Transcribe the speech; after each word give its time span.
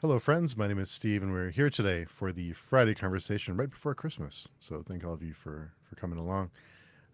Hello, 0.00 0.20
friends. 0.20 0.56
My 0.56 0.68
name 0.68 0.78
is 0.78 0.92
Steve, 0.92 1.24
and 1.24 1.32
we're 1.32 1.50
here 1.50 1.68
today 1.68 2.04
for 2.04 2.30
the 2.32 2.52
Friday 2.52 2.94
conversation 2.94 3.56
right 3.56 3.68
before 3.68 3.96
Christmas. 3.96 4.46
So, 4.60 4.84
thank 4.86 5.04
all 5.04 5.12
of 5.12 5.24
you 5.24 5.34
for 5.34 5.72
for 5.82 5.96
coming 5.96 6.20
along. 6.20 6.52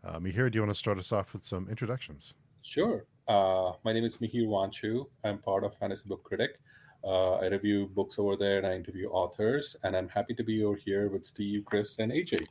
Uh, 0.05 0.19
Mihir, 0.19 0.51
do 0.53 0.59
you 0.59 0.61
want 0.61 0.71
to 0.71 0.75
start 0.75 0.99
us 0.99 1.11
off 1.11 1.33
with 1.33 1.43
some 1.43 1.67
introductions? 1.71 2.35
Sure. 2.63 3.07
Uh, 3.27 3.73
my 3.87 3.95
name 3.95 4.05
is 4.05 4.19
Mihir 4.19 4.47
Wanchoo. 4.47 5.07
I'm 5.25 5.39
part 5.39 5.65
of 5.65 5.75
Fantasy 5.79 6.03
Book 6.07 6.25
Critic. 6.25 6.61
Uh, 7.03 7.37
I 7.37 7.47
review 7.47 7.87
books 7.95 8.19
over 8.19 8.37
there 8.37 8.59
and 8.59 8.67
I 8.67 8.75
interview 8.75 9.09
authors, 9.09 9.77
and 9.83 9.97
I'm 9.97 10.11
happy 10.11 10.35
to 10.35 10.43
be 10.45 10.63
over 10.63 10.77
here 10.77 11.09
with 11.09 11.25
Steve, 11.25 11.65
Chris, 11.65 11.97
and 11.99 12.13
AJ. 12.13 12.45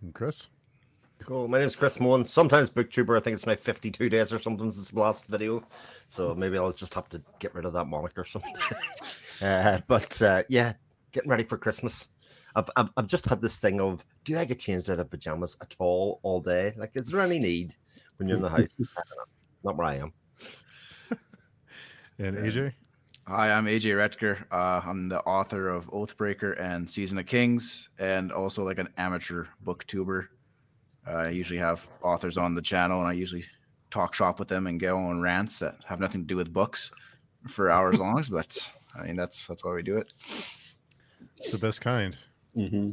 And 0.00 0.14
Chris? 0.14 0.48
Cool. 1.22 1.48
My 1.48 1.58
name's 1.58 1.76
Chris 1.76 1.98
Moen. 2.00 2.24
Sometimes 2.24 2.68
booktuber. 2.68 3.16
I 3.16 3.20
think 3.20 3.34
it's 3.34 3.46
my 3.46 3.56
52 3.56 4.10
days 4.10 4.32
or 4.32 4.38
something 4.38 4.70
since 4.70 4.90
the 4.90 5.00
last 5.00 5.26
video. 5.26 5.62
So 6.08 6.34
maybe 6.34 6.58
I'll 6.58 6.72
just 6.72 6.92
have 6.94 7.08
to 7.10 7.22
get 7.38 7.54
rid 7.54 7.64
of 7.64 7.72
that 7.72 7.86
moniker 7.86 8.22
or 8.22 8.24
something. 8.24 8.54
uh, 9.42 9.80
but 9.86 10.20
uh, 10.20 10.42
yeah, 10.48 10.74
getting 11.12 11.30
ready 11.30 11.44
for 11.44 11.56
Christmas. 11.56 12.08
I've, 12.56 12.68
I've, 12.76 12.90
I've 12.96 13.06
just 13.06 13.26
had 13.26 13.40
this 13.40 13.58
thing 13.58 13.80
of 13.80 14.04
do 14.24 14.38
I 14.38 14.44
get 14.44 14.58
changed 14.58 14.90
out 14.90 15.00
of 15.00 15.10
pajamas 15.10 15.56
at 15.62 15.74
all 15.78 16.20
all 16.22 16.40
day? 16.40 16.74
Like, 16.76 16.92
is 16.94 17.08
there 17.08 17.20
any 17.20 17.38
need 17.38 17.74
when 18.18 18.28
you're 18.28 18.36
in 18.36 18.42
the 18.42 18.48
house? 18.50 18.68
Not 19.64 19.76
where 19.76 19.86
I 19.86 19.94
am. 19.96 20.12
and 22.18 22.36
AJ? 22.36 22.74
Hi, 23.26 23.50
I'm 23.50 23.64
AJ 23.64 23.96
Retker. 23.96 24.44
Uh, 24.52 24.86
I'm 24.86 25.08
the 25.08 25.20
author 25.20 25.70
of 25.70 25.90
Oathbreaker 25.90 26.60
and 26.60 26.88
Season 26.88 27.16
of 27.16 27.24
Kings, 27.24 27.88
and 27.98 28.30
also 28.30 28.62
like 28.62 28.78
an 28.78 28.90
amateur 28.98 29.46
booktuber. 29.64 30.26
Uh, 31.06 31.12
I 31.12 31.28
usually 31.30 31.58
have 31.58 31.86
authors 32.02 32.38
on 32.38 32.54
the 32.54 32.62
channel, 32.62 33.00
and 33.00 33.08
I 33.08 33.12
usually 33.12 33.44
talk 33.90 34.14
shop 34.14 34.38
with 34.38 34.48
them 34.48 34.66
and 34.66 34.80
go 34.80 34.96
on 34.96 35.20
rants 35.20 35.58
that 35.58 35.76
have 35.86 36.00
nothing 36.00 36.22
to 36.22 36.26
do 36.26 36.36
with 36.36 36.52
books 36.52 36.90
for 37.48 37.70
hours 37.70 37.98
long. 37.98 38.22
But 38.30 38.70
I 38.94 39.06
mean, 39.06 39.16
that's 39.16 39.46
that's 39.46 39.64
why 39.64 39.72
we 39.72 39.82
do 39.82 39.98
it. 39.98 40.12
It's 41.38 41.50
the 41.50 41.58
best 41.58 41.80
kind. 41.80 42.16
Mm-hmm. 42.56 42.92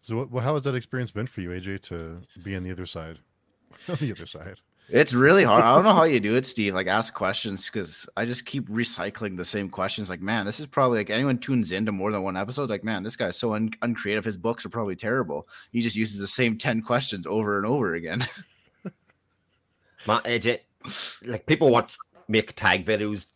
So, 0.00 0.16
what, 0.16 0.30
well, 0.32 0.42
how 0.42 0.54
has 0.54 0.64
that 0.64 0.74
experience 0.74 1.12
been 1.12 1.26
for 1.26 1.42
you, 1.42 1.50
AJ, 1.50 1.82
to 1.82 2.22
be 2.42 2.56
on 2.56 2.64
the 2.64 2.72
other 2.72 2.86
side? 2.86 3.18
on 3.88 3.96
the 3.96 4.12
other 4.12 4.26
side. 4.26 4.60
It's 4.92 5.14
really 5.14 5.42
hard. 5.42 5.64
I 5.64 5.74
don't 5.74 5.84
know 5.84 5.94
how 5.94 6.02
you 6.02 6.20
do 6.28 6.36
it, 6.36 6.46
Steve. 6.46 6.74
Like 6.74 6.86
ask 6.86 7.14
questions 7.14 7.66
because 7.66 8.06
I 8.14 8.26
just 8.26 8.44
keep 8.44 8.68
recycling 8.68 9.38
the 9.38 9.44
same 9.44 9.70
questions. 9.70 10.10
Like, 10.10 10.20
man, 10.20 10.44
this 10.44 10.60
is 10.60 10.66
probably 10.66 10.98
like 10.98 11.08
anyone 11.08 11.38
tunes 11.38 11.72
into 11.72 11.92
more 11.92 12.12
than 12.12 12.22
one 12.22 12.36
episode. 12.36 12.68
Like, 12.68 12.84
man, 12.84 13.02
this 13.02 13.16
guy's 13.16 13.38
so 13.38 13.54
un- 13.54 13.72
uncreative. 13.80 14.24
His 14.24 14.36
books 14.36 14.66
are 14.66 14.68
probably 14.68 14.94
terrible. 14.94 15.48
He 15.72 15.80
just 15.80 15.96
uses 15.96 16.20
the 16.20 16.26
same 16.26 16.58
ten 16.58 16.82
questions 16.82 17.26
over 17.26 17.56
and 17.56 17.66
over 17.66 17.94
again. 17.94 18.26
Matt 20.06 20.24
AJ, 20.24 20.46
eh, 20.46 20.90
like 21.24 21.46
people 21.46 21.70
watch 21.70 21.96
make 22.28 22.54
tag 22.54 22.84
videos 22.84 23.26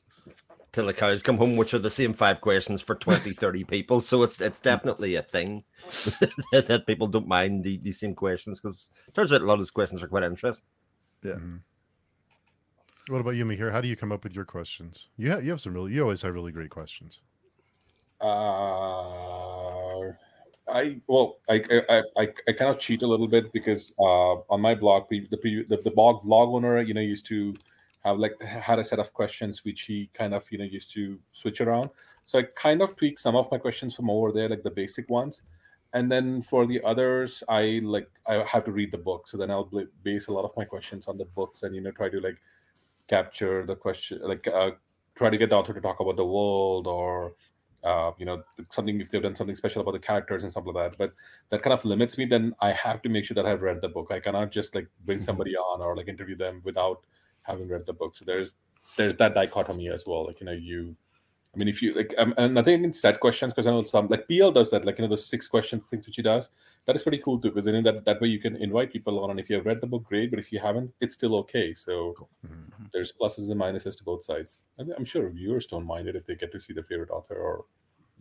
till 0.73 0.87
the 0.87 0.93
cows 0.93 1.23
come 1.23 1.39
home, 1.39 1.57
which 1.57 1.73
are 1.73 1.79
the 1.79 1.89
same 1.89 2.13
five 2.13 2.43
questions 2.43 2.83
for 2.83 2.97
20, 2.97 3.33
30 3.33 3.65
people. 3.65 4.03
So 4.03 4.23
it's 4.23 4.43
it's 4.43 4.61
definitely 4.61 5.15
a 5.15 5.23
thing 5.23 5.65
that 6.53 6.85
people 6.87 7.07
don't 7.07 7.27
mind 7.27 7.65
the, 7.65 7.79
these 7.79 7.99
same 7.99 8.15
questions 8.15 8.61
because 8.61 8.91
turns 9.15 9.33
out 9.33 9.41
a 9.41 9.45
lot 9.47 9.55
of 9.55 9.61
those 9.61 9.71
questions 9.71 10.03
are 10.03 10.09
quite 10.09 10.23
interesting. 10.23 10.67
Yeah. 11.27 11.35
Mhm. 11.35 11.63
What 13.09 13.21
about 13.21 13.31
you, 13.37 13.45
Mihir? 13.45 13.73
How 13.73 13.81
do 13.81 13.89
you 13.89 13.97
come 13.97 14.13
up 14.13 14.23
with 14.25 14.35
your 14.35 14.45
questions? 14.45 15.09
You 15.17 15.31
have, 15.31 15.45
you 15.45 15.51
have 15.51 15.61
some 15.61 15.75
really, 15.75 15.93
you 15.93 16.03
always 16.03 16.23
have 16.23 16.35
really 16.35 16.53
great 16.53 16.71
questions. 16.71 17.21
Uh, 18.21 20.13
I 20.69 21.01
well, 21.07 21.39
I, 21.49 21.63
I 21.89 22.03
I 22.17 22.29
I 22.49 22.53
kind 22.53 22.71
of 22.71 22.79
cheat 22.79 23.03
a 23.03 23.07
little 23.07 23.29
bit 23.29 23.53
because 23.53 23.93
uh, 24.01 24.35
on 24.51 24.61
my 24.61 24.75
blog, 24.75 25.09
the 25.11 25.27
the, 25.31 25.81
the 25.85 25.91
blog 25.91 26.25
blog 26.25 26.49
owner, 26.51 26.81
you 26.81 26.95
know, 26.95 27.01
used 27.01 27.27
to 27.27 27.55
have 28.05 28.19
like 28.19 28.41
had 28.43 28.79
a 28.79 28.85
set 28.85 28.99
of 28.99 29.13
questions 29.13 29.65
which 29.65 29.83
he 29.83 30.09
kind 30.15 30.35
of 30.35 30.45
you 30.51 30.59
know 30.59 30.65
used 30.65 30.93
to 30.95 31.19
switch 31.33 31.61
around. 31.61 31.91
So 32.25 32.39
I 32.41 32.45
kind 32.57 32.83
of 32.83 32.97
tweak 32.97 33.19
some 33.19 33.37
of 33.37 33.51
my 33.53 33.59
questions 33.59 33.95
from 33.95 34.11
over 34.11 34.33
there, 34.33 34.49
like 34.49 34.63
the 34.63 34.71
basic 34.71 35.09
ones, 35.11 35.43
and 35.97 36.13
then 36.13 36.43
for 36.43 36.67
the 36.67 36.81
others, 36.85 37.43
I 37.49 37.81
like 37.83 38.11
I 38.27 38.45
have 38.47 38.65
to 38.67 38.73
read 38.73 38.93
the 38.93 38.99
book. 38.99 39.27
So 39.27 39.39
then 39.39 39.51
I'll 39.51 39.71
base 40.03 40.27
a 40.29 40.33
lot 40.33 40.45
of 40.45 40.53
my 40.55 40.65
questions 40.65 41.09
on 41.09 41.17
the 41.17 41.25
books, 41.25 41.63
and 41.63 41.75
you 41.75 41.81
know 41.81 41.91
try 41.91 42.11
to 42.11 42.21
like 42.21 42.37
capture 43.09 43.65
the 43.65 43.77
question, 43.77 44.21
like 44.23 44.47
uh, 44.47 44.73
try 45.15 45.31
to 45.31 45.39
get 45.39 45.49
the 45.49 45.57
author 45.57 45.73
to 45.73 45.81
talk 45.81 46.01
about 46.01 46.17
the 46.17 46.25
world 46.25 46.87
or 46.87 47.33
uh, 47.83 48.11
you 48.19 48.27
know 48.27 48.43
something 48.71 49.01
if 49.01 49.11
they've 49.11 49.23
done 49.23 49.35
something 49.35 49.57
special 49.57 49.81
about 49.81 49.93
the 49.93 49.99
characters 49.99 50.43
and 50.43 50.53
stuff 50.53 50.67
like 50.67 50.93
that. 50.93 50.99
But 50.99 51.15
that 51.49 51.63
kind 51.63 51.73
of 51.73 51.83
limits 51.87 52.19
me 52.19 52.27
then 52.27 52.55
i 52.61 52.73
have 52.73 53.01
to 53.03 53.09
make 53.09 53.25
sure 53.25 53.35
that 53.37 53.47
i've 53.47 53.63
read 53.63 53.81
the 53.81 53.89
book. 53.89 54.09
I 54.11 54.21
cannot 54.21 54.53
just 54.53 54.75
like 54.75 54.89
bring 55.07 55.23
somebody 55.23 55.57
on 55.57 55.81
or 55.81 55.97
like 55.97 56.09
interview 56.09 56.37
them 56.37 56.61
without 56.63 57.05
having 57.43 57.69
read 57.69 57.87
the 57.87 57.95
book. 57.95 58.17
So 58.17 58.27
there's 58.27 58.57
there's 58.99 59.17
that 59.17 59.35
dichotomy 59.35 59.89
as 59.89 60.05
well. 60.07 60.27
Like 60.27 60.41
you 60.41 60.47
know 60.47 60.53
you 60.53 60.95
i 61.57 61.59
mean 61.59 61.69
if 61.69 61.81
you 61.83 61.95
like 61.95 62.15
um, 62.19 62.35
and 62.37 62.55
nothing 62.55 62.75
against 62.75 63.01
set 63.01 63.19
questions 63.21 63.53
because 63.53 63.67
i 63.67 63.71
know 63.71 63.83
some 63.83 64.07
like 64.09 64.29
pl 64.29 64.53
does 64.53 64.71
that 64.71 64.85
like 64.85 64.99
you 64.99 65.05
know 65.05 65.11
the 65.11 65.17
six 65.17 65.49
questions 65.49 65.87
things 65.87 66.07
which 66.07 66.17
he 66.17 66.23
does 66.23 66.51
that 66.87 66.95
is 66.95 67.03
pretty 67.03 67.19
cool 67.25 67.41
too 67.41 67.49
because 67.51 67.65
then 67.65 67.83
that 67.83 68.05
that 68.05 68.21
way 68.21 68.29
you 68.29 68.39
can 68.39 68.57
invite 68.57 68.93
people 68.93 69.19
on 69.25 69.31
and 69.31 69.41
if 69.41 69.49
you 69.51 69.57
have 69.57 69.67
read 69.67 69.81
the 69.81 69.87
book 69.87 70.05
great 70.05 70.31
but 70.31 70.39
if 70.39 70.53
you 70.53 70.61
haven't 70.61 70.93
it's 71.01 71.15
still 71.15 71.35
okay 71.37 71.73
so 71.75 72.15
Mhm. 72.47 72.91
there's 72.93 73.13
pluses 73.13 73.51
and 73.51 73.61
minuses 73.61 73.97
to 73.99 74.05
both 74.05 74.23
sides. 74.23 74.63
I 74.79 74.83
mean, 74.85 74.95
I'm 74.99 75.05
sure 75.05 75.29
viewers 75.31 75.67
don't 75.67 75.87
mind 75.87 76.09
it 76.09 76.15
if 76.15 76.27
they 76.27 76.35
get 76.37 76.53
to 76.53 76.61
see 76.61 76.73
the 76.75 76.83
favorite 76.83 77.11
author 77.11 77.35
or, 77.35 77.65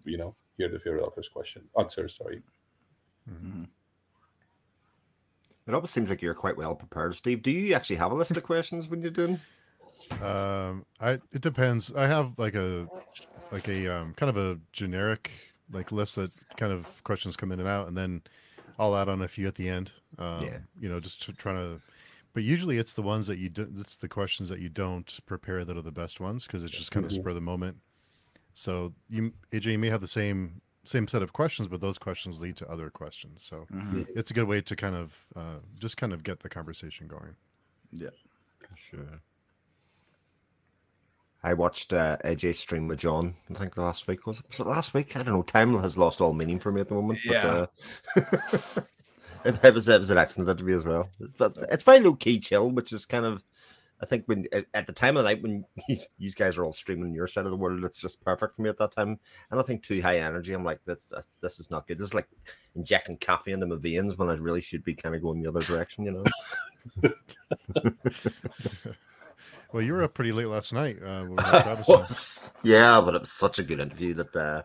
you 0.06 0.17
know, 0.17 0.34
hear 0.57 0.69
the 0.69 0.79
favorite 0.79 1.03
author's 1.03 1.28
question 1.29 1.62
answer. 1.78 2.07
Sorry. 2.07 2.41
Mhm. 3.29 3.67
It 5.67 5.73
always 5.73 5.91
seems 5.91 6.09
like 6.09 6.22
you're 6.22 6.34
quite 6.34 6.57
well 6.57 6.75
prepared, 6.75 7.16
Steve. 7.16 7.44
Do 7.44 7.52
you 7.52 7.73
actually 7.73 7.97
have 7.97 8.12
a 8.12 8.16
list 8.16 8.35
of 8.38 8.44
questions 8.44 8.88
when 8.88 9.02
you're 9.02 9.12
doing? 9.12 9.40
Um, 10.19 10.85
I 10.99 11.13
it 11.31 11.41
depends. 11.41 11.93
I 11.93 12.07
have 12.07 12.38
like 12.39 12.55
a 12.55 12.89
like 13.51 13.67
a 13.69 13.88
um, 13.88 14.13
kind 14.16 14.29
of 14.29 14.38
a 14.38 14.61
generic 14.73 15.31
like 15.71 15.91
list 15.91 16.16
that 16.17 16.31
kind 16.57 16.73
of 16.73 17.03
questions 17.03 17.38
come 17.38 17.51
in 17.51 17.59
and 17.59 17.69
out, 17.69 17.88
and 17.88 17.97
then 17.97 18.23
I'll 18.79 18.95
add 18.97 19.09
on 19.09 19.21
a 19.21 19.27
few 19.29 19.47
at 19.47 19.55
the 19.55 19.69
end. 19.69 19.93
Um, 20.19 20.49
Yeah. 20.49 20.59
you 20.79 20.89
know, 20.89 20.99
just 20.99 21.23
to 21.23 21.33
trying 21.33 21.57
to. 21.57 21.83
But 22.33 22.43
usually, 22.43 22.77
it's 22.79 22.93
the 22.95 23.03
ones 23.03 23.27
that 23.27 23.39
you 23.39 23.49
do. 23.49 23.71
It's 23.77 23.97
the 23.97 24.09
questions 24.09 24.49
that 24.49 24.59
you 24.61 24.69
don't 24.69 25.19
prepare 25.27 25.66
that 25.66 25.77
are 25.77 25.81
the 25.81 25.91
best 25.91 26.19
ones 26.19 26.47
because 26.47 26.63
it's 26.63 26.77
just 26.77 26.91
kind 26.91 27.05
of 27.05 27.11
Mhm. 27.11 27.13
spur 27.13 27.29
of 27.31 27.35
the 27.35 27.41
moment. 27.41 27.79
So 28.53 28.95
you, 29.09 29.33
AJ, 29.53 29.73
you 29.73 29.79
may 29.79 29.89
have 29.89 30.01
the 30.01 30.07
same 30.07 30.61
same 30.85 31.07
set 31.07 31.23
of 31.23 31.33
questions, 31.33 31.67
but 31.67 31.81
those 31.81 31.97
questions 31.97 32.41
lead 32.41 32.57
to 32.57 32.69
other 32.69 32.89
questions. 32.91 33.43
So 33.43 33.69
Mhm. 33.69 34.05
it's 34.16 34.31
a 34.31 34.33
good 34.35 34.47
way 34.47 34.61
to 34.61 34.75
kind 34.75 34.95
of 34.95 35.27
uh, 35.35 35.59
just 35.79 35.97
kind 35.97 36.13
of 36.13 36.23
get 36.23 36.41
the 36.41 36.49
conversation 36.49 37.07
going. 37.07 37.37
Yeah, 37.91 38.11
sure. 38.75 39.22
I 41.45 41.53
watched 41.53 41.94
uh, 41.94 42.17
AJ 42.25 42.56
stream 42.56 42.88
with 42.88 42.97
John. 42.97 43.35
I 43.51 43.53
think 43.53 43.78
last 43.78 44.07
week 44.07 44.25
was 44.25 44.39
it? 44.39 44.45
Was 44.50 44.61
it 44.61 44.66
last 44.66 44.95
week? 44.95 45.16
I 45.16 45.22
don't 45.22 45.35
know. 45.35 45.44
Time 45.44 45.79
has 45.79 45.95
lost 45.95 46.19
all 46.19 46.33
meaning 46.33 46.59
for 46.59 46.72
me 46.72 46.81
at 46.81 46.88
the 46.88 46.95
moment. 46.95 47.19
Yeah. 47.23 47.67
But, 48.16 48.23
uh, 48.23 48.81
it, 49.45 49.63
it 49.63 49.73
was 49.75 49.88
it 49.88 50.00
was 50.00 50.09
an 50.09 50.17
excellent 50.17 50.50
interview 50.50 50.75
as 50.75 50.85
well. 50.85 51.07
But 51.38 51.55
it's 51.72 51.84
very 51.84 52.00
low 52.00 52.16
key, 52.16 52.39
chill, 52.39 52.72
which 52.72 52.91
is 52.91 53.05
kind 53.05 53.25
of. 53.25 53.44
I 54.01 54.07
think 54.07 54.25
when 54.25 54.47
at- 54.73 54.88
the 54.88 54.91
time 54.91 55.17
of 55.17 55.23
the 55.23 55.29
night 55.29 55.44
when 55.44 55.63
you 56.17 56.31
guys 56.31 56.57
are 56.57 56.66
all 56.66 56.73
streaming 56.73 57.13
your 57.13 57.28
side 57.28 57.45
of 57.45 57.51
the 57.51 57.57
world, 57.57 57.85
it's 57.85 58.00
just 58.00 58.22
perfect 58.22 58.55
for 58.55 58.63
me 58.63 58.69
at 58.69 58.79
that 58.79 58.91
time. 58.94 59.19
And 59.51 59.59
I 59.59 59.63
think 59.63 59.84
too 59.84 60.01
high 60.01 60.17
energy. 60.17 60.51
I'm 60.51 60.66
like, 60.66 60.84
this 60.84 61.13
this, 61.16 61.38
this 61.44 61.59
is 61.59 61.69
not 61.69 61.88
good. 61.88 62.00
This 62.00 62.07
is 62.07 62.13
like 62.16 62.28
injecting 62.75 63.17
coffee 63.17 63.51
into 63.51 63.67
my 63.67 63.75
veins 63.75 64.17
when 64.17 64.29
I 64.29 64.34
really 64.34 64.61
should 64.61 64.84
be 64.84 64.95
kind 64.95 65.13
of 65.13 65.22
going 65.22 65.44
the 65.44 65.50
other 65.50 65.61
direction, 65.61 66.05
you 66.05 66.23
know. 67.03 67.11
Well, 69.75 69.83
you 69.83 69.91
were 69.91 70.03
up 70.03 70.13
pretty 70.13 70.31
late 70.31 70.47
last 70.47 70.71
night. 70.71 71.03
Uh, 71.03 71.23
when 71.25 71.35
Travis 71.45 71.85
was. 71.89 72.51
Yeah, 72.63 73.01
but 73.03 73.13
it 73.13 73.19
was 73.19 73.31
such 73.33 73.59
a 73.59 73.63
good 73.63 73.81
interview 73.81 74.13
that 74.13 74.33
uh, 74.33 74.61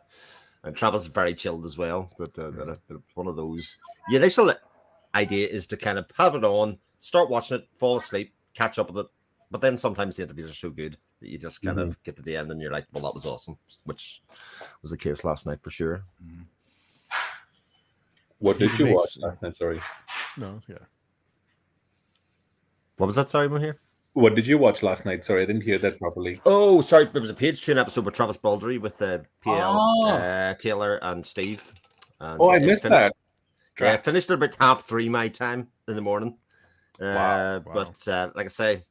and 0.63 0.77
Travis 0.77 1.03
is 1.03 1.09
very 1.09 1.35
chilled 1.35 1.65
as 1.67 1.77
well. 1.77 2.13
That, 2.21 2.39
uh, 2.39 2.51
that, 2.53 2.69
it- 2.69 2.79
that 2.87 2.95
it's 2.95 3.17
one 3.17 3.27
of 3.27 3.35
those. 3.35 3.77
The 4.09 4.15
initial 4.15 4.55
idea 5.13 5.49
is 5.49 5.67
to 5.67 5.77
kind 5.77 5.99
of 5.99 6.09
have 6.17 6.37
it 6.37 6.45
on, 6.45 6.79
start 7.01 7.29
watching 7.29 7.59
it, 7.59 7.67
fall 7.75 7.97
asleep, 7.99 8.33
catch 8.55 8.79
up 8.79 8.87
with 8.93 9.05
it. 9.05 9.11
But 9.51 9.61
then 9.63 9.77
sometimes 9.77 10.17
the 10.17 10.23
interviews 10.23 10.49
are 10.49 10.55
so 10.55 10.71
good 10.71 10.97
that 11.21 11.29
you 11.29 11.39
just 11.39 11.61
kind 11.61 11.81
of 11.81 12.01
get 12.05 12.15
to 12.15 12.23
the 12.23 12.37
end 12.37 12.53
and 12.53 12.61
you're 12.61 12.71
like, 12.71 12.87
well, 12.93 13.03
that 13.03 13.15
was 13.17 13.27
awesome, 13.27 13.59
which 13.83 14.23
was 14.81 14.93
the 14.93 14.97
case 14.97 15.25
last 15.25 15.45
night 15.45 15.59
for 15.61 15.71
sure. 15.71 16.05
What 18.39 18.61
did 18.61 18.71
He 18.71 18.79
you 18.79 18.85
makes- 18.91 18.97
watch 18.97 19.19
last 19.19 19.43
night? 19.43 19.57
Sorry. 19.57 19.81
No, 20.37 20.61
yeah. 20.69 20.77
What 22.99 23.09
was 23.09 23.17
that? 23.17 23.29
Sorry, 23.29 23.47
I'm 23.47 23.59
here. 23.59 23.81
What 24.15 24.35
did 24.35 24.47
you 24.47 24.59
watch 24.59 24.83
last 24.83 25.05
night? 25.07 25.25
Sorry, 25.25 25.43
I 25.43 25.47
didn't 25.47 25.63
hear 25.63 25.79
that 25.79 25.99
properly. 25.99 26.41
Oh, 26.45 26.81
sorry. 26.81 27.05
There 27.05 27.21
was 27.21 27.31
a 27.31 27.35
page 27.35 27.63
tune 27.63 27.79
episode 27.79 28.05
with 28.05 28.15
Travis 28.15 28.37
Baldree 28.37 28.81
with 28.81 28.99
the 28.99 29.25
PL 29.43 29.79
Ah. 29.79 30.09
uh, 30.11 30.55
Taylor 30.55 30.97
and 31.03 31.25
Steve. 31.25 31.73
And 32.19 32.41
Oh, 32.41 32.49
I 32.51 32.57
it 32.57 32.63
missed 32.63 32.83
finished- 32.83 32.99
that. 33.01 33.17
Yeah, 33.85 33.93
I 33.93 33.97
finished 33.99 34.29
at 34.31 34.35
about 34.35 34.57
half 34.61 34.85
three 34.87 35.09
my 35.09 35.29
time 35.29 35.69
in 35.89 35.95
the 35.95 36.03
morning. 36.03 36.37
Uh, 37.01 37.05
Wow, 37.05 37.63
wow. 37.65 37.73
But 37.73 38.09
uh, 38.09 38.31
like 38.35 38.47
I 38.47 38.49
say, 38.51 38.85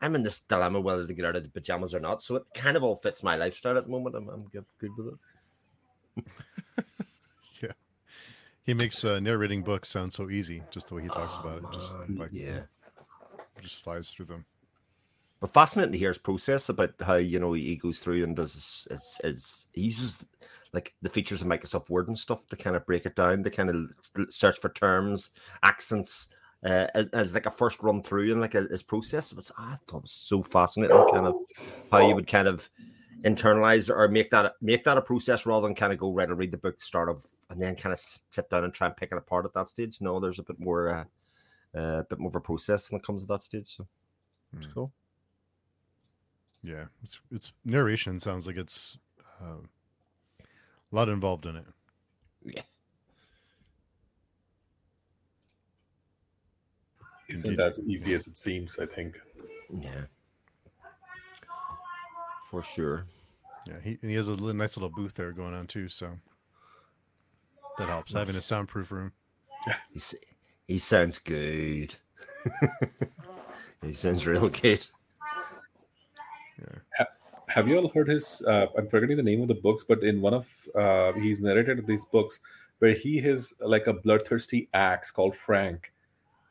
I'm 0.00 0.14
in 0.16 0.22
this 0.22 0.40
dilemma 0.40 0.80
whether 0.80 1.06
to 1.06 1.14
get 1.14 1.24
out 1.26 1.36
of 1.36 1.42
the 1.44 1.50
pajamas 1.50 1.94
or 1.94 2.00
not. 2.00 2.22
So 2.22 2.34
it 2.36 2.42
kind 2.54 2.76
of 2.76 2.82
all 2.82 2.96
fits 2.96 3.22
my 3.22 3.36
lifestyle 3.36 3.76
at 3.76 3.84
the 3.84 3.90
moment. 3.90 4.16
I'm, 4.16 4.28
I'm 4.28 4.44
good, 4.44 4.64
good 4.78 4.90
with 4.96 5.14
it. 6.16 6.24
Yeah. 7.62 7.72
He 8.64 8.74
makes 8.74 9.04
uh, 9.04 9.20
narrating 9.20 9.62
books 9.62 9.88
sound 9.88 10.12
so 10.14 10.30
easy, 10.30 10.62
just 10.70 10.88
the 10.88 10.94
way 10.94 11.02
he 11.02 11.08
talks 11.08 11.36
Oh, 11.38 11.40
about 11.48 11.58
it. 11.64 11.72
Just 11.72 11.96
man, 11.98 12.16
like 12.16 12.30
yeah. 12.32 12.60
Just 13.60 13.82
flies 13.82 14.10
through 14.10 14.26
them. 14.26 14.44
But 15.40 15.52
fascinating 15.52 15.92
to 15.92 15.98
hear 15.98 16.08
his 16.08 16.18
process 16.18 16.68
about 16.68 16.94
how 17.00 17.14
you 17.14 17.38
know 17.38 17.52
he 17.52 17.76
goes 17.76 18.00
through 18.00 18.24
and 18.24 18.34
does 18.34 18.86
his, 18.90 19.18
his 19.22 19.66
he 19.72 19.82
uses 19.82 20.18
like 20.72 20.94
the 21.00 21.08
features 21.08 21.40
of 21.40 21.48
Microsoft 21.48 21.88
Word 21.88 22.08
and 22.08 22.18
stuff 22.18 22.46
to 22.48 22.56
kind 22.56 22.76
of 22.76 22.86
break 22.86 23.06
it 23.06 23.14
down, 23.14 23.44
to 23.44 23.50
kind 23.50 23.70
of 23.70 24.30
search 24.30 24.58
for 24.58 24.68
terms, 24.70 25.30
accents, 25.62 26.28
uh, 26.64 26.88
as, 26.94 27.06
as 27.12 27.34
like 27.34 27.46
a 27.46 27.50
first 27.50 27.80
run 27.82 28.02
through 28.02 28.32
and 28.32 28.40
like 28.40 28.54
a, 28.54 28.62
his 28.62 28.82
process. 28.82 29.30
It 29.30 29.36
was 29.36 29.52
I 29.58 29.76
thought 29.86 30.02
was 30.02 30.12
so 30.12 30.42
fascinating, 30.42 30.96
kind 31.12 31.26
of 31.26 31.36
how 31.92 32.06
you 32.06 32.14
would 32.14 32.26
kind 32.26 32.48
of 32.48 32.68
internalize 33.24 33.90
or 33.90 34.08
make 34.08 34.30
that 34.30 34.54
make 34.60 34.84
that 34.84 34.98
a 34.98 35.02
process 35.02 35.46
rather 35.46 35.66
than 35.66 35.74
kind 35.74 35.92
of 35.92 35.98
go 35.98 36.12
right 36.12 36.28
and 36.28 36.38
read 36.38 36.52
the 36.52 36.56
book 36.56 36.80
start 36.80 37.08
of 37.08 37.24
and 37.50 37.60
then 37.60 37.74
kind 37.74 37.92
of 37.92 37.98
sit 37.98 38.48
down 38.50 38.64
and 38.64 38.74
try 38.74 38.86
and 38.86 38.96
pick 38.96 39.10
it 39.12 39.18
apart 39.18 39.44
at 39.44 39.54
that 39.54 39.68
stage. 39.68 40.00
No, 40.00 40.20
there's 40.20 40.38
a 40.38 40.44
bit 40.44 40.60
more 40.60 40.88
uh, 40.94 41.04
uh, 41.76 41.98
a 42.00 42.04
bit 42.04 42.18
more 42.18 42.28
of 42.30 42.36
a 42.36 42.40
process 42.40 42.90
when 42.90 43.00
it 43.00 43.04
comes 43.06 43.22
to 43.22 43.28
that 43.28 43.42
stage. 43.42 43.76
So 43.76 43.86
Hmm. 44.54 44.70
cool. 44.72 44.92
Yeah, 46.62 46.86
it's 47.02 47.20
it's 47.30 47.52
narration 47.64 48.18
sounds 48.18 48.46
like 48.46 48.56
it's 48.56 48.98
uh, 49.42 49.58
a 50.40 50.94
lot 50.94 51.08
involved 51.08 51.46
in 51.46 51.56
it. 51.56 51.66
Yeah. 52.44 52.62
Isn't 57.28 57.50
Indeed. 57.50 57.60
as 57.62 57.78
easy 57.80 58.14
as 58.14 58.26
it 58.26 58.36
seems, 58.38 58.78
I 58.78 58.86
think. 58.86 59.20
Yeah. 59.70 60.06
For 62.50 62.62
sure. 62.62 63.04
Yeah, 63.66 63.80
he 63.84 63.98
and 64.00 64.10
he 64.10 64.16
has 64.16 64.28
a 64.28 64.30
little, 64.30 64.54
nice 64.54 64.76
little 64.78 64.88
booth 64.88 65.14
there 65.14 65.32
going 65.32 65.52
on 65.52 65.66
too, 65.66 65.88
so 65.88 66.18
that 67.76 67.88
helps. 67.88 68.12
Having 68.12 68.36
a 68.36 68.40
soundproof 68.40 68.90
room. 68.90 69.12
He's, 69.92 70.14
he 70.68 70.78
sounds 70.78 71.18
good. 71.18 71.94
he 73.82 73.92
sounds 73.92 74.26
real 74.26 74.48
good. 74.48 74.86
Have 77.48 77.66
you 77.66 77.78
all 77.78 77.88
heard 77.88 78.08
his? 78.08 78.42
Uh, 78.46 78.66
I'm 78.76 78.88
forgetting 78.88 79.16
the 79.16 79.22
name 79.22 79.40
of 79.40 79.48
the 79.48 79.54
books, 79.54 79.82
but 79.82 80.04
in 80.04 80.20
one 80.20 80.34
of 80.34 80.46
uh, 80.74 81.12
he's 81.14 81.40
narrated 81.40 81.86
these 81.86 82.04
books 82.04 82.40
where 82.80 82.92
he 82.92 83.18
has 83.22 83.54
like 83.60 83.86
a 83.86 83.94
bloodthirsty 83.94 84.68
axe 84.74 85.10
called 85.10 85.34
Frank. 85.34 85.92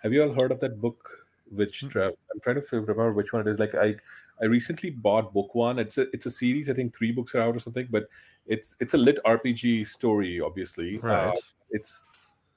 Have 0.01 0.11
you 0.11 0.23
all 0.23 0.33
heard 0.33 0.51
of 0.51 0.59
that 0.61 0.81
book? 0.81 1.09
Which 1.51 1.83
Mm. 1.83 1.91
tra- 1.91 2.07
I'm 2.07 2.39
trying 2.41 2.55
to 2.55 2.65
remember 2.71 3.13
which 3.13 3.31
one 3.31 3.47
it 3.47 3.51
is. 3.51 3.59
Like 3.59 3.75
I, 3.75 3.95
I 4.41 4.45
recently 4.45 4.89
bought 4.89 5.33
book 5.33 5.53
one. 5.55 5.77
It's 5.79 5.97
a 5.99 6.09
it's 6.13 6.25
a 6.25 6.31
series. 6.31 6.69
I 6.69 6.73
think 6.73 6.97
three 6.97 7.11
books 7.11 7.35
are 7.35 7.41
out 7.41 7.55
or 7.55 7.59
something. 7.59 7.87
But 7.91 8.09
it's 8.47 8.75
it's 8.79 8.95
a 8.95 8.97
lit 8.97 9.19
RPG 9.23 9.87
story. 9.87 10.41
Obviously, 10.41 10.97
Right. 10.97 11.27
Uh, 11.27 11.33
it's 11.69 12.03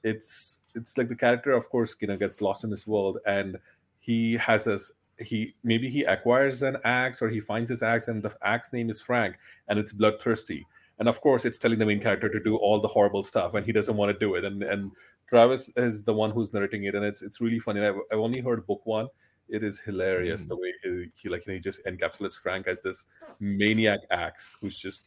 it's 0.03 0.61
it's 0.75 0.97
like 0.97 1.09
the 1.09 1.15
character, 1.15 1.51
of 1.51 1.69
course, 1.69 1.95
you 1.99 2.07
know, 2.07 2.17
gets 2.17 2.41
lost 2.41 2.63
in 2.63 2.69
this 2.69 2.87
world, 2.87 3.17
and 3.25 3.57
he 3.99 4.33
has 4.37 4.65
this 4.65 4.91
he 5.19 5.53
maybe 5.63 5.89
he 5.89 6.03
acquires 6.03 6.63
an 6.63 6.77
axe 6.83 7.21
or 7.21 7.29
he 7.29 7.39
finds 7.39 7.69
his 7.69 7.83
axe 7.83 8.07
and 8.07 8.23
the 8.23 8.35
axe 8.43 8.73
name 8.73 8.89
is 8.89 8.99
frank 8.99 9.35
and 9.67 9.77
it's 9.77 9.93
bloodthirsty. 9.93 10.65
And 10.97 11.07
of 11.07 11.21
course 11.21 11.45
it's 11.45 11.59
telling 11.59 11.77
the 11.77 11.85
main 11.85 11.99
character 11.99 12.27
to 12.29 12.39
do 12.39 12.55
all 12.55 12.79
the 12.81 12.87
horrible 12.87 13.23
stuff 13.23 13.53
and 13.53 13.63
he 13.63 13.71
doesn't 13.71 13.95
want 13.95 14.11
to 14.11 14.17
do 14.17 14.33
it. 14.33 14.43
And 14.43 14.63
and 14.63 14.91
travis 15.29 15.69
is 15.77 16.01
the 16.03 16.13
one 16.13 16.31
who's 16.31 16.51
narrating 16.53 16.85
it 16.85 16.95
and 16.95 17.05
it's 17.05 17.21
it's 17.21 17.39
really 17.39 17.59
funny. 17.59 17.81
I've, 17.85 17.95
I've 18.11 18.19
only 18.19 18.41
heard 18.41 18.65
book 18.65 18.81
one. 18.85 19.09
It 19.47 19.63
is 19.63 19.77
hilarious 19.77 20.45
Mm. 20.45 20.47
the 20.47 20.55
way 20.55 20.73
he, 20.81 21.05
he 21.21 21.29
like 21.29 21.45
you 21.45 21.51
know, 21.51 21.55
he 21.57 21.59
just 21.59 21.85
encapsulates 21.85 22.39
frank 22.39 22.65
as 22.67 22.81
this 22.81 23.05
maniac 23.39 23.99
axe 24.09 24.57
who's 24.59 24.77
just 24.77 25.03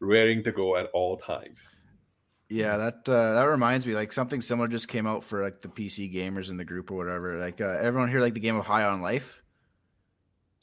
raring 0.00 0.42
to 0.44 0.52
go 0.52 0.76
at 0.76 0.86
all 0.92 1.16
times 1.16 1.76
Yeah, 2.50 2.76
that 2.78 3.08
uh, 3.08 3.34
that 3.34 3.44
reminds 3.44 3.86
me. 3.86 3.94
Like 3.94 4.12
something 4.12 4.40
similar 4.40 4.66
just 4.66 4.88
came 4.88 5.06
out 5.06 5.22
for 5.22 5.40
like 5.40 5.62
the 5.62 5.68
PC 5.68 6.12
gamers 6.12 6.50
in 6.50 6.56
the 6.56 6.64
group 6.64 6.90
or 6.90 6.96
whatever. 6.96 7.38
Like 7.38 7.60
uh, 7.60 7.78
everyone 7.80 8.08
here, 8.08 8.20
like 8.20 8.34
the 8.34 8.40
game 8.40 8.56
of 8.56 8.66
High 8.66 8.82
on 8.82 9.00
Life. 9.00 9.40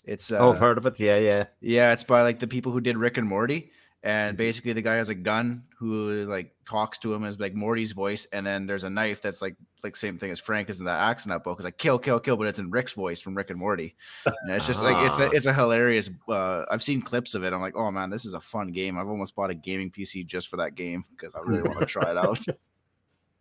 It's 0.03 0.29
uh, 0.29 0.37
oh, 0.37 0.51
I've 0.51 0.59
heard 0.59 0.77
of 0.77 0.85
it. 0.85 0.99
Yeah, 0.99 1.17
yeah. 1.17 1.45
yeah, 1.61 1.93
it's 1.93 2.03
by 2.03 2.23
like 2.23 2.39
the 2.39 2.47
people 2.47 2.73
who 2.73 2.81
did 2.81 2.97
Rick 2.97 3.17
and 3.17 3.27
Morty, 3.27 3.71
and 4.07 4.37
basically 4.37 4.71
the 4.71 4.81
guy 4.81 4.95
has 4.95 5.09
a 5.09 5.15
gun 5.15 5.63
who 5.77 6.25
like 6.29 6.55
talks 6.65 6.97
to 6.99 7.13
him 7.13 7.25
as 7.25 7.39
like 7.39 7.53
Morty's 7.53 7.91
voice, 7.91 8.25
and 8.31 8.45
then 8.45 8.65
there's 8.65 8.85
a 8.85 8.89
knife 8.89 9.21
that's 9.21 9.41
like 9.41 9.55
like 9.83 9.95
same 9.95 10.17
thing 10.17 10.31
as 10.31 10.39
Frank 10.39 10.69
is 10.69 10.79
in 10.79 10.85
that 10.85 10.99
axe 10.99 11.25
in 11.25 11.29
that 11.29 11.43
book. 11.43 11.57
It's 11.59 11.65
like 11.65 11.77
kill, 11.77 11.99
kill, 11.99 12.19
kill, 12.19 12.37
but 12.37 12.47
it's 12.47 12.57
in 12.59 12.71
Rick's 12.71 12.93
voice 12.93 13.21
from 13.21 13.35
Rick 13.35 13.49
and 13.49 13.59
Morty. 13.59 13.95
And 14.25 14.51
it's 14.51 14.65
just 14.65 14.81
like 14.81 14.95
it's 15.05 15.19
a 15.19 15.25
Ah. 15.25 15.29
it's 15.33 15.45
a 15.45 15.53
hilarious. 15.53 16.09
Uh, 16.29 16.63
I've 16.71 16.81
seen 16.83 17.01
clips 17.01 17.35
of 17.35 17.43
it. 17.43 17.51
I'm 17.51 17.59
like, 17.61 17.75
oh 17.75 17.91
man, 17.91 18.09
this 18.09 18.23
is 18.25 18.33
a 18.33 18.39
fun 18.39 18.71
game. 18.71 18.97
I've 18.97 19.09
almost 19.09 19.35
bought 19.35 19.49
a 19.49 19.55
gaming 19.55 19.91
PC 19.91 20.25
just 20.25 20.47
for 20.47 20.57
that 20.57 20.75
game 20.75 21.03
because 21.11 21.35
I 21.35 21.39
really 21.41 21.63
want 21.63 21.79
to 21.81 21.85
try 21.85 22.09
it 22.09 22.17
out. 22.17 22.39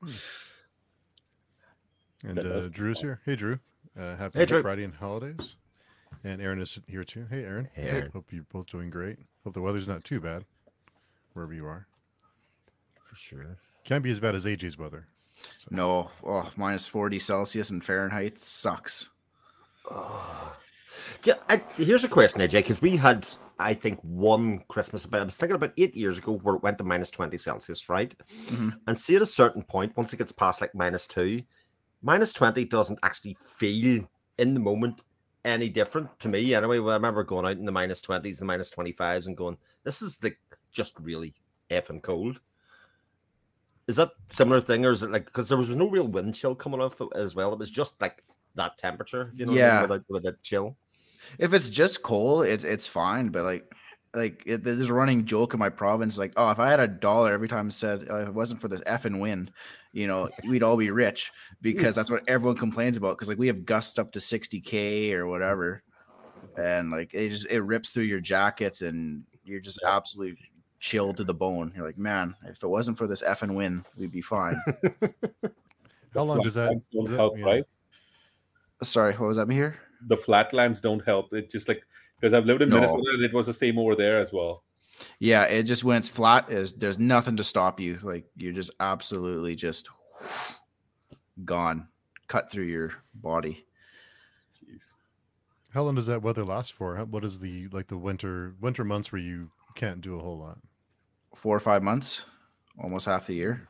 And 2.25 2.39
uh, 2.39 2.69
Drew's 2.69 3.01
here. 3.01 3.21
Hey, 3.25 3.37
Drew. 3.37 3.59
Uh, 3.99 4.17
happy 4.17 4.39
Hey, 4.39 4.47
Drew. 4.47 4.63
Friday 4.63 4.85
and 4.85 4.95
holidays. 4.95 5.57
And 6.25 6.41
Aaron 6.41 6.61
is 6.61 6.79
here 6.89 7.05
too. 7.05 7.27
Hey, 7.31 7.45
Aaron. 7.45 7.69
Hey, 7.73 7.89
Aaron. 7.89 8.11
Hope 8.13 8.33
you're 8.33 8.45
both 8.53 8.67
doing 8.67 8.91
great. 8.91 9.19
Hope 9.45 9.55
the 9.55 9.61
weather's 9.61 9.87
not 9.87 10.03
too 10.03 10.19
bad 10.21 10.45
wherever 11.37 11.55
you 11.55 11.67
are. 11.67 11.87
For 13.09 13.15
sure. 13.15 13.59
Can't 13.85 14.03
be 14.03 14.11
as 14.11 14.19
bad 14.21 14.35
as 14.35 14.47
AJ's 14.47 14.79
weather. 14.79 15.07
no, 15.71 16.11
oh, 16.25 16.51
minus 16.57 16.87
forty 16.87 17.19
Celsius 17.19 17.71
and 17.71 17.85
Fahrenheit 17.85 18.39
sucks. 18.39 19.11
Yeah, 21.25 21.35
I, 21.49 21.63
here's 21.77 22.05
a 22.05 22.09
question, 22.09 22.41
AJ, 22.41 22.53
because 22.53 22.81
we 22.81 22.97
had, 22.97 23.27
I 23.59 23.75
think, 23.75 24.01
one 24.03 24.63
Christmas. 24.69 25.05
About, 25.05 25.21
I 25.21 25.25
was 25.25 25.37
thinking 25.37 25.55
about 25.57 25.73
eight 25.77 25.95
years 25.95 26.19
ago 26.19 26.39
where 26.39 26.57
it 26.57 26.63
went 26.63 26.79
to 26.79 26.85
minus 26.85 27.11
20 27.11 27.37
Celsius, 27.39 27.89
right? 27.89 28.15
Mhm. 28.49 28.75
And 28.87 28.97
see, 28.99 29.17
at 29.17 29.23
a 29.23 29.27
certain 29.27 29.63
point, 29.63 29.97
once 29.97 30.13
it 30.13 30.17
gets 30.19 30.33
past 30.33 30.61
like 30.61 30.75
minus 30.75 31.07
two, 31.07 31.43
minus 32.03 32.33
20 32.33 32.65
doesn't 32.67 32.99
actually 33.03 33.37
feel 33.41 34.09
in 34.39 34.55
the 34.55 34.61
moment 34.61 35.03
any 35.45 35.69
different 35.69 36.09
to 36.21 36.29
me. 36.29 36.55
Anyway, 36.55 36.79
well, 36.79 36.91
I 36.93 36.97
remember 36.97 37.23
going 37.25 37.47
out 37.47 37.57
in 37.59 37.65
the 37.65 37.73
minus 37.73 38.03
20s 38.03 38.39
and 38.39 38.47
minus 38.47 38.71
25s 38.71 39.27
and 39.27 39.37
going, 39.37 39.57
this 39.85 40.03
is 40.03 40.17
the 40.17 40.35
just 40.77 40.93
really 41.01 41.35
effing 41.71 42.03
cold. 42.03 42.41
Is 43.89 43.97
that 43.97 44.11
similar 44.29 44.61
thing, 44.61 44.85
or 44.85 44.91
is 44.91 45.03
it 45.03 45.11
like 45.11 45.25
because 45.25 45.49
there 45.49 45.59
was 45.59 45.75
no 45.75 45.89
real 45.89 46.09
wind 46.09 46.35
chill 46.35 46.55
coming 46.55 46.81
off 46.81 47.01
as 47.15 47.35
well? 47.35 47.53
It 47.53 47.59
was 47.59 47.71
just 47.71 48.01
like 48.01 48.23
that 48.57 48.77
temperature, 48.79 49.33
you 49.35 49.47
know, 49.47 49.53
what 49.53 49.59
I 49.59 49.63
mean, 49.63 49.75
Yeah. 49.75 49.83
without, 49.83 50.05
without 50.09 50.43
chill. 50.43 50.77
If 51.39 51.53
it's 51.53 51.71
just 51.71 52.03
cold, 52.03 52.47
it's 52.47 52.65
it's 52.65 52.87
fine. 52.87 53.29
But 53.29 53.45
like, 53.45 53.73
like 54.13 54.43
it, 54.45 54.65
there's 54.65 54.91
a 54.91 54.95
running 54.95 55.25
joke 55.25 55.55
in 55.55 55.61
my 55.61 55.69
province, 55.69 56.19
like, 56.19 56.33
oh, 56.37 56.51
if 56.51 56.59
I 56.59 56.69
had 56.69 56.81
a 56.81 56.89
dollar 56.89 57.33
every 57.33 57.49
time 57.49 57.69
it 57.69 57.73
said 57.73 58.09
uh, 58.11 58.17
if 58.23 58.29
it 58.29 58.35
wasn't 58.35 58.61
for 58.61 58.69
this 58.69 58.81
effing 58.83 59.21
wind, 59.21 59.53
you 59.93 60.09
know, 60.09 60.29
we'd 60.49 60.63
all 60.65 60.77
be 60.77 60.91
rich 60.91 61.33
because 61.63 61.95
that's 61.95 62.11
what 62.11 62.29
everyone 62.29 62.59
complains 62.59 62.97
about. 62.97 63.17
Because 63.17 63.29
like 63.29 63.39
we 63.39 63.47
have 63.47 63.65
gusts 63.65 63.99
up 63.99 64.13
to 64.13 64.19
60k 64.19 65.13
or 65.13 65.27
whatever, 65.29 65.83
and 66.57 66.91
like 66.91 67.15
it 67.15 67.29
just 67.29 67.47
it 67.47 67.61
rips 67.63 67.91
through 67.91 68.05
your 68.05 68.21
jacket 68.21 68.81
and 68.83 69.23
you're 69.45 69.61
just 69.61 69.81
absolutely 69.87 70.39
chilled 70.81 71.17
to 71.19 71.25
the 71.25 71.35
bone. 71.35 71.73
You're 71.75 71.87
like, 71.87 71.99
man, 71.99 72.35
if 72.47 72.63
it 72.63 72.69
wasn't 72.69 72.99
for 72.99 73.07
this 73.07 73.23
effing 73.23 73.55
wind, 73.55 73.85
we'd 73.97 74.13
be 74.13 74.21
fine. 74.21 74.57
How 76.15 76.23
long 76.23 76.41
does 76.43 76.55
that? 76.55 76.67
Flatlands 76.69 76.89
don't 76.89 77.05
does 77.05 77.11
that- 77.13 77.17
help, 77.17 77.39
yeah. 77.39 77.45
right? 77.45 77.65
Sorry, 78.83 79.15
what 79.15 79.27
was 79.29 79.37
that 79.39 79.49
Mihir? 79.49 79.75
The 80.09 80.17
flatlands 80.17 80.81
don't 80.81 81.03
help. 81.05 81.33
It's 81.33 81.51
just 81.53 81.67
like 81.69 81.83
because 82.21 82.35
I've 82.35 82.45
lived 82.45 82.63
in 82.63 82.69
No. 82.69 82.77
Minnesota 82.77 83.03
and 83.15 83.25
it 83.25 83.33
was 83.33 83.47
the 83.47 83.55
same 83.55 83.79
over 83.79 83.95
there 83.97 84.21
as 84.21 84.33
well. 84.33 84.63
Yeah, 85.19 85.45
it 85.45 85.65
just 85.65 85.85
when 85.85 85.97
it's 85.97 86.09
flat, 86.09 86.51
is 86.51 86.73
there's 86.73 86.99
nothing 86.99 87.37
to 87.39 87.45
stop 87.45 87.81
you. 87.81 87.99
Like 88.03 88.25
you're 88.37 88.53
just 88.53 88.71
absolutely 88.81 89.55
just 89.55 89.89
gone, 91.45 91.89
cut 92.29 92.51
through 92.51 92.65
your 92.65 92.93
body. 93.15 93.65
Jeez. 94.63 94.95
How 95.73 95.83
long 95.83 95.95
does 95.95 96.07
that 96.07 96.23
weather 96.23 96.45
last 96.45 96.73
for? 96.73 96.97
What 97.05 97.25
is 97.25 97.39
the 97.39 97.69
like 97.69 97.89
the 97.89 97.99
winter 97.99 98.55
winter 98.61 98.85
months 98.85 99.13
where 99.13 99.21
you 99.21 99.51
can't 99.75 100.01
do 100.01 100.17
a 100.17 100.19
whole 100.19 100.39
lot? 100.39 100.59
Four 101.47 101.55
or 101.55 101.61
five 101.61 101.85
months, 101.85 102.25
almost 102.77 103.07
half 103.07 103.29
the 103.29 103.35
year. 103.35 103.69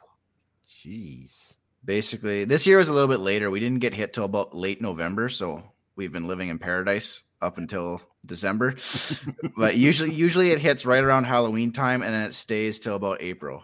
Jeez. 0.67 1.57
Basically, 1.85 2.47
this 2.47 2.67
year 2.67 2.79
was 2.79 2.89
a 2.89 2.93
little 2.95 3.07
bit 3.07 3.21
later. 3.21 3.51
We 3.51 3.61
didn't 3.61 3.81
get 3.81 3.93
hit 3.93 4.15
till 4.15 4.25
about 4.25 4.57
late 4.57 4.81
November, 4.81 5.29
so 5.29 5.63
we've 5.95 6.11
been 6.11 6.27
living 6.27 6.49
in 6.49 6.59
paradise 6.59 7.25
up 7.43 7.59
until 7.59 8.01
December. 8.25 8.77
but 9.59 9.77
usually, 9.77 10.11
usually 10.11 10.53
it 10.53 10.59
hits 10.59 10.87
right 10.87 11.05
around 11.05 11.25
Halloween 11.25 11.71
time, 11.71 12.01
and 12.01 12.15
then 12.15 12.23
it 12.23 12.33
stays 12.33 12.81
till 12.81 12.97
about 12.97 13.21
April. 13.21 13.63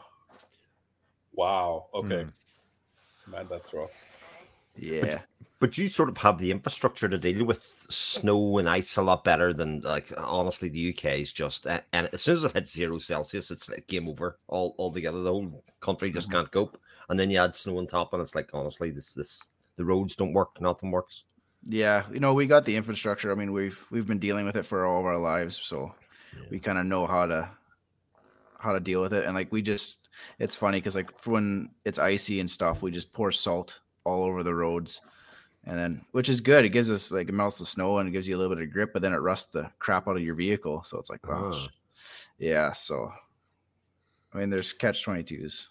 Wow. 1.33 1.87
Okay. 1.95 2.25
Hmm. 3.25 3.31
Man, 3.33 3.47
that's 3.49 3.73
rough. 3.73 3.93
Yeah. 4.77 5.23
But 5.59 5.79
you 5.79 5.89
sort 5.89 6.11
of 6.11 6.19
have 6.19 6.37
the 6.37 6.51
infrastructure 6.51 7.09
to 7.09 7.17
deal 7.17 7.47
with 7.47 7.82
snow 7.95 8.59
and 8.59 8.69
ice 8.69 8.97
a 8.97 9.03
lot 9.03 9.25
better 9.25 9.53
than 9.53 9.81
like 9.81 10.13
honestly 10.19 10.69
the 10.69 10.91
UK 10.91 11.21
is 11.21 11.33
just 11.33 11.67
and 11.67 12.09
as 12.13 12.23
soon 12.23 12.37
as 12.37 12.45
it 12.45 12.53
hits 12.53 12.73
zero 12.73 12.99
Celsius, 12.99 13.51
it's 13.51 13.69
like 13.69 13.87
game 13.87 14.09
over 14.09 14.39
all 14.49 14.75
altogether. 14.79 15.23
The 15.23 15.31
whole 15.33 15.65
country 15.81 16.11
just 16.11 16.29
Mhm. 16.29 16.33
can't 16.33 16.51
cope. 16.53 16.79
And 17.09 17.19
then 17.19 17.31
you 17.31 17.39
add 17.39 17.55
snow 17.55 17.79
on 17.79 17.87
top, 17.87 18.13
and 18.13 18.21
it's 18.23 18.35
like 18.35 18.51
honestly, 18.55 18.91
this 18.91 19.13
this 19.15 19.53
the 19.77 19.85
roads 19.85 20.17
don't 20.17 20.33
work, 20.33 20.61
nothing 20.61 20.91
works. 20.91 21.25
Yeah, 21.65 22.05
you 22.13 22.21
know, 22.21 22.35
we 22.35 22.47
got 22.47 22.65
the 22.65 22.75
infrastructure. 22.77 23.31
I 23.31 23.35
mean, 23.35 23.53
we've 23.53 23.85
we've 23.91 24.07
been 24.07 24.19
dealing 24.19 24.47
with 24.47 24.57
it 24.57 24.67
for 24.67 24.85
all 24.87 25.01
of 25.01 25.07
our 25.07 25.19
lives, 25.19 25.57
so 25.57 25.95
Yeah. 26.37 26.47
we 26.51 26.59
kind 26.59 26.79
of 26.79 26.87
know 26.87 27.07
how 27.07 27.27
to 27.27 27.49
how 28.59 28.73
to 28.73 28.81
deal 28.81 29.01
with 29.03 29.13
it. 29.13 29.25
And 29.25 29.35
like 29.35 29.51
we 29.53 29.61
just 29.63 30.09
it's 30.39 30.55
funny 30.57 30.79
because 30.79 30.95
like 30.97 31.27
when 31.27 31.71
it's 31.85 31.99
icy 31.99 32.41
and 32.41 32.49
stuff, 32.51 32.83
we 32.83 32.91
just 32.91 33.13
pour 33.13 33.33
salt 33.33 33.81
all 34.05 34.25
over 34.25 34.43
the 34.43 34.55
roads 34.55 35.01
and 35.65 35.79
then 35.79 36.05
which 36.13 36.29
is 36.29 36.41
good. 36.41 36.65
It 36.65 36.71
gives 36.71 36.91
us 36.91 37.13
like 37.13 37.29
it 37.29 37.33
melts 37.33 37.59
the 37.59 37.67
snow 37.67 37.99
and 37.99 38.09
it 38.09 38.13
gives 38.13 38.27
you 38.29 38.37
a 38.37 38.39
little 38.39 38.55
bit 38.55 38.63
of 38.65 38.73
grip, 38.73 38.93
but 38.93 39.03
then 39.03 39.13
it 39.13 39.19
rusts 39.19 39.51
the 39.51 39.71
crap 39.79 40.09
out 40.09 40.17
of 40.17 40.23
your 40.23 40.35
vehicle. 40.35 40.83
So 40.85 40.99
it's 40.99 41.11
like, 41.11 41.23
gosh, 41.23 41.69
Ah. 41.69 41.69
yeah. 42.39 42.73
So 42.73 43.13
I 44.35 44.39
mean, 44.39 44.51
there's 44.51 44.73
catch 44.73 45.03
twenty 45.05 45.23
twos. 45.23 45.69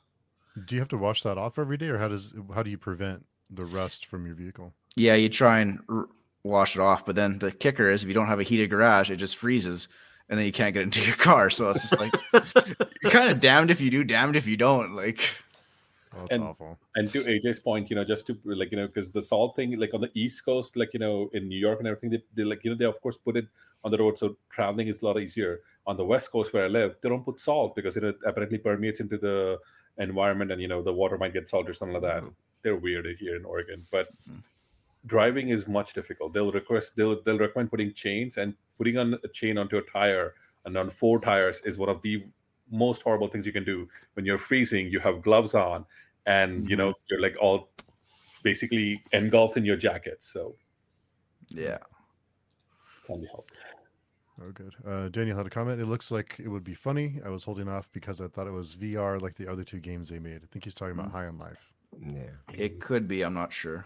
Do 0.66 0.76
you 0.76 0.82
have 0.82 0.90
to 0.90 0.98
wash 0.98 1.24
that 1.24 1.38
off 1.38 1.58
every 1.58 1.78
day, 1.78 1.88
or 1.88 1.98
how 1.98 2.08
does 2.10 2.34
how 2.54 2.62
do 2.64 2.70
you 2.70 2.78
prevent 2.78 3.26
the 3.50 3.66
rust 3.66 4.06
from 4.06 4.26
your 4.26 4.36
vehicle? 4.36 4.74
Yeah, 4.96 5.16
you 5.16 5.30
try 5.30 5.60
and 5.60 5.80
r- 5.90 6.08
wash 6.44 6.76
it 6.76 6.82
off, 6.82 7.06
but 7.06 7.16
then 7.16 7.40
the 7.40 7.52
kicker 7.52 7.90
is 7.90 8.02
if 8.04 8.08
you 8.08 8.14
don't 8.14 8.28
have 8.28 8.40
a 8.40 8.44
heated 8.44 8.70
garage, 8.70 9.10
it 9.12 9.16
just 9.18 9.38
freezes, 9.38 9.88
and 10.30 10.38
then 10.38 10.46
you 10.46 10.52
can't 10.52 10.74
get 10.74 10.84
into 10.84 11.02
your 11.06 11.16
car. 11.16 11.50
So 11.50 11.70
it's 11.70 11.82
just 11.90 12.00
like 12.00 12.14
you're 13.02 13.12
kind 13.12 13.30
of 13.30 13.40
damned 13.40 13.72
if 13.72 13.80
you 13.82 13.90
do, 13.90 14.04
damned 14.04 14.36
if 14.36 14.46
you 14.48 14.58
don't. 14.58 14.94
Like, 14.94 15.22
Oh, 16.14 16.26
it's 16.26 16.36
And- 16.36 16.44
awful. 16.44 16.80
And 16.96 17.10
to 17.12 17.24
AJ's 17.24 17.60
point, 17.60 17.90
you 17.90 17.96
know, 17.96 18.04
just 18.04 18.28
to 18.28 18.38
like, 18.44 18.72
you 18.72 18.78
know, 18.78 18.88
because 18.88 19.12
the 19.12 19.22
salt 19.22 19.56
thing, 19.56 19.80
like 19.80 19.94
on 19.94 20.02
the 20.02 20.12
East 20.14 20.44
Coast, 20.44 20.76
like, 20.76 20.94
you 20.94 21.00
know, 21.00 21.30
in 21.34 21.48
New 21.48 21.58
York 21.58 21.80
and 21.80 21.88
everything, 21.88 22.10
they, 22.10 22.24
they 22.36 22.44
like, 22.44 22.64
you 22.64 22.72
know, 22.72 22.78
they 22.78 22.86
of 22.86 23.00
course 23.02 23.18
put 23.18 23.38
it 23.38 23.48
on 23.84 23.92
the 23.92 23.98
road. 23.98 24.18
So 24.18 24.38
traveling 24.50 24.88
is 24.88 25.02
a 25.02 25.06
lot 25.06 25.20
easier. 25.20 25.62
On 25.88 25.98
the 25.98 26.06
West 26.06 26.32
Coast 26.32 26.54
where 26.54 26.66
I 26.66 26.68
live, 26.68 26.96
they 27.02 27.10
don't 27.10 27.24
put 27.24 27.40
salt 27.40 27.76
because 27.76 27.98
it 27.98 28.04
apparently 28.26 28.58
permeates 28.58 29.00
into 29.00 29.18
the 29.18 29.58
environment 29.98 30.52
and, 30.52 30.62
you 30.62 30.68
know, 30.68 30.82
the 30.82 30.94
water 30.94 31.18
might 31.18 31.34
get 31.34 31.50
salty 31.50 31.70
or 31.70 31.74
something 31.74 31.94
like 31.94 32.04
that. 32.04 32.24
Mm-hmm. 32.24 32.34
They're 32.62 32.76
weird 32.76 33.08
here 33.20 33.36
in 33.36 33.46
Oregon. 33.46 33.86
But 33.90 34.08
mm-hmm. 34.30 34.40
driving 35.06 35.50
is 35.50 35.68
much 35.68 35.94
difficult. 35.94 36.34
They'll 36.34 36.52
request, 36.52 36.94
they'll, 36.96 37.22
they'll 37.24 37.40
recommend 37.40 37.72
putting 37.72 37.94
chains 37.94 38.38
and 38.38 38.54
putting 38.78 38.98
on 38.98 39.18
a 39.24 39.28
chain 39.30 39.58
onto 39.58 39.78
a 39.78 39.82
tire 39.82 40.34
and 40.66 40.78
on 40.78 40.90
four 40.90 41.20
tires 41.20 41.62
is 41.66 41.78
one 41.78 41.90
of 41.90 42.02
the 42.02 42.24
most 42.72 43.02
horrible 43.04 43.28
things 43.28 43.46
you 43.46 43.54
can 43.54 43.64
do 43.64 43.88
when 44.14 44.26
you're 44.26 44.38
freezing. 44.38 44.88
You 44.88 45.00
have 45.00 45.22
gloves 45.22 45.54
on 45.54 45.86
and 46.26 46.70
you 46.70 46.76
know 46.76 46.94
you're 47.10 47.22
like 47.22 47.36
all 47.42 47.70
basically 48.44 49.02
engulfed 49.12 49.58
in 49.58 49.66
your 49.66 49.76
jacket 49.76 50.22
so 50.22 50.56
yeah, 51.50 51.78
can 53.06 53.22
be 53.22 53.28
helped 53.28 53.52
Oh, 54.44 54.52
good. 54.54 54.74
Uh, 54.88 55.08
Daniel 55.10 55.38
had 55.38 55.46
a 55.46 55.52
comment. 55.52 55.80
It 55.80 55.86
looks 55.86 56.10
like 56.10 56.40
it 56.44 56.48
would 56.48 56.64
be 56.64 56.74
funny. 56.74 57.20
I 57.24 57.30
was 57.30 57.44
holding 57.44 57.68
off 57.68 57.92
because 57.92 58.22
I 58.22 58.28
thought 58.28 58.48
it 58.48 58.52
was 58.52 58.76
VR 58.76 59.22
like 59.22 59.36
the 59.36 59.48
other 59.48 59.64
two 59.64 59.80
games 59.80 60.10
they 60.10 60.18
made. 60.18 60.38
I 60.44 60.48
think 60.52 60.64
he's 60.64 60.74
talking 60.74 60.98
about 60.98 61.12
High 61.12 61.28
on 61.28 61.38
Life. 61.38 61.72
Yeah. 62.04 62.24
it 62.52 62.80
could 62.80 63.08
be. 63.08 63.22
I'm 63.22 63.36
not 63.36 63.54
sure. 63.54 63.86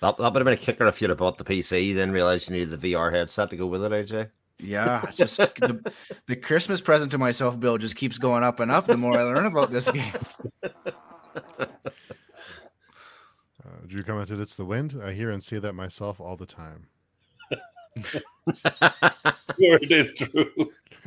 That, 0.00 0.16
that 0.18 0.32
would 0.32 0.40
have 0.40 0.44
been 0.44 0.54
a 0.54 0.56
kicker 0.56 0.86
if 0.86 1.00
you'd 1.00 1.10
have 1.10 1.18
bought 1.18 1.38
the 1.38 1.44
PC, 1.44 1.94
then 1.94 2.12
realized 2.12 2.50
you 2.50 2.56
needed 2.56 2.78
the 2.78 2.92
VR 2.92 3.12
headset 3.12 3.50
to 3.50 3.56
go 3.56 3.66
with 3.66 3.82
it, 3.82 3.90
AJ. 3.90 4.28
Yeah, 4.58 5.10
just 5.12 5.36
the, 5.36 5.80
the 6.26 6.36
Christmas 6.36 6.80
present 6.80 7.10
to 7.12 7.18
myself 7.18 7.58
bill 7.58 7.76
just 7.78 7.96
keeps 7.96 8.18
going 8.18 8.42
up 8.44 8.60
and 8.60 8.70
up 8.70 8.86
the 8.86 8.96
more 8.96 9.18
I 9.18 9.22
learn 9.22 9.46
about 9.46 9.70
this 9.72 9.90
game. 9.90 10.12
Uh, 13.64 13.86
Drew 13.86 14.02
commented, 14.02 14.40
"It's 14.40 14.54
the 14.56 14.64
wind. 14.64 15.00
I 15.02 15.12
hear 15.12 15.30
and 15.30 15.42
see 15.42 15.58
that 15.58 15.72
myself 15.74 16.20
all 16.20 16.36
the 16.36 16.46
time." 16.46 16.86
Sure, 19.56 19.78
it 19.80 19.92
is 19.92 20.12
true 20.14 20.50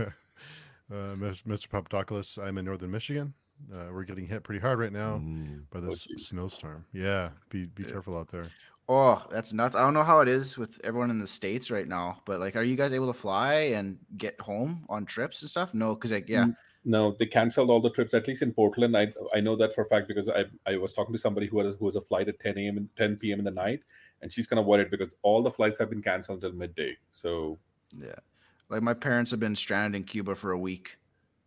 Uh, 0.90 1.16
Mis- 1.18 1.42
Mr. 1.42 1.70
Papadopoulos, 1.70 2.38
I'm 2.42 2.58
in 2.58 2.64
northern 2.66 2.92
Michigan. 2.92 3.34
Uh, 3.74 3.88
we're 3.92 4.06
getting 4.06 4.26
hit 4.26 4.44
pretty 4.44 4.62
hard 4.62 4.80
right 4.80 4.94
now 4.94 5.18
Mm. 5.18 5.64
by 5.70 5.82
this 5.82 6.06
geez. 6.06 6.28
snowstorm. 6.30 6.86
Yeah, 6.94 7.32
be 7.50 7.66
be 7.66 7.84
careful 7.84 8.18
out 8.18 8.30
there. 8.30 8.48
Oh, 8.90 9.26
that's 9.30 9.52
nuts. 9.52 9.76
I 9.76 9.82
don't 9.82 9.94
know 9.94 10.04
how 10.04 10.22
it 10.22 10.30
is 10.30 10.58
with 10.58 10.80
everyone 10.84 11.10
in 11.10 11.20
the 11.20 11.28
States 11.28 11.70
right 11.70 11.88
now, 11.88 12.22
but 12.26 12.40
like, 12.40 12.56
are 12.56 12.64
you 12.64 12.76
guys 12.76 12.94
able 12.94 13.08
to 13.08 13.14
fly 13.14 13.54
and 13.76 13.98
get 14.16 14.40
home 14.40 14.86
on 14.88 15.06
trips 15.06 15.42
and 15.42 15.50
stuff? 15.50 15.74
No, 15.74 15.94
because 15.94 16.12
like, 16.12 16.30
yeah, 16.30 16.48
no 16.86 17.14
they 17.20 17.26
canceled 17.26 17.70
all 17.70 17.82
the 17.82 17.90
trips 17.90 18.14
at 18.14 18.28
least 18.28 18.44
in 18.44 18.54
portland 18.54 18.96
i 18.96 19.12
i 19.36 19.42
know 19.42 19.58
that 19.58 19.74
for 19.74 19.82
a 19.82 19.86
fact 19.88 20.08
because 20.08 20.30
i 20.30 20.46
i 20.68 20.78
was 20.78 20.94
talking 20.94 21.12
to 21.12 21.20
somebody 21.20 21.48
who 21.48 21.58
was 21.58 21.76
who 21.80 21.86
was 21.86 21.98
a 21.98 22.02
flight 22.02 22.30
at 22.30 22.40
10 22.40 22.58
a.m 22.60 22.78
and 22.78 22.88
10 22.96 23.18
p.m 23.18 23.40
in 23.40 23.46
the 23.46 23.52
night 23.52 23.82
and 24.22 24.32
she's 24.32 24.48
kind 24.48 24.60
of 24.60 24.66
worried 24.66 24.90
because 24.90 25.14
all 25.22 25.44
the 25.44 25.52
flights 25.52 25.80
have 25.80 25.90
been 25.90 26.04
canceled 26.04 26.42
until 26.44 26.58
midday 26.58 26.96
so 27.12 27.58
yeah. 27.92 28.16
Like 28.70 28.82
my 28.82 28.94
parents 28.94 29.32
have 29.32 29.40
been 29.40 29.56
stranded 29.56 30.00
in 30.00 30.06
Cuba 30.06 30.36
for 30.36 30.52
a 30.52 30.60
week. 30.60 30.98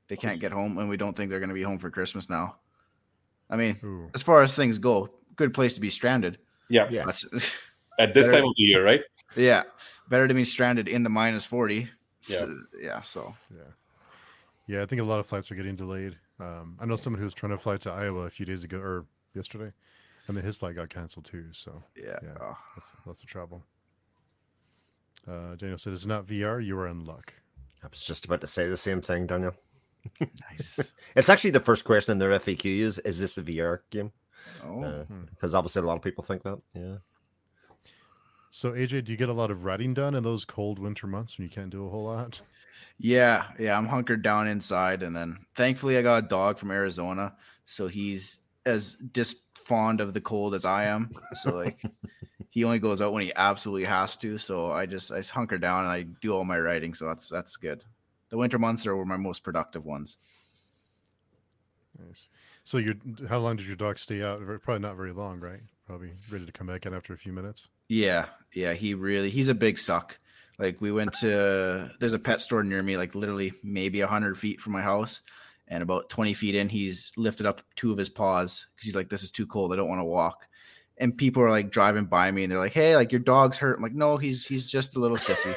They 0.09 0.17
can't 0.17 0.41
get 0.41 0.53
home, 0.53 0.79
and 0.79 0.89
we 0.89 0.97
don't 0.97 1.17
think 1.17 1.31
they're 1.31 1.39
going 1.39 1.51
to 1.51 1.55
be 1.55 1.63
home 1.63 1.79
for 1.79 1.91
Christmas 1.91 2.29
now. 2.29 2.57
I 3.49 3.57
mean, 3.57 3.79
Ooh, 3.85 4.11
as 4.15 4.23
far 4.23 4.43
as 4.43 4.55
things 4.55 4.79
go, 4.79 5.11
good 5.37 5.55
place 5.55 5.75
to 5.75 5.81
be 5.81 5.91
stranded. 5.91 6.39
Yeah, 6.71 6.89
Yeah. 6.91 7.05
That's, 7.05 7.25
at 7.99 8.15
this 8.15 8.27
Better- 8.27 8.39
time 8.41 8.49
of 8.49 8.55
the 8.57 8.63
year 8.63 8.83
right 8.85 9.03
yeah, 9.37 9.63
better 10.09 10.27
to 10.27 10.35
be 10.35 10.45
stranded 10.45 10.89
in 10.89 11.05
the 11.05 11.09
minus 11.11 11.47
forty. 11.47 11.89
Yeah. 12.29 12.37
So, 12.37 12.57
yeah. 12.81 13.01
So 13.01 13.35
yeah, 13.55 13.63
yeah. 14.67 14.83
I 14.83 14.87
think 14.87 15.01
a 15.01 15.05
lot 15.05 15.21
of 15.21 15.27
flights 15.27 15.53
are 15.53 15.55
getting 15.55 15.77
delayed. 15.77 16.19
Um, 16.41 16.77
I 16.81 16.87
know 16.87 16.97
someone 16.97 17.21
who 17.21 17.27
was 17.27 17.35
trying 17.35 17.53
to 17.53 17.59
fly 17.59 17.77
to 17.77 17.93
Iowa 17.93 18.23
a 18.23 18.31
few 18.31 18.45
days 18.45 18.65
ago 18.65 18.79
or 18.79 19.07
yesterday, 19.35 19.71
and 20.27 20.37
then 20.37 20.45
his 20.45 20.57
flight 20.57 20.75
got 20.75 20.89
canceled 20.89 21.27
too. 21.27 21.47
So 21.53 21.81
yeah. 21.97 22.19
Yeah. 22.23 22.35
Oh, 22.41 22.57
that's 22.75 22.93
lots 23.07 23.23
of 23.23 23.29
trouble. 23.29 23.63
Uh, 25.29 25.55
Daniel 25.55 25.79
said, 25.79 25.93
"It's 25.93 26.07
not 26.07 26.27
VR. 26.27 26.65
You 26.65 26.77
are 26.81 26.89
in 26.89 27.05
luck." 27.05 27.33
I 27.85 27.87
was 27.89 28.03
just 28.03 28.25
about 28.25 28.41
to 28.41 28.47
say 28.49 28.67
the 28.67 28.77
same 28.77 29.01
thing, 29.01 29.27
Daniel. 29.27 29.55
nice. 30.51 30.93
It's 31.15 31.29
actually 31.29 31.51
the 31.51 31.61
first 31.61 31.85
question 31.85 32.13
in 32.13 32.19
their 32.19 32.39
FAQ 32.39 32.65
is 32.81 32.99
Is 32.99 33.21
this 33.21 33.39
a 33.39 33.43
VR 33.43 33.81
game? 33.91 34.13
Oh, 34.65 34.83
uh, 34.83 35.05
hmm. 35.05 35.23
Because 35.31 35.55
obviously 35.55 35.83
a 35.83 35.87
lot 35.87 35.97
of 35.97 36.03
people 36.03 36.25
think 36.25 36.43
that. 36.43 36.61
Yeah. 36.75 36.97
So 38.51 38.73
AJ, 38.73 39.05
do 39.05 39.13
you 39.13 39.19
get 39.19 39.29
a 39.29 39.35
lot 39.35 39.51
of 39.51 39.65
writing 39.65 39.95
done 39.95 40.15
in 40.15 40.23
those 40.23 40.45
cold 40.45 40.79
winter 40.79 41.07
months 41.07 41.39
when 41.39 41.47
you 41.47 41.51
can't 41.51 41.71
do 41.71 41.87
a 41.87 41.89
whole 41.89 42.05
lot? 42.05 42.41
yeah, 42.99 43.45
yeah. 43.59 43.77
I'm 43.77 43.87
hunkered 43.87 44.23
down 44.23 44.49
inside, 44.49 45.03
and 45.03 45.15
then 45.15 45.39
thankfully 45.57 45.97
I 45.97 46.03
got 46.03 46.25
a 46.25 46.29
dog 46.29 46.59
from 46.59 46.73
Arizona, 46.73 47.35
so 47.65 47.87
he's 47.87 48.41
as 48.67 48.97
dis 49.13 49.37
fond 49.65 50.01
of 50.01 50.15
the 50.15 50.21
cold 50.21 50.55
as 50.55 50.65
I 50.65 50.85
am. 50.85 51.13
So 51.35 51.55
like, 51.55 51.81
he 52.51 52.65
only 52.65 52.81
goes 52.81 53.01
out 53.01 53.13
when 53.13 53.23
he 53.23 53.33
absolutely 53.37 53.85
has 53.85 54.17
to. 54.19 54.37
So 54.37 54.73
I 54.73 54.85
just 54.85 55.13
I 55.13 55.17
just 55.17 55.31
hunker 55.31 55.59
down 55.59 55.85
and 55.85 55.93
I 55.93 56.03
do 56.21 56.35
all 56.35 56.45
my 56.45 56.59
writing. 56.59 56.93
So 56.93 57.07
that's 57.07 57.29
that's 57.29 57.57
good. 57.57 57.85
The 58.31 58.37
winter 58.37 58.59
months 58.59 58.87
are 58.87 59.05
my 59.05 59.17
most 59.17 59.45
productive 59.45 59.87
ones. 59.87 60.19
Nice. 62.05 62.29
So 62.71 62.79
you, 62.79 62.95
how 63.29 63.39
long 63.39 63.57
did 63.57 63.67
your 63.67 63.75
dog 63.75 63.99
stay 63.99 64.23
out? 64.23 64.41
Probably 64.63 64.79
not 64.79 64.95
very 64.95 65.11
long, 65.11 65.41
right? 65.41 65.59
Probably 65.89 66.13
ready 66.31 66.47
to 66.47 66.53
come 66.53 66.69
back 66.69 66.87
in 66.87 66.95
after 66.95 67.13
a 67.13 67.17
few 67.17 67.33
minutes. 67.33 67.67
Yeah, 67.89 68.27
yeah, 68.55 68.75
he 68.75 68.95
really 68.95 69.29
he's 69.29 69.49
a 69.49 69.55
big 69.55 69.77
suck. 69.77 70.21
Like 70.57 70.81
we 70.81 70.93
went 70.93 71.13
to 71.15 71.91
there's 71.99 72.13
a 72.13 72.19
pet 72.21 72.41
store 72.41 72.63
near 72.63 72.81
me, 72.81 72.97
like 72.97 73.17
literally 73.17 73.53
maybe 73.65 73.99
hundred 74.03 74.39
feet 74.39 74.61
from 74.61 74.73
my 74.73 74.83
house, 74.83 75.23
and 75.67 75.83
about 75.83 76.11
twenty 76.11 76.33
feet 76.33 76.55
in, 76.55 76.69
he's 76.69 77.13
lifted 77.17 77.45
up 77.45 77.61
two 77.75 77.91
of 77.91 77.99
his 77.99 78.09
paws 78.09 78.69
because 78.77 78.85
he's 78.85 78.95
like, 78.95 79.09
"This 79.09 79.25
is 79.25 79.33
too 79.33 79.49
cold. 79.49 79.73
I 79.73 79.77
don't 79.77 79.89
want 79.89 79.99
to 79.99 80.05
walk." 80.05 80.47
And 80.97 81.19
people 81.19 81.43
are 81.43 81.51
like 81.51 81.73
driving 81.73 82.05
by 82.05 82.31
me, 82.31 82.45
and 82.45 82.53
they're 82.53 82.61
like, 82.61 82.73
"Hey, 82.73 82.95
like 82.95 83.11
your 83.11 83.19
dog's 83.19 83.59
hurt." 83.59 83.79
I'm 83.79 83.83
like, 83.83 83.95
"No, 83.95 84.17
he's 84.17 84.47
he's 84.47 84.65
just 84.65 84.95
a 84.95 85.01
little 85.01 85.17
sissy." 85.17 85.57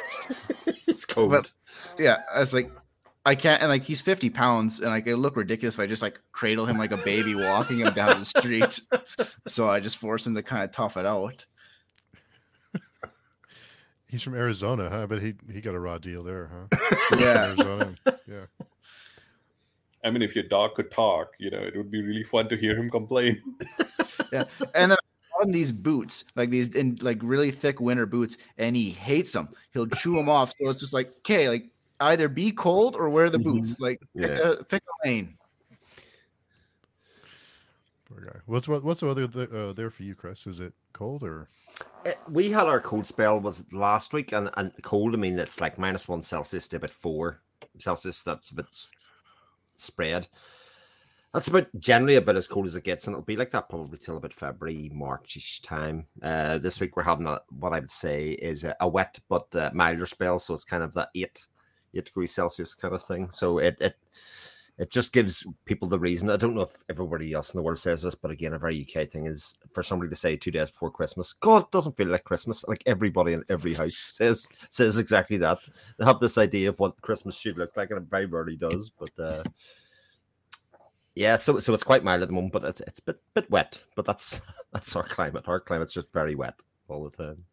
it's 0.87 1.05
cold. 1.05 1.29
But 1.29 1.51
yeah, 1.99 2.23
it's 2.37 2.55
like 2.55 2.71
I 3.25 3.35
can't, 3.35 3.61
and 3.61 3.69
like 3.69 3.83
he's 3.83 4.01
50 4.01 4.29
pounds, 4.31 4.79
and 4.79 4.89
like 4.89 5.07
it 5.07 5.15
look 5.15 5.35
ridiculous 5.37 5.75
if 5.75 5.79
I 5.79 5.87
just 5.87 6.01
like 6.01 6.19
cradle 6.31 6.65
him 6.65 6.77
like 6.77 6.91
a 6.91 6.97
baby, 6.97 7.35
walking 7.37 7.79
him 7.79 7.93
down 7.93 8.19
the 8.19 8.25
street. 8.25 8.79
So 9.47 9.69
I 9.69 9.79
just 9.79 9.97
force 9.97 10.27
him 10.27 10.35
to 10.35 10.43
kind 10.43 10.63
of 10.63 10.71
tough 10.71 10.97
it 10.97 11.05
out. 11.05 11.45
He's 14.07 14.21
from 14.21 14.35
Arizona, 14.35 14.89
huh? 14.89 15.07
But 15.07 15.21
he 15.21 15.35
he 15.51 15.61
got 15.61 15.73
a 15.73 15.79
raw 15.79 15.97
deal 15.97 16.21
there, 16.21 16.67
huh? 16.71 16.97
Yeah, 17.17 17.45
Arizona. 17.45 17.95
Yeah. 18.05 18.45
i 20.05 20.09
mean 20.09 20.21
if 20.21 20.35
your 20.35 20.43
dog 20.45 20.73
could 20.75 20.91
talk 20.91 21.29
you 21.39 21.49
know 21.49 21.59
it 21.59 21.77
would 21.77 21.89
be 21.89 22.01
really 22.01 22.23
fun 22.25 22.49
to 22.49 22.57
hear 22.57 22.75
him 22.75 22.89
complain 22.89 23.41
yeah, 24.33 24.43
and 24.75 24.91
then 24.91 24.97
on 25.41 25.51
these 25.51 25.71
boots, 25.71 26.25
like 26.35 26.49
these 26.49 26.69
in 26.69 26.97
like 27.01 27.19
really 27.21 27.51
thick 27.51 27.79
winter 27.79 28.05
boots, 28.05 28.37
and 28.57 28.75
he 28.75 28.89
hates 28.89 29.33
them. 29.33 29.49
He'll 29.73 29.87
chew 29.87 30.15
them 30.15 30.29
off. 30.29 30.53
So 30.59 30.69
it's 30.69 30.79
just 30.79 30.93
like, 30.93 31.09
okay, 31.19 31.49
like 31.49 31.69
either 31.99 32.27
be 32.27 32.51
cold 32.51 32.95
or 32.95 33.09
wear 33.09 33.29
the 33.29 33.39
boots. 33.39 33.79
Like 33.79 33.99
pick, 34.17 34.29
Yeah. 34.29 34.51
a, 34.51 34.63
pick 34.63 34.83
a 34.83 35.07
lane. 35.07 35.37
Poor 38.05 38.21
guy. 38.21 38.39
What's 38.45 38.67
what, 38.67 38.83
what's 38.83 38.99
the 38.99 39.07
weather 39.07 39.27
th- 39.27 39.51
uh, 39.51 39.73
there 39.73 39.89
for 39.89 40.03
you, 40.03 40.15
Chris? 40.15 40.45
Is 40.47 40.59
it 40.59 40.73
cold 40.93 41.23
or? 41.23 41.47
Uh, 42.05 42.11
we 42.29 42.51
had 42.51 42.67
our 42.67 42.79
cold 42.79 43.07
spell 43.07 43.39
was 43.39 43.71
last 43.73 44.13
week, 44.13 44.31
and, 44.33 44.49
and 44.57 44.71
cold. 44.83 45.13
I 45.13 45.17
mean, 45.17 45.39
it's 45.39 45.61
like 45.61 45.79
minus 45.79 46.07
one 46.07 46.21
Celsius 46.21 46.67
to 46.69 46.77
about 46.77 46.91
four 46.91 47.41
Celsius. 47.79 48.23
That's 48.23 48.51
a 48.51 48.55
bit 48.55 48.65
spread. 49.77 50.27
That's 51.33 51.47
about 51.47 51.67
generally 51.79 52.17
about 52.17 52.35
as 52.35 52.47
cold 52.47 52.67
as 52.67 52.75
it 52.75 52.83
gets, 52.83 53.07
and 53.07 53.15
it'll 53.15 53.25
be 53.25 53.37
like 53.37 53.49
that 53.51 53.67
probably 53.69 53.97
till 53.97 54.17
about 54.17 54.33
February, 54.33 54.91
Marchish 54.93 55.61
time. 55.63 56.05
Uh, 56.21 56.59
this 56.59 56.79
week 56.79 56.95
we're 56.95 57.01
having 57.01 57.25
a, 57.25 57.41
what 57.57 57.73
I 57.73 57.79
would 57.79 57.89
say 57.89 58.33
is 58.33 58.63
a, 58.63 58.75
a 58.81 58.87
wet 58.87 59.19
but 59.29 59.47
uh, 59.55 59.71
milder 59.73 60.05
spell, 60.05 60.37
so 60.37 60.53
it's 60.53 60.63
kind 60.63 60.83
of 60.83 60.93
that 60.93 61.09
eight 61.15 61.43
eight 61.93 62.05
degrees 62.05 62.33
Celsius 62.33 62.75
kind 62.75 62.93
of 62.93 63.03
thing. 63.03 63.29
So 63.29 63.57
it 63.59 63.77
it 63.79 63.95
it 64.77 64.89
just 64.91 65.13
gives 65.13 65.45
people 65.65 65.87
the 65.87 65.99
reason. 65.99 66.29
I 66.29 66.37
don't 66.37 66.55
know 66.55 66.61
if 66.63 66.75
everybody 66.89 67.33
else 67.33 67.53
in 67.53 67.59
the 67.59 67.63
world 67.63 67.79
says 67.79 68.01
this, 68.01 68.15
but 68.15 68.31
again, 68.31 68.53
a 68.53 68.59
very 68.59 68.81
UK 68.81 69.07
thing 69.07 69.27
is 69.27 69.55
for 69.73 69.83
somebody 69.83 70.09
to 70.09 70.15
say 70.15 70.35
two 70.35 70.51
days 70.51 70.71
before 70.71 70.89
Christmas, 70.91 71.33
God, 71.33 71.69
doesn't 71.71 71.95
feel 71.95 72.07
like 72.07 72.23
Christmas. 72.23 72.65
Like 72.67 72.81
everybody 72.87 73.33
in 73.33 73.43
every 73.49 73.73
house 73.75 73.95
says 73.95 74.47
says 74.71 74.97
exactly 74.97 75.37
that. 75.37 75.59
They 75.97 76.05
have 76.05 76.19
this 76.19 76.37
idea 76.37 76.69
of 76.69 76.79
what 76.79 77.01
Christmas 77.01 77.37
should 77.37 77.57
look 77.57 77.77
like, 77.77 77.91
and 77.91 77.99
it 77.99 78.09
very 78.09 78.25
rarely 78.25 78.55
does. 78.55 78.91
But 78.97 79.19
uh, 79.19 79.43
Yeah, 81.15 81.35
so 81.35 81.59
so 81.59 81.73
it's 81.73 81.83
quite 81.83 82.03
mild 82.03 82.23
at 82.23 82.27
the 82.27 82.33
moment, 82.33 82.53
but 82.53 82.63
it's 82.63 82.81
it's 82.81 82.99
a 82.99 83.03
bit 83.03 83.21
bit 83.35 83.51
wet. 83.51 83.79
But 83.95 84.05
that's 84.05 84.41
that's 84.73 84.95
our 84.95 85.03
climate. 85.03 85.47
Our 85.47 85.59
climate's 85.59 85.93
just 85.93 86.11
very 86.11 86.35
wet 86.35 86.59
all 86.87 87.07
the 87.07 87.15
time. 87.15 87.45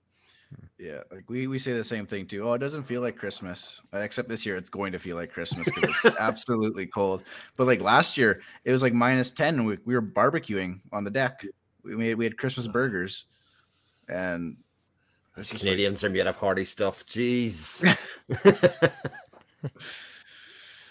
Yeah, 0.79 1.03
like 1.13 1.29
we, 1.29 1.47
we 1.47 1.59
say 1.59 1.73
the 1.75 1.85
same 1.85 2.07
thing 2.07 2.27
too. 2.27 2.49
Oh, 2.49 2.55
it 2.55 2.59
doesn't 2.59 2.85
feel 2.85 3.03
like 3.03 3.17
Christmas. 3.17 3.83
Except 3.93 4.29
this 4.29 4.47
year, 4.47 4.57
it's 4.57 4.71
going 4.71 4.93
to 4.93 4.99
feel 4.99 5.17
like 5.17 5.33
Christmas 5.33 5.69
because 5.75 5.95
it's 6.05 6.17
absolutely 6.21 6.87
cold. 6.87 7.23
But 7.57 7.67
like 7.67 7.81
last 7.81 8.17
year, 8.17 8.41
it 8.65 8.73
was 8.73 8.83
like 8.83 8.95
minus 8.95 9.31
ten, 9.31 9.57
and 9.57 9.67
we, 9.67 9.79
we 9.85 9.95
were 9.95 10.03
barbecuing 10.03 10.81
on 10.93 11.05
the 11.05 11.11
deck. 11.11 11.45
We 11.85 11.97
made 11.97 12.15
we 12.15 12.25
had 12.25 12.39
Christmas 12.39 12.67
burgers, 12.67 13.27
and 14.09 14.57
just 15.37 15.53
like- 15.53 15.61
Canadians 15.61 16.03
are 16.03 16.11
made 16.11 16.27
of 16.27 16.37
hardy 16.37 16.65
stuff. 16.65 17.05
Jeez. 17.07 17.85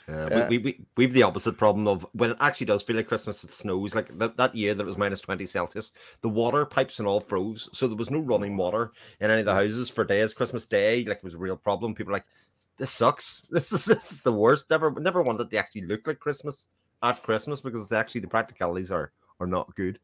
Uh, 0.09 0.27
Yeah. 0.31 0.47
we, 0.47 0.57
we, 0.57 0.81
we, 0.97 1.03
have 1.03 1.13
the 1.13 1.23
opposite 1.23 1.57
problem 1.57 1.87
of 1.87 2.05
when 2.13 2.31
it 2.31 2.37
actually 2.39 2.65
does 2.65 2.83
feel 2.83 2.95
like 2.95 3.07
Christmas, 3.07 3.43
it 3.43 3.51
snows. 3.51 3.93
Like 3.93 4.17
that, 4.17 4.37
that 4.37 4.55
year 4.55 4.73
that 4.73 4.83
it 4.83 4.87
was 4.87 4.97
minus 4.97 5.21
20 5.21 5.45
Celsius, 5.45 5.91
the 6.21 6.29
water 6.29 6.65
pipes 6.65 6.99
and 6.99 7.07
all 7.07 7.19
froze. 7.19 7.69
So 7.73 7.87
there 7.87 7.97
was 7.97 8.09
no 8.09 8.19
running 8.19 8.57
water 8.57 8.91
in 9.19 9.29
any 9.29 9.41
of 9.41 9.45
the 9.45 9.53
houses 9.53 9.89
for 9.89 10.03
days. 10.03 10.33
Christmas 10.33 10.65
Day, 10.65 11.05
like, 11.05 11.17
it 11.17 11.23
was 11.23 11.35
a 11.35 11.37
real 11.37 11.57
problem. 11.57 11.93
People 11.93 12.13
like, 12.13 12.25
this 12.77 12.91
sucks. 12.91 13.43
This 13.51 13.71
is 13.71 13.85
this 13.85 14.11
is 14.11 14.21
the 14.21 14.33
worst. 14.33 14.69
Never 14.69 14.91
never 14.99 15.21
wanted 15.21 15.51
to 15.51 15.57
actually 15.57 15.85
look 15.85 16.07
like 16.07 16.19
Christmas 16.19 16.67
at 17.03 17.21
Christmas 17.21 17.61
because 17.61 17.81
it's 17.81 17.91
actually 17.91 18.21
the 18.21 18.27
practicalities 18.27 18.91
are 18.91 19.11
are 19.39 19.47
not 19.47 19.75
good. 19.75 19.99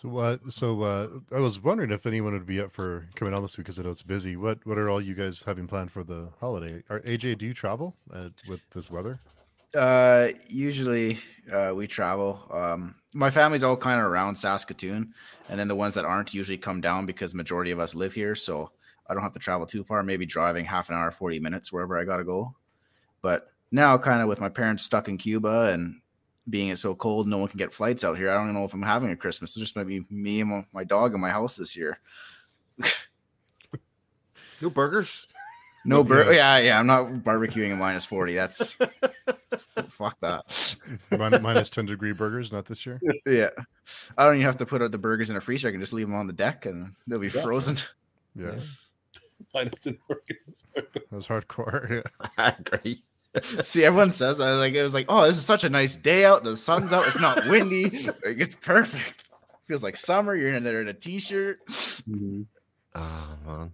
So 0.00 0.08
what? 0.08 0.52
So 0.52 0.82
uh, 0.82 1.08
I 1.34 1.40
was 1.40 1.60
wondering 1.60 1.90
if 1.90 2.06
anyone 2.06 2.32
would 2.32 2.46
be 2.46 2.60
up 2.60 2.70
for 2.70 3.08
coming 3.16 3.34
on 3.34 3.42
this 3.42 3.58
week 3.58 3.64
because 3.64 3.80
I 3.80 3.82
know 3.82 3.90
it's 3.90 4.04
busy. 4.04 4.36
What 4.36 4.64
What 4.64 4.78
are 4.78 4.88
all 4.88 5.00
you 5.00 5.12
guys 5.12 5.42
having 5.42 5.66
planned 5.66 5.90
for 5.90 6.04
the 6.04 6.28
holiday? 6.38 6.84
Are 6.88 7.00
AJ? 7.00 7.38
Do 7.38 7.46
you 7.46 7.52
travel 7.52 7.96
uh, 8.12 8.28
with 8.48 8.60
this 8.70 8.92
weather? 8.92 9.18
Uh, 9.74 10.28
usually 10.46 11.18
uh, 11.52 11.72
we 11.74 11.88
travel. 11.88 12.40
Um, 12.52 12.94
my 13.12 13.30
family's 13.30 13.64
all 13.64 13.76
kind 13.76 13.98
of 13.98 14.06
around 14.06 14.36
Saskatoon, 14.36 15.14
and 15.48 15.58
then 15.58 15.66
the 15.66 15.74
ones 15.74 15.96
that 15.96 16.04
aren't 16.04 16.32
usually 16.32 16.58
come 16.58 16.80
down 16.80 17.04
because 17.04 17.34
majority 17.34 17.72
of 17.72 17.80
us 17.80 17.96
live 17.96 18.14
here, 18.14 18.36
so 18.36 18.70
I 19.08 19.14
don't 19.14 19.24
have 19.24 19.32
to 19.32 19.40
travel 19.40 19.66
too 19.66 19.82
far. 19.82 20.04
Maybe 20.04 20.26
driving 20.26 20.64
half 20.64 20.90
an 20.90 20.94
hour, 20.94 21.10
forty 21.10 21.40
minutes 21.40 21.72
wherever 21.72 21.98
I 21.98 22.04
gotta 22.04 22.22
go. 22.22 22.54
But 23.20 23.50
now, 23.72 23.98
kind 23.98 24.22
of 24.22 24.28
with 24.28 24.38
my 24.38 24.48
parents 24.48 24.84
stuck 24.84 25.08
in 25.08 25.18
Cuba 25.18 25.72
and 25.72 25.96
being 26.48 26.68
it 26.68 26.78
so 26.78 26.94
cold, 26.94 27.26
no 27.28 27.38
one 27.38 27.48
can 27.48 27.58
get 27.58 27.74
flights 27.74 28.04
out 28.04 28.16
here. 28.16 28.30
I 28.30 28.34
don't 28.34 28.44
even 28.44 28.54
know 28.54 28.64
if 28.64 28.72
I'm 28.74 28.82
having 28.82 29.10
a 29.10 29.16
Christmas. 29.16 29.50
It's 29.50 29.60
just 29.60 29.76
might 29.76 29.86
be 29.86 30.04
me 30.10 30.40
and 30.40 30.64
my 30.72 30.84
dog 30.84 31.14
in 31.14 31.20
my 31.20 31.30
house 31.30 31.56
this 31.56 31.76
year. 31.76 31.98
No 34.60 34.70
burgers. 34.70 35.28
No, 35.84 35.98
Yeah. 35.98 36.02
bur- 36.02 36.32
yeah, 36.32 36.58
yeah. 36.58 36.78
I'm 36.80 36.86
not 36.88 37.06
barbecuing 37.22 37.70
at 37.72 37.78
minus 37.78 38.04
forty. 38.04 38.34
That's 38.34 38.72
fuck 39.88 40.18
that. 40.20 40.76
Min- 41.12 41.40
minus 41.42 41.70
ten 41.70 41.86
degree 41.86 42.12
burgers, 42.12 42.50
not 42.52 42.66
this 42.66 42.84
year. 42.84 43.00
Yeah. 43.26 43.50
I 44.16 44.24
don't 44.24 44.34
even 44.34 44.46
have 44.46 44.56
to 44.56 44.66
put 44.66 44.82
out 44.82 44.90
the 44.90 44.98
burgers 44.98 45.30
in 45.30 45.36
a 45.36 45.40
freezer. 45.40 45.68
I 45.68 45.70
can 45.70 45.80
just 45.80 45.92
leave 45.92 46.08
them 46.08 46.16
on 46.16 46.26
the 46.26 46.32
deck 46.32 46.66
and 46.66 46.90
they'll 47.06 47.20
be 47.20 47.28
Yeah. 47.28 47.42
frozen. 47.42 47.76
Yeah, 48.34 48.56
Minus 49.54 49.80
ten 49.80 49.98
burgers. 50.08 50.64
that 50.74 51.12
was 51.12 51.28
hardcore. 51.28 52.02
Yeah. 52.04 52.28
I 52.36 52.48
agree. 52.58 53.02
See, 53.62 53.84
everyone 53.84 54.10
says 54.10 54.38
that. 54.38 54.52
Like, 54.54 54.74
it 54.74 54.82
was 54.82 54.94
like, 54.94 55.06
oh, 55.08 55.26
this 55.26 55.38
is 55.38 55.44
such 55.44 55.64
a 55.64 55.70
nice 55.70 55.96
day 55.96 56.24
out. 56.24 56.44
The 56.44 56.56
sun's 56.56 56.92
out. 56.92 57.06
It's 57.06 57.20
not 57.20 57.46
windy. 57.46 58.08
Like, 58.24 58.38
it's 58.38 58.54
perfect. 58.54 59.24
Feels 59.66 59.82
like 59.82 59.96
summer. 59.96 60.34
You're 60.34 60.54
in 60.54 60.64
there 60.64 60.80
in 60.80 60.88
a 60.88 60.94
t 60.94 61.18
shirt. 61.18 61.58
Oh 62.94 63.38
man. 63.46 63.72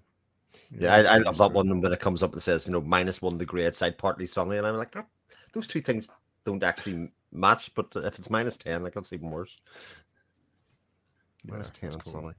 Yeah, 0.76 0.94
I, 0.94 1.00
I 1.02 1.18
love 1.18 1.38
that 1.38 1.52
one 1.52 1.80
when 1.80 1.92
it 1.92 2.00
comes 2.00 2.22
up 2.22 2.32
and 2.32 2.42
says, 2.42 2.66
you 2.66 2.72
know, 2.72 2.80
minus 2.80 3.22
one 3.22 3.38
degree 3.38 3.64
outside, 3.66 3.96
partly 3.96 4.26
sunny, 4.26 4.56
and 4.56 4.66
I'm 4.66 4.76
like, 4.76 4.90
that, 4.92 5.06
those 5.52 5.68
two 5.68 5.80
things 5.80 6.08
don't 6.44 6.62
actually 6.64 7.10
match. 7.30 7.72
But 7.74 7.92
if 7.94 8.18
it's 8.18 8.28
minus 8.28 8.56
ten, 8.56 8.82
like 8.82 8.94
that's 8.94 9.12
even 9.12 9.30
worse. 9.30 9.56
Minus 11.44 11.72
Yeah, 11.76 11.80
ten 11.80 11.90
that's 11.90 12.04
cool. 12.04 12.12
sunny. 12.12 12.32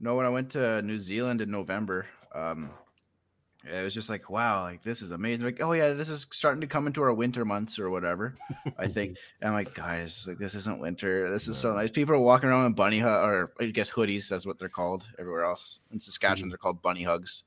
No, 0.00 0.16
when 0.16 0.26
I 0.26 0.30
went 0.30 0.50
to 0.52 0.80
New 0.82 0.98
Zealand 0.98 1.40
in 1.40 1.50
November, 1.50 2.06
um, 2.34 2.70
it 3.68 3.82
was 3.82 3.94
just 3.94 4.10
like, 4.10 4.30
wow, 4.30 4.62
like 4.62 4.82
this 4.82 5.02
is 5.02 5.10
amazing. 5.10 5.44
Like, 5.44 5.62
oh 5.62 5.72
yeah, 5.72 5.92
this 5.92 6.08
is 6.08 6.26
starting 6.30 6.60
to 6.60 6.66
come 6.66 6.86
into 6.86 7.02
our 7.02 7.12
winter 7.12 7.44
months 7.44 7.78
or 7.78 7.90
whatever. 7.90 8.34
I 8.78 8.86
think. 8.86 9.16
And 9.40 9.50
I'm 9.50 9.54
like, 9.54 9.74
guys, 9.74 10.26
like 10.26 10.38
this 10.38 10.54
isn't 10.54 10.80
winter. 10.80 11.30
This 11.30 11.46
is 11.46 11.56
so 11.56 11.74
nice. 11.74 11.90
People 11.90 12.14
are 12.14 12.18
walking 12.18 12.48
around 12.48 12.66
in 12.66 12.72
bunny 12.72 12.98
hut 12.98 13.22
or 13.22 13.52
I 13.60 13.66
guess 13.66 13.90
hoodies. 13.90 14.28
That's 14.28 14.46
what 14.46 14.58
they're 14.58 14.68
called 14.68 15.06
everywhere 15.18 15.44
else 15.44 15.80
in 15.92 16.00
Saskatchewan. 16.00 16.48
They're 16.48 16.58
called 16.58 16.82
bunny 16.82 17.02
hugs. 17.02 17.44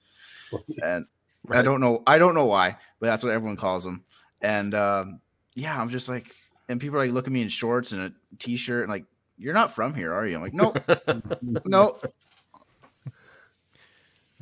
And 0.84 1.06
I 1.50 1.62
don't 1.62 1.80
know, 1.80 2.04
I 2.06 2.18
don't 2.18 2.36
know 2.36 2.46
why, 2.46 2.78
but 3.00 3.08
that's 3.08 3.24
what 3.24 3.34
everyone 3.34 3.58
calls 3.58 3.84
them. 3.84 4.04
And 4.42 4.76
um, 4.76 5.22
yeah, 5.56 5.80
I'm 5.80 5.90
just 5.90 6.10
like, 6.10 6.36
and 6.70 6.80
people 6.80 6.98
are 6.98 7.06
like 7.06 7.12
looking 7.12 7.32
at 7.32 7.36
me 7.36 7.42
in 7.42 7.48
shorts 7.48 7.94
and 7.94 8.02
a 8.02 8.14
t-shirt 8.38 8.84
and 8.84 8.92
like, 8.92 9.06
you're 9.38 9.54
not 9.54 9.74
from 9.74 9.94
here, 9.94 10.14
are 10.14 10.28
you? 10.28 10.36
I'm 10.36 10.42
like, 10.42 10.54
nope, 10.54 10.78
nope. 11.66 12.14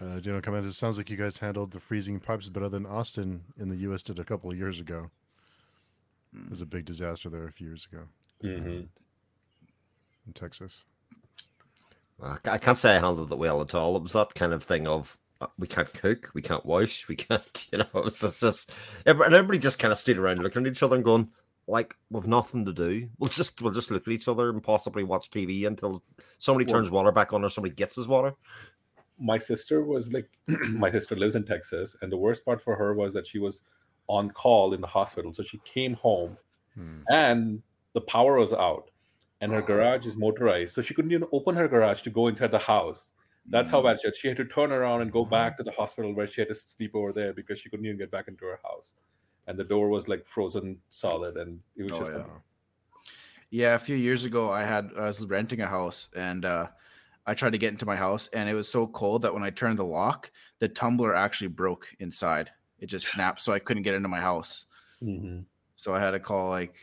Uh, 0.01 0.19
General 0.19 0.41
comment. 0.41 0.65
It 0.65 0.73
sounds 0.73 0.97
like 0.97 1.09
you 1.09 1.17
guys 1.17 1.38
handled 1.38 1.71
the 1.71 1.79
freezing 1.79 2.19
pipes 2.19 2.47
better 2.49 2.69
than 2.69 2.85
Austin 2.85 3.41
in 3.57 3.69
the 3.69 3.75
U.S. 3.77 4.01
did 4.03 4.19
a 4.19 4.23
couple 4.23 4.49
of 4.49 4.57
years 4.57 4.79
ago. 4.79 5.09
It 6.33 6.49
was 6.49 6.62
a 6.62 6.65
big 6.65 6.85
disaster 6.85 7.29
there 7.29 7.45
a 7.47 7.51
few 7.51 7.67
years 7.67 7.88
ago 7.91 8.03
Mhm. 8.43 8.88
in 10.27 10.33
Texas. 10.33 10.85
I 12.21 12.57
can't 12.57 12.77
say 12.77 12.91
I 12.95 12.99
handled 12.99 13.31
it 13.31 13.38
well 13.38 13.62
at 13.62 13.73
all. 13.73 13.95
It 13.97 14.03
was 14.03 14.13
that 14.13 14.35
kind 14.35 14.53
of 14.53 14.63
thing 14.63 14.88
of 14.88 15.17
uh, 15.41 15.47
we 15.57 15.67
can't 15.67 15.91
cook, 15.93 16.29
we 16.33 16.41
can't 16.41 16.65
wash, 16.65 17.07
we 17.07 17.15
can't, 17.15 17.67
you 17.71 17.79
know, 17.79 17.85
it 17.95 18.03
was 18.03 18.19
just, 18.19 18.41
just 18.41 18.71
and 19.05 19.19
everybody 19.21 19.57
just 19.57 19.79
kind 19.79 19.91
of 19.91 19.97
stayed 19.97 20.17
around 20.17 20.39
looking 20.39 20.65
at 20.65 20.71
each 20.71 20.83
other 20.83 20.97
and 20.97 21.05
going, 21.05 21.29
like, 21.65 21.95
we've 22.09 22.27
nothing 22.27 22.65
to 22.65 22.73
do. 22.73 23.07
We'll 23.19 23.29
just 23.29 23.62
we'll 23.62 23.71
just 23.73 23.89
look 23.89 24.05
at 24.07 24.12
each 24.13 24.27
other 24.27 24.49
and 24.49 24.62
possibly 24.62 25.03
watch 25.03 25.29
TV 25.31 25.65
until 25.65 26.03
somebody 26.39 26.65
turns 26.69 26.91
water 26.91 27.12
back 27.12 27.31
on 27.33 27.43
or 27.43 27.49
somebody 27.49 27.73
gets 27.73 27.95
his 27.95 28.07
water. 28.07 28.33
My 29.19 29.38
sister 29.38 29.84
was 29.84 30.12
like 30.13 30.29
my 30.47 30.89
sister 30.91 31.15
lives 31.15 31.36
in 31.36 31.43
texas 31.45 31.95
and 32.01 32.12
the 32.12 32.17
worst 32.17 32.45
part 32.45 32.62
for 32.62 32.75
her 32.75 32.93
was 32.93 33.13
that 33.13 33.27
she 33.27 33.39
was 33.39 33.63
on 34.08 34.32
call 34.32 34.73
in 34.73 34.82
the 34.82 34.88
hospital 34.88 35.32
so 35.34 35.43
she 35.43 35.60
came 35.65 35.93
home 35.93 36.38
Hmm. 36.75 37.01
and 37.10 37.62
the 37.93 38.01
power 38.01 38.38
was 38.38 38.53
out 38.53 38.91
and 39.41 39.51
her 39.51 39.62
garage 39.62 40.05
is 40.05 40.15
motorized 40.15 40.73
so 40.75 40.82
she 40.82 40.93
couldn't 40.93 41.12
even 41.12 41.27
open 41.32 41.55
her 41.55 41.67
garage 41.67 42.03
to 42.03 42.10
go 42.12 42.27
inside 42.27 42.51
the 42.51 42.60
house 42.60 43.12
that's 43.51 43.71
how 43.71 43.82
bad 43.82 43.99
she 43.99 44.08
was. 44.08 44.15
She 44.17 44.27
had 44.27 44.38
to 44.38 44.45
turn 44.45 44.71
around 44.71 45.01
and 45.01 45.12
go 45.12 45.25
back 45.25 45.58
to 45.58 45.63
the 45.63 45.71
hospital 45.71 46.13
where 46.13 46.27
she 46.27 46.41
had 46.41 46.49
to 46.49 46.53
sleep 46.55 46.93
over 46.93 47.12
there 47.12 47.34
because 47.34 47.58
she 47.60 47.67
couldn't 47.69 47.86
even 47.88 47.97
get 47.97 48.12
back 48.12 48.27
into 48.27 48.45
her 48.45 48.60
house 48.63 48.93
and 49.47 49.58
the 49.58 49.63
door 49.63 49.89
was 49.89 50.08
like 50.08 50.23
frozen 50.27 50.77
solid 50.91 51.36
and 51.38 51.60
it 51.75 51.84
was 51.84 51.93
Oh, 51.93 51.99
just 51.99 52.12
yeah. 52.12 52.19
a- 52.19 52.41
Yeah, 53.49 53.73
a 53.73 53.79
few 53.79 53.95
years 53.95 54.23
ago, 54.25 54.51
I 54.51 54.63
had 54.63 54.91
I 54.95 55.05
was 55.08 55.25
renting 55.25 55.62
a 55.62 55.67
house 55.67 56.10
and 56.15 56.45
uh, 56.45 56.67
I 57.30 57.34
tried 57.36 57.52
to 57.52 57.58
get 57.60 57.72
into 57.72 57.86
my 57.86 57.96
house, 57.96 58.28
and 58.34 58.50
it 58.50 58.54
was 58.56 58.68
so 58.68 58.88
cold 58.88 59.22
that 59.22 59.34
when 59.34 59.44
I 59.44 59.52
turned 59.52 59.78
the 59.78 59.84
lock, 59.86 60.32
the 60.60 60.68
tumbler 60.68 61.13
actually 61.15 61.48
broke 61.50 61.88
inside. 62.00 62.50
It 62.80 62.88
just 62.88 63.08
snapped, 63.13 63.42
so 63.42 63.54
I 63.54 63.60
couldn't 63.60 63.84
get 63.84 63.94
into 63.94 64.10
my 64.10 64.20
house. 64.20 64.65
Mhm. 65.02 65.46
So 65.76 65.94
I 65.94 66.00
had 66.00 66.12
to 66.12 66.20
call 66.20 66.50
like 66.50 66.76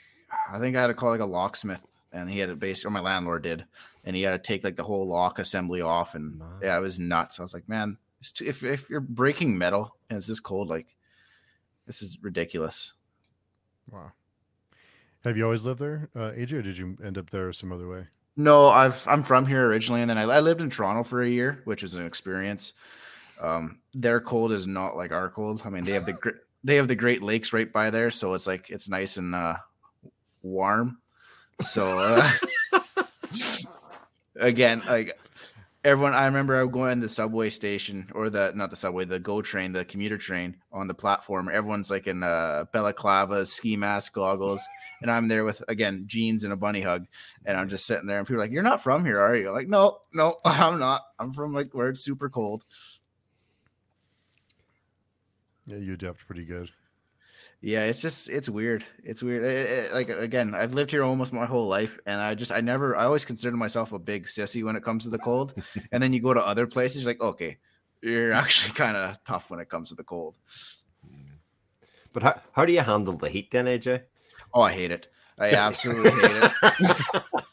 I 0.51 0.59
think 0.59 0.77
I 0.77 0.81
had 0.81 0.87
to 0.89 0.95
call 0.95 1.11
like 1.11 1.21
a 1.21 1.25
locksmith, 1.27 1.85
and 2.13 2.31
he 2.31 2.39
had 2.39 2.49
to 2.49 2.57
base 2.57 2.85
or 2.85 2.91
my 2.91 3.01
landlord 3.01 3.43
did, 3.43 3.65
and 4.05 4.15
he 4.17 4.23
had 4.23 4.33
to 4.33 4.39
take 4.39 4.65
like 4.65 4.77
the 4.77 4.85
whole 4.85 5.07
lock 5.07 5.39
assembly 5.39 5.81
off, 5.83 6.15
and 6.15 6.39
Man. 6.39 6.49
yeah, 6.63 6.77
it 6.79 6.81
was 6.81 6.99
nuts. 6.99 7.39
I 7.39 7.43
was 7.43 7.53
like, 7.55 7.69
man, 7.69 7.99
it's 8.21 8.33
too, 8.33 8.45
if 8.47 8.63
if 8.65 8.89
you're 8.89 9.01
breaking 9.01 9.59
metal 9.59 9.97
and 10.09 10.17
it's 10.17 10.29
this 10.29 10.41
cold, 10.41 10.69
like 10.69 10.97
this 11.87 12.03
is 12.03 12.19
ridiculous. 12.23 12.95
Wow. 13.91 14.13
Have 15.25 15.37
you 15.37 15.45
always 15.45 15.67
lived 15.67 15.81
there, 15.81 16.09
uh, 16.15 16.31
AJ, 16.31 16.53
or 16.53 16.63
did 16.63 16.79
you 16.79 16.97
end 17.05 17.19
up 17.19 17.31
there 17.31 17.53
some 17.53 17.73
other 17.73 17.89
way? 17.89 18.07
No, 18.37 18.69
I've 18.69 19.07
I'm 19.09 19.23
from 19.23 19.47
here 19.47 19.67
originally, 19.67 20.03
and 20.03 20.11
then 20.11 20.19
I, 20.19 20.23
I 20.23 20.41
lived 20.41 20.61
in 20.61 20.69
Toronto 20.69 21.03
for 21.03 21.23
a 21.23 21.29
year, 21.29 21.63
which 21.65 21.83
is 21.83 21.95
an 21.95 22.05
experience. 22.05 22.75
Um, 23.41 23.81
their 23.95 24.21
cold 24.21 24.53
is 24.53 24.67
not 24.67 24.97
like 24.97 25.13
our 25.13 25.31
cold. 25.31 25.63
I 25.65 25.71
mean, 25.71 25.85
they 25.85 25.93
have 25.93 26.05
the 26.07 26.35
they 26.65 26.77
have 26.77 26.89
the 26.89 26.95
Great 26.95 27.23
Lakes 27.23 27.53
right 27.53 27.73
by 27.73 27.91
there, 27.91 28.11
so 28.11 28.35
it's 28.35 28.47
like 28.47 28.69
it's 28.69 28.89
nice 28.89 29.17
and 29.17 29.35
uh, 29.35 29.57
warm. 30.43 30.99
So 31.61 31.99
uh, 31.99 32.31
again, 34.37 34.83
like 34.87 35.19
everyone, 35.87 36.15
I 36.15 36.27
remember 36.27 36.57
I 36.57 36.65
would 36.65 36.73
go 36.73 36.89
in 36.89 36.99
the 36.99 37.09
subway 37.09 37.49
station 37.49 38.09
or 38.13 38.29
the 38.29 38.53
not 38.55 38.71
the 38.71 38.77
subway, 38.77 39.05
the 39.05 39.21
GO 39.21 39.41
train, 39.41 39.73
the 39.73 39.85
commuter 39.85 40.19
train 40.19 40.57
on 40.73 40.89
the 40.89 40.95
platform. 40.95 41.49
Everyone's 41.53 41.91
like 41.91 42.09
in 42.09 42.25
uh, 42.25 42.65
balaclavas, 42.75 43.47
ski 43.47 43.77
mask, 43.77 44.13
goggles, 44.13 44.63
and 45.01 45.11
I'm 45.11 45.29
there 45.29 45.45
with 45.45 45.63
again 45.69 46.05
jeans 46.07 46.43
and 46.43 46.53
a 46.53 46.57
bunny 46.57 46.81
hug 46.81 47.07
and 47.45 47.57
I'm 47.57 47.69
just 47.69 47.87
sitting 47.87 48.07
there, 48.07 48.19
and 48.19 48.27
people 48.27 48.41
are 48.41 48.45
like, 48.45 48.51
"You're 48.51 48.63
not 48.63 48.83
from 48.83 49.05
here, 49.05 49.21
are 49.21 49.37
you?" 49.37 49.53
Like, 49.53 49.69
no, 49.69 49.99
no, 50.13 50.37
I'm 50.45 50.79
not. 50.81 51.03
I'm 51.19 51.33
from 51.33 51.55
like 51.55 51.73
where 51.73 51.89
it's 51.89 52.05
super 52.05 52.29
cold. 52.29 52.65
Yeah, 55.67 55.79
you 55.79 55.95
adapt 55.95 56.27
pretty 56.27 56.45
good. 56.45 56.71
Yeah, 57.67 57.87
it's 57.87 58.01
just 58.01 58.29
it's 58.29 58.49
weird. 58.49 58.85
It's 59.03 59.25
weird. 59.25 59.43
It- 59.43 59.71
it- 59.71 59.93
like 59.93 60.09
again, 60.09 60.55
I've 60.55 60.75
lived 60.75 60.93
here 60.93 61.03
almost 61.03 61.33
my 61.33 61.47
whole 61.47 61.67
life, 61.67 61.99
and 62.07 62.21
I 62.21 62.37
just 62.37 62.53
I 62.53 62.61
never 62.61 62.95
I 62.95 63.07
always 63.07 63.25
considered 63.25 63.57
myself 63.57 63.93
a 63.93 63.99
big 63.99 64.27
sissy 64.27 64.63
when 64.63 64.77
it 64.77 64.85
comes 64.85 65.03
to 65.03 65.11
the 65.11 65.19
cold. 65.19 65.53
and 65.91 66.01
then 66.01 66.13
you 66.13 66.21
go 66.21 66.33
to 66.33 66.47
other 66.47 66.69
places, 66.69 67.03
you're 67.03 67.11
like, 67.11 67.21
okay, 67.21 67.59
you're 68.03 68.33
actually 68.45 68.73
kind 68.75 68.97
of 68.97 69.17
tough 69.27 69.51
when 69.51 69.59
it 69.59 69.69
comes 69.69 69.89
to 69.89 69.97
the 69.97 70.05
cold. 70.05 70.37
Mm. 71.05 71.39
But 72.13 72.23
how, 72.23 72.41
how 72.53 72.65
do 72.67 72.73
you 72.73 72.83
handle 72.83 73.17
the 73.17 73.29
heat 73.29 73.51
then, 73.51 73.67
AJ? 73.67 74.03
Oh, 74.55 74.63
I 74.63 74.73
hate 74.73 74.93
it. 74.93 75.09
I 75.37 75.51
absolutely 75.51 76.13
hate 76.13 76.51
it. 76.63 77.23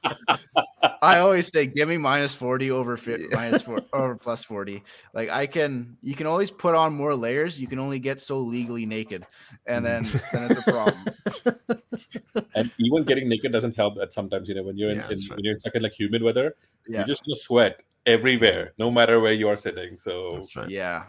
I 1.04 1.20
always 1.24 1.48
say, 1.48 1.66
give 1.66 1.90
me 1.90 1.98
minus 1.98 2.34
40 2.34 2.72
over 2.72 2.98
fi- 2.98 3.28
minus 3.32 3.62
four 3.62 3.82
over 3.94 4.16
plus 4.16 4.44
40. 4.44 4.84
Like 5.14 5.30
I 5.30 5.46
can, 5.46 5.98
you 6.02 6.16
can 6.16 6.26
always 6.26 6.50
put 6.50 6.76
on 6.76 6.94
more 6.94 7.16
layers. 7.16 7.60
You 7.60 7.68
can 7.68 7.80
only 7.80 8.00
get 8.00 8.22
so 8.22 8.40
legally 8.40 8.86
naked. 8.86 9.26
And 9.68 9.86
mm-hmm. 9.86 10.04
then, 10.04 10.22
then 10.32 10.52
it's 10.52 10.60
a 10.60 10.72
problem. 10.72 12.46
and 12.56 12.72
even 12.80 13.04
getting 13.04 13.28
naked 13.30 13.52
doesn't 13.52 13.76
help 13.76 13.98
at 14.02 14.14
sometimes, 14.14 14.48
you 14.48 14.56
know, 14.56 14.64
when 14.64 14.78
you're 14.78 14.92
in, 14.92 14.98
Yeah, 14.98 15.10
in 15.10 15.20
when 15.30 15.40
you're 15.40 15.58
stuck 15.58 15.76
in 15.76 15.84
like 15.84 15.94
humid 15.94 16.24
weather, 16.24 16.56
Yeah. 16.88 17.00
you're 17.00 17.08
just 17.08 17.26
gonna 17.26 17.36
sweat 17.36 17.82
everywhere, 18.06 18.74
no 18.78 18.90
matter 18.90 19.20
where 19.20 19.34
you 19.34 19.48
are 19.50 19.58
sitting. 19.58 19.98
So 19.98 20.48
right. 20.56 20.70
Yeah. 20.70 21.04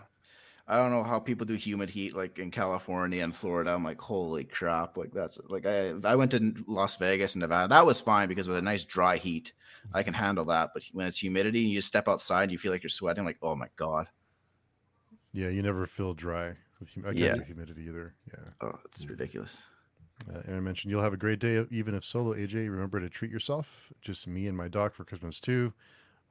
I 0.66 0.79
don't 0.79 0.90
know 0.92 1.03
how 1.05 1.18
people 1.20 1.44
do 1.44 1.55
humid 1.55 1.90
heat 1.90 2.16
like 2.16 2.38
in 2.38 2.50
California 2.50 3.22
and 3.22 3.35
Florida. 3.35 3.70
I'm 3.72 3.85
like, 3.85 4.00
holy 4.00 4.44
crap! 4.44 4.96
Like 4.96 5.12
that's 5.12 5.38
like 5.48 5.66
I 5.66 5.90
I 6.05 6.16
went 6.16 6.31
to 6.31 6.55
Las 6.66 6.96
Vegas 6.96 7.35
and 7.35 7.40
Nevada. 7.42 7.68
That 7.68 7.85
was 7.85 8.00
fine 8.00 8.29
because 8.29 8.48
with 8.48 8.57
a 8.57 8.62
nice 8.62 8.85
dry 8.85 9.18
heat, 9.18 9.53
I 9.92 10.03
can 10.03 10.14
handle 10.14 10.46
that. 10.46 10.70
But 10.72 10.85
when 10.92 11.07
it's 11.07 11.18
humidity, 11.18 11.61
and 11.61 11.68
you 11.70 11.77
just 11.77 11.88
step 11.88 12.09
outside, 12.09 12.50
you 12.50 12.57
feel 12.59 12.72
like 12.72 12.83
you're 12.83 12.88
sweating. 12.90 13.24
Like, 13.27 13.37
oh 13.42 13.55
my 13.55 13.68
god, 13.77 14.09
Yeah, 15.33 15.48
you 15.48 15.61
never 15.62 15.85
feel 15.87 16.14
dry 16.14 16.55
with 16.81 16.94
hum- 16.94 17.05
I 17.05 17.09
can't 17.09 17.18
Yeah. 17.18 17.35
do 17.35 17.40
humidity 17.42 17.83
either. 17.88 18.14
Yeah. 18.33 18.44
oh, 18.62 18.79
it's 18.87 19.05
ridiculous. 19.07 19.59
Uh, 20.33 20.40
Aaron 20.46 20.64
mentioned 20.64 20.90
you'll 20.90 21.03
have 21.03 21.12
a 21.12 21.18
great 21.18 21.40
day, 21.40 21.66
even 21.70 21.94
if 21.94 22.05
solo. 22.05 22.35
AJ, 22.35 22.70
remember 22.70 23.00
to 23.00 23.11
treat 23.11 23.31
yourself. 23.33 23.92
Just 24.00 24.27
me 24.27 24.46
and 24.46 24.57
my 24.57 24.68
dog 24.68 24.94
for 24.94 25.05
Christmas 25.05 25.40
too. 25.40 25.74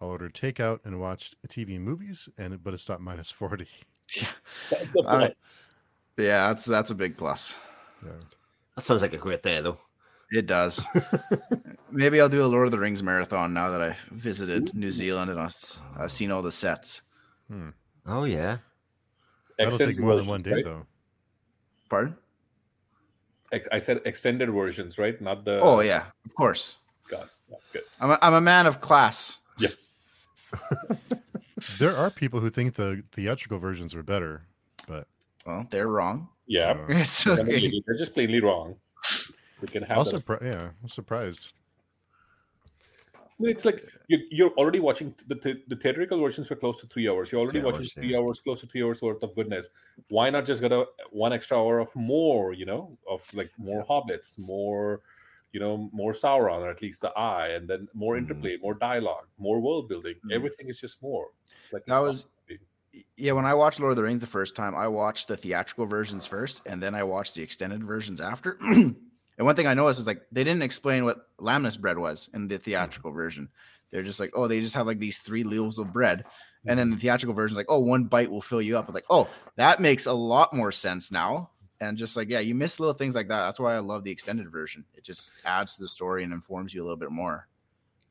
I'll 0.02 0.10
order 0.10 0.30
takeout 0.30 0.80
and 0.86 1.00
watch 1.00 1.36
TV 1.48 1.76
and 1.76 1.86
movies, 1.86 2.28
and 2.39 2.63
but 2.63 2.74
it's 2.74 2.89
not 2.89 3.00
minus 3.00 3.30
forty. 3.30 3.67
that's 4.69 4.95
a 4.95 4.99
All 4.99 5.17
right. 5.17 5.28
plus. 5.28 5.49
Yeah, 6.17 6.47
that's 6.47 6.65
that's 6.65 6.91
a 6.91 6.95
big 6.95 7.17
plus. 7.17 7.58
Yeah. 8.06 8.12
That 8.76 8.82
sounds 8.82 9.02
like 9.02 9.13
a 9.13 9.17
great 9.17 9.43
day, 9.43 9.62
though. 9.62 9.78
It 10.32 10.47
does. 10.47 10.84
Maybe 11.91 12.19
I'll 12.19 12.30
do 12.30 12.43
a 12.43 12.47
Lord 12.47 12.65
of 12.65 12.71
the 12.71 12.80
Rings 12.80 13.04
marathon 13.04 13.54
now 13.54 13.69
that 13.69 13.82
I've 13.82 13.99
visited 14.12 14.73
New 14.73 14.89
Zealand 14.89 15.30
and 15.30 15.39
I've, 15.39 15.56
I've 15.95 16.12
seen 16.12 16.32
all 16.32 16.41
the 16.41 16.52
sets. 16.52 17.04
Hmm. 17.49 17.69
Oh 18.08 18.23
yeah. 18.23 18.58
That'll 19.58 19.73
Extended 19.73 19.97
take 19.97 20.04
more 20.04 20.15
than 20.15 20.26
one 20.26 20.41
day 20.41 20.54
right? 20.54 20.65
though. 20.65 20.86
Pardon? 21.89 22.15
I 23.71 23.78
said 23.78 24.02
extended 24.06 24.49
versions, 24.49 24.97
right? 24.97 25.21
Not 25.21 25.45
the 25.45 25.60
oh 25.62 25.82
yeah, 25.82 26.06
of 26.26 26.34
course. 26.34 26.78
Gus. 27.08 27.41
Yeah, 27.47 27.58
good. 27.71 27.84
I'm 27.99 28.10
a, 28.10 28.19
I'm 28.23 28.34
a 28.34 28.41
man 28.41 28.65
of 28.65 28.82
class. 28.82 29.38
Yes. 29.60 29.95
There 31.80 31.95
are 31.95 32.10
people 32.12 32.39
who 32.39 32.49
think 32.49 32.76
the 32.76 33.04
theatrical 33.12 33.60
versions 33.60 33.95
are 33.95 34.04
better, 34.04 34.43
but 34.88 35.08
Well, 35.45 35.65
they're 35.69 35.88
wrong. 35.88 36.30
Yeah. 36.47 36.71
uh, 36.71 36.86
It's 36.89 37.23
They're 37.23 37.39
okay. 37.39 37.82
They're 37.86 37.97
just 37.97 38.13
plainly 38.13 38.41
wrong. 38.41 38.76
We 39.62 39.67
can 39.67 39.84
have 39.84 39.97
also, 39.99 40.17
them. 40.17 40.39
yeah, 40.41 40.71
I'm 40.82 40.89
surprised. 40.89 41.54
It's 43.39 43.65
like 43.65 43.89
you're, 44.08 44.21
you're 44.30 44.52
already 44.52 44.80
watching 44.80 45.15
the, 45.28 45.36
the 45.36 45.62
the 45.67 45.76
theatrical 45.76 46.19
versions 46.19 46.49
were 46.49 46.56
close 46.56 46.80
to 46.82 46.88
three 46.88 47.10
hours. 47.10 47.32
You're 47.32 47.41
already 47.41 47.60
Three 47.60 47.65
watching 47.65 47.82
hours, 47.82 47.93
three 47.93 48.12
yeah. 48.12 48.17
hours, 48.19 48.39
close 48.39 48.62
to 48.62 48.67
three 48.67 48.84
hours 48.84 49.02
worth 49.02 49.23
of 49.23 49.36
goodness. 49.36 49.69
Why 50.10 50.30
not 50.30 50.45
just 50.45 50.62
get 50.62 50.71
a 50.71 50.86
one 51.12 51.34
extra 51.34 51.58
hour 51.58 51.80
of 51.80 51.93
more? 51.95 52.54
You 52.54 52.65
know, 52.65 52.97
of 53.10 53.21
like 53.34 53.52
more 53.58 53.84
hobbits, 53.86 54.38
more, 54.38 55.02
you 55.52 55.60
know, 55.60 55.89
more 55.91 56.13
Sauron, 56.13 56.60
or 56.62 56.69
at 56.69 56.82
least 56.82 57.02
the 57.02 57.10
eye, 57.17 57.49
and 57.49 57.67
then 57.67 57.88
more 57.93 58.15
Mhm. 58.15 58.19
interplay, 58.19 58.58
more 58.58 58.76
dialogue, 58.76 59.28
more 59.38 59.60
world 59.60 59.89
building. 59.89 60.15
Mhm. 60.23 60.32
Everything 60.34 60.69
is 60.69 60.80
just 60.80 61.02
more. 61.02 61.30
Like 61.71 61.86
That 61.86 62.02
was- 62.02 62.26
Yeah, 63.17 63.32
when 63.32 63.45
I 63.45 63.54
watched 63.54 63.80
Lord 63.80 63.91
of 63.91 63.97
the 63.97 64.04
Rings 64.04 64.21
the 64.21 64.28
first 64.28 64.56
time, 64.56 64.76
I 64.76 64.88
watched 64.88 65.28
the 65.28 65.38
theatrical 65.38 65.86
versions 65.86 66.26
first, 66.28 66.62
and 66.65 66.82
then 66.82 66.93
I 66.93 67.04
watched 67.04 67.36
the 67.36 67.41
extended 67.43 67.84
versions 67.84 68.21
after. 68.21 68.58
and 68.62 68.95
one 69.38 69.56
thing 69.56 69.65
I 69.67 69.73
noticed 69.73 69.99
is 69.99 70.08
like 70.08 70.21
they 70.32 70.43
didn't 70.43 70.62
explain 70.62 71.04
what 71.04 71.28
lembas 71.39 71.80
bread 71.80 71.97
was 71.97 72.30
in 72.34 72.47
the 72.47 72.58
theatrical 72.60 73.12
version. 73.12 73.49
They're 73.91 74.04
just 74.04 74.19
like, 74.19 74.32
oh, 74.36 74.47
they 74.47 74.60
just 74.60 74.76
have 74.76 74.88
like 74.88 74.99
these 74.99 75.19
three 75.19 75.43
loaves 75.43 75.80
of 75.80 75.93
bread, 75.93 76.26
and 76.65 76.78
then 76.78 76.89
the 76.91 76.97
theatrical 76.97 77.34
version 77.36 77.54
is 77.54 77.58
like, 77.58 77.67
oh, 77.69 77.80
one 77.80 78.06
bite 78.06 78.30
will 78.30 78.41
fill 78.41 78.62
you 78.62 78.78
up. 78.78 78.88
I'm 78.88 78.93
like, 78.93 79.06
oh, 79.10 79.28
that 79.56 79.80
makes 79.80 80.06
a 80.06 80.13
lot 80.13 80.54
more 80.54 80.71
sense 80.71 81.12
now. 81.12 81.49
And 81.82 81.97
just 81.97 82.15
like, 82.15 82.30
yeah, 82.30 82.39
you 82.39 82.56
miss 82.56 82.80
little 82.80 82.93
things 82.93 83.13
like 83.13 83.28
that. 83.28 83.43
That's 83.43 83.60
why 83.60 83.76
I 83.76 83.80
love 83.80 84.04
the 84.04 84.12
extended 84.12 84.49
version. 84.52 84.86
It 84.95 85.04
just 85.04 85.32
adds 85.45 85.76
to 85.76 85.82
the 85.82 85.89
story 85.89 86.23
and 86.23 86.32
informs 86.32 86.73
you 86.73 86.82
a 86.82 86.86
little 86.86 86.97
bit 86.97 87.12
more, 87.12 87.47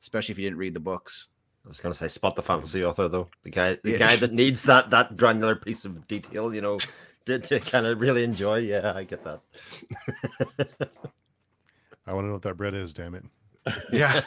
especially 0.00 0.32
if 0.32 0.38
you 0.38 0.44
didn't 0.46 0.58
read 0.58 0.74
the 0.74 0.80
books. 0.80 1.28
I 1.64 1.68
was 1.68 1.80
gonna 1.80 1.94
say 1.94 2.08
spot 2.08 2.34
the 2.36 2.42
fantasy 2.42 2.84
author 2.84 3.08
though. 3.08 3.28
The 3.44 3.50
guy 3.50 3.78
the 3.82 3.92
Yeah. 3.92 3.98
guy 3.98 4.16
that 4.16 4.32
needs 4.32 4.62
that 4.64 4.90
that 4.90 5.16
granular 5.18 5.54
piece 5.56 5.84
of 5.84 6.06
detail, 6.08 6.54
you 6.54 6.60
know, 6.60 6.78
to, 7.26 7.38
to 7.38 7.60
kind 7.60 7.86
of 7.86 8.00
really 8.00 8.24
enjoy. 8.24 8.58
Yeah, 8.58 8.92
I 8.96 9.04
get 9.04 9.22
that. 9.24 9.40
I 12.06 12.12
want 12.14 12.24
to 12.24 12.28
know 12.28 12.32
what 12.34 12.42
that 12.42 12.56
bread 12.56 12.74
is. 12.74 12.92
Damn 12.92 13.14
it! 13.14 13.24
Yeah. 13.92 14.22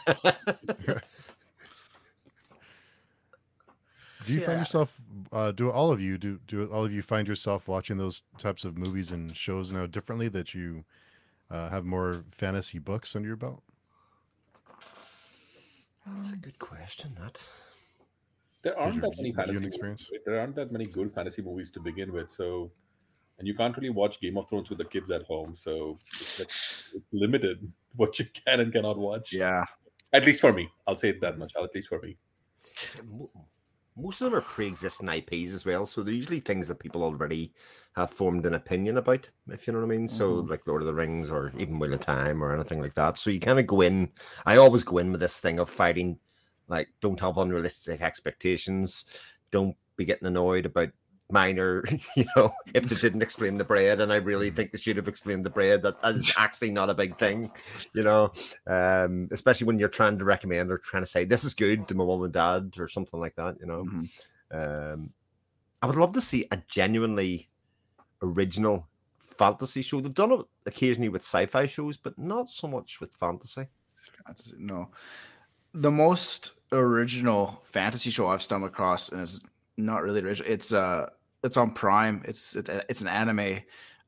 Do 4.25 4.33
you 4.33 4.39
Yeah. 4.39 4.45
find 4.45 4.59
yourself? 4.59 4.95
Uh, 5.31 5.51
do 5.51 5.69
all 5.69 5.91
of 5.91 6.01
you 6.01 6.17
do? 6.17 6.39
Do 6.47 6.65
all 6.71 6.85
of 6.85 6.91
you 6.93 7.01
find 7.01 7.27
yourself 7.27 7.67
watching 7.67 7.97
those 7.97 8.23
types 8.37 8.63
of 8.65 8.77
movies 8.77 9.11
and 9.11 9.35
shows 9.35 9.71
now 9.71 9.85
differently? 9.85 10.29
That 10.29 10.53
you 10.55 10.85
uh, 11.51 11.69
have 11.69 11.85
more 11.85 12.23
fantasy 12.31 12.79
books 12.79 13.15
under 13.15 13.27
your 13.27 13.35
belt? 13.35 13.61
That's 16.05 16.31
a 16.31 16.35
good 16.37 16.59
question. 16.59 17.15
That 17.19 17.41
There 18.61 18.77
aren't 18.79 19.01
that 19.01 19.15
many 19.17 19.31
view- 19.31 19.33
view 19.33 19.39
and 19.41 19.47
fantasy 19.47 19.65
experience? 19.67 20.07
movies. 20.11 20.23
There 20.25 20.39
aren't 20.39 20.55
that 20.55 20.71
many 20.71 20.85
good 20.85 21.11
fantasy 21.13 21.41
movies 21.41 21.71
to 21.71 21.79
begin 21.79 22.11
with. 22.13 22.31
So, 22.31 22.71
and 23.39 23.47
you 23.47 23.53
can't 23.55 23.75
really 23.77 23.89
watch 23.89 24.19
Game 24.21 24.37
of 24.37 24.47
Thrones 24.49 24.69
with 24.69 24.77
the 24.79 24.85
kids 24.85 25.09
at 25.11 25.23
home. 25.23 25.55
So 25.55 25.97
it's, 26.21 26.39
it's 26.93 27.07
limited 27.11 27.71
what 27.95 28.17
you 28.19 28.25
can 28.45 28.59
and 28.59 28.71
cannot 28.71 28.97
watch. 28.97 29.33
Yeah. 29.33 29.65
At 30.13 30.25
least 30.25 30.41
for 30.41 30.53
me, 30.53 30.69
I'll 30.87 30.97
say 30.97 31.09
it 31.09 31.21
that 31.21 31.37
much. 31.37 31.53
At 31.61 31.73
least 31.75 31.89
for 31.89 31.99
me. 32.01 32.17
Mo- 33.95 34.03
most 34.03 34.21
of 34.21 34.25
them 34.25 34.35
are 34.35 34.41
pre-existing 34.41 35.09
IPs 35.09 35.53
as 35.53 35.65
well, 35.65 35.85
so 35.85 36.03
they're 36.03 36.13
usually 36.13 36.39
things 36.39 36.67
that 36.67 36.79
people 36.79 37.03
already 37.03 37.53
have 37.95 38.11
formed 38.11 38.45
an 38.45 38.53
opinion 38.55 38.97
about, 38.97 39.29
if 39.49 39.67
you 39.67 39.73
know 39.73 39.79
what 39.79 39.85
I 39.85 39.97
mean. 39.97 40.07
So, 40.07 40.43
Mhm. 40.43 40.49
like 40.49 40.67
Lord 40.67 40.81
of 40.81 40.87
the 40.87 40.93
Rings 40.93 41.29
or 41.29 41.51
even 41.57 41.79
Wheel 41.79 41.93
of 41.93 41.99
Time 42.01 42.43
or 42.43 42.53
anything 42.53 42.81
like 42.81 42.93
that. 42.95 43.17
So 43.17 43.29
you 43.29 43.39
kind 43.39 43.59
of 43.59 43.67
go 43.67 43.81
in. 43.81 44.11
I 44.45 44.57
always 44.57 44.83
go 44.83 44.97
in 44.99 45.11
with 45.11 45.21
this 45.21 45.39
thing 45.39 45.59
of 45.59 45.69
fighting, 45.69 46.19
like 46.67 46.89
don't 47.01 47.19
have 47.19 47.37
unrealistic 47.37 48.01
expectations, 48.01 49.05
don't 49.51 49.75
be 49.97 50.05
getting 50.05 50.27
annoyed 50.27 50.65
about 50.65 50.89
minor, 51.31 51.83
you 52.15 52.25
know, 52.35 52.53
if 52.73 52.83
they 52.85 52.95
didn't 52.95 53.21
explain 53.23 53.55
the 53.55 53.63
bread, 53.63 53.99
and 54.01 54.11
I 54.13 54.17
really 54.17 54.51
think 54.51 54.71
they 54.71 54.77
should 54.77 54.97
have 54.97 55.07
explained 55.07 55.45
the 55.45 55.49
bread. 55.49 55.81
That 55.83 55.97
is 56.03 56.31
actually 56.37 56.71
not 56.71 56.89
a 56.89 56.93
big 56.93 57.17
thing, 57.17 57.51
you 57.93 58.03
know. 58.03 58.31
Um, 58.67 59.27
especially 59.31 59.67
when 59.67 59.79
you're 59.79 59.89
trying 59.89 60.17
to 60.19 60.25
recommend 60.25 60.71
or 60.71 60.77
trying 60.77 61.03
to 61.03 61.09
say 61.09 61.25
this 61.25 61.43
is 61.43 61.53
good 61.53 61.87
to 61.87 61.95
my 61.95 62.05
mom 62.05 62.23
and 62.23 62.33
dad 62.33 62.73
or 62.79 62.87
something 62.87 63.19
like 63.19 63.35
that, 63.35 63.57
you 63.59 63.65
know. 63.65 63.83
Mhm. 63.83 64.09
Um, 64.93 65.09
I 65.81 65.87
would 65.87 65.95
love 65.95 66.13
to 66.13 66.21
see 66.21 66.47
a 66.51 66.57
genuinely 66.67 67.49
original 68.21 68.87
fantasy 69.19 69.81
show. 69.81 69.99
They've 70.01 70.13
done 70.13 70.31
it 70.31 70.41
occasionally 70.65 71.09
with 71.09 71.21
sci-fi 71.21 71.65
shows, 71.65 71.97
but 71.97 72.17
not 72.17 72.47
so 72.47 72.67
much 72.67 72.99
with 73.01 73.13
fantasy. 73.15 73.67
Fantasy- 74.25 74.55
No, 74.57 74.91
the 75.73 75.91
most 75.91 76.51
original 76.71 77.61
fantasy 77.63 78.09
show 78.11 78.27
I've 78.27 78.41
stumbled 78.41 78.71
across, 78.71 79.09
and 79.09 79.21
it's 79.21 79.41
not 79.77 80.03
really 80.03 80.21
original. 80.21 80.51
It's 80.51 80.73
uh, 80.73 81.09
it's 81.43 81.57
on 81.57 81.71
Prime. 81.71 82.23
It's 82.25 82.55
it, 82.55 82.69
it's 82.89 83.01
an 83.01 83.07
anime, 83.07 83.59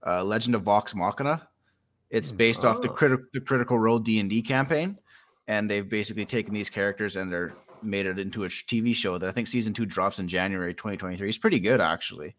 uh, 0.06 0.24
Legend 0.24 0.56
of 0.56 0.64
Vox 0.64 0.96
Machina. 0.96 1.48
It's 2.10 2.32
Hmm. 2.32 2.38
based 2.38 2.66
off 2.66 2.82
the 2.82 2.90
Oh. 2.90 2.94
critical 2.94 3.26
the 3.34 3.42
Critical 3.42 3.78
Role 3.80 4.00
D 4.00 4.20
and 4.20 4.30
D 4.30 4.42
campaign, 4.42 4.98
and 5.48 5.70
they've 5.70 5.88
basically 5.88 6.26
taken 6.26 6.54
these 6.54 6.70
characters 6.70 7.16
and 7.16 7.32
they're 7.32 7.54
made 7.84 8.06
it 8.08 8.18
into 8.18 8.44
a 8.44 8.48
TV 8.48 8.96
show 8.96 9.18
that 9.20 9.30
I 9.30 9.32
think 9.32 9.48
season 9.48 9.74
two 9.74 9.86
drops 9.86 10.18
in 10.20 10.28
January 10.28 10.74
2023. 10.74 11.30
It's 11.30 11.38
pretty 11.38 11.60
good 11.60 11.80
actually. 11.80 12.36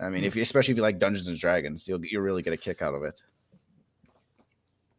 I 0.00 0.08
mean, 0.08 0.24
if 0.24 0.34
you, 0.34 0.42
especially 0.42 0.72
if 0.72 0.76
you 0.78 0.82
like 0.82 0.98
Dungeons 0.98 1.28
and 1.28 1.38
Dragons, 1.38 1.86
you'll 1.86 2.04
you'll 2.04 2.22
really 2.22 2.42
get 2.42 2.52
a 2.54 2.56
kick 2.56 2.80
out 2.82 2.94
of 2.94 3.02
it. 3.04 3.20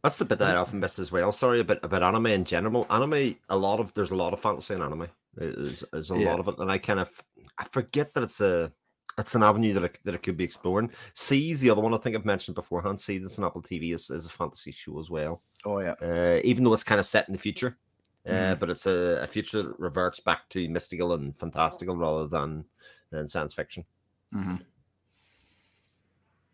That's 0.04 0.18
the 0.18 0.26
bit 0.26 0.38
that 0.40 0.56
I 0.56 0.60
often 0.60 0.80
miss 0.82 1.00
as 1.00 1.12
well. 1.12 1.32
Sorry 1.32 1.62
about 1.62 1.80
about 1.84 2.04
anime 2.04 2.28
in 2.28 2.44
general. 2.46 2.86
Anime, 2.90 3.36
a 3.50 3.58
lot 3.58 3.80
of 3.80 3.94
there's 3.94 4.12
a 4.12 4.16
lot 4.16 4.34
of 4.34 4.40
fantasy 4.40 4.74
in 4.74 4.82
anime. 4.82 5.08
There's, 5.36 5.84
there's 5.92 6.12
a 6.12 6.16
Yeah. 6.18 6.30
lot 6.30 6.40
of 6.40 6.48
it, 6.50 6.60
and 6.60 6.70
I 6.70 6.78
kind 6.78 7.00
of 7.00 7.10
I 7.58 7.66
forget 7.66 8.14
that 8.14 8.24
it's 8.24 8.42
a 8.42 8.72
it's 9.18 9.36
an 9.36 9.44
avenue 9.44 9.74
that 9.74 9.84
I, 9.84 9.90
that 10.06 10.16
I 10.16 10.18
could 10.18 10.38
be 10.38 10.44
exploring. 10.44 10.90
Seas, 11.14 11.62
the 11.62 11.70
other 11.70 11.82
one 11.82 11.94
I 11.94 11.98
think 11.98 12.16
I've 12.16 12.26
mentioned 12.26 12.56
beforehand. 12.56 13.00
See, 13.00 13.20
that's 13.20 13.38
an 13.38 13.44
Apple 13.44 13.62
TV 13.62 13.94
is, 13.94 14.10
is 14.10 14.26
a 14.26 14.30
fantasy 14.30 14.72
show 14.72 15.00
as 15.00 15.10
well. 15.10 15.42
Oh 15.66 15.80
yeah. 15.80 15.94
uh, 16.02 16.42
even 16.44 16.64
though 16.64 16.74
it's 16.74 16.84
kind 16.84 17.00
of 17.00 17.06
set 17.06 17.28
in 17.28 17.34
the 17.34 17.40
future. 17.40 17.78
Uh, 18.26 18.32
Mhm. 18.56 18.60
But 18.60 18.70
it's 18.70 18.86
a, 18.86 19.20
a 19.22 19.28
future 19.28 19.64
that 19.64 19.80
reverts 19.80 20.22
back 20.22 20.48
to 20.50 20.68
mystical 20.70 21.14
and 21.14 21.36
fantastical 21.36 21.98
rather 21.98 22.26
than, 22.28 22.64
than 23.12 23.28
science 23.28 23.54
fiction. 23.54 23.84
hmm 24.32 24.56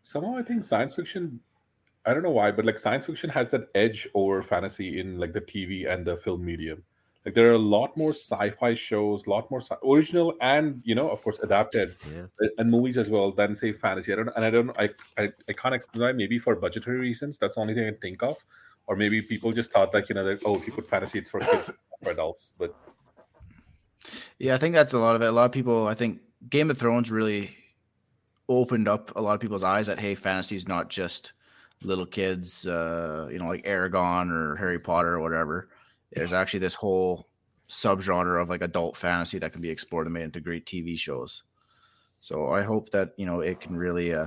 Somehow, 0.02 0.36
I 0.36 0.42
think 0.42 0.64
science 0.64 0.94
fiction. 0.94 1.38
I 2.06 2.14
don't 2.14 2.22
know 2.22 2.30
why, 2.30 2.50
but 2.50 2.64
like 2.64 2.78
science 2.78 3.06
fiction 3.06 3.30
has 3.30 3.50
that 3.52 3.68
edge 3.74 4.08
over 4.14 4.42
fantasy 4.42 4.98
in 4.98 5.18
like 5.18 5.32
the 5.32 5.40
TV 5.40 5.86
and 5.86 6.04
the 6.04 6.16
film 6.16 6.44
medium. 6.44 6.82
Like 7.24 7.34
there 7.34 7.50
are 7.50 7.54
a 7.54 7.58
lot 7.58 7.96
more 7.98 8.10
sci-fi 8.12 8.72
shows, 8.74 9.26
a 9.26 9.30
lot 9.30 9.50
more 9.50 9.60
sci- 9.60 9.76
original 9.86 10.34
and 10.40 10.80
you 10.84 10.94
know, 10.94 11.10
of 11.10 11.22
course, 11.22 11.38
adapted 11.40 11.94
Yeah. 12.10 12.26
and 12.56 12.70
movies 12.70 12.96
as 12.96 13.10
well 13.10 13.30
than 13.30 13.54
say 13.54 13.72
fantasy. 13.72 14.12
I 14.12 14.16
don't 14.16 14.30
and 14.36 14.44
I 14.44 14.50
don't 14.50 14.70
I 14.78 14.88
I, 15.18 15.28
I 15.48 15.52
can't 15.52 15.74
explain 15.74 16.02
why. 16.02 16.12
Maybe 16.12 16.38
for 16.38 16.56
budgetary 16.56 16.98
reasons, 16.98 17.36
that's 17.38 17.56
the 17.56 17.60
only 17.60 17.74
thing 17.74 17.84
I 17.86 17.90
can 17.90 18.00
think 18.00 18.22
of. 18.22 18.38
Or 18.86 18.96
maybe 18.96 19.20
people 19.22 19.52
just 19.52 19.70
thought 19.70 19.92
like 19.92 20.08
you 20.08 20.14
know 20.14 20.24
that 20.24 20.40
oh, 20.46 20.56
if 20.56 20.66
you 20.66 20.72
put 20.72 20.88
fantasy, 20.88 21.18
it's 21.18 21.28
for 21.30 21.40
kids, 21.40 21.70
for 22.02 22.10
adults. 22.10 22.52
But 22.58 22.74
Yeah, 24.38 24.54
I 24.54 24.58
think 24.58 24.74
that's 24.74 24.94
a 24.94 24.98
lot 24.98 25.14
of 25.14 25.22
it. 25.22 25.26
A 25.26 25.32
lot 25.32 25.44
of 25.44 25.52
people, 25.52 25.86
I 25.86 25.94
think 25.94 26.20
Game 26.48 26.70
of 26.70 26.78
Thrones 26.78 27.10
really 27.10 27.54
opened 28.48 28.88
up 28.88 29.12
a 29.14 29.20
lot 29.20 29.34
of 29.34 29.40
people's 29.40 29.62
eyes 29.62 29.86
that 29.86 30.00
hey, 30.00 30.14
fantasy 30.14 30.56
is 30.56 30.66
not 30.66 30.88
just 30.88 31.34
little 31.82 32.06
kids, 32.06 32.66
uh, 32.66 33.28
you 33.30 33.38
know, 33.38 33.46
like 33.46 33.64
Eragon 33.64 34.30
or 34.32 34.56
Harry 34.56 34.78
Potter 34.78 35.14
or 35.14 35.20
whatever. 35.20 35.68
There's 36.12 36.32
actually 36.32 36.60
this 36.60 36.74
whole 36.74 37.28
subgenre 37.68 38.42
of 38.42 38.48
like 38.48 38.62
adult 38.62 38.96
fantasy 38.96 39.38
that 39.38 39.52
can 39.52 39.60
be 39.62 39.70
explored 39.70 40.06
and 40.06 40.14
made 40.14 40.24
into 40.24 40.40
great 40.40 40.66
TV 40.66 40.98
shows. 40.98 41.44
So 42.20 42.50
I 42.50 42.62
hope 42.62 42.90
that 42.90 43.12
you 43.16 43.26
know 43.26 43.40
it 43.40 43.60
can 43.60 43.76
really 43.76 44.12
uh, 44.14 44.26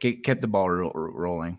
get, 0.00 0.22
get 0.22 0.40
the 0.40 0.48
ball 0.48 0.70
ro- 0.70 0.92
ro- 0.94 1.12
rolling. 1.12 1.58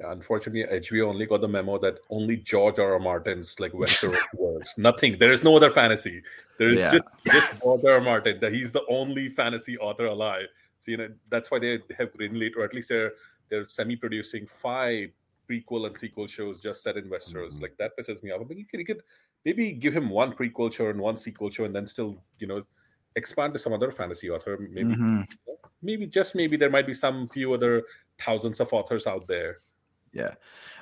unfortunately, 0.00 0.64
HBO 0.80 1.08
only 1.08 1.26
got 1.26 1.40
the 1.40 1.48
memo 1.48 1.78
that 1.78 1.98
only 2.10 2.36
George 2.36 2.78
R. 2.78 2.92
R. 2.94 2.98
Martin's 2.98 3.58
like 3.60 3.72
Westeros 3.72 4.18
works. 4.34 4.74
Nothing. 4.76 5.16
There 5.18 5.30
is 5.32 5.42
no 5.42 5.56
other 5.56 5.70
fantasy. 5.70 6.22
There 6.58 6.70
is 6.70 6.78
Yeah. 6.78 6.90
just 6.92 7.04
just 7.26 7.60
George 7.62 7.84
R. 7.84 7.92
R. 7.94 8.00
Martin. 8.00 8.38
That 8.40 8.52
he's 8.52 8.72
the 8.72 8.84
only 8.88 9.28
fantasy 9.28 9.78
author 9.78 10.06
alive. 10.06 10.46
So 10.78 10.90
you 10.90 10.96
know 10.96 11.08
that's 11.30 11.50
why 11.50 11.58
they 11.60 11.78
have 11.98 12.12
greenlit, 12.14 12.56
or 12.56 12.64
at 12.64 12.74
least 12.74 12.88
they're 12.88 13.12
they're 13.48 13.66
semi-producing 13.66 14.46
five 14.46 15.10
prequel 15.52 15.86
and 15.86 15.96
sequel 15.96 16.26
shows 16.26 16.60
just 16.60 16.82
set 16.82 16.96
in 16.96 17.08
Westeros. 17.10 17.54
Mhm. 17.54 17.62
Like 17.62 17.76
that 17.78 17.92
pisses 17.98 18.22
me 18.22 18.30
off. 18.30 18.46
But 18.48 18.56
you 18.56 18.64
could, 18.66 18.80
you 18.80 18.86
could 18.86 19.02
maybe 19.44 19.72
give 19.72 19.94
him 19.94 20.08
one 20.10 20.32
prequel 20.32 20.72
show 20.72 20.88
and 20.88 21.00
one 21.00 21.16
sequel 21.16 21.50
show, 21.50 21.64
and 21.64 21.74
then 21.74 21.86
still 21.86 22.22
you 22.38 22.46
know 22.46 22.62
expand 23.16 23.52
to 23.54 23.58
some 23.58 23.72
other 23.72 23.90
fantasy 23.90 24.30
author. 24.30 24.56
Maybe 24.70 24.94
Mhm. 24.94 25.26
maybe 25.82 26.06
just 26.06 26.34
maybe 26.34 26.56
there 26.56 26.70
might 26.70 26.86
be 26.86 26.94
some 26.94 27.28
few 27.28 27.52
other 27.52 27.82
thousands 28.18 28.60
of 28.60 28.72
authors 28.72 29.06
out 29.06 29.26
there. 29.26 29.60
Yeah, 30.12 30.34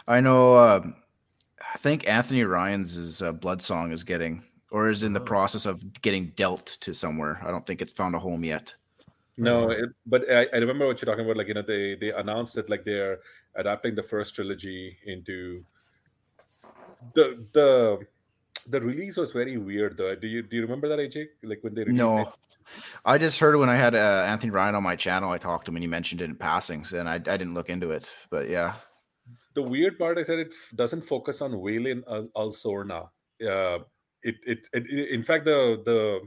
I 0.09 0.21
know. 0.21 0.57
Um, 0.57 0.95
I 1.75 1.79
think 1.79 2.09
Anthony 2.09 2.43
Ryan's 2.45 2.97
is, 2.97 3.23
uh, 3.23 3.33
Blood 3.33 3.63
Song 3.63 3.93
is 3.93 4.03
getting 4.05 4.43
or 4.73 4.89
is 4.89 5.03
in 5.03 5.13
the 5.13 5.21
Oh. 5.21 5.25
process 5.25 5.67
of 5.67 6.01
getting 6.03 6.29
dealt 6.37 6.67
to 6.67 6.95
somewhere. 6.95 7.41
I 7.45 7.51
don't 7.51 7.67
think 7.67 7.83
it's 7.83 7.93
found 7.93 8.15
a 8.15 8.19
home 8.19 8.45
yet. 8.45 8.75
No, 9.37 9.65
Oh. 9.67 9.71
it, 9.71 9.89
but 10.07 10.29
I, 10.31 10.47
I 10.53 10.57
remember 10.59 10.87
what 10.87 11.01
you're 11.01 11.11
talking 11.11 11.25
about. 11.25 11.37
Like 11.37 11.49
you 11.49 11.55
know, 11.55 11.63
they 11.63 11.95
they 11.97 12.13
announced 12.13 12.55
that 12.55 12.69
like 12.71 12.85
they're 12.85 13.21
adapting 13.57 13.95
the 13.95 14.03
first 14.03 14.35
trilogy 14.35 14.97
into 15.07 15.65
the 17.15 17.45
the 17.53 17.99
the 18.69 18.81
release 18.81 19.17
was 19.17 19.33
very 19.33 19.57
weird 19.57 19.97
though. 19.97 20.15
Do 20.15 20.27
you 20.27 20.43
do 20.43 20.57
you 20.57 20.63
remember 20.63 20.89
that 20.89 20.99
AJ? 20.99 21.27
Like 21.43 21.63
when 21.63 21.75
they 21.75 21.83
released 21.83 21.99
No, 21.99 22.19
it? 22.21 22.29
I 23.05 23.19
just 23.19 23.41
heard 23.41 23.57
when 23.57 23.69
I 23.69 23.77
had 23.77 23.95
uh, 23.95 24.25
Anthony 24.27 24.51
Ryan 24.51 24.75
on 24.75 24.83
my 24.83 24.95
channel. 24.97 25.31
I 25.31 25.39
talked 25.39 25.65
to 25.67 25.71
him 25.71 25.77
and 25.77 25.83
he 25.83 25.89
mentioned 25.89 26.21
it 26.21 26.25
in 26.25 26.37
passing, 26.37 26.85
and 26.95 27.09
I, 27.09 27.15
I 27.15 27.19
didn't 27.19 27.55
look 27.55 27.71
into 27.71 27.91
it. 27.91 28.15
But 28.31 28.49
yeah, 28.49 28.75
The 29.55 29.63
weird 29.63 29.99
part 29.99 30.19
is 30.19 30.27
that 30.29 30.39
it 30.39 30.53
doesn't 30.77 31.03
focus 31.03 31.41
on 31.41 31.53
Vaelin 31.53 32.03
Al, 32.09 32.29
Al 32.37 32.53
Sorna. 32.53 33.09
Uh, 33.43 33.79
it, 34.23 34.37
it 34.47 34.69
it 34.75 34.87
in 35.11 35.23
fact 35.23 35.47
the 35.47 35.81
the 35.85 36.21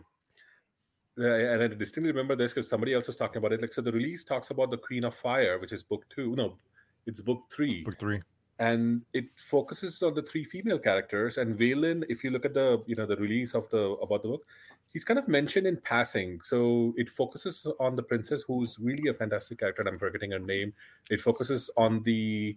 the- 1.15 1.53
and 1.53 1.61
I 1.61 1.67
distinctly 1.67 2.11
remember 2.11 2.35
this 2.35 2.51
because 2.51 2.67
somebody 2.67 2.93
else 2.95 3.05
was 3.05 3.15
talking 3.15 3.37
about 3.37 3.53
it. 3.53 3.61
Like 3.61 3.71
so, 3.71 3.81
the 3.81 3.91
release 3.91 4.23
talks 4.23 4.49
about 4.49 4.71
the 4.71 4.77
Queen 4.77 5.03
of 5.03 5.15
Fire, 5.15 5.59
which 5.59 5.71
is 5.71 5.83
book 5.83 6.03
two. 6.09 6.35
No, 6.35 6.57
it's 7.05 7.21
book 7.21 7.43
three. 7.55 7.83
Book 7.83 7.99
three. 7.99 8.19
and 8.59 9.01
it 9.13 9.25
focuses 9.49 10.01
on 10.03 10.13
the 10.13 10.21
three 10.21 10.43
female 10.43 10.77
characters. 10.79 11.37
And 11.37 11.57
Vaelin 11.57 12.03
if 12.07 12.23
you 12.23 12.29
look 12.29 12.45
at 12.45 12.53
the 12.53 12.83
you 12.85 12.95
know 12.95 13.05
the 13.05 13.17
release 13.17 13.53
of 13.55 13.69
the 13.71 13.97
about 14.01 14.21
the 14.21 14.29
book 14.29 14.45
he's 14.93 15.03
kind 15.03 15.17
of 15.17 15.27
mentioned 15.27 15.65
in 15.65 15.77
passing. 15.77 16.39
So 16.43 16.93
it 16.95 17.09
focuses 17.09 17.65
on 17.79 17.95
the 17.95 18.03
princess 18.03 18.43
who's 18.47 18.77
really 18.79 19.09
a 19.09 19.13
fantastic 19.13 19.59
character 19.59 19.81
and 19.81 19.89
i'm 19.89 19.99
forgetting 19.99 20.31
her 20.31 20.39
name. 20.39 20.73
It 21.09 21.19
focuses 21.19 21.69
on 21.77 22.03
the 22.03 22.55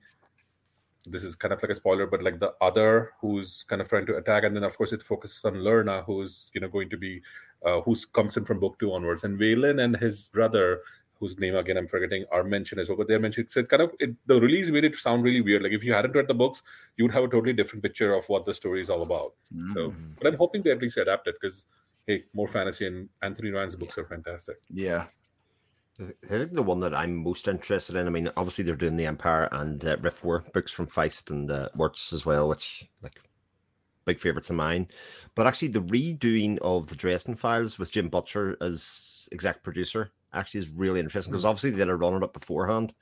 this 1.08 1.22
is 1.22 1.36
kind 1.36 1.54
of 1.54 1.62
like 1.62 1.70
a 1.70 1.74
spoiler 1.74 2.06
but 2.06 2.22
like 2.22 2.40
the 2.40 2.52
other 2.60 3.12
who's 3.20 3.64
kind 3.68 3.80
of 3.80 3.88
trying 3.88 4.06
to 4.06 4.16
attack. 4.16 4.44
And 4.44 4.54
then 4.54 4.64
of 4.64 4.76
course 4.76 4.92
it 4.92 5.02
focuses 5.02 5.44
on 5.44 5.64
Lyrna 5.64 6.02
who's 6.02 6.50
you 6.52 6.60
know 6.60 6.68
going 6.68 6.90
to 6.90 6.98
be 6.98 7.22
uh, 7.64 7.80
who 7.80 7.96
comes 8.12 8.36
in 8.36 8.44
from 8.44 8.60
book 8.60 8.78
two 8.78 8.92
onwards. 8.92 9.24
And 9.24 9.38
Vaelin 9.38 9.82
and 9.82 9.96
his 9.96 10.28
brother 10.28 10.82
whose 11.18 11.38
name 11.38 11.56
again 11.56 11.76
I'm 11.76 11.86
forgetting 11.86 12.24
are 12.30 12.44
mentioned 12.44 12.80
as 12.80 12.88
well, 12.88 12.98
but 12.98 13.08
they're 13.08 13.18
mentioned. 13.20 13.46
So 13.50 13.60
it 13.60 13.68
kind 13.68 13.82
of 13.82 13.90
it, 14.00 14.14
the 14.26 14.40
release 14.40 14.70
made 14.70 14.84
it 14.84 14.96
sound 14.96 15.24
really 15.24 15.40
weird. 15.40 15.62
Like 15.62 15.72
if 15.72 15.82
you 15.82 15.92
hadn't 15.92 16.12
read 16.12 16.28
the 16.28 16.34
books, 16.34 16.62
you 16.96 17.04
would 17.04 17.12
have 17.14 17.24
a 17.24 17.28
totally 17.28 17.52
different 17.54 17.82
picture 17.82 18.14
of 18.14 18.28
what 18.28 18.44
the 18.46 18.54
story 18.54 18.80
is 18.82 18.90
all 18.90 19.02
about. 19.02 19.34
So, 19.74 19.90
Mhm. 19.90 20.16
but 20.18 20.26
I'm 20.26 20.36
hoping 20.38 20.62
they 20.62 20.70
at 20.72 20.80
least 20.82 20.96
adapt 20.98 21.26
it 21.28 21.36
because 21.40 21.66
hey, 22.06 22.24
more 22.34 22.46
fantasy 22.48 22.86
and 22.86 23.08
Anthony 23.22 23.50
Ryan's 23.50 23.74
books 23.76 23.98
are 23.98 24.04
fantastic. 24.06 24.58
yeah, 24.70 25.06
I 25.98 26.12
think 26.28 26.52
the 26.52 26.62
one 26.62 26.80
that 26.80 26.94
I'm 26.94 27.16
most 27.16 27.48
interested 27.48 27.96
in. 27.96 28.06
I 28.06 28.10
mean, 28.10 28.30
obviously 28.36 28.64
they're 28.64 28.76
doing 28.76 28.96
the 28.96 29.06
Empire 29.06 29.48
and 29.50 29.82
uh, 29.84 29.96
Rift 30.02 30.22
War 30.22 30.44
books 30.52 30.70
from 30.70 30.86
Feist 30.86 31.30
and 31.30 31.50
uh, 31.50 31.70
Wurts 31.74 32.12
as 32.12 32.26
well, 32.26 32.48
which 32.48 32.86
like 33.02 33.18
big 34.04 34.20
favorites 34.20 34.50
of 34.50 34.56
mine. 34.56 34.88
But 35.34 35.46
actually, 35.46 35.68
the 35.68 35.82
redoing 35.82 36.58
of 36.58 36.86
the 36.88 36.96
Dresden 36.96 37.34
Files 37.34 37.78
with 37.78 37.90
Jim 37.90 38.08
Butcher 38.10 38.56
as 38.60 39.26
exec 39.32 39.62
producer 39.62 40.10
actually 40.32 40.60
is 40.60 40.68
really 40.68 41.00
interesting 41.00 41.32
because 41.32 41.44
obviously 41.44 41.70
they 41.70 41.78
had 41.78 42.00
run 42.00 42.22
it 42.22 42.32
beforehand, 42.32 42.94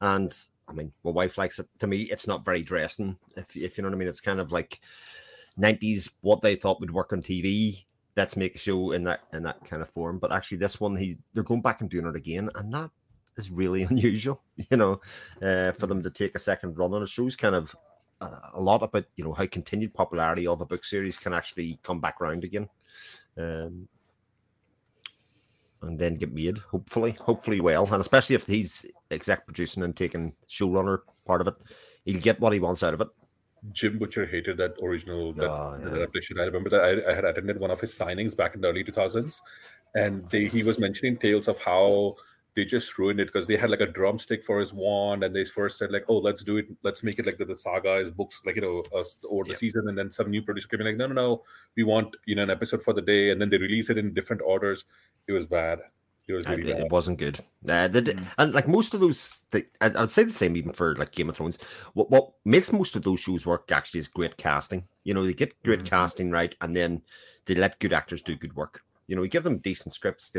and 0.00 0.36
I 0.68 0.72
mean, 0.72 0.92
my 1.04 1.10
wife 1.10 1.38
likes 1.38 1.58
it. 1.58 1.68
To 1.80 1.86
me, 1.86 2.02
it's 2.02 2.26
not 2.26 2.44
very 2.44 2.62
Dresden, 2.62 3.18
if 3.36 3.56
if 3.56 3.76
you 3.76 3.82
know 3.82 3.88
what 3.88 3.96
I 3.96 3.98
mean. 3.98 4.08
It's 4.08 4.20
kind 4.20 4.40
of 4.40 4.52
like 4.52 4.80
'90s 5.58 6.10
what 6.20 6.42
they 6.42 6.54
thought 6.54 6.80
would 6.80 6.92
work 6.92 7.12
on 7.12 7.22
TV 7.22 7.84
let's 8.16 8.36
make 8.36 8.54
a 8.54 8.58
show 8.58 8.92
in 8.92 9.04
that 9.04 9.20
in 9.32 9.42
that 9.42 9.64
kind 9.64 9.82
of 9.82 9.90
form. 9.90 10.18
But 10.18 10.32
actually, 10.32 10.58
this 10.58 10.80
one 10.80 10.96
he 10.96 11.18
they're 11.34 11.42
going 11.42 11.62
back 11.62 11.80
and 11.80 11.90
doing 11.90 12.06
it 12.06 12.16
again, 12.16 12.50
and 12.54 12.72
that 12.74 12.90
is 13.36 13.50
really 13.50 13.82
unusual, 13.90 14.42
you 14.70 14.76
know, 14.76 15.00
uh, 15.42 15.72
for 15.72 15.86
them 15.86 16.02
to 16.02 16.10
take 16.10 16.34
a 16.34 16.40
second 16.40 16.76
run 16.78 16.94
on 16.94 17.02
it. 17.02 17.08
Shows 17.08 17.36
kind 17.36 17.54
of 17.54 17.74
a, 18.20 18.28
a 18.54 18.60
lot 18.60 18.82
about 18.82 19.04
you 19.16 19.24
know 19.24 19.32
how 19.32 19.46
continued 19.46 19.94
popularity 19.94 20.46
of 20.46 20.60
a 20.60 20.66
book 20.66 20.84
series 20.84 21.16
can 21.16 21.32
actually 21.32 21.78
come 21.82 22.00
back 22.00 22.20
around 22.20 22.44
again. 22.44 22.68
Um, 23.36 23.88
and 25.82 25.98
then 25.98 26.14
get 26.16 26.32
made, 26.32 26.58
hopefully, 26.58 27.16
hopefully 27.20 27.60
well, 27.60 27.84
and 27.84 28.00
especially 28.00 28.34
if 28.36 28.46
he's 28.46 28.86
exec 29.10 29.46
producing 29.46 29.82
and 29.82 29.94
taking 29.96 30.32
showrunner 30.48 30.98
part 31.26 31.40
of 31.40 31.48
it, 31.48 31.54
he'll 32.04 32.20
get 32.20 32.40
what 32.40 32.52
he 32.52 32.60
wants 32.60 32.82
out 32.82 32.94
of 32.94 33.00
it. 33.00 33.08
Jim 33.72 33.98
Butcher 33.98 34.26
hated 34.26 34.56
that 34.56 34.74
original 34.82 35.32
that, 35.34 35.48
Oh, 35.48 35.78
yeah. 35.80 35.88
adaptation. 35.88 36.40
I 36.40 36.44
remember 36.44 36.70
that 36.70 36.80
I, 36.82 37.12
I 37.12 37.14
had 37.14 37.24
attended 37.24 37.60
one 37.60 37.70
of 37.70 37.80
his 37.80 37.96
signings 37.96 38.36
back 38.36 38.54
in 38.54 38.60
the 38.60 38.68
early 38.68 38.82
2000s, 38.82 39.40
and 39.94 40.28
they, 40.30 40.46
he 40.46 40.62
was 40.62 40.78
mentioning 40.78 41.16
tales 41.16 41.46
of 41.46 41.58
how 41.58 42.16
they 42.54 42.64
just 42.64 42.98
ruined 42.98 43.18
it 43.20 43.26
because 43.26 43.46
they 43.46 43.56
had 43.56 43.70
like 43.70 43.80
a 43.80 43.86
drumstick 43.86 44.44
for 44.44 44.60
his 44.60 44.72
wand, 44.72 45.24
and 45.24 45.34
they 45.34 45.44
first 45.44 45.78
said 45.78 45.90
like, 45.90 46.04
"Oh, 46.08 46.18
let's 46.18 46.44
do 46.44 46.58
it, 46.58 46.66
let's 46.82 47.02
make 47.02 47.18
it 47.18 47.26
like 47.26 47.38
the, 47.38 47.44
the 47.44 47.56
saga 47.56 47.96
is 47.96 48.10
books, 48.10 48.40
like 48.44 48.56
you 48.56 48.62
know, 48.62 48.82
uh, 48.94 49.04
over 49.28 49.44
the 49.48 49.54
season." 49.54 49.88
And 49.88 49.96
then 49.96 50.10
some 50.10 50.30
new 50.30 50.42
producer 50.42 50.68
came 50.68 50.80
in 50.80 50.86
like, 50.86 50.96
"No, 50.96 51.06
no, 51.06 51.14
no, 51.14 51.42
we 51.76 51.84
want 51.84 52.14
you 52.26 52.34
know 52.34 52.42
an 52.42 52.50
episode 52.50 52.82
for 52.82 52.92
the 52.92 53.02
day," 53.02 53.30
and 53.30 53.40
then 53.40 53.48
they 53.50 53.58
release 53.58 53.90
it 53.90 53.98
in 53.98 54.12
different 54.12 54.42
orders. 54.42 54.84
It 55.26 55.32
was 55.32 55.46
bad. 55.46 55.80
It 56.28 56.34
was 56.34 56.46
really 56.46 56.70
it, 56.70 56.74
bad. 56.74 56.82
it 56.86 56.92
wasn't 56.92 57.18
good. 57.18 57.40
Uh, 57.68 57.88
the, 57.88 58.02
Mm. 58.02 58.26
And 58.38 58.54
like 58.54 58.68
most 58.68 58.94
of 58.94 59.00
those, 59.00 59.42
the, 59.50 59.66
I'd, 59.80 59.96
I'd 59.96 60.10
say 60.10 60.22
the 60.24 60.30
same 60.30 60.56
even 60.56 60.72
for 60.72 60.94
like 60.96 61.12
Game 61.12 61.28
of 61.28 61.36
Thrones. 61.36 61.58
What 61.94 62.10
what 62.10 62.32
makes 62.44 62.72
most 62.72 62.94
of 62.96 63.02
those 63.02 63.20
shows 63.20 63.44
work 63.46 63.70
actually 63.72 64.00
is 64.00 64.08
great 64.08 64.36
casting. 64.36 64.84
You 65.04 65.14
know, 65.14 65.26
they 65.26 65.34
get 65.34 65.60
great 65.62 65.80
Mhm. 65.80 65.86
casting 65.86 66.30
right, 66.30 66.54
and 66.60 66.76
then 66.76 67.02
they 67.46 67.54
let 67.54 67.80
good 67.80 67.92
actors 67.92 68.22
do 68.22 68.36
good 68.36 68.54
work. 68.54 68.82
You 69.08 69.16
know, 69.16 69.22
we 69.22 69.28
give 69.28 69.42
them 69.42 69.58
decent 69.58 69.94
scripts. 69.94 70.30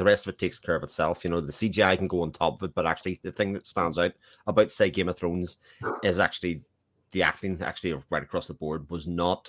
The 0.00 0.04
rest 0.06 0.26
of 0.26 0.32
it 0.32 0.38
takes 0.38 0.58
care 0.58 0.74
of 0.74 0.82
itself. 0.82 1.22
You 1.24 1.30
know, 1.30 1.42
the 1.42 1.52
CGI 1.52 1.94
can 1.94 2.08
go 2.08 2.22
on 2.22 2.32
top 2.32 2.62
of 2.62 2.70
it, 2.70 2.74
but 2.74 2.86
actually, 2.86 3.20
the 3.22 3.30
thing 3.32 3.52
that 3.52 3.66
stands 3.66 3.98
out 3.98 4.12
about 4.46 4.72
say 4.72 4.88
Game 4.88 5.10
of 5.10 5.18
Thrones 5.18 5.58
is 6.02 6.18
actually 6.18 6.62
the 7.10 7.22
acting. 7.22 7.60
Actually, 7.60 8.00
right 8.08 8.22
across 8.22 8.46
the 8.46 8.54
board 8.54 8.88
was 8.90 9.06
not 9.06 9.48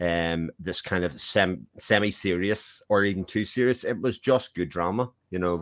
um 0.00 0.50
this 0.58 0.80
kind 0.80 1.04
of 1.04 1.20
sem- 1.20 1.66
semi-serious 1.76 2.82
or 2.88 3.04
even 3.04 3.22
too 3.22 3.44
serious 3.44 3.84
it 3.84 4.00
was 4.00 4.18
just 4.18 4.54
good 4.54 4.70
drama 4.70 5.10
you 5.30 5.38
know 5.38 5.58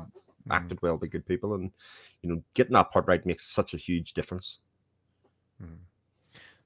Mhm. 0.46 0.52
acted 0.52 0.78
well 0.80 0.96
by 0.96 1.08
good 1.08 1.26
people 1.26 1.54
and 1.54 1.72
you 2.22 2.30
know 2.30 2.40
getting 2.54 2.74
that 2.74 2.92
part 2.92 3.08
right 3.08 3.26
makes 3.26 3.50
such 3.50 3.74
a 3.74 3.76
huge 3.78 4.12
difference 4.12 4.60
Mhm. 5.60 5.78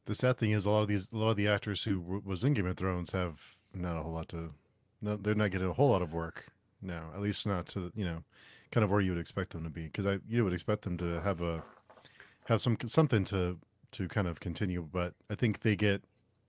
The 0.04 0.14
sad 0.14 0.36
thing 0.36 0.50
is, 0.50 0.66
a 0.66 0.70
lot 0.70 0.82
of 0.82 0.88
these, 0.88 1.10
a 1.12 1.16
lot 1.16 1.30
of 1.30 1.36
the 1.36 1.48
actors 1.48 1.84
who 1.84 2.00
w- 2.00 2.22
was 2.24 2.44
in 2.44 2.54
Game 2.54 2.66
of 2.66 2.76
Thrones 2.76 3.10
have 3.12 3.40
not 3.72 3.96
a 3.96 4.02
whole 4.02 4.12
lot 4.12 4.28
to. 4.30 4.52
No, 5.00 5.16
they're 5.16 5.34
not 5.34 5.50
getting 5.50 5.68
a 5.68 5.72
whole 5.72 5.90
lot 5.90 6.02
of 6.02 6.12
work 6.12 6.52
now. 6.82 7.10
At 7.14 7.20
least 7.20 7.46
not 7.46 7.66
to 7.68 7.92
you 7.94 8.04
know, 8.04 8.22
kind 8.70 8.84
of 8.84 8.90
where 8.90 9.00
you 9.00 9.12
would 9.12 9.20
expect 9.20 9.50
them 9.50 9.64
to 9.64 9.70
be. 9.70 9.84
Because 9.84 10.06
I 10.06 10.18
you 10.28 10.44
would 10.44 10.52
expect 10.52 10.82
them 10.82 10.96
to 10.98 11.20
have 11.20 11.40
a 11.40 11.62
have 12.46 12.60
some 12.60 12.76
something 12.86 13.24
to 13.26 13.58
to 13.92 14.08
kind 14.08 14.26
of 14.28 14.40
continue. 14.40 14.82
But 14.90 15.14
I 15.30 15.34
think 15.34 15.60
they 15.60 15.76
get 15.76 16.02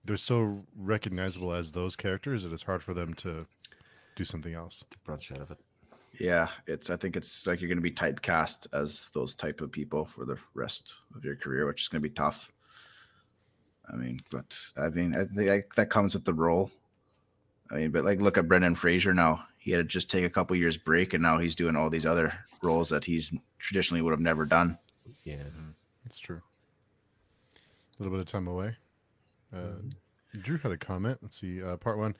they're 0.04 0.16
so 0.16 0.64
recognizable 0.76 1.52
as 1.52 1.72
those 1.72 1.96
characters 1.96 2.42
that 2.42 2.52
it's 2.52 2.62
hard 2.62 2.82
for 2.82 2.94
them 2.94 3.14
to 3.14 3.46
do 4.16 4.24
something 4.24 4.54
else. 4.54 4.84
branch 5.04 5.32
out 5.32 5.40
of 5.40 5.50
it 5.50 5.58
yeah. 6.20 6.48
It's 6.66 6.90
I 6.90 6.96
think 6.96 7.16
it's 7.16 7.46
like 7.46 7.60
you're 7.60 7.68
going 7.68 7.78
to 7.78 7.82
be 7.82 7.90
typecast 7.90 8.66
as 8.72 9.10
those 9.14 9.34
type 9.34 9.60
of 9.60 9.72
people 9.72 10.04
for 10.04 10.24
the 10.24 10.38
rest 10.54 10.94
of 11.14 11.24
your 11.24 11.36
career, 11.36 11.66
which 11.66 11.82
is 11.82 11.88
going 11.88 12.02
to 12.02 12.08
be 12.08 12.14
tough. 12.14 12.52
I 13.92 13.96
mean, 13.96 14.20
but 14.30 14.56
I 14.76 14.88
mean, 14.88 15.14
I 15.14 15.24
think 15.24 15.48
that- 15.48 15.76
that 15.76 15.90
comes 15.90 16.14
with 16.14 16.24
the 16.24 16.34
role. 16.34 16.70
I 17.70 17.76
mean, 17.76 17.90
but 17.90 18.04
like, 18.04 18.20
look 18.20 18.38
at 18.38 18.48
Brendan 18.48 18.74
Fraser 18.74 19.14
now. 19.14 19.46
He 19.64 19.70
had 19.70 19.78
to 19.78 19.84
just 19.84 20.10
take 20.10 20.26
a 20.26 20.30
couple 20.30 20.54
years 20.56 20.76
break, 20.76 21.14
and 21.14 21.22
now 21.22 21.38
he's 21.38 21.54
doing 21.54 21.74
all 21.74 21.88
these 21.88 22.04
other 22.04 22.38
roles 22.62 22.90
that 22.90 23.02
he's 23.02 23.32
traditionally 23.58 24.02
would 24.02 24.10
have 24.10 24.20
never 24.20 24.44
done. 24.44 24.78
Yeah. 25.24 25.36
It's 26.04 26.18
true. 26.18 26.42
A 27.56 28.02
little 28.02 28.14
bit 28.14 28.20
of 28.20 28.30
time 28.30 28.46
away. 28.46 28.76
Uh, 29.56 29.80
Drew 30.42 30.58
had 30.58 30.70
a 30.70 30.76
comment. 30.76 31.16
Let's 31.22 31.40
see. 31.40 31.62
Uh, 31.62 31.78
part 31.78 31.96
one. 31.96 32.14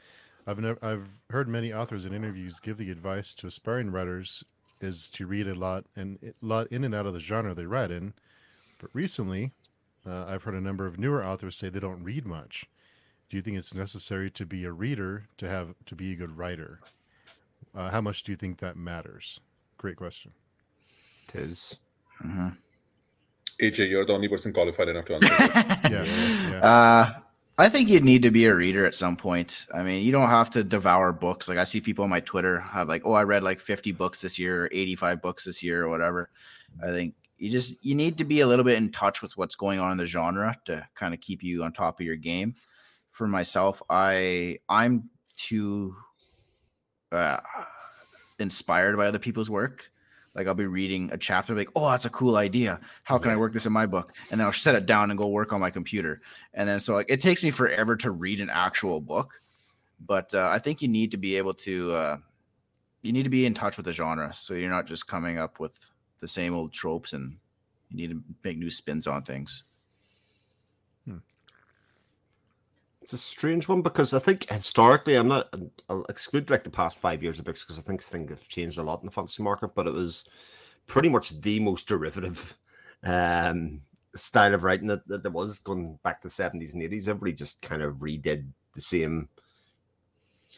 I've 0.47 0.59
never, 0.59 0.79
I've 0.83 1.07
heard 1.29 1.47
many 1.47 1.71
authors 1.71 2.07
in 2.07 2.15
interviews 2.15 2.61
give 2.61 2.79
the 2.79 2.91
advice 2.91 3.35
to 3.35 3.47
aspiring 3.47 3.91
writers 3.91 4.43
is 4.81 5.11
to 5.11 5.27
read 5.27 5.47
a 5.47 5.55
lot 5.55 5.85
and 5.95 6.19
a 6.23 6.33
lot 6.41 6.69
in 6.69 6.83
and 6.83 6.95
out 6.95 7.05
of 7.05 7.13
the 7.13 7.21
genre 7.21 7.53
they 7.53 7.67
write 7.67 7.91
in. 7.91 8.15
But 8.81 8.89
recently, 8.95 9.53
uh, 10.07 10.25
I've 10.25 10.45
heard 10.45 10.55
a 10.55 10.63
number 10.63 10.87
of 10.87 10.99
newer 10.99 11.23
authors 11.23 11.57
say 11.57 11.69
they 11.69 11.79
don't 11.79 12.03
read 12.03 12.25
much. 12.25 12.65
Do 13.29 13.37
you 13.37 13.43
think 13.43 13.59
it's 13.59 13.75
necessary 13.75 14.31
to 14.31 14.47
be 14.47 14.65
a 14.65 14.73
reader 14.73 15.25
to 15.37 15.47
have 15.47 15.75
to 15.85 15.95
be 15.95 16.13
a 16.13 16.17
good 16.17 16.39
writer? 16.39 16.81
Uh, 17.75 17.91
how 17.91 18.01
much 18.01 18.23
do 18.23 18.33
you 18.33 18.37
think 18.37 18.59
that 18.59 18.77
matters? 18.77 19.41
Great 19.79 19.97
question. 19.97 20.33
It 21.35 21.41
is. 21.41 21.77
Mhm. 22.23 22.57
AJ, 23.61 23.89
you're 23.89 24.05
the 24.05 24.13
only 24.13 24.29
person 24.29 24.53
qualified 24.53 24.89
enough 24.89 25.05
to 25.07 25.15
answer. 25.15 25.29
this. 25.29 25.91
Yeah, 25.91 26.51
yeah. 26.51 26.59
Uh, 26.61 27.13
I 27.57 27.69
think 27.69 27.89
you 27.89 28.01
need 28.01 28.23
to 28.23 28.31
be 28.33 28.47
a 28.47 28.55
reader 28.55 28.85
at 28.85 28.95
some 28.97 29.17
point. 29.17 29.67
I 29.73 29.83
mean, 29.85 30.05
you 30.05 30.11
don't 30.11 30.29
have 30.29 30.51
to 30.51 30.65
devour 30.65 31.13
books. 31.13 31.49
Like 31.49 31.59
I 31.59 31.65
see 31.65 31.81
people 31.81 32.03
on 32.05 32.11
my 32.11 32.19
Twitter 32.21 32.59
have 32.61 32.89
like, 32.89 33.03
"Oh, 33.05 33.13
I 33.13 33.23
read 33.23 33.45
like 33.45 33.61
50 33.61 33.93
books 33.93 34.21
this 34.21 34.39
year, 34.41 34.65
or 34.65 34.69
85 34.73 35.23
books 35.23 35.45
this 35.45 35.63
year, 35.63 35.85
or 35.85 35.89
whatever." 35.89 36.31
I 36.83 36.87
think 36.87 37.15
you 37.39 37.51
just 37.51 37.85
you 37.85 37.95
need 37.95 38.19
to 38.19 38.25
be 38.25 38.41
a 38.41 38.47
little 38.47 38.65
bit 38.65 38.79
in 38.79 38.91
touch 38.91 39.23
with 39.23 39.37
what's 39.37 39.55
going 39.55 39.79
on 39.79 39.93
in 39.93 39.99
the 39.99 40.07
genre 40.07 40.57
to 40.65 40.85
kind 40.97 41.15
of 41.15 41.21
keep 41.21 41.43
you 41.45 41.63
on 41.63 41.73
top 41.73 42.01
of 42.01 42.07
your 42.07 42.17
game. 42.17 42.55
For 43.13 43.29
myself, 43.29 43.81
I 43.89 44.59
I'm 44.69 45.11
too 45.37 45.95
uh, 47.15 47.41
inspired 48.39 48.97
by 48.97 49.07
other 49.07 49.19
people's 49.19 49.49
work. 49.49 49.85
Like 50.35 50.49
I'll 50.49 50.55
be 50.55 50.67
reading 50.67 51.11
a 51.13 51.17
chapter, 51.17 51.55
like, 51.55 51.71
oh, 51.77 51.89
that's 51.89 52.07
a 52.07 52.11
cool 52.11 52.37
idea. 52.37 52.81
How 53.05 53.19
can 53.19 53.31
I 53.31 53.37
work 53.37 53.53
this 53.53 53.67
in 53.67 53.73
my 53.73 53.87
book? 53.87 54.13
And 54.31 54.41
then 54.41 54.47
I'll 54.47 54.53
set 54.53 54.75
it 54.75 54.85
down 54.85 55.11
and 55.11 55.19
go 55.19 55.29
work 55.29 55.53
on 55.53 55.61
my 55.61 55.71
computer. 55.71 56.23
And 56.55 56.69
then 56.69 56.81
so 56.81 56.95
like 56.95 57.07
it 57.09 57.21
takes 57.21 57.45
me 57.45 57.51
forever 57.51 57.97
to 57.99 58.11
read 58.11 58.41
an 58.41 58.51
actual 58.51 59.01
book, 59.01 59.33
but 60.05 60.35
uh, 60.35 60.49
I 60.53 60.59
think 60.59 60.83
you 60.83 60.89
need 60.89 61.13
to 61.13 61.17
be 61.17 61.37
able 61.37 61.55
to 61.55 61.93
uh, 61.93 62.17
you 63.03 63.13
need 63.13 63.23
to 63.23 63.31
be 63.31 63.47
in 63.47 63.55
touch 63.55 63.77
with 63.77 63.87
the 63.87 63.93
genre, 63.93 64.33
so 64.35 64.55
you're 64.55 64.71
not 64.71 64.87
just 64.87 65.07
coming 65.07 65.39
up 65.39 65.61
with 65.61 65.79
the 66.21 66.27
same 66.27 66.55
old 66.55 66.73
tropes, 66.73 67.13
and 67.13 67.37
you 67.91 67.97
need 67.97 68.11
to 68.11 68.23
make 68.43 68.59
new 68.59 68.71
spins 68.71 69.07
on 69.07 69.23
things. 69.23 69.65
It's 73.05 73.13
a 73.13 73.19
strange 73.19 73.69
one 73.69 73.83
because 73.83 74.15
I 74.15 74.19
think 74.19 74.51
historically, 74.51 75.17
I'm 75.17 75.29
not. 75.29 75.55
I'll 75.91 76.07
exclude 76.09 76.49
like 76.49 76.65
the 76.65 76.71
past 76.71 76.97
five 76.97 77.23
years 77.23 77.39
of 77.39 77.45
books 77.45 77.63
because 77.63 77.79
I 77.79 77.83
think 77.83 78.03
things 78.03 78.31
have 78.31 78.49
changed 78.49 78.79
a 78.79 78.83
lot 78.83 79.01
in 79.01 79.05
the 79.05 79.13
fantasy 79.13 79.43
market. 79.43 79.75
But 79.75 79.87
it 79.87 79.93
was 79.93 80.25
pretty 80.87 81.11
much 81.11 81.39
the 81.43 81.61
most 81.61 81.87
derivative 81.87 82.57
um, 83.03 83.83
style 84.17 84.55
of 84.55 84.63
writing 84.63 84.87
that, 84.87 85.07
that 85.09 85.23
there 85.23 85.31
was 85.31 85.59
going 85.59 85.99
back 86.03 86.23
to 86.23 86.29
the 86.29 86.33
seventies 86.35 86.73
and 86.73 86.83
eighties. 86.83 87.07
Everybody 87.07 87.35
just 87.35 87.61
kind 87.61 87.83
of 87.83 87.97
redid 87.97 88.47
the 88.73 88.81
same 88.81 89.29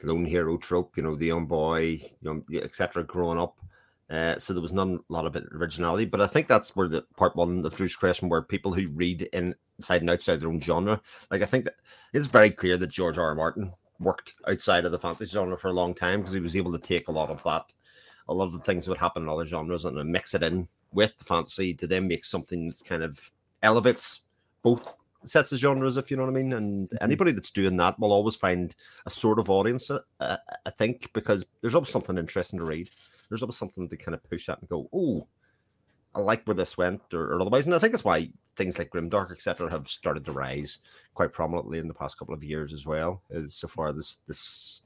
lone 0.05 0.25
hero 0.25 0.57
trope. 0.57 0.97
You 0.97 1.03
know, 1.03 1.17
the 1.17 1.27
young 1.27 1.47
boy, 1.47 2.01
young 2.21 2.45
etc. 2.55 3.03
Growing 3.03 3.41
up. 3.41 3.59
Uh, 4.09 4.39
so 4.39 4.53
there 4.53 4.63
was 4.63 4.73
not 4.73 4.87
a 4.87 5.01
lot 5.09 5.27
of 5.27 5.35
originality, 5.51 6.05
but 6.05 6.21
I 6.21 6.29
think 6.29 6.47
that's 6.47 6.77
where 6.77 6.87
the 6.87 7.03
part 7.17 7.35
one 7.35 7.67
of 7.67 7.77
Drew's 7.77 7.97
question, 7.97 8.29
where 8.29 8.41
people 8.41 8.73
who 8.73 8.87
read 8.91 9.29
inside 9.79 10.01
and 10.01 10.11
outside 10.11 10.41
their 10.41 10.49
own 10.49 10.61
genre, 10.61 11.01
like 11.31 11.43
I 11.43 11.47
think 11.47 11.65
that 11.65 11.77
it's 12.13 12.27
very 12.27 12.51
clear 12.51 12.77
that 12.77 12.91
George 12.91 13.19
R. 13.19 13.27
R. 13.27 13.35
Martin 13.35 13.73
worked 13.99 14.35
outside 14.49 14.85
of 14.85 14.93
the 14.93 14.99
fantasy 14.99 15.31
genre 15.31 15.57
for 15.57 15.69
a 15.69 15.73
long 15.73 15.95
time 15.95 16.21
because 16.21 16.35
he 16.35 16.41
was 16.41 16.57
able 16.57 16.73
to 16.73 16.79
take 16.79 17.09
a 17.09 17.13
lot 17.13 17.31
of 17.31 17.43
that, 17.45 17.73
a 18.29 18.35
lot 18.35 18.47
of 18.47 18.53
the 18.53 18.61
things 18.61 18.85
that 18.85 18.91
would 18.91 18.99
happen 18.99 19.23
in 19.23 19.29
other 19.29 19.47
genres 19.47 19.85
and 19.85 19.97
then 19.97 20.11
mix 20.11 20.35
it 20.35 20.43
in 20.43 20.69
with 20.93 21.17
the 21.19 21.25
fantasy 21.25 21.75
to 21.75 21.87
then 21.87 22.09
make 22.09 22.25
something 22.25 22.69
that 22.69 22.85
kind 22.85 23.03
of 23.03 23.31
elevates 23.63 24.25
both 24.63 24.97
sets 25.25 25.53
of 25.53 25.59
genres, 25.59 25.97
if 25.97 26.11
you 26.11 26.17
know 26.17 26.25
what 26.25 26.31
I 26.31 26.35
mean. 26.35 26.53
And 26.53 26.91
anybody 27.01 27.33
that's 27.33 27.51
doing 27.51 27.77
that 27.79 27.99
will 27.99 28.13
always 28.13 28.37
find 28.37 28.75
a 29.07 29.11
sort 29.11 29.39
of 29.39 29.51
audience, 29.51 29.91
uh, 29.91 29.99
I 30.21 30.71
think, 30.71 31.11
because 31.13 31.45
there's 31.61 31.75
always 31.75 31.91
something 31.91 32.19
interesting 32.19 32.59
to 32.59 32.65
read. 32.65 32.91
There's 33.29 33.43
always 33.43 33.57
something 33.57 33.89
to 33.89 33.97
kind 33.97 34.15
of 34.15 34.23
push 34.25 34.49
at 34.49 34.61
and 34.61 34.69
go, 34.69 34.89
oh, 34.93 35.27
I 36.17 36.21
like 36.21 36.45
where 36.45 36.55
this 36.55 36.79
went, 36.79 37.03
or, 37.13 37.35
or 37.35 37.41
otherwise. 37.41 37.67
And 37.67 37.75
I 37.75 37.79
think 37.79 37.93
that's 37.93 38.05
why 38.05 38.31
things 38.57 38.79
like 38.79 38.91
Grimdark, 38.91 39.31
etc., 39.31 39.71
have 39.71 39.87
started 39.87 40.25
to 40.25 40.33
rise 40.33 40.79
quite 41.15 41.33
prominently 41.33 41.79
in 41.79 41.89
the 41.89 41.95
past 41.95 42.19
couple 42.19 42.35
of 42.35 42.43
years 42.43 42.73
as 42.73 42.87
well. 42.87 43.23
Is 43.31 43.55
so 43.55 43.69
far 43.69 43.93
this 43.93 44.21
this 44.27 44.81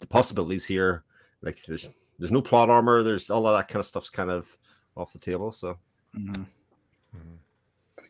the 0.00 0.06
possibilities 0.06 0.66
here, 0.66 1.04
like 1.42 1.62
there's 1.66 1.92
there's 2.18 2.32
no 2.32 2.42
plot 2.42 2.68
armor, 2.68 3.02
there's 3.02 3.30
all 3.30 3.46
of 3.46 3.56
that 3.56 3.68
kind 3.68 3.80
of 3.80 3.86
stuff's 3.86 4.10
kind 4.10 4.30
of 4.30 4.56
off 4.96 5.12
the 5.12 5.18
table. 5.18 5.52
So 5.52 5.78
Mhm. 6.16 6.46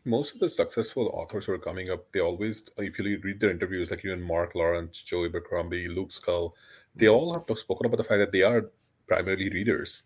most 0.05 0.33
of 0.33 0.39
the 0.39 0.49
successful 0.49 1.09
authors 1.13 1.45
who 1.45 1.53
are 1.53 1.59
coming 1.59 1.89
up, 1.89 2.11
they 2.11 2.19
always, 2.19 2.63
if 2.77 2.99
you 2.99 3.19
read 3.23 3.39
their 3.39 3.51
interviews, 3.51 3.91
like 3.91 4.03
even 4.03 4.21
Mark 4.21 4.55
Lawrence, 4.55 5.01
Joe 5.01 5.25
Abercrombie, 5.25 5.87
Luke 5.87 6.11
Scull, 6.11 6.55
they 6.95 7.07
all 7.07 7.33
have 7.33 7.57
spoken 7.57 7.85
about 7.85 7.97
the 7.97 8.03
fact 8.03 8.19
that 8.19 8.31
they 8.31 8.41
are 8.41 8.69
primarily 9.07 9.49
readers. 9.49 10.03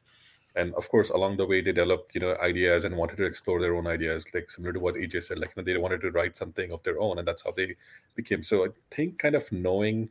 And 0.57 0.73
of 0.75 0.89
course, 0.89 1.09
along 1.09 1.37
the 1.37 1.45
way, 1.45 1.61
they 1.61 1.71
developed, 1.71 2.15
you 2.15 2.21
know, 2.21 2.35
ideas 2.41 2.83
and 2.83 2.97
wanted 2.97 3.17
to 3.17 3.25
explore 3.25 3.61
their 3.61 3.75
own 3.75 3.87
ideas, 3.87 4.25
like 4.33 4.49
similar 4.49 4.73
to 4.73 4.79
what 4.79 4.95
AJ 4.95 5.23
said, 5.23 5.37
like 5.37 5.53
you 5.55 5.61
know, 5.61 5.65
they 5.65 5.77
wanted 5.77 6.01
to 6.01 6.11
write 6.11 6.35
something 6.35 6.71
of 6.71 6.81
their 6.83 6.99
own, 6.99 7.19
and 7.19 7.27
that's 7.27 7.43
how 7.43 7.51
they 7.51 7.75
became. 8.15 8.43
So 8.43 8.65
I 8.65 8.69
think 8.91 9.19
kind 9.19 9.35
of 9.35 9.49
knowing 9.51 10.09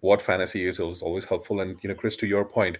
what 0.00 0.20
fantasy 0.20 0.68
is 0.68 0.78
is 0.80 1.00
always 1.00 1.24
helpful. 1.24 1.60
And 1.60 1.78
you 1.82 1.88
know, 1.88 1.94
Chris, 1.94 2.16
to 2.16 2.26
your 2.26 2.44
point, 2.44 2.76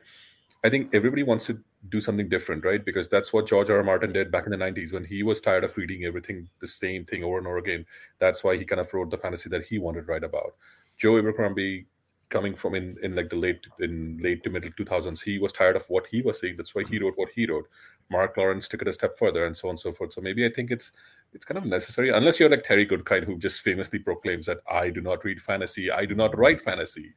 I 0.62 0.68
think 0.70 0.94
everybody 0.94 1.22
wants 1.22 1.46
to 1.46 1.58
do 1.88 2.00
something 2.00 2.28
different, 2.28 2.64
right? 2.64 2.84
Because 2.84 3.08
that's 3.08 3.32
what 3.32 3.46
George 3.46 3.70
R. 3.70 3.78
R. 3.78 3.82
Martin 3.82 4.12
did 4.12 4.30
back 4.30 4.44
in 4.44 4.50
the 4.50 4.56
90s 4.56 4.92
when 4.92 5.04
he 5.04 5.22
was 5.22 5.40
tired 5.40 5.64
of 5.64 5.76
reading 5.76 6.04
everything 6.04 6.48
the 6.60 6.66
same 6.66 7.04
thing 7.04 7.24
over 7.24 7.38
and 7.38 7.46
over 7.46 7.58
again. 7.58 7.84
That's 8.18 8.44
why 8.44 8.56
he 8.56 8.64
kind 8.64 8.80
of 8.80 8.92
wrote 8.92 9.10
the 9.10 9.18
fantasy 9.18 9.50
that 9.50 9.64
he 9.64 9.78
wanted 9.78 10.06
to 10.06 10.06
write 10.06 10.24
about. 10.24 10.54
Joe 10.96 11.18
Abercrombie 11.18 11.86
coming 12.34 12.54
from 12.54 12.74
in, 12.74 12.96
in 13.02 13.14
like 13.14 13.30
the 13.30 13.36
late 13.36 13.66
in 13.80 14.18
late 14.26 14.42
to 14.44 14.50
middle 14.50 14.70
2000s 14.78 15.22
he 15.22 15.38
was 15.38 15.52
tired 15.52 15.76
of 15.76 15.84
what 15.88 16.06
he 16.12 16.20
was 16.22 16.40
seeing. 16.40 16.56
That's 16.56 16.74
why 16.74 16.82
he 16.82 16.96
mm-hmm. 16.96 17.04
wrote 17.04 17.14
what 17.16 17.30
he 17.34 17.46
wrote. 17.46 17.68
Mark 18.10 18.36
lawrence 18.36 18.68
took 18.68 18.82
it 18.82 18.88
a 18.88 18.92
step 18.92 19.12
further 19.18 19.46
and 19.46 19.56
so 19.56 19.68
on 19.68 19.72
and 19.72 19.80
so 19.80 19.92
forth. 19.92 20.12
So 20.12 20.20
maybe 20.20 20.44
i 20.44 20.50
think 20.50 20.70
it's 20.70 20.92
it's 21.32 21.44
kind 21.44 21.58
of 21.58 21.64
necessary 21.64 22.10
unless 22.10 22.38
you're 22.38 22.50
like 22.50 22.64
terry 22.64 22.86
goodkind 22.86 23.24
who 23.24 23.38
just 23.38 23.60
famously 23.60 23.98
proclaims 23.98 24.46
that 24.46 24.58
i 24.70 24.90
do 24.90 25.00
not 25.00 25.24
read 25.24 25.40
fantasy 25.40 25.90
i 25.90 26.04
do 26.04 26.14
not 26.14 26.36
write 26.38 26.60
fantasy 26.60 27.12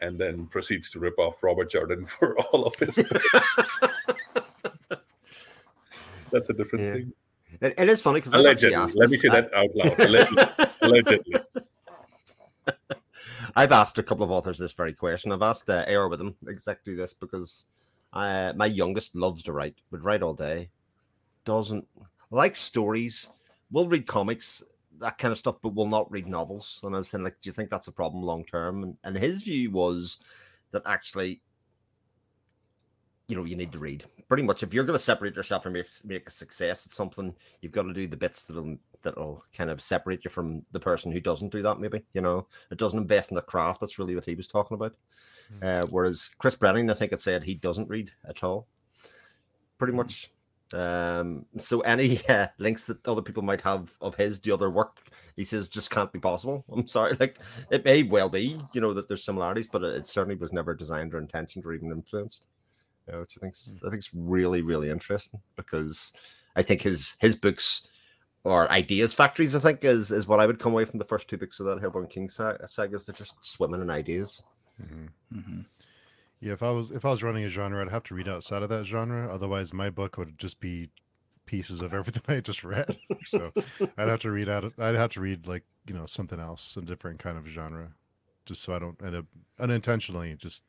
and 0.00 0.18
then 0.18 0.46
proceeds 0.46 0.90
to 0.90 0.98
rip 0.98 1.18
off 1.18 1.42
robert 1.42 1.70
jordan 1.70 2.04
for 2.14 2.38
all 2.38 2.64
of 2.66 2.74
his 2.76 2.96
that's 6.32 6.50
a 6.50 6.54
different 6.54 6.84
Yeah. 6.84 6.94
thing. 6.94 7.12
It, 7.60 7.74
it 7.78 7.88
is 7.88 8.02
funny 8.02 8.20
because 8.20 8.32
allegedly. 8.32 8.76
let 8.76 9.10
me 9.10 9.16
say 9.16 9.28
that 9.28 9.52
out 9.54 9.68
loud. 9.76 10.00
Allegedly, 10.00 10.44
allegedly. 10.82 11.34
I've 13.54 13.72
asked 13.72 13.98
a 13.98 14.02
couple 14.02 14.24
of 14.24 14.30
authors 14.30 14.58
this 14.58 14.72
very 14.72 14.92
question. 14.92 15.32
I've 15.32 15.42
asked 15.42 15.68
uh, 15.68 15.84
AR 15.88 16.08
with 16.08 16.18
them 16.18 16.34
exactly 16.48 16.94
this 16.94 17.12
because 17.12 17.66
uh, 18.12 18.52
my 18.56 18.66
youngest 18.66 19.14
loves 19.14 19.42
to 19.44 19.52
write, 19.52 19.76
would 19.90 20.04
write 20.04 20.22
all 20.22 20.34
day, 20.34 20.70
doesn't 21.44 21.86
like 22.30 22.56
stories, 22.56 23.28
will 23.70 23.88
read 23.88 24.06
comics, 24.06 24.62
that 25.00 25.18
kind 25.18 25.32
of 25.32 25.38
stuff, 25.38 25.56
but 25.62 25.74
will 25.74 25.88
not 25.88 26.10
read 26.10 26.26
novels. 26.26 26.80
And 26.82 26.94
I 26.94 26.98
was 26.98 27.08
saying, 27.08 27.24
like, 27.24 27.36
do 27.42 27.48
you 27.48 27.52
think 27.52 27.70
that's 27.70 27.88
a 27.88 27.92
problem 27.92 28.22
long 28.22 28.44
term? 28.44 28.82
And, 28.82 28.96
and 29.04 29.16
his 29.16 29.42
view 29.42 29.70
was 29.70 30.18
that 30.70 30.82
actually, 30.86 31.42
you 33.28 33.36
know, 33.36 33.44
you 33.44 33.56
need 33.56 33.72
to 33.72 33.78
read. 33.78 34.04
Pretty 34.28 34.44
much, 34.44 34.62
if 34.62 34.72
you're 34.72 34.84
going 34.84 34.98
to 34.98 35.04
separate 35.04 35.36
yourself 35.36 35.66
and 35.66 35.74
make, 35.74 35.88
make 36.04 36.26
a 36.26 36.30
success 36.30 36.86
at 36.86 36.92
something, 36.92 37.34
you've 37.60 37.72
got 37.72 37.82
to 37.82 37.92
do 37.92 38.06
the 38.06 38.16
bits 38.16 38.46
that'll 38.46 38.78
that'll 39.02 39.44
kind 39.56 39.70
of 39.70 39.80
separate 39.80 40.24
you 40.24 40.30
from 40.30 40.62
the 40.72 40.80
person 40.80 41.12
who 41.12 41.20
doesn't 41.20 41.52
do 41.52 41.62
that. 41.62 41.80
Maybe 41.80 42.02
you 42.14 42.20
know, 42.20 42.46
it 42.70 42.78
doesn't 42.78 42.98
invest 42.98 43.30
in 43.30 43.34
the 43.34 43.42
craft. 43.42 43.80
That's 43.80 43.98
really 43.98 44.14
what 44.14 44.24
he 44.24 44.34
was 44.34 44.46
talking 44.46 44.74
about. 44.74 44.94
Uh, 45.60 45.84
whereas 45.90 46.30
Chris 46.38 46.54
Brennan, 46.54 46.90
I 46.90 46.94
think 46.94 47.12
it 47.12 47.20
said 47.20 47.44
he 47.44 47.54
doesn't 47.54 47.88
read 47.88 48.10
at 48.28 48.42
all. 48.42 48.66
Pretty 49.78 49.92
much. 49.92 50.30
Um, 50.72 51.44
so 51.58 51.80
any 51.80 52.24
uh, 52.28 52.48
links 52.58 52.86
that 52.86 53.06
other 53.06 53.22
people 53.22 53.42
might 53.42 53.60
have 53.60 53.90
of 54.00 54.14
his 54.14 54.38
to 54.40 54.54
other 54.54 54.70
work, 54.70 54.98
he 55.36 55.44
says 55.44 55.68
just 55.68 55.90
can't 55.90 56.12
be 56.12 56.18
possible. 56.18 56.64
I'm 56.72 56.86
sorry, 56.86 57.16
like 57.20 57.38
it 57.70 57.84
may 57.84 58.02
well 58.02 58.28
be, 58.28 58.58
you 58.72 58.80
know, 58.80 58.94
that 58.94 59.08
there's 59.08 59.24
similarities, 59.24 59.68
but 59.70 59.82
it 59.82 60.06
certainly 60.06 60.36
was 60.36 60.52
never 60.52 60.74
designed 60.74 61.14
or 61.14 61.18
intentioned 61.18 61.66
or 61.66 61.74
even 61.74 61.90
influenced. 61.90 62.44
Uh, 63.12 63.18
which 63.18 63.36
I 63.36 63.40
think 63.40 63.56
I 63.84 63.90
think 63.90 63.98
is 63.98 64.10
really 64.14 64.62
really 64.62 64.88
interesting 64.88 65.40
because 65.56 66.12
I 66.54 66.62
think 66.62 66.82
his 66.82 67.16
his 67.18 67.34
books 67.34 67.88
or 68.44 68.70
ideas 68.70 69.14
factories. 69.14 69.54
I 69.54 69.60
think 69.60 69.84
is 69.84 70.10
is 70.10 70.26
what 70.26 70.40
I 70.40 70.46
would 70.46 70.58
come 70.58 70.72
away 70.72 70.84
from 70.84 70.98
the 70.98 71.04
first 71.04 71.28
two 71.28 71.36
books 71.38 71.60
of 71.60 71.66
that 71.66 71.80
Hellborn 71.80 72.06
King 72.06 72.28
saga. 72.28 72.66
sagas. 72.68 73.06
They're 73.06 73.14
just 73.14 73.34
swimming 73.40 73.80
in 73.82 73.90
ideas. 73.90 74.42
Mhm. 74.82 75.08
Mhm. 75.34 75.66
Yeah, 76.40 76.52
if 76.54 76.62
I 76.62 76.70
was 76.70 76.90
if 76.90 77.04
I 77.04 77.10
was 77.10 77.22
running 77.22 77.44
a 77.44 77.48
genre, 77.48 77.80
I'd 77.80 77.90
have 77.90 78.02
to 78.04 78.14
read 78.14 78.28
outside 78.28 78.62
of 78.62 78.68
that 78.70 78.84
genre. 78.86 79.32
Otherwise, 79.32 79.72
my 79.72 79.90
book 79.90 80.16
would 80.18 80.38
just 80.38 80.58
be 80.60 80.90
pieces 81.46 81.82
of 81.82 81.92
everything 81.94 82.22
I 82.28 82.40
just 82.40 82.64
read. 82.64 82.96
So 83.26 83.52
I'd 83.96 84.08
have 84.08 84.18
to 84.20 84.30
read 84.32 84.48
out. 84.48 84.72
I'd 84.78 84.96
have 84.96 85.10
to 85.12 85.20
read 85.20 85.46
like 85.46 85.62
you 85.86 85.94
know 85.94 86.06
something 86.06 86.40
else, 86.40 86.76
a 86.76 86.80
different 86.82 87.20
kind 87.20 87.38
of 87.38 87.46
genre, 87.46 87.92
just 88.44 88.62
so 88.62 88.74
I 88.74 88.78
don't 88.80 89.00
end 89.02 89.14
up 89.14 89.26
unintentionally 89.60 90.34
just 90.36 90.64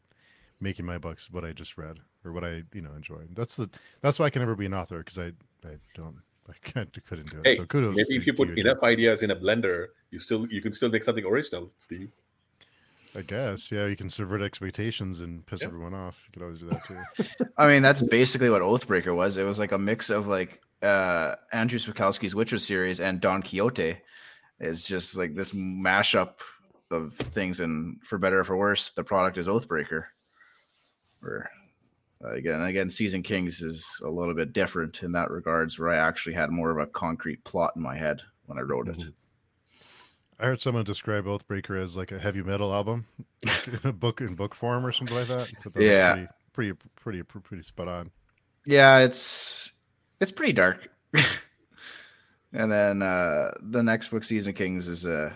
making 0.61 0.86
my 0.86 0.97
books 0.99 1.30
what 1.32 1.43
I 1.43 1.51
just 1.51 1.78
read 1.78 1.99
or 2.24 2.32
what 2.32 2.43
I 2.45 2.63
you 2.74 2.82
know 2.82 2.93
enjoyed. 2.93 3.30
That's 3.36 3.55
the 3.55 3.69
that's 4.01 4.19
why 4.19 4.28
I 4.28 4.30
can 4.30 4.41
never 4.41 4.55
be 4.55 4.67
an 4.67 4.74
author 4.76 4.99
because 4.99 5.17
I 5.17 5.32
I 5.67 5.78
don't 5.95 6.21
I 6.49 6.53
can't 6.61 6.97
couldn't 7.05 7.29
do 7.31 7.39
it. 7.39 7.45
Hey, 7.47 7.55
so 7.57 7.65
kudos. 7.65 7.95
maybe 7.95 8.15
if 8.15 8.27
you 8.27 8.33
put 8.33 8.53
Jay. 8.55 8.61
enough 8.61 8.79
ideas 8.83 9.23
in 9.23 9.31
a 9.31 9.35
blender, 9.35 9.87
you 10.11 10.19
still 10.19 10.45
you 10.47 10.61
can 10.61 10.73
still 10.73 10.89
make 10.89 11.03
something 11.03 11.25
original, 11.25 11.71
Steve. 11.77 12.11
I 13.15 13.21
guess 13.21 13.71
yeah, 13.71 13.85
you 13.85 13.95
can 13.95 14.09
subvert 14.09 14.41
expectations 14.41 15.19
and 15.19 15.45
piss 15.45 15.61
Yeah. 15.61 15.67
everyone 15.67 15.93
off. 15.93 16.23
You 16.27 16.33
could 16.33 16.41
always 16.43 16.59
do 16.59 16.69
that 16.69 16.83
too. 16.85 17.45
I 17.57 17.67
mean, 17.67 17.81
that's 17.83 18.01
basically 18.01 18.49
what 18.49 18.61
Oathbreaker 18.61 19.15
was. 19.15 19.37
It 19.37 19.43
was 19.43 19.59
like 19.59 19.71
a 19.71 19.77
mix 19.77 20.09
of 20.09 20.27
like 20.27 20.61
uh 20.81 21.35
Andrew 21.51 21.79
Sapkowski's 21.79 22.35
Witcher 22.35 22.59
series 22.59 22.99
and 22.99 23.21
Don 23.21 23.41
Quixote. 23.41 23.97
It's 24.59 24.87
just 24.87 25.15
like 25.15 25.35
this 25.35 25.51
mashup 25.53 26.35
of 26.91 27.13
things, 27.15 27.59
and 27.59 28.01
for 28.03 28.17
better 28.17 28.39
or 28.39 28.43
for 28.43 28.57
worse, 28.57 28.91
the 28.91 29.03
product 29.03 29.37
is 29.37 29.47
Oathbreaker. 29.47 30.05
Where 31.21 31.49
again, 32.32 32.61
again, 32.61 32.89
Season 32.89 33.21
Kings 33.24 33.61
is 33.61 34.01
a 34.03 34.09
little 34.09 34.34
bit 34.34 34.53
different 34.53 35.03
in 35.03 35.11
that 35.13 35.30
regards, 35.32 35.78
where 35.78 35.89
I 35.89 35.97
actually 35.97 36.34
had 36.34 36.49
more 36.49 36.71
of 36.71 36.78
a 36.78 36.86
concrete 36.88 37.43
plot 37.43 37.74
in 37.76 37.82
my 37.82 37.95
head 37.97 38.21
when 38.45 38.57
I 38.57 38.61
wrote 38.61 38.88
it. 38.89 38.97
Mhm. 38.97 39.13
I 40.39 40.45
heard 40.45 40.61
someone 40.61 40.84
describe 40.84 41.26
Oathbreaker 41.26 41.82
as 41.82 41.95
like 41.95 42.11
a 42.11 42.19
heavy 42.19 42.41
metal 42.41 42.74
album, 42.74 43.05
like 43.45 43.67
in 43.84 43.89
a 43.89 43.93
book 43.93 44.19
in 44.19 44.36
book 44.36 44.53
form 44.55 44.86
or 44.86 44.91
something 44.91 45.15
like 45.15 45.28
that. 45.28 45.51
Yeah. 45.76 46.13
pretty, 46.13 46.28
pretty, 46.53 46.74
pretty, 46.95 47.24
pretty, 47.24 47.43
pretty 47.43 47.63
spot 47.63 47.88
on. 47.88 48.11
Yeah, 48.65 48.99
it's 48.99 49.71
it's 50.19 50.32
pretty 50.32 50.53
dark. 50.53 50.89
and 52.53 52.71
then 52.71 53.01
uh 53.01 53.51
the 53.61 53.84
next 53.84 54.09
book, 54.09 54.24
Season 54.24 54.53
Kings, 54.53 54.88
is 54.88 55.05
uh 55.05 55.34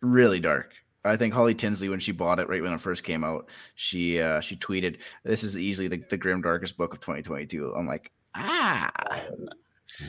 really 0.00 0.40
dark. 0.40 0.72
I 1.04 1.16
think 1.16 1.34
Holly 1.34 1.54
Tinsley, 1.54 1.88
when 1.88 2.00
she 2.00 2.12
bought 2.12 2.38
it 2.38 2.48
right 2.48 2.62
when 2.62 2.72
it 2.72 2.80
first 2.80 3.04
came 3.04 3.24
out, 3.24 3.48
she 3.74 4.20
uh 4.20 4.40
she 4.40 4.56
tweeted, 4.56 4.98
"This 5.24 5.42
is 5.44 5.58
easily 5.58 5.88
the, 5.88 6.02
the 6.10 6.16
grim 6.16 6.40
darkest 6.42 6.76
book 6.76 6.92
of 6.94 7.00
2022." 7.00 7.74
I'm 7.76 7.86
like, 7.86 8.10
ah, 8.34 8.90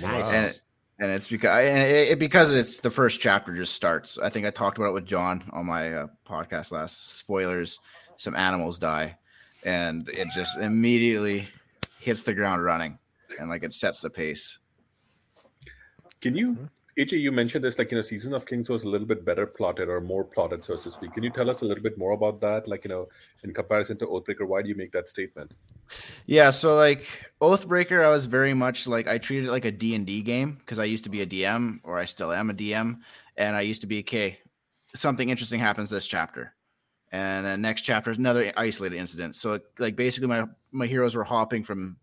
Nice. 0.02 0.26
and, 0.34 0.60
and 1.00 1.12
it's 1.12 1.28
because 1.28 1.68
and 1.68 1.80
it, 1.84 2.12
it- 2.12 2.20
because 2.20 2.52
it's 2.54 2.80
the 2.80 2.90
first 2.90 3.20
chapter 3.20 3.54
just 3.54 3.74
starts. 3.74 4.18
I 4.18 4.30
think 4.30 4.46
I 4.46 4.52
talked 4.52 4.78
about 4.78 4.90
it 4.90 4.94
with 4.94 5.06
John 5.06 5.44
on 5.52 5.66
my 5.66 5.94
uh, 5.94 6.08
podcast 6.28 6.72
last. 6.72 7.18
Spoilers: 7.18 7.80
some 8.18 8.36
animals 8.36 8.80
die, 8.80 9.18
and 9.66 10.08
it 10.10 10.28
just 10.34 10.58
immediately 10.60 11.50
hits 12.00 12.24
the 12.24 12.34
ground 12.34 12.64
running, 12.64 12.98
and 13.40 13.50
like 13.50 13.64
it 13.64 13.74
sets 13.74 14.00
the 14.00 14.10
pace. 14.10 14.60
Can 16.22 16.36
you, 16.36 16.70
AJ? 16.98 17.20
You 17.20 17.32
mentioned 17.32 17.64
this, 17.64 17.78
like 17.78 17.92
you 17.92 17.98
know, 17.98 18.02
Season 18.02 18.34
of 18.34 18.46
Kings 18.46 18.70
was 18.70 18.84
a 18.84 18.88
little 18.88 19.08
bit 19.08 19.26
better 19.26 19.46
plotted 19.46 19.90
or 19.90 20.00
more 20.00 20.24
plotted, 20.24 20.64
so 20.64 20.78
to 20.78 20.92
speak. 20.92 21.14
Can 21.14 21.24
you 21.24 21.30
tell 21.30 21.50
us 21.50 21.62
a 21.62 21.66
little 21.66 21.84
bit 21.84 21.98
more 21.98 22.12
about 22.12 22.40
that? 22.42 22.68
Like 22.68 22.86
you 22.86 22.90
know, 22.90 23.10
in 23.44 23.54
comparison 23.54 23.98
to 23.98 24.08
Oathbreaker, 24.08 24.48
why 24.48 24.62
do 24.62 24.70
you 24.70 24.76
make 24.76 24.94
that 24.94 25.10
statement? 25.10 25.54
Yeah, 26.26 26.52
so 26.52 26.76
like 26.76 27.06
Oathbreaker, 27.42 28.06
I 28.06 28.10
was 28.10 28.28
very 28.28 28.54
much 28.54 28.88
like 28.88 29.08
I 29.08 29.18
treated 29.18 29.48
it 29.48 29.52
like 29.52 29.66
a 29.66 29.72
D&D 29.72 30.22
game 30.22 30.54
because 30.60 30.80
I 30.80 30.86
used 30.86 31.04
to 31.04 31.10
be 31.10 31.22
a 31.22 31.26
DM 31.26 31.80
or 31.84 32.00
I 32.00 32.06
still 32.06 32.32
am 32.32 32.50
a 32.50 32.54
DM 32.54 33.00
and 33.36 33.56
I 33.56 33.62
used 33.62 33.82
to 33.82 33.88
be 33.88 34.00
okay, 34.00 34.40
something 34.96 35.30
interesting 35.30 35.60
happens 35.60 35.90
this 35.90 36.08
chapter. 36.08 36.54
And 37.12 37.46
then 37.46 37.62
next 37.62 37.82
chapter 37.82 38.12
is 38.12 38.18
another 38.18 38.52
isolated 38.58 38.98
incident. 38.98 39.36
So 39.36 39.60
like 39.80 39.96
basically 39.96 40.28
my 40.28 40.46
my 40.72 40.88
heroes 40.88 41.16
were 41.16 41.24
hopping 41.24 41.64
from 41.64 41.98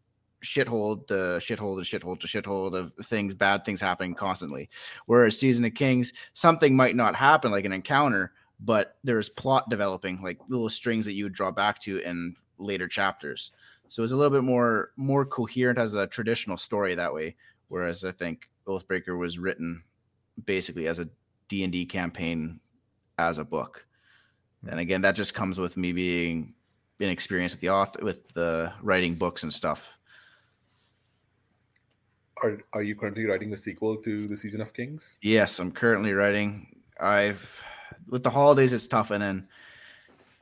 shithole 0.44 1.06
to 1.08 1.14
shithole 1.38 1.82
to 1.82 1.98
shithole 1.98 2.18
to 2.20 2.26
shithole 2.26 2.74
of 2.74 2.92
things, 3.06 3.34
bad 3.34 3.64
things 3.64 3.80
happening 3.80 4.14
constantly. 4.14 4.68
Whereas 5.06 5.38
Season 5.38 5.64
of 5.64 5.74
Kings, 5.74 6.12
something 6.34 6.74
might 6.74 6.96
not 6.96 7.14
happen 7.14 7.50
like 7.50 7.64
an 7.64 7.72
encounter, 7.72 8.32
but 8.60 8.96
there's 9.04 9.28
plot 9.28 9.68
developing, 9.70 10.16
like 10.22 10.38
little 10.48 10.68
strings 10.68 11.04
that 11.06 11.12
you 11.12 11.24
would 11.24 11.32
draw 11.32 11.50
back 11.50 11.78
to 11.80 11.98
in 11.98 12.34
later 12.58 12.88
chapters. 12.88 13.52
So 13.88 14.02
it's 14.02 14.12
a 14.12 14.16
little 14.16 14.30
bit 14.30 14.44
more 14.44 14.92
more 14.96 15.26
coherent 15.26 15.78
as 15.78 15.94
a 15.94 16.06
traditional 16.06 16.56
story 16.56 16.94
that 16.94 17.12
way. 17.12 17.36
Whereas 17.68 18.04
I 18.04 18.12
think 18.12 18.48
Oathbreaker 18.66 19.18
was 19.18 19.38
written 19.38 19.82
basically 20.44 20.86
as 20.86 20.98
a 20.98 21.08
D 21.48 21.64
and 21.64 21.72
D 21.72 21.84
campaign 21.84 22.60
as 23.18 23.38
a 23.38 23.44
book. 23.44 23.86
And 24.68 24.80
again, 24.80 25.02
that 25.02 25.16
just 25.16 25.34
comes 25.34 25.58
with 25.58 25.76
me 25.76 25.92
being 25.92 26.54
inexperienced 27.00 27.56
with 27.56 27.60
the 27.60 27.70
author 27.70 28.04
with 28.04 28.28
the 28.28 28.72
writing 28.80 29.14
books 29.14 29.42
and 29.42 29.52
stuff. 29.52 29.98
Are 32.42 32.58
are 32.72 32.82
you 32.82 32.96
currently 32.96 33.24
writing 33.24 33.50
the 33.50 33.56
sequel 33.56 33.96
to 33.98 34.26
the 34.26 34.36
Season 34.36 34.60
of 34.60 34.74
Kings? 34.74 35.16
Yes, 35.22 35.58
I'm 35.58 35.70
currently 35.70 36.12
writing. 36.12 36.76
I've 37.00 37.62
with 38.08 38.22
the 38.22 38.30
holidays 38.30 38.72
it's 38.72 38.86
tough 38.86 39.10
and 39.10 39.22
then 39.22 39.48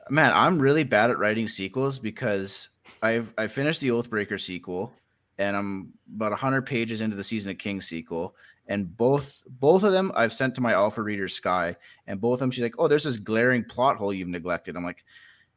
man, 0.09 0.31
I'm 0.33 0.59
really 0.59 0.83
bad 0.83 1.11
at 1.11 1.19
writing 1.19 1.47
sequels 1.47 1.99
because 1.99 2.69
I've 3.01 3.33
I 3.37 3.47
finished 3.47 3.81
the 3.81 3.89
Oathbreaker 3.89 4.39
sequel 4.39 4.91
and 5.37 5.55
I'm 5.55 5.93
about 6.15 6.31
100 6.31 6.65
pages 6.65 7.01
into 7.01 7.15
the 7.15 7.23
Season 7.23 7.51
of 7.51 7.57
Kings 7.57 7.87
sequel 7.87 8.35
and 8.67 8.95
both 8.97 9.43
both 9.59 9.83
of 9.83 9.91
them 9.91 10.11
I've 10.15 10.33
sent 10.33 10.55
to 10.55 10.61
my 10.61 10.73
alpha 10.73 11.01
reader 11.01 11.27
Sky 11.27 11.75
and 12.07 12.19
both 12.19 12.35
of 12.35 12.39
them 12.39 12.51
she's 12.51 12.63
like, 12.63 12.75
"Oh, 12.79 12.87
there's 12.87 13.03
this 13.03 13.17
glaring 13.17 13.63
plot 13.63 13.97
hole 13.97 14.13
you've 14.13 14.27
neglected." 14.27 14.75
I'm 14.75 14.83
like, 14.83 15.03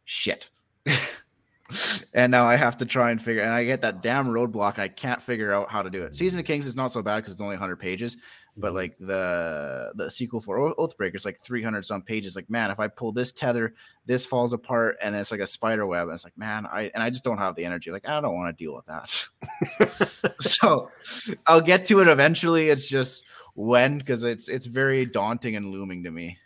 "Shit." 0.04 0.50
and 2.12 2.30
now 2.30 2.46
I 2.46 2.56
have 2.56 2.76
to 2.78 2.84
try 2.84 3.10
and 3.10 3.20
figure 3.20 3.42
and 3.42 3.52
I 3.52 3.64
get 3.64 3.80
that 3.82 4.02
damn 4.02 4.26
roadblock 4.26 4.78
I 4.78 4.88
can't 4.88 5.22
figure 5.22 5.52
out 5.52 5.70
how 5.70 5.82
to 5.82 5.90
do 5.90 6.04
it. 6.04 6.14
Season 6.14 6.38
of 6.38 6.46
Kings 6.46 6.66
is 6.66 6.76
not 6.76 6.92
so 6.92 7.02
bad 7.02 7.16
because 7.16 7.32
it's 7.32 7.40
only 7.40 7.54
100 7.54 7.76
pages, 7.76 8.16
but 8.56 8.74
like 8.74 8.96
the 8.98 9.92
the 9.96 10.10
sequel 10.10 10.40
for 10.40 10.74
Oathbreaker 10.74 11.16
is 11.16 11.24
like 11.24 11.40
300 11.40 11.84
some 11.84 12.02
pages. 12.02 12.36
Like, 12.36 12.48
man, 12.48 12.70
if 12.70 12.78
I 12.78 12.88
pull 12.88 13.12
this 13.12 13.32
tether, 13.32 13.74
this 14.06 14.26
falls 14.26 14.52
apart 14.52 14.96
and 15.02 15.16
it's 15.16 15.32
like 15.32 15.40
a 15.40 15.46
spider 15.46 15.86
web. 15.86 16.08
And 16.08 16.14
it's 16.14 16.24
like, 16.24 16.38
man, 16.38 16.66
I 16.66 16.90
and 16.94 17.02
I 17.02 17.10
just 17.10 17.24
don't 17.24 17.38
have 17.38 17.56
the 17.56 17.64
energy. 17.64 17.90
Like, 17.90 18.08
I 18.08 18.20
don't 18.20 18.34
want 18.34 18.56
to 18.56 18.64
deal 18.64 18.74
with 18.74 18.86
that. 18.86 20.32
so 20.40 20.90
I'll 21.46 21.60
get 21.60 21.84
to 21.86 22.00
it 22.00 22.08
eventually. 22.08 22.68
It's 22.68 22.88
just 22.88 23.24
when 23.54 23.98
because 23.98 24.22
it's 24.22 24.48
it's 24.48 24.66
very 24.66 25.04
daunting 25.06 25.56
and 25.56 25.70
looming 25.70 26.04
to 26.04 26.10
me. 26.10 26.38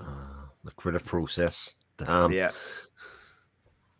Ah, 0.00 0.48
the 0.62 0.70
creative 0.72 1.04
process. 1.04 1.74
Damn. 1.96 2.32
yeah. 2.32 2.50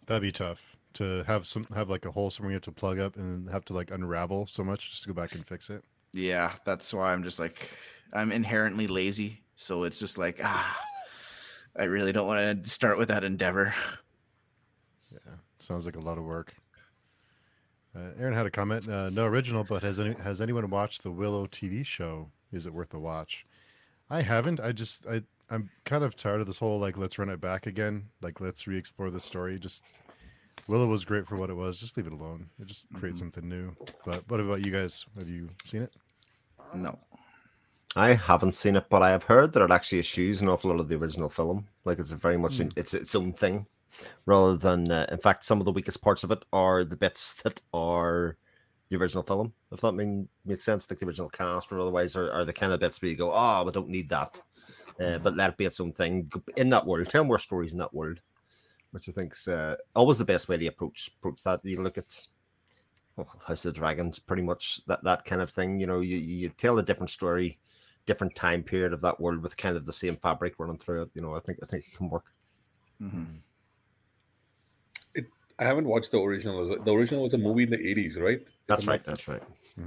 That'd 0.07 0.23
be 0.23 0.33
tough 0.33 0.77
to 0.95 1.25
have 1.25 1.47
some 1.47 1.67
have 1.75 1.91
like 1.91 2.07
a 2.07 2.11
hole 2.13 2.31
somewhere 2.31 2.53
you 2.53 2.57
have 2.57 2.63
to 2.63 2.73
plug 2.73 2.99
up 2.99 3.17
and 3.17 3.51
have 3.51 3.65
to 3.67 3.73
like 3.73 3.91
unravel 3.91 4.47
so 4.47 4.65
much 4.65 4.91
just 4.91 5.03
to 5.03 5.09
go 5.09 5.15
back 5.15 5.35
and 5.35 5.47
fix 5.47 5.71
it. 5.71 5.85
Yeah, 6.13 6.53
that's 6.65 6.95
why 6.95 7.13
I'm 7.13 7.23
just 7.23 7.39
like 7.39 7.71
I'm 8.13 8.33
inherently 8.33 8.87
lazy, 8.87 9.43
so 9.57 9.85
it's 9.85 9.99
just 9.99 10.19
like 10.19 10.41
ah, 10.43 10.81
I 11.77 11.85
really 11.85 12.13
don't 12.13 12.27
want 12.27 12.65
to 12.65 12.71
start 12.71 12.99
with 12.99 13.09
that 13.09 13.25
endeavor. 13.25 13.75
Yeah, 15.13 15.35
sounds 15.59 15.87
like 15.87 15.97
a 15.97 16.01
lot 16.01 16.19
of 16.19 16.25
work. 16.25 16.55
Uh, 17.97 18.11
Aaron 18.19 18.35
had 18.35 18.47
a 18.47 18.51
comment. 18.51 18.89
Uh, 18.89 19.11
no 19.11 19.25
original, 19.25 19.65
but 19.65 19.83
has 19.83 19.99
any 19.99 20.15
has 20.15 20.41
anyone 20.41 20.69
watched 20.71 21.03
the 21.03 21.11
Willow 21.11 21.47
TV 21.47 21.85
show? 21.85 22.31
Is 22.53 22.67
it 22.67 22.75
worth 22.75 22.95
a 22.95 22.99
watch? 22.99 23.47
I 24.11 24.23
haven't. 24.23 24.61
I 24.61 24.73
just 24.73 25.07
I 25.07 25.23
I'm 25.51 25.71
kind 25.85 26.05
of 26.05 26.17
tired 26.17 26.41
of 26.41 26.47
this 26.47 26.59
whole 26.59 26.79
like 26.79 26.97
let's 26.97 27.19
run 27.19 27.29
it 27.31 27.41
back 27.41 27.67
again. 27.67 28.09
Like 28.21 28.41
let's 28.41 28.67
re-explore 28.67 29.11
the 29.11 29.21
story. 29.21 29.59
Just 29.59 29.83
Willow 30.67 30.87
was 30.87 31.05
great 31.05 31.27
for 31.27 31.37
what 31.37 31.51
it 31.51 31.55
was. 31.55 31.79
Just 31.79 31.97
leave 31.97 32.07
it 32.07 32.13
alone. 32.13 32.47
It 32.61 32.67
just 32.67 32.87
create 32.95 33.15
Mhm. 33.15 33.19
something 33.19 33.49
new. 33.49 33.77
But 34.07 34.29
what 34.31 34.41
about 34.41 34.65
you 34.65 34.73
guys? 34.73 35.05
Have 35.19 35.29
you 35.29 35.51
seen 35.67 35.83
it? 35.83 35.95
No. 36.75 36.99
I 37.97 38.15
haven't 38.15 38.53
seen 38.53 38.75
it, 38.77 38.87
but 38.89 39.03
I 39.03 39.11
have 39.11 39.23
heard 39.23 39.53
that 39.53 39.63
it 39.63 39.71
actually 39.71 40.01
eschews 40.01 40.41
an 40.41 40.49
awful 40.49 40.71
lot 40.71 40.81
of 40.81 40.89
the 40.89 40.97
original 40.97 41.29
film. 41.29 41.69
Like 41.85 41.99
it's 41.99 42.11
a 42.13 42.17
very 42.17 42.37
much 42.39 42.59
in, 42.61 42.73
it's 42.77 42.95
its 42.95 43.15
own 43.15 43.33
thing, 43.33 43.67
rather 44.27 44.57
than. 44.57 44.91
Uh, 44.91 45.07
in 45.11 45.19
fact, 45.19 45.45
some 45.45 45.61
of 45.61 45.65
the 45.65 45.73
weakest 45.73 46.03
parts 46.03 46.25
of 46.25 46.31
it 46.33 46.45
are 46.53 46.83
the 46.83 46.97
bits 46.97 47.35
that 47.43 47.61
are 47.73 48.37
the 48.89 48.97
original 48.97 49.23
film. 49.23 49.53
If 49.71 49.81
that 49.83 49.93
mean 49.93 50.29
makes 50.45 50.65
sense, 50.65 50.91
like 50.91 50.99
the 50.99 51.07
original 51.07 51.29
cast, 51.29 51.71
or 51.71 51.79
otherwise 51.79 52.17
are, 52.17 52.33
are 52.33 52.45
the 52.45 52.53
kind 52.53 52.73
of 52.73 52.81
bits 52.81 53.01
where 53.01 53.11
you 53.11 53.17
go, 53.17 53.33
oh, 53.33 53.63
we 53.65 53.71
don't 53.71 53.89
need 53.89 54.09
that. 54.09 54.41
Uh, 55.01 55.19
but 55.19 55.37
let 55.37 55.51
it 55.51 55.57
be 55.57 55.65
its 55.65 55.81
own 55.81 55.93
thing 55.93 56.31
in 56.57 56.69
that 56.71 56.87
world. 56.87 57.09
Tell 57.09 57.25
more 57.25 57.39
stories 57.39 57.73
in 57.73 57.79
that 57.79 57.93
world, 57.93 58.21
which 58.93 59.09
I 59.09 59.13
think's 59.13 59.49
uh, 59.49 59.77
always 59.97 60.19
the 60.19 60.25
best 60.25 60.49
way 60.49 60.57
to 60.57 60.67
approach 60.67 61.11
approach 61.19 61.43
that. 61.43 61.65
You 61.65 61.83
look 61.83 61.99
at 61.99 62.27
well, 63.17 63.27
House 63.47 63.65
of 63.65 63.75
the 63.75 63.79
Dragons, 63.79 64.19
pretty 64.19 64.43
much 64.43 64.81
that 64.87 65.03
that 65.05 65.25
kind 65.25 65.43
of 65.43 65.51
thing. 65.51 65.81
You 65.81 65.87
know, 65.87 66.01
you, 66.01 66.17
you 66.17 66.49
tell 66.51 66.79
a 66.79 66.83
different 66.83 67.11
story, 67.11 67.59
different 68.07 68.35
time 68.37 68.63
period 68.63 68.93
of 68.93 69.01
that 69.01 69.21
world 69.21 69.43
with 69.43 69.57
kind 69.57 69.77
of 69.77 69.85
the 69.85 69.93
same 69.93 70.17
fabric 70.17 70.55
running 70.59 70.79
through 70.79 71.03
it. 71.03 71.11
You 71.15 71.23
know, 71.23 71.35
I 71.35 71.41
think 71.41 71.59
I 71.63 71.67
think 71.67 71.87
it 71.89 71.97
can 71.97 72.09
work. 72.09 72.33
Mhm. 73.03 73.27
I 75.57 75.65
haven't 75.65 75.87
watched 75.87 76.11
the 76.11 76.19
original. 76.19 76.67
The 76.85 76.93
original 76.93 77.23
was 77.23 77.35
a 77.35 77.39
movie 77.39 77.63
in 77.63 77.71
the 77.71 77.79
'80s, 77.79 78.19
right? 78.19 78.41
That's 78.67 78.83
I'm 78.83 78.89
right. 78.91 79.01
not- 79.01 79.07
That's 79.07 79.29
right. 79.29 79.43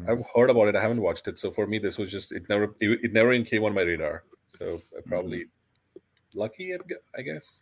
I've 0.08 0.24
heard 0.36 0.49
about 0.49 0.68
it. 0.68 0.76
I 0.76 0.82
haven't 0.82 1.01
watched 1.01 1.28
it. 1.30 1.39
So 1.39 1.49
for 1.49 1.66
me, 1.66 1.78
this 1.80 1.97
was 1.97 2.12
just 2.12 2.32
it 2.34 2.47
never 2.49 2.76
it, 2.82 2.99
it 3.03 3.14
never 3.14 3.32
even 3.34 3.45
came 3.45 3.64
on 3.64 3.74
my 3.74 3.82
radar. 3.82 4.24
So 4.58 4.82
I 4.97 5.01
probably 5.05 5.45
lucky, 6.34 6.74
I 6.74 6.78
gu- 6.78 6.95
I 7.18 7.22
guess. 7.22 7.62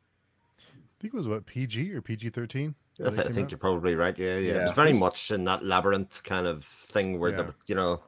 think 0.99 1.13
it 1.13 1.17
was 1.17 1.27
what 1.27 1.45
PG 1.45 1.93
or 1.93 2.01
PG 2.01 2.29
thirteen. 2.29 2.75
I, 3.05 3.09
th- 3.09 3.27
I 3.27 3.31
think 3.31 3.51
you're 3.51 3.57
probably 3.57 3.95
right. 3.95 4.17
Yeah, 4.17 4.37
yeah. 4.37 4.51
It 4.53 4.63
was 4.63 4.71
very 4.73 4.93
much 4.93 5.31
in 5.31 5.43
that 5.45 5.63
labyrinth 5.63 6.23
kind 6.23 6.47
of 6.47 6.63
thing 6.65 7.19
where 7.19 7.31
Yeah. 7.31 7.37
the 7.37 7.53
you 7.67 7.75
know 7.75 8.01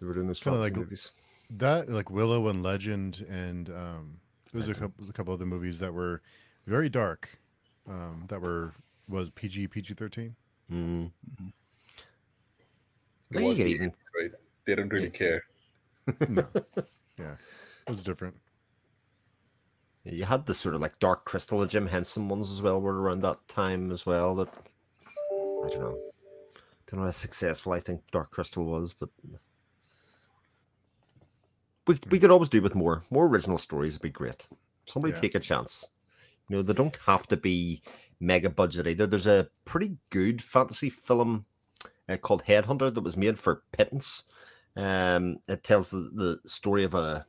they 0.00 0.06
were 0.06 0.14
doing 0.14 0.26
those 0.28 0.40
Kinda 0.40 0.58
like- 0.60 0.76
movies. 0.76 1.10
that 1.50 1.88
like 1.90 2.10
Willow 2.10 2.48
and 2.48 2.62
Legend, 2.62 3.26
and 3.28 3.68
um, 3.70 4.20
there 4.52 4.58
was 4.58 4.68
a 4.68 4.74
couple 4.74 5.08
a 5.08 5.12
couple 5.12 5.34
other 5.34 5.46
movies 5.46 5.78
that 5.80 5.92
were 5.92 6.22
very 6.66 6.88
dark. 6.88 7.38
Um, 7.88 8.24
that 8.28 8.40
were 8.40 8.72
was 9.08 9.30
PG 9.30 9.68
PG 9.68 9.94
thirteen. 9.94 10.34
Mm. 10.70 11.10
It 11.38 11.52
There 13.30 13.42
you 13.42 13.48
was 13.48 13.60
even. 13.60 13.92
right? 14.20 14.30
They 14.66 14.74
don't 14.74 14.92
really 14.92 15.10
care. 15.10 15.42
No, 16.28 16.46
yeah, 17.18 17.36
it 17.86 17.90
was 17.90 18.02
different. 18.02 18.36
You 20.04 20.24
had 20.24 20.46
the 20.46 20.54
sort 20.54 20.74
of 20.76 20.80
like 20.80 20.98
Dark 21.00 21.24
Crystal, 21.24 21.58
the 21.58 21.66
Jim 21.66 21.86
Henson 21.86 22.28
ones 22.28 22.50
as 22.52 22.62
well, 22.62 22.80
were 22.80 23.00
around 23.00 23.22
that 23.22 23.48
time 23.48 23.90
as 23.90 24.06
well. 24.06 24.36
That 24.36 24.48
I 25.32 25.68
don't 25.68 25.80
know, 25.80 25.98
don't 26.86 27.00
know 27.00 27.06
how 27.06 27.10
successful 27.10 27.72
I 27.72 27.80
think 27.80 28.02
Dark 28.12 28.30
Crystal 28.30 28.64
was, 28.64 28.92
but 28.92 29.08
we 31.86 31.98
we 32.10 32.18
could 32.18 32.30
always 32.30 32.48
do 32.48 32.62
with 32.62 32.74
more. 32.74 33.02
More 33.10 33.26
original 33.26 33.58
stories 33.58 33.94
would 33.94 34.02
be 34.02 34.10
great. 34.10 34.46
Somebody 34.86 35.14
Yeah. 35.14 35.20
take 35.20 35.34
a 35.34 35.40
chance. 35.40 35.88
You 36.48 36.56
know, 36.56 36.62
they 36.62 36.72
don't 36.72 36.96
have 37.06 37.26
to 37.28 37.36
be 37.36 37.82
mega 38.20 38.48
budget 38.48 38.86
either. 38.86 39.06
There's 39.06 39.26
a 39.26 39.48
pretty 39.64 39.96
good 40.10 40.40
fantasy 40.40 40.90
film 40.90 41.46
uh, 42.08 42.16
called 42.16 42.44
Headhunter 42.44 42.94
that 42.94 43.00
was 43.02 43.16
made 43.16 43.38
for 43.38 43.64
pittance. 43.72 44.22
Um, 44.76 45.38
it 45.48 45.62
tells 45.64 45.90
the, 45.90 46.10
the 46.14 46.48
story 46.48 46.84
of 46.84 46.94
a 46.94 47.26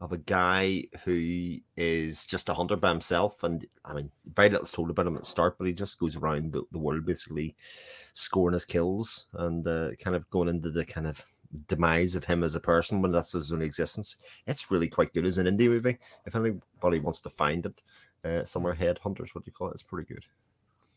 of 0.00 0.12
a 0.12 0.18
guy 0.18 0.84
who 1.04 1.56
is 1.76 2.24
just 2.24 2.48
a 2.48 2.54
hunter 2.54 2.76
by 2.76 2.90
himself, 2.90 3.42
and 3.42 3.66
I 3.84 3.94
mean, 3.94 4.10
very 4.32 4.48
little's 4.48 4.70
told 4.70 4.90
about 4.90 5.08
him 5.08 5.16
at 5.16 5.22
the 5.22 5.26
start, 5.26 5.58
but 5.58 5.66
he 5.66 5.72
just 5.72 5.98
goes 5.98 6.14
around 6.14 6.52
the, 6.52 6.62
the 6.70 6.78
world 6.78 7.04
basically 7.04 7.56
scoring 8.14 8.52
his 8.52 8.64
kills 8.64 9.26
and 9.34 9.66
uh, 9.66 9.90
kind 10.00 10.14
of 10.14 10.28
going 10.30 10.48
into 10.48 10.70
the 10.70 10.84
kind 10.84 11.08
of 11.08 11.24
demise 11.66 12.14
of 12.14 12.24
him 12.24 12.44
as 12.44 12.54
a 12.54 12.60
person 12.60 13.02
when 13.02 13.10
that's 13.10 13.32
his 13.32 13.52
only 13.52 13.66
existence. 13.66 14.16
It's 14.46 14.70
really 14.70 14.88
quite 14.88 15.12
good 15.12 15.26
as 15.26 15.38
an 15.38 15.46
indie 15.46 15.68
movie. 15.68 15.98
If 16.26 16.36
anybody 16.36 17.00
wants 17.00 17.20
to 17.22 17.30
find 17.30 17.66
it, 17.66 17.82
uh, 18.24 18.44
somewhere 18.44 18.74
Headhunters, 18.74 19.34
what 19.34 19.44
do 19.44 19.48
you 19.48 19.52
call 19.52 19.68
it? 19.68 19.74
It's 19.74 19.82
pretty 19.82 20.12
good. 20.12 20.24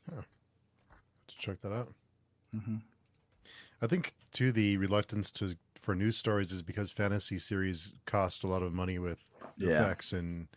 To 0.10 1.38
check 1.38 1.62
that 1.62 1.74
out. 1.74 1.94
hmm 2.54 2.78
I 3.82 3.88
think 3.88 4.14
too 4.32 4.52
the 4.52 4.78
reluctance 4.78 5.32
to 5.32 5.56
for 5.82 5.96
news 5.96 6.18
stories 6.18 6.52
is 6.52 6.64
because 6.64 6.92
fantasy 6.92 7.40
series 7.40 7.94
cost 8.06 8.44
a 8.44 8.48
lot 8.48 8.64
of 8.64 8.74
money 8.74 9.00
with 9.00 9.26
Yeah. 9.58 9.68
effects 9.68 10.14
and 10.14 10.48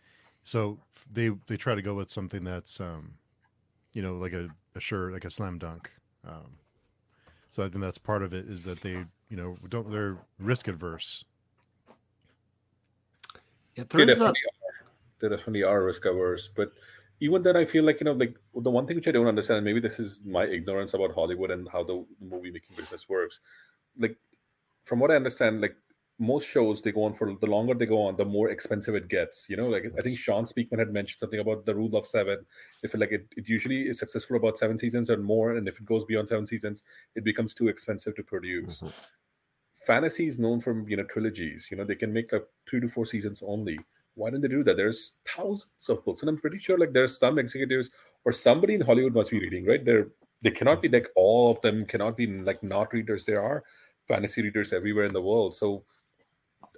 so 0.43 0.79
they 1.11 1.29
they 1.47 1.57
try 1.57 1.75
to 1.75 1.81
go 1.81 1.95
with 1.95 2.09
something 2.09 2.43
that's 2.43 2.79
um 2.79 3.17
you 3.93 4.01
know 4.01 4.15
like 4.15 4.33
a, 4.33 4.49
a 4.75 4.79
sure 4.79 5.11
like 5.11 5.25
a 5.25 5.31
slam 5.31 5.59
dunk 5.59 5.91
um 6.25 6.59
so 7.49 7.63
i 7.63 7.69
think 7.69 7.81
that's 7.81 7.97
part 7.97 8.23
of 8.23 8.33
it 8.33 8.45
is 8.47 8.63
that 8.63 8.81
they 8.81 9.05
you 9.29 9.37
know 9.37 9.57
don't 9.69 9.91
they're 9.91 10.17
risk 10.39 10.67
adverse 10.67 11.25
Yeah, 13.75 13.83
They 13.95 14.05
definitely 14.05 14.25
that. 14.25 14.35
are. 14.47 14.89
They 15.19 15.29
definitely 15.29 15.63
are 15.63 15.83
risk 15.83 16.05
averse. 16.05 16.49
But 16.49 16.73
even 17.19 17.43
then, 17.43 17.55
I 17.57 17.65
feel 17.65 17.83
like 17.83 17.99
you 17.99 18.05
know, 18.05 18.13
like 18.13 18.37
the 18.55 18.71
one 18.71 18.87
thing 18.87 18.97
which 18.97 19.07
I 19.07 19.11
don't 19.11 19.27
understand, 19.27 19.57
and 19.57 19.65
maybe 19.65 19.79
this 19.79 19.99
is 19.99 20.19
my 20.25 20.45
ignorance 20.45 20.93
about 20.93 21.13
Hollywood 21.13 21.51
and 21.51 21.67
how 21.69 21.83
the 21.83 22.05
movie 22.19 22.51
making 22.51 22.75
business 22.75 23.07
works. 23.07 23.39
Like, 23.97 24.17
from 24.85 24.99
what 24.99 25.11
I 25.11 25.15
understand, 25.15 25.61
like 25.61 25.75
most 26.17 26.47
shows 26.47 26.81
they 26.81 26.93
go 26.93 27.03
on 27.03 27.13
for 27.13 27.35
the 27.41 27.47
longer 27.47 27.73
they 27.73 27.85
go 27.85 28.01
on, 28.03 28.15
the 28.15 28.23
more 28.23 28.49
expensive 28.49 28.95
it 28.95 29.09
gets. 29.09 29.47
You 29.49 29.57
know, 29.57 29.67
like 29.67 29.83
I 29.97 30.01
think 30.01 30.17
Sean 30.17 30.45
Speakman 30.45 30.79
had 30.79 30.93
mentioned 30.93 31.19
something 31.19 31.39
about 31.39 31.65
the 31.65 31.75
rule 31.75 31.95
of 31.95 32.07
seven. 32.07 32.45
If 32.83 32.93
like 32.95 33.11
it, 33.11 33.27
it 33.35 33.49
usually 33.49 33.89
is 33.89 33.99
successful 33.99 34.37
about 34.37 34.57
seven 34.57 34.77
seasons 34.77 35.09
or 35.09 35.17
more, 35.17 35.55
and 35.57 35.67
if 35.67 35.77
it 35.79 35.85
goes 35.85 36.05
beyond 36.05 36.29
seven 36.29 36.47
seasons, 36.47 36.83
it 37.15 37.23
becomes 37.25 37.53
too 37.53 37.67
expensive 37.67 38.15
to 38.15 38.23
produce. 38.23 38.81
Mhm. 38.81 38.93
Fantasy 39.85 40.27
is 40.27 40.39
known 40.39 40.61
for 40.61 40.87
you 40.87 40.97
know 40.97 41.03
trilogies. 41.03 41.67
You 41.69 41.77
know, 41.77 41.83
they 41.83 41.95
can 41.95 42.13
make 42.13 42.31
like 42.31 42.47
three 42.69 42.79
to 42.79 42.87
four 42.89 43.05
seasons 43.05 43.43
only. 43.45 43.77
Why 44.15 44.29
don't 44.29 44.41
they 44.41 44.47
do 44.47 44.63
that? 44.63 44.77
There's 44.77 45.11
thousands 45.27 45.89
of 45.89 46.03
books, 46.05 46.21
and 46.21 46.29
I'm 46.29 46.37
pretty 46.39 46.59
sure 46.59 46.77
like 46.77 46.93
there's 46.93 47.17
some 47.19 47.37
executives 47.37 47.89
or 48.23 48.31
somebody 48.31 48.75
in 48.75 48.81
Hollywood 48.81 49.13
must 49.13 49.31
be 49.31 49.39
reading, 49.39 49.65
right? 49.65 49.83
They're 49.83 50.07
they 50.41 50.51
cannot 50.51 50.81
be 50.81 50.87
like 50.89 51.07
all 51.15 51.51
of 51.51 51.59
them 51.61 51.85
cannot 51.85 52.15
be 52.15 52.27
like 52.27 52.63
not 52.63 52.93
readers. 52.93 53.25
There 53.25 53.41
are 53.41 53.63
fantasy 54.07 54.41
readers 54.41 54.73
everywhere 54.73 55.05
in 55.05 55.13
the 55.13 55.21
world. 55.21 55.55
So, 55.55 55.83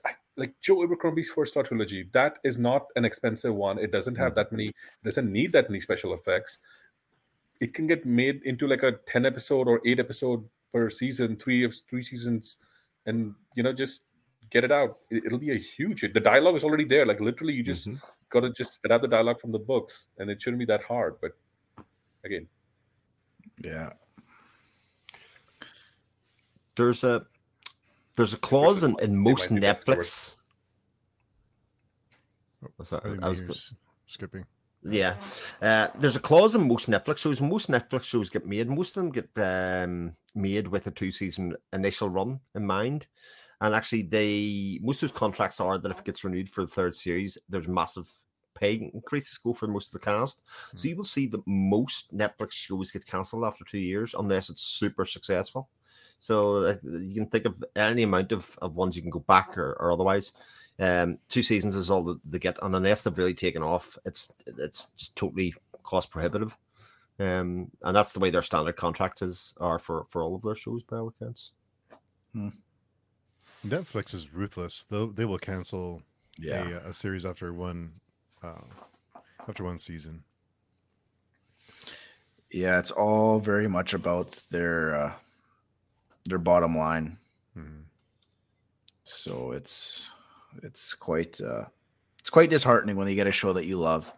I, 0.06 0.12
like 0.36 0.54
Joe 0.62 0.84
Abercrombie's 0.84 1.30
first 1.30 1.54
Trilogy, 1.54 2.10
that 2.14 2.40
is 2.44 2.58
not 2.60 2.88
an 2.96 3.06
expensive 3.06 3.54
one. 3.56 3.78
It 3.80 3.92
doesn't 3.92 4.16
have 4.16 4.36
that 4.36 4.52
many, 4.52 4.72
doesn't 5.04 5.32
need 5.32 5.52
that 5.54 5.70
many 5.70 5.80
special 5.80 6.14
effects. 6.14 6.60
It 7.60 7.74
can 7.74 7.88
get 7.88 8.06
made 8.06 8.42
into 8.44 8.68
like 8.68 8.84
a 8.84 8.94
ten 9.08 9.26
episode 9.26 9.68
or 9.68 9.82
eight 9.86 10.00
episode 10.00 10.48
per 10.74 10.90
season, 10.90 11.38
three 11.38 11.64
of 11.64 11.76
three 11.90 12.04
seasons, 12.04 12.58
and 13.06 13.34
you 13.56 13.64
know 13.64 13.74
just 13.74 14.02
get 14.52 14.64
it 14.64 14.72
out. 14.72 15.00
It, 15.10 15.32
will 15.32 15.40
be 15.40 15.52
a 15.52 15.58
huge. 15.58 16.02
The 16.02 16.20
dialogue 16.20 16.56
is 16.56 16.64
already 16.64 16.86
there. 16.86 17.06
Like 17.06 17.20
literally, 17.20 17.54
you 17.54 17.64
just 17.64 17.88
Mhm. 17.88 18.00
got 18.30 18.42
to 18.42 18.52
just 18.52 18.80
adapt 18.86 19.02
the 19.02 19.08
dialogue 19.08 19.40
from 19.42 19.52
the 19.52 19.60
books, 19.60 20.10
and 20.20 20.30
it 20.30 20.42
shouldn't 20.42 20.60
be 20.60 20.66
that 20.66 20.84
hard. 20.84 21.20
But 21.20 21.32
again, 22.24 22.48
Yeah. 23.64 23.94
There's 26.78 27.04
a 27.04 27.26
there's 28.16 28.34
a 28.34 28.38
clause 28.38 28.84
in, 28.84 28.96
in 29.02 29.16
most 29.16 29.52
might 29.52 29.56
be 29.58 29.62
back 29.62 29.84
to 29.84 29.92
work. 29.92 30.00
Netflix. 30.00 30.36
What's 32.76 32.92
that? 32.92 33.06
i 33.06 33.26
I 33.26 33.30
was 33.30 33.42
go- 33.42 33.54
skipping 34.06 34.46
Yeah. 34.84 35.16
Uh, 35.62 35.88
there's 36.00 36.16
a 36.16 36.20
clause 36.20 36.56
in 36.56 36.68
most 36.68 36.90
Netflix 36.90 37.18
shows. 37.18 37.42
Most 37.42 37.70
Netflix 37.70 38.04
shows 38.04 38.30
get 38.30 38.46
made. 38.46 38.70
Most 38.70 38.96
of 38.96 39.04
them 39.04 39.12
get 39.12 39.30
um, 39.38 40.14
made 40.34 40.68
with 40.68 40.88
a 40.88 40.92
two 40.92 41.12
season 41.12 41.56
initial 41.74 42.10
run 42.10 42.40
in 42.56 42.66
mind. 42.66 43.08
And 43.60 43.74
actually, 43.74 44.04
they 44.04 44.80
most 44.82 44.98
of 44.98 45.10
those 45.10 45.18
contracts 45.18 45.60
are 45.60 45.78
that 45.78 45.92
if 45.92 46.00
it 46.00 46.06
gets 46.06 46.24
renewed 46.24 46.50
for 46.50 46.62
the 46.62 46.72
third 46.72 46.96
series, 46.96 47.38
there's 47.50 47.68
massive 47.68 48.12
pay 48.56 48.90
increases 48.94 49.38
go 49.38 49.54
for 49.54 49.68
most 49.68 49.94
of 49.94 50.00
the 50.00 50.06
cast. 50.06 50.42
So 50.76 50.88
you 50.88 50.96
will 50.96 51.04
see 51.04 51.28
that 51.28 51.46
most 51.46 52.16
Netflix 52.16 52.52
shows 52.54 52.92
get 52.92 53.06
cancelled 53.06 53.44
after 53.44 53.64
two 53.64 53.80
years 53.80 54.16
unless 54.18 54.50
it's 54.50 54.62
super 54.64 55.06
successful. 55.06 55.70
So 56.20 56.78
you 56.84 57.14
can 57.16 57.28
think 57.28 57.46
of 57.46 57.64
any 57.76 58.04
amount 58.04 58.32
of, 58.32 58.58
of 58.62 58.76
ones 58.76 58.96
you 58.96 59.02
can 59.02 59.12
go 59.12 59.20
back 59.20 59.58
or, 59.58 59.74
or 59.80 59.92
otherwise. 59.92 60.34
Um, 60.80 61.18
two 61.30 61.44
seasons 61.44 61.76
is 61.76 61.90
all 61.90 62.04
that 62.04 62.20
they 62.30 62.40
get, 62.40 62.58
and 62.62 62.76
unless 62.76 63.04
they've 63.04 63.18
really 63.18 63.34
taken 63.34 63.64
off, 63.64 63.98
it's 64.06 64.32
it's 64.46 64.90
just 64.98 65.16
totally 65.16 65.54
cost 65.84 66.12
prohibitive. 66.12 66.56
Um, 67.20 67.72
and 67.82 67.96
that's 67.96 68.12
the 68.14 68.20
way 68.20 68.30
their 68.30 68.44
standard 68.44 68.76
contract 68.76 69.22
is 69.24 69.56
are 69.60 69.80
for 69.80 70.06
for 70.10 70.22
all 70.22 70.36
of 70.36 70.44
their 70.44 70.56
shows 70.56 70.84
by 70.84 70.98
all 70.98 71.08
accounts. 71.08 71.52
netflix 73.66 74.14
is 74.14 74.32
ruthless 74.34 74.84
they 74.90 75.06
they 75.16 75.26
will 75.26 75.40
cancel 75.40 76.04
Yeah. 76.38 76.82
a, 76.86 76.90
a 76.90 76.94
series 76.94 77.26
after 77.26 77.52
one 77.54 77.94
uh, 78.44 78.62
after 79.48 79.64
one 79.64 79.80
season 79.80 80.24
Yeah, 82.52 82.80
it's 82.80 82.92
all 82.92 83.40
very 83.40 83.68
much 83.68 83.94
about 83.94 84.32
their 84.52 84.96
uh, 84.96 85.14
their 86.28 86.40
bottom 86.40 86.78
line. 86.78 87.18
Mhm. 87.58 87.84
So 89.04 89.52
it's 89.52 90.10
it's 90.64 90.94
quite 90.94 91.40
uh, 91.42 91.66
it's 92.20 92.30
quite 92.30 92.50
disheartening 92.50 92.96
when 92.96 93.08
you 93.08 93.16
get 93.16 93.28
a 93.28 93.32
show 93.32 93.54
that 93.54 93.66
you 93.66 93.80
love, 93.80 94.14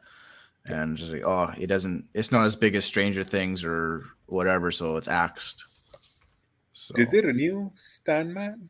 and 0.65 0.97
just 0.97 1.11
like 1.11 1.23
oh, 1.25 1.53
it 1.57 1.67
doesn't. 1.67 2.05
It's 2.13 2.31
not 2.31 2.45
as 2.45 2.55
big 2.55 2.75
as 2.75 2.85
Stranger 2.85 3.23
Things 3.23 3.63
or 3.63 4.05
whatever, 4.25 4.71
so 4.71 4.97
it's 4.97 5.07
axed. 5.07 5.63
So 6.73 6.93
did 6.95 7.11
they 7.11 7.21
renew 7.21 7.71
Sandman? 7.75 8.69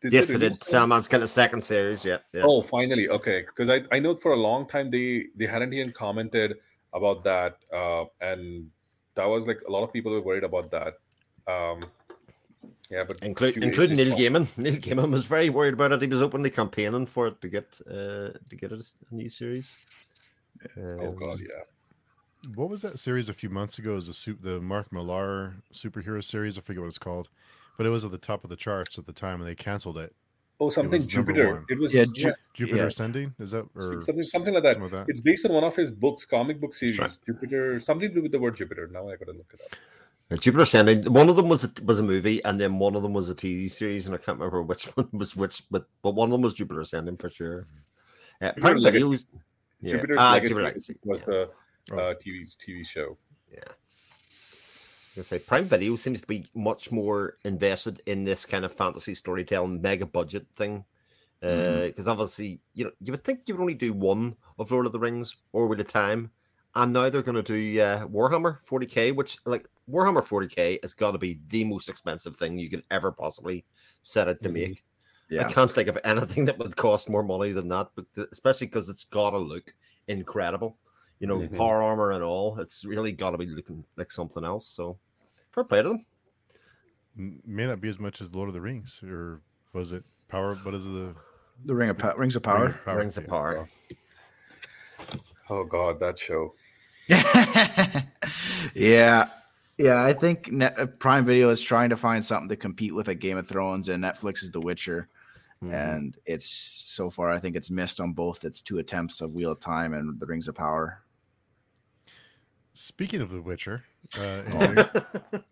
Did 0.00 0.12
yes, 0.12 0.26
they 0.26 0.34
renew 0.34 0.50
did. 0.50 0.62
Stan- 0.62 0.88
Sandman's 0.88 1.08
got 1.08 1.22
a 1.22 1.28
second 1.28 1.60
series. 1.62 2.04
Yeah, 2.04 2.18
yeah. 2.32 2.42
Oh, 2.44 2.62
finally. 2.62 3.08
Okay, 3.08 3.42
because 3.46 3.68
I, 3.68 3.82
I 3.94 3.98
know 4.00 4.16
for 4.16 4.32
a 4.32 4.36
long 4.36 4.68
time 4.68 4.90
they 4.90 5.26
they 5.36 5.46
hadn't 5.46 5.72
even 5.72 5.92
commented 5.92 6.56
about 6.92 7.24
that, 7.24 7.58
uh, 7.72 8.04
and 8.20 8.70
that 9.14 9.24
was 9.24 9.46
like 9.46 9.60
a 9.66 9.70
lot 9.70 9.82
of 9.82 9.92
people 9.92 10.12
were 10.12 10.20
worried 10.20 10.44
about 10.44 10.70
that. 10.70 10.94
Um, 11.50 11.86
yeah, 12.92 13.04
but 13.08 13.16
Include, 13.22 13.56
you- 13.56 13.62
including 13.62 13.96
Neil 13.96 14.16
Gaiman. 14.20 14.46
Neil 14.64 14.76
Gaiman 14.86 15.10
was 15.10 15.24
very 15.24 15.48
worried 15.50 15.74
about 15.74 15.92
it. 15.92 16.02
He 16.02 16.08
was 16.08 16.22
openly 16.22 16.50
campaigning 16.50 17.06
for 17.06 17.26
it 17.30 17.40
to 17.40 17.48
get 17.48 17.66
uh, 17.88 18.30
to 18.50 18.56
get 18.60 18.70
a 18.72 18.80
new 19.10 19.30
series. 19.30 19.74
Oh 20.78 21.10
god, 21.10 21.22
Um, 21.22 21.38
yeah. 21.50 21.64
What 22.56 22.68
was 22.70 22.82
that 22.82 22.98
series 22.98 23.28
a 23.28 23.32
few 23.32 23.48
months 23.50 23.78
ago? 23.78 23.92
It 23.92 24.00
was 24.02 24.06
the 24.08 24.14
su- 24.24 24.38
the 24.48 24.60
Mark 24.60 24.92
Millar 24.92 25.54
superhero 25.72 26.22
series. 26.22 26.58
I 26.58 26.60
forget 26.60 26.80
what 26.82 26.88
it's 26.88 26.98
called, 26.98 27.28
but 27.76 27.86
it 27.86 27.90
was 27.90 28.04
at 28.04 28.10
the 28.10 28.18
top 28.30 28.44
of 28.44 28.50
the 28.50 28.56
charts 28.56 28.98
at 28.98 29.06
the 29.06 29.12
time, 29.12 29.40
and 29.40 29.48
they 29.48 29.54
canceled 29.54 29.98
it. 29.98 30.12
Oh, 30.60 30.70
something 30.70 30.98
was 30.98 31.12
number 31.14 31.32
Jupiter. 31.32 31.64
It 31.70 31.78
was 31.78 31.92
Yeah, 31.94 32.04
yeah, 32.14 32.32
Jupiter 32.54 32.78
Yeah. 32.78 32.86
Ascending 32.86 33.34
is 33.40 33.50
that 33.52 33.66
or 33.74 34.02
something 34.02 34.22
something 34.22 34.54
like 34.54 34.62
that. 34.64 34.74
something 34.74 34.92
like 34.98 35.06
that? 35.06 35.10
It's 35.12 35.20
based 35.20 35.44
on 35.46 35.52
one 35.52 35.64
of 35.64 35.74
his 35.74 35.90
books, 35.90 36.24
comic 36.24 36.60
book 36.60 36.74
series. 36.74 37.18
Jupiter, 37.26 37.80
something 37.80 38.08
to 38.10 38.14
do 38.16 38.22
with 38.22 38.32
the 38.32 38.38
word 38.38 38.56
Jupiter. 38.56 38.86
Now 38.92 39.08
I 39.08 39.16
gotta 39.16 39.32
look 39.32 39.50
it 39.54 39.60
up. 39.64 39.78
Uh, 40.32 40.36
Jupiter 40.36 40.62
Ascending. 40.62 41.12
One 41.12 41.28
of 41.28 41.36
them 41.36 41.48
was 41.48 41.64
a, 41.64 41.70
was 41.84 41.98
a 41.98 42.02
movie, 42.02 42.42
and 42.44 42.60
then 42.60 42.78
one 42.78 42.94
of 42.94 43.02
them 43.02 43.12
was 43.12 43.28
a 43.30 43.34
TV 43.34 43.70
series, 43.70 44.06
and 44.06 44.14
I 44.14 44.18
can't 44.18 44.38
remember 44.38 44.62
which 44.62 44.84
one 44.96 45.08
was 45.12 45.36
which, 45.36 45.62
but 45.70 45.86
but 46.02 46.14
one 46.14 46.28
of 46.28 46.32
them 46.32 46.42
was 46.42 46.54
Jupiter 46.54 46.80
Ascending 46.80 47.16
for 47.16 47.30
sure. 47.30 47.66
Uh, 48.40 48.48
Jupiter 48.48 48.60
Prime 48.60 48.76
Legacy. 48.78 49.02
Video's- 49.02 49.26
yeah. 49.80 49.92
Jupiter's 49.92 50.18
Ah, 50.20 50.32
Legacy 50.32 50.48
Jupiter 50.48 50.64
Legacy. 50.64 50.96
was 51.04 51.20
yeah. 51.20 51.26
the 51.26 51.50
Oh. 51.92 51.98
uh, 51.98 52.14
TV 52.14 52.46
TV 52.64 52.86
show. 52.86 53.18
Yeah. 53.52 53.58
I 55.18 55.20
say 55.22 55.38
Prime 55.40 55.64
Video 55.64 55.96
seems 55.96 56.20
to 56.22 56.26
be 56.26 56.46
much 56.54 56.90
more 56.92 57.36
invested 57.44 58.00
in 58.06 58.24
this 58.24 58.46
kind 58.46 58.64
of 58.64 58.72
fantasy 58.72 59.14
storytelling 59.14 59.82
mega 59.82 60.06
budget 60.06 60.46
thing. 60.56 60.84
Because 61.40 62.06
obviously, 62.06 62.60
you 62.74 62.84
know, 62.84 62.92
you 63.00 63.10
would 63.12 63.24
think 63.24 63.40
you 63.46 63.54
would 63.56 63.60
only 63.60 63.74
do 63.74 63.92
one 63.92 64.36
of 64.60 64.70
Lord 64.70 64.86
of 64.86 64.92
the 64.92 65.00
Rings 65.00 65.34
or 65.52 65.66
Wheel 65.66 65.80
of 65.80 65.88
Time, 65.88 66.30
and 66.76 66.92
now 66.92 67.10
they're 67.10 67.20
going 67.20 67.34
to 67.34 67.42
do 67.42 67.80
uh, 67.82 68.06
Warhammer 68.06 68.58
40k, 68.70 69.12
which 69.14 69.36
like 69.44 69.66
Warhammer 69.90 70.22
40k 70.26 70.78
has 70.82 70.94
got 70.94 71.12
to 71.12 71.18
be 71.18 71.40
the 71.48 71.64
most 71.64 71.88
expensive 71.88 72.36
thing 72.36 72.58
you 72.58 72.70
could 72.70 72.84
ever 72.90 73.10
possibly 73.12 73.64
set 74.02 74.28
it 74.28 74.42
to 74.42 74.48
Mhm. 74.48 74.52
make. 74.52 74.84
Yeah. 75.28 75.46
I 75.48 75.52
can't 75.52 75.74
think 75.74 75.88
of 75.88 75.98
anything 76.04 76.44
that 76.44 76.58
would 76.58 76.76
cost 76.76 77.08
more 77.08 77.22
money 77.22 77.52
than 77.52 77.68
that, 77.68 77.90
but 77.94 78.04
th- 78.14 78.28
especially 78.32 78.66
because 78.68 78.88
it's 78.88 79.04
got 79.04 79.30
to 79.30 79.38
look 79.38 79.74
incredible. 80.08 80.78
You 81.20 81.26
know, 81.26 81.38
Mhm. 81.40 81.56
power 81.56 81.82
armor 81.82 82.10
and 82.12 82.22
all. 82.22 82.58
It's 82.60 82.84
really 82.84 83.12
got 83.12 83.30
to 83.30 83.38
be 83.38 83.46
looking 83.46 83.84
like 83.96 84.10
something 84.12 84.44
else. 84.44 84.66
So, 84.66 84.98
fair 85.52 85.64
play 85.64 85.82
to 85.82 85.88
them. 85.90 86.06
May 87.46 87.66
not 87.66 87.80
be 87.80 87.88
as 87.88 87.98
much 87.98 88.20
as 88.20 88.34
Lord 88.34 88.48
of 88.48 88.54
the 88.54 88.60
Rings, 88.60 89.02
or 89.02 89.40
was 89.72 89.92
it 89.92 90.04
Power? 90.28 90.54
What 90.56 90.74
is 90.74 90.84
the 90.86 91.14
The 91.64 91.74
Ring 91.74 91.90
of 91.90 91.98
pa- 91.98 92.14
Rings 92.16 92.36
of 92.36 92.44
Ring 92.46 92.54
Power. 92.56 92.80
of 92.86 92.96
Rings 92.96 93.16
of 93.18 93.26
power. 93.26 93.68
Oh 95.50 95.64
God, 95.64 96.00
that 96.00 96.18
show. 96.18 96.54
yeah. 98.74 99.28
Yeah, 99.82 100.04
I 100.04 100.12
think 100.12 100.52
Net- 100.52 100.78
uh, 100.78 100.86
Prime 100.86 101.24
Video 101.24 101.48
is 101.50 101.60
trying 101.60 101.90
to 101.90 101.96
find 101.96 102.24
something 102.24 102.48
to 102.48 102.56
compete 102.56 102.94
with 102.94 103.08
at 103.08 103.18
Game 103.18 103.36
of 103.36 103.48
Thrones, 103.48 103.88
and 103.88 104.02
Netflix 104.04 104.42
is 104.44 104.52
The 104.52 104.60
Witcher. 104.60 105.08
Mhm. 105.62 105.72
And 105.74 106.16
it's 106.24 106.46
so 106.46 107.10
far, 107.10 107.30
I 107.30 107.40
think 107.40 107.56
it's 107.56 107.70
missed 107.70 108.00
on 108.00 108.12
both 108.12 108.44
its 108.44 108.62
two 108.62 108.78
attempts 108.78 109.20
of 109.20 109.34
Wheel 109.34 109.50
of 109.52 109.60
Time 109.60 109.92
and 109.94 110.20
The 110.20 110.26
Rings 110.26 110.46
of 110.46 110.54
Power. 110.54 111.02
Speaking 112.74 113.20
of 113.20 113.30
The 113.30 113.42
Witcher, 113.42 113.84
uh. 114.16 114.20
Andrew, 114.46 114.84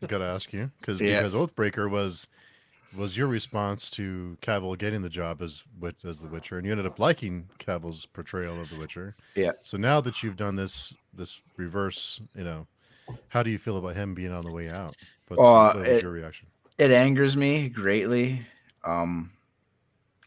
I 0.03 0.07
gotta 0.07 0.25
ask 0.25 0.53
you 0.53 0.71
because 0.81 1.01
Yeah. 1.01 1.23
because 1.23 1.35
Oathbreaker 1.35 1.91
was 1.91 2.29
was 2.97 3.17
your 3.17 3.29
response 3.29 3.89
to 3.91 4.37
Cavill 4.43 4.77
getting 4.79 5.03
the 5.03 5.09
job 5.09 5.43
as 5.43 5.65
as 6.05 6.21
the 6.21 6.29
Witcher, 6.29 6.57
and 6.57 6.65
you 6.67 6.73
ended 6.73 6.87
up 6.87 6.99
liking 6.99 7.49
Cavill's 7.59 8.07
portrayal 8.07 8.61
of 8.61 8.71
the 8.71 8.77
Witcher. 8.77 9.17
Yeah. 9.35 9.53
So 9.63 9.77
now 9.77 10.01
that 10.01 10.23
you've 10.23 10.37
done 10.37 10.57
this 10.57 10.95
this 11.13 11.43
reverse, 11.57 12.21
you 12.35 12.45
know, 12.45 12.67
how 13.31 13.43
do 13.43 13.51
you 13.51 13.59
feel 13.59 13.79
about 13.79 13.97
him 13.97 14.13
being 14.15 14.33
on 14.33 14.45
the 14.45 14.53
way 14.53 14.69
out? 14.69 14.95
What's, 15.29 15.41
Oh, 15.41 15.63
what 15.79 15.87
it- 15.87 16.03
your 16.03 16.13
reaction? 16.13 16.49
It 16.79 16.91
angers 16.91 17.37
me 17.37 17.69
greatly. 17.69 18.45
Um, 18.85 19.31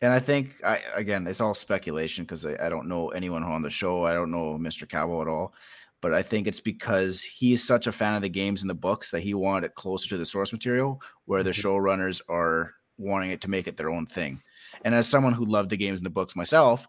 and 0.02 0.12
I 0.14 0.20
think, 0.20 0.56
I 0.64 0.82
again, 0.96 1.26
it's 1.28 1.42
all 1.42 1.54
speculation 1.54 2.24
because 2.26 2.46
I, 2.46 2.56
I 2.64 2.70
don't 2.70 2.88
know 2.88 3.10
anyone 3.10 3.44
on 3.44 3.62
the 3.62 3.70
show. 3.70 4.06
I 4.06 4.14
don't 4.14 4.32
know 4.32 4.58
Mr. 4.58 4.88
Cavill 4.88 5.22
at 5.22 5.28
all. 5.28 5.54
But 6.02 6.14
I 6.14 6.22
think 6.22 6.48
it's 6.48 6.60
because 6.60 7.22
he 7.22 7.54
is 7.54 7.66
such 7.66 7.88
a 7.88 7.92
fan 7.92 8.14
of 8.16 8.22
the 8.22 8.30
games 8.30 8.62
and 8.62 8.70
the 8.70 8.74
books 8.76 9.10
that 9.12 9.22
he 9.22 9.34
wanted 9.34 9.68
it 9.68 9.76
closer 9.76 10.10
to 10.10 10.18
the 10.18 10.26
source 10.26 10.52
material, 10.52 11.02
where 11.26 11.44
the 11.44 11.52
Mhm. 11.52 11.64
showrunners 11.64 12.22
are 12.30 12.74
wanting 12.98 13.32
it 13.32 13.40
to 13.42 13.50
make 13.50 13.68
it 13.68 13.78
their 13.78 13.90
own 13.90 14.06
thing. 14.06 14.42
And 14.84 14.94
as 14.94 15.08
someone 15.08 15.34
who 15.34 15.46
loved 15.46 15.70
the 15.70 15.78
games 15.78 16.00
and 16.00 16.06
the 16.06 16.10
books 16.12 16.36
myself, 16.36 16.88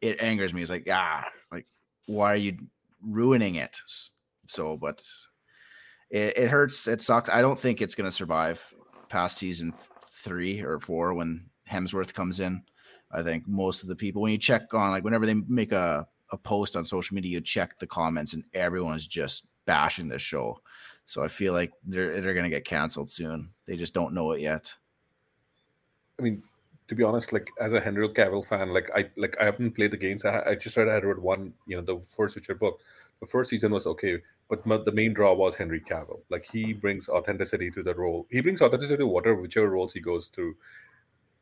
it 0.00 0.20
angers 0.20 0.52
me. 0.52 0.62
It's 0.62 0.70
like, 0.70 0.88
ah, 0.90 1.26
like 1.52 1.66
why 2.06 2.32
are 2.32 2.36
you 2.36 2.58
ruining 3.00 3.54
it? 3.54 3.76
So, 4.48 4.76
but 4.76 5.00
it, 6.10 6.36
it 6.36 6.50
hurts. 6.50 6.88
It 6.88 7.02
sucks. 7.02 7.28
I 7.28 7.42
don't 7.42 7.58
think 7.58 7.80
it's 7.80 7.94
going 7.94 8.08
to 8.08 8.14
survive 8.14 8.62
past 9.08 9.38
season 9.38 9.72
three 10.10 10.60
or 10.60 10.78
four 10.78 11.14
when 11.14 11.46
Hemsworth 11.70 12.12
comes 12.12 12.40
in. 12.40 12.62
I 13.12 13.22
think 13.22 13.46
most 13.48 13.82
of 13.82 13.88
the 13.88 13.96
people, 13.96 14.22
when 14.22 14.32
you 14.32 14.38
check 14.38 14.72
on, 14.72 14.90
like, 14.90 15.04
whenever 15.04 15.26
they 15.26 15.34
make 15.34 15.72
a, 15.72 16.06
a 16.30 16.36
post 16.36 16.76
on 16.76 16.84
social 16.84 17.14
media, 17.14 17.32
you 17.32 17.40
check 17.40 17.78
the 17.78 17.86
comments 17.86 18.34
and 18.34 18.44
everyone's 18.54 19.06
just 19.06 19.46
bashing 19.64 20.08
this 20.08 20.22
show. 20.22 20.60
So 21.06 21.24
I 21.24 21.28
feel 21.28 21.52
like 21.52 21.72
they're 21.84 22.20
they're 22.20 22.34
going 22.34 22.44
to 22.44 22.56
get 22.56 22.64
canceled 22.64 23.10
soon. 23.10 23.50
They 23.66 23.76
just 23.76 23.94
don't 23.94 24.14
know 24.14 24.30
it 24.30 24.40
yet. 24.40 24.72
I 26.20 26.22
mean, 26.22 26.42
to 26.86 26.94
be 26.94 27.02
honest, 27.02 27.32
like 27.32 27.48
as 27.60 27.72
a 27.72 27.80
Henry 27.80 28.08
Cavill 28.10 28.46
fan, 28.46 28.72
like 28.72 28.90
I 28.94 29.10
like 29.16 29.36
I 29.40 29.44
haven't 29.44 29.72
played 29.72 29.90
the 29.90 29.96
games. 29.96 30.24
I, 30.24 30.42
I 30.50 30.54
just 30.54 30.76
read 30.76 30.88
I 30.88 30.98
read 30.98 31.18
one, 31.18 31.52
you 31.66 31.76
know, 31.76 31.82
the 31.82 32.00
first 32.16 32.36
Witcher 32.36 32.54
book. 32.54 32.78
The 33.20 33.26
first 33.26 33.50
season 33.50 33.72
was 33.72 33.86
okay, 33.86 34.18
but 34.50 34.84
the 34.84 34.92
main 34.92 35.14
draw 35.14 35.34
was 35.34 35.56
Henry 35.56 35.80
Cavill. 35.80 36.22
Like 36.30 36.44
he 36.44 36.74
brings 36.74 37.08
authenticity 37.08 37.70
to 37.72 37.82
the 37.84 37.94
role. 37.94 38.26
He 38.30 38.42
brings 38.42 38.62
authenticity 38.62 38.98
to 38.98 39.06
whatever 39.08 39.40
whichever 39.40 39.70
roles 39.70 39.94
he 39.94 40.00
goes 40.00 40.28
through. 40.28 40.56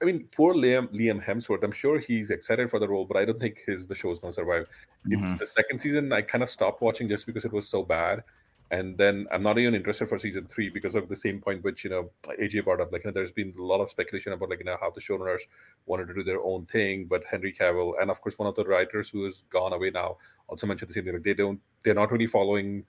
I 0.00 0.04
mean, 0.06 0.28
poor 0.32 0.54
Liam 0.54 0.88
Liam 0.94 1.24
Hemsworth. 1.24 1.64
I'm 1.64 1.72
sure 1.72 1.98
he's 1.98 2.30
excited 2.30 2.70
for 2.70 2.78
the 2.78 2.88
role, 2.88 3.04
but 3.06 3.16
I 3.16 3.24
don't 3.24 3.40
think 3.40 3.62
his 3.66 3.88
the 3.88 3.96
show's 3.96 4.20
going 4.20 4.32
to 4.32 4.36
survive. 4.36 4.66
It's 5.10 5.34
Mhm. 5.34 5.38
the 5.38 5.46
second 5.46 5.80
season. 5.80 6.12
I 6.12 6.22
kind 6.22 6.44
of 6.44 6.50
stopped 6.50 6.82
watching 6.82 7.08
just 7.08 7.26
because 7.26 7.44
it 7.44 7.52
was 7.52 7.68
so 7.68 7.82
bad, 7.84 8.22
and 8.70 8.96
then 8.98 9.26
I'm 9.32 9.42
not 9.42 9.58
even 9.58 9.74
interested 9.74 10.08
for 10.08 10.18
season 10.18 10.46
three 10.46 10.68
because 10.70 10.94
of 10.94 11.08
the 11.08 11.16
same 11.16 11.40
point 11.40 11.64
which 11.64 11.84
you 11.84 11.90
know 11.90 12.10
AJ 12.38 12.60
brought 12.60 12.80
up. 12.80 12.92
Like, 12.92 13.04
you 13.04 13.10
know, 13.10 13.14
there's 13.14 13.32
been 13.32 13.54
a 13.58 13.62
lot 13.62 13.80
of 13.80 13.90
speculation 13.90 14.32
about 14.32 14.50
like 14.50 14.60
you 14.60 14.66
know 14.66 14.76
how 14.80 14.90
the 14.90 15.00
showrunners 15.00 15.42
wanted 15.86 16.08
to 16.08 16.14
do 16.14 16.22
their 16.22 16.40
own 16.42 16.66
thing, 16.66 17.06
but 17.06 17.24
Henry 17.24 17.52
Cavill 17.52 17.94
and 18.00 18.10
of 18.10 18.20
course 18.20 18.38
one 18.38 18.48
of 18.48 18.54
the 18.56 18.64
writers 18.64 19.10
who 19.10 19.24
has 19.24 19.42
gone 19.50 19.72
away 19.72 19.90
now 19.90 20.18
also 20.48 20.66
mentioned 20.66 20.90
the 20.90 20.94
same 20.94 21.04
thing. 21.04 21.14
Like 21.14 21.22
they 21.24 21.34
don't, 21.34 21.60
they're 21.82 21.94
not 21.94 22.12
really 22.12 22.26
following 22.26 22.84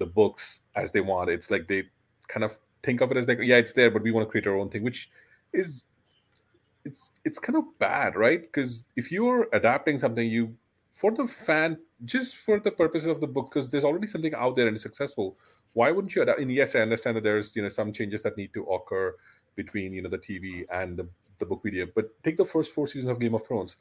the 0.00 0.06
books 0.06 0.62
as 0.74 0.90
they 0.90 1.00
want. 1.00 1.30
It's 1.30 1.50
like 1.50 1.68
they 1.68 1.84
kind 2.26 2.42
of 2.42 2.58
think 2.82 3.00
of 3.00 3.12
it 3.12 3.16
as 3.16 3.28
like, 3.28 3.38
yeah, 3.40 3.56
it's 3.56 3.74
there, 3.74 3.90
but 3.90 4.02
we 4.02 4.10
want 4.10 4.26
to 4.26 4.30
create 4.30 4.48
our 4.48 4.56
own 4.56 4.68
thing, 4.68 4.82
which 4.82 5.10
is 5.52 5.84
it's 6.84 7.10
it's 7.24 7.38
kind 7.38 7.56
of 7.56 7.64
bad, 7.78 8.16
right? 8.16 8.40
Because 8.40 8.82
if 8.96 9.12
you're 9.12 9.48
adapting 9.52 10.00
something, 10.00 10.26
you 10.26 10.56
for 10.90 11.12
the 11.12 11.26
fan, 11.26 11.78
just 12.04 12.36
for 12.36 12.58
the 12.58 12.70
purposes 12.70 13.06
of 13.06 13.20
the 13.20 13.26
book, 13.26 13.50
because 13.50 13.68
there's 13.68 13.84
already 13.84 14.06
something 14.06 14.34
out 14.34 14.56
there 14.56 14.66
and 14.66 14.74
it's 14.74 14.82
successful. 14.82 15.36
Why 15.74 15.92
wouldn't 15.92 16.14
you 16.16 16.22
adapt? 16.22 16.40
And 16.40 16.52
yes, 16.52 16.74
I 16.74 16.80
understand 16.80 17.16
that 17.16 17.22
there's 17.22 17.54
you 17.54 17.62
know 17.62 17.68
some 17.68 17.92
changes 17.92 18.22
that 18.24 18.36
need 18.36 18.52
to 18.54 18.64
occur 18.64 19.14
between 19.54 19.92
you 19.92 20.02
know 20.02 20.08
the 20.08 20.18
TV 20.18 20.64
and 20.72 20.96
the, 20.96 21.06
the 21.38 21.46
book 21.46 21.64
medium. 21.64 21.92
But 21.94 22.10
take 22.24 22.36
the 22.36 22.44
first 22.44 22.74
four 22.74 22.86
seasons 22.86 23.10
of 23.10 23.20
Game 23.20 23.34
of 23.34 23.46
Thrones. 23.46 23.76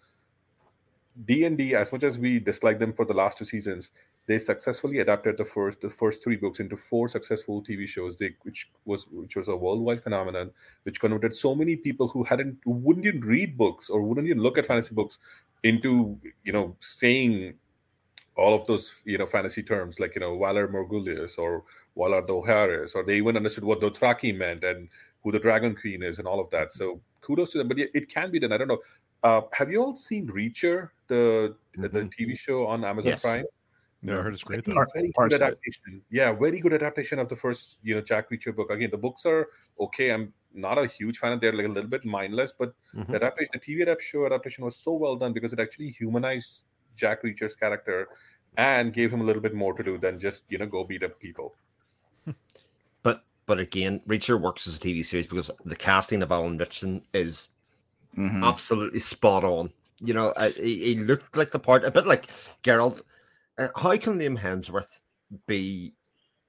D 1.26 1.45
and 1.45 1.57
D, 1.57 1.76
as 1.76 1.91
much 1.91 2.03
as 2.03 2.17
we 2.17 2.39
dislike 2.39 2.80
them 2.80 2.93
for 2.93 3.05
the 3.05 3.13
last 3.13 3.38
two 3.38 3.45
seasons, 3.45 3.91
they 4.28 4.38
successfully 4.38 4.99
adapted 4.99 5.38
the 5.38 5.45
first 5.45 5.82
the 5.82 5.89
first 5.89 6.24
three 6.24 6.36
books 6.36 6.59
into 6.59 6.78
four 6.78 7.07
successful 7.09 7.63
TV 7.63 7.88
shows. 7.88 8.17
They 8.17 8.36
which 8.43 8.70
was 8.86 9.07
which 9.07 9.36
was 9.36 9.47
a 9.47 9.55
worldwide 9.55 10.03
phenomenon, 10.03 10.51
which 10.84 10.99
converted 10.99 11.36
so 11.36 11.55
many 11.55 11.76
people 11.76 12.07
who 12.07 12.24
hadn't 12.24 12.59
who 12.63 12.72
wouldn't 12.72 13.05
even 13.05 13.22
read 13.22 13.57
books 13.57 13.89
or 13.89 14.01
wouldn't 14.01 14.28
even 14.28 14.39
look 14.43 14.57
at 14.57 14.67
fantasy 14.67 14.93
books 14.93 15.17
into 15.63 16.20
you 16.43 16.53
know 16.53 16.76
saying 16.80 17.55
all 18.36 18.53
of 18.53 18.65
those 18.67 18.93
you 19.03 19.17
know 19.17 19.26
fantasy 19.26 19.63
terms 19.63 19.99
like 19.99 20.15
you 20.15 20.22
know 20.22 20.38
Valar 20.38 20.67
Morghulis 20.72 21.38
or 21.38 21.63
Valar 21.97 22.26
Dohaeris, 22.28 22.95
or 22.95 23.03
they 23.03 23.17
even 23.17 23.36
understood 23.36 23.63
what 23.63 23.82
Dothraki 23.82 24.36
meant 24.36 24.63
and 24.63 24.88
who 25.24 25.32
the 25.32 25.39
Dragon 25.39 25.76
Queen 25.76 26.03
is 26.03 26.20
and 26.20 26.28
all 26.28 26.39
of 26.39 26.49
that. 26.51 26.72
So 26.72 27.01
kudos 27.22 27.51
to 27.53 27.57
them. 27.57 27.67
But 27.67 27.78
yeah, 27.78 27.88
it 27.93 28.09
can 28.09 28.32
be 28.32 28.39
done. 28.39 28.53
I 28.53 28.57
don't 28.57 28.67
know. 28.70 28.80
Uh, 29.24 29.41
have 29.51 29.70
you 29.70 29.82
all 29.82 29.95
seen 29.95 30.28
Reacher, 30.28 30.91
the 31.07 31.55
the 31.76 31.89
Mhm. 31.89 32.13
TV 32.13 32.38
show 32.38 32.67
on 32.67 32.86
Amazon 32.86 33.11
Yes. 33.11 33.22
Prime? 33.22 33.45
No, 34.01 34.17
I 34.17 34.21
heard 34.21 34.33
it's 34.33 34.43
great 34.43 34.63
though. 34.63 34.85
Very 34.93 35.11
good 35.17 35.33
adaptation. 35.33 36.01
Yeah, 36.09 36.31
very 36.31 36.59
good 36.61 36.73
adaptation 36.73 37.19
of 37.19 37.27
the 37.27 37.35
first, 37.35 37.79
you 37.83 37.95
know, 37.95 38.01
Jack 38.01 38.29
Reacher 38.29 38.55
book. 38.55 38.69
Again, 38.69 38.89
the 38.91 38.97
books 38.97 39.25
are 39.25 39.47
okay. 39.79 40.11
I'm 40.11 40.33
not 40.53 40.77
a 40.77 40.87
huge 40.87 41.17
fan. 41.17 41.33
Of. 41.33 41.41
They're 41.41 41.51
like 41.53 41.65
a 41.65 41.69
little 41.69 41.89
bit 41.89 42.05
mindless, 42.05 42.53
but 42.57 42.73
Mhm. 42.95 43.07
the 43.07 43.15
adaptation, 43.15 43.51
the 43.53 43.59
TV 43.59 43.81
adapt 43.83 44.01
show 44.01 44.25
adaptation 44.25 44.63
was 44.63 44.77
so 44.77 44.93
well 44.93 45.17
done 45.17 45.33
because 45.33 45.51
it 45.51 45.59
actually 45.59 45.89
humanized 45.89 46.63
Jack 46.95 47.23
Reacher's 47.23 47.55
character 47.55 48.07
and 48.57 48.93
gave 48.93 49.11
him 49.11 49.19
a 49.21 49.23
little 49.23 49.41
bit 49.41 49.53
more 49.53 49.73
to 49.73 49.83
do 49.83 49.97
than 49.97 50.17
just 50.19 50.43
you 50.49 50.57
know 50.57 50.65
go 50.65 50.83
beat 50.85 51.03
up 51.03 51.19
people. 51.19 51.55
But 53.03 53.23
but 53.45 53.59
again, 53.59 54.01
Reacher 54.07 54.39
works 54.39 54.65
as 54.67 54.77
a 54.77 54.79
TV 54.79 55.03
series 55.03 55.27
because 55.27 55.51
the 55.65 55.75
casting 55.75 56.21
of 56.21 56.31
Alan 56.31 56.57
Ritchson 56.57 57.01
is 57.13 57.49
Mhm. 58.17 58.43
absolutely 58.45 58.99
spot 58.99 59.43
on. 59.43 59.71
You 59.99 60.13
know, 60.13 60.29
uh, 60.29 60.51
he, 60.51 60.83
he 60.85 60.95
looked 60.95 61.35
like 61.35 61.51
the 61.51 61.59
part, 61.59 61.83
a 61.83 61.91
bit 61.91 62.07
like 62.07 62.27
Geralt. 62.63 63.01
Uh, 63.60 63.68
how 63.76 63.95
can 63.97 64.18
Liam 64.18 64.39
Hemsworth 64.39 65.01
be 65.45 65.95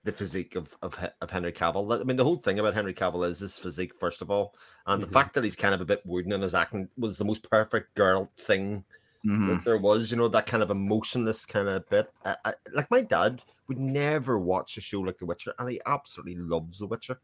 the 0.04 0.12
physique 0.12 0.54
of, 0.56 0.76
of 0.82 0.96
of 1.20 1.30
Henry 1.30 1.52
Cavill? 1.52 2.00
I 2.00 2.04
mean, 2.04 2.16
the 2.16 2.24
whole 2.24 2.36
thing 2.36 2.58
about 2.58 2.74
Henry 2.74 2.94
Cavill 2.94 3.28
is 3.28 3.40
his 3.40 3.58
physique, 3.58 3.98
first 3.98 4.22
of 4.22 4.30
all, 4.30 4.54
and 4.86 5.02
Mhm. 5.02 5.06
the 5.06 5.12
fact 5.12 5.34
that 5.34 5.44
he's 5.44 5.56
kind 5.56 5.74
of 5.74 5.80
a 5.80 5.84
bit 5.84 6.06
wooden 6.06 6.32
in 6.32 6.40
his 6.42 6.54
acting 6.54 6.88
was 6.96 7.18
the 7.18 7.24
most 7.24 7.48
perfect 7.50 7.94
Geralt 7.96 8.30
thing 8.46 8.84
Mhm. 9.26 9.46
that 9.48 9.64
there 9.64 9.78
was. 9.78 10.10
You 10.10 10.16
know, 10.18 10.28
that 10.28 10.46
kind 10.46 10.62
of 10.62 10.70
emotionless 10.70 11.44
kind 11.44 11.68
of 11.68 11.88
bit. 11.90 12.12
I, 12.24 12.36
I, 12.44 12.54
like 12.72 12.90
my 12.90 13.02
dad 13.02 13.42
would 13.68 13.78
never 13.78 14.38
watch 14.38 14.76
a 14.78 14.80
show 14.80 15.00
like 15.00 15.18
The 15.18 15.26
Witcher, 15.26 15.54
and 15.58 15.68
he 15.70 15.80
absolutely 15.86 16.36
loves 16.36 16.78
The 16.78 16.86
Witcher. 16.86 17.20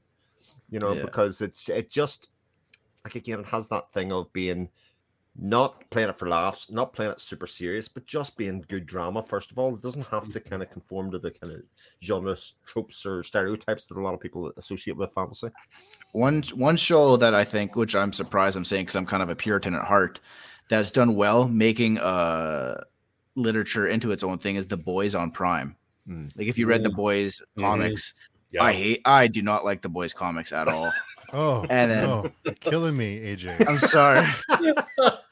You 0.71 0.81
know, 0.81 0.95
Yeah. 0.95 1.03
because 1.03 1.41
it's 1.41 1.69
it 1.69 1.91
just 1.91 2.31
like 3.05 3.15
again, 3.15 3.41
it 3.41 3.47
has 3.47 3.69
that 3.69 3.93
thing 3.93 4.13
of 4.13 4.33
being 4.33 4.71
not 5.39 5.89
playing 5.91 6.09
it 6.09 6.19
for 6.19 6.29
laughs, 6.29 6.71
not 6.71 6.93
playing 6.93 7.13
it 7.13 7.21
super 7.21 7.47
serious, 7.47 7.89
but 7.89 8.07
just 8.07 8.37
being 8.37 8.65
good 8.69 8.87
drama. 8.87 9.23
First 9.23 9.51
of 9.51 9.59
all, 9.59 9.75
it 9.75 9.83
doesn't 9.83 10.07
have 10.07 10.33
to 10.33 10.41
kind 10.41 10.63
of 10.63 10.71
conform 10.71 11.11
to 11.11 11.19
the 11.19 11.31
kind 11.31 11.53
of 11.53 11.63
genre 12.03 12.37
tropes 12.67 13.05
or 13.05 13.23
stereotypes 13.23 13.87
that 13.87 13.99
a 13.99 14.01
lot 14.01 14.15
of 14.15 14.21
people 14.21 14.53
associate 14.57 14.97
with 14.97 15.13
fantasy. 15.13 15.49
One 16.13 16.43
one 16.55 16.77
show 16.77 17.17
that 17.19 17.35
I 17.35 17.45
think, 17.45 17.77
which 17.77 17.95
I'm 17.95 18.13
surprised 18.13 18.57
I'm 18.57 18.65
saying 18.65 18.85
because 18.87 18.97
I'm 18.97 19.07
kind 19.07 19.23
of 19.23 19.29
a 19.29 19.37
Puritan 19.37 19.75
at 19.75 19.85
heart, 19.85 20.21
that 20.71 20.77
has 20.79 20.91
done 20.91 21.15
well 21.17 21.47
making 21.49 21.99
uh 21.99 22.83
literature 23.35 23.87
into 23.89 24.13
its 24.13 24.23
own 24.23 24.39
thing 24.39 24.57
is 24.57 24.67
The 24.67 24.79
Boys 24.79 25.15
on 25.15 25.31
Prime. 25.31 25.77
Mm. 26.09 26.31
Like 26.37 26.47
if 26.47 26.57
you 26.57 26.67
read 26.67 26.83
the 26.83 26.89
Mm. 26.89 26.97
boys 26.97 27.43
Mhm. 27.59 27.61
comics, 27.63 28.15
Yeah. 28.53 28.63
I 28.65 28.73
hate. 28.73 29.03
I 29.05 29.27
do 29.27 29.43
not 29.43 29.65
like 29.65 29.83
the 29.83 29.89
boys 29.91 30.15
comics 30.15 30.53
at 30.53 30.69
all. 30.69 30.91
Oh, 31.33 31.67
And 31.69 31.91
then- 31.91 32.05
no, 32.05 32.31
you're 32.45 32.55
killing 32.55 32.97
me, 32.97 33.19
AJ. 33.19 33.67
I'm 33.69 33.81
sorry. 33.81 34.25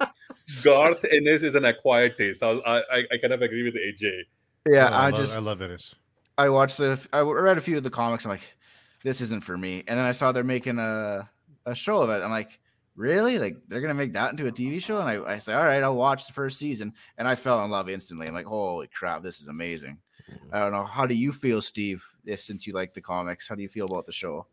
Garth 0.62 1.04
Ennis 1.10 1.42
is 1.42 1.54
an 1.54 1.64
acquired 1.64 2.16
taste. 2.16 2.42
I, 2.42 2.50
I 2.66 3.02
I 3.12 3.18
kind 3.20 3.32
of 3.32 3.42
agree 3.42 3.62
with 3.62 3.74
AJ. 3.74 4.22
Yeah, 4.68 4.88
Oh, 4.90 4.94
I, 4.94 5.10
love, 5.10 5.20
just 5.20 5.36
I 5.36 5.40
love 5.40 5.62
Ennis. 5.62 5.94
I 6.38 6.48
watched 6.48 6.78
the 6.78 6.98
I 7.12 7.20
read 7.20 7.58
a 7.58 7.60
few 7.60 7.76
of 7.76 7.82
the 7.82 7.90
comics. 7.90 8.24
I'm 8.24 8.30
like, 8.30 8.54
this 9.02 9.20
isn't 9.20 9.44
for 9.44 9.56
me. 9.56 9.84
And 9.86 9.98
then 9.98 10.06
I 10.06 10.12
saw 10.12 10.32
they're 10.32 10.44
making 10.44 10.78
a 10.78 11.28
a 11.66 11.74
show 11.74 12.02
of 12.02 12.10
it. 12.10 12.22
I'm 12.22 12.30
like, 12.30 12.58
really? 12.96 13.38
Like 13.38 13.56
they're 13.68 13.80
gonna 13.80 13.94
make 13.94 14.12
that 14.14 14.30
into 14.30 14.46
a 14.46 14.52
TV 14.52 14.82
show? 14.82 14.98
And 15.00 15.08
I, 15.08 15.34
I 15.34 15.38
say, 15.38 15.54
all 15.54 15.64
right, 15.64 15.82
I'll 15.82 15.96
watch 15.96 16.26
the 16.26 16.32
first 16.32 16.58
season. 16.58 16.92
And 17.18 17.28
I 17.28 17.34
fell 17.34 17.64
in 17.64 17.70
love 17.70 17.88
instantly. 17.88 18.26
I'm 18.26 18.34
like, 18.34 18.46
holy 18.46 18.88
crap, 18.88 19.22
this 19.22 19.40
is 19.40 19.48
amazing. 19.48 19.98
Mm-hmm. 20.30 20.54
I 20.54 20.60
don't 20.60 20.72
know. 20.72 20.84
How 20.84 21.06
do 21.06 21.14
you 21.14 21.32
feel, 21.32 21.60
Steve? 21.60 22.04
If 22.24 22.42
since 22.42 22.66
you 22.66 22.72
like 22.72 22.94
the 22.94 23.00
comics, 23.00 23.48
how 23.48 23.54
do 23.54 23.62
you 23.62 23.68
feel 23.68 23.86
about 23.86 24.06
the 24.06 24.12
show? 24.12 24.46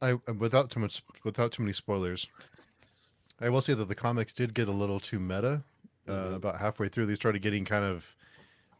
I 0.00 0.14
without 0.38 0.70
too 0.70 0.80
much 0.80 1.02
without 1.24 1.52
too 1.52 1.62
many 1.62 1.72
spoilers. 1.72 2.26
I 3.42 3.48
will 3.48 3.60
say 3.60 3.74
that 3.74 3.88
the 3.88 3.94
comics 3.94 4.32
did 4.32 4.54
get 4.54 4.68
a 4.68 4.72
little 4.72 5.00
too 5.00 5.18
meta. 5.18 5.62
Uh, 6.08 6.12
Mhm. 6.12 6.34
About 6.34 6.58
halfway 6.58 6.88
through, 6.88 7.06
they 7.06 7.14
started 7.14 7.42
getting 7.42 7.64
kind 7.64 7.84
of 7.84 8.16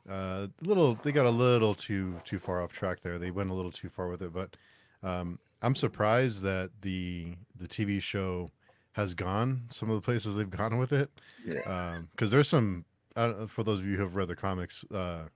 uh, 0.09 0.49
little. 0.61 0.95
They 0.95 1.13
got 1.13 1.27
a 1.27 1.31
little 1.31 1.75
too 1.75 2.19
too 2.25 2.39
far 2.39 2.63
off 2.63 2.73
track 2.73 3.03
there. 3.03 3.19
They 3.19 3.31
went 3.31 3.51
a 3.51 3.55
little 3.55 3.71
too 3.71 3.89
far 3.89 4.09
with 4.09 4.23
it. 4.23 4.33
But 4.33 4.57
um, 5.03 5.39
I'm 5.63 5.77
surprised 5.77 6.43
that 6.43 6.71
the 6.81 7.37
the 7.57 7.69
TV 7.69 8.03
show 8.03 8.51
has 8.93 9.15
gone 9.15 9.63
some 9.71 9.89
of 9.89 9.97
the 9.97 10.03
places 10.03 10.35
they've 10.35 10.51
gone 10.51 10.79
with 10.79 10.93
it. 10.93 11.11
Yeah. 11.47 12.01
Because 12.11 12.31
there's 12.31 12.49
some. 12.49 12.85
I 13.15 13.47
for 13.47 13.63
those 13.63 13.79
of 13.79 13.87
you 13.87 13.97
who 13.97 14.03
have 14.03 14.17
read 14.17 14.29
the 14.29 14.37
comics, 14.37 14.85
uh, 14.91 15.29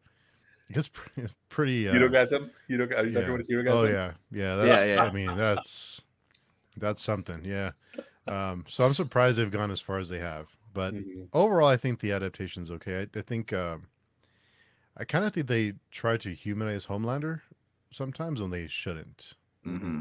it's, 0.68 0.88
pre- 0.88 1.24
it's 1.24 1.36
pretty. 1.48 1.88
Uh, 1.88 1.94
Herogasm. 1.94 2.50
Hero. 2.66 2.86
Are 2.96 3.04
you 3.04 3.12
yeah. 3.12 3.20
talking 3.20 3.34
about 3.34 3.46
Herogasm? 3.48 3.70
Oh 3.70 3.84
yeah, 3.84 4.12
yeah. 4.32 4.56
That's, 4.56 4.84
yeah. 4.84 5.04
I 5.04 5.12
mean, 5.12 5.36
that's 5.36 6.02
that's 6.76 7.02
something. 7.02 7.44
Yeah. 7.44 7.70
Um, 8.26 8.64
so 8.68 8.84
I'm 8.84 8.94
surprised 8.94 9.38
they've 9.38 9.50
gone 9.50 9.70
as 9.70 9.80
far 9.80 9.98
as 9.98 10.08
they 10.08 10.18
have. 10.18 10.48
But 10.74 10.94
Mhm. 10.94 11.28
overall, 11.32 11.68
I 11.68 11.76
think 11.76 12.00
the 12.00 12.12
adaptation's 12.12 12.70
okay. 12.70 13.02
I, 13.14 13.18
I 13.18 13.22
think 13.22 13.52
um, 13.52 13.86
I 14.96 15.04
kind 15.04 15.24
of 15.24 15.32
think 15.32 15.46
they 15.46 15.74
try 15.90 16.16
to 16.18 16.34
humanize 16.34 16.86
Homelander 16.86 17.42
sometimes 17.90 18.40
when 18.40 18.50
they 18.50 18.66
shouldn't. 18.66 19.34
hmm 19.64 20.00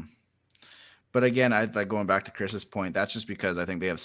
But 1.12 1.24
again, 1.24 1.52
I 1.52 1.64
like 1.64 1.88
going 1.88 2.06
back 2.06 2.24
to 2.26 2.30
Chris's 2.30 2.64
point. 2.64 2.92
That's 2.94 3.12
just 3.12 3.26
because 3.26 3.56
I 3.58 3.64
think 3.64 3.80
they 3.80 3.86
have 3.86 4.02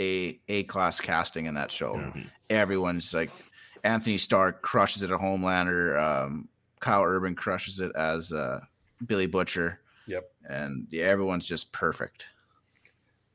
a 0.00 0.38
a 0.48 0.62
class 0.64 1.00
casting 1.00 1.46
in 1.46 1.54
that 1.54 1.72
show. 1.72 1.96
Yeah. 1.96 2.22
Everyone's 2.50 3.12
like 3.14 3.30
Antony 3.82 4.18
Starr 4.18 4.52
crushes 4.52 5.02
it 5.02 5.10
at 5.10 5.18
Homelander. 5.18 5.98
Um, 6.00 6.48
Karl 6.80 7.02
Urban 7.04 7.34
crushes 7.34 7.80
it 7.80 7.90
as 7.96 8.32
uh, 8.32 8.60
Billy 9.06 9.26
Butcher. 9.26 9.80
Yep. 10.06 10.30
And 10.48 10.86
yeah, 10.90 11.04
everyone's 11.06 11.48
just 11.48 11.72
perfect. 11.72 12.26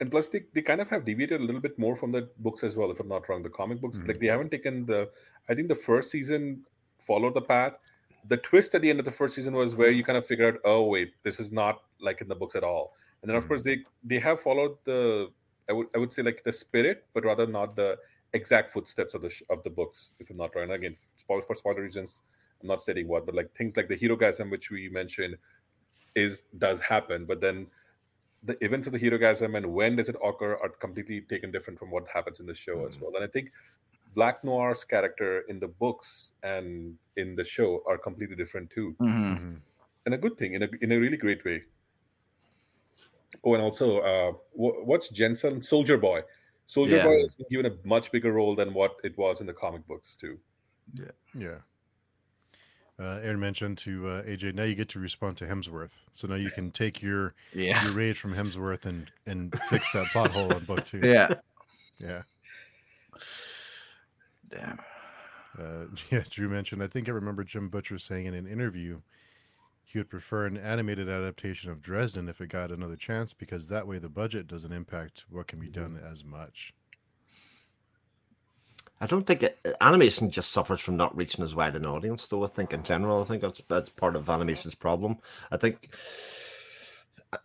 And 0.02 0.12
plus 0.12 0.28
they, 0.28 0.41
they 0.54 0.62
kind 0.62 0.82
of 0.82 0.89
have 0.89 1.06
deviated 1.06 1.39
a 1.39 1.43
little 1.43 1.62
bit 1.62 1.78
more 1.80 1.95
from 1.95 2.12
the 2.12 2.28
books 2.39 2.64
as 2.64 2.76
well 2.76 2.91
if 2.91 2.99
i'm 2.99 3.08
not 3.08 3.28
wrong 3.30 3.41
the 3.43 3.49
comic 3.62 3.80
books 3.80 3.99
Mhm. 3.99 4.08
like 4.10 4.20
they 4.20 4.28
haven't 4.36 4.49
taken 4.58 4.86
the 4.86 5.10
i 5.49 5.56
think 5.56 5.68
the 5.68 5.82
first 5.89 6.12
season 6.16 6.66
followed 7.10 7.34
the 7.36 7.41
path 7.54 7.78
the 8.34 8.38
twist 8.38 8.76
at 8.76 8.82
the 8.82 8.89
end 8.89 8.99
of 8.99 9.06
the 9.06 9.12
first 9.20 9.36
season 9.36 9.54
was 9.54 9.76
where 9.76 9.91
you 9.91 10.04
kind 10.04 10.18
of 10.18 10.26
figure 10.32 10.47
out 10.49 10.58
oh 10.66 10.82
wait 10.95 11.14
this 11.24 11.39
is 11.39 11.52
not 11.52 11.84
like 12.10 12.20
in 12.22 12.28
the 12.28 12.36
books 12.43 12.56
at 12.56 12.64
all 12.64 12.93
and 13.22 13.30
then 13.30 13.36
of 13.38 13.43
Mhm. 13.45 13.47
course 13.49 13.64
they 13.64 13.78
they 14.04 14.20
have 14.28 14.39
followed 14.47 14.76
the 14.89 14.99
i 15.70 15.74
would 15.74 15.88
i 15.95 15.97
would 16.04 16.12
say 16.18 16.24
like 16.30 16.43
the 16.49 16.52
spirit 16.64 17.06
but 17.14 17.24
rather 17.32 17.45
not 17.47 17.76
the 17.76 17.89
exact 18.34 18.72
footsteps 18.72 19.14
of 19.14 19.22
the 19.22 19.32
of 19.49 19.64
the 19.64 19.70
books 19.80 20.12
if 20.20 20.30
i'm 20.32 20.38
not 20.38 20.54
wrong 20.56 20.64
and 20.70 20.74
again 20.82 20.95
spoil 21.24 21.41
for 21.47 21.56
spoiler 21.62 21.84
reasons 21.88 22.22
i'm 22.62 22.68
not 22.74 22.82
stating 22.82 23.08
what 23.14 23.26
but 23.28 23.36
like 23.39 23.49
things 23.60 23.76
like 23.78 23.88
the 23.93 23.97
herogasm 24.04 24.49
which 24.56 24.70
we 24.76 24.88
mentioned 24.89 25.36
is 26.26 26.43
does 26.66 26.80
happen 26.80 27.26
but 27.32 27.39
then 27.41 27.68
the 28.44 28.58
events 28.66 28.88
of 28.88 28.94
the 28.94 29.00
herogasm 29.00 29.56
and 29.56 29.66
when 29.74 29.96
does 29.96 30.10
it 30.10 30.16
occur 30.24 30.56
are 30.56 30.70
completely 30.70 31.22
taken 31.22 31.52
different 31.52 31.78
from 31.80 31.92
what 31.92 32.08
happens 32.08 32.39
in 32.39 32.46
the 32.48 32.54
show 32.56 32.86
as 32.88 33.00
well. 33.00 33.12
And 33.16 33.24
I 33.24 33.28
think 33.28 33.52
Black 34.16 34.44
Noir's 34.44 34.84
character 34.84 35.42
in 35.42 35.60
the 35.60 35.68
books 35.68 36.32
and 36.44 36.98
in 37.18 37.36
the 37.36 37.46
show 37.46 37.84
are 37.88 37.98
completely 37.98 38.36
different 38.36 38.70
too, 38.70 38.96
Mhm. 39.00 39.38
Mhm. 39.39 39.62
and 40.06 40.14
a 40.14 40.18
good 40.18 40.38
thing 40.38 40.54
in 40.56 40.64
a 40.64 40.70
in 40.82 40.92
a 40.92 41.00
really 41.00 41.18
great 41.18 41.46
way. 41.46 41.64
Oh, 43.44 43.54
and 43.54 43.64
also, 43.64 44.00
uh, 44.00 44.32
wh- 44.54 44.86
what's 44.86 45.10
Jensen 45.10 45.64
Soldier 45.64 45.98
Boy? 45.98 46.24
Soldier 46.66 46.98
Yeah. 46.98 47.06
Boy 47.06 47.22
has 47.22 47.36
been 47.36 47.48
given 47.50 47.66
a 47.72 47.78
much 47.88 48.12
bigger 48.12 48.32
role 48.34 48.56
than 48.56 48.74
what 48.74 48.98
it 49.04 49.18
was 49.18 49.39
in 49.42 49.48
the 49.48 49.54
comic 49.54 49.86
books 49.88 50.18
too. 50.18 50.39
Yeah. 50.94 51.12
Yeah. 51.34 51.60
Uh, 53.02 53.20
Aaron 53.24 53.39
mentioned 53.39 53.80
to 53.80 54.08
uh, 54.08 54.22
AJ. 54.24 54.54
Now 54.54 54.64
you 54.64 54.76
get 54.76 54.89
to 54.89 54.99
respond 54.99 55.36
to 55.38 55.45
Hemsworth, 55.47 55.93
so 56.12 56.28
now 56.28 56.36
you 56.36 56.52
can 56.52 56.70
take 56.70 57.02
your 57.02 57.34
Yeah. 57.54 57.84
your 57.84 57.93
rage 57.93 58.20
from 58.20 58.36
Hemsworth 58.36 58.86
and 58.86 59.12
and 59.26 59.58
fix 59.70 59.91
that 59.93 60.06
pothole 60.08 60.56
in 60.56 60.64
book 60.66 60.86
two. 60.86 60.99
Yeah. 61.04 61.34
Yeah. 61.99 62.22
Damn. 64.49 64.80
Uh, 65.58 65.86
yeah, 66.12 66.24
Drew 66.30 66.49
mentioned. 66.49 66.84
I 66.84 66.88
think 66.88 67.08
I 67.10 67.12
remember 67.12 67.43
Jim 67.43 67.70
Butcher 67.70 67.97
saying 67.97 68.26
in 68.28 68.34
an 68.34 68.47
interview 68.47 69.02
he 69.84 69.97
would 69.97 70.10
prefer 70.10 70.45
an 70.45 70.56
animated 70.58 71.10
adaptation 71.10 71.70
of 71.70 71.82
Dresden 71.82 72.30
if 72.30 72.39
it 72.39 72.47
got 72.47 72.72
another 72.72 72.95
chance 72.95 73.34
because 73.34 73.68
that 73.68 73.88
way 73.88 73.97
the 73.97 74.08
budget 74.10 74.47
doesn't 74.47 74.72
impact 74.72 75.26
what 75.30 75.47
can 75.47 75.60
be 75.60 75.68
done 75.68 75.99
as 76.02 76.24
much. 76.24 76.74
I 79.02 79.08
don't 79.08 79.26
think 79.26 79.41
it, 79.41 79.60
animation 79.82 80.30
just 80.30 80.52
suffers 80.52 80.80
from 80.80 80.95
not 80.95 81.18
reaching 81.18 81.43
as 81.43 81.56
wide 81.56 81.76
an 81.76 81.88
audience, 81.88 82.28
though. 82.28 82.43
I 82.43 82.47
think 82.47 82.72
in 82.72 82.84
general, 82.84 83.20
I 83.20 83.24
think 83.26 83.41
that's 83.41 83.60
that's 83.68 83.89
part 83.89 84.16
of 84.16 84.30
animation's 84.30 84.76
problem. 84.76 85.18
I 85.52 85.58
think 85.58 85.89
uh, 87.34 87.38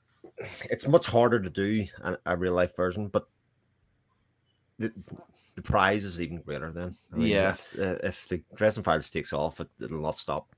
it's 0.70 0.86
much 0.86 1.06
harder 1.06 1.40
to 1.40 1.48
do 1.48 1.86
a, 2.02 2.18
a 2.26 2.36
real 2.36 2.52
life 2.52 2.76
version, 2.76 3.08
but 3.08 3.26
the 4.78 4.92
the 5.54 5.62
prize 5.62 6.04
is 6.04 6.20
even 6.20 6.42
greater. 6.42 6.70
Then, 6.70 6.94
I 7.10 7.16
mean, 7.16 7.28
Yeah. 7.28 7.50
if, 7.52 7.78
uh, 7.78 7.96
if 8.02 8.28
the 8.28 8.42
Dresden 8.54 8.84
Files 8.84 9.08
takes 9.10 9.32
off, 9.32 9.58
it, 9.58 9.68
it'll 9.80 10.02
not 10.02 10.18
stop. 10.18 10.54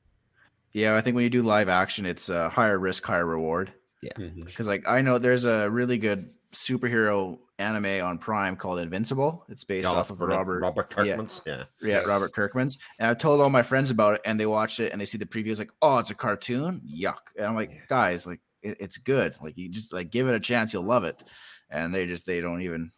Yeah, 0.72 0.96
I 0.96 1.00
think 1.00 1.14
when 1.14 1.22
you 1.22 1.30
do 1.30 1.42
live 1.42 1.68
action, 1.68 2.04
it's 2.04 2.28
a 2.28 2.48
higher 2.48 2.78
risk, 2.78 3.04
higher 3.04 3.24
reward. 3.24 3.72
Yeah, 4.02 4.12
Because 4.16 4.66
like 4.66 4.86
I 4.88 5.00
know 5.00 5.18
there's 5.18 5.44
a 5.44 5.70
really 5.70 5.98
good 5.98 6.30
superhero 6.52 7.38
anime 7.58 8.04
on 8.04 8.18
Prime 8.18 8.56
called 8.56 8.78
Invincible. 8.78 9.44
It's 9.48 9.64
based 9.64 9.88
Yeah, 9.88 9.96
off 9.96 10.10
of 10.10 10.18
brilliant. 10.18 10.38
Robert 10.40 10.60
Robert 10.60 10.86
yeah. 10.90 11.04
Kirkman's, 11.16 11.40
yeah. 11.46 11.64
Yeah, 11.82 11.98
Robert 12.00 12.32
Kirkman's. 12.32 12.78
And 12.98 13.10
I've 13.10 13.18
told 13.18 13.40
all 13.40 13.50
my 13.50 13.62
friends 13.62 13.90
about 13.90 14.14
it, 14.14 14.20
and 14.24 14.38
they 14.38 14.46
watched 14.46 14.80
it 14.80 14.92
and 14.92 15.00
they 15.00 15.04
see 15.04 15.18
the 15.18 15.26
previews, 15.26 15.58
like, 15.58 15.70
oh, 15.82 15.98
it's 15.98 16.10
a 16.10 16.14
cartoon. 16.14 16.80
Yuck. 16.88 17.18
And 17.36 17.46
I'm 17.46 17.54
like, 17.54 17.88
guys, 17.88 18.26
like, 18.26 18.40
it, 18.62 18.76
it's 18.80 18.98
good. 18.98 19.34
Like, 19.42 19.56
you 19.56 19.68
just 19.68 19.92
like 19.92 20.10
give 20.10 20.28
it 20.28 20.34
a 20.34 20.40
chance, 20.40 20.72
you'll 20.72 20.84
love 20.84 21.04
it. 21.04 21.22
And 21.70 21.94
they 21.94 22.06
just 22.06 22.26
they 22.26 22.40
don't 22.40 22.62
even 22.62 22.92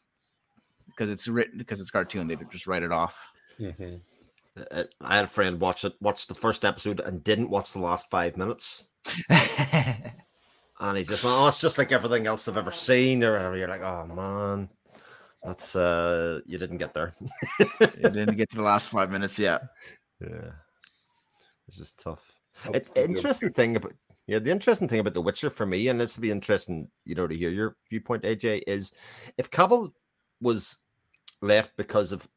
because 0.87 1.11
it's 1.11 1.27
written 1.29 1.59
because 1.59 1.81
it's 1.81 1.91
cartoon. 1.91 2.29
They 2.29 2.37
just 2.51 2.67
write 2.67 2.83
it 2.83 2.93
off. 2.93 3.29
Mhm. 3.59 4.01
Uh, 4.71 4.85
I 5.01 5.17
had 5.17 5.25
a 5.25 5.29
friend 5.29 5.61
watch 5.61 5.85
it, 5.85 5.95
watch 6.01 6.27
the 6.27 6.35
first 6.35 6.65
episode, 6.65 7.01
and 7.01 7.25
didn't 7.25 7.51
watch 7.51 7.73
the 7.73 7.79
last 7.81 8.11
five 8.11 8.37
minutes. 8.37 8.85
And 10.81 10.97
he 10.97 11.05
just 11.05 11.23
went, 11.23 11.37
oh, 11.37 11.49
it's 11.49 11.61
just 11.61 11.79
like 11.79 11.93
everything 11.93 12.27
else 12.27 12.49
I've 12.49 12.57
ever 12.57 12.73
seen. 12.73 13.23
Or 13.23 13.33
whatever. 13.33 13.57
You're 13.57 13.69
like, 13.69 13.83
oh 13.83 14.07
man, 14.07 14.69
that's 15.43 15.77
uh, 15.77 16.41
you 16.47 16.59
didn't 16.59 16.79
get 16.79 16.95
there. 16.95 17.15
you 17.61 18.11
didn't 18.11 18.37
get 18.37 18.51
to 18.51 18.57
the 18.57 18.63
last 18.63 18.89
five 18.89 19.11
minutes 19.11 19.39
yet. 19.39 19.63
Yeah, 20.23 20.51
it's 21.67 21.79
just 21.79 21.99
tough. 21.99 22.21
Oh, 22.67 22.73
It's 22.75 22.91
interesting 22.95 23.55
thing 23.55 23.77
about 23.77 23.95
yeah, 24.27 24.39
the 24.39 24.51
interesting 24.51 24.87
thing 24.87 25.01
about 25.01 25.15
The 25.15 25.23
Witcher 25.23 25.49
for 25.49 25.65
me, 25.65 25.89
and 25.89 26.01
this 26.01 26.17
will 26.17 26.23
be 26.23 26.31
interesting, 26.31 26.89
you 27.07 27.15
know, 27.15 27.27
to 27.27 27.35
hear 27.35 27.49
your 27.49 27.77
viewpoint, 27.89 28.25
AJ, 28.25 28.65
is 28.67 28.93
if 29.39 29.51
Cavill 29.51 29.93
was 30.41 30.77
left 31.43 31.77
because 31.77 32.13
of 32.13 32.29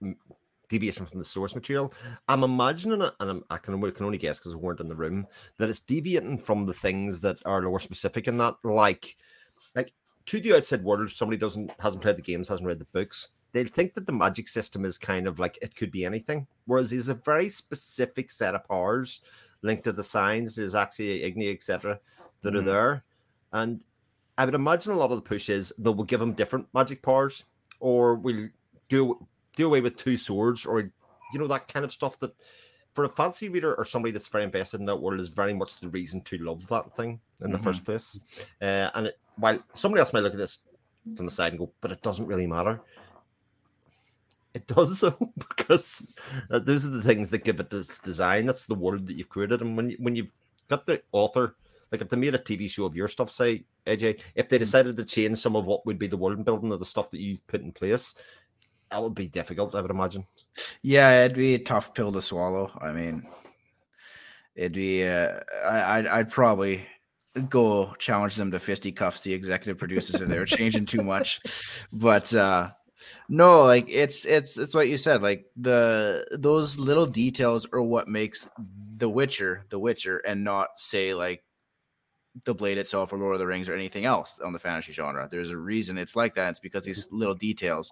deviation 0.69 1.05
from 1.05 1.19
the 1.19 1.25
source 1.25 1.55
material, 1.55 1.93
I'm 2.27 2.43
imagining 2.43 3.01
it, 3.01 3.13
and 3.19 3.29
I'm, 3.29 3.43
I 3.49 3.57
can 3.57 3.73
only, 3.73 3.91
can 3.91 4.05
only 4.05 4.17
guess 4.17 4.39
because 4.39 4.55
we 4.55 4.61
weren't 4.61 4.79
in 4.79 4.87
the 4.89 4.95
room, 4.95 5.27
that 5.57 5.69
it's 5.69 5.79
deviating 5.79 6.37
from 6.37 6.65
the 6.65 6.73
things 6.73 7.21
that 7.21 7.39
are 7.45 7.61
lore 7.61 7.79
specific 7.79 8.27
in 8.27 8.37
that, 8.37 8.55
like, 8.63 9.17
like 9.75 9.93
to 10.25 10.39
the 10.39 10.55
outside 10.55 10.83
world, 10.83 11.05
if 11.05 11.15
somebody 11.15 11.37
doesn't 11.37 11.71
hasn't 11.79 12.01
played 12.01 12.17
the 12.17 12.21
games, 12.21 12.47
hasn't 12.47 12.67
read 12.67 12.79
the 12.79 12.85
books, 12.85 13.29
they'll 13.51 13.67
think 13.67 13.93
that 13.93 14.07
the 14.07 14.13
magic 14.13 14.47
system 14.47 14.85
is 14.85 14.97
kind 14.97 15.27
of 15.27 15.37
like 15.37 15.57
it 15.61 15.75
could 15.75 15.91
be 15.91 16.05
anything, 16.05 16.47
whereas 16.65 16.89
there's 16.89 17.09
a 17.09 17.13
very 17.13 17.49
specific 17.49 18.29
set 18.29 18.55
of 18.55 18.67
powers 18.67 19.21
linked 19.61 19.83
to 19.83 19.91
the 19.91 20.03
signs, 20.03 20.55
there's 20.55 20.75
actually 20.75 21.21
Igni, 21.21 21.53
etc., 21.53 21.99
that 22.41 22.55
are 22.55 22.61
Mhm. 22.61 22.65
there, 22.65 23.03
and 23.51 23.81
I 24.37 24.45
would 24.45 24.55
imagine 24.55 24.91
a 24.91 24.97
lot 24.97 25.11
of 25.11 25.17
the 25.17 25.21
push 25.21 25.49
is 25.49 25.71
that 25.77 25.91
we'll 25.91 26.05
give 26.05 26.19
them 26.19 26.33
different 26.33 26.67
magic 26.73 27.01
powers, 27.01 27.45
or 27.79 28.15
we'll 28.15 28.49
do 28.89 29.25
do 29.55 29.65
away 29.65 29.81
with 29.81 29.97
two 29.97 30.17
swords, 30.17 30.65
or 30.65 30.81
you 31.31 31.39
know 31.39 31.47
that 31.47 31.67
kind 31.67 31.85
of 31.85 31.91
stuff 31.91 32.19
that 32.19 32.33
for 32.93 33.05
a 33.05 33.09
fancy 33.09 33.49
reader 33.49 33.73
or 33.75 33.85
somebody 33.85 34.11
that's 34.11 34.27
very 34.27 34.43
invested 34.43 34.79
in 34.79 34.85
that 34.85 34.95
world 34.95 35.19
is 35.19 35.29
very 35.29 35.53
much 35.53 35.79
the 35.79 35.89
reason 35.89 36.21
to 36.21 36.37
love 36.37 36.67
that 36.67 36.95
thing 36.95 37.19
in 37.43 37.51
the 37.51 37.57
Mhm. 37.57 37.63
first 37.63 37.83
place. 37.83 38.19
Uh, 38.61 38.89
and 38.93 39.07
it, 39.07 39.19
while 39.37 39.59
somebody 39.73 39.99
else 39.99 40.13
might 40.13 40.21
look 40.21 40.33
at 40.33 40.37
this 40.37 40.59
from 41.15 41.25
the 41.25 41.31
side 41.31 41.53
and 41.53 41.59
go, 41.59 41.73
but 41.81 41.91
it 41.91 42.01
doesn't 42.03 42.27
really 42.27 42.45
matter. 42.45 42.79
It 44.53 44.67
does 44.67 44.99
though, 44.99 45.17
because 45.35 46.13
uh, 46.51 46.59
those 46.59 46.85
are 46.85 46.91
the 46.91 47.01
things 47.01 47.29
that 47.31 47.43
give 47.43 47.59
it 47.59 47.69
this 47.71 47.97
design. 47.99 48.45
That's 48.45 48.65
the 48.65 48.75
world 48.75 49.07
that 49.07 49.15
you've 49.15 49.29
created, 49.29 49.61
and 49.61 49.75
when 49.75 49.89
you, 49.89 49.97
when 49.99 50.15
you've 50.15 50.31
got 50.69 50.85
the 50.85 51.01
author, 51.11 51.55
like 51.91 52.01
if 52.01 52.09
they 52.09 52.17
made 52.17 52.35
a 52.35 52.39
TV 52.39 52.69
show 52.69 52.85
of 52.85 52.95
your 52.95 53.07
stuff, 53.07 53.31
say 53.31 53.65
AJ, 53.87 54.19
if 54.35 54.49
they 54.49 54.57
decided 54.57 54.97
to 54.97 55.05
change 55.05 55.39
some 55.39 55.55
of 55.55 55.65
what 55.65 55.85
would 55.85 55.99
be 55.99 56.07
the 56.07 56.17
world 56.17 56.43
building 56.45 56.71
or 56.71 56.77
the 56.77 56.85
stuff 56.85 57.09
that 57.11 57.19
you 57.19 57.37
put 57.47 57.61
in 57.61 57.71
place, 57.71 58.15
that 58.93 59.01
would 59.01 59.15
be 59.15 59.27
difficult. 59.27 59.73
I 59.75 59.81
would 59.81 59.91
imagine. 59.91 60.25
Yeah, 60.83 61.25
it'd 61.25 61.35
be 61.35 61.55
a 61.55 61.59
tough 61.59 61.93
pill 61.93 62.11
to 62.11 62.21
swallow. 62.21 62.71
I 62.79 62.91
mean, 62.91 63.27
it'd 64.55 64.73
be. 64.73 65.03
Uh, 65.03 65.39
I, 65.65 65.97
I'd, 65.97 66.07
I'd 66.07 66.31
probably 66.31 66.85
go 67.49 67.95
challenge 67.97 68.35
them 68.35 68.51
to 68.51 68.59
fisticuffs 68.59 69.21
the 69.21 69.33
executive 69.33 69.79
producers 69.79 70.21
if 70.21 70.27
they 70.27 70.37
were 70.37 70.45
changing 70.45 70.85
too 70.85 71.01
much. 71.01 71.41
But 71.91 72.33
uh 72.35 72.69
no, 73.27 73.63
like 73.63 73.85
it's 73.89 74.23
it's 74.25 74.57
it's 74.57 74.75
what 74.75 74.87
you 74.87 74.97
said. 74.97 75.21
Like 75.21 75.45
the 75.57 76.25
those 76.31 76.77
little 76.77 77.07
details 77.07 77.65
are 77.73 77.81
what 77.81 78.07
makes 78.07 78.47
The 78.97 79.09
Witcher 79.09 79.65
The 79.69 79.79
Witcher, 79.79 80.19
and 80.19 80.43
not 80.43 80.69
say 80.77 81.13
like 81.13 81.43
the 82.45 82.53
blade 82.53 82.77
itself 82.77 83.13
or 83.13 83.17
Lord 83.17 83.33
of 83.33 83.39
the 83.39 83.47
Rings 83.47 83.69
or 83.69 83.75
anything 83.75 84.05
else 84.05 84.39
on 84.43 84.53
the 84.53 84.59
fantasy 84.59 84.93
genre. 84.93 85.27
There's 85.29 85.51
a 85.51 85.57
reason 85.57 85.97
it's 85.97 86.15
like 86.15 86.35
that. 86.35 86.51
It's 86.51 86.59
because 86.59 86.85
these 86.85 87.11
little 87.11 87.35
details. 87.35 87.91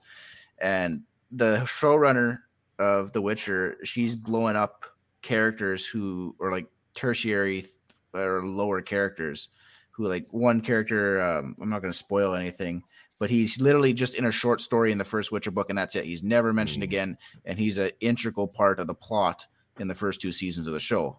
And 0.62 1.02
the 1.32 1.58
showrunner 1.66 2.40
of 2.80 3.12
The 3.14 3.22
Witcher, 3.22 3.78
she's 3.84 4.16
blowing 4.16 4.56
up 4.56 4.86
characters 5.22 5.86
who 5.86 6.36
are 6.40 6.52
like 6.52 6.68
tertiary 6.94 7.66
or 8.14 8.46
lower 8.46 8.82
characters 8.82 9.50
who 9.92 10.08
like 10.08 10.26
one 10.32 10.60
character 10.60 11.22
um, 11.22 11.56
i'm 11.62 11.70
not 11.70 11.82
going 11.82 11.92
to 11.92 11.98
spoil 11.98 12.34
anything 12.34 12.84
but 13.22 13.30
he's 13.30 13.62
literally 13.62 13.94
just 13.94 14.16
in 14.16 14.26
a 14.26 14.32
short 14.32 14.60
story 14.60 14.92
in 14.92 14.98
the 14.98 15.04
first 15.04 15.32
witcher 15.32 15.52
book 15.52 15.70
and 15.70 15.78
that's 15.78 15.96
it. 15.96 16.06
He's 16.06 16.24
never 16.24 16.54
mentioned 16.54 16.82
mm. 16.82 16.86
again 16.86 17.18
and 17.46 17.60
he's 17.60 17.78
an 17.78 17.92
integral 18.00 18.48
part 18.48 18.80
of 18.80 18.88
the 18.88 18.96
plot 18.96 19.46
in 19.80 19.88
the 19.88 19.94
first 19.94 20.20
two 20.22 20.32
seasons 20.32 20.66
of 20.66 20.74
the 20.74 20.80
show. 20.80 21.16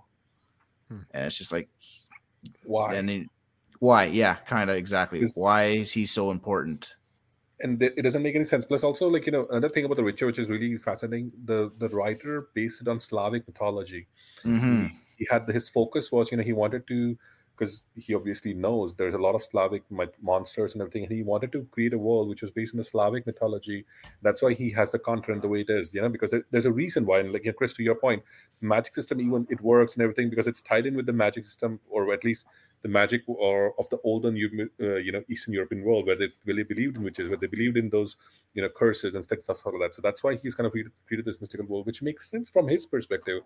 Hmm. 0.88 1.02
and 1.12 1.24
it's 1.26 1.38
just 1.38 1.52
like 1.52 1.68
why? 2.64 2.94
and 2.96 3.08
he, 3.08 3.28
why? 3.78 4.06
Yeah 4.06 4.34
kind 4.34 4.68
of 4.68 4.74
exactly 4.74 5.28
why 5.36 5.66
is 5.66 5.92
he 5.92 6.04
so 6.04 6.32
important 6.32 6.92
and 7.62 7.82
it 7.82 8.02
doesn't 8.02 8.22
make 8.22 8.34
any 8.34 8.44
sense. 8.44 8.64
Plus 8.64 8.82
also 8.82 9.08
like 9.08 9.26
you 9.26 9.32
know 9.32 9.46
another 9.50 9.68
thing 9.68 9.84
about 9.84 9.96
the 9.96 10.02
witcher 10.02 10.26
which 10.26 10.38
is 10.38 10.48
really 10.48 10.76
fascinating 10.76 11.32
the 11.44 11.70
the 11.78 11.88
writer 11.88 12.48
based 12.54 12.80
it 12.80 12.88
on 12.88 13.00
slavic 13.00 13.46
mythology. 13.46 14.06
Mm-hmm. 14.44 14.86
He 15.16 15.26
had 15.30 15.48
his 15.48 15.68
focus 15.68 16.10
was 16.10 16.30
you 16.30 16.36
know 16.36 16.42
he 16.42 16.52
wanted 16.52 16.86
to 16.88 17.16
because 17.62 17.84
he 17.94 18.12
obviously 18.12 18.52
knows 18.52 18.92
there's 18.94 19.14
a 19.14 19.18
lot 19.18 19.36
of 19.36 19.44
Slavic 19.44 19.84
monsters 20.20 20.72
and 20.72 20.82
everything, 20.82 21.04
and 21.04 21.12
he 21.12 21.22
wanted 21.22 21.52
to 21.52 21.64
create 21.70 21.92
a 21.92 21.98
world 21.98 22.28
which 22.28 22.42
was 22.42 22.50
based 22.50 22.74
on 22.74 22.78
the 22.78 22.82
Slavic 22.82 23.24
mythology. 23.24 23.84
That's 24.20 24.42
why 24.42 24.52
he 24.54 24.68
has 24.70 24.90
the 24.90 24.98
content 24.98 25.42
the 25.42 25.48
way 25.48 25.60
it 25.60 25.70
is, 25.70 25.94
you 25.94 26.00
know, 26.02 26.08
because 26.08 26.34
there's 26.50 26.66
a 26.66 26.72
reason 26.72 27.06
why. 27.06 27.20
And 27.20 27.32
like, 27.32 27.44
you 27.44 27.52
know, 27.52 27.56
Chris, 27.56 27.72
to 27.74 27.84
your 27.84 27.94
point, 27.94 28.24
magic 28.60 28.96
system 28.96 29.20
even 29.20 29.46
it 29.48 29.60
works 29.60 29.94
and 29.94 30.02
everything 30.02 30.28
because 30.28 30.48
it's 30.48 30.60
tied 30.60 30.86
in 30.86 30.96
with 30.96 31.06
the 31.06 31.12
magic 31.12 31.44
system, 31.44 31.78
or 31.88 32.12
at 32.12 32.24
least 32.24 32.46
the 32.82 32.88
magic 32.88 33.22
or 33.28 33.78
of 33.78 33.88
the 33.90 33.98
olden, 34.02 34.34
uh, 34.80 34.96
you 34.96 35.12
know, 35.12 35.22
Eastern 35.28 35.54
European 35.54 35.84
world 35.84 36.04
where 36.04 36.16
they 36.16 36.30
really 36.44 36.64
believed 36.64 36.96
in 36.96 37.04
witches, 37.04 37.28
where 37.28 37.38
they 37.38 37.46
believed 37.46 37.76
in 37.76 37.90
those, 37.90 38.16
you 38.54 38.62
know, 38.62 38.68
curses 38.76 39.14
and 39.14 39.22
stuff 39.22 39.38
like 39.48 39.74
that. 39.78 39.94
So 39.94 40.02
that's 40.02 40.24
why 40.24 40.34
he's 40.34 40.56
kind 40.56 40.66
of 40.66 40.72
created 40.72 41.24
this 41.24 41.40
mystical 41.40 41.66
world, 41.66 41.86
which 41.86 42.02
makes 42.02 42.28
sense 42.28 42.48
from 42.48 42.66
his 42.66 42.86
perspective 42.86 43.42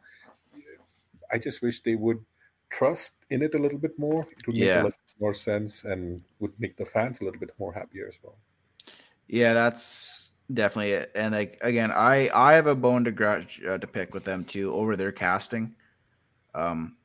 I 1.33 1.39
just 1.39 1.63
wish 1.63 1.81
they 1.81 1.97
would 1.97 2.25
trust 2.71 3.15
in 3.31 3.43
it 3.43 3.55
a 3.55 3.59
little 3.59 3.79
bit 3.79 3.99
more. 3.99 4.27
It 4.39 4.47
would 4.47 4.57
make 4.57 4.71
a 4.71 4.77
little 4.77 4.93
more 5.21 5.35
sense 5.35 5.85
and 5.85 6.23
would 6.41 6.53
make 6.59 6.77
the 6.77 6.85
fans 6.85 7.21
a 7.21 7.25
little 7.25 7.41
bit 7.41 7.53
more 7.59 7.73
happier 7.73 8.07
as 8.09 8.19
well. 8.23 8.37
Yeah, 9.29 9.55
that's 9.55 10.33
definitely 10.53 10.93
it. 10.93 11.13
And 11.15 11.35
like 11.35 11.59
again, 11.63 11.91
I 11.91 12.31
I 12.35 12.55
have 12.55 12.67
a 12.67 12.75
bone 12.75 13.05
to 13.05 13.11
grudge 13.11 13.63
uh, 13.69 13.79
to 13.79 13.87
pick 13.87 14.15
with 14.15 14.25
them 14.25 14.45
too 14.45 14.73
over 14.73 14.97
their 14.97 15.13
casting. 15.13 15.75
Um, 16.55 16.97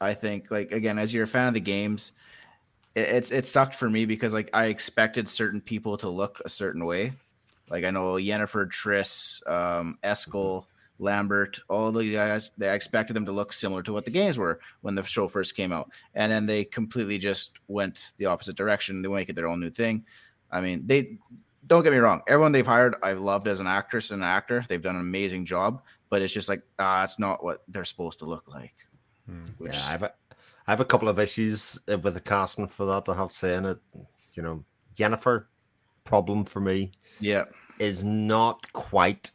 I 0.00 0.14
think 0.14 0.50
like 0.50 0.72
again, 0.72 0.98
as 0.98 1.12
you're 1.12 1.24
a 1.24 1.28
fan 1.28 1.48
of 1.48 1.54
the 1.54 1.60
games, 1.60 2.12
it, 2.94 3.08
it's 3.08 3.30
it 3.30 3.46
sucked 3.46 3.74
for 3.74 3.88
me 3.88 4.04
because 4.04 4.32
like 4.32 4.50
I 4.52 4.66
expected 4.66 5.28
certain 5.28 5.60
people 5.60 5.96
to 5.98 6.08
look 6.08 6.40
a 6.44 6.48
certain 6.48 6.84
way. 6.84 7.12
Like 7.70 7.84
I 7.84 7.90
know 7.90 8.14
Yennefer, 8.14 8.70
Triss, 8.70 9.46
um, 9.48 9.98
Eskel 10.02 10.64
Lambert, 10.98 11.60
all 11.68 11.92
the 11.92 12.12
guys, 12.12 12.50
they 12.58 12.72
expected 12.72 13.14
them 13.14 13.26
to 13.26 13.32
look 13.32 13.52
similar 13.52 13.82
to 13.82 13.92
what 13.92 14.04
the 14.04 14.10
games 14.10 14.38
were 14.38 14.60
when 14.80 14.94
the 14.94 15.02
show 15.02 15.28
first 15.28 15.56
came 15.56 15.72
out. 15.72 15.90
And 16.14 16.30
then 16.30 16.46
they 16.46 16.64
completely 16.64 17.18
just 17.18 17.58
went 17.68 18.12
the 18.18 18.26
opposite 18.26 18.56
direction. 18.56 19.02
They 19.02 19.08
make 19.08 19.28
it 19.28 19.36
their 19.36 19.46
own 19.46 19.60
new 19.60 19.70
thing. 19.70 20.04
I 20.50 20.60
mean, 20.60 20.86
they 20.86 21.18
don't 21.66 21.82
get 21.82 21.92
me 21.92 21.98
wrong. 21.98 22.22
Everyone 22.26 22.52
they've 22.52 22.66
hired, 22.66 22.96
I've 23.02 23.20
loved 23.20 23.48
as 23.48 23.60
an 23.60 23.66
actress 23.66 24.10
and 24.10 24.22
an 24.22 24.28
actor. 24.28 24.64
They've 24.66 24.82
done 24.82 24.96
an 24.96 25.02
amazing 25.02 25.44
job, 25.44 25.82
but 26.10 26.22
it's 26.22 26.32
just 26.32 26.48
like, 26.48 26.62
ah, 26.78 27.04
it's 27.04 27.18
not 27.18 27.44
what 27.44 27.62
they're 27.68 27.84
supposed 27.84 28.18
to 28.20 28.24
look 28.24 28.48
like. 28.48 28.74
Hmm. 29.26 29.46
Which... 29.58 29.74
Yeah, 29.74 29.84
I 29.86 29.90
have, 29.90 30.02
a, 30.02 30.12
I 30.66 30.70
have 30.72 30.80
a 30.80 30.84
couple 30.84 31.08
of 31.08 31.18
issues 31.18 31.78
with 31.86 32.14
the 32.14 32.20
casting 32.20 32.66
for 32.66 32.86
that. 32.86 33.08
I 33.08 33.14
have 33.14 33.30
to 33.30 33.36
say, 33.36 33.54
in 33.54 33.66
it, 33.66 33.78
you 34.34 34.42
know, 34.42 34.64
Yennefer 34.96 35.44
problem 36.04 36.44
for 36.44 36.60
me. 36.60 36.92
Yeah, 37.20 37.44
is 37.78 38.02
not 38.02 38.72
quite 38.72 39.30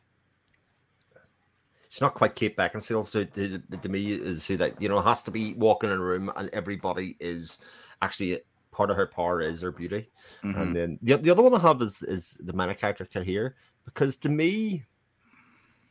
she's 1.94 2.02
not 2.02 2.16
quite 2.16 2.34
Kate 2.34 2.58
Beckinsale. 2.58 3.08
So 3.08 3.24
to, 3.24 3.60
to, 3.60 3.90
me, 3.90 4.14
is 4.14 4.48
who 4.48 4.58
that 4.58 4.82
you 4.82 4.90
know 4.90 5.00
has 5.00 5.22
to 5.24 5.32
be 5.32 5.54
walking 5.54 5.92
in 5.92 5.98
a 5.98 6.02
room 6.02 6.32
and 6.36 6.50
everybody 6.52 7.16
is 7.20 7.60
actually 8.02 8.42
part 8.72 8.90
of 8.90 8.98
her 8.98 9.06
power 9.06 9.42
is 9.42 9.62
her 9.62 9.72
beauty. 9.72 10.10
Mm-hmm. 10.44 10.60
And 10.60 10.76
then 10.76 11.00
the, 11.04 11.18
the 11.18 11.30
other 11.30 11.44
one 11.44 11.54
I 11.54 11.60
have 11.60 11.84
is 11.84 12.02
is 12.02 12.34
the 12.40 12.54
main 12.54 12.74
character 12.74 13.06
Cahir 13.06 13.56
because 13.86 14.18
to 14.18 14.30
me, 14.30 14.86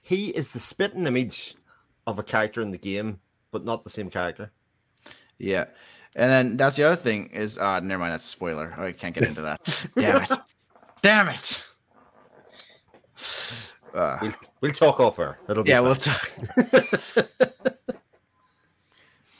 he 0.00 0.30
is 0.30 0.50
the 0.50 0.58
spitting 0.58 1.06
image 1.06 1.54
of 2.08 2.18
a 2.18 2.24
character 2.24 2.62
in 2.62 2.72
the 2.72 2.78
game, 2.78 3.20
but 3.52 3.64
not 3.64 3.84
the 3.84 3.90
same 3.90 4.10
character. 4.10 4.50
Yeah. 5.38 5.66
And 6.16 6.28
then 6.28 6.56
that's 6.56 6.74
the 6.74 6.82
other 6.82 6.96
thing 6.96 7.28
is 7.28 7.58
uh 7.58 7.78
never 7.78 8.00
mind, 8.00 8.12
that's 8.12 8.26
a 8.26 8.28
spoiler. 8.28 8.74
I 8.76 8.90
can't 8.90 9.14
get 9.14 9.22
into 9.22 9.42
that. 9.42 9.60
Damn 9.96 10.22
it. 10.22 10.30
Damn 11.00 11.28
it. 11.28 11.62
Uh, 13.94 14.18
we'll, 14.22 14.34
we'll 14.60 14.72
talk 14.72 15.00
over. 15.00 15.38
It'll 15.48 15.66
yeah, 15.66 15.80
we'll 15.80 15.94
talk. 15.96 16.30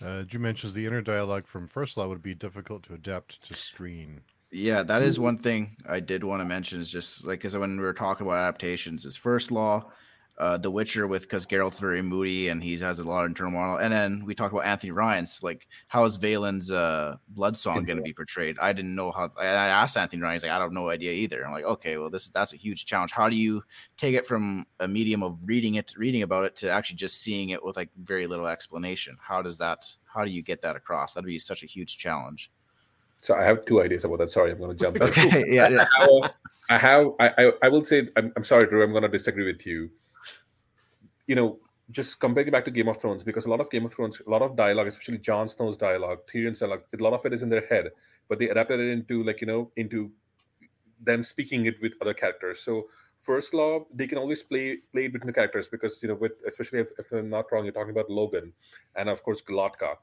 uh, 0.04 0.22
Drew 0.22 0.40
mentions 0.40 0.74
the 0.74 0.86
inner 0.86 1.00
dialogue 1.00 1.46
from 1.46 1.66
First 1.66 1.96
Law 1.96 2.08
would 2.08 2.22
be 2.22 2.34
difficult 2.34 2.82
to 2.84 2.94
adapt 2.94 3.42
to 3.48 3.54
screen. 3.54 4.20
Yeah, 4.50 4.82
that 4.82 5.02
is 5.02 5.18
one 5.18 5.38
thing 5.38 5.76
I 5.88 6.00
did 6.00 6.22
want 6.22 6.40
to 6.40 6.44
mention. 6.44 6.80
Is 6.80 6.90
just 6.90 7.26
like 7.26 7.38
because 7.38 7.56
when 7.56 7.76
we 7.76 7.82
were 7.82 7.94
talking 7.94 8.26
about 8.26 8.36
adaptations, 8.36 9.06
is 9.06 9.16
First 9.16 9.50
Law 9.50 9.90
uh, 10.38 10.56
The 10.56 10.70
Witcher 10.70 11.06
with 11.06 11.22
because 11.22 11.46
Geralt's 11.46 11.78
very 11.78 12.02
moody 12.02 12.48
and 12.48 12.62
he 12.62 12.76
has 12.78 12.98
a 12.98 13.04
lot 13.04 13.24
of 13.24 13.28
internal 13.28 13.52
monologue. 13.52 13.82
And 13.82 13.92
then 13.92 14.24
we 14.24 14.34
talked 14.34 14.52
about 14.52 14.64
Anthony 14.64 14.90
Ryan's 14.90 15.42
like 15.42 15.68
how 15.88 16.04
is 16.04 16.18
Vaelin's 16.18 16.72
uh, 16.72 17.16
blood 17.28 17.58
song 17.58 17.84
going 17.84 17.98
to 17.98 18.02
be 18.02 18.12
portrayed? 18.12 18.56
I 18.60 18.72
didn't 18.72 18.94
know 18.94 19.12
how. 19.12 19.30
I 19.38 19.44
asked 19.44 19.96
Anthony 19.96 20.22
Ryan, 20.22 20.34
he's 20.34 20.42
like, 20.42 20.52
I 20.52 20.58
don't 20.58 20.72
know 20.72 20.88
idea 20.88 21.12
either. 21.12 21.44
I'm 21.44 21.52
like, 21.52 21.64
okay, 21.64 21.96
well 21.96 22.10
this 22.10 22.28
that's 22.28 22.54
a 22.54 22.56
huge 22.56 22.86
challenge. 22.86 23.12
How 23.12 23.28
do 23.28 23.36
you 23.36 23.62
take 23.96 24.14
it 24.14 24.26
from 24.26 24.66
a 24.80 24.88
medium 24.88 25.22
of 25.22 25.38
reading 25.44 25.74
it, 25.76 25.92
reading 25.96 26.22
about 26.22 26.44
it, 26.44 26.56
to 26.56 26.70
actually 26.70 26.96
just 26.96 27.20
seeing 27.20 27.50
it 27.50 27.62
with 27.62 27.76
like 27.76 27.90
very 28.02 28.26
little 28.26 28.46
explanation? 28.46 29.16
How 29.20 29.42
does 29.42 29.58
that? 29.58 29.86
How 30.04 30.24
do 30.24 30.30
you 30.30 30.42
get 30.42 30.62
that 30.62 30.76
across? 30.76 31.14
That'd 31.14 31.26
be 31.26 31.38
such 31.38 31.62
a 31.62 31.66
huge 31.66 31.98
challenge. 31.98 32.50
So 33.18 33.34
I 33.34 33.44
have 33.44 33.64
two 33.64 33.80
ideas 33.80 34.04
about 34.04 34.18
that. 34.18 34.30
Sorry, 34.30 34.50
I'm 34.50 34.58
going 34.58 34.76
to 34.76 34.76
jump. 34.76 35.00
okay, 35.00 35.44
yeah. 35.48 35.84
I 36.70 36.78
have, 36.78 37.12
I 37.20 37.24
have, 37.24 37.34
I, 37.38 37.52
I 37.62 37.68
will 37.68 37.84
say, 37.84 38.08
I'm, 38.16 38.32
I'm 38.34 38.44
sorry, 38.44 38.66
Drew. 38.66 38.82
I'm 38.82 38.90
going 38.90 39.02
to 39.02 39.08
disagree 39.08 39.44
with 39.44 39.66
you 39.66 39.90
you 41.32 41.36
know, 41.36 41.58
just 41.90 42.20
comparing 42.20 42.48
it 42.48 42.50
back 42.50 42.66
to 42.66 42.70
Game 42.70 42.88
of 42.88 43.00
Thrones, 43.00 43.24
because 43.24 43.46
a 43.46 43.48
lot 43.48 43.60
of 43.60 43.70
Game 43.70 43.86
of 43.86 43.94
Thrones, 43.94 44.20
a 44.26 44.30
lot 44.30 44.42
of 44.42 44.54
dialogue, 44.54 44.86
especially 44.86 45.16
Jon 45.16 45.48
Snow's 45.48 45.78
dialogue, 45.78 46.18
Tyrion's 46.30 46.58
dialogue, 46.58 46.82
a 46.92 47.02
lot 47.02 47.14
of 47.14 47.24
it 47.24 47.32
is 47.32 47.42
in 47.42 47.48
their 47.48 47.66
head, 47.68 47.88
but 48.28 48.38
they 48.38 48.50
adapted 48.50 48.80
it 48.80 48.90
into 48.92 49.22
like 49.24 49.40
you 49.40 49.46
know 49.46 49.70
into 49.76 50.10
them 51.02 51.22
speaking 51.22 51.64
it 51.64 51.80
with 51.80 51.94
other 52.02 52.12
characters. 52.12 52.60
So 52.60 52.88
first 53.22 53.54
law, 53.54 53.86
they 53.94 54.06
can 54.06 54.18
always 54.18 54.42
play 54.42 54.80
play 54.92 55.06
it 55.06 55.14
between 55.14 55.28
the 55.28 55.32
characters 55.32 55.68
because 55.68 56.02
you 56.02 56.08
know 56.10 56.16
with 56.16 56.32
especially 56.46 56.80
if, 56.80 56.90
if 56.98 57.10
I'm 57.12 57.30
not 57.30 57.50
wrong, 57.50 57.64
you're 57.64 57.72
talking 57.72 57.96
about 57.96 58.10
Logan 58.10 58.52
and 58.96 59.08
of 59.08 59.22
course 59.22 59.40
Glokta. 59.40 59.94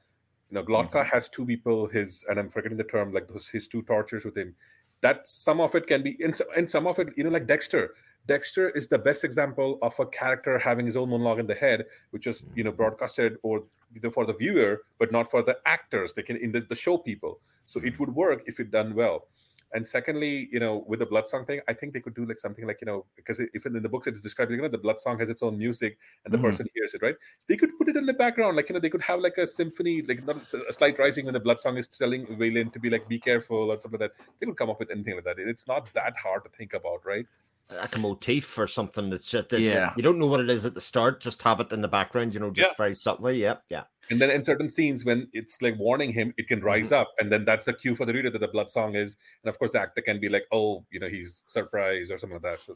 You 0.50 0.56
know, 0.56 0.64
Glokta 0.64 1.02
mm-hmm. 1.02 1.14
has 1.14 1.30
two 1.30 1.46
people, 1.46 1.88
his 1.88 2.26
and 2.28 2.40
I'm 2.40 2.50
forgetting 2.50 2.80
the 2.80 2.90
term, 2.96 3.14
like 3.14 3.28
those 3.28 3.48
his 3.48 3.68
two 3.68 3.84
tortures 3.84 4.26
with 4.26 4.36
him. 4.36 4.56
That 5.02 5.28
some 5.28 5.62
of 5.62 5.76
it 5.76 5.86
can 5.86 6.02
be, 6.02 6.18
and, 6.24 6.34
and 6.58 6.70
some 6.70 6.88
of 6.88 6.98
it, 6.98 7.10
you 7.16 7.24
know, 7.24 7.30
like 7.30 7.46
Dexter 7.46 7.94
Dexter 8.30 8.70
is 8.70 8.88
the 8.88 9.00
best 9.00 9.24
example 9.24 9.80
of 9.82 10.00
a 10.00 10.06
character 10.06 10.60
having 10.60 10.86
his 10.86 10.96
own 10.96 11.10
monologue 11.10 11.40
in 11.40 11.48
the 11.48 11.56
head, 11.56 11.86
which 12.12 12.28
is 12.28 12.44
you 12.56 12.64
know 12.64 12.72
broadcasted 12.72 13.38
or 13.42 13.64
you 13.92 14.02
know, 14.04 14.12
for 14.12 14.28
the 14.28 14.34
viewer, 14.34 14.82
but 15.00 15.12
not 15.12 15.32
for 15.32 15.42
the 15.42 15.58
actors. 15.66 16.14
They 16.14 16.22
can 16.22 16.38
in 16.38 16.52
the, 16.52 16.62
the 16.62 16.76
show 16.76 16.96
people. 17.00 17.40
So 17.66 17.80
it 17.80 18.00
would 18.00 18.14
work 18.14 18.44
if 18.46 18.60
it 18.60 18.70
done 18.70 18.94
well. 18.94 19.26
And 19.74 19.86
secondly, 19.86 20.48
you 20.52 20.60
know, 20.60 20.84
with 20.88 21.00
the 21.00 21.08
blood 21.08 21.28
song 21.28 21.44
thing, 21.46 21.60
I 21.68 21.74
think 21.74 21.94
they 21.94 22.02
could 22.02 22.14
do 22.14 22.26
like 22.28 22.40
something 22.40 22.68
like 22.68 22.78
you 22.82 22.86
know, 22.86 23.06
because 23.16 23.40
if 23.40 23.66
in 23.66 23.74
the 23.82 23.90
books 23.90 24.06
it's 24.06 24.22
described, 24.22 24.52
you 24.52 24.62
know, 24.62 24.68
the 24.68 24.78
blood 24.86 25.02
song 25.02 25.18
has 25.20 25.30
its 25.30 25.42
own 25.42 25.58
music 25.58 25.98
and 26.24 26.32
the 26.32 26.38
mm-hmm. 26.38 26.48
person 26.48 26.68
hears 26.76 26.94
it, 26.94 27.02
right? 27.02 27.16
They 27.48 27.58
could 27.58 27.76
put 27.80 27.90
it 27.90 27.96
in 27.96 28.06
the 28.06 28.14
background, 28.14 28.58
like 28.58 28.70
you 28.70 28.76
know, 28.76 28.80
they 28.80 28.92
could 28.92 29.02
have 29.02 29.22
like 29.22 29.38
a 29.40 29.48
symphony, 29.48 30.04
like 30.04 30.24
not 30.24 30.38
a 30.70 30.74
slight 30.74 31.00
rising 31.00 31.26
when 31.26 31.34
the 31.34 31.40
blood 31.40 31.60
song 31.60 31.78
is 31.78 31.88
telling 31.88 32.28
Vaelin 32.28 32.72
to 32.74 32.80
be 32.80 32.92
like, 32.92 33.08
be 33.08 33.20
careful 33.20 33.72
or 33.72 33.82
something 33.82 34.00
like 34.00 34.12
that. 34.18 34.26
They 34.40 34.46
could 34.46 34.58
come 34.58 34.70
up 34.70 34.80
with 34.80 34.92
anything 34.92 35.16
like 35.16 35.26
that. 35.26 35.40
It's 35.40 35.68
not 35.68 35.92
that 35.94 36.14
hard 36.18 36.44
to 36.44 36.50
think 36.58 36.74
about, 36.74 37.06
right? 37.06 37.26
Like 37.72 37.96
a 37.96 38.00
motif 38.00 38.58
or 38.58 38.68
something 38.68 39.10
that's 39.10 39.26
just 39.26 39.50
that, 39.50 39.62
Yeah. 39.62 39.94
you 39.96 40.04
don't 40.04 40.18
know 40.20 40.28
what 40.28 40.40
it 40.40 40.50
is 40.50 40.66
at 40.66 40.74
the 40.74 40.82
start. 40.82 41.22
Just 41.22 41.42
have 41.44 41.60
it 41.60 41.72
in 41.72 41.82
the 41.82 41.88
background, 41.88 42.34
you 42.34 42.40
know, 42.40 42.50
just 42.50 42.70
Yeah. 42.70 42.76
very 42.78 42.96
subtly. 42.96 43.42
Yep, 43.42 43.64
yeah. 43.70 43.84
And 44.10 44.20
then 44.20 44.32
in 44.32 44.44
certain 44.44 44.70
scenes, 44.70 45.06
when 45.06 45.28
it's 45.34 45.62
like 45.62 45.78
warning 45.78 46.12
him, 46.12 46.34
it 46.38 46.48
can 46.48 46.62
rise 46.62 46.88
mm-hmm. 46.88 47.02
up, 47.02 47.12
and 47.20 47.32
then 47.32 47.46
that's 47.46 47.66
the 47.66 47.74
cue 47.74 47.96
for 47.96 48.06
the 48.06 48.14
reader 48.14 48.32
that 48.32 48.40
the 48.40 48.48
blood 48.48 48.72
song 48.72 48.96
is. 48.96 49.18
And 49.44 49.50
of 49.50 49.60
course, 49.60 49.72
the 49.72 49.80
actor 49.80 50.02
can 50.02 50.20
be 50.20 50.30
like, 50.30 50.46
"Oh, 50.52 50.84
you 50.90 51.00
know, 51.00 51.08
he's 51.08 51.44
surprised" 51.46 52.12
or 52.12 52.18
something 52.18 52.40
like 52.42 52.58
that. 52.58 52.62
So 52.62 52.76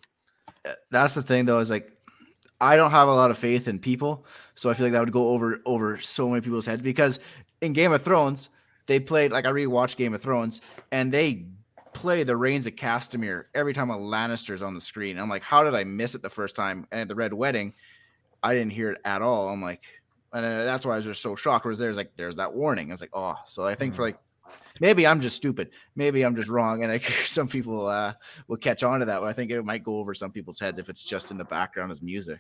uh, 0.66 0.74
that's 0.92 1.14
the 1.14 1.24
thing 1.24 1.46
though 1.46 1.60
is 1.60 1.70
like 1.70 1.92
i 2.62 2.76
don't 2.78 2.92
have 2.92 3.08
a 3.08 3.14
lot 3.14 3.32
of 3.32 3.38
faith 3.38 3.68
in 3.68 3.80
people 3.80 4.26
so 4.56 4.70
i 4.70 4.74
feel 4.74 4.86
like 4.86 4.94
that 4.94 5.00
would 5.00 5.12
go 5.12 5.30
over 5.30 5.60
over 5.66 6.00
so 6.00 6.30
many 6.30 6.42
people's 6.42 6.66
heads 6.66 6.82
because 6.82 7.20
in 7.62 7.74
game 7.74 7.92
of 7.92 8.02
thrones 8.02 8.50
they 8.86 9.00
played 9.00 9.32
like 9.32 9.46
i 9.46 9.52
rewatched 9.52 9.98
game 9.98 10.14
of 10.14 10.22
thrones 10.22 10.62
and 10.92 11.12
they 11.12 11.46
play 11.94 12.24
the 12.24 12.36
rains 12.36 12.68
of 12.68 12.76
castamere 12.76 13.46
every 13.54 13.74
time 13.74 13.90
a 13.90 13.98
lannister's 13.98 14.62
on 14.62 14.74
the 14.74 14.82
screen. 14.82 15.18
I'm 15.18 15.30
like 15.30 15.44
how 15.44 15.64
did 15.64 15.76
i 15.76 15.84
miss 15.84 16.16
it 16.16 16.22
the 16.22 16.30
first 16.30 16.56
time? 16.56 16.88
And 16.92 17.02
at 17.02 17.08
the 17.08 17.16
red 17.16 17.34
wedding 17.34 17.74
i 18.42 18.54
didn't 18.54 18.72
hear 18.72 18.92
it 18.92 19.02
at 19.06 19.22
all. 19.22 19.50
I'm 19.50 19.62
like 19.62 19.84
and 20.34 20.44
that's 20.44 20.86
why 20.86 20.94
i 20.94 20.96
was 20.96 21.06
just 21.06 21.22
so 21.22 21.36
shocked. 21.36 21.66
Whereas 21.66 21.78
there's 21.80 21.98
like 21.98 22.12
there's 22.18 22.38
that 22.38 22.54
warning. 22.54 22.90
I 22.90 22.94
was 22.94 23.02
like 23.02 23.12
oh 23.14 23.36
so 23.46 23.66
i 23.66 23.76
think 23.76 23.94
for 23.94 24.04
like 24.04 24.18
maybe 24.80 25.08
i'm 25.08 25.22
just 25.22 25.36
stupid. 25.36 25.70
Maybe 25.96 26.24
i'm 26.24 26.36
just 26.36 26.50
wrong. 26.50 26.84
And 26.84 26.92
like 26.92 27.06
some 27.26 27.48
people 27.48 27.88
uh 27.88 28.14
will 28.48 28.58
catch 28.58 28.84
on 28.84 29.00
to 29.00 29.06
that 29.06 29.20
but 29.22 29.28
i 29.28 29.34
think 29.34 29.52
it 29.52 29.62
might 29.64 29.84
go 29.84 29.98
over 29.98 30.14
some 30.14 30.32
people's 30.32 30.60
heads 30.60 30.80
if 30.80 30.90
it's 30.90 31.04
just 31.04 31.32
in 31.32 31.38
the 31.38 31.46
background 31.46 31.92
as 31.92 32.02
music. 32.02 32.40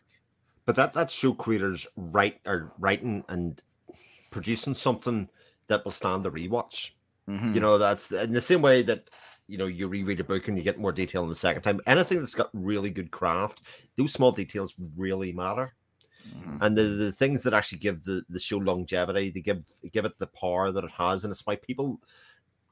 But 0.66 0.76
that 0.78 0.94
that's 0.94 1.14
show 1.14 1.34
creators 1.34 1.88
write 1.96 2.40
or 2.46 2.72
writing 2.80 3.24
and 3.28 3.62
producing 4.32 4.74
something 4.74 5.30
that 5.68 5.86
will 5.86 5.92
stand 5.92 6.24
the 6.26 6.32
rewatch. 6.32 6.92
Mhm. 7.30 7.54
You 7.56 7.62
know, 7.62 7.78
that's 7.78 8.12
in 8.12 8.34
the 8.34 8.42
same 8.42 8.62
way 8.62 8.82
that 8.84 9.10
you 9.48 9.58
know 9.58 9.66
you 9.68 9.88
reread 9.88 10.20
a 10.20 10.24
book 10.24 10.48
and 10.48 10.58
you 10.58 10.64
get 10.64 10.80
more 10.80 10.92
detail 10.92 11.24
in 11.24 11.30
the 11.30 11.36
second 11.36 11.62
time. 11.64 11.82
Anything 11.88 12.20
that's 12.20 12.36
got 12.36 12.50
really 12.54 12.90
good 12.90 13.12
craft, 13.12 13.64
those 13.98 14.14
small 14.14 14.32
details 14.32 14.76
really 14.96 15.34
matter. 15.34 15.76
Mhm. 16.26 16.58
And 16.62 16.78
the, 16.78 16.84
the 16.84 17.12
things 17.12 17.44
that 17.44 17.54
actually 17.54 17.80
give 17.80 18.04
the, 18.04 18.24
the 18.30 18.40
show 18.40 18.58
longevity, 18.58 19.32
they 19.32 19.42
give 19.42 19.64
give 19.92 20.06
it 20.06 20.18
the 20.20 20.28
power 20.28 20.72
that 20.72 20.84
it 20.84 20.92
has, 20.92 21.24
and 21.26 21.32
it's 21.32 21.46
why 21.46 21.56
people 21.58 22.02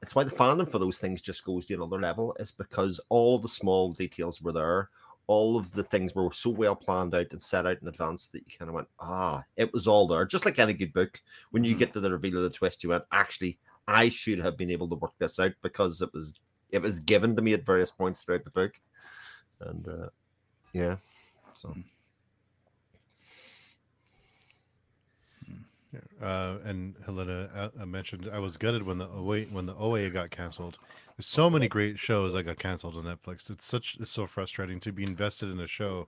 it's 0.01 0.15
why 0.15 0.23
the 0.23 0.31
fandom 0.35 0.67
for 0.69 0.79
those 0.79 0.99
things 0.99 1.21
just 1.21 1.45
goes 1.45 1.65
to 1.67 1.75
another 1.75 1.99
level, 1.99 2.35
is 2.39 2.51
because 2.51 2.99
all 3.09 3.37
the 3.39 3.49
small 3.49 3.93
details 3.93 4.41
were 4.41 4.51
there, 4.51 4.89
all 5.27 5.57
of 5.57 5.71
the 5.73 5.83
things 5.83 6.15
were 6.15 6.31
so 6.31 6.49
well 6.49 6.75
planned 6.75 7.13
out 7.15 7.31
and 7.31 7.41
set 7.41 7.67
out 7.67 7.81
in 7.81 7.87
advance 7.87 8.27
that 8.29 8.43
you 8.45 8.57
kind 8.57 8.69
of 8.69 8.75
went, 8.75 8.87
ah, 8.99 9.43
it 9.57 9.71
was 9.73 9.87
all 9.87 10.07
there. 10.07 10.25
Just 10.25 10.45
like 10.45 10.57
any 10.59 10.73
good 10.73 10.93
book, 10.93 11.21
when 11.51 11.63
you 11.63 11.75
Mhm. 11.75 11.77
get 11.77 11.93
to 11.93 11.99
the 11.99 12.11
reveal 12.11 12.37
of 12.37 12.43
the 12.43 12.49
twist, 12.49 12.83
you 12.83 12.89
went, 12.89 13.05
actually, 13.11 13.59
I 13.87 14.09
should 14.09 14.39
have 14.39 14.57
been 14.57 14.71
able 14.71 14.89
to 14.89 14.95
work 14.95 15.13
this 15.19 15.39
out 15.39 15.53
because 15.61 16.01
it 16.01 16.13
was 16.13 16.33
it 16.71 16.81
was 16.81 16.99
given 16.99 17.35
to 17.35 17.41
me 17.41 17.53
at 17.53 17.65
various 17.65 17.91
points 17.91 18.21
throughout 18.21 18.43
the 18.43 18.51
book. 18.51 18.73
And 19.59 19.87
uh 19.87 20.09
yeah. 20.73 20.97
So 21.53 21.75
Uh, 26.21 26.57
and 26.63 26.95
Helena 27.05 27.49
uh, 27.53 27.69
uh, 27.81 27.85
mentioned 27.85 28.29
I 28.31 28.39
was 28.39 28.55
gutted 28.55 28.83
when 28.83 28.97
the 28.97 29.09
OA 29.09 29.41
when 29.41 29.65
the 29.65 29.75
OA 29.75 30.09
got 30.09 30.31
canceled. 30.31 30.77
There's 31.17 31.25
so 31.25 31.49
many 31.49 31.67
great 31.67 31.99
shows 31.99 32.33
that 32.33 32.43
got 32.43 32.59
canceled 32.59 32.95
on 32.95 33.03
Netflix. 33.03 33.49
It's 33.49 33.65
such 33.65 33.97
it's 33.99 34.11
so 34.11 34.25
frustrating 34.25 34.79
to 34.81 34.93
be 34.93 35.03
invested 35.03 35.49
in 35.49 35.59
a 35.59 35.67
show, 35.67 36.07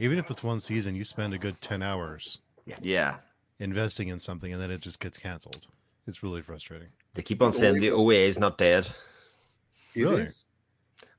even 0.00 0.18
if 0.18 0.30
it's 0.30 0.42
one 0.42 0.58
season. 0.58 0.96
You 0.96 1.04
spend 1.04 1.32
a 1.32 1.38
good 1.38 1.60
ten 1.60 1.82
hours 1.82 2.40
yeah 2.80 3.16
investing 3.60 4.08
in 4.08 4.18
something, 4.18 4.52
and 4.52 4.60
then 4.60 4.70
it 4.70 4.80
just 4.80 4.98
gets 4.98 5.18
canceled. 5.18 5.66
It's 6.08 6.22
really 6.24 6.42
frustrating. 6.42 6.88
they 7.14 7.22
keep 7.22 7.40
on 7.40 7.52
saying 7.52 7.78
the 7.78 7.90
OA 7.90 8.14
is 8.14 8.38
not 8.38 8.58
dead. 8.58 8.88
It 9.94 10.02
Really? 10.04 10.22
is. 10.22 10.46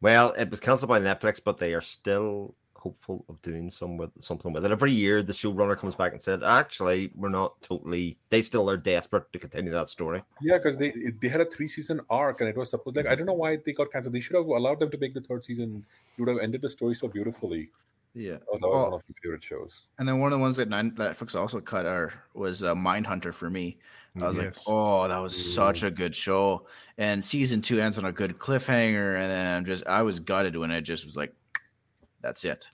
Well, 0.01 0.31
it 0.33 0.49
was 0.49 0.59
cancelled 0.59 0.89
by 0.89 0.99
Netflix, 0.99 1.39
but 1.43 1.57
they 1.57 1.73
are 1.73 1.81
still 1.81 2.55
hopeful 2.75 3.23
of 3.29 3.39
doing 3.43 3.69
some 3.69 3.95
with 3.95 4.09
something 4.19 4.51
with 4.51 4.65
it. 4.65 4.71
Every 4.71 4.91
year, 4.91 5.21
the 5.21 5.33
showrunner 5.33 5.77
comes 5.77 5.93
back 5.93 6.13
and 6.13 6.21
said, 6.21 6.41
"Actually, 6.43 7.11
we're 7.13 7.29
not 7.29 7.61
totally. 7.61 8.17
They 8.29 8.41
still 8.41 8.67
are 8.71 8.77
desperate 8.77 9.31
to 9.33 9.37
continue 9.39 9.71
that 9.71 9.89
story." 9.89 10.23
Yeah, 10.41 10.57
because 10.57 10.77
they 10.77 10.91
they 11.21 11.27
had 11.29 11.41
a 11.41 11.45
three 11.45 11.67
season 11.67 12.01
arc, 12.09 12.41
and 12.41 12.49
it 12.49 12.57
was 12.57 12.71
supposed 12.71 12.95
like 12.97 13.05
I 13.05 13.13
don't 13.13 13.27
know 13.27 13.33
why 13.33 13.57
they 13.63 13.73
got 13.73 13.91
canceled. 13.91 14.15
They 14.15 14.19
should 14.19 14.35
have 14.35 14.45
allowed 14.47 14.79
them 14.79 14.89
to 14.89 14.97
make 14.97 15.13
the 15.13 15.21
third 15.21 15.43
season. 15.45 15.85
You 16.17 16.25
would 16.25 16.31
have 16.33 16.43
ended 16.43 16.61
the 16.63 16.69
story 16.69 16.95
so 16.95 17.07
beautifully. 17.07 17.69
yeah 18.13 18.37
Oh, 18.51 18.57
that 18.59 18.67
was 18.67 18.75
Oh. 18.81 18.83
one 18.89 18.93
of 18.99 19.03
my 19.07 19.15
favorite 19.23 19.43
shows. 19.43 19.85
and 19.97 20.05
then 20.07 20.19
one 20.19 20.33
of 20.33 20.37
the 20.37 20.41
ones 20.41 20.57
that 20.57 20.67
netflix 20.67 21.33
also 21.39 21.61
cut 21.61 21.85
are 21.85 22.11
was 22.33 22.61
uh, 22.61 22.75
mindhunter 22.75 23.33
for 23.33 23.49
me 23.49 23.77
i 24.19 24.27
was 24.27 24.37
Yes. 24.37 24.67
like 24.67 24.73
oh 24.75 25.07
that 25.07 25.17
was 25.19 25.53
such 25.53 25.83
a 25.83 25.91
good 25.91 26.15
show 26.15 26.65
and 26.97 27.23
season 27.23 27.61
two 27.61 27.79
ends 27.79 27.97
on 27.97 28.05
a 28.05 28.11
good 28.11 28.37
cliffhanger 28.37 29.13
and 29.17 29.31
then 29.31 29.55
i'm 29.55 29.65
just 29.65 29.85
i 29.87 30.01
was 30.01 30.19
gutted 30.19 30.55
when 30.57 30.71
it 30.71 30.81
just 30.81 31.05
was 31.05 31.15
like 31.15 31.33
that's 32.21 32.43
it 32.45 32.69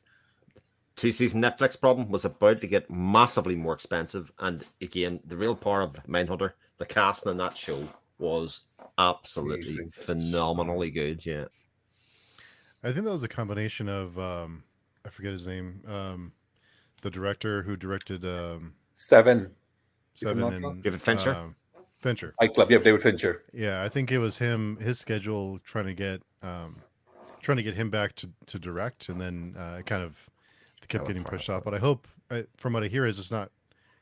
Two 0.95 1.11
season 1.11 1.39
Netflix 1.43 1.79
problem 1.79 2.09
was 2.09 2.25
about 2.25 2.59
to 2.61 2.65
get 2.65 2.89
massively 2.89 3.55
more 3.55 3.75
expensive, 3.75 4.31
and 4.39 4.65
again, 4.81 5.19
the 5.27 5.37
real 5.37 5.55
power 5.55 5.83
of 5.83 5.93
Mindhunter, 6.07 6.53
the 6.79 6.87
casting 6.87 7.33
in 7.33 7.37
that 7.37 7.55
show 7.55 7.87
was 8.17 8.61
absolutely 8.97 9.73
Amazing. 9.73 9.91
phenomenally 9.91 10.89
good. 10.89 11.23
Yeah, 11.23 11.45
I 12.83 12.91
think 12.91 13.05
that 13.05 13.11
was 13.11 13.21
a 13.21 13.27
combination 13.27 13.87
of 13.87 14.17
um, 14.17 14.63
I 15.05 15.09
forget 15.09 15.33
his 15.33 15.45
name, 15.45 15.83
um, 15.87 16.31
the 17.03 17.11
director 17.11 17.61
who 17.61 17.75
directed 17.77 18.25
um, 18.25 18.73
Seven. 18.95 19.51
If 20.21 20.27
I'm 20.27 20.39
Seven 20.39 20.53
and 20.53 20.63
wrong. 20.63 20.81
David 20.81 21.01
Fincher? 21.01 21.31
um, 21.31 21.55
Fincher. 21.99 22.33
I 22.39 22.47
Club. 22.47 22.71
Yeah, 22.71 22.79
David 22.79 23.01
Fincher. 23.01 23.43
Yeah, 23.53 23.83
I 23.83 23.89
think 23.89 24.11
it 24.11 24.17
was 24.19 24.37
him. 24.39 24.77
His 24.77 24.99
schedule 24.99 25.59
trying 25.59 25.85
to 25.85 25.93
get 25.93 26.21
um, 26.41 26.77
trying 27.41 27.57
to 27.57 27.63
get 27.63 27.75
him 27.75 27.89
back 27.89 28.15
to, 28.15 28.29
to 28.47 28.59
direct, 28.59 29.09
and 29.09 29.19
then 29.21 29.55
uh, 29.57 29.77
it 29.79 29.85
kind 29.85 30.03
of 30.03 30.17
kept 30.87 31.07
getting 31.07 31.23
pushed 31.23 31.49
off. 31.49 31.63
But 31.63 31.73
I 31.73 31.79
hope, 31.79 32.07
I, 32.31 32.45
from 32.57 32.73
what 32.73 32.83
I 32.83 32.87
hear, 32.87 33.05
is 33.05 33.19
it's 33.19 33.31
not 33.31 33.51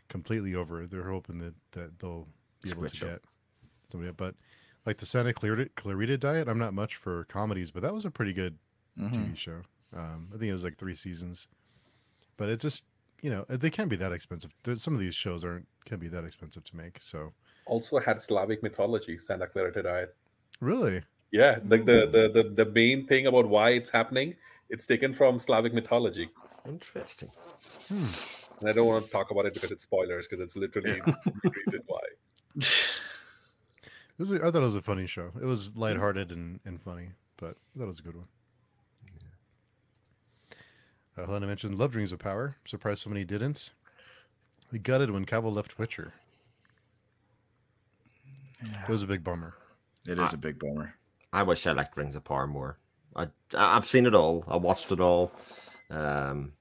completely 0.10 0.56
over. 0.56 0.86
They're 0.88 1.10
hoping 1.10 1.40
that, 1.40 1.54
that 1.72 2.00
they'll 2.00 2.28
be 2.62 2.70
able 2.72 2.82
Switch 2.82 3.00
to 3.00 3.06
up. 3.08 3.12
get 3.14 3.22
somebody. 3.90 4.10
up. 4.10 4.18
But 4.18 4.36
like 4.86 4.98
the 4.98 5.06
Santa 5.06 5.34
Clarita, 5.34 5.70
Clarita 5.76 6.18
Diet, 6.18 6.48
I'm 6.48 6.60
not 6.60 6.74
much 6.74 6.96
for 6.96 7.24
comedies, 7.26 7.72
but 7.72 7.82
that 7.84 7.94
was 7.94 8.06
a 8.06 8.12
pretty 8.12 8.34
good 8.34 8.58
Mhm. 9.00 9.12
TV 9.14 9.38
show. 9.38 9.62
Um, 9.96 10.30
I 10.34 10.38
think 10.38 10.50
it 10.50 10.54
was 10.54 10.64
like 10.64 10.78
three 10.78 10.96
seasons, 10.96 11.48
but 12.38 12.50
it 12.50 12.60
just 12.60 12.84
you 13.26 13.32
know 13.34 13.44
they 13.50 13.72
can't 13.72 13.90
be 13.90 13.96
that 14.04 14.12
expensive. 14.12 14.52
There's- 14.64 14.84
Some 14.84 14.94
of 14.94 15.00
these 15.00 15.16
shows 15.16 15.44
aren't 15.44 15.68
can 15.90 15.98
be 16.06 16.10
that 16.16 16.24
expensive 16.30 16.64
to 16.70 16.76
make. 16.84 16.96
So 17.02 17.20
Also 17.66 18.00
had 18.08 18.22
Slavic 18.22 18.62
mythology. 18.68 19.18
Santa 19.18 19.48
Clarita 19.48 19.82
Diet. 19.82 20.16
really, 20.62 21.02
Yeah, 21.32 21.54
like 21.72 21.84
the, 21.92 21.98
hmm. 22.06 22.12
the 22.16 22.24
the 22.38 22.44
the 22.62 22.68
main 22.82 23.00
thing 23.12 23.24
about 23.32 23.46
why 23.56 23.68
it's 23.80 23.92
happening, 24.00 24.36
it's 24.74 24.86
taken 24.94 25.12
from 25.20 25.40
Slavic 25.40 25.74
mythology. 25.80 26.28
interesting. 26.76 27.32
Hmm. 27.90 28.12
And 28.60 28.70
I 28.70 28.74
don't 28.76 28.88
want 28.92 29.06
to 29.06 29.12
talk 29.18 29.32
about 29.32 29.46
it 29.50 29.54
because 29.56 29.72
it's 29.76 29.84
spoilers, 29.90 30.28
because 30.28 30.42
it's 30.46 30.56
literally 30.64 31.02
the 31.44 31.52
reason 31.58 31.82
why. 31.94 32.06
It 34.18 34.22
was 34.24 34.32
a, 34.32 34.36
I 34.36 34.52
thought 34.52 34.64
it 34.66 34.72
was 34.74 34.82
a 34.84 34.88
funny 34.94 35.08
show. 35.08 35.28
It 35.42 35.48
was 35.54 35.62
hmm. 35.68 35.80
lighthearted 35.84 36.32
and, 36.32 36.60
and 36.68 36.80
funny, 36.90 37.08
but 37.38 37.58
that 37.76 37.88
was 37.88 38.00
a 38.00 38.04
good 38.04 38.16
one. 38.16 38.30
Uh, 41.18 41.26
Helena 41.26 41.48
mentioned 41.48 41.76
Love 41.76 41.92
Dreams 41.92 42.12
of 42.12 42.20
Power. 42.20 42.58
Surprised 42.66 43.02
so 43.02 43.10
many 43.10 43.24
didn't. 43.24 43.72
They 44.72 44.78
gutted 44.78 45.12
when 45.12 45.26
Cavill 45.26 45.54
left 45.54 45.78
Witcher. 45.78 46.14
It 48.62 48.90
was 48.90 49.04
a 49.04 49.08
big 49.08 49.24
bummer. 49.24 49.56
It 50.08 50.20
is 50.20 50.34
a 50.34 50.38
big 50.38 50.60
bummer. 50.60 50.96
I 51.32 51.44
wish 51.44 51.68
I 51.68 51.72
liked 51.72 51.98
Rings 51.98 52.16
of 52.16 52.24
Power 52.24 52.48
more. 52.48 52.78
I 53.16 53.28
I've 53.54 53.88
seen 53.88 54.06
it 54.06 54.16
all. 54.16 54.44
I 54.48 54.58
watched 54.58 54.92
it 54.92 55.00
all. 55.00 55.32
Um, 55.90 56.54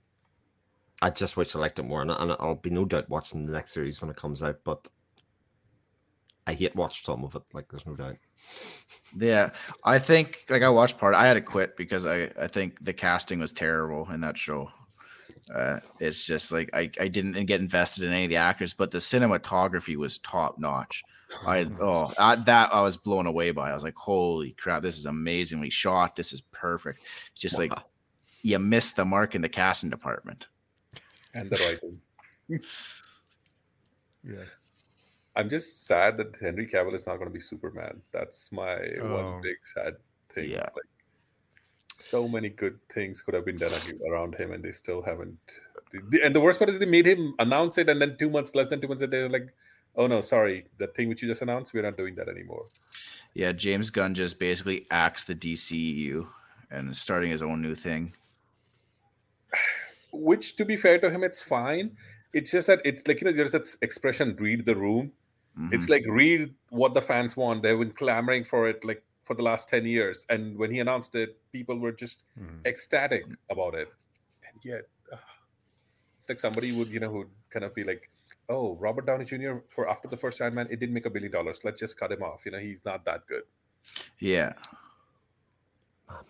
I 1.02 1.10
just 1.10 1.36
wish 1.36 1.54
I 1.54 1.58
liked 1.58 1.78
it 1.78 1.84
more, 1.84 2.02
and, 2.02 2.10
and 2.10 2.32
I'll 2.32 2.56
be 2.56 2.70
no 2.70 2.84
doubt 2.84 3.08
watching 3.08 3.46
the 3.46 3.52
next 3.52 3.72
series 3.72 4.00
when 4.00 4.10
it 4.10 4.16
comes 4.16 4.42
out. 4.42 4.60
But 4.64 4.88
I 6.46 6.54
hate 6.54 6.76
watched 6.76 7.06
some 7.06 7.24
of 7.24 7.34
it. 7.34 7.42
Like 7.52 7.68
there's 7.70 7.86
no 7.86 7.96
doubt. 7.96 8.16
Yeah, 9.16 9.50
I 9.84 9.98
think 9.98 10.44
like 10.48 10.62
I 10.62 10.70
watched 10.70 10.98
part. 10.98 11.14
I 11.14 11.26
had 11.26 11.34
to 11.34 11.40
quit 11.40 11.76
because 11.76 12.06
I 12.06 12.30
I 12.40 12.48
think 12.48 12.84
the 12.84 12.92
casting 12.92 13.38
was 13.38 13.52
terrible 13.52 14.08
in 14.10 14.20
that 14.22 14.36
show. 14.36 14.70
Uh, 15.54 15.78
it's 16.00 16.24
just 16.24 16.52
like 16.52 16.70
I 16.72 16.90
I 16.98 17.08
didn't 17.08 17.44
get 17.46 17.60
invested 17.60 18.04
in 18.04 18.12
any 18.12 18.24
of 18.24 18.30
the 18.30 18.36
actors, 18.36 18.74
but 18.74 18.90
the 18.90 18.98
cinematography 18.98 19.96
was 19.96 20.18
top 20.18 20.58
notch. 20.58 21.02
I 21.46 21.60
oh 21.80 22.12
I, 22.18 22.34
that 22.36 22.74
I 22.74 22.82
was 22.82 22.96
blown 22.96 23.26
away 23.26 23.52
by. 23.52 23.70
I 23.70 23.74
was 23.74 23.84
like, 23.84 23.96
holy 23.96 24.52
crap, 24.52 24.82
this 24.82 24.98
is 24.98 25.06
amazingly 25.06 25.70
shot. 25.70 26.16
This 26.16 26.32
is 26.32 26.40
perfect. 26.40 27.00
It's 27.32 27.42
just 27.42 27.58
like 27.58 27.72
you 28.42 28.58
missed 28.58 28.96
the 28.96 29.04
mark 29.04 29.34
in 29.34 29.42
the 29.42 29.48
casting 29.48 29.90
department. 29.90 30.48
And 31.34 31.50
the 31.50 31.56
writing. 31.56 32.60
Yeah. 34.26 34.44
I'm 35.36 35.50
just 35.50 35.86
sad 35.86 36.16
that 36.18 36.34
Henry 36.40 36.66
Cavill 36.66 36.94
is 36.94 37.06
not 37.06 37.16
going 37.16 37.28
to 37.28 37.34
be 37.34 37.40
Superman. 37.40 38.00
That's 38.12 38.52
my 38.52 38.76
Oh. 39.02 39.32
one 39.32 39.42
big 39.42 39.56
sad 39.64 39.96
thing. 40.32 40.50
Yeah. 40.50 40.68
Like, 40.74 40.90
so 41.96 42.28
many 42.28 42.48
good 42.50 42.78
things 42.92 43.22
could 43.22 43.34
have 43.34 43.44
been 43.44 43.56
done 43.56 43.72
around 44.10 44.34
him, 44.36 44.52
and 44.52 44.62
they 44.62 44.72
still 44.72 45.02
haven't. 45.02 45.38
And 46.22 46.34
the 46.34 46.40
worst 46.40 46.58
part 46.58 46.68
is 46.70 46.78
they 46.78 46.86
made 46.86 47.06
him 47.06 47.34
announce 47.38 47.78
it, 47.78 47.88
and 47.88 48.00
then 48.00 48.16
two 48.18 48.28
months, 48.30 48.54
less 48.54 48.68
than 48.68 48.80
two 48.80 48.88
months, 48.88 49.00
later, 49.00 49.10
they're 49.10 49.28
like, 49.28 49.52
"Oh 49.96 50.06
no, 50.06 50.20
sorry, 50.20 50.66
the 50.78 50.88
thing 50.88 51.08
which 51.08 51.22
you 51.22 51.28
just 51.28 51.42
announced, 51.42 51.72
we're 51.72 51.82
not 51.82 51.96
doing 51.96 52.14
that 52.16 52.28
anymore." 52.28 52.66
Yeah, 53.32 53.52
James 53.52 53.90
Gunn 53.90 54.14
just 54.14 54.38
basically 54.38 54.86
axed 54.90 55.26
the 55.28 55.34
DCEU 55.34 56.28
and 56.70 56.90
is 56.90 56.98
starting 57.00 57.30
his 57.30 57.42
own 57.42 57.62
new 57.62 57.74
thing. 57.74 58.14
which 60.12 60.56
to 60.56 60.64
be 60.64 60.76
fair 60.76 60.98
to 60.98 61.10
him, 61.10 61.24
it's 61.24 61.42
fine. 61.42 61.96
It's 62.32 62.50
just 62.50 62.66
that 62.66 62.80
it's 62.84 63.06
like 63.06 63.20
you 63.20 63.26
know, 63.26 63.32
there's 63.36 63.52
that 63.52 63.66
expression 63.82 64.36
"read 64.36 64.66
the 64.66 64.76
room." 64.76 65.12
It's 65.72 65.86
Mhm. 65.86 65.90
like 65.90 66.04
read 66.08 66.54
what 66.70 66.94
the 66.94 67.02
fans 67.02 67.36
want. 67.36 67.62
They've 67.62 67.78
been 67.78 67.92
clamoring 67.92 68.44
for 68.44 68.68
it 68.68 68.84
like 68.84 69.02
for 69.22 69.34
the 69.34 69.42
last 69.42 69.68
ten 69.68 69.86
years, 69.86 70.26
and 70.28 70.58
when 70.58 70.70
he 70.70 70.80
announced 70.80 71.14
it, 71.14 71.38
people 71.52 71.78
were 71.78 71.92
just 71.92 72.24
Mhm. 72.38 72.66
ecstatic 72.66 73.24
about 73.50 73.74
it, 73.74 73.88
and 74.48 74.64
yet 74.64 74.88
uh, 75.12 75.16
it's 76.18 76.28
like 76.28 76.40
somebody 76.40 76.72
would 76.72 76.88
you 76.88 76.98
know 77.00 77.10
who'd 77.10 77.30
kind 77.50 77.64
of 77.64 77.72
be 77.74 77.84
like, 77.84 78.10
"Oh, 78.48 78.74
Robert 78.76 79.06
Downey 79.06 79.24
Jr. 79.24 79.58
for 79.70 79.88
after 79.88 80.08
the 80.08 80.16
first 80.16 80.40
Iron 80.40 80.54
Man, 80.54 80.66
it 80.70 80.80
didn't 80.80 80.94
make 80.94 81.06
a 81.06 81.10
billion 81.10 81.30
dollars. 81.32 81.60
Let's 81.64 81.78
just 81.80 81.96
cut 81.98 82.10
him 82.10 82.22
off. 82.22 82.44
You 82.44 82.52
know, 82.52 82.58
he's 82.58 82.84
not 82.84 83.04
that 83.04 83.26
good." 83.26 83.44
yeah. 84.18 84.54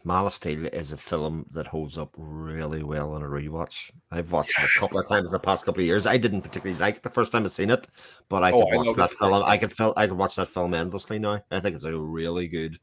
Man 0.05 0.27
of 0.27 0.33
Steel 0.33 0.67
is 0.67 0.93
a 0.93 0.97
film 0.97 1.47
that 1.53 1.67
holds 1.67 1.97
up 1.97 2.15
really 2.17 2.83
well 2.83 3.13
on 3.15 3.23
a 3.23 3.27
rewatch. 3.27 3.91
I've 4.11 4.33
watched 4.33 4.59
it 4.59 4.65
a 4.77 4.81
couple 4.81 4.99
of 4.99 5.09
times 5.09 5.29
in 5.29 5.33
the 5.33 5.39
past 5.39 5.65
couple 5.65 5.81
of 5.81 5.87
years. 5.87 6.07
I 6.07 6.17
didn't 6.17 6.43
particularly 6.43 6.79
like 6.81 6.97
it 6.97 7.03
the 7.03 7.11
first 7.11 7.33
time 7.33 7.45
I 7.45 7.47
seen 7.49 7.71
it, 7.71 7.87
but 8.29 8.43
I 8.43 8.53
Oh, 8.53 8.65
could 8.65 8.73
I 8.73 8.77
watch 8.77 8.87
loved 8.87 8.99
it 8.99 9.03
that 9.03 9.11
film. 9.13 9.43
I 9.45 9.57
could 9.59 9.73
feel 9.73 9.95
I 9.97 10.07
could 10.07 10.19
watch 10.19 10.37
that 10.37 10.49
film 10.49 10.75
endlessly 10.75 11.19
now. 11.19 11.43
I 11.51 11.61
think 11.61 11.75
it's 11.75 11.85
a 11.85 11.97
really 11.99 12.49
good, 12.49 12.79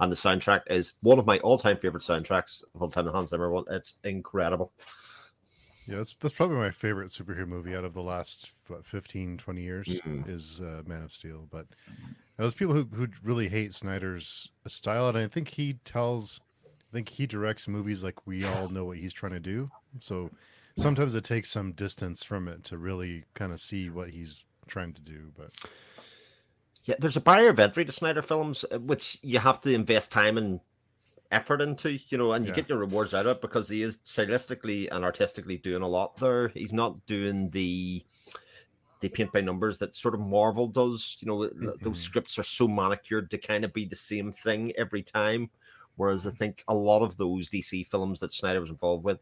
and 0.00 0.10
the 0.10 0.16
soundtrack 0.16 0.62
is 0.68 0.94
one 1.02 1.18
of 1.18 1.26
my 1.26 1.38
all-time 1.40 1.76
favorite 1.76 2.02
soundtracks 2.02 2.62
of 2.74 2.82
all 2.82 2.90
time. 2.90 3.04
The 3.06 3.12
Hans 3.12 3.30
Zimmer 3.30 3.50
one. 3.50 3.64
It's 3.70 3.98
incredible. 4.04 4.72
Yeah, 5.86 5.98
that's 5.98 6.14
that's 6.14 6.34
probably 6.34 6.56
my 6.56 6.70
favorite 6.70 7.10
superhero 7.10 7.46
movie 7.46 7.76
out 7.76 7.84
of 7.84 7.94
the 7.94 8.02
last 8.02 8.50
what, 8.66 8.84
15, 8.84 9.38
20 9.38 9.62
years 9.62 9.86
Mhm. 9.86 10.28
is 10.28 10.60
uh, 10.60 10.82
Man 10.86 11.02
of 11.02 11.12
Steel. 11.12 11.46
But 11.50 11.66
those 12.38 12.54
people 12.54 12.74
who 12.74 12.84
who 12.84 13.08
really 13.22 13.48
hate 13.48 13.74
Snyder's 13.74 14.50
style, 14.68 15.08
and 15.08 15.18
I 15.18 15.28
think 15.28 15.48
he 15.48 15.74
tells, 15.84 16.40
I 16.92 16.96
think 16.96 17.08
he 17.10 17.26
directs 17.26 17.68
movies 17.68 18.04
like 18.04 18.26
we 18.26 18.44
all 18.44 18.68
know 18.68 18.84
what 18.86 18.98
he's 18.98 19.12
trying 19.12 19.32
to 19.32 19.40
do. 19.40 19.70
So 20.00 20.32
sometimes 20.76 21.14
it 21.14 21.24
takes 21.24 21.50
some 21.50 21.72
distance 21.72 22.22
from 22.24 22.48
it 22.48 22.64
to 22.64 22.78
really 22.78 23.24
kind 23.34 23.52
of 23.52 23.60
see 23.60 23.90
what 23.90 24.10
he's 24.10 24.44
trying 24.68 24.92
to 24.94 25.00
do. 25.02 25.32
But 25.34 25.52
Yeah, 26.84 26.94
there's 26.98 27.16
a 27.16 27.20
barrier 27.20 27.50
of 27.50 27.58
entry 27.58 27.84
to 27.84 27.92
Snyder 27.92 28.22
films, 28.22 28.64
uh, 28.70 28.78
which 28.78 29.18
you 29.22 29.38
have 29.40 29.60
to 29.62 29.72
invest 29.74 30.12
time 30.12 30.38
and 30.38 30.60
effort 31.32 31.62
into, 31.62 31.98
you 32.10 32.18
know, 32.18 32.32
and 32.32 32.46
you 32.46 32.52
Yeah. 32.52 32.54
get 32.54 32.68
your 32.68 32.78
rewards 32.78 33.14
out 33.14 33.26
of 33.26 33.36
it 33.38 33.42
because 33.42 33.68
he 33.68 33.82
is 33.82 33.98
stylistically 33.98 34.88
and 34.92 35.04
artistically 35.04 35.58
doing 35.58 35.82
a 35.82 35.88
lot 35.88 36.18
there. 36.18 36.48
He's 36.48 36.72
not 36.72 37.06
doing 37.06 37.50
the 37.50 38.04
the 39.00 39.08
paint 39.08 39.32
by 39.32 39.40
numbers 39.40 39.78
that 39.78 39.94
sort 39.94 40.14
of 40.14 40.20
Marvel 40.20 40.68
does. 40.68 41.16
You 41.20 41.28
know, 41.28 41.48
th- 41.48 41.52
Mhm. 41.54 41.82
those 41.82 42.00
scripts 42.00 42.38
are 42.38 42.42
so 42.42 42.66
manicured 42.68 43.30
to 43.30 43.38
kind 43.38 43.64
of 43.64 43.72
be 43.72 43.84
the 43.84 43.96
same 43.96 44.32
thing 44.32 44.72
every 44.76 45.02
time. 45.02 45.50
Whereas 45.96 46.26
I 46.26 46.30
think 46.30 46.64
a 46.68 46.74
lot 46.74 47.02
of 47.02 47.16
those 47.16 47.48
DC 47.50 47.84
films 47.84 48.20
that 48.20 48.32
Snyder 48.32 48.60
was 48.60 48.70
involved 48.70 49.04
with, 49.04 49.20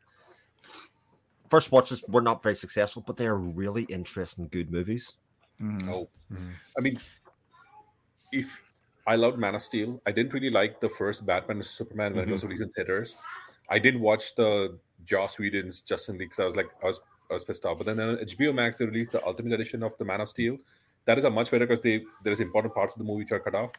first 1.50 1.70
watches 1.72 2.02
were 2.08 2.20
not 2.22 2.42
very 2.42 2.54
successful, 2.54 3.02
but 3.06 3.16
they 3.16 3.26
are 3.26 3.36
really 3.38 3.84
interesting, 3.84 4.48
good 4.48 4.70
movies. 4.70 5.12
Mhm. 5.60 5.88
Oh, 5.88 6.10
Mhm. 6.30 6.54
I 6.76 6.80
mean, 6.80 6.98
if 8.32 8.62
I 9.06 9.16
loved 9.16 9.38
Man 9.38 9.54
of 9.54 9.62
Steel, 9.62 10.00
I 10.06 10.12
didn't 10.12 10.32
really 10.32 10.50
like 10.50 10.80
the 10.80 10.88
first 10.88 11.26
Batman 11.26 11.58
vs 11.58 11.74
Superman 11.74 12.14
when 12.14 12.28
it 12.28 12.32
was 12.32 12.42
released 12.42 12.62
in 12.62 12.70
theaters. 12.72 13.16
I 13.68 13.78
didn't 13.78 14.00
watch 14.00 14.34
the 14.34 14.78
Joss 15.04 15.38
Whedon's 15.38 15.80
Justice 15.82 16.10
League 16.16 16.30
because 16.30 16.40
I 16.40 16.44
was 16.46 16.56
like, 16.56 16.70
I 16.82 16.86
was, 16.86 17.00
I 17.34 17.36
was 17.36 17.44
pissed 17.44 17.64
off. 17.66 17.78
But 17.78 17.86
then 17.86 18.00
on 18.00 18.16
HBO 18.18 18.54
Max, 18.54 18.78
they 18.78 18.86
released 18.86 19.12
the 19.12 19.24
Ultimate 19.26 19.52
Edition 19.52 19.82
of 19.82 19.96
the 19.98 20.04
Man 20.04 20.20
of 20.20 20.28
Steel. 20.28 20.56
That 21.06 21.18
is 21.18 21.24
a 21.24 21.30
much 21.30 21.50
better 21.50 21.66
because 21.66 21.82
they 21.82 22.02
there's 22.24 22.40
important 22.40 22.74
parts 22.74 22.94
of 22.94 22.98
the 22.98 23.04
movie 23.04 23.24
which 23.24 23.32
are 23.32 23.40
cut 23.40 23.54
off. 23.54 23.72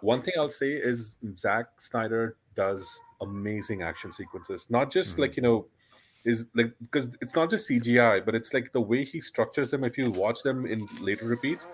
One 0.00 0.22
thing 0.22 0.34
I'll 0.38 0.48
say 0.48 0.72
is 0.74 1.18
Zack 1.36 1.66
Snyder 1.78 2.36
does 2.54 3.00
amazing 3.20 3.82
action 3.82 4.12
sequences, 4.12 4.68
not 4.70 4.92
just 4.92 5.16
Mhm. 5.16 5.20
like 5.22 5.36
you 5.36 5.42
know, 5.42 5.66
is 6.24 6.44
like 6.54 6.72
because 6.80 7.16
it's 7.20 7.34
not 7.34 7.50
just 7.50 7.66
CGI, 7.68 8.20
but 8.24 8.34
it's 8.34 8.52
like 8.54 8.72
the 8.72 8.80
way 8.80 9.04
he 9.04 9.20
structures 9.20 9.70
them. 9.72 9.82
If 9.84 9.98
you 9.98 10.10
watch 10.10 10.42
them 10.42 10.66
in 10.66 10.86
later 11.00 11.26
repeats, 11.26 11.66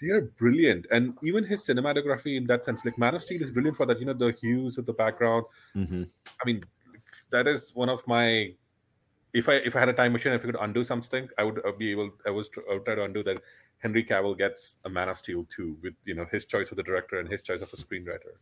they 0.00 0.10
are 0.10 0.20
brilliant 0.38 0.86
and 0.92 1.14
even 1.24 1.42
his 1.44 1.66
cinematography 1.66 2.36
in 2.36 2.46
that 2.46 2.64
sense 2.64 2.84
like 2.84 2.96
man 2.98 3.16
of 3.16 3.22
steel 3.22 3.42
is 3.42 3.50
brilliant 3.50 3.76
for 3.76 3.84
that 3.84 3.98
you 3.98 4.06
know 4.06 4.12
the 4.12 4.32
hues 4.40 4.78
of 4.78 4.86
the 4.86 4.92
background 4.92 5.44
Mm-hmm. 5.74 6.04
i 6.40 6.44
mean 6.46 6.62
that 7.30 7.48
is 7.48 7.74
one 7.74 7.88
of 7.88 8.06
my 8.06 8.54
if 9.32 9.48
i 9.48 9.54
if 9.54 9.76
i 9.76 9.80
had 9.80 9.88
a 9.88 9.92
time 9.92 10.12
machine 10.12 10.32
if 10.32 10.42
i 10.42 10.46
could 10.46 10.56
undo 10.60 10.84
something 10.84 11.28
i 11.38 11.42
would 11.42 11.64
uh, 11.64 11.72
be 11.78 11.90
able 11.90 12.10
i 12.26 12.30
was 12.30 12.50
I 12.70 12.74
would 12.74 12.84
try 12.84 12.94
to 12.94 13.04
undo 13.04 13.22
that 13.24 13.42
henry 13.78 14.04
cavill 14.04 14.36
gets 14.36 14.76
a 14.84 14.88
man 14.88 15.08
of 15.08 15.18
steel 15.18 15.46
too 15.54 15.76
with 15.82 15.94
you 16.04 16.14
know 16.14 16.26
his 16.30 16.44
choice 16.44 16.70
of 16.70 16.76
the 16.76 16.82
director 16.82 17.18
and 17.18 17.28
his 17.28 17.42
choice 17.42 17.60
of 17.60 17.72
a 17.72 17.76
screenwriter 17.76 18.38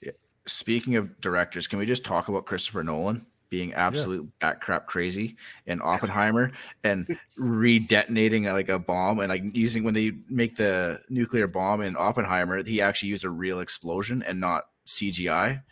Yeah. 0.00 0.12
Speaking 0.46 0.96
of 0.96 1.20
directors, 1.20 1.66
can 1.66 1.78
we 1.78 1.86
just 1.86 2.04
talk 2.04 2.28
about 2.28 2.46
Christopher 2.46 2.84
Nolan 2.84 3.26
being 3.48 3.72
absolute 3.74 4.28
bat 4.40 4.60
crap 4.60 4.86
crazy 4.86 5.36
and 5.68 5.80
Oppenheimer 5.80 6.50
and 6.84 7.16
re-detonating 7.36 8.44
like 8.44 8.68
a 8.68 8.78
bomb 8.78 9.20
and 9.20 9.28
like 9.28 9.42
using 9.52 9.84
when 9.84 9.94
they 9.94 10.12
make 10.28 10.56
the 10.56 11.00
nuclear 11.08 11.46
bomb 11.46 11.80
in 11.80 11.96
Oppenheimer, 11.96 12.62
he 12.64 12.80
actually 12.80 13.08
used 13.08 13.24
a 13.24 13.30
real 13.30 13.60
explosion 13.60 14.22
and 14.26 14.40
not 14.40 14.64
CGI. 14.86 15.62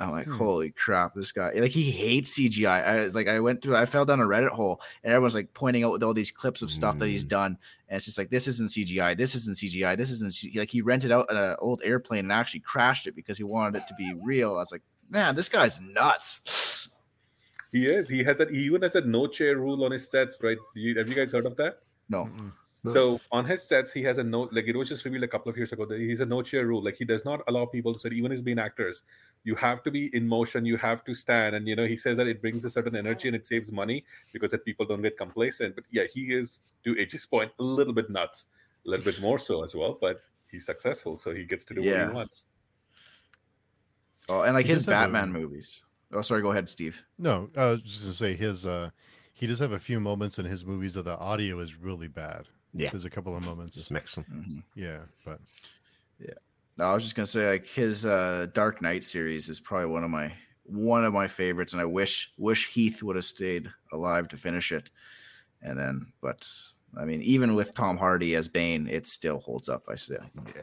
I'm 0.00 0.10
like, 0.12 0.26
Hmm. 0.26 0.36
holy 0.38 0.70
crap, 0.70 1.14
this 1.14 1.30
guy 1.30 1.52
like 1.54 1.70
he 1.70 1.90
hates 1.90 2.32
CGI. 2.38 2.82
I 2.82 3.06
like 3.08 3.28
I 3.28 3.38
went 3.40 3.60
through 3.62 3.76
I 3.76 3.84
fell 3.84 4.04
down 4.06 4.18
a 4.20 4.24
Reddit 4.24 4.48
hole 4.48 4.80
and 5.04 5.12
everyone's 5.12 5.34
like 5.34 5.52
pointing 5.52 5.84
out 5.84 5.92
with 5.92 6.02
all 6.02 6.14
these 6.14 6.30
clips 6.30 6.62
of 6.62 6.70
stuff 6.70 6.98
that 6.98 7.08
he's 7.08 7.24
Mm. 7.24 7.28
done. 7.28 7.58
And 7.88 7.96
it's 7.96 8.06
just 8.06 8.16
like 8.18 8.30
this 8.30 8.48
isn't 8.48 8.70
CGI, 8.70 9.14
this 9.16 9.34
isn't 9.34 9.56
CGI, 9.58 9.96
this 9.96 10.10
isn't 10.10 10.32
C-. 10.32 10.52
like 10.58 10.70
he 10.70 10.80
rented 10.80 11.12
out 11.12 11.26
an 11.30 11.56
old 11.58 11.82
airplane 11.84 12.20
and 12.20 12.32
actually 12.32 12.60
crashed 12.60 13.06
it 13.06 13.14
because 13.14 13.36
he 13.36 13.44
wanted 13.44 13.76
it 13.78 13.86
to 13.88 13.94
be 13.94 14.14
real. 14.22 14.52
I 14.56 14.60
was 14.60 14.72
like, 14.72 14.82
man, 15.10 15.34
this 15.36 15.48
guy's 15.48 15.80
nuts. 15.80 16.88
he 17.72 17.86
is 17.86 18.08
he 18.08 18.24
has 18.24 18.38
that 18.38 18.50
he 18.50 18.58
even 18.60 18.82
has 18.82 18.94
a 18.94 19.00
no 19.02 19.26
chair 19.26 19.56
rule 19.56 19.84
on 19.84 19.92
his 19.92 20.10
sets 20.10 20.38
right 20.42 20.58
you, 20.74 20.96
have 20.98 21.08
you 21.08 21.14
guys 21.14 21.30
heard 21.32 21.46
of 21.46 21.56
that 21.56 21.78
No. 22.08 22.24
Mm-mm. 22.24 22.52
No. 22.82 22.92
So 22.94 23.20
on 23.30 23.44
his 23.44 23.62
sets, 23.62 23.92
he 23.92 24.02
has 24.04 24.16
a 24.16 24.24
no 24.24 24.48
like 24.52 24.64
it 24.66 24.74
was 24.74 24.88
just 24.88 25.04
revealed 25.04 25.24
a 25.24 25.28
couple 25.28 25.50
of 25.50 25.56
years 25.56 25.70
ago 25.72 25.84
that 25.84 25.98
he's 26.00 26.20
a 26.20 26.24
no 26.24 26.40
chair 26.40 26.66
rule. 26.66 26.82
Like 26.82 26.96
he 26.96 27.04
does 27.04 27.26
not 27.26 27.40
allow 27.46 27.66
people 27.66 27.92
to 27.92 27.98
sit, 27.98 28.14
even 28.14 28.32
as 28.32 28.40
being 28.40 28.58
actors. 28.58 29.02
You 29.44 29.54
have 29.56 29.82
to 29.82 29.90
be 29.90 30.14
in 30.16 30.26
motion, 30.26 30.64
you 30.64 30.78
have 30.78 31.04
to 31.04 31.12
stand. 31.14 31.54
And 31.56 31.68
you 31.68 31.76
know, 31.76 31.86
he 31.86 31.96
says 31.98 32.16
that 32.16 32.26
it 32.26 32.40
brings 32.40 32.64
a 32.64 32.70
certain 32.70 32.96
energy 32.96 33.28
and 33.28 33.36
it 33.36 33.44
saves 33.44 33.70
money 33.70 34.04
because 34.32 34.50
that 34.52 34.64
people 34.64 34.86
don't 34.86 35.02
get 35.02 35.18
complacent. 35.18 35.74
But 35.74 35.84
yeah, 35.90 36.04
he 36.14 36.32
is 36.32 36.60
to 36.84 36.94
AJ's 36.94 37.26
point, 37.26 37.52
a 37.58 37.62
little 37.62 37.92
bit 37.92 38.08
nuts, 38.08 38.46
a 38.86 38.88
little 38.90 39.04
bit 39.04 39.20
more 39.20 39.38
so 39.38 39.62
as 39.62 39.74
well, 39.74 39.98
but 40.00 40.22
he's 40.50 40.64
successful, 40.64 41.18
so 41.18 41.34
he 41.34 41.44
gets 41.44 41.66
to 41.66 41.74
do 41.74 41.82
what 41.82 42.08
he 42.08 42.14
wants. 42.14 42.46
Oh, 44.28 44.42
and 44.42 44.54
like 44.54 44.64
He 44.64 44.70
his 44.72 44.86
does 44.86 44.94
have 44.94 45.10
a- 45.10 45.12
Batman 45.12 45.32
movies. 45.32 45.84
Oh, 46.12 46.22
sorry, 46.22 46.42
go 46.42 46.50
ahead, 46.50 46.68
Steve. 46.68 47.02
no, 47.18 47.50
I 47.56 47.66
was 47.66 47.82
just 47.82 48.02
gonna 48.02 48.14
say 48.14 48.34
his. 48.34 48.66
uh 48.66 48.90
He 49.32 49.46
does 49.46 49.58
have 49.58 49.72
a 49.72 49.78
few 49.78 50.00
moments 50.00 50.38
in 50.38 50.44
his 50.46 50.64
movies 50.64 50.94
that 50.94 51.04
the 51.04 51.16
audio 51.18 51.60
is 51.60 51.76
really 51.76 52.08
bad. 52.08 52.48
Yeah, 52.72 52.90
There's 52.90 53.04
a 53.04 53.10
couple 53.10 53.36
of 53.36 53.44
moments. 53.44 53.76
just 53.76 53.90
mixing. 53.90 54.24
Mhm. 54.24 54.62
Yeah, 54.74 55.00
but 55.24 55.40
No, 56.76 56.86
I 56.86 56.94
was 56.94 57.02
just 57.02 57.14
gonna 57.16 57.26
say 57.26 57.50
like 57.50 57.66
his 57.66 58.06
uh 58.06 58.46
Dark 58.54 58.80
Knight 58.80 59.04
series 59.04 59.48
is 59.48 59.60
probably 59.60 59.86
one 59.90 60.04
of 60.04 60.10
my 60.10 60.32
one 60.64 61.04
of 61.04 61.12
my 61.12 61.26
favorites, 61.28 61.72
and 61.72 61.82
I 61.82 61.84
wish 61.84 62.32
wish 62.38 62.68
Heath 62.68 63.02
would 63.02 63.16
have 63.16 63.24
stayed 63.24 63.70
alive 63.92 64.28
to 64.28 64.36
finish 64.36 64.72
it. 64.72 64.88
And 65.62 65.78
then, 65.78 66.12
but 66.22 66.48
I 66.96 67.04
mean, 67.04 67.22
even 67.22 67.54
with 67.54 67.74
Tom 67.74 67.96
Hardy 67.98 68.34
as 68.36 68.48
Bane, 68.48 68.88
it 68.88 69.06
still 69.06 69.40
holds 69.40 69.68
up. 69.68 69.84
I 69.88 69.94
say. 69.96 70.16
Yeah. 70.56 70.62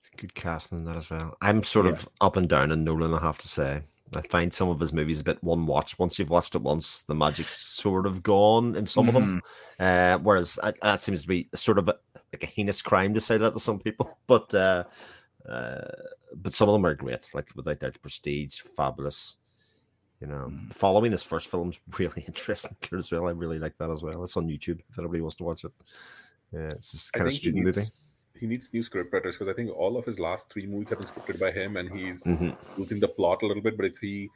It's 0.00 0.10
good 0.16 0.34
casting 0.34 0.78
in 0.80 0.84
that 0.84 0.96
as 0.96 1.10
well. 1.10 1.36
I'm 1.40 1.62
sort 1.62 1.86
of 1.86 2.08
up 2.20 2.36
and 2.36 2.48
down 2.48 2.70
in 2.70 2.84
Nolan, 2.84 3.14
I 3.14 3.20
have 3.22 3.38
to 3.38 3.48
say. 3.48 3.82
I 4.14 4.20
find 4.22 4.52
some 4.52 4.68
of 4.68 4.80
his 4.80 4.92
movies 4.92 5.20
a 5.20 5.24
bit 5.24 5.42
one 5.42 5.66
watch. 5.66 5.98
Once 5.98 6.18
you've 6.18 6.30
watched 6.30 6.54
it 6.54 6.62
once, 6.62 7.02
the 7.02 7.14
magic's 7.14 7.58
sort 7.58 8.06
of 8.06 8.22
gone 8.22 8.74
in 8.76 8.86
some 8.86 9.08
of 9.08 9.14
them. 9.14 9.42
Uh, 9.78 10.18
whereas 10.18 10.58
I, 10.62 10.72
that 10.82 11.00
seems 11.02 11.22
to 11.22 11.28
be 11.28 11.48
sort 11.54 11.78
of 11.78 11.88
a, 11.88 11.96
like 12.32 12.42
a 12.42 12.46
heinous 12.46 12.82
crime 12.82 13.14
to 13.14 13.20
say 13.20 13.36
that 13.38 13.52
to 13.52 13.60
some 13.60 13.78
people. 13.78 14.18
But 14.26 14.52
uh, 14.54 14.84
uh, 15.48 15.88
but 16.36 16.54
some 16.54 16.68
of 16.68 16.72
them 16.74 16.86
are 16.86 16.94
great. 16.94 17.28
Like 17.34 17.50
without 17.54 17.80
doubt, 17.80 17.96
Prestige, 18.02 18.60
fabulous. 18.76 19.36
You 20.20 20.26
know, 20.26 20.48
Mhm. 20.50 20.74
following 20.74 21.12
his 21.12 21.22
first 21.22 21.46
film's 21.46 21.78
really 21.98 22.24
interesting 22.26 22.76
as 22.98 23.12
well. 23.12 23.28
I 23.28 23.30
really 23.30 23.58
like 23.58 23.76
that 23.78 23.90
as 23.90 24.02
well. 24.02 24.24
It's 24.24 24.36
on 24.36 24.48
YouTube 24.48 24.80
if 24.90 24.98
anybody 24.98 25.20
wants 25.20 25.36
to 25.36 25.44
watch 25.44 25.64
it. 25.64 25.72
Yeah, 26.52 26.70
it's 26.70 26.92
just 26.92 27.12
kind 27.12 27.28
of 27.28 27.34
student 27.34 27.64
movie. 27.64 27.82
Needs, 28.46 28.68
he 28.68 28.72
needs 28.72 28.74
new 28.74 28.82
script 28.82 29.12
writers 29.12 29.36
because 29.38 29.50
I 29.52 29.54
think 29.54 29.70
all 29.76 29.96
of 29.96 30.04
his 30.04 30.18
last 30.20 30.50
three 30.50 30.66
movies 30.66 30.90
have 30.90 30.98
been 30.98 31.08
scripted 31.08 31.38
by 31.40 31.50
him, 31.52 31.76
and 31.76 31.88
he's 31.90 32.24
hmm 32.24 32.50
losing 32.76 33.00
the 33.00 33.08
plot 33.08 33.42
a 33.42 33.46
little 33.46 33.62
bit. 33.62 33.76
But 33.76 33.86
if 33.86 33.98
he 33.98 34.28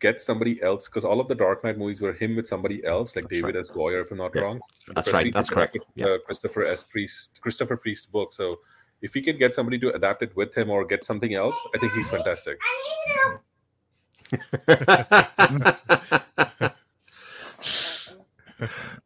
gets 0.00 0.24
somebody 0.24 0.60
else, 0.62 0.86
because 0.88 1.04
all 1.04 1.20
of 1.20 1.28
the 1.28 1.34
Dark 1.34 1.62
Knight 1.64 1.76
movies 1.78 2.00
were 2.00 2.12
him 2.12 2.36
with 2.36 2.46
somebody 2.48 2.84
else, 2.84 3.16
like 3.16 3.24
That's 3.24 3.32
David 3.32 3.54
right. 3.56 3.56
S. 3.56 3.70
Goyer, 3.70 4.00
if 4.02 4.10
I'm 4.12 4.18
not 4.18 4.32
Yeah, 4.34 4.42
wrong. 4.42 4.60
That's 4.94 5.06
Prestige 5.06 5.14
right. 5.14 5.32
That's 5.34 5.50
correct. 5.50 5.78
Yeah. 5.96 6.04
from 6.06 6.12
the 6.12 6.18
Christopher 6.26 6.64
S. 6.66 6.84
Priest, 6.84 7.40
Christopher 7.42 7.76
Priest 7.76 8.12
book. 8.12 8.32
So 8.34 8.60
if 9.02 9.14
he 9.14 9.22
can 9.22 9.38
get 9.38 9.54
somebody 9.54 9.78
to 9.80 9.92
adapt 9.94 10.22
it 10.22 10.34
with 10.36 10.54
him 10.56 10.70
or 10.70 10.84
get 10.84 11.04
something 11.04 11.34
else, 11.34 11.56
I 11.74 11.78
think 11.78 11.92
he's 11.94 12.08
fantastic. 12.08 12.58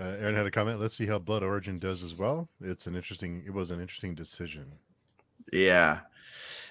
uh, 0.00 0.04
Aaron 0.04 0.34
had 0.34 0.46
a 0.46 0.50
comment. 0.50 0.80
Let's 0.80 0.94
see 0.94 1.06
how 1.06 1.18
Blood 1.18 1.42
Origin 1.42 1.78
does 1.78 2.02
as 2.02 2.14
well. 2.14 2.48
It's 2.60 2.86
an 2.86 2.96
interesting. 2.96 3.42
It 3.46 3.52
was 3.52 3.70
an 3.70 3.80
interesting 3.80 4.14
decision. 4.14 4.66
Yeah, 5.52 6.00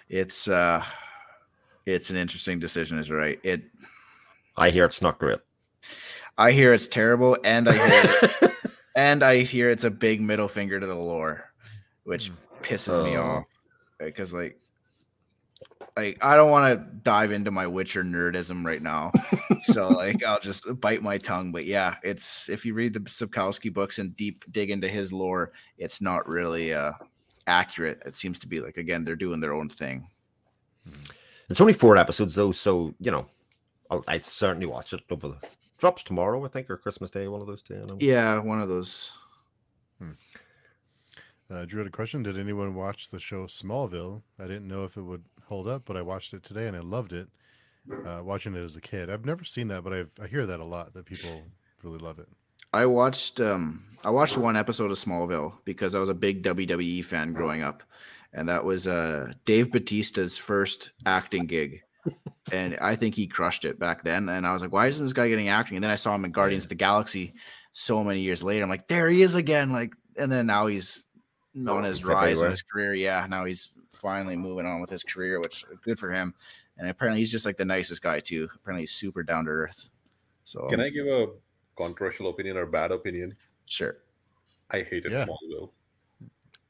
it's 0.10 0.48
uh, 0.48 0.84
it's 1.86 2.10
an 2.10 2.18
interesting 2.18 2.60
decision. 2.60 2.98
Is 3.00 3.10
right. 3.12 3.40
It 3.44 3.64
I 4.58 4.70
hear 4.70 4.86
it's 4.86 5.02
not 5.02 5.20
great. 5.20 5.40
I 6.38 6.52
hear 6.52 6.74
it's 6.74 6.88
terrible, 6.88 7.38
and 7.44 7.68
I 7.70 7.74
hear 7.88 8.52
and 8.96 9.24
I 9.24 9.40
hear 9.40 9.70
it's 9.70 9.84
a 9.84 9.92
big 9.92 10.22
middle 10.22 10.48
finger 10.48 10.80
to 10.80 10.86
the 10.88 10.96
lore, 10.96 11.52
which 12.04 12.32
pisses 12.62 13.04
me 13.04 13.18
Oh. 13.18 13.22
off 13.22 13.44
because 14.00 14.34
like. 14.34 14.58
Like 15.98 16.24
I 16.24 16.36
don't 16.36 16.52
want 16.52 16.74
to 16.74 16.96
dive 17.04 17.32
into 17.32 17.52
my 17.52 17.68
Witcher 17.68 18.04
nerdism 18.04 18.66
right 18.66 18.82
now, 18.82 19.12
so 19.64 19.90
like 19.90 20.24
I'll 20.24 20.40
just 20.40 20.66
bite 20.80 21.04
my 21.04 21.18
tongue. 21.18 21.52
But 21.52 21.66
yeah, 21.66 21.96
it's 22.04 22.50
if 22.50 22.66
you 22.66 22.74
read 22.74 22.94
the 22.94 23.02
Sapkowski 23.02 23.74
books 23.74 24.00
and 24.00 24.16
deep 24.16 24.46
dig 24.52 24.70
into 24.70 24.88
his 24.88 25.12
lore, 25.12 25.52
it's 25.78 26.02
not 26.02 26.28
really 26.28 26.74
uh 26.74 26.94
accurate. 27.48 28.02
It 28.06 28.16
seems 28.16 28.40
to 28.40 28.48
be 28.48 28.62
like 28.62 28.78
again 28.78 29.04
they're 29.04 29.16
doing 29.16 29.42
their 29.42 29.54
own 29.54 29.68
thing. 29.68 30.08
It's 31.50 31.60
only 31.60 31.74
four 31.74 31.98
episodes 31.98 32.36
though, 32.36 32.54
so 32.54 32.94
you 33.00 33.12
know, 33.12 33.28
I'll, 33.90 34.04
I'd 34.08 34.24
certainly 34.24 34.68
watch 34.68 34.94
it 34.94 35.02
over 35.10 35.28
the 35.28 35.38
drops 35.78 36.04
tomorrow, 36.04 36.46
I 36.46 36.48
think, 36.48 36.70
or 36.70 36.78
Christmas 36.78 37.12
Day, 37.12 37.28
one 37.28 37.42
of 37.42 37.48
those 37.48 37.62
two. 37.62 37.74
you 37.74 37.86
know. 37.86 37.98
Yeah, 38.00 38.40
one 38.40 38.62
of 38.62 38.70
those. 38.70 39.18
Uh, 41.52 41.66
Drew 41.66 41.80
had 41.80 41.88
a 41.88 41.92
question. 41.92 42.24
Did 42.24 42.38
anyone 42.38 42.76
watch 42.76 43.10
the 43.10 43.20
show 43.20 43.46
Smallville? 43.46 44.22
I 44.40 44.44
didn't 44.44 44.68
know 44.68 44.86
if 44.86 44.96
it 44.96 45.02
would 45.02 45.24
hold 45.52 45.68
up, 45.68 45.84
but 45.84 45.98
I 45.98 46.02
watched 46.02 46.34
it 46.34 46.44
today 46.44 46.68
and 46.68 46.78
I 46.78 46.80
loved 46.80 47.12
it. 47.12 47.28
Uh, 48.06 48.22
watching 48.24 48.56
it 48.56 48.62
as 48.62 48.78
a 48.78 48.82
kid, 48.82 49.10
I've 49.10 49.26
never 49.26 49.44
seen 49.44 49.68
that, 49.68 49.84
but 49.84 49.92
I've, 49.92 50.12
I 50.22 50.28
hear 50.28 50.46
that 50.46 50.62
a 50.62 50.64
lot 50.64 50.94
that 50.94 51.06
people 51.06 51.44
really 51.84 51.98
love 51.98 52.20
it. 52.20 52.28
I 52.74 52.86
watched 52.86 53.42
um 53.42 53.84
I 54.06 54.12
watched 54.12 54.38
one 54.38 54.56
episode 54.56 54.92
of 54.92 54.98
Smallville 54.98 55.54
because 55.66 55.94
I 55.94 56.00
was 56.00 56.08
a 56.08 56.14
big 56.14 56.42
WWE 56.42 57.04
fan 57.04 57.34
growing 57.34 57.64
up. 57.64 57.84
And 58.32 58.48
that 58.48 58.64
was 58.64 58.88
uh 58.88 59.34
Dave 59.44 59.72
Batista's 59.72 60.38
first 60.38 60.92
acting 61.06 61.48
gig. 61.48 61.82
and 62.54 62.78
I 62.80 62.96
think 62.96 63.14
he 63.14 63.28
crushed 63.28 63.66
it 63.66 63.78
back 63.78 64.06
then. 64.06 64.30
And 64.30 64.48
I 64.48 64.54
was 64.54 64.62
like, 64.62 64.72
why 64.72 64.88
isn't 64.88 65.04
this 65.04 65.12
guy 65.12 65.28
getting 65.28 65.50
acting? 65.50 65.76
And 65.76 65.84
then 65.84 65.92
I 65.92 65.96
saw 65.96 66.16
him 66.16 66.24
in 66.24 66.32
Guardians 66.32 66.64
of 66.64 66.70
the 66.70 66.76
Galaxy 66.76 67.34
so 67.74 68.06
many 68.06 68.22
years 68.22 68.42
later. 68.42 68.64
I'm 68.64 68.70
like, 68.70 68.88
there 68.88 69.10
he 69.10 69.22
is 69.22 69.36
again. 69.36 69.74
Like, 69.74 69.92
and 70.18 70.32
then 70.32 70.46
now 70.46 70.68
he's 70.68 71.04
on 71.68 71.84
his 71.84 72.06
rise 72.06 72.40
in 72.40 72.52
his 72.52 72.62
career. 72.62 72.94
Yeah, 72.94 73.28
now 73.30 73.44
he's 73.44 73.72
finally 74.02 74.36
moving 74.36 74.66
on 74.66 74.82
with 74.82 74.90
his 74.90 75.04
career, 75.04 75.40
which 75.40 75.64
uh, 75.66 75.76
good 75.84 76.00
for 76.00 76.12
him. 76.12 76.34
And 76.78 76.90
apparently 76.90 77.22
he's 77.22 77.32
just 77.32 77.46
like 77.46 77.58
the 77.58 77.66
nicest 77.66 78.02
guy 78.02 78.20
too. 78.20 78.50
Apparently 78.56 78.82
he's 78.84 78.92
super 78.92 79.22
down 79.24 79.46
to 79.46 79.52
earth. 79.52 79.90
So 80.44 80.68
Can 80.70 80.80
I 80.80 80.90
give 80.90 81.06
a 81.08 81.28
controversial 81.78 82.30
opinion 82.30 82.58
or 82.58 82.66
bad 82.66 82.92
opinion? 82.92 83.36
sure. 83.66 83.98
I 84.72 84.84
hated 84.84 85.12
Yeah. 85.12 85.26
Smallville. 85.26 85.70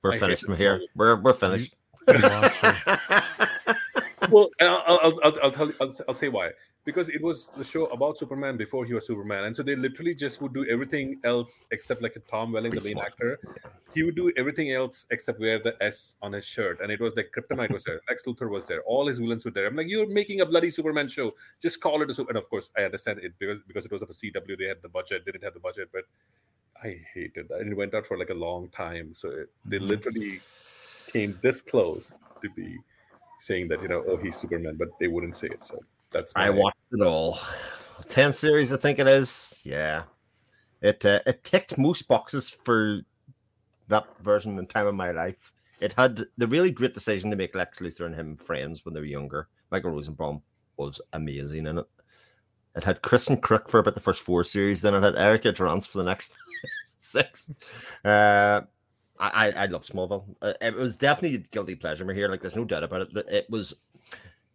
We're 0.02 0.14
I 0.14 0.18
finished 0.18 0.44
from 0.46 0.58
here. 0.58 0.82
We're 0.96 1.16
we're 1.22 1.34
finished. 1.34 1.76
Monster. 2.08 2.76
well, 4.32 4.50
and 4.60 4.70
I'll, 4.70 4.84
I'll, 4.88 5.20
I'll, 5.24 5.40
I'll 5.44 5.52
tell 5.52 5.68
you, 5.68 5.76
I'll, 5.80 5.94
I'll 6.10 6.16
say 6.16 6.30
why. 6.30 6.50
Because 6.84 7.10
it 7.10 7.22
was 7.22 7.50
the 7.56 7.64
show 7.64 7.86
about 7.88 8.18
Superman 8.18 8.58
before 8.58 8.86
he 8.86 8.94
was 8.94 9.06
Superman, 9.06 9.44
and 9.46 9.56
so 9.56 9.62
they 9.62 9.76
literally 9.76 10.16
just 10.16 10.42
would 10.42 10.54
do 10.54 10.66
everything 10.66 11.20
else 11.24 11.60
except 11.72 12.02
like 12.02 12.16
a 12.16 12.20
Tom 12.22 12.52
Welling, 12.52 12.72
the 12.72 12.82
main 12.82 12.94
smart. 12.94 13.10
actor. 13.14 13.40
He 13.94 14.04
would 14.04 14.16
do 14.16 14.32
everything 14.38 14.72
else 14.72 15.06
except 15.12 15.40
wear 15.40 15.60
the 15.62 15.76
S 15.82 16.16
on 16.24 16.32
his 16.34 16.46
shirt, 16.46 16.80
and 16.82 16.92
it 16.92 17.00
was 17.00 17.16
like 17.16 17.32
Kryptonite 17.36 17.72
was 17.72 17.84
there, 17.84 18.02
Lex 18.10 18.24
Luthor 18.26 18.50
was 18.50 18.66
there, 18.66 18.82
all 18.84 19.08
his 19.08 19.20
villains 19.20 19.46
were 19.46 19.52
there. 19.52 19.68
I'm 19.68 19.76
like, 19.76 19.90
you're 19.90 20.08
making 20.08 20.42
a 20.42 20.46
bloody 20.46 20.72
Superman 20.72 21.08
show. 21.08 21.34
Just 21.62 21.82
call 21.82 22.02
it 22.02 22.10
a 22.10 22.14
super. 22.16 22.30
And 22.32 22.38
of 22.38 22.50
course, 22.50 22.72
I 22.76 22.82
understand 22.84 23.20
it 23.20 23.34
because 23.38 23.60
because 23.68 23.86
it 23.86 23.92
was 23.92 24.02
at 24.02 24.08
the 24.08 24.16
CW, 24.16 24.58
they 24.58 24.66
had 24.66 24.82
the 24.82 24.90
budget, 24.90 25.24
they 25.26 25.32
didn't 25.34 25.44
have 25.44 25.54
the 25.54 25.60
budget, 25.60 25.90
but 25.94 26.06
I 26.84 27.00
hated 27.14 27.48
that. 27.50 27.60
And 27.60 27.72
it 27.72 27.76
went 27.76 27.94
out 27.94 28.08
for 28.08 28.18
like 28.18 28.32
a 28.32 28.34
long 28.48 28.70
time, 28.70 29.14
so 29.14 29.30
it, 29.30 29.50
they 29.66 29.78
Mhm. 29.78 29.88
literally 29.90 30.42
came 31.06 31.38
this 31.44 31.62
close 31.62 32.18
to 32.42 32.50
be 32.56 32.78
saying 33.40 33.68
that 33.68 33.82
you 33.82 33.88
know 33.88 34.04
oh 34.08 34.18
he's 34.18 34.38
superman 34.38 34.76
but 34.78 34.90
they 35.00 35.08
wouldn't 35.08 35.36
say 35.36 35.48
it 35.48 35.64
so 35.64 35.78
that's 36.12 36.34
I 36.36 36.50
watched 36.50 36.78
it 36.92 37.02
all. 37.02 37.40
Ten 38.08 38.34
series, 38.34 38.74
I 38.74 38.78
think 38.78 39.00
it 39.00 39.08
is. 39.08 39.60
Yeah, 39.64 40.04
it 40.82 41.06
uh, 41.06 41.20
it 41.26 41.44
ticked 41.44 41.78
most 41.78 42.08
boxes 42.08 42.50
for 42.50 43.02
that 43.88 44.06
version 44.22 44.58
and 44.60 44.70
time 44.70 44.88
of 44.88 44.96
my 44.96 45.12
life. 45.12 45.54
It 45.80 45.94
had 45.94 46.24
the 46.38 46.48
really 46.48 46.72
great 46.72 46.94
decision 46.94 47.30
to 47.32 47.36
make 47.36 47.56
Lex 47.56 47.80
Luthor 47.80 48.06
and 48.06 48.16
him 48.16 48.38
friends 48.38 48.86
when 48.86 48.94
they 48.94 49.00
were 49.00 49.06
younger. 49.06 49.48
Michael 49.72 49.92
Rosenbaum 49.92 50.42
was 50.78 51.02
amazing 51.14 51.66
in 51.66 51.80
it. 51.80 51.86
It 52.76 52.84
had 52.84 53.02
Kristin 53.02 53.40
Kreuk 53.40 53.68
for 53.68 53.80
about 53.80 53.96
the 53.96 54.02
first 54.02 54.22
four 54.22 54.44
series, 54.44 54.82
then 54.82 54.94
it 54.94 55.04
had 55.04 55.16
Erica 55.16 55.52
Durance 55.52 55.88
for 55.88 55.98
the 55.98 56.04
next 56.04 56.32
six. 56.98 57.52
Uh, 58.06 58.62
I, 59.20 59.48
I 59.48 59.52
I 59.52 59.66
love 59.66 59.86
Smallville. 59.86 60.36
Uh, 60.42 60.54
it 60.62 60.76
was 60.76 60.98
definitely 60.98 61.36
a 61.38 61.40
guilty 61.40 61.76
pleasure 61.76 62.12
here. 62.14 62.28
Like, 62.30 62.42
there's 62.42 62.56
no 62.56 62.66
doubt 62.66 62.84
about 62.84 63.02
it. 63.02 63.28
It 63.28 63.50
was 63.50 63.74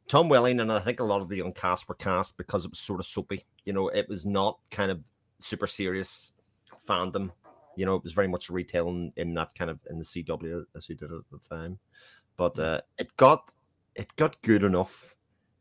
Tom 0.09 0.28
Welling, 0.28 0.61
and 0.61 0.73
I 0.73 0.78
think 0.78 1.01
a 1.01 1.05
lot 1.05 1.20
of 1.20 1.28
the 1.28 1.37
young 1.37 1.53
cast 1.53 1.89
were 1.89 1.95
cast 1.97 2.37
because 2.37 2.65
it 2.65 2.70
was 2.70 2.78
sort 2.78 3.01
of 3.01 3.07
soapy. 3.07 3.45
You 3.65 3.73
know, 3.73 3.89
it 3.89 4.09
was 4.09 4.24
not 4.24 4.61
kind 4.70 4.91
of 4.91 5.01
super 5.41 5.66
serious 5.66 6.33
fandom. 6.89 7.31
You 7.77 7.87
know, 7.87 7.97
it 7.97 8.05
was 8.05 8.12
very 8.12 8.28
much 8.28 8.49
retail 8.49 8.89
in, 9.16 9.35
that 9.35 9.55
kind 9.59 9.70
of 9.70 9.81
in 9.91 9.99
the 9.99 10.05
CW 10.05 10.65
as 10.77 10.87
he 10.87 10.95
did 10.95 11.11
at 11.12 11.19
the 11.31 11.39
time. 11.39 11.78
But 12.37 12.59
uh, 12.59 12.81
it 12.99 13.16
got 13.16 13.51
it 13.97 14.15
got 14.16 14.41
good 14.43 14.62
enough, 14.62 15.16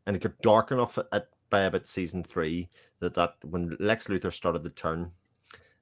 and 0.06 0.14
it 0.14 0.22
got 0.22 0.40
dark 0.42 0.70
enough 0.70 0.96
at, 0.98 1.06
at 1.12 1.28
by 1.50 1.62
about 1.62 1.86
season 1.86 2.22
three 2.22 2.68
that 3.00 3.14
that 3.14 3.34
when 3.42 3.76
Lex 3.80 4.06
Luthor 4.06 4.32
started 4.32 4.62
to 4.62 4.70
turn, 4.70 5.10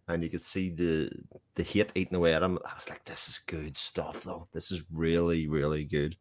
and 0.09 0.23
you 0.23 0.31
could 0.31 0.43
see 0.43 0.71
the 0.71 1.11
the 1.55 1.63
hate 1.63 1.93
eating 1.95 2.17
away 2.17 2.33
at 2.33 2.43
him, 2.43 2.59
I 2.65 2.75
was 2.75 2.89
like, 2.89 3.05
this 3.05 3.29
is 3.29 3.41
good 3.41 3.77
stuff, 3.77 4.25
though. 4.25 4.49
This 4.53 4.73
is 4.73 4.83
really 4.91 5.49
really 5.49 5.85
good. 5.85 6.17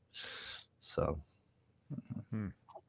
So. 0.82 1.22
Hmm. 2.30 2.48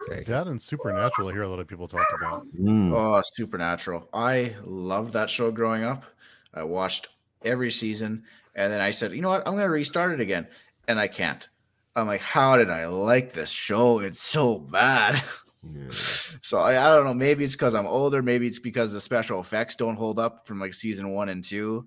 there 0.08 0.18
you 0.18 0.24
go. 0.24 0.32
That 0.32 0.46
and 0.46 0.60
Supernatural, 0.60 1.28
I 1.28 1.32
hear 1.32 1.42
a 1.42 1.48
lot 1.48 1.60
of 1.60 1.66
people 1.66 1.88
talk 1.88 2.06
about. 2.16 2.46
Mm. 2.58 2.92
Oh, 2.92 3.22
Supernatural. 3.34 4.08
I 4.12 4.54
loved 4.64 5.12
that 5.14 5.30
show 5.30 5.50
growing 5.50 5.84
up. 5.84 6.04
I 6.52 6.62
watched 6.62 7.08
every 7.44 7.70
season 7.70 8.24
and 8.54 8.72
then 8.72 8.80
I 8.80 8.90
said, 8.92 9.12
you 9.14 9.22
know 9.22 9.30
what? 9.30 9.46
I'm 9.46 9.54
going 9.54 9.64
to 9.64 9.70
restart 9.70 10.12
it 10.12 10.20
again. 10.20 10.46
And 10.86 10.98
I 10.98 11.08
can't. 11.08 11.48
I'm 11.96 12.06
like, 12.06 12.20
how 12.20 12.56
did 12.56 12.70
I 12.70 12.86
like 12.86 13.32
this 13.32 13.50
show? 13.50 14.00
It's 14.00 14.20
so 14.20 14.58
bad. 14.58 15.22
Yeah. 15.62 15.82
so 15.90 16.58
I, 16.58 16.72
I 16.72 16.94
don't 16.94 17.04
know. 17.04 17.14
Maybe 17.14 17.44
it's 17.44 17.54
because 17.54 17.74
I'm 17.74 17.86
older. 17.86 18.22
Maybe 18.22 18.46
it's 18.46 18.58
because 18.58 18.92
the 18.92 19.00
special 19.00 19.40
effects 19.40 19.76
don't 19.76 19.96
hold 19.96 20.18
up 20.18 20.46
from 20.46 20.60
like 20.60 20.74
season 20.74 21.10
one 21.10 21.28
and 21.28 21.42
two. 21.42 21.86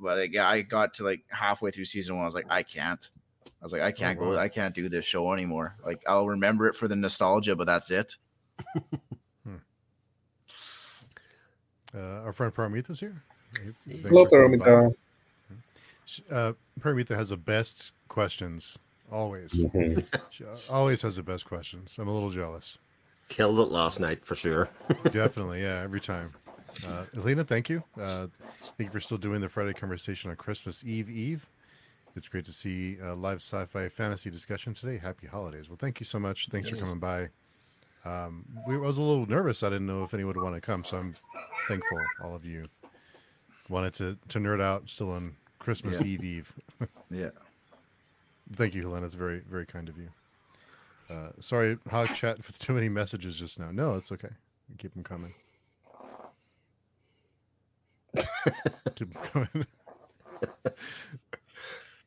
But 0.00 0.18
like, 0.18 0.32
yeah, 0.32 0.48
I 0.48 0.62
got 0.62 0.94
to 0.94 1.04
like 1.04 1.24
halfway 1.28 1.70
through 1.70 1.84
season 1.84 2.16
one. 2.16 2.22
I 2.22 2.26
was 2.26 2.34
like, 2.34 2.46
I 2.48 2.62
can't. 2.62 3.08
I 3.60 3.64
was 3.64 3.72
like, 3.72 3.82
I 3.82 3.92
can't 3.92 4.18
wow. 4.18 4.32
go. 4.32 4.38
I 4.38 4.48
can't 4.48 4.74
do 4.74 4.88
this 4.88 5.04
show 5.04 5.32
anymore. 5.32 5.76
Like, 5.84 6.02
I'll 6.08 6.26
remember 6.26 6.66
it 6.66 6.74
for 6.74 6.88
the 6.88 6.96
nostalgia, 6.96 7.54
but 7.54 7.66
that's 7.66 7.90
it. 7.90 8.16
Uh, 11.94 12.22
our 12.22 12.32
friend 12.32 12.54
Paramitha's 12.54 13.00
here. 13.00 13.22
Thanks 13.54 14.08
Hello, 14.08 14.24
for 14.26 14.44
coming. 14.44 14.60
Paramita. 14.60 14.94
Uh, 16.30 16.52
Paramitha 16.80 17.16
has 17.16 17.30
the 17.30 17.36
best 17.36 17.92
questions 18.08 18.78
always. 19.10 19.52
Mhm. 19.52 20.04
She 20.30 20.44
always 20.68 21.02
has 21.02 21.16
the 21.16 21.22
best 21.22 21.44
questions. 21.44 21.98
I'm 21.98 22.08
a 22.08 22.12
little 22.12 22.30
jealous. 22.30 22.78
Killed 23.28 23.58
it 23.58 23.72
last 23.72 24.00
night 24.00 24.24
for 24.24 24.34
sure. 24.34 24.68
Definitely, 25.10 25.62
yeah, 25.62 25.80
every 25.82 26.00
time. 26.00 26.32
Uh, 26.86 27.04
Elena, 27.16 27.44
thank 27.44 27.68
you. 27.68 27.82
Uh, 28.00 28.28
thank 28.78 28.88
you 28.88 28.90
for 28.90 29.00
still 29.00 29.18
doing 29.18 29.40
the 29.40 29.48
Friday 29.48 29.72
conversation 29.72 30.30
on 30.30 30.36
Christmas 30.36 30.84
Eve 30.84 31.10
Eve. 31.10 31.46
It's 32.16 32.28
great 32.28 32.44
to 32.46 32.52
see 32.52 32.98
a 33.02 33.14
live 33.14 33.36
sci-fi 33.38 33.88
fantasy 33.88 34.30
discussion 34.30 34.74
today. 34.74 34.98
Happy 34.98 35.26
holidays. 35.26 35.68
Well, 35.68 35.78
thank 35.80 36.00
you 36.00 36.04
so 36.04 36.18
much. 36.18 36.48
Thanks 36.48 36.68
for 36.68 36.76
coming 36.76 36.98
by. 36.98 37.28
Um, 38.04 38.44
we, 38.66 38.74
I 38.74 38.78
was 38.78 38.98
a 38.98 39.02
little 39.02 39.26
nervous. 39.26 39.62
I 39.62 39.68
didn't 39.68 39.86
know 39.86 40.02
if 40.02 40.12
anyone 40.14 40.34
would 40.34 40.42
want 40.42 40.54
to 40.56 40.60
come, 40.60 40.84
so 40.84 40.96
I'm 40.96 41.14
thankful 41.68 41.98
all 42.24 42.34
of 42.34 42.44
you 42.44 42.66
wanted 43.68 43.94
to 43.94 44.18
to 44.28 44.38
nerd 44.40 44.60
out 44.60 44.88
still 44.88 45.10
on 45.12 45.34
Christmas 45.60 46.00
Yeah. 46.00 46.06
Eve 46.06 46.24
Eve. 46.24 46.52
Yeah. 47.10 47.30
Thank 48.54 48.74
you, 48.74 48.82
Helena. 48.82 49.06
It's 49.06 49.14
very, 49.14 49.40
very 49.48 49.66
kind 49.66 49.88
of 49.88 49.96
you. 49.98 50.08
Uh, 51.08 51.30
sorry, 51.40 51.76
Hog 51.88 52.12
Chat 52.14 52.36
with 52.38 52.58
too 52.58 52.72
many 52.72 52.88
messages 52.88 53.36
just 53.36 53.58
now. 53.60 53.70
No, 53.70 53.94
it's 53.94 54.10
okay. 54.12 54.30
Keep 54.78 54.94
them 54.94 55.04
coming. 55.04 55.34
Keep 58.96 59.16
'em 59.16 59.22
coming. 59.22 59.66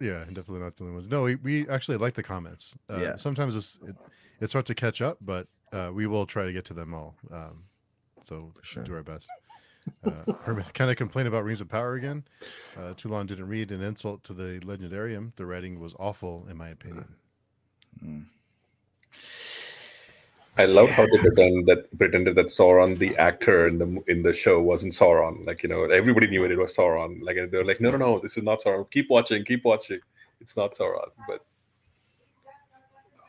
yeah, 0.03 0.23
definitely 0.25 0.59
not 0.59 0.75
the 0.75 0.83
only 0.83 0.93
ones. 0.95 1.07
No, 1.07 1.23
we, 1.23 1.35
we 1.35 1.67
actually 1.69 1.97
like 1.97 2.13
the 2.13 2.23
comments. 2.23 2.75
Uh, 2.89 2.97
Yeah. 2.97 3.15
Sometimes 3.15 3.55
it's 3.55 3.79
it, 3.87 3.95
it's 4.41 4.53
hard 4.53 4.65
to 4.67 4.75
catch 4.75 5.01
up, 5.01 5.17
but 5.21 5.47
uh, 5.71 5.91
we 5.93 6.05
will 6.07 6.25
try 6.25 6.45
to 6.45 6.53
get 6.53 6.65
to 6.65 6.73
them 6.73 6.93
all. 6.93 7.15
Um, 7.31 7.63
so 8.21 8.53
Sure. 8.61 8.83
do 8.83 8.93
our 8.95 9.03
best. 9.03 9.29
Uh, 10.05 10.33
Hermit 10.43 10.73
kind 10.73 10.89
of 10.91 10.95
complained 10.97 11.27
about 11.27 11.43
Rings 11.43 11.59
of 11.61 11.67
Power 11.67 11.95
again. 11.95 12.23
Uh, 12.77 12.93
too 12.95 13.09
long 13.09 13.25
didn't 13.25 13.47
read 13.47 13.71
an 13.71 13.81
insult 13.81 14.23
to 14.25 14.33
the 14.33 14.59
Legendarium. 14.61 15.35
The 15.35 15.45
writing 15.45 15.79
was 15.79 15.93
awful, 15.99 16.45
in 16.49 16.55
my 16.57 16.69
opinion. 16.69 17.15
Mm. 18.03 18.25
I 20.57 20.65
love 20.65 20.89
how 20.89 21.05
they 21.07 21.17
pretend 21.17 21.65
that 21.67 21.97
pretended 21.97 22.35
that 22.35 22.47
Sauron, 22.47 22.99
the 22.99 23.15
actor 23.17 23.67
in 23.67 23.79
the 23.79 24.03
in 24.07 24.21
the 24.21 24.33
show, 24.33 24.61
wasn't 24.61 24.93
Sauron. 24.93 25.45
Like 25.47 25.63
you 25.63 25.69
know, 25.69 25.85
everybody 25.85 26.27
knew 26.27 26.45
it. 26.45 26.51
It 26.51 26.59
was 26.59 26.75
Sauron. 26.75 27.23
Like 27.23 27.37
they're 27.49 27.65
like, 27.65 27.81
no, 27.81 27.89
no, 27.89 27.97
no, 27.97 28.19
this 28.19 28.37
is 28.37 28.43
not 28.43 28.61
Sauron. 28.61 28.89
Keep 28.91 29.09
watching, 29.09 29.43
keep 29.45 29.65
watching. 29.65 29.99
It's 30.39 30.55
not 30.55 30.73
Sauron. 30.73 31.09
But 31.27 31.43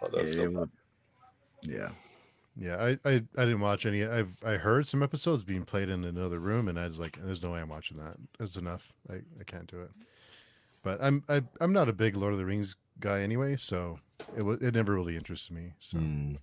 oh, 0.03 0.09
that's 0.13 0.35
Yeah, 0.35 0.45
so 0.53 0.63
it 0.63 0.71
yeah. 1.63 1.89
Yeah, 2.57 2.77
I, 2.77 2.91
I, 3.05 3.15
I 3.37 3.45
didn't 3.45 3.61
watch 3.61 3.85
any. 3.85 4.05
I've 4.05 4.37
I 4.45 4.53
heard 4.53 4.87
some 4.87 5.03
episodes 5.03 5.43
being 5.43 5.65
played 5.65 5.89
in 5.89 6.05
another 6.05 6.39
room, 6.39 6.69
and 6.69 6.79
I 6.79 6.87
was 6.87 7.01
like, 7.01 7.19
"There's 7.21 7.43
no 7.43 7.51
way 7.51 7.61
I'm 7.61 7.69
watching 7.69 7.97
that. 7.97 8.17
That's 8.39 8.57
enough. 8.57 8.93
I, 9.11 9.15
I 9.41 9.45
can't 9.45 9.67
do 9.67 9.81
it." 9.81 9.91
But 10.85 11.03
I'm 11.03 11.25
I, 11.29 11.43
I'm 11.61 11.73
not 11.73 11.89
a 11.89 11.93
big 11.93 12.17
Lord 12.17 12.33
of 12.33 12.39
the 12.39 12.45
Rings 12.45 12.77
guy 13.01 13.23
anyway, 13.23 13.57
so 13.57 13.99
it 14.37 14.43
was 14.43 14.61
it 14.61 14.75
never 14.75 14.95
really 14.95 15.17
interested 15.17 15.53
me. 15.57 15.73
So 15.81 15.99
Hmm. 15.99 16.35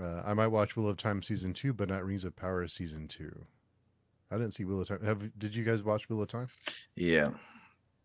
Uh, 0.00 0.22
I 0.24 0.34
might 0.34 0.48
watch 0.48 0.76
Wheel 0.76 0.88
of 0.88 0.96
Time 0.96 1.22
season 1.22 1.52
two, 1.52 1.72
but 1.72 1.88
not 1.88 2.04
Rings 2.04 2.24
of 2.24 2.34
Power 2.34 2.66
season 2.68 3.08
two. 3.08 3.44
I 4.30 4.36
didn't 4.36 4.52
see 4.52 4.64
Wheel 4.64 4.80
of 4.80 4.88
Time. 4.88 5.04
Have 5.04 5.38
did 5.38 5.54
you 5.54 5.64
guys 5.64 5.82
watch 5.82 6.08
Wheel 6.08 6.22
of 6.22 6.28
Time? 6.28 6.48
Yeah. 6.96 7.30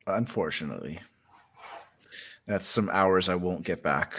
Unfortunately. 0.07 0.99
That's 2.47 2.67
some 2.67 2.89
hours 2.91 3.29
I 3.29 3.35
won't 3.35 3.63
get 3.63 3.83
back. 3.83 4.13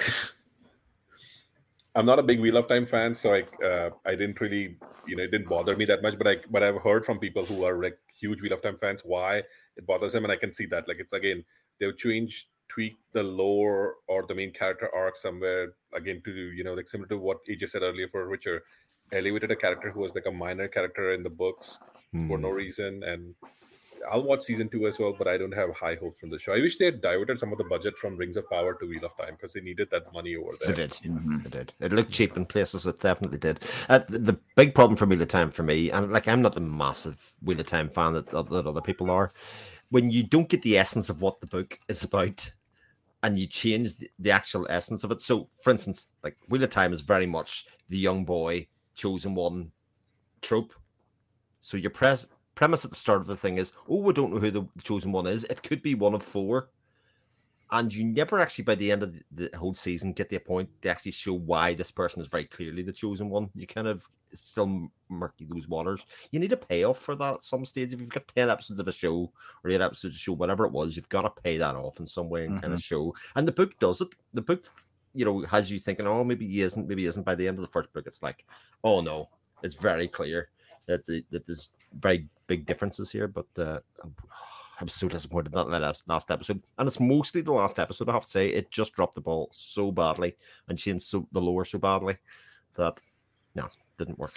I'm 1.94 2.06
not 2.06 2.18
a 2.18 2.22
big 2.22 2.40
Wheel 2.40 2.56
of 2.56 2.68
Time 2.68 2.86
fan, 2.86 3.14
so 3.14 3.34
I 3.34 3.64
uh, 3.64 3.90
I 4.06 4.12
didn't 4.12 4.40
really 4.40 4.76
you 5.06 5.16
know 5.16 5.22
it 5.22 5.30
didn't 5.30 5.48
bother 5.48 5.76
me 5.76 5.84
that 5.86 6.02
much. 6.02 6.16
But 6.16 6.28
I 6.28 6.36
but 6.50 6.62
I've 6.62 6.80
heard 6.82 7.04
from 7.04 7.18
people 7.18 7.44
who 7.44 7.64
are 7.64 7.82
like 7.82 7.98
huge 8.18 8.40
Wheel 8.40 8.52
of 8.52 8.62
Time 8.62 8.76
fans 8.76 9.02
why 9.04 9.42
it 9.76 9.86
bothers 9.86 10.12
them, 10.12 10.24
and 10.24 10.32
I 10.32 10.36
can 10.36 10.52
see 10.52 10.66
that. 10.66 10.86
Like 10.88 10.98
it's 11.00 11.12
again 11.12 11.44
they've 11.80 11.96
changed 11.96 12.46
tweak 12.68 12.96
the 13.12 13.22
lore 13.22 13.94
or 14.06 14.24
the 14.26 14.34
main 14.34 14.52
character 14.52 14.88
arc 14.94 15.16
somewhere 15.16 15.72
again 15.94 16.20
to 16.24 16.30
you 16.30 16.62
know 16.64 16.74
like 16.74 16.88
similar 16.88 17.08
to 17.08 17.18
what 17.18 17.38
AJ 17.48 17.70
said 17.70 17.82
earlier 17.82 18.08
for 18.08 18.28
Witcher, 18.28 18.62
elevated 19.12 19.50
a 19.50 19.56
character 19.56 19.90
who 19.90 20.00
was 20.00 20.14
like 20.14 20.26
a 20.26 20.32
minor 20.32 20.68
character 20.68 21.12
in 21.14 21.22
the 21.22 21.30
books 21.30 21.78
for 22.26 22.36
Hmm. 22.36 22.42
no 22.42 22.50
reason 22.50 23.02
and. 23.02 23.34
I'll 24.08 24.22
watch 24.22 24.42
season 24.42 24.68
two 24.68 24.86
as 24.86 24.96
well, 24.98 25.12
but 25.18 25.26
I 25.26 25.36
don't 25.36 25.52
have 25.52 25.74
high 25.74 25.96
hopes 25.96 26.20
from 26.20 26.30
the 26.30 26.38
show. 26.38 26.52
I 26.52 26.60
wish 26.60 26.76
they 26.76 26.84
had 26.84 27.00
diverted 27.02 27.36
some 27.36 27.50
of 27.50 27.58
the 27.58 27.64
budget 27.64 27.98
from 27.98 28.16
Rings 28.16 28.36
of 28.36 28.48
Power 28.48 28.74
to 28.74 28.86
Wheel 28.86 29.04
of 29.04 29.14
Time 29.16 29.34
because 29.34 29.52
they 29.52 29.60
needed 29.60 29.88
that 29.90 30.10
money 30.14 30.36
over 30.36 30.52
there. 30.60 30.68
They 30.70 30.82
did. 30.82 30.92
Mhm. 30.92 31.44
It 31.44 31.50
did. 31.50 31.72
It 31.80 31.92
looked 31.92 32.12
cheap 32.12 32.36
in 32.36 32.46
places. 32.46 32.86
It 32.86 33.00
definitely 33.00 33.38
did. 33.38 33.58
Uh, 33.88 33.98
the, 34.08 34.18
the 34.20 34.38
big 34.54 34.72
problem 34.72 34.96
for 34.96 35.04
Wheel 35.06 35.20
of 35.20 35.28
Time 35.28 35.50
for 35.50 35.64
me, 35.64 35.90
and 35.90 36.12
like 36.12 36.28
I'm 36.28 36.40
not 36.40 36.54
the 36.54 36.60
massive 36.60 37.34
Wheel 37.42 37.58
of 37.58 37.66
Time 37.66 37.90
fan 37.90 38.12
that, 38.14 38.30
that 38.30 38.66
other 38.66 38.80
people 38.80 39.10
are, 39.10 39.32
when 39.90 40.12
you 40.12 40.22
don't 40.22 40.48
get 40.48 40.62
the 40.62 40.78
essence 40.78 41.08
of 41.08 41.20
what 41.20 41.40
the 41.40 41.46
book 41.48 41.80
is 41.88 42.04
about, 42.04 42.52
and 43.22 43.38
you 43.38 43.46
change 43.46 43.96
the, 43.96 44.10
the 44.18 44.30
actual 44.30 44.66
essence 44.70 45.04
of 45.04 45.10
it. 45.10 45.20
So, 45.22 45.48
for 45.62 45.70
instance, 45.70 46.06
like 46.22 46.36
Wheel 46.48 46.64
of 46.64 46.70
Time 46.70 46.92
is 46.92 47.00
very 47.00 47.26
much 47.26 47.66
the 47.88 47.98
young 47.98 48.24
boy 48.24 48.66
chosen 48.94 49.34
one 49.34 49.70
trope. 50.42 50.72
So 51.60 51.76
your 51.76 51.90
pres- 51.90 52.26
premise 52.54 52.84
at 52.84 52.90
the 52.90 52.96
start 52.96 53.20
of 53.20 53.26
the 53.26 53.36
thing 53.36 53.58
is, 53.58 53.72
oh, 53.88 54.00
we 54.00 54.12
don't 54.12 54.32
know 54.32 54.40
who 54.40 54.50
the 54.50 54.66
chosen 54.82 55.12
one 55.12 55.26
is. 55.26 55.44
It 55.44 55.62
could 55.62 55.82
be 55.82 55.94
one 55.94 56.14
of 56.14 56.22
four 56.22 56.70
and 57.70 57.92
you 57.92 58.04
never 58.04 58.40
actually 58.40 58.64
by 58.64 58.74
the 58.74 58.90
end 58.90 59.02
of 59.02 59.14
the 59.32 59.50
whole 59.56 59.74
season 59.74 60.12
get 60.12 60.32
a 60.32 60.38
point 60.38 60.68
to 60.82 60.88
actually 60.88 61.12
show 61.12 61.34
why 61.34 61.74
this 61.74 61.90
person 61.90 62.22
is 62.22 62.28
very 62.28 62.44
clearly 62.44 62.82
the 62.82 62.92
chosen 62.92 63.28
one. 63.28 63.50
You 63.54 63.66
kind 63.66 63.86
of 63.86 64.06
still 64.34 64.88
murky 65.08 65.46
those 65.48 65.68
waters. 65.68 66.04
You 66.30 66.40
need 66.40 66.52
a 66.52 66.56
payoff 66.56 66.98
for 66.98 67.14
that 67.16 67.34
at 67.34 67.42
some 67.42 67.64
stage. 67.64 67.92
If 67.92 68.00
you've 68.00 68.08
got 68.08 68.28
10 68.28 68.50
episodes 68.50 68.80
of 68.80 68.88
a 68.88 68.92
show 68.92 69.32
or 69.64 69.70
8 69.70 69.80
episodes 69.80 70.14
of 70.14 70.16
a 70.16 70.18
show 70.18 70.32
whatever 70.34 70.64
it 70.64 70.72
was 70.72 70.96
you've 70.96 71.08
got 71.08 71.22
to 71.22 71.42
pay 71.42 71.58
that 71.58 71.76
off 71.76 72.00
in 72.00 72.06
some 72.06 72.28
way 72.28 72.46
and 72.46 72.60
kind 72.60 72.72
of 72.72 72.82
show. 72.82 73.14
And 73.36 73.46
the 73.46 73.52
book 73.52 73.78
does 73.78 74.00
it. 74.00 74.08
The 74.34 74.42
book 74.42 74.64
you 75.14 75.24
know 75.24 75.40
has 75.46 75.70
you 75.70 75.80
thinking 75.80 76.06
oh 76.06 76.22
maybe 76.24 76.46
he 76.46 76.60
isn't 76.62 76.86
maybe 76.88 77.02
he 77.02 77.08
isn't. 77.08 77.24
By 77.24 77.34
the 77.34 77.48
end 77.48 77.58
of 77.58 77.62
the 77.62 77.70
first 77.72 77.92
book 77.92 78.06
it's 78.06 78.22
like 78.22 78.44
oh 78.84 79.00
no. 79.00 79.28
It's 79.62 79.74
very 79.74 80.06
clear 80.08 80.50
that, 80.86 81.04
the, 81.06 81.24
that 81.30 81.44
there's 81.46 81.72
very 81.98 82.28
big 82.46 82.64
differences 82.66 83.10
here 83.10 83.28
but 83.28 83.46
uh, 83.58 83.80
I'm- 84.02 84.14
I 84.22 84.34
was 84.34 84.57
so 84.86 85.08
disappointed 85.08 85.52
in 85.52 85.70
that 85.70 85.80
last, 85.80 86.08
last 86.08 86.30
episode, 86.30 86.62
and 86.78 86.86
it's 86.86 87.00
mostly 87.00 87.40
the 87.40 87.50
last 87.50 87.80
episode. 87.80 88.08
I 88.08 88.12
have 88.12 88.24
to 88.24 88.30
say, 88.30 88.48
it 88.48 88.70
just 88.70 88.92
dropped 88.92 89.16
the 89.16 89.20
ball 89.20 89.48
so 89.50 89.90
badly 89.90 90.36
and 90.68 90.78
changed 90.78 91.04
so, 91.06 91.26
the 91.32 91.40
lore 91.40 91.64
so 91.64 91.78
badly 91.78 92.16
that 92.76 93.00
no, 93.56 93.66
didn't 93.98 94.18
work. 94.18 94.34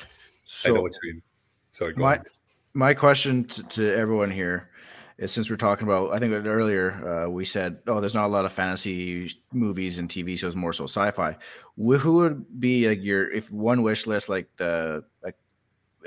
I 0.65 0.69
know 0.69 0.76
So 0.76 0.81
what 0.81 0.93
you 1.03 1.13
mean. 1.13 1.22
Sorry, 1.69 1.93
go 1.93 2.01
my 2.01 2.18
on. 2.18 2.26
my 2.73 2.93
question 2.93 3.43
to, 3.45 3.63
to 3.63 3.95
everyone 3.95 4.31
here 4.31 4.69
is 5.18 5.31
since 5.31 5.49
we're 5.49 5.55
talking 5.57 5.88
about 5.88 6.11
I 6.13 6.19
think 6.19 6.34
earlier 6.34 7.26
uh, 7.26 7.30
we 7.30 7.45
said 7.45 7.77
oh 7.88 7.99
there's 7.99 8.15
not 8.15 8.26
a 8.26 8.34
lot 8.34 8.43
of 8.43 8.51
fantasy 8.51 9.30
movies 9.53 9.99
and 9.99 10.09
TV 10.09 10.38
shows 10.38 10.55
more 10.55 10.73
so 10.73 10.85
sci-fi. 10.85 11.38
Who 11.77 12.13
would 12.13 12.59
be 12.59 12.89
like 12.89 13.03
your 13.03 13.31
if 13.31 13.51
one 13.51 13.84
wish 13.84 14.07
list 14.07 14.27
like 14.27 14.49
the 14.57 15.03
like 15.23 15.38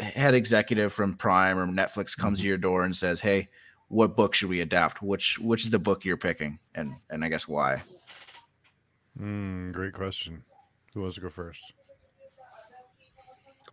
head 0.00 0.34
executive 0.34 0.92
from 0.92 1.14
Prime 1.14 1.56
or 1.56 1.66
Netflix 1.66 2.16
comes 2.16 2.40
to 2.40 2.46
your 2.46 2.58
door 2.58 2.82
and 2.82 2.94
says 2.94 3.20
hey 3.20 3.48
what 3.94 4.16
book 4.16 4.34
should 4.34 4.48
we 4.48 4.60
adapt 4.60 5.02
which 5.02 5.38
which 5.38 5.62
is 5.64 5.70
the 5.70 5.78
book 5.78 6.04
you're 6.04 6.16
picking 6.16 6.58
and 6.74 6.94
and 7.10 7.24
I 7.24 7.28
guess 7.28 7.46
why 7.46 7.82
Mm, 9.20 9.72
great 9.72 9.92
question. 9.92 10.44
Who 10.92 11.00
wants 11.02 11.14
to 11.16 11.20
go 11.20 11.30
first? 11.30 11.72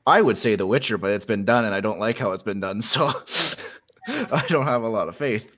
I 0.06 0.22
would 0.22 0.38
say 0.38 0.56
The 0.56 0.68
Witcher 0.68 0.98
but 0.98 1.11
it's 1.11 1.26
been 1.26 1.45
done 1.45 1.65
and 1.65 1.73
I 1.73 1.80
don't 1.81 1.99
like 1.99 2.18
how 2.18 2.31
it's 2.31 2.43
been 2.43 2.60
done 2.60 2.81
so 2.93 3.07
I 4.07 4.45
don't 4.48 4.65
have 4.68 4.84
a 4.84 4.89
lot 4.89 5.07
of 5.07 5.15
faith. 5.15 5.56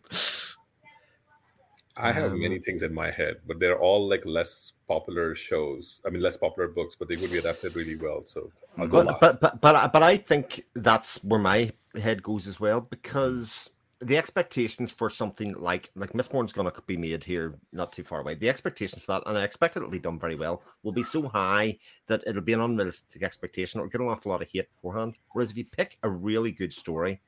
I 1.95 2.11
have 2.11 2.31
Um, 2.31 2.39
many 2.39 2.59
things 2.59 2.81
in 2.81 2.93
my 2.93 3.11
head, 3.11 3.41
but 3.45 3.59
they're 3.59 3.79
all 3.79 4.07
like 4.09 4.25
less 4.25 4.73
popular 4.87 5.35
shows. 5.35 6.01
I 6.05 6.09
mean, 6.09 6.21
less 6.21 6.37
popular 6.37 6.67
books, 6.67 6.95
but 6.95 7.07
they 7.07 7.17
would 7.17 7.31
be 7.31 7.37
adapted 7.37 7.75
really 7.75 7.95
well. 7.95 8.23
So 8.25 8.51
I'll 8.77 8.87
go 8.87 9.03
But, 9.03 9.19
but 9.19 9.39
but 9.41 9.61
but 9.61 9.93
but 9.93 10.03
I 10.03 10.17
think 10.17 10.65
that's 10.73 11.23
where 11.23 11.39
my 11.39 11.71
head 11.95 12.23
goes 12.23 12.47
as 12.47 12.59
well 12.59 12.81
because 12.81 13.72
the 14.03 14.17
expectations 14.17 14.91
for 14.91 15.09
something 15.09 15.53
like 15.53 15.89
like 15.95 16.13
Mistborn's 16.13 16.53
going 16.53 16.69
to 16.69 16.81
be 16.85 16.97
made 16.97 17.23
here 17.23 17.55
not 17.71 17.91
too 17.91 18.03
far 18.03 18.21
away. 18.21 18.35
The 18.35 18.49
expectations 18.49 19.03
for 19.03 19.13
that, 19.13 19.23
and 19.25 19.37
I 19.37 19.43
expect 19.43 19.77
it'll 19.77 19.89
be 19.89 19.99
done 19.99 20.19
very 20.19 20.35
well, 20.35 20.63
will 20.83 20.91
be 20.91 21.03
so 21.03 21.27
high 21.27 21.77
that 22.07 22.23
it'll 22.27 22.41
be 22.41 22.53
an 22.53 22.61
unrealistic 22.61 23.23
expectation. 23.23 23.79
It'll 23.79 23.89
get 23.89 24.01
an 24.01 24.07
awful 24.07 24.31
lot 24.31 24.41
of 24.41 24.49
hate 24.51 24.69
beforehand. 24.75 25.15
Whereas 25.31 25.51
if 25.51 25.57
you 25.57 25.65
pick 25.65 25.97
a 26.03 26.09
really 26.09 26.51
good 26.51 26.73
story, 26.73 27.21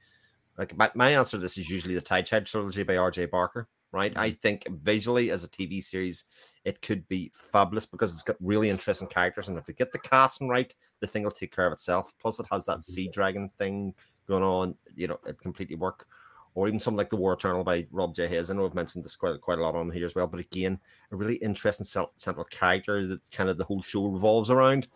like 0.57 0.75
my, 0.77 0.91
my 0.95 1.11
answer 1.11 1.37
to 1.37 1.41
this 1.41 1.57
is 1.57 1.69
usually 1.69 1.95
the 1.95 2.01
Tide 2.01 2.25
Child 2.25 2.45
trilogy 2.45 2.83
by 2.83 2.97
R.J. 2.97 3.27
Barker. 3.27 3.67
Right, 3.91 4.11
mm-hmm. 4.11 4.19
I 4.19 4.31
think 4.31 4.67
visually 4.69 5.31
as 5.31 5.45
a 5.45 5.47
TV 5.47 5.81
series, 5.81 6.25
it 6.65 6.81
could 6.81 7.07
be 7.07 7.31
fabulous 7.33 7.85
because 7.85 8.13
it's 8.13 8.23
got 8.23 8.35
really 8.41 8.69
interesting 8.69 9.07
characters, 9.07 9.47
and 9.47 9.57
if 9.57 9.67
we 9.67 9.73
get 9.73 9.93
the 9.93 9.99
casting 9.99 10.49
right, 10.49 10.73
the 10.99 11.07
thing 11.07 11.23
will 11.23 11.31
take 11.31 11.55
care 11.55 11.67
of 11.67 11.71
itself. 11.71 12.11
Plus, 12.19 12.39
it 12.39 12.47
has 12.51 12.65
that 12.65 12.79
mm-hmm. 12.79 12.91
sea 12.91 13.07
dragon 13.07 13.49
thing 13.57 13.93
going 14.27 14.43
on. 14.43 14.75
You 14.95 15.07
know, 15.07 15.19
it 15.25 15.39
completely 15.39 15.77
work. 15.77 16.07
Or 16.55 16.67
even 16.67 16.79
something 16.79 16.97
like 16.97 17.09
the 17.09 17.17
War 17.17 17.33
Eternal 17.33 17.63
by 17.63 17.85
Rob 17.91 18.15
J. 18.15 18.27
Hayes. 18.27 18.49
I 18.49 18.53
know 18.55 18.65
I've 18.65 18.73
mentioned 18.73 19.03
this 19.05 19.15
quite 19.17 19.39
quite 19.41 19.59
a 19.59 19.61
lot 19.61 19.75
on 19.75 19.91
here 19.91 20.05
as 20.05 20.15
well. 20.15 20.25
But 20.27 20.39
again, 20.39 20.79
a 21.11 21.15
really 21.15 21.35
interesting 21.35 21.85
central 21.85 22.45
character 22.45 23.05
that 23.07 23.29
kind 23.31 23.49
of 23.49 23.57
the 23.57 23.65
whole 23.65 23.81
show 23.81 24.07
revolves 24.07 24.49
around. 24.49 24.87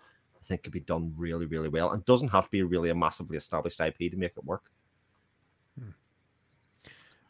I 0.42 0.44
think 0.46 0.64
could 0.64 0.72
be 0.72 0.80
done 0.80 1.14
really, 1.18 1.46
really 1.46 1.68
well, 1.70 1.92
and 1.92 2.04
doesn't 2.06 2.30
have 2.30 2.46
to 2.46 2.50
be 2.50 2.64
really 2.64 2.90
a 2.90 2.96
massively 2.96 3.36
established 3.38 3.80
IP 3.82 3.98
to 4.12 4.16
make 4.18 4.32
it 4.38 4.44
work. 4.46 4.72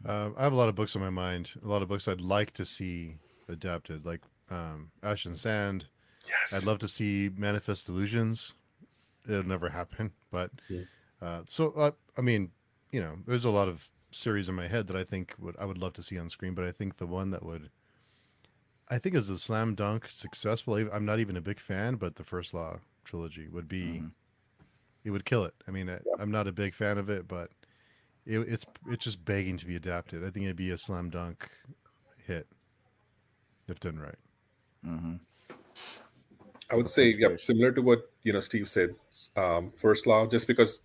Uh, 0.06 0.30
I 0.38 0.44
have 0.44 0.54
a 0.54 0.56
lot 0.56 0.70
of 0.70 0.76
books 0.76 0.96
on 0.96 1.02
my 1.02 1.10
mind. 1.10 1.52
A 1.64 1.68
lot 1.68 1.82
of 1.82 1.90
books 1.90 2.08
I'd 2.08 2.22
like 2.22 2.54
to 2.54 2.64
see 2.66 3.18
adapted, 3.50 4.06
like 4.06 4.22
um, 4.50 4.92
Ash 5.04 5.26
and 5.26 5.38
Sand. 5.38 5.88
yes, 6.28 6.54
I'd 6.54 6.66
love 6.68 6.80
to 6.80 6.88
see 6.88 7.30
Manifest 7.36 7.86
Delusions. 7.86 8.54
It'll 9.28 9.44
never 9.44 9.70
happen, 9.70 10.12
but 10.32 10.52
Yeah. 10.70 10.84
uh, 11.22 11.42
so 11.48 11.72
uh, 11.74 11.92
I 12.18 12.22
mean, 12.22 12.52
you 12.92 13.02
know, 13.02 13.18
there's 13.28 13.44
a 13.46 13.50
lot 13.50 13.68
of 13.68 13.90
series 14.12 14.50
in 14.50 14.56
my 14.56 14.68
head 14.68 14.88
that 14.88 14.96
I 14.96 15.04
think 15.04 15.36
would 15.40 15.56
I 15.60 15.66
would 15.66 15.78
love 15.78 15.94
to 15.94 16.04
see 16.04 16.18
on 16.18 16.30
screen, 16.30 16.54
but 16.54 16.66
I 16.66 16.72
think 16.72 16.98
the 16.98 17.08
one 17.08 17.32
that 17.32 17.44
would, 17.44 17.70
I 18.90 18.98
think, 18.98 19.16
is 19.16 19.30
a 19.30 19.38
slam 19.38 19.76
dunk 19.76 20.10
successful. 20.10 20.76
I'm 20.76 21.06
not 21.06 21.20
even 21.20 21.38
a 21.38 21.42
big 21.42 21.60
fan, 21.60 21.96
but 21.96 22.16
the 22.16 22.24
First 22.24 22.54
Law 22.54 22.80
trilogy 23.04 23.48
would 23.48 23.68
be, 23.68 24.02
Mhm. 24.02 24.12
it 25.04 25.12
would 25.12 25.26
kill 25.26 25.46
it. 25.46 25.54
I 25.68 25.72
mean, 25.72 25.90
I, 25.90 26.00
I'm 26.20 26.32
not 26.32 26.48
a 26.48 26.52
big 26.52 26.74
fan 26.74 26.98
of 26.98 27.10
it, 27.10 27.28
but 27.28 27.52
it, 28.26 28.40
it's 28.40 28.66
it's 28.88 29.04
just 29.04 29.24
begging 29.26 29.58
to 29.58 29.66
be 29.66 29.76
adapted. 29.76 30.24
I 30.24 30.30
think 30.30 30.46
it'd 30.46 30.56
be 30.56 30.72
a 30.72 30.78
slam 30.78 31.10
dunk 31.10 31.50
hit 32.26 32.48
if 33.68 33.80
done 33.80 34.00
right. 34.00 34.16
hmm 34.84 35.16
I 36.72 36.76
would 36.76 36.90
say 36.90 37.10
yeah, 37.10 37.30
similar 37.38 37.72
to 37.72 37.82
what 37.82 38.12
you 38.24 38.32
know 38.32 38.40
Steve 38.40 38.70
said. 38.70 38.94
Um, 39.36 39.72
First 39.76 40.06
Law, 40.06 40.28
just 40.28 40.46
because 40.46 40.82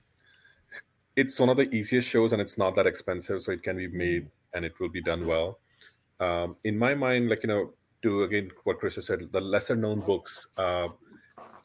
it's 1.17 1.39
one 1.39 1.49
of 1.49 1.57
the 1.57 1.73
easiest 1.75 2.09
shows 2.09 2.33
and 2.33 2.43
it's 2.43 2.59
not 2.59 2.75
that 2.77 2.87
expensive, 2.87 3.43
so 3.43 3.53
it 3.53 3.63
can 3.63 3.77
be 3.77 3.89
made 3.89 4.29
and 4.53 4.65
it 4.65 4.79
will 4.81 4.89
be 4.89 5.03
done 5.03 5.27
well. 5.27 5.59
Um, 6.21 6.57
in 6.65 6.79
my 6.79 6.95
mind, 6.95 7.29
like 7.29 7.43
you 7.43 7.49
know, 7.49 7.73
to 8.03 8.23
again 8.25 8.51
what 8.65 8.79
Chris 8.79 8.97
has 8.97 9.07
said, 9.07 9.29
the 9.33 9.41
lesser 9.41 9.77
known 9.77 10.01
books. 10.01 10.47
Uh, 10.57 10.89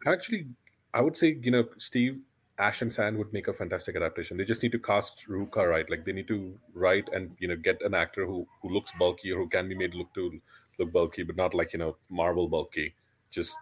actually, 0.07 0.47
I 0.93 1.01
would 1.01 1.15
say 1.15 1.38
you 1.41 1.51
know 1.51 1.65
Steve 1.77 2.19
Ash 2.57 2.81
and 2.81 2.91
Sand 2.91 3.17
would 3.17 3.31
make 3.31 3.47
a 3.47 3.53
fantastic 3.53 3.95
adaptation. 3.95 4.38
They 4.38 4.43
just 4.43 4.61
need 4.63 4.71
to 4.73 4.80
cast 4.80 5.26
Ruka 5.27 5.67
right. 5.69 5.89
Like 5.89 6.05
they 6.05 6.11
need 6.11 6.27
to 6.27 6.53
write 6.73 7.09
and 7.13 7.35
you 7.39 7.47
know 7.47 7.55
get 7.55 7.81
an 7.81 7.93
actor 7.93 8.26
who 8.26 8.47
who 8.61 8.69
looks 8.69 8.91
bulky 8.99 9.31
or 9.31 9.38
who 9.38 9.49
can 9.49 9.69
be 9.69 9.76
made 9.76 9.95
look 9.95 10.13
to 10.15 10.39
look 10.77 10.91
bulky, 10.91 11.23
but 11.23 11.35
not 11.35 11.53
like 11.53 11.73
you 11.73 11.80
know 11.80 11.95
Marvel 12.09 12.47
bulky. 12.47 12.93
Just 13.31 13.55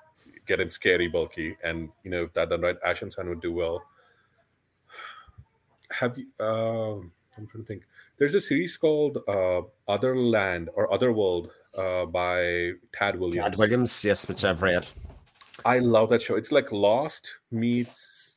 get 0.48 0.60
him 0.60 0.72
scary 0.72 1.08
bulky, 1.08 1.58
and 1.64 1.90
you 2.04 2.12
know 2.12 2.24
if 2.24 2.34
that 2.34 2.50
done 2.50 2.62
right, 2.62 2.78
Ash 2.86 3.02
and 3.02 3.12
Sand 3.14 3.30
would 3.30 3.42
do 3.42 3.54
well. 3.54 3.84
Have 5.92 6.18
you? 6.18 6.28
Uh, 6.40 6.98
I'm 7.38 7.48
trying 7.48 7.64
to 7.64 7.68
think. 7.68 7.84
There's 8.18 8.36
a 8.36 8.42
series 8.42 8.76
called 8.78 9.18
uh, 9.28 9.62
Otherland 9.88 10.68
or 10.76 10.92
Other 10.92 11.14
World 11.14 11.52
uh, 11.78 12.06
by 12.06 12.72
Tad 12.94 13.20
Williams. 13.20 13.50
Tad 13.50 13.58
Williams, 13.58 14.04
yes, 14.04 14.28
which 14.28 14.44
I've 14.44 14.62
read. 14.62 14.88
I 15.66 15.80
love 15.80 16.10
that 16.10 16.22
show. 16.22 16.36
It's 16.36 16.52
like 16.52 16.72
Lost 16.72 17.32
meets 17.52 18.28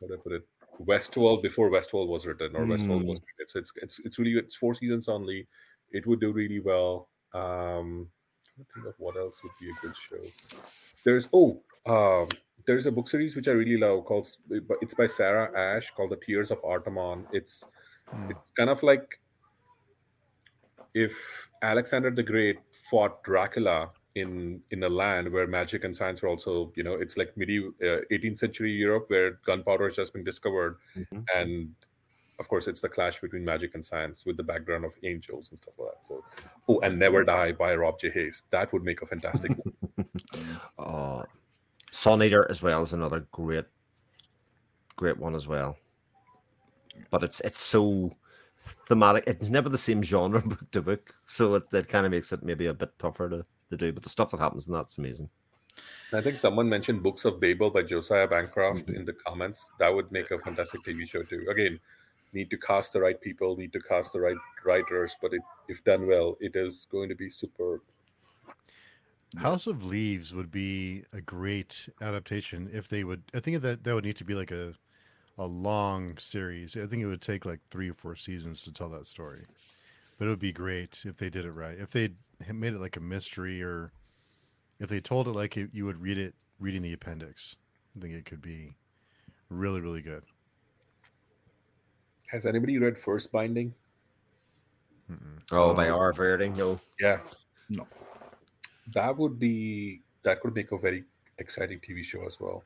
how 0.00 0.06
do 0.06 0.14
I 0.14 0.16
put 0.16 0.32
it? 0.32 0.46
Westworld 0.84 1.42
before 1.42 1.70
Westworld 1.70 2.08
was 2.08 2.26
written 2.26 2.56
or 2.56 2.64
Westworld 2.64 3.04
was 3.04 3.20
written. 3.20 3.48
So 3.48 3.58
it's 3.58 3.72
it's 3.76 3.98
it's 4.00 4.18
really 4.18 4.38
it's 4.38 4.56
four 4.56 4.72
seasons 4.74 5.08
only. 5.08 5.46
It 5.92 6.06
would 6.06 6.20
do 6.20 6.32
really 6.32 6.60
well. 6.60 7.08
Um 7.34 8.08
I 8.58 8.62
think 8.74 8.86
of 8.86 8.94
what 8.98 9.16
else 9.16 9.42
would 9.42 9.52
be 9.60 9.70
a 9.70 9.74
good 9.82 9.94
show. 10.08 10.58
There's 11.04 11.28
oh 11.34 11.60
um 11.86 12.28
there's 12.66 12.86
a 12.86 12.90
book 12.92 13.08
series 13.08 13.36
which 13.36 13.48
I 13.48 13.52
really 13.52 13.76
love 13.78 14.04
called 14.04 14.28
it's 14.82 14.94
by 14.94 15.06
Sarah 15.06 15.50
Ash 15.58 15.90
called 15.90 16.10
The 16.10 16.16
Tears 16.16 16.50
of 16.50 16.60
Artamon. 16.62 17.26
It's 17.32 17.64
Hmm. 18.10 18.30
it's 18.30 18.50
kind 18.50 18.70
of 18.70 18.82
like 18.82 19.20
if 20.94 21.48
Alexander 21.62 22.10
the 22.10 22.22
Great 22.24 22.58
fought 22.90 23.22
Dracula 23.22 23.90
in 24.16 24.60
in 24.72 24.82
a 24.82 24.88
land 24.88 25.30
where 25.32 25.46
magic 25.46 25.84
and 25.84 25.94
science 25.94 26.20
were 26.22 26.28
also, 26.28 26.72
you 26.74 26.82
know, 26.82 26.94
it's 26.94 27.16
like 27.16 27.36
medieval 27.36 27.70
uh, 27.82 28.00
18th 28.10 28.38
century 28.40 28.72
Europe 28.72 29.04
where 29.08 29.38
gunpowder 29.46 29.84
has 29.84 29.94
just 29.96 30.12
been 30.12 30.24
discovered, 30.24 30.78
Mhm. 30.96 31.24
and 31.34 31.74
of 32.40 32.48
course 32.48 32.66
it's 32.66 32.80
the 32.80 32.88
clash 32.88 33.20
between 33.20 33.44
magic 33.44 33.74
and 33.76 33.84
science 33.86 34.26
with 34.26 34.36
the 34.36 34.42
background 34.42 34.84
of 34.84 34.92
angels 35.04 35.50
and 35.50 35.58
stuff 35.58 35.74
like 35.78 35.92
that. 35.92 36.06
So, 36.06 36.24
oh, 36.68 36.80
and 36.80 36.98
Never 36.98 37.22
Die 37.22 37.52
by 37.52 37.74
Rob 37.76 38.00
J. 38.00 38.10
Hayes. 38.10 38.42
That 38.50 38.72
would 38.72 38.82
make 38.82 39.02
a 39.02 39.06
fantastic. 39.06 39.52
movie. 39.64 41.26
Sun 42.00 42.22
Eater 42.22 42.46
as 42.48 42.62
well 42.62 42.82
is 42.82 42.94
another 42.94 43.26
great, 43.30 43.66
great 44.96 45.18
one 45.18 45.34
as 45.34 45.46
well. 45.46 45.76
But 47.10 47.22
it's 47.22 47.40
it's 47.40 47.60
so 47.60 48.16
thematic. 48.88 49.24
It's 49.26 49.50
never 49.50 49.68
the 49.68 49.76
same 49.76 50.02
genre 50.02 50.40
book 50.46 50.70
to 50.70 50.80
book, 50.80 51.14
so 51.26 51.56
it, 51.56 51.64
it 51.74 51.88
kind 51.88 52.06
of 52.06 52.12
makes 52.12 52.32
it 52.32 52.42
maybe 52.42 52.68
a 52.68 52.72
bit 52.72 52.98
tougher 52.98 53.28
to, 53.28 53.44
to 53.68 53.76
do. 53.76 53.92
But 53.92 54.02
the 54.02 54.08
stuff 54.08 54.30
that 54.30 54.40
happens 54.40 54.66
in 54.66 54.72
that's 54.72 54.96
amazing. 54.96 55.28
I 56.14 56.22
think 56.22 56.38
someone 56.38 56.70
mentioned 56.70 57.02
Books 57.02 57.26
of 57.26 57.38
Babel 57.38 57.68
by 57.68 57.82
Josiah 57.82 58.26
Bancroft 58.26 58.86
mm-hmm. 58.86 58.96
in 58.96 59.04
the 59.04 59.12
comments. 59.12 59.70
That 59.78 59.94
would 59.94 60.10
make 60.10 60.30
a 60.30 60.38
fantastic 60.38 60.80
TV 60.80 61.06
show 61.06 61.22
too. 61.22 61.44
Again, 61.50 61.78
need 62.32 62.48
to 62.48 62.56
cast 62.56 62.94
the 62.94 63.00
right 63.02 63.20
people, 63.20 63.58
need 63.58 63.74
to 63.74 63.80
cast 63.80 64.14
the 64.14 64.20
right 64.20 64.38
writers, 64.64 65.14
but 65.20 65.34
it, 65.34 65.42
if 65.68 65.84
done 65.84 66.06
well, 66.06 66.38
it 66.40 66.56
is 66.56 66.86
going 66.90 67.10
to 67.10 67.14
be 67.14 67.28
superb. 67.28 67.82
House 69.36 69.66
of 69.66 69.84
Leaves 69.84 70.34
would 70.34 70.50
be 70.50 71.04
a 71.12 71.20
great 71.20 71.88
adaptation 72.00 72.68
if 72.72 72.88
they 72.88 73.04
would. 73.04 73.22
I 73.34 73.40
think 73.40 73.62
that 73.62 73.84
that 73.84 73.94
would 73.94 74.04
need 74.04 74.16
to 74.16 74.24
be 74.24 74.34
like 74.34 74.50
a 74.50 74.74
a 75.38 75.46
long 75.46 76.18
series. 76.18 76.76
I 76.76 76.86
think 76.86 77.02
it 77.02 77.06
would 77.06 77.22
take 77.22 77.46
like 77.46 77.60
three 77.70 77.90
or 77.90 77.94
four 77.94 78.16
seasons 78.16 78.62
to 78.62 78.72
tell 78.72 78.88
that 78.90 79.06
story. 79.06 79.46
But 80.18 80.26
it 80.26 80.28
would 80.30 80.38
be 80.38 80.52
great 80.52 81.02
if 81.06 81.16
they 81.18 81.30
did 81.30 81.46
it 81.46 81.52
right. 81.52 81.78
If 81.78 81.92
they 81.92 82.10
made 82.52 82.74
it 82.74 82.80
like 82.80 82.96
a 82.96 83.00
mystery, 83.00 83.62
or 83.62 83.92
if 84.80 84.88
they 84.90 85.00
told 85.00 85.28
it 85.28 85.32
like 85.32 85.56
it, 85.56 85.70
you 85.72 85.86
would 85.86 86.02
read 86.02 86.18
it 86.18 86.34
reading 86.58 86.82
the 86.82 86.92
appendix. 86.92 87.56
I 87.96 88.00
think 88.00 88.14
it 88.14 88.26
could 88.26 88.42
be 88.42 88.76
really, 89.48 89.80
really 89.80 90.02
good. 90.02 90.24
Has 92.28 92.46
anybody 92.46 92.78
read 92.78 92.98
First 92.98 93.32
Binding? 93.32 93.74
Mm-mm. 95.10 95.42
Oh, 95.50 95.74
by 95.74 95.88
Oh. 95.88 95.94
Uh, 95.94 95.98
R. 95.98 96.12
Virdi, 96.12 96.54
no. 96.54 96.80
Yeah. 97.00 97.20
No. 97.70 97.86
That 98.92 99.16
would 99.16 99.38
be 99.38 100.02
that 100.22 100.40
could 100.40 100.54
make 100.54 100.72
a 100.72 100.78
very 100.78 101.04
exciting 101.38 101.80
TV 101.80 102.02
show 102.04 102.26
as 102.26 102.38
well. 102.40 102.64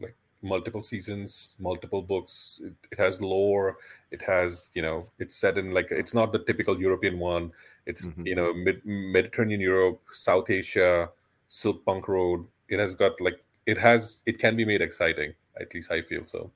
Like 0.00 0.16
multiple 0.42 0.82
seasons, 0.82 1.56
multiple 1.60 2.02
books. 2.02 2.60
It, 2.64 2.74
it 2.92 2.98
has 2.98 3.20
lore. 3.20 3.78
It 4.10 4.22
has, 4.22 4.70
you 4.74 4.82
know, 4.82 5.08
it's 5.18 5.36
set 5.36 5.58
in 5.58 5.72
like 5.72 5.88
it's 5.90 6.14
not 6.14 6.32
the 6.32 6.40
typical 6.40 6.80
European 6.80 7.18
one. 7.18 7.52
It's 7.86 8.06
Mhm. 8.06 8.26
you 8.26 8.34
know 8.34 8.52
mid, 8.54 8.84
Mediterranean 8.84 9.60
Europe, 9.60 10.00
South 10.12 10.50
Asia, 10.50 11.10
Silk 11.48 11.84
Punk 11.84 12.08
Road. 12.08 12.46
It 12.68 12.78
has 12.78 12.94
got 12.94 13.20
like 13.20 13.44
it 13.66 13.78
has 13.78 14.20
it 14.26 14.38
can 14.38 14.56
be 14.56 14.64
made 14.64 14.82
exciting. 14.82 15.34
At 15.60 15.74
least 15.74 15.90
I 15.90 16.02
feel 16.02 16.26
so. 16.26 16.50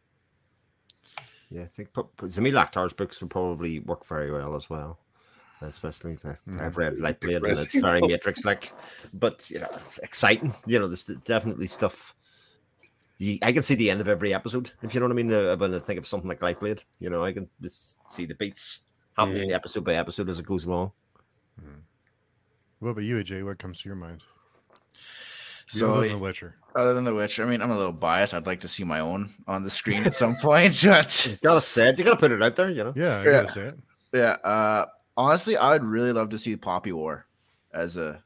Yeah, 1.51 1.63
I 1.63 1.67
think 1.67 1.93
Zamil 1.93 2.59
Akhtar's 2.63 2.93
books 2.93 3.21
would 3.21 3.31
probably 3.31 3.81
work 3.81 4.05
very 4.07 4.31
well 4.31 4.57
as 4.57 4.69
well. 4.71 4.99
Especially 5.65 6.17
the, 6.17 6.39
I've 6.61 6.77
read 6.77 6.95
Lightblade 6.95 7.37
and 7.37 7.47
it's 7.47 7.61
Depressing, 7.65 7.81
very 7.83 8.01
though. 8.01 8.07
Matrix 8.09 8.45
like, 8.45 8.73
but 9.13 9.49
you 9.51 9.61
know, 9.61 9.69
exciting. 10.03 10.55
You 10.67 10.79
know, 10.79 10.89
there's 10.89 11.05
definitely 11.05 11.67
stuff. 11.67 12.15
You, 13.19 13.39
I 13.43 13.53
can 13.53 13.63
see 13.63 13.75
the 13.77 13.91
end 13.91 14.01
of 14.01 14.09
every 14.09 14.35
episode 14.35 14.73
if 14.83 14.93
you 14.95 15.01
know 15.01 15.07
what 15.07 15.13
I 15.13 15.17
mean. 15.17 15.33
Uh, 15.33 15.57
when 15.57 15.75
I 15.75 15.79
think 15.79 15.99
of 15.99 16.07
something 16.07 16.29
like 16.29 16.41
Lightblade, 16.41 16.81
you 17.01 17.11
know, 17.11 17.25
I 17.25 17.33
can 17.33 17.49
just 17.63 17.99
see 18.11 18.27
the 18.27 18.35
beats 18.35 18.83
happening 19.17 19.53
episode 19.53 19.85
by 19.85 19.95
episode 19.95 20.29
as 20.29 20.39
it 20.41 20.47
goes 20.47 20.65
along. 20.65 20.93
What 22.81 22.91
about 22.91 23.05
you, 23.05 23.17
AJ? 23.23 23.45
What 23.45 23.59
comes 23.59 23.81
to 23.83 23.89
your 23.89 23.97
mind? 23.97 24.23
So 25.69 25.95
other 25.95 26.03
than 26.09 26.19
The 26.19 26.23
Witcher. 26.23 26.57
other 26.77 26.93
than 26.93 27.05
The 27.05 27.15
Witcher, 27.15 27.43
I 27.45 27.47
mean, 27.49 27.63
I'm 27.63 27.71
a 27.71 27.77
little 27.77 27.93
biased. 27.93 28.35
I'd 28.35 28.47
like 28.47 28.61
to 28.61 28.69
see 28.69 28.85
my 28.85 29.01
own 29.01 29.31
on 29.47 29.63
the 29.63 29.71
screen 29.71 30.05
at 30.05 30.15
some 30.15 30.37
point. 30.43 30.79
But 30.85 31.27
You 31.27 31.39
gotta 31.43 31.61
say 31.63 31.89
it. 31.91 31.99
You 31.99 32.05
gotta 32.05 32.19
put 32.21 32.33
it 32.33 32.43
out 32.43 32.57
there. 32.57 32.69
You 32.71 32.85
know. 32.85 32.93
Yeah, 32.95 33.19
I 33.21 33.25
Yeah. 33.25 33.31
gotta 33.33 33.49
say 33.53 33.63
it. 33.69 33.79
yeah, 34.13 34.37
uh, 34.45 34.87
honestly, 35.17 35.57
I 35.57 35.73
would 35.73 35.85
really 35.85 36.13
love 36.13 36.31
to 36.31 36.39
see 36.39 36.57
Poppy 36.57 36.93
War 36.93 37.27
as 37.73 37.97
a 37.97 38.23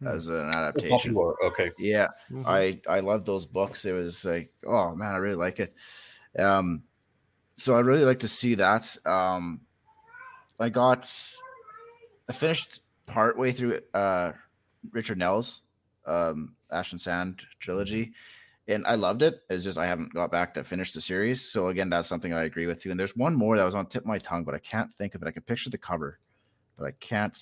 Hmm. 0.00 0.08
as 0.08 0.26
an 0.28 0.50
Poppy 0.50 0.58
adaptation. 0.58 1.14
War. 1.14 1.36
Okay. 1.44 1.70
Yeah, 1.78 2.08
Mhm. 2.30 2.44
I 2.46 2.80
I 2.88 3.00
love 3.00 3.24
those 3.24 3.46
books. 3.46 3.84
It 3.84 3.92
was 3.92 4.24
like, 4.24 4.52
oh 4.66 4.94
man, 4.94 5.14
I 5.14 5.18
really 5.18 5.36
like 5.36 5.60
it. 5.60 5.74
Um, 6.38 6.82
so 7.56 7.78
I'd 7.78 7.86
really 7.86 8.04
like 8.04 8.18
to 8.20 8.28
see 8.28 8.56
that. 8.56 8.96
Um, 9.06 9.60
I 10.58 10.68
got, 10.68 11.08
I 12.28 12.32
finished 12.32 12.82
part 13.06 13.38
way 13.38 13.52
through 13.52 13.80
uh 13.94 14.32
Richard 14.90 15.18
Nell's 15.18 15.62
um 16.06 16.56
Ash 16.70 16.90
and 16.92 17.00
Sand 17.00 17.42
trilogy, 17.60 18.12
and 18.68 18.86
I 18.86 18.94
loved 18.94 19.22
it. 19.22 19.40
It's 19.50 19.64
just 19.64 19.78
I 19.78 19.86
haven't 19.86 20.14
got 20.14 20.32
back 20.32 20.54
to 20.54 20.64
finish 20.64 20.92
the 20.92 21.00
series. 21.00 21.42
So 21.42 21.68
again, 21.68 21.90
that's 21.90 22.08
something 22.08 22.32
I 22.32 22.44
agree 22.44 22.66
with 22.66 22.84
you. 22.84 22.90
And 22.90 22.98
there's 22.98 23.16
one 23.16 23.34
more 23.34 23.56
that 23.56 23.64
was 23.64 23.74
on 23.74 23.84
the 23.84 23.90
tip 23.90 24.02
of 24.02 24.06
my 24.06 24.18
tongue, 24.18 24.44
but 24.44 24.54
I 24.54 24.58
can't 24.58 24.92
think 24.94 25.14
of 25.14 25.22
it. 25.22 25.28
I 25.28 25.32
can 25.32 25.42
picture 25.42 25.70
the 25.70 25.78
cover, 25.78 26.18
but 26.78 26.86
I 26.86 26.92
can't. 26.92 27.38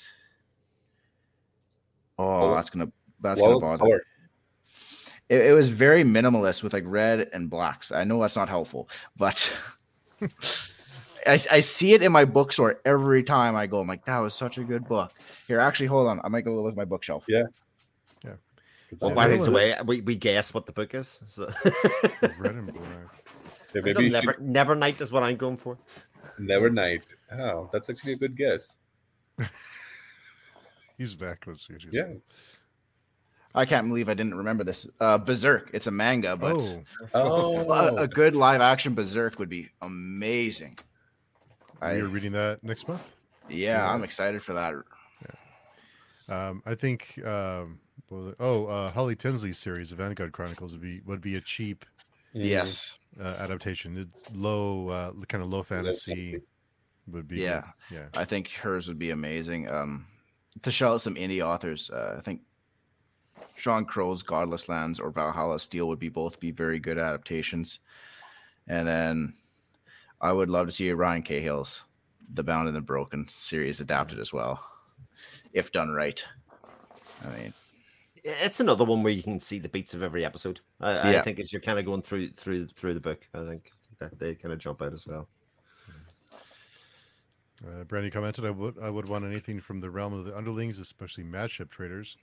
Oh, 2.19 2.55
that's 2.55 2.71
gonna 2.71 2.91
that's 3.21 3.41
What 3.41 3.61
gonna 3.61 3.79
bother. 3.79 4.03
It, 5.29 5.47
it 5.47 5.55
was 5.55 5.71
very 5.71 6.05
minimalist 6.05 6.63
with 6.63 6.73
like 6.73 6.85
red 6.87 7.31
and 7.33 7.49
blacks. 7.49 7.93
I 7.93 8.05
know 8.05 8.21
that's 8.21 8.37
not 8.37 8.49
helpful, 8.49 8.89
but 9.17 9.53
I, 11.27 11.39
I 11.51 11.61
see 11.61 11.95
it 11.95 12.03
in 12.03 12.13
my 12.13 12.25
bookstore 12.25 12.81
every 12.85 13.23
time 13.23 13.57
I 13.57 13.67
go. 13.67 13.81
I'm 13.81 13.87
like, 13.87 14.05
that 14.07 14.19
was 14.19 14.35
such 14.35 14.59
a 14.59 14.65
good 14.65 14.87
book. 14.87 15.13
Here, 15.47 15.61
actually, 15.61 15.87
hold 15.87 16.09
on. 16.09 16.21
I 16.25 16.29
might 16.29 16.45
go 16.45 16.55
look 16.61 16.73
at 16.73 16.77
my 16.77 16.85
bookshelf. 16.85 17.25
Yeah. 17.29 17.45
It's 18.93 19.01
Well, 19.01 19.11
Yeah, 19.11 19.15
by 19.15 19.29
the 19.29 19.39
don't 19.39 19.53
way, 19.55 19.75
we, 19.87 20.01
we 20.03 20.15
guess 20.17 20.53
what 20.55 20.67
the 20.67 20.73
book 20.73 20.95
is. 20.95 21.21
So. 21.27 21.51
Red 22.39 22.55
and 22.55 22.73
black. 22.73 22.87
Yeah, 23.75 23.81
maybe 23.83 24.11
never, 24.11 24.35
should- 24.35 24.43
Nevernight 24.47 25.01
is 25.01 25.11
what 25.11 25.23
I'm 25.23 25.37
going 25.37 25.57
for. 25.57 25.79
Nevernight. 26.39 27.03
Oh, 27.33 27.71
that's 27.73 27.89
actually 27.89 28.13
a 28.13 28.17
good 28.17 28.37
guess. 28.37 28.77
He's 30.99 31.15
back. 31.15 31.45
Let's 31.47 31.67
see. 31.67 31.73
what 31.75 31.83
he's- 31.83 31.95
Yeah. 31.95 32.15
I 33.55 33.67
can't 33.67 33.87
believe 33.89 34.09
I 34.09 34.15
didn't 34.15 34.35
remember 34.35 34.65
this. 34.65 34.87
Uh, 35.01 35.19
Berserk. 35.19 35.71
It's 35.75 35.87
a 35.87 35.91
manga, 35.91 36.37
but 36.37 36.57
Oh, 36.57 36.83
Oh, 37.15 37.71
a, 37.71 38.03
a 38.03 38.09
good 38.09 38.35
live 38.35 38.61
action 38.63 38.95
Berserk 38.95 39.39
would 39.39 39.51
be 39.51 39.69
amazing. 39.83 40.79
I, 41.81 41.95
you're 41.97 42.07
reading 42.07 42.33
that 42.33 42.63
next 42.63 42.89
month. 42.89 43.03
yeah, 43.51 43.91
I'm 43.91 44.05
excited 44.05 44.43
for 44.43 44.53
that. 44.55 44.75
Um, 46.29 46.63
I 46.65 46.75
think. 46.75 47.19
Um, 47.25 47.81
well, 47.92 47.92
oh, 48.41 48.67
uh, 48.67 48.91
Holly 48.91 49.17
Tinsley's 49.17 49.59
series, 49.59 49.91
The 49.91 49.97
Vanguard 49.97 50.33
Chronicles, 50.33 50.73
would 50.73 50.83
be 50.83 51.01
would 51.05 51.21
be 51.21 51.37
a 51.37 51.41
cheap. 51.41 51.85
Yes. 52.35 52.99
uh, 53.21 53.37
adaptation. 53.41 53.99
It's 53.99 54.23
low, 54.33 54.89
uh, 54.89 55.13
kind 55.29 55.45
of 55.45 55.51
low 55.51 55.63
fantasy. 55.63 56.15
fantasy. 56.15 56.43
Would 57.09 57.29
be 57.29 57.41
Yeah. 57.41 57.63
good. 57.91 57.97
yeah. 57.97 58.09
I 58.15 58.25
think 58.25 58.51
hers 58.53 58.89
would 58.89 58.99
be 58.99 59.11
amazing. 59.11 59.69
Um, 59.69 60.07
to 60.63 60.71
shout 60.71 60.95
out 60.95 61.01
some 61.03 61.17
indie 61.17 61.45
authors, 61.45 61.91
uh, 61.91 62.15
I 62.17 62.21
think 62.23 62.41
Sean 63.55 63.85
Crow's 63.85 64.23
Godless 64.23 64.69
Lands 64.71 64.99
or 64.99 65.11
Valhalla 65.11 65.59
Steel 65.59 65.89
would 65.89 65.99
be 65.99 66.09
both 66.09 66.41
be 66.41 66.51
very 66.51 66.79
good 66.79 66.97
adaptations. 66.97 67.81
And 68.67 68.89
then 68.89 69.35
I 70.23 70.33
would 70.33 70.49
love 70.49 70.67
to 70.67 70.73
see 70.73 70.91
Ryan 70.93 71.23
Cahill's 71.23 71.85
The 72.33 72.45
Bound 72.45 72.69
and 72.69 72.77
the 72.77 72.81
Broken 72.81 73.27
series 73.29 73.81
adapted 73.81 74.19
as 74.21 74.33
well, 74.33 74.65
if 75.53 75.71
done 75.73 75.91
right. 75.91 76.25
I 77.27 77.37
mean, 77.37 77.55
It's 78.25 78.61
another 78.61 78.85
one 78.85 79.03
where 79.03 79.13
you 79.13 79.23
can 79.23 79.41
see 79.41 79.59
the 79.59 79.69
beats 79.69 79.95
of 79.95 80.03
every 80.03 80.25
episode. 80.25 80.61
I, 80.81 81.17
I 81.19 81.23
think 81.23 81.41
as 81.41 81.53
you're 81.53 81.63
kind 81.63 81.79
of 81.79 81.85
going 81.85 82.03
through 82.03 82.29
through 82.31 82.69
through 82.69 82.95
the 82.95 83.01
book, 83.01 83.27
I 83.35 83.45
think 83.45 83.73
that 83.99 84.19
they 84.19 84.35
kind 84.35 84.53
of 84.53 84.61
jump 84.61 84.81
out 84.81 84.93
as 84.93 85.07
well. 85.07 85.29
Uh, 87.67 87.85
Brandy 87.85 88.11
commented, 88.11 88.45
"I 88.45 88.51
would 88.51 88.77
I 88.81 88.91
would 88.91 89.09
want 89.09 89.25
anything 89.25 89.61
from 89.61 89.81
the 89.81 89.91
realm 89.91 90.13
of 90.13 90.25
the 90.25 90.33
Elderlings, 90.33 90.81
especially 90.81 91.25
madship 91.25 91.71
traders, 91.71 92.17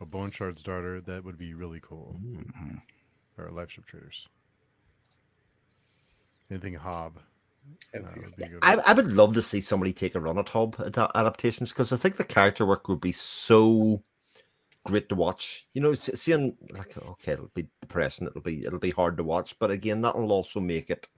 a 0.00 0.06
bone 0.06 0.30
shard's 0.30 0.62
daughter. 0.62 1.00
That 1.00 1.24
would 1.24 1.38
be 1.38 1.54
really 1.54 1.80
cool. 1.80 2.20
mhm. 2.24 2.80
Or 3.38 3.48
Liveship 3.48 3.86
traders. 3.86 4.28
Anything 6.50 6.76
Hobb. 6.76 7.14
Uh, 7.94 8.00
would. 8.16 8.58
I, 8.62 8.74
I 8.74 8.92
would 8.92 9.12
love 9.12 9.34
to 9.34 9.42
see 9.42 9.60
somebody 9.60 9.92
take 9.92 10.14
a 10.14 10.20
run 10.20 10.38
at 10.38 10.46
Hobb 10.46 10.78
adaptations 11.14 11.70
because 11.70 11.92
I 11.92 11.96
think 11.96 12.16
the 12.16 12.24
character 12.24 12.66
work 12.66 12.88
would 12.88 13.00
be 13.00 13.12
so 13.12 14.02
great 14.84 15.08
to 15.08 15.14
watch. 15.14 15.66
You 15.74 15.82
know, 15.82 15.94
seeing 15.94 16.56
like 16.70 16.96
okay, 16.96 17.32
it'll 17.32 17.50
be 17.54 17.68
depressing. 17.80 18.26
It'll 18.26 18.42
be 18.42 18.64
it'll 18.64 18.78
be 18.78 18.90
hard 18.90 19.16
to 19.16 19.24
watch, 19.24 19.58
but 19.58 19.70
again, 19.70 20.00
that'll 20.00 20.32
also 20.32 20.60
make 20.60 20.90
it. 20.90 21.08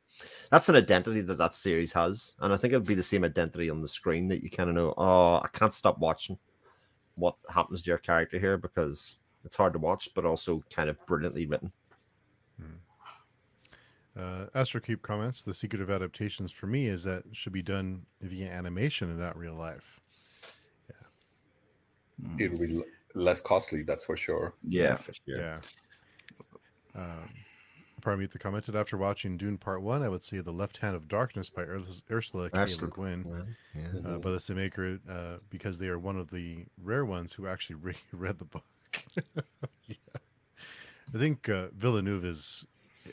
That's 0.51 0.69
an 0.69 0.77
identity 0.77 1.23
that 1.23 1.39
that 1.39 1.55
series 1.55 1.93
has, 1.93 2.35
and 2.41 2.53
I 2.53 2.57
think 2.57 2.73
it'll 2.73 2.87
be 2.87 2.95
the 2.95 3.03
same 3.03 3.25
identity 3.25 3.69
on 3.69 3.81
the 3.81 3.89
screen 3.89 4.29
that 4.29 4.43
you 4.43 4.51
kind 4.51 4.69
of 4.69 4.77
know. 4.77 4.95
Oh, 4.97 5.41
I 5.43 5.49
can't 5.53 5.75
stop 5.75 5.99
watching 5.99 6.39
what 7.17 7.37
happens 7.49 7.83
to 7.83 7.91
your 7.91 7.99
character 7.99 8.39
here 8.39 8.57
because 8.57 9.17
it's 9.45 9.57
hard 9.57 9.73
to 9.73 9.79
watch, 9.79 10.09
but 10.15 10.25
also 10.25 10.63
kind 10.71 10.89
of 10.89 11.05
brilliantly 11.07 11.47
written. 11.47 11.73
Uh, 14.17 14.47
Astro 14.55 14.81
Keep 14.81 15.03
comments: 15.03 15.43
the 15.43 15.53
secret 15.53 15.83
of 15.83 15.91
adaptations 15.91 16.53
for 16.53 16.67
me 16.67 16.87
is 16.87 17.03
that 17.03 17.25
it 17.27 17.35
should 17.37 17.53
be 17.53 17.63
done 17.63 18.07
via 18.21 18.49
animation 18.49 19.11
and 19.11 19.19
not 19.19 19.37
real 19.37 19.55
life. 19.55 20.01
Yeah, 20.89 22.45
It 22.45 22.53
will 22.53 22.59
be 22.59 22.77
l- 22.77 22.85
less 23.15 23.41
costly, 23.41 23.83
that's 23.83 24.05
for 24.05 24.17
sure. 24.17 24.55
Yeah. 24.67 24.97
for 24.97 25.13
sure. 25.13 25.39
Yeah. 25.39 25.57
Um, 26.95 27.29
Parmeet 28.01 28.31
the 28.31 28.39
commented 28.39 28.77
after 28.77 28.97
watching 28.99 29.37
Dune 29.39 29.57
Part 29.57 29.81
One, 29.83 30.03
I 30.03 30.09
would 30.11 30.23
say 30.23 30.41
The 30.41 30.53
Left 30.53 30.77
Hand 30.79 30.95
of 30.95 31.09
Darkness 31.09 31.49
by 31.49 31.63
Ursula 32.11 32.51
K. 32.51 32.59
Le 32.81 32.89
Guin, 32.89 33.25
Well, 33.25 33.47
yeah. 33.75 34.11
uh, 34.11 34.19
by 34.19 34.31
the 34.31 34.39
same 34.41 34.57
maker, 34.57 34.99
uh, 35.11 35.39
because 35.49 35.79
they 35.79 35.89
are 35.89 35.99
one 35.99 36.17
of 36.19 36.31
the 36.31 36.67
rare 36.83 37.05
ones 37.07 37.33
who 37.33 37.47
actually 37.47 37.77
re- 37.83 37.95
read 38.13 38.39
the 38.39 38.45
book. 38.45 38.65
yeah. 39.87 39.97
I 41.15 41.19
think 41.19 41.49
uh, 41.49 41.69
Villeneuve 41.75 42.25
is 42.27 42.67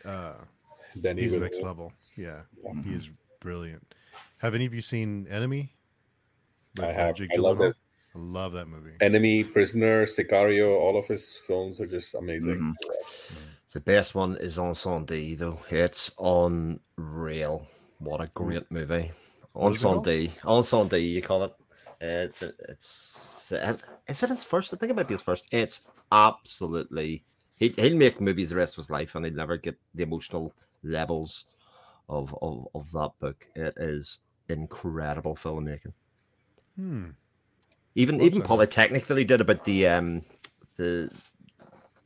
uh, 0.04 0.34
Denny 1.00 1.22
he's 1.22 1.32
the 1.32 1.38
will- 1.38 1.44
next 1.44 1.62
level. 1.62 1.94
Yeah, 2.18 2.42
Yeah. 2.64 2.82
he 2.84 2.92
is 2.94 3.10
brilliant. 3.40 3.94
Have 4.40 4.54
any 4.56 4.66
of 4.66 4.74
you 4.74 4.82
seen 4.82 5.26
Enemy? 5.30 5.72
I 6.82 6.92
have. 6.92 7.16
Jake 7.16 7.30
I 7.34 7.38
love 7.40 7.62
it. 7.62 7.76
I 8.14 8.20
love 8.20 8.54
that 8.54 8.68
movie. 8.68 8.94
Enemy, 9.00 9.46
Prisoner, 9.46 10.06
Sicario, 10.06 10.78
all 10.78 10.98
of 10.98 11.08
his 11.08 11.40
films 11.48 11.80
are 11.80 11.88
just 11.88 12.14
amazing. 12.14 12.56
Mhm. 12.56 12.76
The 13.72 13.80
best 13.80 14.16
one 14.16 14.36
is 14.38 14.58
Incendies, 14.58 15.38
though. 15.38 15.60
It's 15.70 16.12
unreal. 16.20 17.68
What 18.00 18.20
a 18.20 18.28
great 18.34 18.70
movie. 18.70 19.12
On 19.56 19.72
is? 19.72 19.80
Sunday. 19.80 20.28
Incendies, 20.44 21.12
you 21.12 21.22
call 21.22 21.44
it. 21.46 21.54
It's 22.02 22.42
it's 22.42 23.52
is 24.08 24.24
it 24.24 24.30
his 24.30 24.44
first? 24.44 24.74
I 24.74 24.78
think 24.78 24.90
it 24.90 24.96
might 24.96 25.08
be 25.08 25.14
his 25.14 25.22
first. 25.22 25.48
It's 25.52 25.82
absolutely 26.12 27.24
he 27.56 27.70
he'll 27.70 27.96
make 27.96 28.20
movies 28.20 28.50
the 28.50 28.56
rest 28.58 28.74
of 28.78 28.84
his 28.84 28.90
life 28.90 29.16
and 29.16 29.26
he'll 29.26 29.36
never 29.36 29.56
get 29.56 29.78
the 29.94 30.04
emotional 30.04 30.54
levels 30.84 31.46
of 32.10 32.36
of, 32.42 32.68
of 32.76 32.92
that 32.92 33.12
book. 33.20 33.48
It 33.56 33.76
is 33.78 34.20
incredible 34.50 35.36
filmmaking. 35.36 35.94
Hmm. 36.76 37.12
Even 37.96 38.22
even 38.22 38.40
that. 38.40 38.48
Polytechnique 38.48 39.08
that 39.08 39.18
he 39.18 39.24
did 39.24 39.42
about 39.42 39.66
the 39.66 39.88
um 39.88 40.22
the 40.78 41.12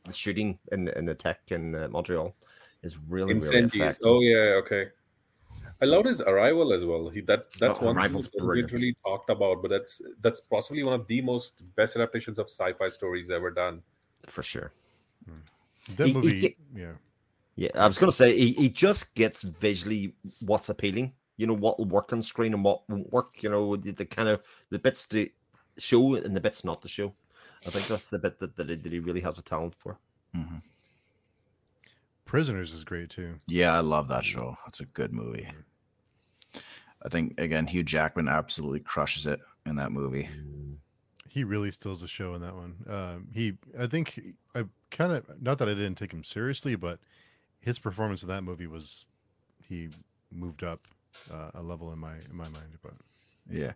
the 0.04 0.12
shooting 0.12 0.58
in 0.72 0.84
the, 0.84 0.98
in 0.98 1.04
the 1.04 1.14
tech 1.14 1.40
in 1.48 1.74
uh, 1.74 1.88
Montreal 1.88 2.34
is 2.82 2.96
really 3.08 3.34
really 3.34 3.40
Incendies. 3.40 3.74
effective. 3.74 4.02
Oh 4.04 4.20
yeah, 4.20 4.60
okay. 4.64 4.88
I 5.82 5.84
loved 5.84 6.06
his 6.08 6.22
arrival 6.22 6.72
as 6.72 6.84
well. 6.84 7.08
He 7.08 7.20
that 7.22 7.46
that's 7.60 7.78
Oh, 7.80 7.86
one 7.86 7.94
thing 7.96 8.04
Arrival's 8.04 8.28
that 8.30 8.38
doesn't 8.38 8.72
really 8.72 8.96
talked 9.04 9.30
about, 9.30 9.62
but 9.62 9.68
that's 9.68 10.00
that's 10.22 10.40
possibly 10.40 10.82
one 10.82 10.94
of 10.94 11.06
the 11.06 11.20
most 11.20 11.52
best 11.76 11.96
adaptations 11.96 12.38
of 12.38 12.48
sci-fi 12.48 12.88
stories 12.88 13.30
ever 13.30 13.50
done. 13.50 13.82
for 14.26 14.42
sure. 14.42 14.72
That 15.96 16.06
He- 16.06 16.12
he 16.12 16.14
movie, 16.14 16.40
get- 16.40 16.56
yeah. 16.74 16.92
Yeah, 17.56 17.70
I 17.74 17.86
was 17.86 17.96
gonna 17.96 18.12
say 18.12 18.36
he, 18.36 18.52
he 18.52 18.68
just 18.68 19.14
gets 19.14 19.42
visually 19.42 20.14
what's 20.40 20.68
appealing. 20.68 21.14
You 21.38 21.46
know 21.46 21.54
what 21.54 21.78
will 21.78 21.86
work 21.86 22.12
on 22.12 22.20
screen 22.22 22.52
and 22.54 22.62
what 22.64 22.88
won't 22.88 23.10
work. 23.12 23.42
You 23.42 23.50
know 23.50 23.76
the, 23.76 23.92
the 23.92 24.04
kind 24.04 24.28
of 24.28 24.42
the 24.70 24.78
bits 24.78 25.06
to 25.08 25.28
show 25.78 26.14
and 26.14 26.34
the 26.34 26.40
bits 26.40 26.64
not 26.64 26.82
to 26.82 26.88
show. 26.88 27.12
I 27.66 27.70
think 27.70 27.86
that's 27.86 28.10
the 28.10 28.18
bit 28.18 28.38
that, 28.38 28.56
that, 28.56 28.68
he, 28.68 28.76
that 28.76 28.92
he 28.92 28.98
really 28.98 29.20
has 29.20 29.38
a 29.38 29.42
talent 29.42 29.74
for. 29.74 29.98
Mhm. 30.34 30.62
Prisoners 32.24 32.72
is 32.72 32.84
great 32.84 33.10
too. 33.10 33.40
Yeah, 33.46 33.74
I 33.74 33.80
love 33.80 34.08
that 34.08 34.24
show. 34.24 34.56
It's 34.66 34.80
a 34.80 34.84
good 34.86 35.12
movie. 35.12 35.48
I 37.02 37.08
think 37.08 37.38
again, 37.38 37.66
Hugh 37.66 37.84
Jackman 37.84 38.28
absolutely 38.28 38.80
crushes 38.80 39.26
it 39.26 39.40
in 39.64 39.76
that 39.76 39.92
movie. 39.92 40.28
He 41.28 41.44
really 41.44 41.70
steals 41.70 42.00
the 42.00 42.08
show 42.08 42.34
in 42.34 42.40
that 42.40 42.54
one. 42.54 42.76
Um, 42.88 43.28
he, 43.32 43.58
I 43.78 43.86
think, 43.86 44.20
I 44.54 44.64
kind 44.90 45.12
of 45.12 45.40
not 45.40 45.58
that 45.58 45.68
I 45.68 45.74
didn't 45.74 45.96
take 45.96 46.12
him 46.12 46.24
seriously, 46.24 46.74
but 46.74 46.98
his 47.60 47.78
performance 47.78 48.22
in 48.22 48.28
that 48.28 48.42
movie 48.42 48.66
was 48.66 49.06
he 49.62 49.90
moved 50.32 50.62
up 50.64 50.88
uh, 51.32 51.50
a 51.54 51.62
level 51.62 51.92
in 51.92 51.98
my 51.98 52.14
in 52.14 52.36
my 52.36 52.48
mind. 52.48 52.78
But 52.82 52.94
Yeah. 53.50 53.72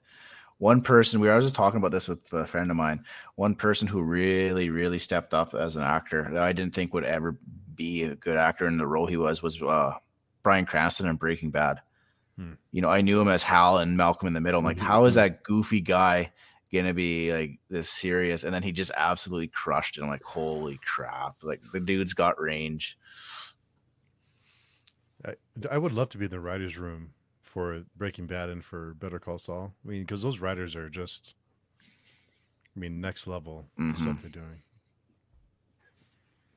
One 0.60 0.82
person, 0.82 1.20
we 1.22 1.28
were 1.28 1.40
just 1.40 1.54
talking 1.54 1.78
about 1.78 1.90
this 1.90 2.06
with 2.06 2.30
a 2.34 2.46
friend 2.46 2.70
of 2.70 2.76
mine. 2.76 3.02
One 3.36 3.54
person 3.54 3.88
who 3.88 4.02
really, 4.02 4.68
really 4.68 4.98
stepped 4.98 5.32
up 5.32 5.54
as 5.54 5.74
an 5.74 5.82
actor 5.82 6.28
that 6.34 6.42
I 6.42 6.52
didn't 6.52 6.74
think 6.74 6.92
would 6.92 7.04
ever 7.04 7.38
be 7.74 8.02
a 8.02 8.14
good 8.14 8.36
actor 8.36 8.66
in 8.66 8.76
the 8.76 8.86
role 8.86 9.06
he 9.06 9.16
was 9.16 9.42
was 9.42 9.62
uh, 9.62 9.94
Bryan 10.42 10.66
Cranston 10.66 11.08
in 11.08 11.16
Breaking 11.16 11.50
Bad. 11.50 11.80
Hmm. 12.36 12.52
You 12.72 12.82
know, 12.82 12.90
I 12.90 13.00
knew 13.00 13.18
him 13.18 13.28
as 13.28 13.42
Hal 13.42 13.78
and 13.78 13.96
Malcolm 13.96 14.28
in 14.28 14.34
the 14.34 14.40
Middle. 14.42 14.58
I'm 14.58 14.66
like, 14.66 14.76
Mhm, 14.76 14.80
how 14.80 15.06
is 15.06 15.14
that 15.14 15.42
goofy 15.44 15.80
guy 15.80 16.30
gonna 16.70 16.92
be 16.92 17.32
like 17.32 17.58
this 17.70 17.88
serious? 17.88 18.44
And 18.44 18.52
then 18.52 18.62
he 18.62 18.70
just 18.70 18.92
absolutely 18.94 19.48
crushed 19.48 19.96
it. 19.96 20.02
I'm 20.02 20.10
like, 20.10 20.22
holy 20.22 20.78
crap! 20.84 21.36
Like 21.42 21.62
the 21.72 21.80
dude's 21.80 22.12
got 22.12 22.38
range. 22.38 22.98
I, 25.24 25.36
I 25.70 25.78
would 25.78 25.92
love 25.92 26.10
to 26.10 26.18
be 26.18 26.26
in 26.26 26.30
the 26.30 26.38
writers' 26.38 26.76
room 26.76 27.14
for 27.50 27.82
Breaking 27.96 28.26
Bad 28.26 28.48
and 28.48 28.64
for 28.64 28.94
Better 28.94 29.18
Call 29.18 29.38
Saul. 29.38 29.74
I 29.84 29.88
mean, 29.88 30.02
because 30.02 30.22
those 30.22 30.38
writers 30.38 30.76
are 30.76 30.88
just, 30.88 31.34
I 32.76 32.78
mean, 32.78 33.00
next 33.00 33.26
level 33.26 33.66
the 33.76 33.96
stuff 33.96 34.18
they're 34.22 34.30
doing. 34.30 34.62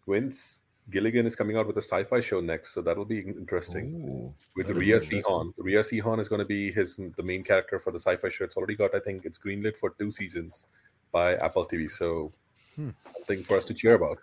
Vince 0.07 0.61
Gilligan 0.91 1.25
is 1.25 1.35
coming 1.35 1.57
out 1.57 1.65
with 1.65 1.77
a 1.77 1.81
sci-fi 1.81 2.19
show 2.19 2.41
next, 2.41 2.73
so 2.73 2.81
that'll 2.81 3.05
be 3.05 3.19
interesting. 3.19 3.95
Ooh, 3.95 4.33
with 4.55 4.67
that 4.67 4.73
is 4.73 4.77
Rhea 4.77 4.93
interesting. 4.95 5.23
Seehorn. 5.23 5.53
Rhea 5.57 5.79
Seehorn 5.79 6.19
is 6.19 6.29
going 6.29 6.39
to 6.39 6.45
be 6.45 6.71
his 6.71 6.97
the 7.17 7.23
main 7.23 7.43
character 7.43 7.79
for 7.79 7.91
the 7.91 7.99
sci-fi 7.99 8.29
show. 8.29 8.43
It's 8.45 8.55
already 8.55 8.75
got, 8.75 8.93
I 8.93 8.99
think, 8.99 9.25
it's 9.25 9.39
greenlit 9.39 9.75
for 9.77 9.95
two 9.97 10.11
seasons 10.11 10.65
by 11.11 11.35
Apple 11.37 11.65
TV. 11.65 11.89
So 11.89 12.31
Hmm. 12.75 12.89
something 13.15 13.43
for 13.43 13.57
us 13.57 13.65
to 13.65 13.73
cheer 13.73 13.93
about. 13.95 14.17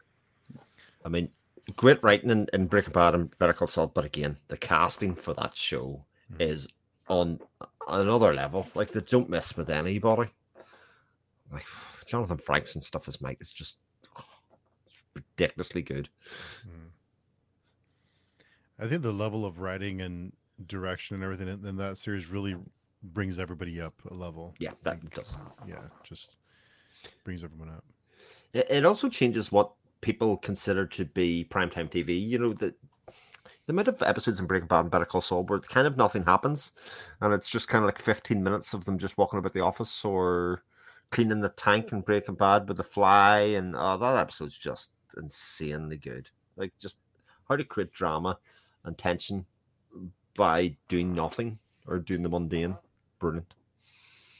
I 1.05 1.09
mean, 1.09 1.31
great 1.77 2.03
writing 2.03 2.31
in, 2.31 2.49
in 2.53 2.67
Breaking 2.67 2.93
Bad 2.93 3.15
and 3.15 3.37
Better 3.39 3.53
Call 3.53 3.69
Saul, 3.69 3.87
but 3.89 4.05
again, 4.05 4.39
the 4.49 4.57
casting 4.57 5.15
for 5.15 5.35
that 5.35 5.57
show 5.57 6.05
Mhm. 6.33 6.41
is 6.41 6.69
on 7.09 7.41
another 7.89 8.33
level. 8.33 8.69
Like 8.75 8.93
they 8.93 9.01
don't 9.01 9.29
mess 9.29 9.57
with 9.57 9.71
anybody. 9.71 10.31
Like 11.53 11.65
Jonathan 12.07 12.39
Frakes 12.39 12.75
and 12.75 12.85
stuff 12.85 13.09
as 13.09 13.21
Mike 13.21 13.39
is 13.41 13.53
just 13.53 13.79
ridiculously 15.15 15.83
good. 15.83 16.09
Mm. 16.67 16.91
I 18.79 18.89
think 18.89 19.03
the 19.03 19.13
level 19.13 19.45
of 19.45 19.61
writing 19.61 20.01
and 20.01 20.33
direction 20.67 21.15
and 21.15 21.25
everything 21.25 21.49
in, 21.49 21.67
in 21.67 21.77
that 21.77 21.99
series 21.99 22.29
really 22.29 22.57
brings 23.03 23.39
everybody 23.39 23.81
up 23.81 23.95
a 24.11 24.15
level. 24.15 24.55
Yeah, 24.59 24.73
that 24.83 25.09
does. 25.11 25.37
Yeah, 25.67 25.83
just 26.03 26.37
brings 27.25 27.43
everyone 27.43 27.71
up. 27.71 27.85
It, 28.53 28.85
also 28.85 29.09
changes 29.09 29.53
what 29.53 29.73
people 30.01 30.37
consider 30.37 30.87
to 30.87 31.05
be 31.05 31.47
primetime 31.49 31.91
TV. 31.91 32.21
You 32.27 32.39
know, 32.39 32.53
the 32.53 32.75
the 33.71 33.75
amount 33.75 33.87
of 33.87 34.03
episodes 34.03 34.41
in 34.41 34.47
Breaking 34.47 34.67
Bad 34.67 34.81
and 34.81 34.91
Better 34.91 35.05
Call 35.05 35.21
Saul 35.21 35.45
where 35.45 35.61
kind 35.61 35.87
of 35.87 35.97
nothing 35.97 36.25
happens, 36.25 36.73
and 37.21 37.33
it's 37.33 37.49
just 37.49 37.69
kind 37.69 37.85
of 37.85 37.87
like 37.87 38.01
15 38.01 38.43
minutes 38.43 38.75
of 38.75 38.85
them 38.85 38.99
just 38.99 39.17
walking 39.17 39.39
about 39.39 39.55
the 39.55 39.61
office 39.61 40.05
or 40.05 40.65
cleaning 41.11 41.41
the 41.41 41.51
tank 41.51 41.93
in 41.93 42.01
Breaking 42.01 42.35
Bad 42.35 42.67
with 42.67 42.79
the 42.79 42.83
fly, 42.83 43.39
and 43.39 43.77
oh, 43.79 43.97
that 43.97 44.17
episode's 44.17 44.59
just 44.59 44.91
insanely 45.17 45.99
good. 45.99 46.31
Like, 46.57 46.73
just 46.81 46.99
how 47.49 47.55
to 47.55 47.63
create 47.63 47.93
drama 47.93 48.41
and 48.85 48.99
tension 48.99 49.47
by 50.37 50.75
doing 50.89 51.15
nothing 51.15 51.61
or 51.87 52.01
doing 52.01 52.23
the 52.23 52.29
mundane. 52.29 52.77
Brilliant. 53.21 53.55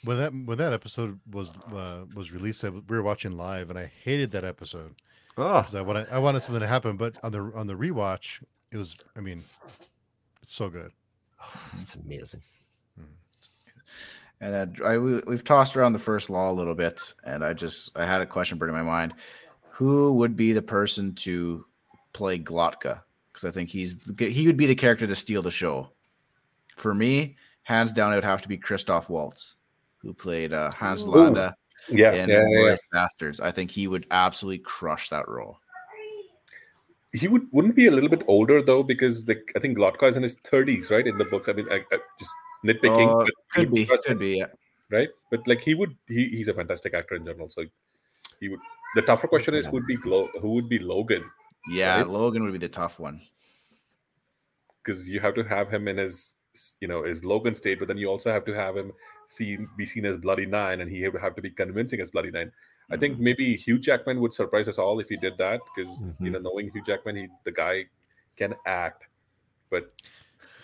When 0.03 0.17
that 0.17 0.33
when 0.33 0.59
that 0.59 0.73
episode 0.73 1.21
was 1.31 1.53
uh, 1.73 2.07
was 2.17 2.33
released, 2.33 2.65
we 2.65 2.81
were 2.89 3.03
watching 3.05 3.37
live, 3.37 3.71
and 3.71 3.79
I 3.79 3.93
hated 4.03 4.33
that 4.33 4.45
episode 4.45 4.97
Oh, 5.37 5.65
I 5.75 5.81
wanted 5.81 6.09
I 6.11 6.19
wanted 6.19 6.41
something 6.41 6.61
to 6.61 6.67
happen. 6.67 6.97
But 6.97 7.17
on 7.23 7.33
the 7.33 7.41
on 7.55 7.67
the 7.67 7.75
rewatch, 7.75 8.43
it 8.73 8.77
was 8.77 8.97
I 9.17 9.21
mean, 9.21 9.45
it's 10.43 10.55
so 10.55 10.69
good. 10.69 10.93
it's 11.81 11.95
amazing. 11.95 12.41
And 14.43 14.55
then 14.55 14.77
I, 14.85 14.97
we, 14.97 15.21
we've 15.27 15.45
tossed 15.45 15.77
around 15.77 15.93
the 15.93 15.99
first 15.99 16.31
law 16.31 16.51
a 16.51 16.53
little 16.53 16.75
bit, 16.75 17.13
and 17.25 17.45
I 17.45 17.53
just 17.53 17.97
I 17.97 18.07
had 18.07 18.23
a 18.23 18.27
question 18.27 18.57
burning 18.57 18.75
my 18.75 18.83
mind: 18.83 19.13
Who 19.73 20.15
would 20.15 20.35
be 20.35 20.53
the 20.53 20.63
person 20.63 21.15
to 21.17 21.67
play 22.15 22.39
Glokta? 22.39 23.03
Because 23.31 23.45
I 23.45 23.51
think 23.51 23.69
he's 23.69 23.97
he 24.19 24.47
would 24.47 24.57
be 24.57 24.67
the 24.67 24.75
character 24.75 25.07
to 25.07 25.15
steal 25.15 25.43
the 25.43 25.51
show. 25.51 25.91
For 26.77 26.95
me, 26.95 27.37
hands 27.65 27.93
down, 27.93 28.13
it 28.13 28.17
would 28.17 28.25
have 28.25 28.41
to 28.43 28.49
be 28.49 28.57
Christoph 28.57 29.11
Waltz, 29.11 29.57
who 29.99 30.15
played 30.15 30.55
uh, 30.55 30.71
Hans 30.75 31.05
Ooh. 31.05 31.11
Landa 31.11 31.55
Yeah, 31.91 32.13
in 32.13 32.31
yeah, 32.31 32.43
yeah, 32.49 32.69
yeah. 32.69 32.77
Bastards. 32.93 33.41
I 33.41 33.51
think 33.51 33.71
he 33.71 33.89
would 33.89 34.07
absolutely 34.11 34.61
crush 34.61 35.11
that 35.11 35.29
role. 35.29 35.59
He 37.13 37.27
would 37.29 37.43
wouldn't 37.53 37.75
be 37.75 37.87
a 37.87 37.91
little 37.91 38.09
bit 38.09 38.23
older 38.29 38.63
though, 38.63 38.83
because 38.83 39.25
the, 39.25 39.43
I 39.57 39.59
think 39.61 39.77
Glokta 39.77 40.11
is 40.11 40.17
in 40.17 40.23
his 40.23 40.37
thirties, 40.45 40.91
right? 40.91 41.07
In 41.07 41.19
the 41.19 41.25
books, 41.25 41.49
I 41.49 41.53
mean, 41.55 41.67
I, 41.71 41.81
I 41.93 41.99
just 42.19 42.33
nitpicking, 42.65 43.23
Uh, 43.23 43.27
could 43.53 43.73
be, 43.73 43.87
could 43.87 44.19
be. 44.19 44.39
Yeah. 44.39 44.47
right? 44.91 45.09
But 45.31 45.47
like 45.49 45.61
he 45.61 45.75
would, 45.75 45.97
he, 46.07 46.29
he's 46.29 46.47
a 46.49 46.55
fantastic 46.55 46.95
actor 46.95 47.17
in 47.17 47.25
general. 47.25 47.49
So 47.49 47.65
he 48.39 48.49
would. 48.49 48.61
The 48.95 49.03
tougher 49.03 49.27
question 49.29 49.55
is 49.55 49.67
who 49.67 49.73
would 49.73 49.87
be 49.87 49.97
Glo- 49.97 50.31
who 50.41 50.51
would 50.55 50.69
be 50.69 50.79
Logan 50.79 51.25
Yeah, 51.69 51.99
Right. 51.99 52.09
Logan 52.09 52.43
would 52.45 52.53
be 52.53 52.59
the 52.59 52.69
tough 52.69 52.99
one. 53.01 53.21
because 54.83 55.09
you 55.09 55.21
have 55.21 55.35
to 55.35 55.45
have 55.45 55.69
him 55.71 55.89
in 55.89 55.97
his 55.99 56.35
you 56.81 56.89
know 56.89 57.05
his 57.05 57.25
Logan 57.25 57.55
state, 57.55 57.79
but 57.79 57.89
then 57.89 57.99
you 57.99 58.09
also 58.09 58.31
have 58.33 58.45
to 58.47 58.53
have 58.55 58.77
him 58.77 58.93
see 59.29 59.59
be 59.77 59.85
seen 59.87 60.07
as 60.07 60.17
Bloody 60.19 60.47
Nine, 60.47 60.81
and 60.81 60.91
he 60.91 61.09
would 61.09 61.21
have 61.21 61.35
to 61.37 61.43
be 61.43 61.51
convincing 61.51 62.01
as 62.01 62.11
Bloody 62.11 62.31
Nine. 62.31 62.51
I 62.91 62.97
think 62.97 63.15
Mm-hmm. 63.15 63.25
maybe 63.25 63.57
Hugh 63.57 63.79
Jackman 63.79 64.21
would 64.21 64.35
surprise 64.35 64.69
us 64.69 64.79
all 64.79 64.99
if 65.01 65.09
he 65.09 65.17
did 65.17 65.37
that 65.39 65.61
because 65.75 66.03
you 66.03 66.15
Mhm. 66.31 66.33
know 66.33 66.39
knowing 66.41 66.71
Hugh 66.71 66.83
Jackman, 66.85 67.17
he 67.17 67.29
the 67.45 67.53
guy 67.53 67.85
can 68.37 68.55
act, 68.67 69.05
but 69.71 69.93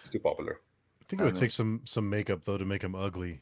it's 0.00 0.10
too 0.10 0.18
popular. 0.18 0.60
I 1.00 1.04
think 1.08 1.22
it 1.22 1.24
would 1.24 1.36
take 1.36 1.50
some 1.52 1.82
some 1.84 2.08
makeup 2.10 2.44
though 2.44 2.58
to 2.58 2.64
make 2.64 2.82
him 2.82 2.94
ugly. 2.94 3.40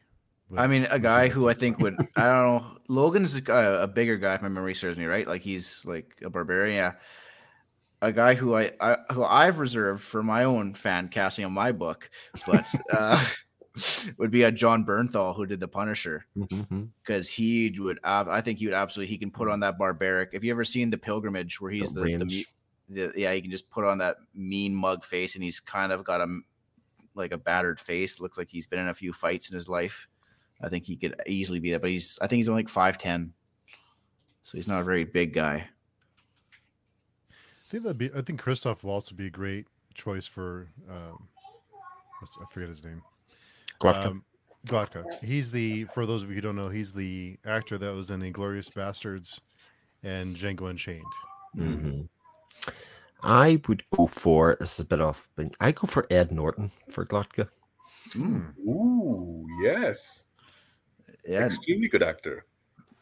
but- 0.51 0.61
I 0.61 0.66
mean, 0.66 0.86
a 0.90 0.98
guy 0.98 1.28
who 1.28 1.48
I 1.48 1.55
think 1.55 1.78
would 1.78 1.94
I 2.16 2.24
don't 2.24 2.44
know. 2.62 2.77
Logan's 2.89 3.35
a, 3.35 3.40
guy- 3.40 3.62
a 3.82 3.86
bigger 3.86 4.19
guy 4.19 4.35
if 4.35 4.43
my 4.43 4.48
memory 4.48 4.74
serves 4.74 4.98
me 4.98 5.06
right. 5.06 5.27
Like 5.27 5.40
he's 5.43 5.85
like 5.86 6.16
a 6.23 6.28
barbarian. 6.28 6.77
Yeah. 6.77 6.93
A 8.02 8.12
guy 8.12 8.35
who 8.35 8.55
I, 8.55 8.73
I 8.82 8.97
who 9.15 9.24
I've 9.24 9.59
reserved 9.59 10.02
for 10.02 10.23
my 10.23 10.44
own 10.44 10.74
fan 10.74 11.09
casting 11.09 11.47
on 11.47 11.52
my 11.52 11.73
book, 11.73 12.11
but 12.47 12.66
uh, 12.93 13.24
would 14.18 14.30
be 14.30 14.44
a 14.44 14.52
Jon 14.52 14.84
Bernthal 14.84 15.34
who 15.34 15.46
did 15.46 15.60
the 15.60 15.68
Punisher 15.68 16.24
because 17.02 17.28
he 17.28 17.74
would. 17.78 17.98
ab- 18.05 18.28
I 18.28 18.40
think 18.40 18.59
he 18.59 18.66
would 18.66 18.74
absolutely. 18.74 19.10
He 19.12 19.18
can 19.18 19.30
put 19.30 19.48
on 19.48 19.60
that 19.60 19.78
barbaric. 19.78 20.32
Have 20.32 20.44
you 20.44 20.52
ever 20.52 20.64
seen 20.64 20.90
the 20.90 20.98
Pilgrimage 20.98 21.60
where 21.60 21.70
he's 21.72 21.92
The 21.92 22.01
the, 22.01 22.16
the, 22.16 22.24
range. 22.24 22.46
the 22.88 23.12
yeah 23.16 23.32
he 23.32 23.40
can 23.40 23.51
just 23.51 23.70
put 23.70 23.84
on 23.84 23.98
that 23.98 24.16
mean 24.34 24.74
mug 24.74 25.05
face 25.05 25.34
and 25.34 25.42
he's 25.42 25.59
kind 25.60 25.90
of 25.92 26.05
got 26.05 26.20
a 26.20 26.40
like 27.14 27.32
a 27.32 27.38
battered 27.38 27.80
face. 27.80 28.20
Looks 28.20 28.38
like 28.38 28.48
he's 28.51 28.66
been 28.66 28.78
in 28.78 28.88
a 28.88 28.94
few 28.94 29.12
fights 29.12 29.51
in 29.51 29.55
his 29.55 29.68
life. 29.68 30.09
I 30.62 30.68
think 30.68 30.84
he 30.84 30.96
could 30.96 31.20
easily 31.26 31.59
be 31.59 31.72
that, 31.72 31.80
but 31.80 31.90
he's 31.90 32.18
I 32.22 32.26
think 32.28 32.38
he's 32.38 32.48
only 32.48 32.60
like 32.62 32.68
five 32.68 32.96
ten, 32.98 33.32
so 34.42 34.56
he's 34.56 34.68
not 34.68 34.80
a 34.80 34.84
very 34.84 35.05
big 35.05 35.34
guy. 35.34 35.68
I 37.30 37.70
think 37.70 37.82
that'd 37.82 37.98
be. 37.98 38.10
I 38.16 38.22
think 38.22 38.40
Christoph 38.40 38.84
Waltz 38.84 39.10
would 39.10 39.16
be 39.16 39.26
a 39.26 39.30
great 39.30 39.66
choice 39.94 40.26
for. 40.28 40.68
Um, 40.88 41.26
what's, 42.20 42.38
I 42.40 42.44
forget 42.52 42.68
his 42.68 42.84
name. 42.84 43.02
Glufka. 43.85 44.06
Um, 44.06 44.24
Glotka. 44.66 45.05
He's 45.23 45.51
the. 45.51 45.85
For 45.93 46.06
those 46.06 46.23
of 46.23 46.31
you 46.31 46.36
who 46.36 46.40
don't 46.40 46.56
know, 46.56 46.70
he's 46.70 46.93
the 46.93 47.36
actor 47.44 47.77
that 47.78 47.94
was 47.94 48.11
in 48.11 48.20
*Inglourious 48.20 48.73
Basterds* 48.73 49.40
and 50.02 50.35
*Django 50.35 50.70
Unchained*. 50.70 51.05
Mhm. 51.56 52.09
I 53.23 53.61
would 53.69 53.82
go 53.90 54.06
for 54.06 54.56
this 54.61 54.74
is 54.74 54.81
a 54.81 54.85
bit 54.85 55.01
off, 55.01 55.28
but 55.36 55.55
I 55.61 55.73
go 55.73 55.86
for 55.86 56.06
Ed 56.11 56.32
Norton 56.32 56.70
for 56.90 57.06
Glotka. 57.06 57.48
Mm, 58.11 58.55
Ooh, 58.66 59.47
yes, 59.62 60.27
yeah, 61.27 61.47
extremely 61.47 61.89
good 61.89 62.02
actor. 62.02 62.44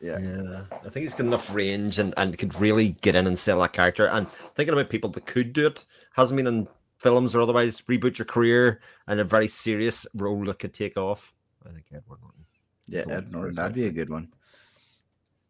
yeah, 0.00 0.18
Yeah, 0.20 0.64
I 0.70 0.88
think 0.88 1.02
he's 1.02 1.14
got 1.14 1.26
enough 1.26 1.52
range 1.52 1.98
and, 1.98 2.14
and 2.16 2.38
could 2.38 2.54
really 2.60 2.90
get 3.02 3.16
in 3.16 3.26
and 3.26 3.36
sell 3.36 3.60
that 3.62 3.72
character. 3.72 4.06
And 4.06 4.28
thinking 4.54 4.74
about 4.74 4.90
people 4.90 5.10
that 5.10 5.26
could 5.26 5.52
do 5.52 5.66
it, 5.66 5.84
hasn't 6.14 6.36
been 6.36 6.46
in 6.46 6.68
films 7.02 7.34
or 7.34 7.40
otherwise, 7.42 7.80
reboot 7.82 8.18
your 8.18 8.26
career 8.26 8.80
and 9.06 9.20
a 9.20 9.24
very 9.24 9.48
serious 9.48 10.06
role 10.14 10.44
that 10.44 10.58
could 10.58 10.72
take 10.74 10.96
off. 10.96 11.34
I 11.68 11.72
think 11.72 11.86
Edward 11.94 12.18
Norton. 12.22 12.44
yeah. 12.88 13.04
Ed 13.16 13.30
Norton, 13.32 13.54
that'd 13.56 13.74
be 13.74 13.86
a 13.86 13.90
good 13.90 14.10
one. 14.10 14.32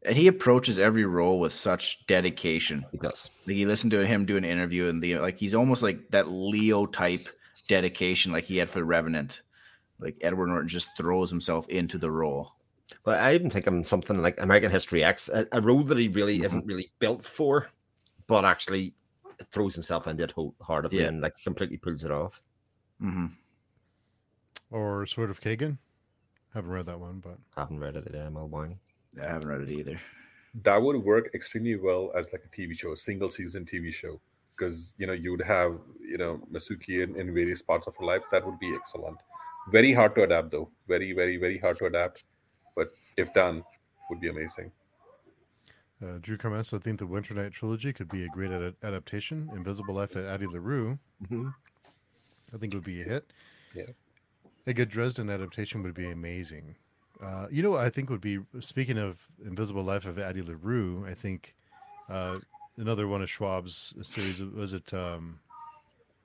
And 0.04 0.16
he 0.16 0.26
approaches 0.26 0.78
every 0.80 1.04
role 1.04 1.38
with 1.38 1.52
such 1.52 2.04
dedication. 2.06 2.84
He 2.90 2.98
does. 2.98 3.30
Like 3.46 3.56
you 3.56 3.68
listen 3.68 3.88
to 3.90 4.04
him 4.04 4.24
do 4.26 4.36
an 4.36 4.44
interview, 4.44 4.88
and 4.88 5.00
the 5.00 5.18
like 5.18 5.38
he's 5.38 5.54
almost 5.54 5.82
like 5.82 6.10
that 6.10 6.28
Leo 6.28 6.86
type 6.86 7.28
dedication, 7.68 8.32
like 8.32 8.44
he 8.44 8.56
had 8.56 8.68
for 8.68 8.82
Revenant. 8.82 9.42
Like 10.00 10.16
Edward 10.20 10.48
Norton 10.48 10.66
just 10.66 10.88
throws 10.96 11.30
himself 11.30 11.68
into 11.68 11.98
the 11.98 12.10
role. 12.10 12.50
But 13.04 13.20
I 13.20 13.34
even 13.34 13.48
think 13.48 13.68
of 13.68 13.86
something 13.86 14.20
like 14.20 14.40
American 14.40 14.72
History 14.72 15.04
X, 15.04 15.28
a, 15.28 15.46
a 15.52 15.60
role 15.60 15.84
that 15.84 15.96
he 15.98 16.08
really 16.08 16.40
Mhm. 16.40 16.44
isn't 16.46 16.66
really 16.66 16.90
built 16.98 17.24
for, 17.24 17.68
but 18.26 18.44
actually 18.44 18.94
throws 19.50 19.74
himself 19.74 20.06
into 20.06 20.24
it 20.24 20.30
wholeheartedly 20.32 21.00
Yeah. 21.00 21.08
and 21.08 21.20
like 21.20 21.34
completely 21.42 21.76
pulls 21.78 22.04
it 22.04 22.10
off. 22.10 22.40
hmm 23.00 23.26
Or 24.70 25.06
*Sword 25.06 25.30
of 25.30 25.40
Kaigen*. 25.40 25.78
Haven't 26.54 26.70
read 26.70 26.86
that 26.86 27.00
one, 27.00 27.20
but 27.20 27.38
haven't 27.56 27.80
read 27.80 27.96
it 27.96 28.04
either. 28.08 28.30
ML 28.30 28.48
Wang. 28.48 28.78
I 29.20 29.24
haven't 29.26 29.48
read 29.48 29.62
it 29.62 29.70
either. 29.70 30.00
That 30.62 30.80
would 30.82 30.96
work 31.02 31.34
extremely 31.34 31.76
well 31.76 32.12
as 32.16 32.30
like 32.32 32.44
a 32.44 32.48
TV 32.54 32.78
show, 32.78 32.92
a 32.92 32.96
single 32.96 33.30
season 33.30 33.64
TV 33.64 33.92
show, 33.92 34.20
because 34.54 34.94
you 34.98 35.06
know 35.06 35.14
you 35.14 35.30
would 35.30 35.40
have 35.42 35.78
you 36.00 36.18
know 36.18 36.40
Misaki 36.52 37.02
in, 37.02 37.16
in 37.16 37.32
various 37.34 37.62
parts 37.62 37.86
of 37.86 37.96
her 37.96 38.04
life. 38.04 38.24
That 38.30 38.44
would 38.44 38.58
be 38.58 38.74
excellent. 38.74 39.16
Very 39.70 39.92
hard 39.94 40.14
to 40.16 40.24
adapt 40.24 40.50
though. 40.50 40.70
Very, 40.88 41.12
very, 41.12 41.36
very 41.38 41.56
hard 41.58 41.76
to 41.78 41.86
adapt. 41.86 42.24
But 42.76 42.92
if 43.16 43.32
done, 43.32 43.64
would 44.10 44.20
be 44.20 44.28
amazing. 44.28 44.72
Uh, 46.02 46.18
Drew 46.20 46.36
comments. 46.36 46.72
I 46.72 46.78
think 46.78 46.98
the 46.98 47.06
Winter 47.06 47.34
Night 47.34 47.52
trilogy 47.52 47.92
could 47.92 48.08
be 48.08 48.24
a 48.24 48.28
great 48.28 48.50
ad- 48.50 48.76
adaptation. 48.82 49.50
*Invisible 49.54 49.94
Life* 49.94 50.16
of 50.16 50.26
Addie 50.26 50.46
LaRue. 50.46 50.98
Mhm. 51.28 51.54
I 52.54 52.58
think 52.58 52.74
would 52.74 52.84
be 52.84 53.00
a 53.00 53.04
hit. 53.04 53.32
Yeah. 53.74 53.86
A 54.66 54.74
good 54.74 54.88
Dresden 54.88 55.30
adaptation 55.30 55.82
would 55.82 55.94
be 55.94 56.10
amazing. 56.10 56.76
Uh, 57.22 57.46
you 57.50 57.62
know 57.62 57.70
what 57.70 57.84
I 57.84 57.90
think 57.90 58.10
would 58.10 58.20
be 58.20 58.40
speaking 58.60 58.98
of 58.98 59.18
Invisible 59.44 59.82
Life 59.82 60.06
of 60.06 60.18
Addie 60.18 60.42
LaRue, 60.42 61.06
I 61.08 61.14
think 61.14 61.54
uh, 62.08 62.38
another 62.76 63.06
one 63.08 63.22
of 63.22 63.30
Schwab's 63.30 63.94
series 64.02 64.42
was 64.42 64.72
it 64.72 64.92
um, 64.92 65.38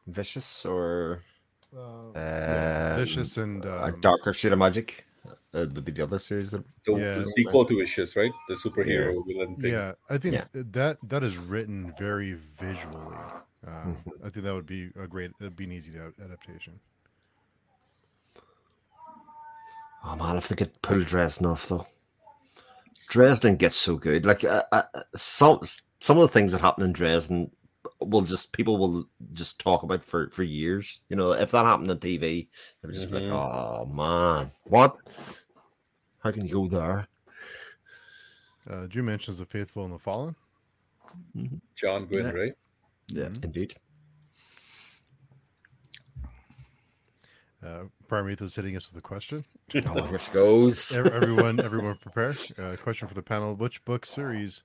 Vicious 0.08 0.66
or 0.66 1.24
uh, 1.76 2.18
uh, 2.18 2.96
Vicious 2.98 3.38
and 3.38 3.64
a 3.66 3.86
um, 3.86 4.02
darker 4.02 4.34
shade 4.34 4.54
of 4.54 4.60
magic. 4.60 5.06
Uh, 5.28 5.34
would 5.54 5.84
be 5.86 5.92
the 5.92 6.04
other 6.04 6.20
series. 6.20 6.52
That, 6.52 6.64
The, 6.86 6.94
Yeah. 6.94 7.18
the 7.20 7.26
sequel 7.26 7.66
to 7.66 7.76
Vicious, 7.78 8.16
right? 8.16 8.32
The 8.48 8.56
superhero 8.56 9.12
villain 9.26 9.56
thing. 9.56 9.72
Yeah, 9.74 9.94
I 10.10 10.18
think 10.18 10.36
Yeah. 10.36 10.46
that 10.54 10.98
that 11.04 11.24
is 11.24 11.38
written 11.38 11.94
very 11.98 12.34
visually. 12.34 13.16
Um, 13.66 13.98
I 14.24 14.30
think 14.30 14.46
that 14.46 14.54
would 14.54 14.66
be 14.68 14.92
a 15.00 15.08
great, 15.08 15.32
it'd 15.42 15.56
be 15.56 15.64
an 15.66 15.72
easy 15.72 15.98
ad- 15.98 16.14
adaptation. 16.24 16.80
oh 20.04 20.16
man, 20.16 20.38
if 20.38 20.48
they 20.48 20.56
could 20.56 20.80
pull 20.82 21.02
Dresden 21.02 21.48
off 21.48 21.68
though, 21.68 21.88
Dresden 23.10 23.56
gets 23.58 23.76
so 23.76 23.96
good. 23.98 24.26
Like 24.26 24.44
uh, 24.44 24.64
uh, 24.72 24.84
some 25.16 25.60
some 26.00 26.18
of 26.18 26.22
the 26.22 26.28
things 26.30 26.52
that 26.52 26.62
happen 26.62 26.84
in 26.84 26.94
Dresden 26.94 27.52
will 28.00 28.22
just 28.22 28.54
people 28.54 28.78
will 28.78 29.08
just 29.34 29.60
talk 29.60 29.84
about 29.84 30.04
for 30.04 30.30
for 30.30 30.44
years. 30.44 31.02
You 31.10 31.16
know, 31.16 31.32
if 31.32 31.52
that 31.52 31.66
happened 31.66 31.90
on 31.92 32.00
TV, 32.00 32.20
they 32.20 32.48
would 32.88 32.94
just 32.94 33.10
be 33.12 33.18
Mhm. 33.18 33.32
like, 33.32 33.34
"Oh 33.34 33.86
man, 33.86 34.52
what? 34.66 34.98
How 36.20 36.32
can 36.32 36.46
you 36.46 36.52
go 36.54 36.68
there?" 36.68 37.08
Uh, 38.70 38.86
Drew 38.88 39.04
mentions 39.04 39.38
the 39.38 39.46
faithful 39.46 39.86
and 39.86 39.94
the 39.94 40.00
fallen. 40.00 40.36
John 41.76 42.06
Gwynne, 42.06 42.26
Yeah. 42.26 42.32
right? 42.32 42.54
Yeah. 43.08 43.30
Indeed. 43.42 43.76
Uh, 47.64 47.86
Paramita's 48.08 48.56
hitting 48.56 48.76
us 48.76 48.88
with 48.90 48.98
a 48.98 49.02
question. 49.02 49.44
Oh, 49.88 50.04
here 50.06 50.20
she 50.20 50.32
goes. 50.32 50.96
Everyone, 50.96 51.60
everyone, 51.64 51.98
prepare. 51.98 52.36
Uh, 52.58 52.76
question 52.78 53.08
for 53.08 53.14
the 53.16 53.24
panel: 53.24 53.56
Which 53.56 53.84
book 53.84 54.06
series 54.06 54.64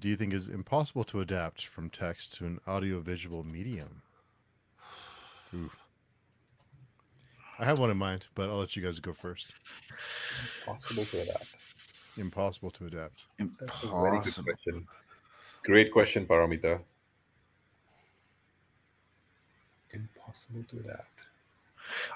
do 0.00 0.08
you 0.08 0.16
think 0.16 0.32
is 0.32 0.48
impossible 0.48 1.04
to 1.04 1.20
adapt 1.20 1.66
from 1.66 1.90
text 1.90 2.34
to 2.34 2.46
an 2.46 2.58
audio-visual 2.66 3.44
medium? 3.44 4.02
Oof. 5.54 5.76
I 7.58 7.66
have 7.66 7.78
one 7.78 7.90
in 7.90 7.98
mind, 7.98 8.26
but 8.34 8.48
I'll 8.48 8.56
let 8.56 8.74
you 8.74 8.82
guys 8.82 8.98
go 9.00 9.12
first. 9.12 9.54
Impossible 10.66 11.04
to 11.04 11.20
adapt. 11.20 11.56
Impossible 12.16 12.70
to 12.70 12.86
adapt. 12.86 13.24
That's 13.38 13.82
a 13.82 13.86
very 13.88 14.02
good 14.02 14.16
Impossible. 14.16 14.44
question. 14.44 14.86
Great 15.64 15.92
question, 15.92 16.26
Paramita. 16.26 16.80
Impossible 19.90 20.64
to 20.70 20.78
adapt. 20.78 21.08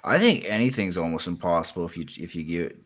I 0.02 0.18
think 0.18 0.44
anything's 0.46 0.96
almost 0.96 1.26
impossible 1.26 1.84
if 1.84 1.96
you 1.96 2.06
if 2.16 2.34
you 2.34 2.44
give 2.44 2.66
it 2.66 2.78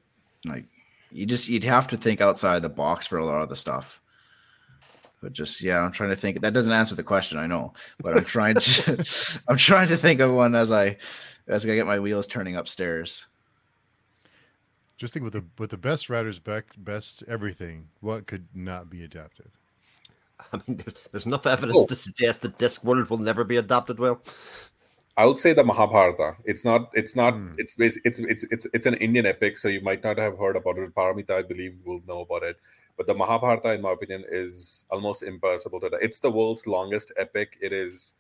like 0.45 0.65
you 1.13 1.27
just 1.27 1.49
you'd 1.49 1.65
have 1.65 1.87
to 1.89 1.97
think 1.97 2.21
outside 2.21 2.63
the 2.63 2.69
box 2.69 3.07
for 3.07 3.19
a 3.19 3.25
lot 3.25 3.43
of 3.43 3.49
the 3.49 3.57
stuff. 3.57 4.01
But 5.21 5.33
just 5.33 5.61
yeah, 5.63 5.81
I'm 5.81 5.93
trying 5.93 6.11
to 6.11 6.17
think. 6.17 6.41
That 6.41 6.53
doesn't 6.53 6.73
answer 6.73 6.95
the 6.95 7.03
question, 7.03 7.39
I 7.39 7.47
know, 7.47 7.73
but 8.01 8.17
I'm 8.17 8.25
trying 8.25 8.55
to 8.55 9.05
I'm 9.49 9.57
trying 9.57 9.89
to 9.89 9.97
think 9.97 10.21
of 10.21 10.33
one 10.33 10.55
as 10.55 10.71
I 10.73 10.97
as 11.49 11.65
I 11.65 11.75
get 11.75 11.87
my 11.87 11.99
wheels 11.99 12.27
turning 12.27 12.57
upstairs. 12.57 13.27
Just 14.97 15.15
think 15.15 15.25
with 15.25 15.33
the 15.33 15.45
with 15.59 15.71
the 15.71 15.77
best 15.79 16.09
writers, 16.11 16.39
back 16.39 16.67
best 16.77 17.25
everything. 17.29 17.89
What 18.01 18.27
could 18.27 18.47
not 18.55 18.91
be 18.91 19.03
adapted? 19.05 19.51
I 20.53 20.57
mean, 20.67 20.77
there's, 20.79 20.97
there's 21.11 21.27
enough 21.27 21.47
evidence 21.47 21.79
Oh. 21.79 21.87
to 21.87 21.95
suggest 21.97 22.43
that 22.43 22.59
Discworld 22.59 23.11
will 23.11 23.19
never 23.19 23.45
be 23.45 23.57
adapted 23.57 23.99
well. 23.99 24.23
I 25.17 25.27
would 25.27 25.39
say 25.39 25.53
the 25.53 25.65
Mahabharata. 25.65 26.37
It's 26.45 26.65
not. 26.65 26.91
It's 26.95 27.17
not. 27.17 27.35
Hmm. 27.35 27.55
It's, 27.59 27.75
it's 27.79 27.99
it's 28.05 28.45
it's 28.51 28.67
it's 28.73 28.87
an 28.87 28.95
Indian 28.95 29.27
epic, 29.27 29.59
so 29.59 29.67
you 29.69 29.81
might 29.81 30.03
not 30.05 30.17
have 30.17 30.39
heard 30.39 30.55
about 30.57 30.79
it. 30.79 30.95
Paramita, 30.95 31.31
I 31.33 31.43
believe, 31.43 31.77
will 31.85 32.01
know 32.07 32.21
about 32.21 32.45
it. 32.45 32.57
But 32.99 33.09
the 33.09 33.15
Mahabharata, 33.15 33.73
in 33.73 33.83
my 33.83 33.93
opinion, 33.93 34.25
is 34.31 34.87
almost 34.91 35.23
impossible 35.25 35.81
to. 35.81 35.89
It's 36.03 36.21
the 36.21 36.33
world's 36.33 36.67
longest 36.67 37.13
epic. 37.19 37.59
It 37.63 37.73
is 37.73 38.15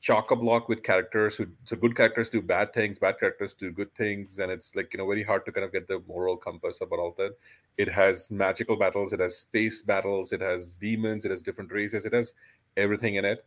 chock 0.00 0.30
a 0.32 0.36
block 0.36 0.68
with 0.68 0.82
characters 0.82 1.36
who 1.36 1.46
so 1.64 1.76
good 1.76 1.96
characters 1.96 2.28
do 2.28 2.42
bad 2.42 2.72
things, 2.74 2.98
bad 2.98 3.18
characters 3.20 3.52
do 3.54 3.70
good 3.70 3.94
things, 3.94 4.38
and 4.38 4.50
it's 4.52 4.74
like 4.76 4.92
you 4.92 4.98
know 4.98 5.06
very 5.06 5.22
hard 5.22 5.44
to 5.46 5.52
kind 5.52 5.64
of 5.64 5.72
get 5.72 5.88
the 5.88 6.00
moral 6.08 6.36
compass 6.36 6.80
about 6.80 6.98
all 6.98 7.14
that. 7.18 7.36
It 7.78 7.88
has 7.88 8.30
magical 8.30 8.76
battles, 8.76 9.12
it 9.12 9.20
has 9.20 9.38
space 9.38 9.82
battles, 9.82 10.32
it 10.32 10.40
has 10.40 10.68
demons, 10.68 11.24
it 11.24 11.30
has 11.30 11.42
different 11.42 11.72
races, 11.72 12.04
it 12.06 12.12
has 12.12 12.34
everything 12.76 13.16
in 13.16 13.24
it. 13.24 13.44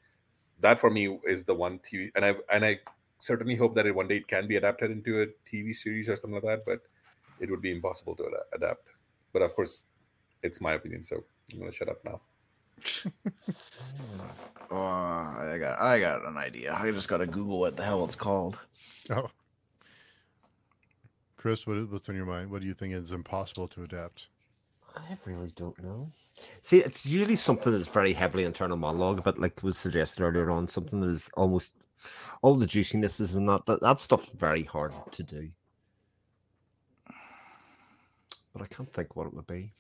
That 0.61 0.79
for 0.79 0.89
me 0.89 1.19
is 1.27 1.43
the 1.45 1.55
one 1.55 1.79
TV, 1.79 2.11
and 2.15 2.25
I 2.25 2.35
and 2.51 2.65
I 2.65 2.79
certainly 3.19 3.55
hope 3.55 3.75
that 3.75 3.85
it, 3.85 3.95
one 3.95 4.07
day 4.07 4.17
it 4.17 4.27
can 4.27 4.47
be 4.47 4.55
adapted 4.55 4.91
into 4.91 5.21
a 5.21 5.27
TV 5.49 5.73
series 5.73 6.09
or 6.09 6.15
something 6.15 6.41
like 6.41 6.43
that, 6.43 6.65
but 6.65 6.81
it 7.39 7.49
would 7.51 7.61
be 7.61 7.71
impossible 7.71 8.15
to 8.17 8.25
ad- 8.27 8.61
adapt. 8.61 8.87
But 9.33 9.41
of 9.41 9.55
course, 9.55 9.83
it's 10.45 10.61
my 10.61 10.73
opinion, 10.73 11.03
so 11.03 11.23
I'm 11.53 11.59
gonna 11.59 11.71
shut 11.71 11.89
up 11.89 12.03
now. 12.05 12.21
Oh, 14.71 14.77
I 14.77 15.57
got 15.59 15.79
I 15.79 15.99
got 15.99 16.25
an 16.25 16.37
idea. 16.37 16.73
I 16.73 16.89
just 16.91 17.07
got 17.07 17.17
to 17.17 17.27
Google 17.27 17.59
what 17.59 17.77
the 17.77 17.83
hell 17.83 18.03
it's 18.03 18.15
called. 18.15 18.57
Oh. 19.09 19.29
Chris, 21.37 21.67
what, 21.67 21.89
what's 21.91 22.09
on 22.09 22.15
your 22.15 22.25
mind? 22.25 22.49
What 22.49 22.61
do 22.61 22.67
you 22.67 22.73
think 22.73 22.93
is 22.93 23.11
impossible 23.11 23.67
to 23.69 23.83
adapt? 23.83 24.29
I 24.95 25.17
really 25.25 25.51
don't 25.55 25.81
know. 25.83 26.11
See, 26.63 26.79
it's 26.79 27.05
usually 27.05 27.35
something 27.35 27.71
that's 27.71 27.87
very 27.87 28.13
heavily 28.13 28.45
internal 28.45 28.77
monologue, 28.77 29.23
but 29.23 29.39
like 29.39 29.61
was 29.61 29.77
suggested 29.77 30.23
earlier 30.23 30.49
on, 30.49 30.67
something 30.67 30.99
that 31.01 31.09
is 31.09 31.29
almost 31.35 31.73
all 32.41 32.55
the 32.55 32.65
juicinesses 32.65 33.35
and 33.35 33.47
that, 33.47 33.65
that 33.67 33.81
that 33.81 33.99
stuff's 33.99 34.29
very 34.29 34.63
hard 34.63 34.93
to 35.11 35.23
do. 35.23 35.49
But 38.53 38.63
I 38.63 38.67
can't 38.67 38.91
think 38.91 39.15
what 39.15 39.27
it 39.27 39.33
would 39.33 39.47
be. 39.47 39.73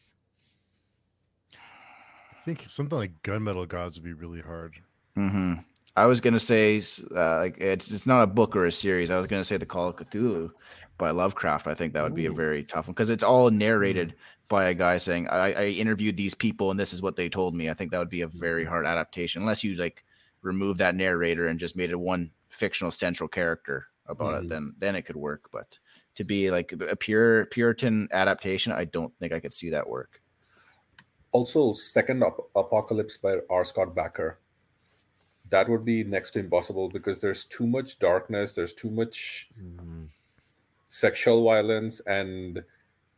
I 2.45 2.53
think 2.53 2.65
something 2.69 2.95
like 2.95 3.23
Gunmetal 3.23 3.67
Gods 3.67 3.97
would 3.97 4.03
be 4.03 4.13
really 4.13 4.41
hard. 4.41 4.75
hmm 5.15 5.55
I 5.97 6.05
was 6.05 6.21
gonna 6.21 6.37
say 6.37 6.79
uh, 7.15 7.37
like 7.37 7.57
it's 7.57 7.89
it's 7.89 8.05
not 8.05 8.21
a 8.21 8.27
book 8.27 8.55
or 8.55 8.65
a 8.65 8.71
series. 8.71 9.09
I 9.09 9.17
was 9.17 9.25
gonna 9.25 9.43
say 9.43 9.57
the 9.57 9.65
Call 9.65 9.87
of 9.87 9.95
Cthulhu 9.95 10.51
by 10.99 11.09
Lovecraft. 11.09 11.65
I 11.65 11.73
think 11.73 11.93
that 11.93 12.03
would 12.03 12.13
be 12.13 12.27
a 12.27 12.31
very 12.31 12.63
tough 12.63 12.87
one 12.87 12.93
because 12.93 13.09
it's 13.09 13.23
all 13.23 13.49
narrated 13.49 14.13
by 14.47 14.65
a 14.65 14.75
guy 14.75 14.97
saying, 14.97 15.27
I, 15.29 15.53
"I 15.53 15.65
interviewed 15.69 16.17
these 16.17 16.35
people 16.35 16.69
and 16.69 16.79
this 16.79 16.93
is 16.93 17.01
what 17.01 17.15
they 17.15 17.29
told 17.29 17.55
me." 17.55 17.67
I 17.69 17.73
think 17.73 17.89
that 17.91 17.97
would 17.97 18.09
be 18.09 18.21
a 18.21 18.27
very 18.27 18.63
hard 18.65 18.85
adaptation 18.85 19.41
unless 19.41 19.63
you 19.63 19.73
like 19.75 20.03
remove 20.43 20.77
that 20.77 20.93
narrator 20.95 21.47
and 21.47 21.59
just 21.59 21.75
made 21.75 21.89
it 21.89 21.99
one 21.99 22.29
fictional 22.49 22.91
central 22.91 23.27
character 23.27 23.87
about 24.05 24.35
Mhm. 24.35 24.43
it. 24.43 24.49
Then 24.49 24.75
then 24.77 24.95
it 24.95 25.05
could 25.07 25.15
work. 25.15 25.49
But 25.51 25.79
to 26.13 26.23
be 26.23 26.51
like 26.51 26.73
a 26.73 26.95
pure 26.95 27.45
Puritan 27.47 28.07
adaptation, 28.11 28.71
I 28.71 28.83
don't 28.83 29.17
think 29.17 29.33
I 29.33 29.39
could 29.39 29.53
see 29.55 29.71
that 29.71 29.89
work. 29.89 30.21
Also, 31.35 31.73
Second 31.73 32.23
Ap- 32.23 32.47
Apocalypse 32.55 33.17
by 33.17 33.39
R. 33.49 33.65
Scott 33.65 33.93
Bakker. 33.93 34.35
That 35.49 35.67
would 35.67 35.83
be 35.83 36.01
next 36.01 36.31
to 36.31 36.39
impossible 36.39 36.87
because 36.87 37.19
there's 37.19 37.43
too 37.43 37.67
much 37.67 37.99
darkness, 37.99 38.53
there's 38.53 38.73
too 38.73 38.89
much 38.89 39.49
Mm, 39.61 40.07
sexual 40.87 41.43
violence, 41.43 41.99
and 42.07 42.59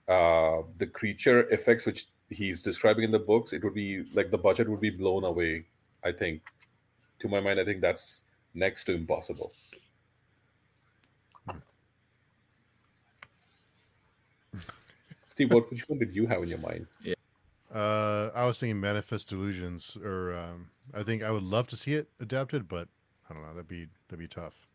uh, 0.07 0.63
the 0.79 0.87
creature 0.87 1.47
effects 1.53 1.85
which 1.85 2.07
he's 2.29 2.63
describing 2.63 3.03
in 3.03 3.11
the 3.11 3.19
books. 3.19 3.53
It 3.53 3.63
would 3.63 3.75
be 3.75 4.05
like 4.15 4.31
the 4.31 4.43
budget 4.49 4.67
would 4.67 4.81
be 4.81 4.89
blown 4.89 5.23
away. 5.23 5.65
I 6.03 6.11
think, 6.11 6.41
to 7.19 7.27
my 7.27 7.39
mind, 7.39 7.59
I 7.59 7.65
think 7.65 7.81
that's 7.81 8.23
next 8.55 8.85
to 8.85 8.93
impossible. 8.95 9.53
Steve, 15.25 15.53
what 15.53 15.69
which 15.69 15.87
one 15.87 15.99
did 15.99 16.15
you 16.15 16.25
have 16.25 16.41
in 16.41 16.49
your 16.49 16.57
mind? 16.69 16.87
Uh, 17.73 18.29
I 18.33 18.45
was 18.45 18.59
thinking 18.59 18.79
Manifest 18.79 19.29
Delusions, 19.29 19.97
or 20.01 20.33
um, 20.33 20.69
I 20.93 21.03
think 21.03 21.21
I 21.21 21.31
would 21.31 21.43
love 21.43 21.67
to 21.67 21.75
see 21.75 21.93
it 21.93 22.09
adapted, 22.19 22.67
but 22.67 22.87
I 23.29 23.33
don't 23.33 23.43
know. 23.43 23.49
That'd 23.49 23.67
be 23.67 23.87
that'd 24.07 24.19
be 24.19 24.27
tough 24.27 24.67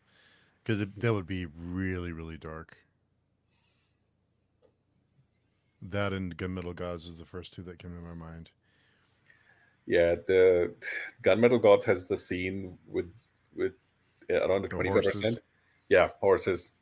because 0.63 0.79
that 0.79 1.13
would 1.13 1.25
be 1.25 1.47
really 1.47 2.11
really 2.11 2.37
dark. 2.37 2.77
That 5.81 6.13
and 6.13 6.37
Gunmetal 6.37 6.75
Gods 6.75 7.05
is 7.05 7.17
the 7.17 7.25
first 7.25 7.53
two 7.53 7.63
that 7.63 7.79
came 7.79 7.95
to 7.95 8.01
my 8.01 8.13
mind. 8.13 8.51
Yeah, 9.85 10.15
the 10.27 10.73
Gunmetal 11.23 11.61
Gods 11.61 11.85
has 11.85 12.07
the 12.07 12.15
scene 12.15 12.77
with 12.87 13.11
with 13.55 13.73
uh, 14.31 14.47
around 14.47 14.61
the 14.61 14.67
The 14.67 14.75
twenty 14.75 14.89
five 14.91 15.03
percent. 15.03 15.39
Yeah, 15.89 16.09
horses. 16.21 16.73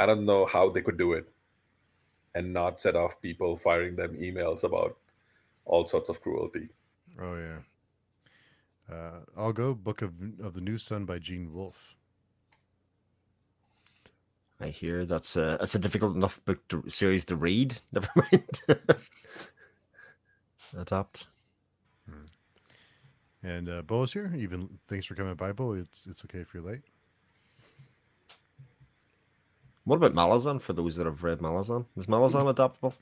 I 0.00 0.06
don't 0.06 0.26
know 0.26 0.46
how 0.46 0.68
they 0.68 0.82
could 0.82 0.98
do 0.98 1.12
it, 1.12 1.30
and 2.34 2.52
not 2.52 2.80
set 2.80 2.96
off 2.96 3.20
people 3.22 3.56
firing 3.56 3.94
them 3.94 4.16
emails 4.16 4.64
about 4.64 4.96
all 5.64 5.86
sorts 5.86 6.08
of 6.08 6.20
cruelty. 6.20 6.68
Oh 7.20 7.36
yeah. 7.36 7.58
Uh, 8.94 9.20
I'll 9.36 9.52
go 9.52 9.74
Book 9.74 10.02
of 10.02 10.12
of 10.42 10.54
the 10.54 10.60
New 10.60 10.78
Sun 10.78 11.04
by 11.04 11.18
Gene 11.18 11.52
Wolfe. 11.52 11.96
I 14.60 14.68
hear 14.68 15.04
that's 15.04 15.36
a 15.36 15.56
that's 15.60 15.74
a 15.74 15.78
difficult 15.78 16.14
enough 16.14 16.44
book 16.44 16.66
to, 16.68 16.84
series 16.88 17.24
to 17.26 17.36
read. 17.36 17.76
Never 17.92 18.08
mind. 18.14 18.60
Adapt. 20.76 21.26
And 23.44 23.68
uh, 23.68 23.82
Bo 23.82 24.04
is 24.04 24.12
here. 24.12 24.32
Even 24.36 24.68
thanks 24.88 25.06
for 25.06 25.14
coming 25.14 25.34
by, 25.34 25.52
Bo. 25.52 25.72
It's 25.72 26.06
it's 26.06 26.24
okay 26.24 26.38
if 26.38 26.54
you're 26.54 26.62
late. 26.62 26.82
What 29.84 29.96
about 29.96 30.14
Malazan? 30.14 30.60
For 30.60 30.72
those 30.72 30.94
that 30.96 31.06
have 31.06 31.24
read 31.24 31.40
Malazan, 31.40 31.86
is 31.96 32.06
Malazan 32.06 32.48
adaptable? 32.48 32.94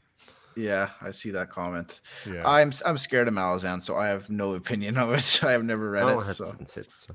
Yeah, 0.56 0.90
I 1.00 1.10
see 1.12 1.30
that 1.30 1.48
comment. 1.50 2.00
Yeah. 2.26 2.46
I'm 2.48 2.72
I'm 2.84 2.98
scared 2.98 3.28
of 3.28 3.34
Malazan, 3.34 3.80
so 3.82 3.96
I 3.96 4.08
have 4.08 4.28
no 4.30 4.54
opinion 4.62 4.96
of 4.98 5.12
it. 5.12 5.40
I 5.44 5.52
have 5.52 5.64
never 5.64 5.90
read 5.90 6.04
Oh, 6.04 6.20
it. 6.20 6.24
So. 6.24 6.52
insane, 6.58 6.84
so- 6.94 7.14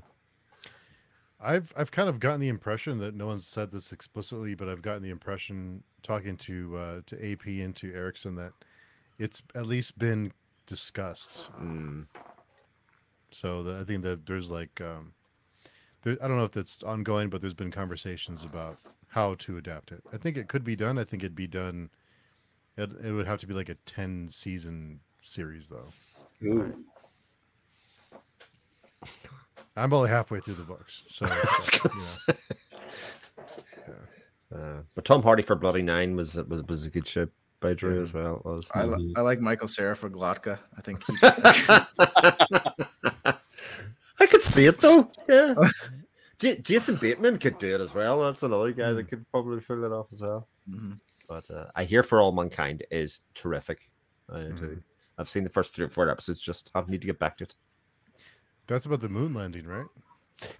I've 1.38 1.72
I've 1.76 1.90
kind 1.90 2.08
of 2.08 2.18
gotten 2.18 2.40
the 2.40 2.48
impression 2.48 2.98
that 2.98 3.14
no 3.14 3.26
one's 3.26 3.46
said 3.46 3.70
this 3.70 3.92
explicitly, 3.92 4.54
but 4.54 4.68
I've 4.68 4.80
gotten 4.82 5.02
the 5.02 5.10
impression 5.10 5.82
talking 6.02 6.36
to 6.38 6.76
uh, 6.76 7.00
to 7.06 7.32
AP 7.32 7.46
and 7.46 7.76
to 7.76 7.92
Erickson 7.94 8.36
that 8.36 8.52
it's 9.18 9.42
at 9.54 9.66
least 9.66 9.98
been 9.98 10.32
discussed. 10.66 11.50
Mm. 11.60 12.06
So 13.30 13.62
the, 13.62 13.78
I 13.80 13.84
think 13.84 14.02
that 14.02 14.24
there's 14.26 14.50
like 14.50 14.80
um, 14.80 15.12
there, 16.02 16.16
I 16.22 16.26
don't 16.26 16.38
know 16.38 16.44
if 16.44 16.52
that's 16.52 16.82
ongoing, 16.82 17.28
but 17.28 17.42
there's 17.42 17.54
been 17.54 17.70
conversations 17.70 18.42
about 18.44 18.78
how 19.08 19.34
to 19.34 19.58
adapt 19.58 19.92
it. 19.92 20.02
I 20.12 20.16
think 20.16 20.36
it 20.38 20.48
could 20.48 20.64
be 20.64 20.74
done. 20.74 20.96
I 20.98 21.04
think 21.04 21.22
it'd 21.22 21.36
be 21.36 21.46
done. 21.46 21.90
It, 22.76 22.90
it 23.04 23.12
would 23.12 23.26
have 23.26 23.40
to 23.40 23.46
be 23.46 23.54
like 23.54 23.68
a 23.68 23.74
ten 23.86 24.28
season 24.28 25.00
series 25.20 25.68
though. 25.68 25.88
Ooh. 26.44 26.74
I'm 29.76 29.92
only 29.92 30.08
halfway 30.08 30.40
through 30.40 30.54
the 30.54 30.62
books, 30.64 31.04
so 31.06 31.26
was 31.58 31.70
gonna 31.70 31.94
you 31.94 32.00
know. 32.00 32.06
say. 32.06 32.34
Uh, 34.54 34.78
but 34.94 35.04
Tom 35.04 35.22
Hardy 35.22 35.42
for 35.42 35.56
Bloody 35.56 35.82
Nine 35.82 36.14
was 36.16 36.36
was 36.36 36.62
was 36.64 36.84
a 36.84 36.90
good 36.90 37.06
show 37.06 37.26
by 37.60 37.74
Drew 37.74 38.02
as 38.02 38.12
well. 38.12 38.40
Was. 38.44 38.70
I, 38.74 38.84
li- 38.84 39.12
I 39.16 39.20
like 39.22 39.40
Michael 39.40 39.68
Cera 39.68 39.96
for 39.96 40.08
Glotka. 40.08 40.58
I 40.76 40.80
think 40.82 41.02
he, 41.04 41.16
I 44.18 44.26
could 44.26 44.42
see 44.42 44.66
it 44.66 44.80
though. 44.80 45.10
Yeah. 45.28 45.54
J- 46.38 46.60
Jason 46.60 46.96
Bateman 46.96 47.38
could 47.38 47.58
do 47.58 47.74
it 47.74 47.80
as 47.80 47.94
well. 47.94 48.20
That's 48.22 48.42
another 48.42 48.72
guy 48.72 48.92
that 48.92 49.08
could 49.08 49.24
probably 49.30 49.60
pull 49.60 49.84
it 49.84 49.92
off 49.92 50.06
as 50.12 50.20
well. 50.20 50.46
Mhm. 50.70 50.98
But 51.28 51.50
uh, 51.50 51.66
I 51.74 51.84
hear 51.84 52.02
For 52.02 52.20
All 52.20 52.32
Mankind 52.32 52.84
is 52.90 53.20
terrific. 53.34 53.90
I 54.30 54.38
Mm-hmm. 54.38 54.56
do. 54.56 54.82
I've 55.18 55.28
seen 55.28 55.44
the 55.44 55.50
first 55.50 55.74
three 55.74 55.84
or 55.86 55.88
four 55.88 56.10
episodes. 56.10 56.40
Just 56.42 56.70
I 56.74 56.82
need 56.88 57.00
to 57.00 57.06
get 57.06 57.18
back 57.18 57.38
to 57.38 57.44
it. 57.44 57.54
that's 58.66 58.84
about 58.86 59.00
the 59.00 59.08
moon 59.08 59.32
landing, 59.34 59.66
right? 59.66 59.86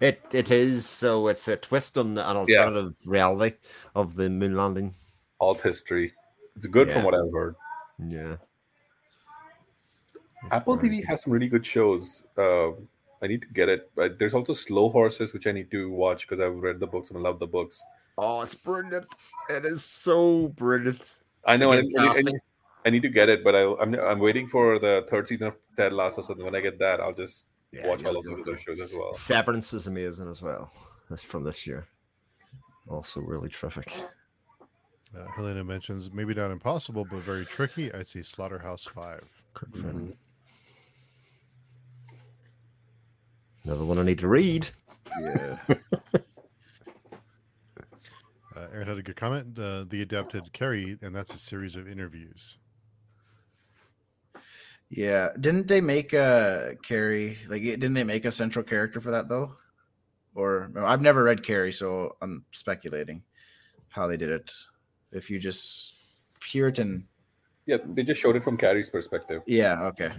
It 0.01 0.19
it 0.33 0.49
is 0.49 0.87
so 0.89 1.27
it's 1.27 1.47
a 1.47 1.55
twist 1.57 1.97
on 1.97 2.17
an 2.17 2.37
alternative 2.37 2.95
reality 3.05 3.57
of 3.93 4.15
the 4.15 4.29
moon 4.29 4.55
landing. 4.57 4.95
Alt 5.39 5.61
history. 5.61 6.13
It's 6.55 6.65
good 6.65 6.91
from 6.91 7.03
what 7.03 7.13
I've 7.13 7.31
heard. 7.31 7.55
Yeah. 8.09 8.37
Apple 10.51 10.77
TV 10.77 11.03
has 11.05 11.23
some 11.23 11.33
really 11.33 11.47
good 11.49 11.65
shows. 11.65 12.23
Uh, 12.37 12.69
I 13.21 13.27
need 13.27 13.41
to 13.41 13.47
get 13.53 13.69
it. 13.69 13.91
But 13.95 14.17
there's 14.17 14.33
also 14.33 14.53
Slow 14.53 14.89
Horses, 14.89 15.33
which 15.33 15.45
I 15.47 15.51
need 15.51 15.69
to 15.71 15.91
watch 15.91 16.27
because 16.27 16.39
I've 16.39 16.55
read 16.55 16.79
the 16.79 16.87
books 16.87 17.09
and 17.09 17.17
I 17.19 17.21
love 17.21 17.39
the 17.39 17.47
books. 17.47 17.83
Oh, 18.17 18.41
it's 18.41 18.55
brilliant. 18.55 19.05
It 19.49 19.65
is 19.65 19.83
so 19.83 20.47
brilliant. 20.49 21.11
I 21.45 21.55
know. 21.57 21.71
I, 21.71 21.77
Again, 21.77 21.99
I- 21.99 22.31
I- 22.85 22.89
need 22.89 23.01
to 23.01 23.09
get 23.09 23.27
it, 23.29 23.43
but 23.43 23.53
I, 23.53 23.63
I'm 23.81 23.93
I'm 23.95 24.19
waiting 24.19 24.47
for 24.47 24.79
the 24.79 25.05
third 25.09 25.27
season 25.27 25.47
of 25.47 25.55
Ted 25.75 25.91
Lasso. 25.93 26.21
So 26.21 26.33
when 26.35 26.55
I 26.55 26.61
get 26.61 26.79
that, 26.79 27.01
I'll 27.01 27.13
just 27.13 27.47
Yeah, 27.73 27.85
watch 27.87 28.05
all 28.05 28.15
of 28.17 28.23
those 28.23 28.35
the 28.37 28.41
other 28.41 28.57
shows 28.57 28.79
as 28.79 28.93
well. 28.93 29.13
Severance 29.13 29.73
is 29.73 29.87
amazing 29.87 30.29
as 30.29 30.41
well. 30.41 30.71
That's 31.09 31.21
from 31.21 31.43
this 31.43 31.67
year. 31.67 31.85
Also 32.87 33.19
really 33.19 33.49
terrific. 33.49 33.93
Uh, 35.17 35.25
Helena 35.35 35.63
mentions 35.65 36.11
maybe 36.13 36.33
not 36.33 36.49
impossible, 36.51 37.05
but 37.09 37.19
very 37.23 37.45
tricky. 37.45 37.91
I 37.93 38.03
see 38.03 38.21
Slaughterhouse 38.23 38.85
Five. 38.85 39.25
Kirk 39.53 39.71
Mhm. 39.71 40.15
Another 43.65 43.83
one 43.85 43.99
I 43.99 44.03
need 44.03 44.19
to 44.19 44.27
read. 44.29 44.69
yeah. 45.19 45.59
Uh, 48.57 48.67
Aaron 48.73 48.87
had 48.87 48.97
a 48.97 49.03
good 49.03 49.15
comment. 49.15 49.57
Uh, 49.59 49.85
the 49.87 50.01
adapted 50.01 50.51
Carrie, 50.53 50.97
and 51.01 51.15
that's 51.15 51.33
a 51.33 51.37
series 51.37 51.75
of 51.75 51.87
interviews. 51.87 52.57
Yeah. 54.89 55.29
Didn't 55.39 55.67
they 55.67 55.81
make 55.81 56.13
a 56.13 56.75
Carrie 56.83 57.37
like 57.49 57.61
didn't 57.61 57.93
they 57.93 58.03
make 58.03 58.25
a 58.25 58.31
central 58.31 58.63
character 58.63 59.01
for 59.01 59.11
that 59.11 59.27
though? 59.29 59.53
or 60.35 60.71
I've 60.77 61.01
never 61.01 61.23
read 61.23 61.43
Carrie, 61.43 61.71
so 61.73 62.15
I'm 62.21 62.45
speculating 62.51 63.23
how 63.89 64.05
they 64.05 64.17
did 64.17 64.29
it. 64.29 64.51
If 65.11 65.31
you 65.31 65.39
just 65.39 65.95
Puritan, 66.39 67.07
Yeah, 67.65 67.77
they 67.83 68.03
just 68.03 68.21
showed 68.21 68.35
it 68.35 68.43
from 68.43 68.55
Carrie's 68.55 68.89
perspective. 68.91 69.41
yeah, 69.47 69.81
okay, 69.85 70.11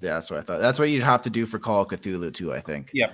yeah, 0.00 0.14
that's 0.14 0.30
what 0.30 0.40
I 0.40 0.42
thought. 0.42 0.60
That's 0.60 0.78
what 0.78 0.88
you'd 0.88 1.02
have 1.02 1.20
to 1.22 1.30
do 1.30 1.44
for 1.44 1.58
Call 1.58 1.82
of 1.82 1.88
Cthulhu 1.88 2.32
too. 2.32 2.54
I 2.54 2.60
think. 2.60 2.90
Yeah. 2.94 3.12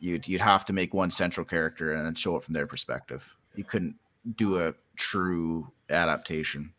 You'd 0.00 0.26
you'd 0.26 0.40
have 0.40 0.64
to 0.64 0.72
make 0.72 0.94
one 0.94 1.10
central 1.10 1.44
character 1.44 1.92
and 1.92 2.06
then 2.06 2.14
show 2.14 2.36
it 2.36 2.42
from 2.42 2.54
their 2.54 2.66
perspective. 2.66 3.36
You 3.54 3.64
couldn't 3.64 3.94
do 4.36 4.58
a 4.58 4.74
true 4.96 5.70
adaptation. 5.88 6.72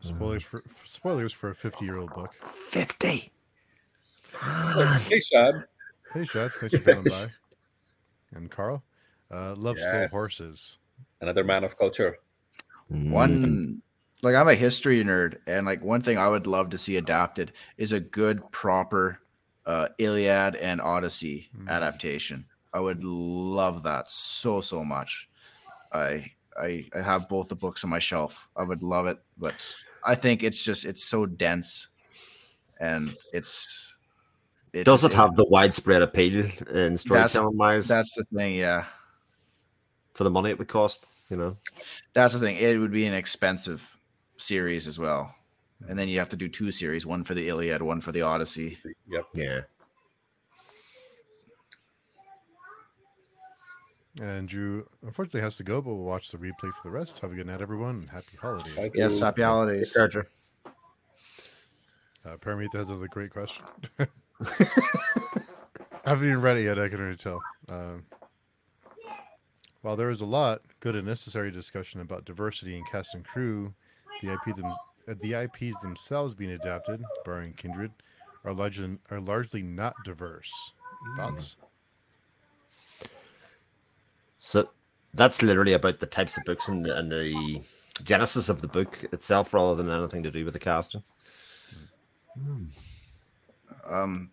Spoilers 0.00 0.42
for 0.42 0.62
spoilers 0.84 1.32
for 1.32 1.50
a 1.50 1.54
fifty-year-old 1.54 2.12
book. 2.12 2.34
Fifty. 2.42 3.30
Hey, 4.32 5.20
Shad. 5.20 5.64
Hey, 6.12 6.24
Shad, 6.24 6.50
thanks 6.52 6.76
for 6.76 6.78
coming 6.78 7.04
by. 7.04 7.26
And 8.34 8.50
Carl, 8.50 8.82
uh, 9.30 9.54
love 9.56 9.78
slow 9.78 10.06
horses. 10.08 10.78
Another 11.20 11.44
man 11.44 11.64
of 11.64 11.76
culture. 11.76 12.16
One 12.88 13.82
like 14.22 14.34
I'm 14.34 14.48
a 14.48 14.54
history 14.54 15.04
nerd, 15.04 15.36
and 15.46 15.66
like 15.66 15.84
one 15.84 16.00
thing 16.00 16.16
I 16.16 16.28
would 16.28 16.46
love 16.46 16.70
to 16.70 16.78
see 16.78 16.96
adapted 16.96 17.52
is 17.76 17.92
a 17.92 18.00
good 18.00 18.50
proper 18.50 19.20
uh 19.66 19.88
Iliad 19.98 20.56
and 20.56 20.80
Odyssey 20.80 21.48
Mm. 21.56 21.68
adaptation. 21.68 22.44
I 22.74 22.80
would 22.80 23.04
love 23.04 23.82
that 23.84 24.10
so 24.10 24.60
so 24.60 24.84
much. 24.84 25.28
I 25.92 26.30
I 26.58 26.86
I 26.94 27.00
have 27.02 27.28
both 27.28 27.48
the 27.48 27.54
books 27.56 27.84
on 27.84 27.90
my 27.90 27.98
shelf. 27.98 28.48
I 28.56 28.62
would 28.62 28.82
love 28.82 29.06
it, 29.06 29.18
but 29.38 29.54
I 30.04 30.14
think 30.14 30.42
it's 30.42 30.62
just 30.64 30.84
it's 30.84 31.04
so 31.04 31.26
dense 31.26 31.88
and 32.80 33.14
it's 33.32 33.94
it 34.72 34.84
Does 34.84 35.02
just- 35.02 35.12
it 35.12 35.16
have 35.16 35.36
the 35.36 35.44
widespread 35.44 36.02
appeal 36.02 36.50
in 36.74 36.96
storytelling 36.98 37.56
wise 37.58 37.86
that's 37.86 38.14
the 38.16 38.24
thing, 38.34 38.54
yeah. 38.56 38.86
for 40.14 40.24
the 40.24 40.30
money 40.30 40.50
it 40.50 40.58
would 40.58 40.68
cost? 40.68 41.04
You 41.30 41.36
know, 41.38 41.56
That's 42.12 42.34
the 42.34 42.40
thing. 42.40 42.56
It 42.56 42.78
would 42.78 42.92
be 42.92 43.06
an 43.06 43.14
expensive 43.14 43.98
series 44.36 44.86
as 44.86 44.98
well. 44.98 45.34
And 45.88 45.98
then 45.98 46.08
you 46.08 46.18
have 46.18 46.28
to 46.30 46.36
do 46.36 46.48
two 46.48 46.70
series, 46.70 47.04
one 47.06 47.24
for 47.24 47.34
the 47.34 47.48
Iliad, 47.48 47.82
one 47.82 48.00
for 48.00 48.12
the 48.12 48.22
Odyssey. 48.22 48.78
Yep. 49.08 49.24
yeah. 49.34 49.60
And 54.20 54.46
Drew 54.48 54.86
unfortunately 55.02 55.40
has 55.40 55.56
to 55.56 55.64
go, 55.64 55.80
but 55.80 55.94
we'll 55.94 56.04
watch 56.04 56.30
the 56.30 56.38
replay 56.38 56.72
for 56.72 56.82
the 56.84 56.90
rest. 56.90 57.20
Have 57.20 57.32
a 57.32 57.34
good 57.34 57.46
night, 57.46 57.62
everyone, 57.62 57.96
and 57.96 58.10
happy 58.10 58.36
holidays. 58.40 58.74
Thank 58.74 58.94
Yes, 58.94 59.18
you. 59.18 59.24
happy 59.24 59.42
holidays. 59.42 59.92
Charger. 59.92 60.28
Uh, 62.24 62.36
Paramita 62.36 62.74
has 62.74 62.90
a 62.90 62.94
great 63.08 63.30
question. 63.30 63.64
I 63.98 64.06
haven't 66.04 66.28
even 66.28 66.40
read 66.42 66.58
it 66.58 66.64
yet. 66.64 66.78
I 66.78 66.88
can 66.88 67.00
already 67.00 67.16
tell. 67.16 67.42
Um, 67.68 68.04
while 69.80 69.96
there 69.96 70.10
is 70.10 70.20
a 70.20 70.26
lot 70.26 70.60
good 70.80 70.94
and 70.94 71.06
necessary 71.06 71.50
discussion 71.50 72.00
about 72.00 72.24
diversity 72.24 72.76
in 72.76 72.84
cast 72.84 73.14
and 73.14 73.24
crew, 73.24 73.72
the 74.22 74.32
IP 74.32 74.54
them, 74.54 74.72
Uh, 75.08 75.14
the 75.20 75.34
IPs 75.34 75.80
themselves 75.80 76.34
being 76.34 76.52
adapted, 76.52 77.02
barring 77.24 77.52
Kindred, 77.54 77.90
are 78.44 78.52
largely 78.52 78.96
are 79.10 79.20
largely 79.20 79.62
not 79.62 79.94
diverse. 80.04 80.52
Mm. 81.08 81.16
Thoughts? 81.16 81.56
So 84.38 84.68
that's 85.14 85.42
literally 85.42 85.74
about 85.74 86.00
the 86.00 86.06
types 86.06 86.36
of 86.36 86.44
books 86.44 86.68
and 86.68 86.84
the, 86.84 86.98
and 86.98 87.10
the 87.10 87.62
genesis 88.02 88.48
of 88.48 88.60
the 88.60 88.68
book 88.68 89.04
itself, 89.12 89.54
rather 89.54 89.74
than 89.80 89.92
anything 89.92 90.22
to 90.22 90.30
do 90.30 90.44
with 90.44 90.54
the 90.54 90.60
casting. 90.60 91.02
Hmm. 92.38 92.64
Um, 93.88 94.30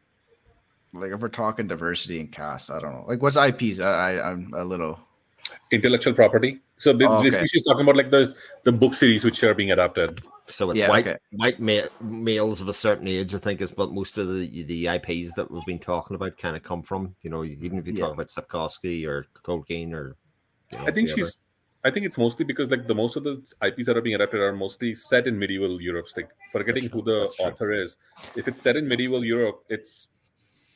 like 0.93 1.11
if 1.11 1.19
we're 1.19 1.29
talking 1.29 1.67
diversity 1.67 2.19
and 2.19 2.31
cast, 2.31 2.71
I 2.71 2.79
don't 2.79 2.93
know. 2.93 3.05
Like 3.07 3.21
what's 3.21 3.37
IPs? 3.37 3.79
I, 3.79 3.89
I 4.15 4.31
I'm 4.31 4.53
a 4.55 4.63
little. 4.63 4.99
Intellectual 5.71 6.13
property. 6.13 6.59
So 6.77 6.93
ba- 6.93 7.05
Oh, 7.09 7.17
okay. 7.17 7.23
basically, 7.29 7.47
she's 7.47 7.63
talking 7.63 7.81
about 7.81 7.95
like 7.95 8.09
the 8.11 8.35
the 8.63 8.71
book 8.71 8.93
series 8.93 9.23
which 9.23 9.43
are 9.43 9.53
being 9.53 9.71
adapted. 9.71 10.21
So 10.47 10.71
it's 10.71 10.79
Yeah, 10.79 10.89
white 10.89 11.07
okay. 11.07 11.17
white 11.31 11.59
ma- 11.59 11.89
males 12.01 12.61
of 12.61 12.67
a 12.69 12.73
certain 12.73 13.07
age, 13.07 13.35
I 13.35 13.37
think, 13.37 13.61
is 13.61 13.75
what 13.75 13.91
most 13.91 14.17
of 14.17 14.27
the 14.27 14.63
the 14.63 14.89
IPs 14.89 15.33
that 15.35 15.49
we've 15.51 15.65
been 15.65 15.79
talking 15.79 16.15
about 16.15 16.37
kind 16.37 16.55
of 16.55 16.63
come 16.63 16.81
from. 16.81 17.15
You 17.21 17.29
know, 17.29 17.43
even 17.43 17.77
if 17.77 17.87
you 17.87 17.93
Yeah. 17.93 18.05
talk 18.05 18.13
about 18.13 18.27
Sapkowski 18.27 19.05
or 19.07 19.25
Tolkien 19.43 19.93
or. 19.93 20.15
You 20.71 20.79
know, 20.79 20.85
I 20.87 20.91
think 20.91 21.09
whoever. 21.09 21.27
she's. 21.27 21.37
I 21.85 21.91
think 21.91 22.05
it's 22.05 22.17
mostly 22.17 22.43
because 22.43 22.69
like 22.69 22.87
the 22.87 22.95
most 22.95 23.15
of 23.15 23.23
the 23.23 23.41
IPs 23.61 23.85
that 23.85 23.95
are 23.95 24.01
being 24.01 24.15
adapted 24.15 24.41
are 24.41 24.51
mostly 24.53 24.93
set 24.95 25.27
in 25.27 25.39
medieval 25.39 25.79
Europe. 25.81 26.07
Like 26.15 26.29
forgetting 26.51 26.89
who 26.89 27.01
the 27.03 27.21
That's 27.21 27.35
true. 27.35 27.45
author 27.45 27.71
is. 27.71 27.95
If 28.35 28.47
it's 28.47 28.61
set 28.61 28.75
in 28.75 28.87
medieval 28.87 29.23
Europe, 29.23 29.63
it's 29.69 30.07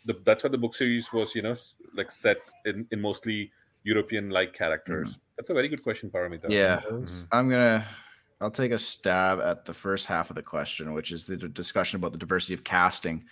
the 0.06 0.16
that's 0.26 0.44
why 0.44 0.50
the 0.50 0.58
book 0.58 0.76
series 0.76 1.12
was 1.14 1.34
you 1.36 1.42
know 1.42 1.56
like 1.96 2.12
set 2.12 2.38
in 2.66 2.88
in 2.92 3.02
mostly 3.02 3.52
European 3.84 4.30
like 4.30 4.54
characters. 4.54 5.20
That's 5.38 5.50
a 5.50 5.54
very 5.54 5.68
good 5.68 5.84
question, 5.84 6.10
Paramita. 6.10 6.46
Yeah, 6.50 6.80
Mhm. 6.90 7.28
I'm 7.32 7.50
gonna. 7.50 7.86
I'll 8.42 8.52
take 8.52 8.72
a 8.72 8.78
stab 8.78 9.40
at 9.40 9.64
the 9.64 9.74
first 9.74 10.06
half 10.06 10.30
of 10.30 10.36
the 10.36 10.42
question, 10.44 10.94
which 10.94 11.12
is 11.12 11.26
the 11.26 11.38
d- 11.38 11.48
discussion 11.48 11.98
about 11.98 12.12
the 12.12 12.18
diversity 12.18 12.54
of 12.54 12.64
casting. 12.64 13.26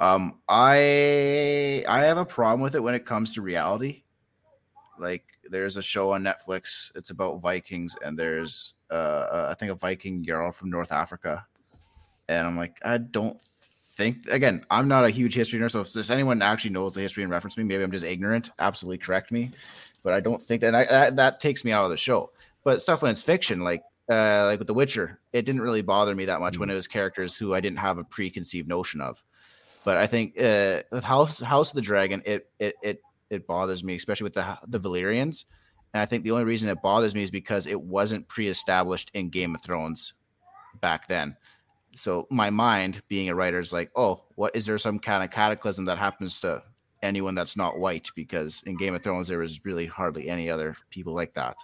Um, 0.00 0.40
I 0.48 1.84
I 1.88 2.00
have 2.04 2.18
a 2.18 2.24
problem 2.24 2.60
with 2.60 2.74
it 2.74 2.80
when 2.80 2.94
it 2.94 3.06
comes 3.06 3.34
to 3.34 3.42
reality. 3.42 4.02
Like, 4.98 5.24
there's 5.48 5.76
a 5.76 5.82
show 5.82 6.12
on 6.12 6.22
Netflix. 6.24 6.94
It's 6.94 7.10
about 7.10 7.40
Vikings, 7.40 7.96
and 8.04 8.18
there's 8.18 8.74
uh, 8.90 9.48
I 9.50 9.54
think 9.54 9.70
a 9.70 9.74
Viking 9.74 10.22
girl 10.22 10.50
from 10.52 10.70
North 10.70 10.90
Africa, 10.92 11.46
and 12.28 12.46
I'm 12.46 12.56
like, 12.56 12.76
I 12.84 12.98
don't 12.98 13.38
think. 13.92 14.28
Again, 14.28 14.64
I'm 14.70 14.88
not 14.88 15.04
a 15.04 15.10
huge 15.10 15.34
history 15.34 15.58
nerd, 15.58 15.70
so 15.70 15.80
if 15.80 15.92
there's 15.92 16.10
anyone 16.10 16.42
actually 16.42 16.70
knows 16.70 16.94
the 16.94 17.00
history 17.00 17.22
and 17.22 17.30
reference 17.30 17.56
me, 17.56 17.64
maybe 17.64 17.82
I'm 17.82 17.90
just 17.90 18.04
ignorant. 18.04 18.50
Absolutely 18.58 18.98
correct 18.98 19.30
me, 19.32 19.50
but 20.02 20.12
I 20.12 20.20
don't 20.20 20.42
think 20.42 20.62
that 20.62 20.74
I, 20.74 20.84
that, 20.86 21.16
that 21.16 21.40
takes 21.40 21.64
me 21.64 21.72
out 21.72 21.84
of 21.84 21.90
the 21.90 21.96
show. 21.96 22.30
But 22.64 22.82
stuff 22.82 23.02
when 23.02 23.10
it's 23.10 23.22
fiction, 23.22 23.60
like 23.60 23.82
uh, 24.10 24.46
like 24.46 24.58
with 24.58 24.66
The 24.66 24.74
Witcher, 24.74 25.20
it 25.32 25.44
didn't 25.44 25.60
really 25.60 25.82
bother 25.82 26.14
me 26.14 26.24
that 26.26 26.40
much 26.40 26.58
when 26.58 26.70
it 26.70 26.74
was 26.74 26.88
characters 26.88 27.36
who 27.36 27.54
I 27.54 27.60
didn't 27.60 27.78
have 27.78 27.98
a 27.98 28.04
preconceived 28.04 28.68
notion 28.68 29.00
of. 29.00 29.22
But 29.84 29.96
I 29.96 30.06
think 30.06 30.40
uh, 30.40 30.82
with 30.90 31.04
House 31.04 31.40
House 31.40 31.70
of 31.70 31.76
the 31.76 31.82
Dragon, 31.82 32.22
it 32.24 32.48
it 32.58 32.74
it 32.82 33.02
it 33.30 33.46
bothers 33.46 33.84
me, 33.84 33.94
especially 33.94 34.24
with 34.24 34.34
the 34.34 34.58
the 34.66 34.80
Valyrians. 34.80 35.44
And 35.94 36.00
I 36.00 36.06
think 36.06 36.22
the 36.22 36.30
only 36.30 36.44
reason 36.44 36.68
it 36.68 36.82
bothers 36.82 37.14
me 37.14 37.22
is 37.22 37.30
because 37.30 37.66
it 37.66 37.80
wasn't 37.80 38.28
pre-established 38.28 39.10
in 39.14 39.28
Game 39.28 39.54
of 39.54 39.62
Thrones 39.62 40.14
back 40.80 41.08
then. 41.08 41.36
So 41.96 42.26
my 42.30 42.50
mind, 42.50 43.02
being 43.08 43.28
a 43.28 43.34
writer, 43.34 43.58
is 43.58 43.72
like, 43.72 43.90
oh, 43.96 44.22
what 44.36 44.54
is 44.54 44.66
there 44.66 44.78
some 44.78 44.98
kind 44.98 45.24
of 45.24 45.30
cataclysm 45.30 45.84
that 45.86 45.98
happens 45.98 46.40
to 46.40 46.62
anyone 47.02 47.34
that's 47.34 47.56
not 47.56 47.78
white? 47.78 48.08
Because 48.14 48.62
in 48.66 48.76
Game 48.76 48.94
of 48.94 49.02
Thrones, 49.02 49.28
there 49.28 49.38
was 49.38 49.64
really 49.64 49.86
hardly 49.86 50.28
any 50.28 50.50
other 50.50 50.76
people 50.90 51.14
like 51.14 51.34
that. 51.34 51.56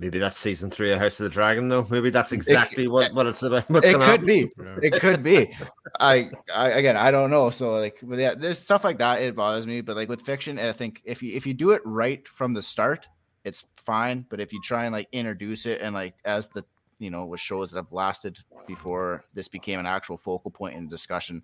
Maybe 0.00 0.18
that's 0.18 0.38
season 0.38 0.70
three 0.70 0.92
of 0.92 0.98
House 0.98 1.20
of 1.20 1.24
the 1.24 1.30
Dragon, 1.30 1.68
though. 1.68 1.86
Maybe 1.90 2.08
that's 2.08 2.32
exactly 2.32 2.88
what, 2.88 3.12
what 3.12 3.26
it's 3.26 3.42
about. 3.42 3.68
it 3.68 3.82
could 3.82 4.00
happen. 4.00 4.24
be. 4.24 4.50
Yeah. 4.58 4.78
It 4.82 4.92
could 4.94 5.22
be. 5.22 5.54
I, 6.00 6.30
I 6.54 6.70
again, 6.70 6.96
I 6.96 7.10
don't 7.10 7.30
know. 7.30 7.50
So 7.50 7.74
like, 7.74 7.98
but 8.02 8.18
yeah, 8.18 8.34
there's 8.34 8.58
stuff 8.58 8.82
like 8.82 8.96
that. 8.98 9.20
It 9.20 9.36
bothers 9.36 9.66
me. 9.66 9.82
But 9.82 9.96
like 9.96 10.08
with 10.08 10.22
fiction, 10.22 10.58
I 10.58 10.72
think 10.72 11.02
if 11.04 11.22
you 11.22 11.36
if 11.36 11.46
you 11.46 11.52
do 11.52 11.72
it 11.72 11.82
right 11.84 12.26
from 12.26 12.54
the 12.54 12.62
start, 12.62 13.08
it's 13.44 13.66
fine. 13.76 14.24
But 14.30 14.40
if 14.40 14.54
you 14.54 14.62
try 14.62 14.84
and 14.84 14.94
like 14.94 15.08
introduce 15.12 15.66
it 15.66 15.82
and 15.82 15.94
like 15.94 16.14
as 16.24 16.48
the 16.48 16.64
you 17.00 17.10
know 17.10 17.24
with 17.24 17.40
shows 17.40 17.70
that 17.70 17.78
have 17.78 17.92
lasted 17.92 18.38
before 18.68 19.24
this 19.34 19.48
became 19.48 19.80
an 19.80 19.86
actual 19.86 20.16
focal 20.16 20.50
point 20.50 20.76
in 20.76 20.88
discussion, 20.88 21.42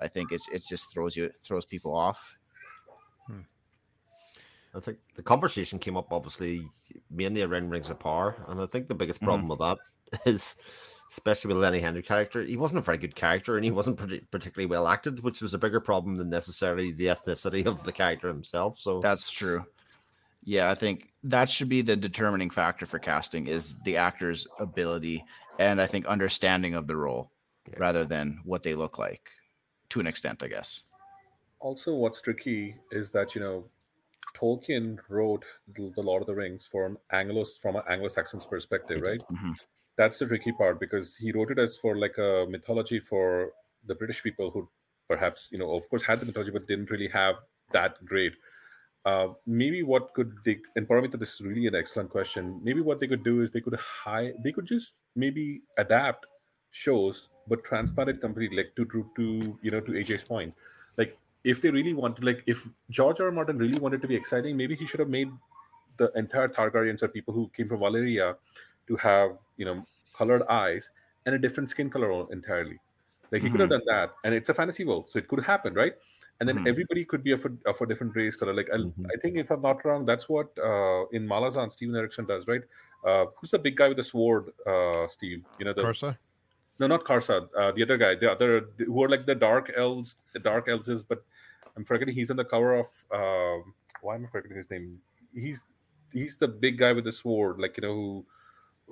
I 0.00 0.06
think 0.06 0.30
it's 0.30 0.48
it 0.48 0.62
just 0.68 0.92
throws 0.92 1.16
you 1.16 1.30
throws 1.42 1.66
people 1.66 1.96
off. 1.96 2.36
Hmm. 3.26 3.40
I 4.74 4.80
think 4.80 4.98
the 5.16 5.22
conversation 5.22 5.78
came 5.78 5.96
up 5.96 6.12
obviously 6.12 6.62
mainly 7.10 7.42
around 7.42 7.70
Rings 7.70 7.90
of 7.90 7.98
Power, 7.98 8.36
and 8.46 8.60
I 8.60 8.66
think 8.66 8.86
the 8.86 8.94
biggest 8.94 9.18
mm-hmm. 9.18 9.26
problem 9.26 9.48
with 9.48 9.58
that 9.58 9.78
is, 10.26 10.56
especially 11.10 11.54
with 11.54 11.62
Lenny 11.62 11.80
Henry 11.80 12.02
character, 12.02 12.42
he 12.42 12.56
wasn't 12.56 12.78
a 12.78 12.82
very 12.82 12.98
good 12.98 13.16
character, 13.16 13.56
and 13.56 13.64
he 13.64 13.70
wasn't 13.70 13.96
parti- 13.96 14.26
particularly 14.30 14.66
well 14.66 14.86
acted, 14.86 15.24
which 15.24 15.40
was 15.40 15.54
a 15.54 15.58
bigger 15.58 15.80
problem 15.80 16.18
than 16.18 16.28
necessarily 16.28 16.92
the 16.92 17.06
ethnicity 17.06 17.66
of 17.66 17.82
the 17.84 17.92
character 17.92 18.28
himself. 18.28 18.78
So 18.78 19.00
That's 19.00 19.30
true. 19.30 19.64
Yeah, 20.48 20.70
I 20.70 20.74
think 20.74 21.12
that 21.24 21.50
should 21.50 21.68
be 21.68 21.82
the 21.82 21.94
determining 21.94 22.48
factor 22.48 22.86
for 22.86 22.98
casting 22.98 23.48
is 23.48 23.74
the 23.84 23.98
actor's 23.98 24.46
ability 24.58 25.22
and 25.58 25.78
I 25.78 25.86
think 25.86 26.06
understanding 26.06 26.74
of 26.74 26.86
the 26.86 26.96
role 26.96 27.32
Yeah. 27.68 27.74
rather 27.76 28.06
than 28.06 28.40
what 28.44 28.62
they 28.62 28.74
look 28.74 28.96
like 28.98 29.28
to 29.90 30.00
an 30.00 30.06
extent, 30.06 30.42
I 30.42 30.48
guess. 30.48 30.84
Also, 31.60 31.94
what's 31.94 32.22
tricky 32.22 32.74
is 32.90 33.12
that 33.12 33.34
you 33.34 33.42
know 33.42 33.68
Tolkien 34.40 34.98
wrote 35.10 35.44
the 35.76 35.92
the 35.96 36.04
Lord 36.08 36.22
of 36.22 36.28
the 36.28 36.34
Rings 36.34 36.66
from 36.66 36.96
Anglo 37.12 37.44
from 37.62 37.76
an 37.76 37.82
Anglo-Saxon's 37.86 38.46
perspective, 38.46 39.02
right? 39.02 39.20
Mhm. 39.30 39.54
That's 39.96 40.18
the 40.18 40.26
tricky 40.26 40.52
part 40.52 40.80
because 40.80 41.14
he 41.14 41.30
wrote 41.32 41.50
it 41.50 41.58
as 41.58 41.76
for 41.76 41.92
like 42.04 42.16
a 42.16 42.46
mythology 42.48 43.00
for 43.00 43.52
the 43.84 43.94
British 44.00 44.22
people 44.22 44.50
who 44.50 44.66
perhaps 45.08 45.48
you 45.52 45.58
know 45.58 45.70
of 45.78 45.86
course 45.90 46.04
had 46.10 46.20
the 46.20 46.26
mythology 46.30 46.52
but 46.56 46.66
didn't 46.66 46.90
really 46.94 47.08
have 47.22 47.36
that 47.72 48.02
great. 48.12 48.32
Uh, 49.04 49.28
maybe 49.46 49.82
what 49.82 50.12
could 50.12 50.32
they 50.44 50.58
and 50.76 50.86
Paramita, 50.86 51.18
this 51.18 51.34
is 51.34 51.40
really 51.40 51.66
an 51.66 51.74
excellent 51.74 52.10
question. 52.10 52.60
Maybe 52.62 52.80
what 52.80 53.00
they 53.00 53.06
could 53.06 53.24
do 53.24 53.42
is 53.42 53.50
they 53.50 53.60
could 53.60 53.76
hire 53.76 54.34
they 54.42 54.52
could 54.52 54.66
just 54.66 54.92
maybe 55.16 55.62
adapt 55.78 56.26
shows 56.70 57.30
but 57.48 57.64
transplant 57.64 58.10
it 58.10 58.20
completely 58.20 58.58
like 58.58 58.74
to 58.76 58.84
to, 58.84 59.10
to 59.16 59.58
you 59.62 59.70
know 59.70 59.80
to 59.80 59.92
AJ's 59.92 60.24
point 60.24 60.52
like 60.98 61.16
if 61.44 61.62
they 61.62 61.70
really 61.70 61.94
wanted, 61.94 62.24
like 62.24 62.42
if 62.46 62.68
George 62.90 63.20
R. 63.20 63.26
R. 63.26 63.32
Martin 63.32 63.58
really 63.58 63.78
wanted 63.78 64.02
to 64.02 64.08
be 64.08 64.14
exciting, 64.14 64.56
maybe 64.56 64.74
he 64.74 64.84
should 64.84 65.00
have 65.00 65.08
made 65.08 65.30
the 65.96 66.12
entire 66.14 66.48
Targaryens 66.48 67.02
or 67.02 67.08
people 67.08 67.32
who 67.32 67.50
came 67.56 67.68
from 67.68 67.80
Valyria 67.80 68.36
to 68.86 68.96
have 68.96 69.38
you 69.56 69.64
know 69.64 69.86
colored 70.16 70.42
eyes 70.48 70.90
and 71.26 71.34
a 71.34 71.38
different 71.38 71.70
skin 71.70 71.90
color 71.90 72.26
entirely. 72.32 72.78
Like 73.30 73.42
he 73.42 73.50
could 73.50 73.60
have 73.60 73.70
done 73.70 73.82
that, 73.86 74.14
and 74.24 74.34
it's 74.34 74.48
a 74.48 74.54
fantasy 74.54 74.84
world, 74.84 75.10
so 75.10 75.18
it 75.18 75.28
could 75.28 75.44
happen, 75.44 75.74
right? 75.74 75.92
And 76.40 76.48
then 76.48 76.58
Mhm. 76.58 76.68
everybody 76.68 77.04
could 77.04 77.24
be 77.24 77.32
of 77.32 77.44
a, 77.44 77.50
of 77.68 77.80
a 77.80 77.86
different 77.86 78.14
race 78.14 78.36
color. 78.36 78.54
Like 78.54 78.68
I, 78.72 78.76
Mhm. 78.76 79.06
I 79.12 79.16
think, 79.20 79.36
if 79.36 79.50
I'm 79.50 79.62
not 79.62 79.84
wrong, 79.84 80.06
that's 80.06 80.28
what 80.28 80.56
uh, 80.58 81.06
in 81.12 81.26
Malazan 81.26 81.70
Steven 81.72 81.96
Erickson 81.96 82.26
does, 82.26 82.46
right? 82.46 82.62
Uh, 83.04 83.26
who's 83.36 83.50
the 83.50 83.58
big 83.58 83.76
guy 83.76 83.88
with 83.88 83.96
the 83.96 84.02
sword, 84.04 84.52
uh, 84.66 85.08
Steve? 85.08 85.44
You 85.58 85.64
know 85.64 85.72
the 85.72 85.82
Karsa? 85.82 86.16
no, 86.78 86.86
not 86.86 87.04
Karsad. 87.04 87.48
Uh, 87.56 87.72
the 87.72 87.82
other 87.82 87.96
guy, 87.96 88.14
the 88.14 88.30
other 88.30 88.68
who 88.76 89.02
are 89.02 89.08
like 89.08 89.26
the 89.26 89.34
dark 89.34 89.72
elves, 89.76 90.16
the 90.32 90.38
dark 90.38 90.68
elves 90.68 90.88
is, 90.88 91.02
but 91.02 91.24
I'm 91.76 91.84
forgetting. 91.84 92.14
He's 92.14 92.30
on 92.30 92.36
the 92.36 92.44
cover 92.44 92.74
of. 92.74 92.86
Um, 93.10 93.74
why 94.00 94.14
am 94.14 94.24
I 94.24 94.28
forgetting 94.28 94.56
his 94.56 94.70
name? 94.70 95.00
He's 95.34 95.64
he's 96.12 96.38
the 96.38 96.48
big 96.48 96.78
guy 96.78 96.92
with 96.92 97.04
the 97.04 97.12
sword, 97.12 97.58
like 97.58 97.76
you 97.76 97.82
know 97.82 97.94
who 97.94 98.26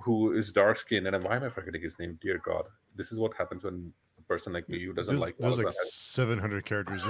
who 0.02 0.32
is 0.32 0.52
dark 0.52 0.76
skinned. 0.78 1.06
And 1.06 1.24
why 1.24 1.36
am 1.36 1.44
I 1.44 1.48
forgetting 1.48 1.82
his 1.82 1.98
name? 1.98 2.18
Dear 2.20 2.38
God, 2.38 2.66
this 2.96 3.12
is 3.12 3.18
what 3.18 3.34
happens 3.34 3.64
when 3.64 3.76
a 3.76 4.05
person 4.28 4.52
like 4.52 4.68
me 4.68 4.82
who 4.84 4.92
doesn't 4.92 5.14
There's, 5.14 5.20
like. 5.20 5.36
there's 5.38 5.58
like 5.58 5.66
Malazan 5.68 5.90
700 5.90 6.64
characters. 6.64 7.02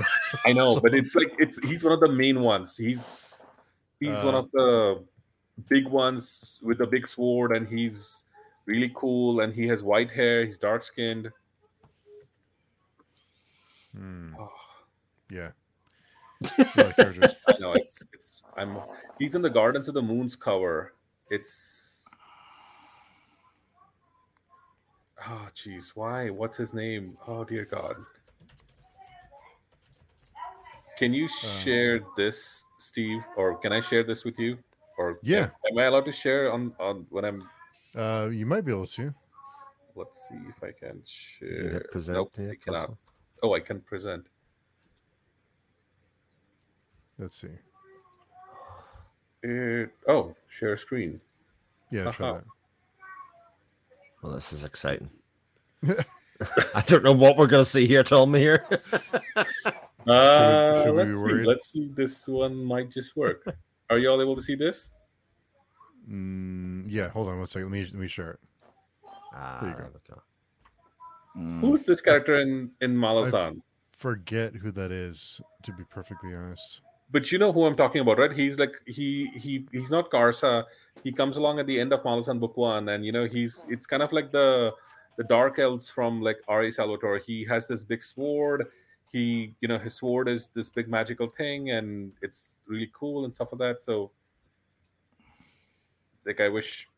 I 0.45 0.53
know, 0.53 0.79
but 0.85 0.95
it's 0.95 1.15
like 1.15 1.33
it's 1.39 1.57
he's 1.65 1.83
one 1.85 1.93
of 1.93 2.01
the 2.01 2.09
main 2.13 2.41
ones. 2.41 2.77
He's 2.77 3.23
he's 4.01 4.23
one 4.23 4.35
Uh, 4.35 4.39
of 4.39 4.51
the 4.53 5.05
big 5.69 5.87
ones 5.89 6.59
with 6.63 6.79
the 6.79 6.87
big 6.87 7.09
sword, 7.09 7.53
and 7.57 7.67
he's 7.69 8.25
really 8.67 8.93
cool. 8.95 9.41
And 9.41 9.53
he 9.55 9.67
has 9.69 9.83
white 9.83 10.11
hair. 10.11 10.45
He's 10.45 10.59
dark 10.59 10.83
skinned. 10.85 11.31
Hmm, 13.97 14.35
Oh, 14.39 14.53
yeah. 15.33 15.51
A 16.59 16.65
lot 16.77 16.79
of 16.79 16.97
characters. 16.97 17.35
I 17.49 17.55
know 17.59 17.73
it's 17.73 18.03
it's 18.13 18.43
I'm 18.57 18.79
he's 19.19 19.35
in 19.35 19.43
the 19.43 19.51
Gardens 19.51 19.89
of 19.89 19.95
the 19.95 20.03
Moon's 20.03 20.37
cover. 20.37 20.93
It's 21.31 21.76
oh 25.29 25.49
jeez, 25.55 25.91
why? 25.95 26.31
What's 26.31 26.57
his 26.57 26.73
name? 26.73 27.17
Oh 27.27 27.45
dear 27.45 27.65
God. 27.65 27.97
Can 30.99 31.13
you 31.13 31.29
share 31.29 32.01
this, 32.17 32.65
Steve, 32.79 33.23
or 33.37 33.57
can 33.59 33.73
I 33.73 33.81
share 33.81 34.03
this 34.03 34.25
with 34.25 34.39
you? 34.39 34.59
Or 34.97 35.19
Yeah. 35.23 35.51
am 35.71 35.79
I 35.79 35.85
allowed 35.85 36.07
to 36.07 36.13
share 36.13 36.51
on 36.53 36.75
on 36.81 37.07
when 37.11 37.25
I'm? 37.25 37.43
Uh, 37.95 38.29
you 38.33 38.47
might 38.47 38.65
be 38.65 38.73
able 38.73 38.87
to. 38.87 39.15
Let's 39.95 40.29
see 40.29 40.39
if 40.49 40.63
I 40.63 40.73
can 40.73 41.03
share. 41.05 41.71
hit 41.71 41.91
present. 41.91 42.17
Nope, 42.17 42.33
I 42.39 42.55
cannot. 42.63 42.97
Oh, 43.43 43.55
I 43.55 43.61
can 43.61 43.81
present. 43.81 44.27
Let's 47.19 47.41
see. 47.41 47.57
It, 49.43 49.91
oh, 50.09 50.35
share 50.49 50.77
screen. 50.77 51.21
Yeah, 51.91 52.11
try 52.11 52.29
Uh-huh. 52.29 52.41
Well, 54.27 54.35
this 54.35 54.53
is 54.53 54.65
exciting. 54.65 55.09
I 56.75 56.83
don't 56.89 57.05
know 57.05 57.13
what 57.13 57.37
we're 57.37 57.47
going 57.47 57.65
to 57.65 57.71
see 57.71 57.87
here. 57.87 58.03
Tell 58.03 58.27
me 58.27 58.41
here. 58.41 58.67
Uh, 60.09 60.85
should 60.85 60.95
we 60.95 61.03
be 61.03 61.11
let's 61.11 61.19
see. 61.19 61.43
Let's 61.43 61.73
see. 61.73 61.89
This 61.89 62.29
one 62.29 62.63
might 62.63 62.93
just 62.93 63.17
work. 63.17 63.45
Are 63.91 63.99
you 63.99 64.09
all 64.09 64.23
able 64.23 64.37
to 64.37 64.41
see 64.41 64.55
this? 64.55 64.93
Mm, 66.09 66.85
yeah, 66.87 67.09
hold 67.09 67.27
on 67.27 67.39
one 67.39 67.49
second. 67.49 67.73
Let 67.73 67.81
me 67.81 67.85
let 67.87 67.95
me 67.95 68.07
share 68.07 68.31
it. 68.31 68.39
Ah, 69.35 69.59
There 69.61 69.71
you 69.71 69.75
go. 69.75 69.83
there 69.83 70.01
go. 70.09 70.23
Mm. 71.41 71.61
Who's 71.61 71.83
this 71.83 72.01
character 72.01 72.41
in 72.41 72.71
in 72.81 72.95
Malazan? 72.95 73.63
Forget 73.99 74.55
who 74.55 74.71
that 74.71 74.93
is, 74.93 75.41
to 75.65 75.73
be 75.73 75.83
perfectly 75.91 76.37
honest. 76.37 76.83
But 77.11 77.31
you 77.31 77.39
know 77.39 77.53
who 77.53 77.65
I'm 77.67 77.77
talking 77.77 78.01
about, 78.01 78.19
right? 78.19 78.33
He's 78.33 78.59
like 78.59 78.75
he 78.87 79.29
he 79.35 79.67
he's 79.71 79.91
not 79.91 80.11
Karsa. 80.11 80.65
He 81.05 81.13
comes 81.13 81.37
along 81.37 81.61
at 81.61 81.67
the 81.67 81.79
end 81.79 81.93
of 81.93 82.03
Malazan 82.03 82.41
book 82.41 82.57
one, 82.57 82.89
and 82.89 83.05
you 83.05 83.13
know 83.13 83.27
he's 83.27 83.65
it's 83.69 83.87
kind 83.87 84.03
of 84.03 84.13
like 84.13 84.33
the 84.33 84.73
the 85.17 85.25
dark 85.25 85.59
elves 85.59 85.89
from 85.89 86.21
like 86.21 86.39
R.A. 86.49 86.71
Salvatore. 86.73 87.21
He 87.25 87.45
has 87.45 87.69
this 87.69 87.85
big 87.85 88.03
sword. 88.03 88.67
He 89.13 89.55
you 89.61 89.69
know 89.69 89.79
his 89.79 89.95
sword 89.95 90.29
is 90.29 90.49
this 90.49 90.69
big 90.69 90.89
magical 90.89 91.29
thing, 91.29 91.71
and 91.71 92.13
it's 92.23 92.57
really 92.67 92.91
cool 92.93 93.25
and 93.25 93.33
stuff 93.33 93.49
like 93.53 93.61
that. 93.61 93.81
So 93.81 94.11
like 96.27 96.41
I 96.41 96.49
wish 96.49 96.89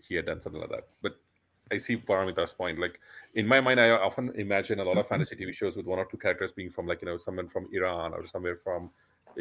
he 0.00 0.16
had 0.16 0.26
done 0.26 0.40
something 0.40 0.60
like 0.60 0.70
that. 0.70 0.88
But 1.00 1.18
I 1.70 1.78
see 1.78 1.96
Paramita's 1.96 2.52
point. 2.52 2.78
Like 2.78 2.98
in 3.34 3.46
my 3.46 3.60
mind, 3.60 3.80
I 3.80 3.90
often 3.90 4.32
imagine 4.34 4.80
a 4.80 4.84
lot 4.84 4.96
of 4.96 5.06
fantasy 5.06 5.36
TV 5.36 5.54
shows 5.54 5.76
with 5.76 5.86
one 5.86 5.98
or 5.98 6.06
two 6.06 6.16
characters 6.16 6.52
being 6.52 6.70
from 6.70 6.86
like 6.86 7.02
you 7.02 7.06
know 7.06 7.18
someone 7.18 7.48
from 7.48 7.68
Iran 7.72 8.12
or 8.12 8.26
somewhere 8.26 8.56
from 8.56 8.90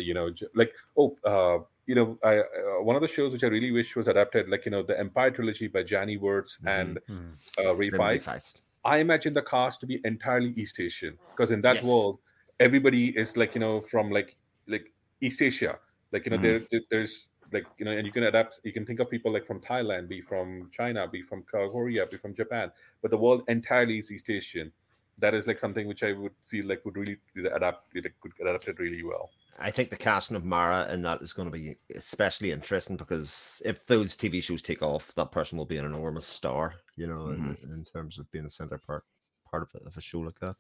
you 0.04 0.14
know 0.14 0.32
like 0.56 0.74
oh 0.98 1.18
uh, 1.26 1.60
you 1.86 1.96
know 1.96 2.18
I 2.24 2.40
uh, 2.40 2.82
one 2.82 2.96
of 2.96 3.02
the 3.02 3.08
shows 3.08 3.32
which 3.34 3.44
I 3.44 3.48
really 3.48 3.72
wish 3.72 3.96
was 3.96 4.08
adapted 4.08 4.50
like 4.50 4.66
you 4.66 4.72
know 4.72 4.84
the 4.84 4.98
Empire 5.00 5.32
trilogy 5.32 5.68
by 5.68 5.84
Janny 5.84 6.20
Wurts 6.20 6.60
and 6.66 7.00
Hmm. 7.08 7.34
uh, 7.60 7.76
Ray 7.76 7.90
Remedy 7.90 8.20
Feist. 8.20 8.62
I 8.86 8.98
imagine 9.00 9.34
the 9.34 9.42
cast 9.42 9.80
to 9.82 9.86
be 9.88 10.00
entirely 10.06 10.52
East 10.52 10.80
Asian 10.80 11.20
because 11.36 11.52
in 11.52 11.62
that 11.62 11.82
Yes. 11.82 11.84
world, 11.84 12.20
everybody 12.60 13.18
is 13.18 13.36
like 13.38 13.54
you 13.56 13.60
know 13.60 13.82
from 13.82 14.12
like 14.12 14.38
like 14.68 14.94
East 15.22 15.42
Asia. 15.42 15.80
Like 16.12 16.26
you 16.26 16.32
know, 16.32 16.38
Mhm. 16.38 16.42
there 16.42 16.60
there- 16.72 16.88
there's 16.90 17.30
like 17.52 17.68
you 17.78 17.86
know, 17.86 17.92
and 17.92 18.06
you 18.06 18.14
can 18.14 18.24
adapt. 18.24 18.60
You 18.64 18.74
can 18.74 18.86
think 18.86 19.00
of 19.00 19.10
people 19.10 19.32
like 19.32 19.46
from 19.46 19.62
Thailand, 19.62 20.08
be 20.10 20.22
from 20.22 20.70
China, 20.72 21.08
be 21.08 21.22
from 21.22 21.44
Korea, 21.44 22.06
be 22.08 22.18
from 22.18 22.34
Japan, 22.34 22.72
but 23.02 23.12
the 23.12 23.18
world 23.18 23.44
entirely 23.48 23.98
is 24.00 24.12
East 24.12 24.30
Asian. 24.30 24.72
That 25.20 25.34
is 25.34 25.48
like 25.48 25.60
something 25.60 25.88
which 25.88 26.04
I 26.04 26.14
would 26.14 26.34
feel 26.46 26.68
like 26.68 26.86
would 26.86 26.96
really 26.98 27.18
adapt, 27.54 27.96
like, 27.96 28.14
could 28.22 28.34
adapt 28.40 28.68
it 28.68 28.80
really 28.80 29.04
well. 29.04 29.30
I 29.60 29.72
think 29.72 29.90
the 29.90 29.98
casting 29.98 30.38
of 30.38 30.46
Mara 30.46 30.88
in 30.94 31.02
that 31.02 31.22
is 31.24 31.34
going 31.34 31.48
to 31.48 31.52
be 31.58 31.76
especially 31.96 32.52
interesting 32.52 32.96
because 32.96 33.62
if 33.66 33.88
those 33.88 34.16
TV 34.16 34.40
shows 34.40 34.62
take 34.62 34.84
off, 34.84 35.14
that 35.16 35.32
person 35.32 35.58
will 35.58 35.66
be 35.66 35.78
an 35.78 35.86
enormous 35.86 36.28
star, 36.28 36.76
you 36.96 37.08
know, 37.08 37.30
in, 37.30 37.58
in 37.64 37.84
terms 37.92 38.20
of 38.20 38.30
being 38.32 38.46
a 38.46 38.50
center 38.50 38.78
part 38.78 39.04
part 39.50 39.64
of, 39.64 39.70
it, 39.74 39.88
of 39.88 39.98
a 39.98 40.02
show 40.02 40.20
like 40.20 40.40
that. 40.42 40.56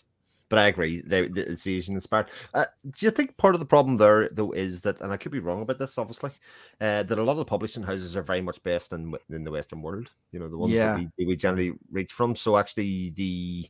But 0.49 0.59
I 0.59 0.67
agree, 0.67 1.01
they, 1.01 1.27
they- 1.27 1.41
it's 1.41 1.67
Asian 1.67 1.93
inspired. 1.95 2.29
Uh, 2.53 2.65
do 2.97 3.05
you 3.05 3.11
think 3.11 3.37
part 3.37 3.53
of 3.53 3.59
the 3.59 3.65
problem 3.65 3.97
there, 3.97 4.29
though, 4.29 4.51
is 4.53 4.81
that, 4.83 5.01
and 5.01 5.11
I 5.11 5.17
could 5.17 5.31
be 5.33 5.39
wrong 5.39 5.61
about 5.61 5.77
this, 5.77 5.97
obviously, 5.97 6.31
uh, 6.79 7.03
that 7.03 7.19
a 7.19 7.23
lot 7.23 7.33
of 7.33 7.37
the 7.39 7.45
publishing 7.45 7.83
houses 7.83 8.15
are 8.15 8.21
very 8.23 8.41
much 8.41 8.63
based 8.63 8.93
in 8.93 9.13
in 9.29 9.43
the 9.43 9.51
Western 9.51 9.81
world, 9.81 10.09
you 10.31 10.39
know, 10.39 10.47
the 10.49 10.57
ones 10.57 10.73
Yeah. 10.73 10.87
that 10.95 11.09
we, 11.17 11.25
we 11.25 11.35
generally 11.35 11.73
reach 11.91 12.13
from. 12.13 12.35
So 12.35 12.57
actually, 12.57 13.09
the 13.11 13.69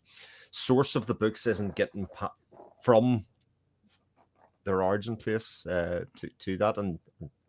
source 0.52 0.96
of 0.96 1.06
the 1.06 1.14
books 1.14 1.48
isn't 1.48 1.76
getting 1.76 2.06
pa- 2.08 2.34
from 2.82 3.26
their 4.64 4.84
origin 4.84 5.16
place 5.16 5.66
uh, 5.66 6.06
to 6.18 6.30
to 6.40 6.58
that. 6.58 6.78
And 6.78 7.00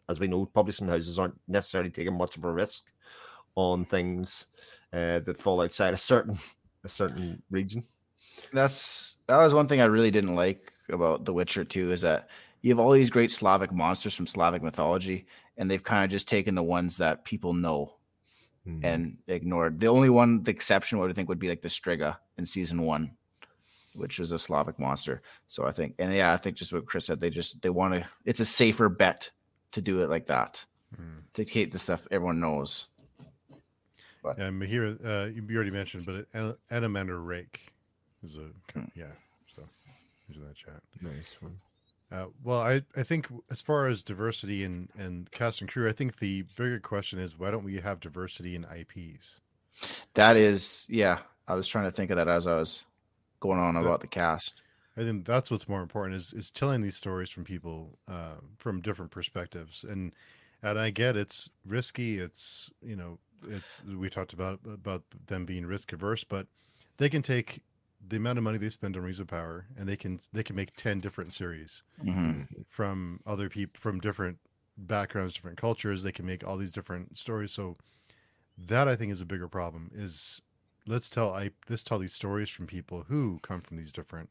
as 0.09 0.20
we 0.20 0.29
know, 0.29 0.47
publishing 0.47 0.89
houses 0.89 1.19
aren't 1.19 1.39
necessarily 1.49 1.91
taking 1.91 2.16
much 2.16 2.37
of 2.37 2.45
a 2.45 2.53
risk 2.53 2.85
on 3.57 3.85
things 3.85 4.47
uh, 4.93 5.19
that 5.20 5.37
fall 5.39 5.61
outside 5.61 5.95
a 5.95 5.99
certain 5.99 6.39
a 6.85 6.89
certain 6.89 7.43
region. 7.51 7.85
That's 8.53 9.19
that 9.27 9.37
was 9.39 9.55
one 9.55 9.66
thing 9.66 9.81
I 9.81 9.87
really 9.87 10.11
didn't 10.11 10.37
like 10.37 10.73
about 10.91 11.25
The 11.25 11.33
Witcher 11.33 11.65
2 11.65 11.93
is 11.93 12.01
that 12.03 12.29
you 12.62 12.70
have 12.70 12.79
all 12.79 12.93
these 12.93 13.11
great 13.11 13.31
Slavic 13.31 13.73
monsters 13.73 14.15
from 14.15 14.27
Slavic 14.27 14.62
mythology, 14.62 15.27
and 15.57 15.70
they've 15.70 15.83
kind 15.83 16.05
of 16.05 16.11
just 16.11 16.29
taken 16.29 16.55
the 16.55 16.62
ones 16.62 16.97
that 16.99 17.25
people 17.25 17.53
know 17.53 17.95
Mm-hmm. 18.66 18.85
and 18.85 19.16
ignored. 19.29 19.81
The 19.81 19.87
only 19.87 20.11
one, 20.11 20.43
the 20.43 20.51
exception, 20.51 20.99
what 20.99 21.09
I 21.09 21.15
think 21.15 21.31
would 21.31 21.39
be 21.39 21.49
like 21.49 21.62
the 21.62 21.69
Striga 21.69 22.16
in 22.39 22.47
season 22.47 22.82
one, 22.82 23.10
which 23.94 24.19
was 24.19 24.32
a 24.32 24.39
Slavic 24.39 24.78
monster. 24.78 25.20
So 25.48 25.65
I 25.66 25.73
think, 25.73 25.94
and 25.98 26.15
yeah, 26.15 26.32
I 26.32 26.36
think 26.36 26.56
just 26.56 26.73
what 26.73 26.86
Chris 26.86 27.06
said, 27.06 27.20
they 27.20 27.31
just 27.31 27.60
they 27.62 27.70
want 27.70 27.94
to. 27.94 28.06
It's 28.24 28.40
a 28.40 28.44
safer 28.44 28.89
bet 28.89 29.31
to 29.73 29.81
do 29.82 30.01
it 30.02 30.09
like 30.09 30.27
that 30.28 30.65
Hmm. 30.97 31.19
to 31.35 31.44
keep 31.44 31.70
the 31.73 31.78
stuff 31.78 32.06
everyone 32.10 32.40
knows. 32.40 32.89
But 34.23 34.39
And 34.39 34.62
here, 34.62 34.97
uh, 35.05 35.27
you 35.27 35.44
already 35.55 35.70
mentioned, 35.70 36.06
but 36.06 36.27
An- 36.32 36.56
Anomander 36.70 37.23
Rake 37.24 37.73
is 38.23 38.36
a 38.39 38.51
Hmm. 38.73 38.86
yeah. 38.94 39.12
So 39.55 39.69
he's 40.27 40.40
that 40.40 40.55
chat. 40.55 40.81
nice 41.02 41.36
one. 41.40 41.56
Uh, 42.10 42.27
well, 42.43 42.62
I, 42.62 42.81
I 42.97 43.02
think 43.02 43.28
as 43.51 43.60
far 43.60 43.86
as 43.86 44.02
diversity 44.02 44.65
and, 44.65 44.89
and 44.97 45.31
cast 45.31 45.60
and 45.60 45.70
crew, 45.70 45.86
I 45.86 45.93
think 45.93 46.19
the 46.19 46.40
bigger 46.56 46.81
question 46.81 47.19
is 47.19 47.39
why 47.39 47.51
don't 47.51 47.65
we 47.65 47.77
have 47.81 48.01
diversity 48.01 48.55
in 48.55 48.65
IPs? 48.65 49.40
That 50.15 50.36
is, 50.39 50.86
yeah. 50.89 51.19
I 51.49 51.55
was 51.55 51.66
trying 51.66 51.87
to 51.87 51.93
think 51.93 52.11
of 52.12 52.16
that 52.16 52.29
as 52.29 52.47
I 52.47 52.57
was 52.57 52.87
going 53.41 53.61
on 53.61 53.77
about 53.77 54.01
the 54.01 54.09
cast. 54.09 54.62
I 54.97 55.03
think 55.03 55.27
that's 55.27 55.51
what's 55.51 55.69
more 55.69 55.83
important 55.83 56.16
is 56.16 56.33
is 56.33 56.51
telling 56.51 56.81
these 56.83 56.97
stories 56.97 57.31
from 57.31 57.45
people 57.45 57.99
uh, 58.09 58.37
from 58.59 58.81
different 58.81 59.12
perspectives, 59.12 59.85
and 59.85 60.15
and 60.62 60.79
I 60.79 60.91
get 60.91 61.16
it's 61.16 61.51
risky. 61.65 62.19
It's 62.19 62.70
you 62.83 62.97
know 62.97 63.20
it's 63.45 63.83
we 63.85 64.11
talked 64.11 64.33
about 64.33 64.61
about 64.66 65.05
them 65.27 65.47
being 65.47 65.66
risk 65.66 65.93
averse, 65.93 66.25
but 66.25 66.49
they 66.97 67.09
can 67.09 67.23
take 67.23 67.62
the 68.01 68.16
amount 68.16 68.39
of 68.39 68.45
money 68.45 68.59
they 68.59 68.70
spend 68.70 68.97
on 68.97 69.03
Rings 69.05 69.20
of 69.20 69.29
Power, 69.29 69.69
and 69.77 69.89
they 69.89 69.97
can 69.97 70.19
they 70.33 70.43
can 70.43 70.57
make 70.57 70.75
ten 70.75 70.99
different 71.01 71.33
series 71.33 71.85
Mhm. 71.99 72.49
from 72.69 73.20
other 73.27 73.49
people 73.49 73.79
from 73.81 74.01
different 74.01 74.41
backgrounds, 74.77 75.35
different 75.35 75.59
cultures. 75.59 76.03
They 76.03 76.12
can 76.12 76.27
make 76.27 76.45
all 76.45 76.57
these 76.59 76.73
different 76.73 77.19
stories. 77.19 77.53
So 77.53 77.79
that 78.57 78.89
I 78.89 78.97
think 78.97 79.12
is 79.12 79.20
a 79.20 79.27
bigger 79.27 79.49
problem. 79.49 79.91
Is 79.95 80.41
let's 80.89 81.10
tell 81.10 81.35
I 81.35 81.51
let's 81.69 81.85
tell 81.85 81.98
these 81.98 82.12
stories 82.12 82.51
from 82.51 82.66
people 82.66 83.05
who 83.06 83.39
come 83.43 83.60
from 83.60 83.77
these 83.77 83.93
different 83.93 84.31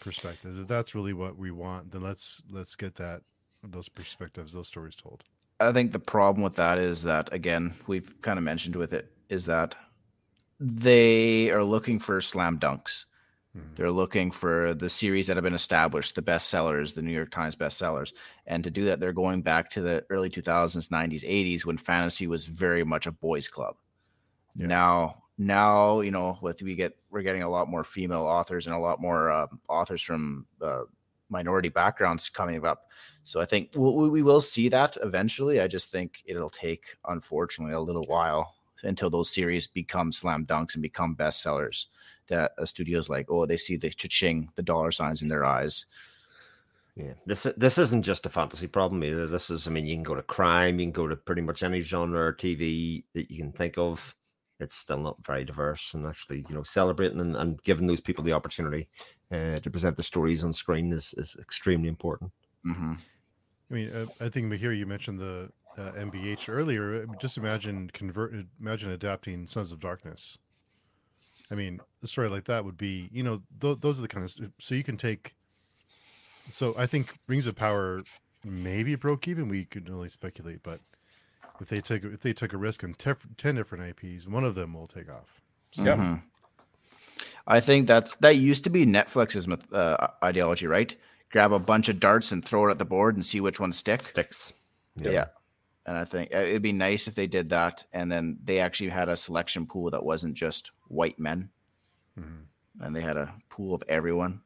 perspectives. 0.00 0.58
If 0.58 0.68
that's 0.68 0.94
really 0.94 1.12
what 1.12 1.36
we 1.36 1.50
want, 1.50 1.90
then 1.90 2.02
let's 2.02 2.40
let's 2.50 2.76
get 2.76 2.94
that 2.96 3.22
those 3.62 3.88
perspectives, 3.88 4.52
those 4.52 4.68
stories 4.68 4.96
told. 4.96 5.24
I 5.60 5.72
think 5.72 5.92
the 5.92 5.98
problem 5.98 6.42
with 6.44 6.54
that 6.56 6.78
is 6.78 7.02
that 7.02 7.32
again, 7.32 7.74
we've 7.86 8.20
kind 8.22 8.38
of 8.38 8.44
mentioned 8.44 8.76
with 8.76 8.92
it 8.92 9.12
is 9.28 9.46
that 9.46 9.74
they 10.60 11.50
are 11.50 11.64
looking 11.64 11.98
for 11.98 12.20
slam 12.20 12.58
dunks. 12.58 13.04
Mhm. 13.56 13.74
They're 13.76 13.90
looking 13.90 14.30
for 14.30 14.74
the 14.74 14.88
series 14.88 15.26
that 15.26 15.36
have 15.36 15.44
been 15.44 15.54
established, 15.54 16.14
the 16.14 16.22
bestsellers, 16.22 16.94
the 16.94 17.02
New 17.02 17.12
York 17.12 17.30
Times 17.30 17.56
bestsellers. 17.56 18.12
And 18.46 18.62
to 18.64 18.70
do 18.70 18.84
that, 18.86 19.00
they're 19.00 19.12
going 19.12 19.42
back 19.42 19.70
to 19.70 19.80
the 19.80 20.04
early 20.10 20.30
2000s, 20.30 20.90
90s, 20.90 21.24
80s 21.24 21.66
when 21.66 21.76
fantasy 21.76 22.26
was 22.26 22.44
very 22.44 22.84
much 22.84 23.06
a 23.06 23.12
boys' 23.12 23.48
club. 23.48 23.76
Yeah. 24.54 24.66
Now, 24.66 25.24
now 25.38 26.00
you 26.00 26.10
know, 26.10 26.36
with 26.42 26.62
we 26.62 26.74
get 26.74 26.96
we're 27.10 27.22
getting 27.22 27.42
a 27.42 27.50
lot 27.50 27.68
more 27.68 27.84
female 27.84 28.22
authors 28.22 28.66
and 28.66 28.74
a 28.74 28.78
lot 28.78 29.00
more 29.00 29.30
uh, 29.30 29.46
authors 29.68 30.02
from 30.02 30.46
uh, 30.60 30.82
minority 31.30 31.68
backgrounds 31.68 32.28
coming 32.28 32.64
up. 32.64 32.88
So 33.24 33.40
I 33.40 33.44
think 33.44 33.70
we'll, 33.74 34.10
we 34.10 34.22
will 34.22 34.40
see 34.40 34.68
that 34.70 34.96
eventually. 35.02 35.60
I 35.60 35.68
just 35.68 35.90
think 35.90 36.22
it'll 36.24 36.50
take, 36.50 36.96
unfortunately, 37.06 37.74
a 37.74 37.80
little 37.80 38.04
while 38.04 38.54
until 38.82 39.10
those 39.10 39.30
series 39.30 39.66
become 39.66 40.12
slam 40.12 40.46
dunks 40.46 40.74
and 40.74 40.82
become 40.82 41.16
bestsellers. 41.16 41.86
That 42.28 42.52
a 42.58 42.66
studio's 42.66 43.08
like, 43.08 43.26
oh, 43.30 43.46
they 43.46 43.56
see 43.56 43.76
the 43.76 43.90
cha-ching, 43.90 44.50
the 44.54 44.62
dollar 44.62 44.92
signs 44.92 45.22
in 45.22 45.28
their 45.28 45.44
eyes. 45.44 45.86
Yeah, 46.94 47.12
this 47.26 47.44
this 47.56 47.78
isn't 47.78 48.02
just 48.02 48.26
a 48.26 48.28
fantasy 48.28 48.66
problem 48.66 49.04
either. 49.04 49.28
This 49.28 49.50
is, 49.50 49.68
I 49.68 49.70
mean, 49.70 49.86
you 49.86 49.94
can 49.94 50.02
go 50.02 50.16
to 50.16 50.22
crime, 50.22 50.80
you 50.80 50.86
can 50.86 50.92
go 50.92 51.06
to 51.06 51.14
pretty 51.14 51.42
much 51.42 51.62
any 51.62 51.80
genre 51.80 52.20
or 52.20 52.32
TV 52.32 53.04
that 53.14 53.30
you 53.30 53.38
can 53.38 53.52
think 53.52 53.78
of. 53.78 54.16
It's 54.60 54.74
still 54.74 54.98
not 54.98 55.16
very 55.24 55.44
diverse, 55.44 55.94
and 55.94 56.06
actually, 56.06 56.44
you 56.48 56.54
know, 56.54 56.62
celebrating 56.62 57.20
and, 57.20 57.36
and 57.36 57.62
giving 57.62 57.86
those 57.86 58.00
people 58.00 58.24
the 58.24 58.32
opportunity 58.32 58.88
uh, 59.32 59.60
to 59.60 59.70
present 59.70 59.96
the 59.96 60.02
stories 60.02 60.42
on 60.44 60.52
screen 60.52 60.92
is 60.92 61.14
is 61.16 61.36
extremely 61.40 61.88
important. 61.88 62.32
Mm-hmm. 62.66 62.94
I 63.70 63.74
mean, 63.74 63.90
uh, 63.92 64.06
I 64.20 64.28
think 64.28 64.52
Mihir, 64.52 64.76
you 64.76 64.86
mentioned 64.86 65.20
the 65.20 65.50
uh, 65.76 65.92
MBH 65.96 66.48
earlier. 66.48 67.02
uh, 67.02 67.06
Just 67.18 67.36
imagine 67.38 67.90
convert, 67.92 68.34
imagine 68.60 68.90
adapting 68.90 69.46
Sons 69.46 69.72
of 69.72 69.80
Darkness. 69.80 70.38
I 71.50 71.54
mean, 71.54 71.80
a 72.02 72.06
story 72.06 72.28
like 72.28 72.44
that 72.44 72.64
would 72.64 72.76
be, 72.76 73.08
you 73.12 73.22
know, 73.22 73.42
th- 73.60 73.78
those 73.80 73.98
are 73.98 74.02
the 74.02 74.08
kind 74.08 74.24
of 74.24 74.30
st- 74.30 74.52
so 74.58 74.74
you 74.74 74.84
can 74.84 74.96
take. 74.96 75.34
So 76.48 76.74
I 76.76 76.86
think 76.86 77.14
Rings 77.26 77.46
of 77.46 77.56
Power 77.56 78.02
maybe 78.44 78.94
broke 78.94 79.28
even. 79.28 79.48
We 79.48 79.64
could 79.64 79.88
only 79.90 80.08
speculate, 80.08 80.62
but 80.62 80.80
if 81.60 81.68
they 81.68 81.80
took 81.80 82.04
if 82.04 82.20
they 82.20 82.32
took 82.32 82.52
a 82.52 82.56
risk 82.58 82.84
on 82.84 82.94
tef- 82.94 83.36
ten 83.36 83.54
different 83.56 83.84
IPs, 84.02 84.26
one 84.26 84.44
of 84.44 84.54
them 84.54 84.74
will 84.74 84.86
take 84.86 85.10
off. 85.10 85.40
So, 85.72 85.84
Yeah. 85.84 85.96
Mhm. 85.96 86.22
I 87.46 87.60
think 87.60 87.86
that's 87.86 88.14
that 88.16 88.36
used 88.36 88.64
to 88.64 88.70
be 88.70 88.84
Netflix's 88.84 89.48
uh, 89.72 90.08
ideology, 90.22 90.66
right? 90.66 90.94
Grab 91.30 91.52
a 91.52 91.58
bunch 91.58 91.88
of 91.88 91.98
darts 92.00 92.30
and 92.32 92.44
throw 92.44 92.68
it 92.68 92.70
at 92.72 92.78
the 92.78 92.84
board 92.84 93.14
and 93.14 93.24
see 93.24 93.40
which 93.40 93.58
one 93.60 93.72
sticks. 93.72 94.06
Sticks. 94.06 94.52
Yeah. 94.96 95.26
And 95.86 95.96
I 95.96 96.04
think 96.04 96.34
uh, 96.34 96.38
it'd 96.38 96.62
be 96.62 96.72
nice 96.72 97.08
if 97.08 97.14
they 97.14 97.26
did 97.26 97.48
that, 97.50 97.84
and 97.94 98.12
then 98.12 98.38
they 98.44 98.60
actually 98.60 98.90
had 98.90 99.08
a 99.08 99.16
selection 99.16 99.66
pool 99.66 99.90
that 99.90 100.04
wasn't 100.04 100.34
just 100.34 100.72
white 100.88 101.18
men, 101.18 101.48
mhm. 102.18 102.44
and 102.80 102.94
they 102.94 103.00
had 103.00 103.16
a 103.16 103.32
pool 103.48 103.74
of 103.74 103.82
everyone. 103.88 104.42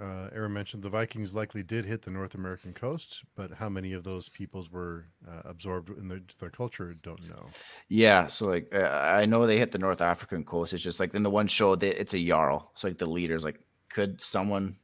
Uh, 0.00 0.28
Aaron 0.32 0.52
mentioned 0.52 0.82
the 0.84 0.88
Vikings 0.90 1.34
likely 1.34 1.64
did 1.64 1.84
hit 1.84 2.02
the 2.02 2.10
North 2.12 2.36
American 2.36 2.72
coast, 2.72 3.24
but 3.34 3.50
how 3.50 3.68
many 3.68 3.92
of 3.94 4.04
those 4.04 4.28
peoples 4.28 4.70
were 4.70 5.06
uh, 5.28 5.42
absorbed 5.44 5.90
in 5.98 6.06
their, 6.06 6.20
their 6.38 6.50
culture? 6.50 6.94
Don't 7.02 7.28
know. 7.28 7.46
Yeah, 7.88 8.28
so 8.28 8.46
like 8.46 8.68
uh, 8.72 8.78
I 8.78 9.26
know 9.26 9.44
they 9.44 9.58
hit 9.58 9.72
the 9.72 9.78
North 9.78 10.00
African 10.00 10.44
coast. 10.44 10.72
It's 10.72 10.82
just 10.84 11.00
like 11.00 11.14
in 11.14 11.24
the 11.24 11.30
one 11.30 11.48
show, 11.48 11.74
they, 11.74 11.88
it's 11.94 12.14
a 12.14 12.24
jarl. 12.24 12.70
So 12.74 12.86
like 12.86 12.98
the 12.98 13.10
leader's 13.10 13.44
like, 13.44 13.58
could 13.88 14.20
someone 14.20 14.76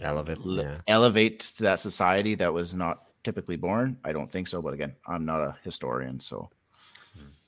Elevate. 0.00 0.38
le- 0.38 0.62
Yeah. 0.62 0.78
elevate 0.86 1.40
to 1.40 1.62
that 1.64 1.80
society 1.80 2.36
that 2.36 2.52
was 2.52 2.76
not 2.76 3.08
typically 3.24 3.56
born? 3.56 3.98
I 4.04 4.12
don't 4.12 4.30
think 4.30 4.46
so. 4.46 4.62
But 4.62 4.72
again, 4.74 4.94
I'm 5.08 5.24
not 5.24 5.40
a 5.40 5.56
historian, 5.64 6.20
so 6.20 6.48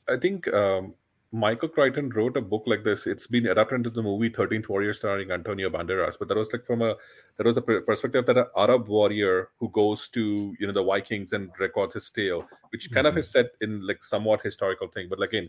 I 0.09 0.17
think 0.17 0.53
um, 0.53 0.95
Michael 1.33 1.69
Crichton 1.69 2.11
wrote 2.11 2.37
a 2.37 2.41
book 2.41 2.65
like 2.67 2.83
this. 2.83 3.07
It's 3.07 3.27
been 3.27 3.47
adapted 3.47 3.77
into 3.77 3.91
the 3.91 4.03
movie 4.03 4.31
Thirteenth 4.31 4.69
Warrior 4.69 4.93
starring 4.93 5.31
Antonio 5.31 5.71
Banderas, 5.71 6.17
but 6.19 6.27
that 6.29 6.37
was 6.37 6.53
like 6.53 6.67
from 6.67 6.83
a 6.83 6.97
that 7.37 7.47
was 7.47 7.57
a 7.57 7.63
per- 7.63 7.83
perspective 7.83 8.27
that 8.27 8.37
an 8.37 8.47
Arab 8.57 8.89
warrior 8.89 9.51
who 9.59 9.69
goes 9.71 10.09
to 10.09 10.55
you 10.59 10.67
know 10.67 10.73
the 10.73 10.83
Vikings 10.83 11.33
and 11.33 11.51
records 11.61 11.95
his 11.95 12.11
tale, 12.11 12.49
which 12.73 12.91
kind 12.91 13.07
of 13.07 13.17
is 13.17 13.31
set 13.31 13.47
in 13.61 13.87
like 13.87 14.03
somewhat 14.03 14.43
historical 14.43 14.89
thing. 14.89 15.09
But 15.09 15.21
like 15.21 15.33
in 15.33 15.49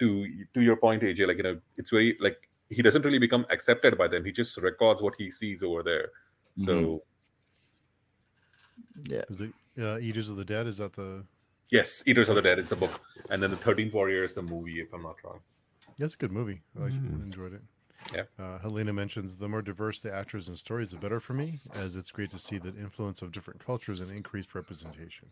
to 0.00 0.26
to 0.54 0.60
your 0.60 0.76
point, 0.76 1.02
AJ, 1.02 1.28
like 1.28 1.36
you 1.36 1.44
know, 1.44 1.60
it's 1.76 1.90
very 1.90 2.16
like 2.20 2.48
he 2.68 2.82
doesn't 2.82 3.04
really 3.04 3.20
become 3.20 3.46
accepted 3.50 3.96
by 3.96 4.08
them. 4.08 4.24
He 4.24 4.32
just 4.32 4.56
records 4.58 5.02
what 5.02 5.14
he 5.18 5.30
sees 5.30 5.62
over 5.62 5.84
there. 5.84 6.10
So 6.64 7.02
yeah. 9.08 9.22
Is 9.30 9.40
it 9.40 9.52
uh, 9.80 9.98
Eaters 9.98 10.28
of 10.28 10.36
the 10.36 10.44
Dead? 10.44 10.66
Is 10.66 10.78
that 10.78 10.92
the? 10.94 11.24
Yes, 11.72 12.02
Eaters 12.06 12.28
of 12.28 12.34
the 12.36 12.42
Dead. 12.42 12.58
It's 12.58 12.70
a 12.72 12.76
book, 12.76 13.00
and 13.30 13.42
then 13.42 13.50
the 13.50 13.56
Thirteenth 13.56 13.94
Warrior 13.94 14.22
is 14.22 14.34
the 14.34 14.42
movie, 14.42 14.80
if 14.80 14.92
I'm 14.92 15.02
not 15.02 15.16
wrong. 15.24 15.40
That's 15.98 16.12
a 16.12 16.18
good 16.18 16.30
movie. 16.30 16.60
I 16.76 16.80
like, 16.84 16.92
Mm. 16.92 17.22
enjoyed 17.24 17.54
it. 17.54 17.62
Yeah. 18.12 18.24
Uh, 18.38 18.58
Helena 18.58 18.92
mentions 18.92 19.36
the 19.38 19.48
more 19.48 19.62
diverse 19.62 20.00
the 20.00 20.12
actors 20.12 20.48
and 20.48 20.58
stories, 20.58 20.90
the 20.90 20.98
better 20.98 21.18
for 21.18 21.32
me, 21.32 21.60
as 21.72 21.96
it's 21.96 22.10
great 22.10 22.30
to 22.32 22.38
see 22.38 22.58
the 22.58 22.76
influence 22.76 23.22
of 23.22 23.32
different 23.32 23.64
cultures 23.64 24.00
and 24.00 24.10
increased 24.10 24.54
representation. 24.54 25.30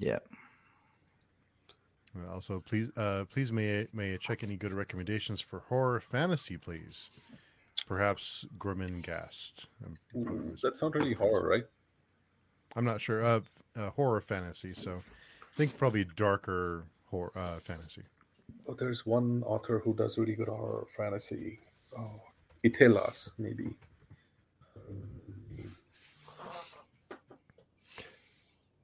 Yeah. 0.00 0.18
Uh, 2.18 2.28
also, 2.32 2.58
please, 2.60 2.90
uh, 2.96 3.24
please 3.30 3.52
may 3.52 3.82
I, 3.82 3.86
may 3.92 4.14
I 4.14 4.16
check 4.16 4.42
any 4.42 4.56
good 4.56 4.72
recommendations 4.72 5.40
for 5.40 5.60
horror 5.60 6.00
fantasy, 6.00 6.56
please? 6.56 7.10
Perhaps 7.86 8.44
Gormenghast. 8.58 9.66
I'm, 9.84 9.96
probably 10.10 10.38
Ooh, 10.48 10.50
mis- 10.50 10.62
that's 10.62 10.82
really 10.82 11.14
horror, 11.14 11.48
right? 11.48 11.64
I'm 12.76 12.84
not 12.84 13.00
sure. 13.00 13.22
Uh, 13.24 13.40
uh, 13.76 13.90
horror 13.90 14.20
fantasy. 14.20 14.74
So, 14.74 14.96
I 14.96 15.56
think 15.56 15.76
probably 15.76 16.04
darker 16.16 16.84
horror 17.06 17.32
uh, 17.36 17.60
fantasy. 17.60 18.02
Oh, 18.68 18.74
there's 18.74 19.04
one 19.06 19.42
author 19.44 19.78
who 19.78 19.94
does 19.94 20.18
really 20.18 20.34
good 20.34 20.48
horror 20.48 20.86
fantasy. 20.96 21.60
Oh, 21.98 22.20
Itelas, 22.64 23.32
maybe. 23.38 23.74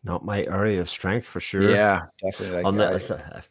Not 0.05 0.25
my 0.25 0.45
area 0.45 0.81
of 0.81 0.89
strength 0.89 1.27
for 1.27 1.41
sure. 1.41 1.71
Yeah, 1.71 2.03
definitely. 2.23 2.63
On 2.65 2.77
the, 2.77 2.89
I- 2.89 2.95
it's 2.95 3.11
a- 3.11 3.43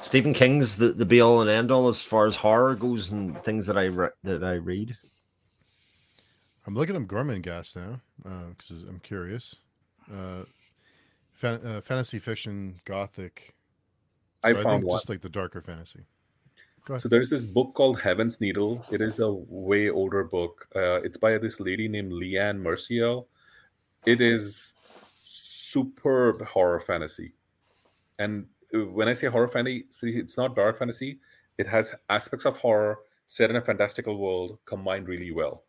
Stephen 0.00 0.34
King's 0.34 0.76
the, 0.76 0.88
the 0.88 1.04
be 1.06 1.20
all 1.20 1.40
and 1.40 1.48
end 1.50 1.70
all 1.70 1.88
as 1.88 2.02
far 2.02 2.26
as 2.26 2.36
horror 2.36 2.74
goes 2.74 3.10
and 3.10 3.42
things 3.42 3.66
that 3.66 3.78
I 3.78 3.84
re- 3.84 4.10
that 4.22 4.44
I 4.44 4.54
read. 4.54 4.96
I'm 6.66 6.74
looking 6.74 6.96
up 6.96 7.02
Gormenghast 7.02 7.76
now 7.76 8.00
because 8.50 8.82
I'm 8.82 9.00
curious. 9.02 9.56
Uh, 10.12 10.44
fan, 11.32 11.60
uh, 11.64 11.80
fantasy 11.80 12.18
fiction, 12.18 12.80
gothic. 12.84 13.54
I 14.42 14.50
So 14.52 14.62
found 14.62 14.68
think 14.80 14.84
one. 14.86 14.98
just 14.98 15.08
like 15.08 15.20
the 15.20 15.28
darker 15.28 15.62
fantasy. 15.62 16.00
So 16.98 17.08
there's 17.08 17.30
this 17.30 17.46
book 17.46 17.72
called 17.72 17.98
Heaven's 18.00 18.42
Needle. 18.42 18.84
It 18.90 19.00
is 19.00 19.18
a 19.18 19.32
way 19.32 19.88
older 19.88 20.22
book. 20.22 20.68
Uh, 20.76 21.00
it's 21.00 21.16
by 21.16 21.38
this 21.38 21.58
lady 21.58 21.88
named 21.88 22.12
Liane 22.12 22.62
Merciel. 22.62 23.26
It 24.04 24.20
is 24.20 24.74
superb 25.22 26.44
horror 26.44 26.80
fantasy. 26.80 27.32
And 28.18 28.46
uh, 28.74 28.80
when 28.80 29.08
I 29.08 29.14
say 29.14 29.28
horror 29.28 29.48
fantasy, 29.48 29.86
it's 30.02 30.36
not 30.36 30.54
dark 30.54 30.78
fantasy. 30.78 31.20
It 31.56 31.66
has 31.68 31.94
aspects 32.10 32.44
of 32.44 32.58
horror 32.58 32.98
set 33.26 33.48
in 33.48 33.56
a 33.56 33.62
fantastical 33.62 34.18
world 34.18 34.58
combined 34.66 35.08
really 35.08 35.30
well. 35.32 35.62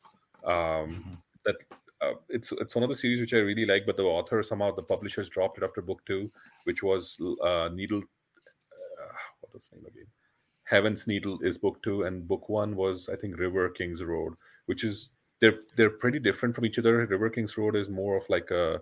Um, 0.44 1.18
that 1.46 1.56
uh, 2.02 2.14
it's 2.30 2.52
it's 2.54 2.76
one 2.76 2.84
of 2.84 2.90
the 2.90 2.96
series 2.96 3.22
which 3.22 3.34
I 3.34 3.38
really 3.38 3.66
like, 3.66 3.86
but 3.86 3.98
the 3.98 4.04
author 4.04 4.44
somehow 4.44 4.74
the 4.74 4.84
publishers 4.84 5.30
dropped 5.30 5.58
it 5.58 5.64
after 5.64 5.82
book 5.82 6.02
two, 6.06 6.32
which 6.66 6.84
was 6.84 7.18
uh, 7.44 7.70
Needle. 7.74 8.00
Uh, 8.00 9.14
what 9.42 9.54
was 9.54 9.68
the 9.68 9.78
name 9.78 9.86
again? 9.86 10.08
Heaven's 10.66 11.08
Needle 11.08 11.40
is 11.42 11.58
book 11.58 11.82
two, 11.84 12.04
and 12.04 12.28
book 12.28 12.50
one 12.50 12.76
was 12.76 13.10
I 13.10 13.16
think 13.16 13.38
River 13.38 13.70
King's 13.70 14.04
Road, 14.04 14.34
which 14.66 14.84
is 14.84 15.10
they're 15.42 15.60
they're 15.78 15.90
pretty 15.90 16.20
different 16.20 16.56
from 16.56 16.66
each 16.66 16.80
other. 16.80 17.06
River 17.06 17.30
King's 17.30 17.58
Road 17.58 17.76
is 17.76 17.90
more 17.90 18.18
of 18.18 18.30
like 18.30 18.52
a 18.52 18.82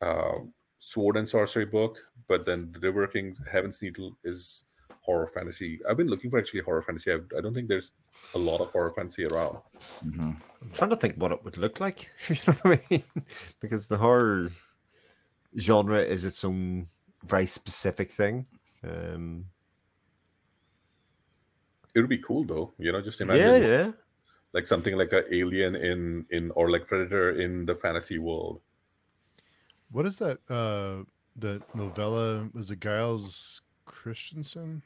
uh, 0.00 0.38
sword 0.78 1.16
and 1.16 1.28
sorcery 1.28 1.66
book, 1.66 1.98
but 2.28 2.44
then 2.44 2.72
the 2.72 2.80
River 2.80 3.06
King's 3.06 3.38
Heaven's 3.50 3.80
Needle 3.82 4.16
is 4.24 4.64
horror 5.08 5.26
fantasy. 5.26 5.80
I've 5.88 5.96
been 5.96 6.08
looking 6.08 6.30
for 6.30 6.38
actually 6.38 6.60
horror 6.60 6.82
fantasy. 6.82 7.10
I, 7.10 7.16
I 7.36 7.40
don't 7.40 7.54
think 7.54 7.66
there's 7.66 7.92
a 8.34 8.38
lot 8.38 8.60
of 8.60 8.68
horror 8.72 8.92
fantasy 8.94 9.24
around. 9.24 9.56
Mhm. 10.04 10.36
I'm 10.60 10.70
trying 10.74 10.90
to 10.90 10.96
think 10.96 11.16
what 11.16 11.32
it 11.32 11.42
would 11.44 11.56
look 11.56 11.80
like. 11.80 12.10
You 12.28 12.36
know 12.46 12.52
what 12.60 12.78
I 12.78 12.80
mean? 12.90 13.04
Because 13.60 13.86
the 13.88 13.96
horror 13.96 14.52
genre 15.56 16.02
is 16.02 16.26
its 16.26 16.44
own 16.44 16.88
very 17.24 17.46
specific 17.46 18.12
thing. 18.12 18.44
Um, 18.84 19.46
It 21.94 22.00
would 22.00 22.10
be 22.10 22.18
cool 22.28 22.44
though, 22.44 22.74
you 22.78 22.92
know. 22.92 23.00
Just 23.00 23.18
yeah, 23.20 23.24
imagine 23.26 23.62
yeah. 23.62 23.92
like 24.52 24.66
something 24.66 24.94
like 24.94 25.12
an 25.12 25.24
alien 25.32 25.74
in 25.74 26.26
in 26.36 26.50
or 26.52 26.70
like 26.70 26.86
Predator 26.86 27.40
in 27.40 27.64
the 27.64 27.74
fantasy 27.74 28.18
world. 28.18 28.60
What 29.90 30.04
is 30.04 30.18
that? 30.18 30.38
Uh, 30.50 31.08
the 31.34 31.62
novella 31.72 32.50
was 32.52 32.70
it 32.70 32.80
Giles 32.80 33.62
Christensen? 33.86 34.82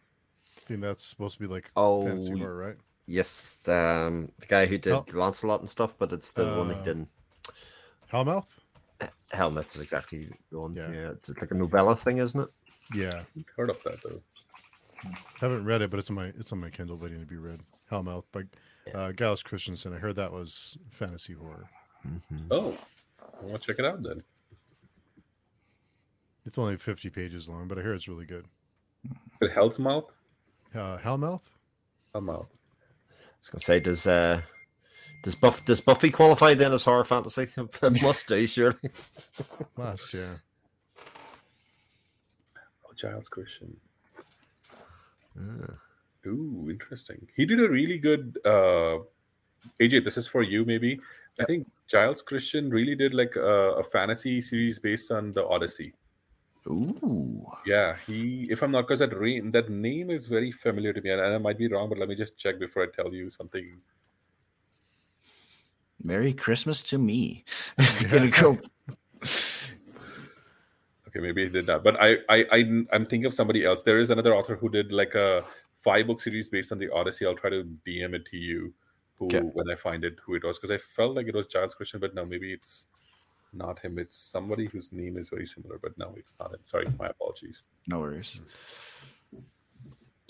I 0.62 0.68
think 0.68 0.80
that's 0.80 1.02
supposed 1.02 1.34
to 1.34 1.40
be 1.40 1.46
like 1.52 1.70
Oh, 1.76 2.02
fantasy 2.02 2.32
y- 2.34 2.38
horror, 2.38 2.56
right? 2.56 2.76
Yes, 3.06 3.66
um, 3.68 4.30
the 4.38 4.46
guy 4.46 4.66
who 4.66 4.78
did 4.78 4.92
Oh. 4.92 5.04
Lancelot 5.12 5.60
and 5.60 5.68
stuff, 5.68 5.94
but 5.98 6.12
it's 6.12 6.32
the 6.32 6.44
one 6.46 6.68
he 6.74 6.80
didn't. 6.84 7.08
Hellmouth. 8.12 8.46
Helmet 9.32 9.66
is 9.74 9.80
exactly 9.80 10.30
the 10.50 10.60
one. 10.60 10.74
Yeah. 10.76 10.90
Yeah. 10.92 11.10
it's 11.10 11.28
like 11.30 11.50
a 11.50 11.54
novella 11.54 11.96
thing, 11.96 12.18
isn't 12.18 12.40
it? 12.40 12.48
Yeah, 12.94 13.22
Heard 13.56 13.70
of 13.70 13.82
that 13.84 14.02
though. 14.02 14.20
haven't 15.40 15.64
read 15.64 15.80
it, 15.82 15.90
but 15.90 15.98
it's 15.98 16.10
on 16.10 16.16
my 16.16 16.26
it's 16.26 16.52
on 16.52 16.60
my 16.60 16.68
Kindle 16.70 16.96
waiting 16.98 17.18
to 17.20 17.26
be 17.26 17.38
read. 17.38 17.62
Hellmouth 17.90 18.24
by 18.30 18.42
uh, 18.94 19.12
Gallus 19.12 19.42
Christensen. 19.42 19.92
I 19.94 19.98
heard 19.98 20.16
that 20.16 20.30
was 20.32 20.76
fantasy 20.90 21.32
horror. 21.32 21.68
Oh, 22.50 22.76
I 23.20 23.44
want 23.46 23.62
to 23.62 23.66
check 23.66 23.78
it 23.78 23.84
out 23.86 24.02
then. 24.02 24.22
It's 26.44 26.58
only 26.58 26.76
50 26.76 27.08
pages 27.10 27.48
long, 27.48 27.66
but 27.68 27.78
I 27.78 27.82
hear 27.82 27.94
it's 27.94 28.08
really 28.08 28.26
good. 28.26 28.46
It 29.40 29.52
Hell's 29.52 29.78
Mouth. 29.78 30.10
Uh, 30.74 30.98
Hellmouth. 30.98 31.42
Hellmouth. 32.14 32.46
I 32.48 33.38
was 33.40 33.48
gonna 33.50 33.60
say, 33.60 33.80
does 33.80 34.06
uh, 34.06 34.42
does 35.22 35.34
Buff 35.34 35.64
does 35.64 35.80
Buffy 35.80 36.10
qualify 36.10 36.54
then 36.54 36.72
as 36.72 36.84
horror 36.84 37.04
fantasy? 37.04 37.48
Must 38.02 38.26
do, 38.26 38.46
surely. 38.46 38.90
Last, 39.76 40.14
yeah. 40.14 40.34
Oh, 42.84 42.92
Giles 42.96 43.28
Kristian. 43.28 43.74
Ah. 45.38 45.74
Ooh, 46.26 46.68
interesting. 46.70 47.26
He 47.36 47.46
did 47.46 47.60
a 47.60 47.68
really 47.68 47.98
good. 47.98 48.38
uh 48.44 48.98
AJ, 49.80 50.04
this 50.04 50.16
is 50.16 50.26
for 50.26 50.42
you, 50.42 50.64
maybe. 50.64 50.98
I 51.40 51.44
think 51.44 51.70
Giles 51.88 52.22
Kristian 52.22 52.72
really 52.72 52.94
did 52.94 53.14
like 53.14 53.36
a, 53.36 53.78
a 53.78 53.84
fantasy 53.84 54.40
series 54.40 54.78
based 54.78 55.10
on 55.10 55.32
the 55.32 55.46
Odyssey. 55.46 55.94
Ooh. 56.68 57.44
Yeah, 57.66 57.96
he. 58.06 58.46
If 58.50 58.62
I'm 58.62 58.70
not, 58.70 58.82
because 58.82 59.00
that 59.00 59.10
that 59.10 59.68
name 59.68 60.10
is 60.10 60.26
very 60.26 60.52
familiar 60.52 60.92
to 60.92 61.00
me, 61.00 61.10
and, 61.10 61.20
and 61.20 61.34
I 61.34 61.38
might 61.38 61.58
be 61.58 61.68
wrong, 61.68 61.88
but 61.88 61.98
let 61.98 62.08
me 62.08 62.14
just 62.14 62.36
check 62.36 62.58
before 62.58 62.84
I 62.84 62.86
tell 62.86 63.12
you 63.12 63.30
something. 63.30 63.80
Merry 66.02 66.32
Christmas 66.32 66.82
to 66.84 66.98
me. 66.98 67.44
Gonna 68.10 68.28
go. 68.28 68.58
Okay, 71.08 71.20
maybe 71.20 71.44
he 71.44 71.50
did 71.50 71.66
that, 71.66 71.84
but 71.84 72.00
I, 72.00 72.16
I, 72.28 72.46
I, 72.50 72.58
I'm 72.92 73.04
thinking 73.04 73.26
of 73.26 73.34
somebody 73.34 73.64
else. 73.66 73.82
There 73.82 74.00
is 74.00 74.10
another 74.10 74.34
author 74.34 74.56
who 74.56 74.68
did 74.68 74.92
like 74.92 75.14
a 75.14 75.44
five 75.76 76.06
book 76.06 76.20
series 76.20 76.48
based 76.48 76.72
on 76.72 76.78
the 76.78 76.90
Odyssey. 76.90 77.26
I'll 77.26 77.36
try 77.36 77.50
to 77.50 77.64
DM 77.86 78.14
it 78.14 78.24
to 78.30 78.36
you, 78.36 78.72
who 79.18 79.26
Okay. 79.26 79.40
when 79.52 79.70
I 79.70 79.74
find 79.74 80.04
it, 80.04 80.16
who 80.24 80.36
it 80.36 80.44
was, 80.44 80.58
because 80.58 80.70
I 80.70 80.78
felt 80.78 81.14
like 81.14 81.26
it 81.26 81.34
was 81.34 81.48
Giles 81.48 81.74
Kristian, 81.74 82.00
but 82.00 82.14
no, 82.14 82.24
maybe 82.24 82.52
it's 82.52 82.86
not 83.52 83.78
him. 83.78 83.98
It's 83.98 84.16
somebody 84.16 84.66
whose 84.66 84.92
name 84.92 85.16
is 85.16 85.28
very 85.28 85.46
similar, 85.46 85.78
but 85.82 85.96
no, 85.98 86.14
it's 86.16 86.34
not 86.40 86.52
him. 86.52 86.60
Sorry, 86.64 86.86
my 86.98 87.06
apologies. 87.06 87.64
No 87.88 88.00
worries. 88.00 88.40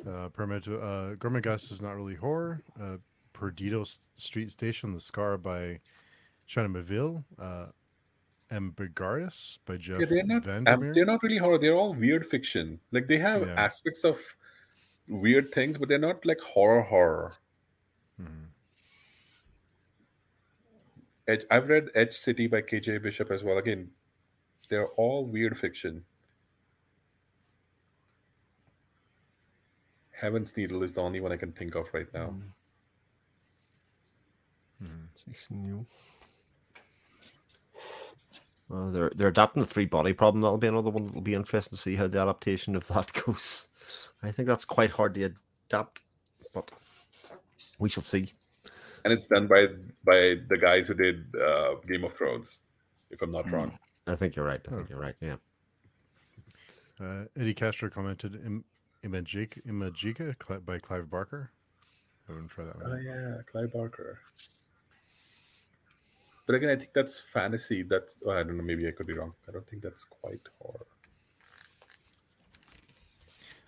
Uh, 0.07 0.29
Permit, 0.31 0.67
uh, 0.67 1.15
Gormenghast 1.17 1.71
is 1.71 1.81
not 1.81 1.95
really 1.95 2.15
horror. 2.17 2.61
Uh, 2.81 2.97
Perdido 3.33 3.85
Street 3.85 4.51
Station, 4.51 4.93
The 4.93 5.01
Scar 5.01 5.39
by 5.39 5.81
China 6.47 6.69
Miéville. 6.69 7.25
Uh, 7.39 7.67
Ambergris 8.51 9.59
by 9.65 9.79
Jeff 9.79 10.01
Yeah, 10.01 10.07
they're 10.07 10.25
not. 10.25 10.47
Um, 10.69 10.93
they're 10.93 11.07
not 11.07 11.23
really 11.23 11.39
horror. 11.39 11.59
They're 11.59 11.75
all 11.75 11.95
weird 11.95 12.27
fiction. 12.27 12.81
Like 12.91 13.07
they 13.07 13.17
have 13.19 13.47
Yeah. 13.47 13.55
aspects 13.55 14.05
of 14.05 14.19
weird 15.09 15.51
things, 15.53 15.79
but 15.79 15.89
they're 15.89 15.99
not 15.99 16.27
like 16.27 16.39
horror 16.41 16.83
horror. 16.83 17.37
Mhm. 18.21 18.49
Edge, 21.29 21.45
I've 21.51 21.69
read 21.69 21.89
Etched 21.95 22.15
City 22.15 22.47
by 22.47 22.63
KJ 22.63 23.03
Bishop 23.03 23.31
as 23.31 23.45
well. 23.45 23.59
Again, 23.59 23.91
they're 24.69 24.89
all 24.89 25.27
weird 25.27 25.57
fiction. 25.59 26.05
Heaven's 30.13 30.57
Needle 30.57 30.83
is 30.83 30.95
the 30.95 31.01
only 31.03 31.21
one 31.21 31.33
I 31.33 31.37
can 31.37 31.53
think 31.53 31.75
of 31.75 31.87
right 31.93 32.13
now. 32.15 32.35
Mhm. 34.83 35.09
Jason 35.29 35.63
New. 35.63 35.87
Well, 38.69 38.91
they're 38.91 39.11
they're 39.15 39.29
adapting 39.29 39.63
the 39.63 39.69
three 39.69 39.87
body 39.87 40.13
problem. 40.13 40.41
That'll 40.41 40.59
be 40.59 40.67
another 40.67 40.91
one 40.91 41.07
that'll 41.07 41.21
be 41.21 41.35
interesting 41.35 41.77
to 41.77 41.83
see 41.83 41.95
how 41.95 42.09
the 42.09 42.21
adaptation 42.21 42.75
of 42.75 42.87
that 42.89 43.13
goes. 43.27 43.69
I 44.23 44.33
think 44.33 44.49
that's 44.49 44.65
quite 44.65 44.91
hard 44.91 45.15
to 45.15 45.35
adapt, 45.69 46.01
but 46.55 46.71
we 47.79 47.89
shall 47.89 48.03
see. 48.03 48.33
And 49.05 49.13
it's 49.13 49.27
done 49.27 49.47
by 49.49 49.67
by 50.05 50.37
the 50.49 50.59
guys 50.61 50.89
who 50.89 50.95
did 50.95 51.25
uh, 51.35 51.75
Game 51.89 52.05
of 52.05 52.13
Thrones, 52.13 52.61
if 53.11 53.21
I'm 53.23 53.33
not 53.33 53.51
wrong. 53.51 53.79
I 54.07 54.15
think 54.17 54.37
you're 54.37 54.45
right. 54.45 54.61
I 54.69 54.73
Oh. 54.73 54.77
think 54.79 54.91
you're 54.91 55.01
right. 55.01 55.15
Yeah. 55.21 55.37
Uh, 57.01 57.25
Eddie 57.37 57.55
Castro 57.55 57.89
commented 57.91 58.37
Im- 58.45 58.65
Imajica, 59.05 59.61
Imajica 59.67 60.39
Cli- 60.39 60.59
by 60.59 60.79
Clive 60.79 61.11
Barker. 61.11 61.51
I 62.29 62.33
wouldn't 62.33 62.51
try 62.51 62.65
that 62.65 62.77
Oh 62.85 62.91
one. 62.91 63.03
yeah, 63.03 63.39
Clive 63.51 63.73
Barker. 63.73 64.21
But 66.47 66.55
again, 66.57 66.71
I 66.71 66.77
think 66.77 66.91
that's 66.95 67.19
fantasy. 67.19 67.83
That's 67.83 68.19
oh, 68.27 68.31
I 68.31 68.43
don't 68.43 68.57
know. 68.57 68.63
Maybe 68.63 68.87
I 68.87 68.93
could 68.93 69.07
be 69.07 69.13
wrong. 69.15 69.33
I 69.49 69.53
don't 69.53 69.67
think 69.69 69.83
that's 69.83 70.05
quite 70.05 70.41
horror. 70.61 70.87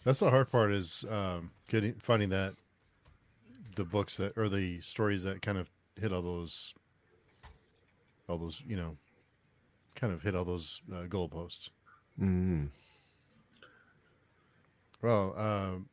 That's 0.05 0.21
the 0.21 0.31
hard 0.31 0.51
part 0.51 0.71
is 0.73 1.05
um, 1.11 1.51
getting 1.69 1.95
finding 1.95 2.29
that 2.29 2.55
the 3.75 3.85
books 3.85 4.17
that 4.17 4.37
or 4.37 4.49
the 4.49 4.81
stories 4.81 5.23
that 5.25 5.43
kind 5.43 5.59
of 5.59 5.71
hit 6.01 6.13
all 6.13 6.23
those 6.23 6.75
all 8.29 8.39
those 8.39 8.63
you 8.67 8.77
know 8.77 8.97
kind 9.95 10.13
of 10.13 10.23
hit 10.23 10.35
all 10.35 10.45
those 10.45 10.83
uh, 10.93 11.05
goalposts. 11.05 11.71
Mm. 12.21 12.69
Well, 15.03 15.35
um, 15.37 15.89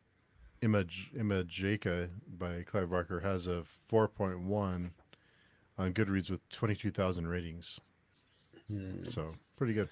Image 0.61 1.11
Imajica 1.17 2.09
by 2.37 2.63
Clive 2.63 2.89
Barker 2.89 3.19
has 3.19 3.47
a 3.47 3.63
4.1 3.91 4.91
on 5.77 5.93
Goodreads 5.93 6.29
with 6.29 6.47
22,000 6.49 7.27
ratings. 7.27 7.79
So 9.03 9.33
pretty 9.57 9.73
good. 9.73 9.89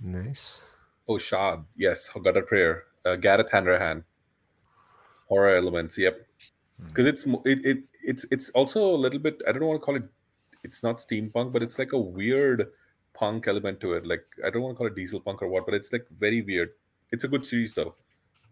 Nice. 0.00 0.60
Oh, 1.08 1.14
Shab. 1.14 1.64
Yes, 1.76 2.10
Gutter 2.22 2.42
Prayer. 2.42 2.84
Uh, 3.04 3.16
Gareth 3.16 3.50
Hanrahan. 3.50 4.04
Horror 5.28 5.56
elements. 5.56 5.96
Yep. 5.96 6.26
Because 6.88 7.06
it's 7.06 7.24
it, 7.44 7.64
it 7.64 7.78
it's 8.02 8.26
it's 8.30 8.50
also 8.50 8.94
a 8.94 8.96
little 8.96 9.18
bit. 9.18 9.40
I 9.48 9.52
don't 9.52 9.64
want 9.64 9.80
to 9.80 9.84
call 9.84 9.96
it. 9.96 10.04
It's 10.62 10.82
not 10.82 10.98
steampunk, 10.98 11.52
but 11.52 11.62
it's 11.62 11.78
like 11.78 11.92
a 11.92 11.98
weird 11.98 12.68
punk 13.14 13.46
element 13.48 13.80
to 13.80 13.94
it. 13.94 14.06
Like 14.06 14.24
I 14.44 14.50
don't 14.50 14.62
want 14.62 14.74
to 14.74 14.78
call 14.78 14.86
it 14.86 14.94
diesel 14.94 15.20
punk 15.20 15.42
or 15.42 15.48
what, 15.48 15.66
but 15.66 15.74
it's 15.74 15.92
like 15.92 16.06
very 16.10 16.42
weird. 16.42 16.70
It's 17.10 17.24
a 17.24 17.28
good 17.28 17.44
series 17.44 17.74
though. 17.74 17.94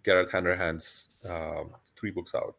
Gareth 0.05 0.31
Hanrahan's 0.31 1.09
um, 1.29 1.71
three 1.97 2.11
books 2.11 2.35
out. 2.35 2.57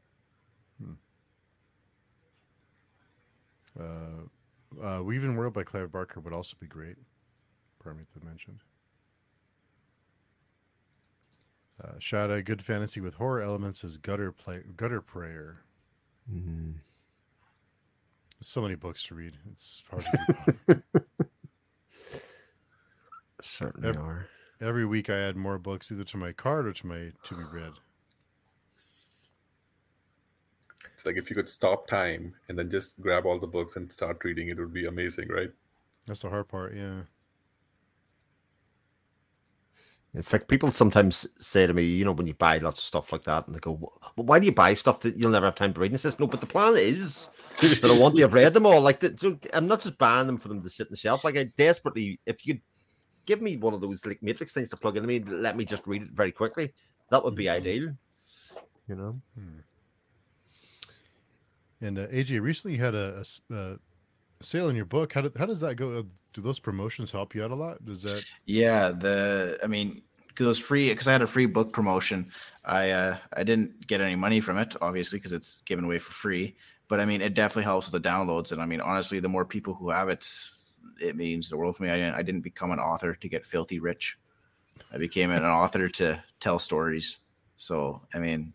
Uh, 3.79 4.25
uh, 4.81 4.99
Weaveworld 4.99 5.53
by 5.53 5.63
Clive 5.63 5.91
Barker 5.91 6.19
would 6.19 6.33
also 6.33 6.55
be 6.59 6.67
great. 6.67 6.95
Paramita 7.83 8.23
mentioned. 8.23 8.59
Uh, 11.83 11.93
Shada, 11.99 12.43
good 12.43 12.61
fantasy 12.61 13.01
with 13.01 13.15
horror 13.15 13.41
elements 13.41 13.83
is 13.83 13.97
Gutter 13.97 14.31
play, 14.31 14.61
Gutter 14.77 15.01
Prayer. 15.01 15.63
Mm. 16.31 16.75
There's 18.39 18.47
so 18.47 18.61
many 18.61 18.75
books 18.75 19.05
to 19.07 19.15
read. 19.15 19.37
It's 19.51 19.83
hard 19.89 20.05
to 20.05 20.55
keep. 20.67 21.03
Certainly 23.41 23.89
Ev- 23.89 23.97
are. 23.97 24.27
Every 24.61 24.85
week 24.85 25.09
I 25.09 25.17
add 25.17 25.35
more 25.35 25.57
books 25.57 25.91
either 25.91 26.05
to 26.05 26.17
my 26.17 26.31
card 26.31 26.67
or 26.67 26.73
to 26.73 26.87
my 26.87 27.11
to 27.23 27.35
be 27.35 27.43
read. 27.51 27.73
It's 30.93 31.05
like 31.05 31.17
if 31.17 31.29
you 31.29 31.35
could 31.35 31.49
stop 31.49 31.87
time 31.87 32.33
and 32.47 32.57
then 32.57 32.69
just 32.69 32.99
grab 33.01 33.25
all 33.25 33.39
the 33.39 33.47
books 33.47 33.75
and 33.75 33.91
start 33.91 34.23
reading, 34.23 34.47
it 34.47 34.57
would 34.57 34.73
be 34.73 34.85
amazing, 34.85 35.27
right? 35.27 35.51
That's 36.07 36.21
the 36.21 36.29
hard 36.29 36.47
part. 36.47 36.75
Yeah. 36.75 37.01
It's 40.15 40.31
like 40.31 40.47
people 40.47 40.71
sometimes 40.71 41.27
say 41.39 41.65
to 41.65 41.73
me, 41.73 41.83
you 41.83 42.05
know, 42.05 42.11
when 42.11 42.27
you 42.27 42.35
buy 42.35 42.59
lots 42.59 42.79
of 42.79 42.85
stuff 42.85 43.11
like 43.11 43.23
that, 43.23 43.47
and 43.47 43.55
they 43.55 43.59
go, 43.59 43.71
"Well, 43.71 44.25
why 44.25 44.37
do 44.37 44.45
you 44.45 44.51
buy 44.51 44.75
stuff 44.75 44.99
that 45.01 45.17
you'll 45.17 45.31
never 45.31 45.47
have 45.47 45.55
time 45.55 45.73
to 45.73 45.79
read?" 45.79 45.87
And 45.87 45.95
I 45.95 45.97
says, 45.97 46.19
"No, 46.19 46.27
but 46.27 46.39
the 46.39 46.45
plan 46.45 46.75
is 46.77 47.29
that 47.61 47.83
I 47.83 47.97
want 47.97 48.15
to 48.15 48.21
have 48.21 48.33
read 48.33 48.53
them 48.53 48.67
all. 48.67 48.79
Like, 48.79 48.99
the, 48.99 49.15
so 49.17 49.39
I'm 49.53 49.67
not 49.67 49.81
just 49.81 49.97
buying 49.97 50.27
them 50.27 50.37
for 50.37 50.49
them 50.49 50.61
to 50.61 50.69
sit 50.69 50.87
on 50.87 50.91
the 50.91 50.97
shelf. 50.97 51.23
Like, 51.23 51.37
I 51.37 51.45
desperately, 51.57 52.19
if 52.25 52.45
you 52.45 52.59
give 53.25 53.41
me 53.41 53.57
one 53.57 53.73
of 53.73 53.81
those 53.81 54.05
like 54.05 54.21
matrix 54.21 54.53
things 54.53 54.69
to 54.69 54.77
plug 54.77 54.97
in, 54.97 55.03
I 55.03 55.07
mean, 55.07 55.41
let 55.41 55.57
me 55.57 55.65
just 55.65 55.87
read 55.87 56.03
it 56.03 56.11
very 56.11 56.31
quickly. 56.31 56.73
That 57.09 57.23
would 57.23 57.35
be 57.35 57.45
mm-hmm. 57.45 57.55
ideal. 57.55 57.93
You 58.87 58.95
know, 58.95 59.21
hmm. 59.37 59.59
And 61.81 61.99
uh, 61.99 62.07
AJ 62.07 62.41
recently 62.41 62.77
had 62.77 62.95
a, 62.95 63.15
a 63.17 63.19
s- 63.19 63.41
uh, 63.53 63.75
sale 64.43 64.69
in 64.69 64.75
your 64.75 64.85
book. 64.85 65.13
How, 65.13 65.21
did, 65.21 65.37
how 65.37 65.45
does 65.45 65.59
that 65.61 65.75
go? 65.75 66.05
Do 66.33 66.41
those 66.41 66.59
promotions 66.59 67.11
help 67.11 67.35
you 67.35 67.43
out 67.43 67.51
a 67.51 67.55
lot? 67.55 67.83
Does 67.85 68.03
that? 68.03 68.25
Yeah, 68.45 68.89
the 68.91 69.59
I 69.63 69.67
mean, 69.67 70.01
because 70.27 70.45
it 70.45 70.47
was 70.47 70.59
free 70.59 70.89
because 70.89 71.07
I 71.07 71.11
had 71.11 71.21
a 71.21 71.27
free 71.27 71.45
book 71.45 71.71
promotion. 71.73 72.31
I 72.65 72.89
uh, 72.91 73.17
I 73.33 73.43
didn't 73.43 73.87
get 73.87 74.01
any 74.01 74.15
money 74.15 74.39
from 74.39 74.57
it, 74.57 74.75
obviously, 74.81 75.19
because 75.19 75.31
it's 75.31 75.59
given 75.65 75.85
away 75.85 75.99
for 75.99 76.11
free. 76.11 76.55
But 76.87 76.99
I 76.99 77.05
mean, 77.05 77.21
it 77.21 77.33
definitely 77.33 77.63
helps 77.63 77.91
with 77.91 78.01
the 78.01 78.09
downloads. 78.09 78.51
And 78.51 78.61
I 78.61 78.65
mean, 78.65 78.81
honestly, 78.81 79.19
the 79.19 79.29
more 79.29 79.45
people 79.45 79.73
who 79.73 79.89
have 79.89 80.09
it, 80.09 80.27
it 81.01 81.15
means 81.15 81.49
the 81.49 81.57
world 81.57 81.77
for 81.77 81.83
me. 81.83 81.89
I 81.89 81.97
didn't, 81.97 82.15
I 82.15 82.23
didn't 82.23 82.41
become 82.41 82.71
an 82.71 82.79
author 82.79 83.13
to 83.15 83.29
get 83.29 83.45
filthy 83.45 83.79
rich. 83.79 84.17
I 84.91 84.97
became 84.97 85.31
an 85.31 85.45
author 85.45 85.87
to 85.89 86.23
tell 86.39 86.59
stories. 86.59 87.19
So 87.57 88.01
I 88.13 88.19
mean, 88.19 88.53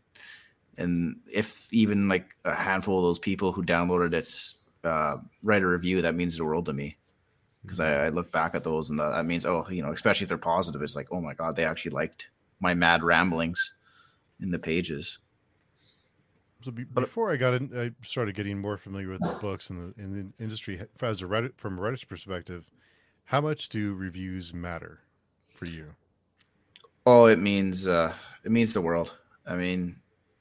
and 0.76 1.16
if 1.30 1.72
even 1.72 2.08
like 2.08 2.26
a 2.44 2.54
handful 2.54 2.98
of 2.98 3.04
those 3.04 3.18
people 3.18 3.52
who 3.52 3.64
downloaded 3.64 4.14
it 4.14 4.57
uh, 4.84 5.16
write 5.42 5.62
a 5.62 5.66
review, 5.66 6.02
that 6.02 6.14
means 6.14 6.36
the 6.36 6.44
world 6.44 6.66
to 6.66 6.72
me. 6.72 6.96
Because 7.62 7.80
I, 7.80 8.06
I, 8.06 8.08
look 8.08 8.30
back 8.30 8.54
at 8.54 8.64
those 8.64 8.88
and 8.88 8.98
that 9.00 9.26
means, 9.26 9.44
oh, 9.44 9.66
you 9.68 9.82
know, 9.82 9.92
especially 9.92 10.24
if 10.24 10.28
they're 10.28 10.38
positive, 10.38 10.80
it's 10.80 10.96
like, 10.96 11.08
oh 11.10 11.20
my 11.20 11.34
god, 11.34 11.56
they 11.56 11.64
actually 11.64 11.90
liked 11.90 12.28
my 12.60 12.72
mad 12.72 13.02
ramblings 13.02 13.72
in 14.40 14.50
the 14.50 14.58
pages. 14.58 15.18
So 16.62 16.70
be, 16.70 16.84
before 16.84 17.30
I 17.30 17.36
got 17.36 17.54
in, 17.54 17.70
I 17.76 18.06
started 18.06 18.34
getting 18.34 18.58
more 18.58 18.76
familiar 18.76 19.10
with 19.10 19.22
the 19.22 19.38
books 19.40 19.70
and 19.70 19.94
the 19.94 20.02
in 20.02 20.12
the 20.12 20.42
industry. 20.42 20.80
As 21.00 21.22
a 21.22 21.26
Reddit 21.26 21.52
from 21.56 21.78
a 21.78 21.80
Reddit's 21.80 22.04
perspective, 22.04 22.68
how 23.24 23.40
much 23.40 23.68
do 23.68 23.94
reviews 23.94 24.52
matter 24.52 25.00
for 25.54 25.66
you? 25.66 25.94
Oh, 27.06 27.26
it 27.26 27.38
means 27.38 27.86
uh, 27.86 28.12
it 28.44 28.50
means 28.50 28.72
the 28.72 28.80
world. 28.80 29.14
I 29.46 29.56
mean, 29.56 29.96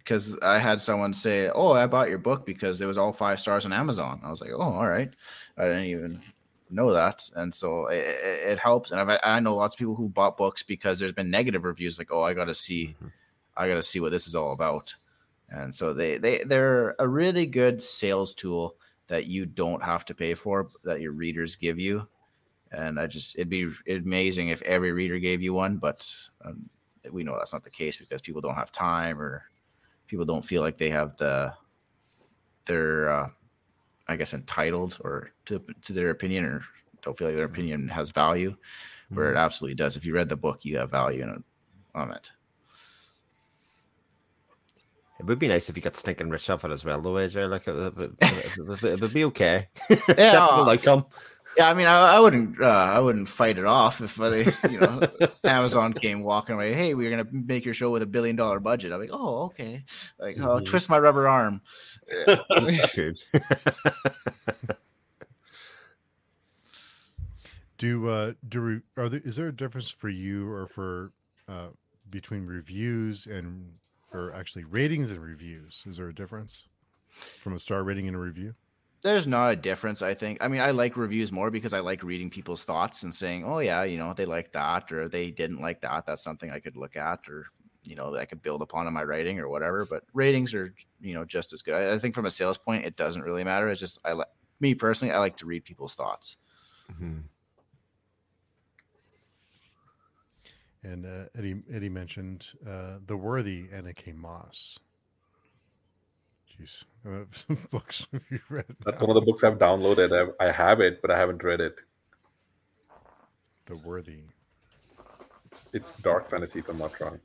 because 0.07 0.37
I 0.41 0.57
had 0.57 0.81
someone 0.81 1.13
say, 1.13 1.49
"Oh, 1.53 1.73
I 1.73 1.85
bought 1.85 2.07
your 2.07 2.17
book 2.17 2.45
because 2.45 2.79
it 2.79 2.85
was 2.85 2.97
all 2.97 3.11
five 3.11 3.41
stars 3.41 3.65
on 3.65 3.73
Amazon." 3.73 4.21
I 4.23 4.29
was 4.29 4.39
like, 4.39 4.51
"Oh, 4.53 4.61
all 4.61 4.87
right." 4.87 5.13
I 5.57 5.63
didn't 5.63 5.85
even 5.85 6.21
know 6.69 6.93
that, 6.93 7.29
and 7.35 7.53
so 7.53 7.87
it, 7.87 8.05
it 8.23 8.59
helps. 8.59 8.91
And 8.91 9.01
I've, 9.01 9.19
I 9.21 9.41
know 9.41 9.55
lots 9.55 9.75
of 9.75 9.79
people 9.79 9.95
who 9.95 10.07
bought 10.07 10.37
books 10.37 10.63
because 10.63 10.97
there's 10.97 11.11
been 11.11 11.29
negative 11.29 11.65
reviews, 11.65 11.97
like, 11.97 12.11
"Oh, 12.11 12.21
I 12.21 12.33
got 12.33 12.45
to 12.45 12.55
see, 12.55 12.95
mm-hmm. 12.95 13.07
I 13.57 13.67
got 13.67 13.75
to 13.75 13.83
see 13.83 13.99
what 13.99 14.11
this 14.11 14.27
is 14.27 14.35
all 14.35 14.53
about." 14.53 14.95
And 15.49 15.75
so 15.75 15.93
they 15.93 16.17
they 16.17 16.39
they're 16.45 16.95
a 16.99 17.07
really 17.07 17.45
good 17.45 17.83
sales 17.83 18.33
tool 18.33 18.75
that 19.07 19.27
you 19.27 19.45
don't 19.45 19.83
have 19.83 20.05
to 20.05 20.15
pay 20.15 20.35
for, 20.35 20.69
that 20.85 21.01
your 21.01 21.11
readers 21.11 21.57
give 21.57 21.79
you. 21.79 22.07
And 22.71 22.97
I 22.97 23.07
just 23.07 23.35
it'd 23.35 23.49
be 23.49 23.71
amazing 23.89 24.49
if 24.49 24.61
every 24.61 24.93
reader 24.93 25.19
gave 25.19 25.41
you 25.41 25.53
one, 25.53 25.77
but 25.77 26.09
um, 26.45 26.69
we 27.11 27.23
know 27.23 27.35
that's 27.35 27.53
not 27.53 27.63
the 27.65 27.69
case 27.69 27.97
because 27.97 28.21
people 28.21 28.41
don't 28.41 28.55
have 28.55 28.71
time 28.71 29.21
or 29.21 29.43
people 30.07 30.25
don't 30.25 30.45
feel 30.45 30.61
like 30.61 30.77
they 30.77 30.89
have 30.89 31.15
the 31.17 31.53
they're 32.65 33.09
uh, 33.09 33.29
I 34.07 34.15
guess 34.15 34.33
entitled 34.33 34.97
or 35.01 35.31
to 35.45 35.61
to 35.83 35.93
their 35.93 36.09
opinion 36.09 36.45
or 36.45 36.61
don't 37.01 37.17
feel 37.17 37.27
like 37.27 37.35
their 37.35 37.47
mm-hmm. 37.47 37.53
opinion 37.53 37.87
has 37.89 38.09
value, 38.09 38.55
where 39.09 39.27
mm-hmm. 39.27 39.37
it 39.37 39.39
absolutely 39.39 39.75
does. 39.75 39.95
If 39.95 40.05
you 40.05 40.13
read 40.13 40.29
the 40.29 40.35
book, 40.35 40.65
you 40.65 40.77
have 40.77 40.91
value 40.91 41.23
in 41.23 41.29
it, 41.29 41.43
on 41.95 42.11
it. 42.11 42.31
It 45.19 45.25
would 45.25 45.39
be 45.39 45.47
nice 45.47 45.67
if 45.67 45.75
you 45.75 45.81
got 45.81 45.95
stinking 45.95 46.29
rich 46.29 46.49
off 46.49 46.63
it 46.63 46.71
as 46.71 46.85
well, 46.85 47.01
though, 47.01 47.13
AJ. 47.13 47.49
Like 47.49 47.67
it, 47.67 47.75
it, 47.75 48.11
it, 48.21 48.83
it 48.83 49.01
would 49.01 49.13
be 49.13 49.25
okay. 49.25 49.67
Yeah, 49.89 49.95
Acceptable 50.07 50.69
outcome. 50.69 51.05
Yeah, 51.57 51.69
I 51.69 51.73
mean, 51.73 51.87
I, 51.87 52.17
I 52.17 52.19
wouldn't, 52.19 52.61
uh, 52.61 52.65
I 52.65 52.99
wouldn't 52.99 53.27
fight 53.27 53.57
it 53.57 53.65
off 53.65 53.99
if 53.99 54.15
they, 54.15 54.45
you 54.69 54.79
know, 54.79 55.01
Amazon 55.43 55.91
came 55.91 56.21
walking 56.21 56.53
away. 56.53 56.75
Hey, 56.75 56.93
we're 56.93 57.09
gonna 57.09 57.27
make 57.31 57.65
your 57.65 57.73
show 57.73 57.89
with 57.89 58.03
a 58.03 58.07
billion 58.07 58.35
dollar 58.35 58.59
budget. 58.59 58.91
I'm 58.93 58.99
like, 58.99 59.09
oh, 59.11 59.45
okay. 59.45 59.83
Like, 60.19 60.37
oh, 60.37 60.57
mm-hmm. 60.57 60.65
twist 60.65 60.87
my 60.87 60.99
rubber 60.99 61.27
arm. 61.27 61.61
do 67.79 68.07
uh 68.07 68.33
do 68.47 68.81
are 68.95 69.09
there 69.09 69.21
is 69.23 69.35
there 69.35 69.47
a 69.47 69.55
difference 69.55 69.91
for 69.91 70.09
you 70.09 70.49
or 70.51 70.65
for 70.67 71.11
uh 71.47 71.67
between 72.09 72.45
reviews 72.45 73.27
and 73.27 73.73
or 74.13 74.31
actually 74.31 74.63
ratings 74.63 75.09
and 75.09 75.23
reviews? 75.23 75.83
Is 75.87 75.97
there 75.97 76.09
a 76.09 76.13
difference 76.13 76.67
from 77.09 77.53
a 77.53 77.59
star 77.59 77.83
rating 77.83 78.07
and 78.07 78.15
a 78.15 78.19
review? 78.19 78.53
There's 79.01 79.27
not 79.27 79.51
a 79.51 79.55
difference 79.55 80.01
i 80.01 80.13
think 80.13 80.37
i 80.41 80.47
mean 80.47 80.61
i 80.61 80.71
like 80.71 80.97
reviews 80.97 81.31
more 81.31 81.51
because 81.51 81.73
i 81.73 81.79
like 81.79 82.03
reading 82.03 82.29
people's 82.29 82.63
thoughts 82.63 83.03
and 83.03 83.13
saying 83.13 83.43
oh 83.43 83.59
yeah 83.59 83.83
you 83.83 83.97
know 83.97 84.13
they 84.13 84.25
like 84.25 84.51
that 84.51 84.91
or 84.91 85.07
they 85.07 85.31
didn't 85.31 85.61
like 85.61 85.81
that 85.81 86.05
that's 86.05 86.23
something 86.23 86.51
i 86.51 86.59
could 86.59 86.75
look 86.75 86.95
at 86.95 87.19
or 87.29 87.47
you 87.83 87.95
know 87.95 88.15
i 88.15 88.25
could 88.25 88.41
build 88.41 88.61
upon 88.61 88.87
in 88.87 88.93
my 88.93 89.03
writing 89.03 89.39
or 89.39 89.49
whatever 89.49 89.85
but 89.85 90.03
ratings 90.13 90.53
are 90.53 90.73
you 90.99 91.13
know 91.13 91.23
just 91.23 91.53
as 91.53 91.61
good 91.61 91.75
i, 91.75 91.93
I 91.93 91.97
think 91.97 92.15
from 92.15 92.25
a 92.25 92.31
sales 92.31 92.57
point 92.57 92.85
it 92.85 92.95
doesn't 92.95 93.21
really 93.21 93.43
matter 93.43 93.69
it's 93.69 93.79
just 93.79 93.99
i 94.03 94.13
like 94.13 94.27
me 94.59 94.73
personally 94.73 95.13
i 95.13 95.19
like 95.19 95.37
to 95.37 95.45
read 95.45 95.63
people's 95.63 95.93
thoughts 95.93 96.37
mm-hmm. 96.91 97.19
and 100.83 101.05
uh, 101.05 101.29
eddie 101.37 101.61
eddie 101.71 101.89
mentioned 101.89 102.47
uh, 102.67 102.97
the 103.05 103.15
worthy 103.15 103.67
Anna 103.71 103.93
K. 103.93 104.11
Moss 104.11 104.79
Jeez, 106.59 106.83
uh, 107.05 107.55
books 107.71 108.07
have 108.11 108.23
you 108.29 108.39
read? 108.49 108.65
That's 108.83 109.01
one 109.01 109.15
of 109.15 109.15
the 109.15 109.21
books 109.25 109.43
I've 109.43 109.59
downloaded. 109.59 110.11
I've, 110.11 110.33
I 110.39 110.51
have 110.51 110.81
it, 110.81 111.01
but 111.01 111.11
I 111.11 111.17
haven't 111.17 111.43
read 111.43 111.61
it. 111.61 111.75
The 113.65 113.75
Worthy. 113.75 114.23
It's 115.73 115.91
dark 116.01 116.29
fantasy, 116.29 116.59
if 116.59 116.69
I'm 116.69 116.77
not 116.77 116.99
wrong. 116.99 117.19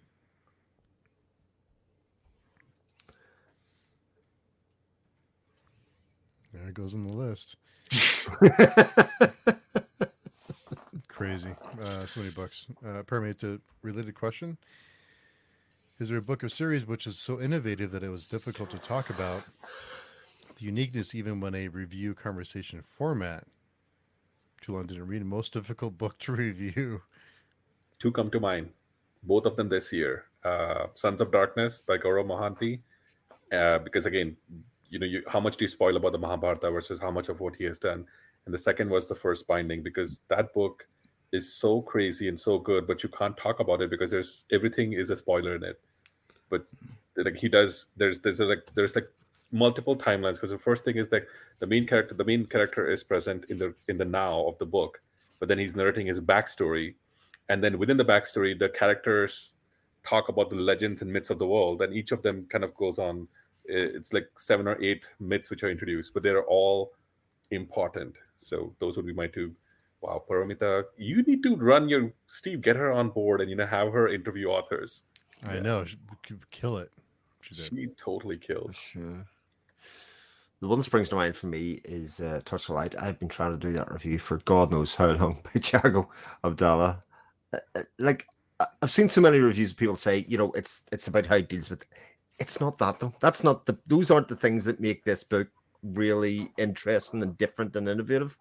There 6.53 6.69
it 6.69 6.75
goes 6.75 6.95
on 6.95 7.05
the 7.05 7.17
list. 7.17 7.57
Crazy. 11.09 11.55
Uh, 11.81 12.07
so 12.07 12.21
many 12.21 12.33
books. 12.33 12.67
Uh, 12.85 13.03
Paramita 13.05 13.61
related 13.83 14.15
question. 14.15 14.59
Is 15.99 16.09
there 16.09 16.19
a 16.19 16.23
book 16.23 16.43
or 16.43 16.49
series 16.49 16.87
which 16.87 17.07
is 17.07 17.19
so 17.19 17.41
innovative 17.41 17.93
that 17.93 18.03
it 18.03 18.09
was 18.09 18.27
difficult 18.27 18.71
to 18.71 18.79
talk 18.79 19.11
about 19.11 19.45
the 20.57 20.65
uniqueness 20.65 21.15
even 21.15 21.41
when 21.41 21.55
a 21.55 21.69
review 21.69 22.15
conversation 22.15 22.83
format? 22.83 23.45
Too 24.61 24.73
long 24.73 24.87
didn't 24.87 25.07
read. 25.07 25.25
Most 25.25 25.53
difficult 25.53 25.99
book 25.99 26.19
to 26.21 26.33
review. 26.37 27.03
Two 27.99 28.11
come 28.11 28.31
to 28.31 28.41
mind, 28.41 28.71
both 29.23 29.45
of 29.45 29.57
them 29.57 29.69
this 29.69 29.93
year. 29.93 30.25
Uh, 30.45 30.87
Sons 30.95 31.21
of 31.21 31.31
Darkness 31.31 31.83
by 31.87 31.99
Gaurav 31.99 32.27
Mohanty. 32.27 32.81
Uh, 33.53 33.79
because 33.79 34.07
again, 34.07 34.37
you 34.89 34.99
know, 34.99 35.07
you, 35.07 35.23
how 35.29 35.41
much 35.41 35.57
do 35.57 35.65
you 35.65 35.69
spoil 35.69 35.97
about 35.97 36.13
the 36.13 36.19
Mahabharata 36.19 36.71
versus 36.71 37.01
how 37.01 37.11
much 37.11 37.29
of 37.29 37.41
what 37.41 37.55
he 37.57 37.65
has 37.65 37.79
done? 37.79 38.07
And 38.47 38.55
the 38.55 38.59
second 38.59 38.91
was 38.91 39.09
the 39.09 39.15
first 39.15 39.47
binding 39.47 39.83
because 39.83 40.21
that 40.29 40.53
book 40.53 40.87
is 41.33 41.53
so 41.53 41.81
crazy 41.81 42.29
and 42.29 42.39
so 42.39 42.59
good, 42.59 42.87
but 42.87 43.03
you 43.03 43.09
can't 43.09 43.37
talk 43.37 43.61
about 43.61 43.81
it 43.81 43.91
because 43.91 44.11
there's 44.11 44.45
everything 44.53 44.93
is 44.93 45.11
a 45.11 45.17
spoiler 45.17 45.57
in 45.57 45.65
it. 45.65 45.81
But 46.51 46.67
like 47.17 47.37
he 47.37 47.49
does 47.49 47.87
there's 47.97 48.19
there's 48.21 48.41
like 48.41 48.67
there's 48.75 48.95
like 48.95 49.09
multiple 49.51 49.97
timelines 49.97 50.35
because 50.35 50.51
the 50.51 50.59
first 50.59 50.85
thing 50.85 50.97
is 50.97 51.09
that 51.09 51.27
the 51.59 51.67
main 51.67 51.87
character 51.87 52.15
the 52.15 52.25
main 52.25 52.47
character 52.47 52.91
is 52.91 53.03
present 53.03 53.45
in 53.49 53.59
the 53.59 53.75
in 53.89 53.99
the 53.99 54.05
now 54.05 54.47
of 54.47 54.57
the 54.59 54.67
book 54.67 55.01
but 55.41 55.49
then 55.49 55.59
he's 55.59 55.75
narrating 55.75 56.07
his 56.07 56.21
backstory. 56.21 56.95
And 57.49 57.63
then 57.63 57.79
within 57.79 57.97
the 57.97 58.05
backstory 58.05 58.59
the 58.59 58.69
characters 58.69 59.53
talk 60.05 60.29
about 60.29 60.51
the 60.51 60.57
legends 60.57 61.03
and 61.03 61.13
myths 61.13 61.31
of 61.31 61.39
the 61.39 61.47
world 61.47 61.83
and 61.83 61.95
each 61.95 62.13
of 62.13 62.23
them 62.23 62.47
kind 62.51 62.65
of 62.65 62.75
goes 62.77 62.99
on 62.99 63.27
it's 63.65 64.13
like 64.13 64.29
seven 64.37 64.67
or 64.67 64.83
eight 64.83 65.03
myths 65.21 65.49
which 65.49 65.63
are 65.63 65.71
introduced 65.71 66.13
but 66.13 66.23
they're 66.23 66.45
all 66.45 66.93
important. 67.51 68.15
So 68.39 68.75
those 68.81 68.97
would 68.97 69.07
be 69.07 69.13
my 69.13 69.27
two 69.27 69.55
wow 70.03 70.23
paramita 70.29 70.85
you 70.97 71.23
need 71.23 71.43
to 71.43 71.57
run 71.57 71.89
your 71.89 72.13
steve 72.27 72.61
get 72.61 72.77
her 72.77 72.93
on 72.93 73.09
board 73.09 73.41
and 73.41 73.49
you 73.49 73.57
know 73.57 73.67
have 73.67 73.93
her 73.93 74.09
interview 74.09 74.49
authors 74.49 75.03
I 75.47 75.55
yeah. 75.55 75.61
know. 75.61 75.85
She 75.85 75.97
could 76.23 76.51
kill 76.51 76.79
it. 76.79 76.91
She, 77.41 77.55
she 77.55 77.89
totally 78.03 78.37
kills. 78.37 78.77
Sure. 78.77 79.27
The 80.61 80.69
one 80.69 80.79
that 80.79 80.85
springs 80.85 81.09
to 81.09 81.17
mind 81.17 81.37
for 81.37 81.49
me 81.49 81.81
is 81.85 82.21
uh, 82.21 82.41
Touch 82.45 82.69
of 82.69 82.77
Light. 82.77 82.95
I've 82.97 83.19
been 83.19 83.29
trying 83.29 83.59
to 83.59 83.67
do 83.67 83.73
that 83.73 83.91
review 83.91 84.19
for 84.19 84.39
God 84.39 84.71
knows 84.71 84.95
how 84.95 85.11
long 85.11 85.43
by 85.55 85.61
Jago 85.61 86.09
Abdallah. 86.45 87.01
Uh, 87.53 87.59
uh, 87.75 87.83
like 87.99 88.27
I've 88.81 88.93
seen 88.93 89.09
so 89.09 89.21
many 89.21 89.39
reviews 89.39 89.73
of 89.73 89.77
people 89.77 89.97
say, 89.97 90.25
you 90.29 90.39
know, 90.39 90.53
it's 90.53 90.83
it's 90.93 91.09
about 91.09 91.27
how 91.27 91.37
it 91.37 91.49
deals 91.49 91.69
with. 91.69 91.85
It's 92.39 92.61
not 92.61 92.79
that 92.79 93.01
though. 93.01 93.13
That's 93.19 93.43
not 93.43 93.67
the. 93.67 93.77
Those 93.89 94.13
aren't 94.13 94.29
the 94.29 94.37
things 94.37 94.65
that 94.67 94.81
make 94.81 95.05
this 95.05 95.25
book 95.25 95.49
really 95.83 96.53
interesting 96.59 97.23
and 97.23 97.37
different 97.39 97.75
and 97.75 97.89
innovative. 97.89 98.39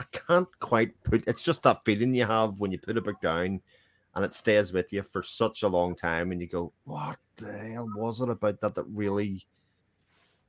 I 0.00 0.04
can't 0.12 0.48
quite 0.60 0.92
put. 1.04 1.22
It's 1.26 1.42
just 1.42 1.62
that 1.64 1.84
feeling 1.84 2.14
you 2.14 2.24
have 2.24 2.58
when 2.58 2.72
you 2.72 2.78
put 2.78 2.96
a 2.96 3.02
book 3.02 3.20
down 3.20 3.60
and 4.14 4.24
it 4.24 4.34
stays 4.34 4.72
with 4.72 4.92
you 4.92 5.02
for 5.02 5.22
such 5.22 5.62
a 5.62 5.68
long 5.68 5.94
time 5.94 6.32
and 6.32 6.40
you 6.40 6.46
go 6.46 6.72
what 6.84 7.18
the 7.36 7.52
hell 7.52 7.88
was 7.96 8.20
it 8.20 8.28
about 8.28 8.60
that 8.60 8.74
that 8.74 8.84
really 8.84 9.46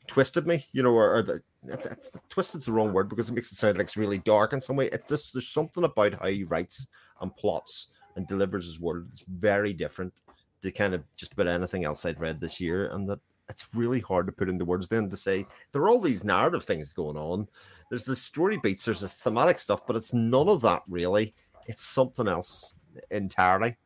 twisted 0.07 0.47
me 0.47 0.65
you 0.73 0.81
know 0.81 0.93
or, 0.93 1.15
or 1.15 1.21
the 1.21 1.41
it's, 1.67 2.11
twisted's 2.29 2.65
the 2.65 2.71
wrong 2.71 2.91
word 2.91 3.07
because 3.07 3.29
it 3.29 3.33
makes 3.33 3.51
it 3.51 3.57
sound 3.57 3.77
like 3.77 3.85
it's 3.85 3.97
really 3.97 4.17
dark 4.19 4.53
in 4.53 4.59
some 4.59 4.75
way 4.75 4.87
it 4.87 5.07
just 5.07 5.33
there's 5.33 5.47
something 5.47 5.83
about 5.83 6.19
how 6.19 6.27
he 6.27 6.43
writes 6.43 6.87
and 7.21 7.35
plots 7.37 7.87
and 8.15 8.27
delivers 8.27 8.65
his 8.65 8.79
word 8.79 9.07
it's 9.11 9.25
very 9.27 9.73
different 9.73 10.13
to 10.61 10.71
kind 10.71 10.93
of 10.93 11.03
just 11.15 11.33
about 11.33 11.47
anything 11.47 11.85
else 11.85 12.05
I'd 12.05 12.19
read 12.19 12.41
this 12.41 12.59
year 12.59 12.87
and 12.93 13.07
that 13.09 13.19
it's 13.47 13.67
really 13.75 13.99
hard 13.99 14.25
to 14.25 14.31
put 14.31 14.49
into 14.49 14.65
words 14.65 14.87
then 14.87 15.09
to 15.09 15.17
say 15.17 15.45
there 15.71 15.81
are 15.83 15.89
all 15.89 15.99
these 15.99 16.23
narrative 16.23 16.63
things 16.63 16.93
going 16.93 17.17
on 17.17 17.47
there's 17.91 18.05
the 18.05 18.15
story 18.15 18.57
beats 18.63 18.85
there's 18.85 19.01
this 19.01 19.13
thematic 19.13 19.59
stuff 19.59 19.85
but 19.85 19.95
it's 19.95 20.13
none 20.13 20.49
of 20.49 20.61
that 20.61 20.81
really 20.87 21.35
it's 21.67 21.83
something 21.83 22.27
else 22.27 22.73
entirely. 23.09 23.77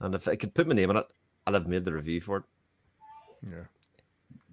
And 0.00 0.14
if 0.14 0.28
I 0.28 0.36
could 0.36 0.54
put 0.54 0.66
my 0.66 0.74
name 0.74 0.90
on 0.90 0.96
it, 0.96 1.06
I'd 1.46 1.54
have 1.54 1.66
made 1.66 1.84
the 1.84 1.92
review 1.92 2.20
for 2.20 2.38
it. 2.38 2.44
Yeah. 3.42 3.64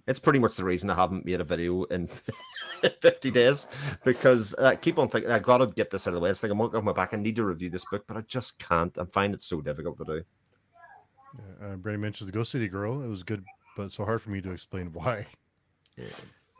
It's 0.05 0.19
pretty 0.19 0.39
much 0.39 0.55
the 0.55 0.65
reason 0.65 0.89
I 0.89 0.95
haven't 0.95 1.25
made 1.25 1.39
a 1.39 1.45
video 1.45 1.83
in 1.85 2.09
50 3.01 3.31
days 3.31 3.67
because 4.03 4.53
I 4.55 4.75
keep 4.75 4.99
on 4.99 5.07
thinking, 5.07 5.31
I 5.31 5.39
got 5.39 5.59
to 5.59 5.67
get 5.67 5.91
this 5.91 6.07
out 6.07 6.09
of 6.09 6.15
the 6.15 6.21
way. 6.21 6.29
It's 6.29 6.43
like 6.43 6.51
I'm 6.51 6.57
working 6.57 6.79
on 6.79 6.85
my 6.85 6.91
back. 6.91 7.13
I 7.13 7.17
need 7.17 7.37
to 7.37 7.45
review 7.45 7.69
this 7.69 7.85
book, 7.89 8.03
but 8.05 8.17
I 8.17 8.21
just 8.21 8.59
can't. 8.59 8.95
I 8.97 9.05
find 9.05 9.33
it 9.33 9.41
so 9.41 9.61
difficult 9.61 9.97
to 9.99 10.05
do. 10.05 10.23
Yeah, 11.37 11.67
uh, 11.67 11.75
Brady 11.77 11.99
mentions 11.99 12.27
the 12.27 12.33
Ghost 12.33 12.51
City 12.51 12.67
Girl. 12.67 13.01
It 13.01 13.07
was 13.07 13.23
good 13.23 13.45
but 13.75 13.91
so 13.91 14.05
hard 14.05 14.21
for 14.21 14.29
me 14.29 14.41
to 14.41 14.51
explain 14.51 14.91
why. 14.93 15.25
Yeah. 15.97 16.05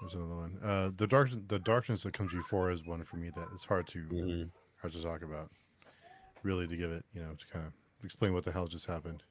That's 0.04 0.16
another 0.16 0.36
one. 0.36 0.60
Uh, 0.62 0.92
the 0.94 1.08
dark, 1.08 1.30
the 1.48 1.60
darkness 1.60 2.04
that 2.04 2.14
comes 2.14 2.34
before 2.34 2.70
is 2.72 2.84
one 2.86 3.04
for 3.06 3.16
me 3.16 3.30
that 3.30 3.48
it's 3.54 3.64
hard 3.64 3.88
to 3.88 4.00
Mhm. 4.06 4.52
hard 4.82 4.92
to 4.94 5.02
talk 5.02 5.22
about. 5.22 5.50
Really, 6.44 6.68
to 6.68 6.76
give 6.76 6.92
it, 6.92 7.06
you 7.14 7.22
know, 7.22 7.34
to 7.36 7.48
kind 7.48 7.66
of 7.66 7.72
explain 8.04 8.34
what 8.34 8.44
the 8.44 8.52
hell 8.52 8.68
just 8.68 8.86
happened. 8.86 9.24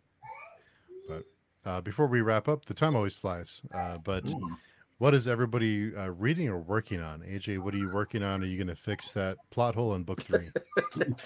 But 1.07 1.25
uh, 1.67 1.83
before 1.83 2.07
we 2.07 2.23
wrap 2.23 2.49
up, 2.49 2.65
the 2.65 2.73
time 2.73 2.97
always 2.97 3.17
flies. 3.17 3.61
Uh, 3.75 3.99
but 3.99 4.25
Mm. 4.25 4.57
what 4.97 5.13
is 5.13 5.29
everybody 5.29 5.95
uh, 5.95 6.09
reading 6.09 6.49
or 6.49 6.59
working 6.59 7.03
on? 7.03 7.21
AJ, 7.21 7.59
what 7.59 7.75
are 7.75 7.79
you 7.79 7.91
working 7.91 8.23
on? 8.23 8.43
Are 8.43 8.47
you 8.47 8.57
going 8.57 8.75
to 8.75 8.75
fix 8.75 9.13
that 9.13 9.37
plot 9.51 9.75
hole 9.75 9.95
in 9.95 10.05
book 10.05 10.23
three? 10.23 10.51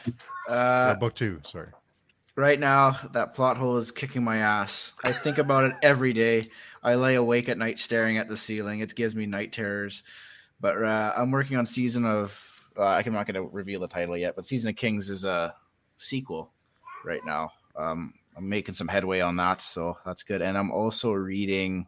Uh, 0.49 0.53
uh, 0.53 0.95
book 0.95 1.13
two, 1.13 1.41
sorry. 1.43 1.73
Right 2.37 2.61
now, 2.61 2.99
that 3.13 3.35
plot 3.35 3.57
hole 3.57 3.77
is 3.79 3.91
kicking 3.91 4.23
my 4.23 4.37
ass. 4.39 4.93
I 5.05 5.13
think 5.13 5.39
about 5.39 5.65
it 5.65 5.75
every 5.83 6.13
day. 6.13 6.49
I 6.83 6.95
lay 6.95 7.17
awake 7.17 7.49
at 7.49 7.59
night 7.59 7.79
staring 7.79 8.19
at 8.19 8.29
the 8.29 8.37
ceiling. 8.37 8.81
It 8.81 8.95
gives 8.95 9.15
me 9.15 9.27
night 9.27 9.53
terrors. 9.53 10.03
But 10.61 10.83
uh, 10.83 11.13
I'm 11.17 11.31
working 11.31 11.57
on 11.57 11.67
season 11.67 12.05
of. 12.05 12.41
Uh, 12.79 13.03
I'm 13.05 13.13
not 13.15 13.27
going 13.27 13.35
to 13.35 13.51
reveal 13.51 13.81
the 13.81 13.89
title 13.89 14.19
yet, 14.19 14.37
but 14.37 14.45
season 14.45 14.69
of 14.69 14.77
Kings 14.77 15.09
is 15.09 15.25
a 15.25 15.55
sequel 15.97 16.53
right 17.07 17.25
now. 17.25 17.51
Um, 17.75 18.13
I'm 18.37 18.49
making 18.49 18.75
some 18.75 18.89
headway 18.89 19.21
on 19.21 19.37
that, 19.37 19.63
so 19.63 19.97
that's 20.05 20.23
good. 20.23 20.43
And 20.43 20.59
I'm 20.59 20.71
also 20.71 21.13
reading. 21.13 21.87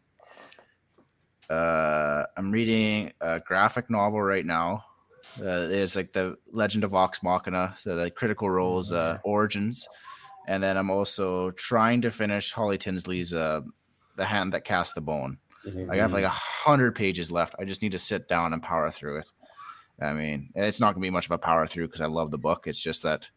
Uh, 1.50 2.24
I'm 2.36 2.50
reading 2.50 3.12
a 3.20 3.40
graphic 3.40 3.90
novel 3.90 4.22
right 4.22 4.44
now. 4.44 4.84
Uh, 5.40 5.68
it's 5.70 5.94
like 5.94 6.12
the 6.12 6.36
Legend 6.52 6.84
of 6.84 6.92
Vox 6.92 7.22
Machina, 7.22 7.74
so 7.78 7.94
the 7.94 8.10
Critical 8.10 8.48
Role's 8.48 8.92
uh, 8.92 9.18
origins, 9.24 9.86
and 10.48 10.62
then 10.62 10.76
I'm 10.76 10.90
also 10.90 11.50
trying 11.52 12.00
to 12.02 12.10
finish 12.10 12.52
Holly 12.52 12.78
Tinsley's 12.78 13.34
uh, 13.34 13.60
"The 14.16 14.24
Hand 14.24 14.52
That 14.54 14.64
Cast 14.64 14.94
the 14.96 15.00
Bone." 15.00 15.38
Mhm. 15.66 15.90
I 15.92 15.96
have 15.96 16.12
like 16.12 16.24
a 16.24 16.28
hundred 16.30 16.94
pages 16.94 17.30
left. 17.30 17.54
I 17.58 17.64
just 17.64 17.82
need 17.82 17.92
to 17.92 17.98
sit 17.98 18.26
down 18.28 18.52
and 18.52 18.62
power 18.62 18.90
through 18.90 19.18
it. 19.18 19.30
I 20.00 20.12
mean, 20.12 20.50
it's 20.54 20.80
not 20.80 20.94
gonna 20.94 21.02
be 21.02 21.10
much 21.10 21.26
of 21.26 21.32
a 21.32 21.38
power 21.38 21.66
through 21.66 21.88
because 21.88 22.00
I 22.00 22.06
love 22.06 22.30
the 22.30 22.38
book. 22.38 22.66
It's 22.66 22.80
just 22.82 23.02
that 23.02 23.30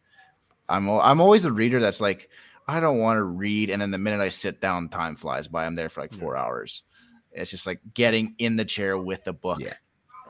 I'm 0.68 0.88
I'm 0.88 1.20
always 1.20 1.42
the 1.42 1.52
reader 1.52 1.80
that's 1.80 2.00
like 2.00 2.30
I 2.68 2.80
don't 2.80 2.98
want 3.00 3.18
to 3.18 3.24
read, 3.24 3.70
and 3.70 3.82
then 3.82 3.90
the 3.90 3.98
minute 3.98 4.20
I 4.20 4.28
sit 4.28 4.60
down, 4.60 4.88
time 4.88 5.16
flies 5.16 5.48
by. 5.48 5.66
I'm 5.66 5.74
there 5.74 5.88
for 5.88 6.00
like 6.00 6.12
four 6.14 6.36
hours. 6.36 6.84
It's 7.32 7.50
just 7.50 7.66
like 7.66 7.80
getting 7.94 8.34
in 8.38 8.56
the 8.56 8.64
chair 8.64 8.96
with 8.96 9.24
the 9.24 9.32
book 9.32 9.58
Yeah. 9.60 9.74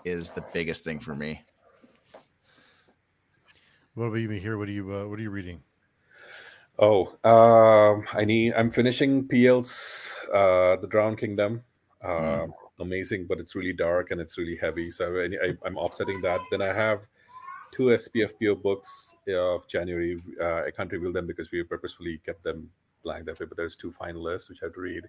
is 0.04 0.30
the 0.32 0.42
biggest 0.54 0.82
thing 0.84 0.98
for 0.98 1.14
me. 1.14 1.42
What 3.94 4.06
about 4.06 4.16
you 4.16 4.30
here? 4.30 4.56
What 4.56 4.68
are 4.68 4.72
you 4.72 4.92
uh, 4.94 5.06
What 5.06 5.18
are 5.18 5.22
you 5.22 5.30
reading? 5.30 5.60
Oh, 6.78 7.14
um, 7.24 8.04
I 8.12 8.24
need. 8.24 8.54
I'm 8.54 8.70
finishing 8.70 9.28
PL's 9.28 10.18
uh, 10.32 10.76
The 10.76 10.88
Drowned 10.88 11.18
Kingdom. 11.18 11.62
Uh, 12.02 12.46
Amazing, 12.80 13.26
but 13.28 13.38
it's 13.38 13.54
really 13.54 13.72
dark 13.72 14.10
and 14.10 14.20
it's 14.20 14.36
really 14.38 14.56
heavy. 14.56 14.90
So 14.90 15.14
I, 15.14 15.52
I'm 15.64 15.76
offsetting 15.76 16.20
that. 16.22 16.40
Then 16.50 16.62
I 16.62 16.72
have 16.72 17.06
two 17.70 17.84
SPFBO 17.84 18.60
books 18.60 19.14
of 19.28 19.68
January. 19.68 20.20
Uh, 20.40 20.62
I 20.64 20.70
can't 20.76 20.90
reveal 20.90 21.12
them 21.12 21.26
because 21.26 21.52
we 21.52 21.62
purposefully 21.62 22.20
kept 22.24 22.42
them 22.42 22.70
blank 23.04 23.26
that 23.26 23.38
way. 23.38 23.46
But 23.46 23.56
there's 23.56 23.76
two 23.76 23.92
finalists 23.92 24.48
which 24.48 24.62
I 24.62 24.66
have 24.66 24.74
to 24.74 24.80
read. 24.80 25.04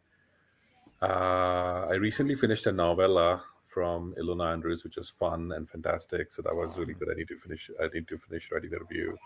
Uh, 1.02 1.88
I 1.90 1.96
recently 1.96 2.36
finished 2.36 2.68
a 2.68 2.72
novella 2.72 3.42
from 3.68 4.14
Ilona 4.22 4.54
Andrews, 4.54 4.84
which 4.84 4.98
was 4.98 5.10
fun 5.10 5.54
and 5.54 5.68
fantastic. 5.68 6.32
So 6.32 6.44
that 6.44 6.56
was 6.56 6.78
really 6.78 6.94
good. 6.94 7.10
I 7.10 7.16
need 7.16 7.30
to 7.30 7.40
finish. 7.40 7.72
I 7.82 7.88
need 7.92 8.08
to 8.10 8.18
finish 8.18 8.52
writing 8.52 8.70
the 8.70 8.80
review 8.80 9.18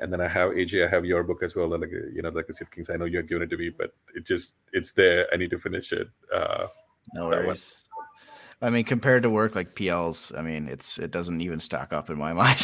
and 0.00 0.12
then 0.12 0.20
I 0.20 0.28
have 0.28 0.50
AJ. 0.52 0.86
I 0.86 0.90
have 0.90 1.04
your 1.04 1.22
book 1.22 1.42
as 1.42 1.54
well, 1.54 1.68
like 1.68 1.90
you 1.90 2.22
know, 2.22 2.30
like 2.30 2.36
Legacy 2.36 2.64
of 2.64 2.70
Kings. 2.70 2.90
I 2.90 2.96
know 2.96 3.04
you 3.04 3.18
had 3.18 3.28
given 3.28 3.42
it 3.42 3.50
to 3.50 3.56
me, 3.56 3.68
but 3.68 3.92
it 4.14 4.26
just 4.26 4.54
it's 4.72 4.92
there. 4.92 5.28
I 5.32 5.36
need 5.36 5.50
to 5.50 5.58
finish 5.58 5.92
it. 5.92 6.08
Uh, 6.34 6.68
No 7.14 7.26
worries. 7.26 7.84
I 8.62 8.70
mean, 8.70 8.84
compared 8.84 9.22
to 9.22 9.30
work 9.30 9.54
like 9.54 9.74
PL's, 9.74 10.32
I 10.36 10.42
mean, 10.42 10.68
it's 10.68 10.98
it 10.98 11.10
doesn't 11.10 11.40
even 11.40 11.58
stack 11.58 11.92
up 11.92 12.10
in 12.10 12.18
my 12.18 12.32
mind. 12.44 12.58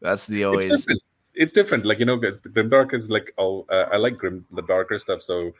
That's 0.00 0.26
the 0.26 0.42
it's 0.42 0.46
always 0.46 0.66
different. 0.66 1.02
It's 1.34 1.52
different. 1.52 1.86
Like 1.86 1.98
you 1.98 2.06
know, 2.06 2.16
guys, 2.16 2.40
the 2.40 2.48
Grimdark 2.48 2.92
is 2.92 3.08
like 3.08 3.32
oh, 3.38 3.66
uh, 3.70 3.86
I 3.92 3.96
like 3.96 4.18
Grim 4.18 4.46
the 4.50 4.62
darker 4.62 4.98
stuff. 4.98 5.22
So, 5.22 5.52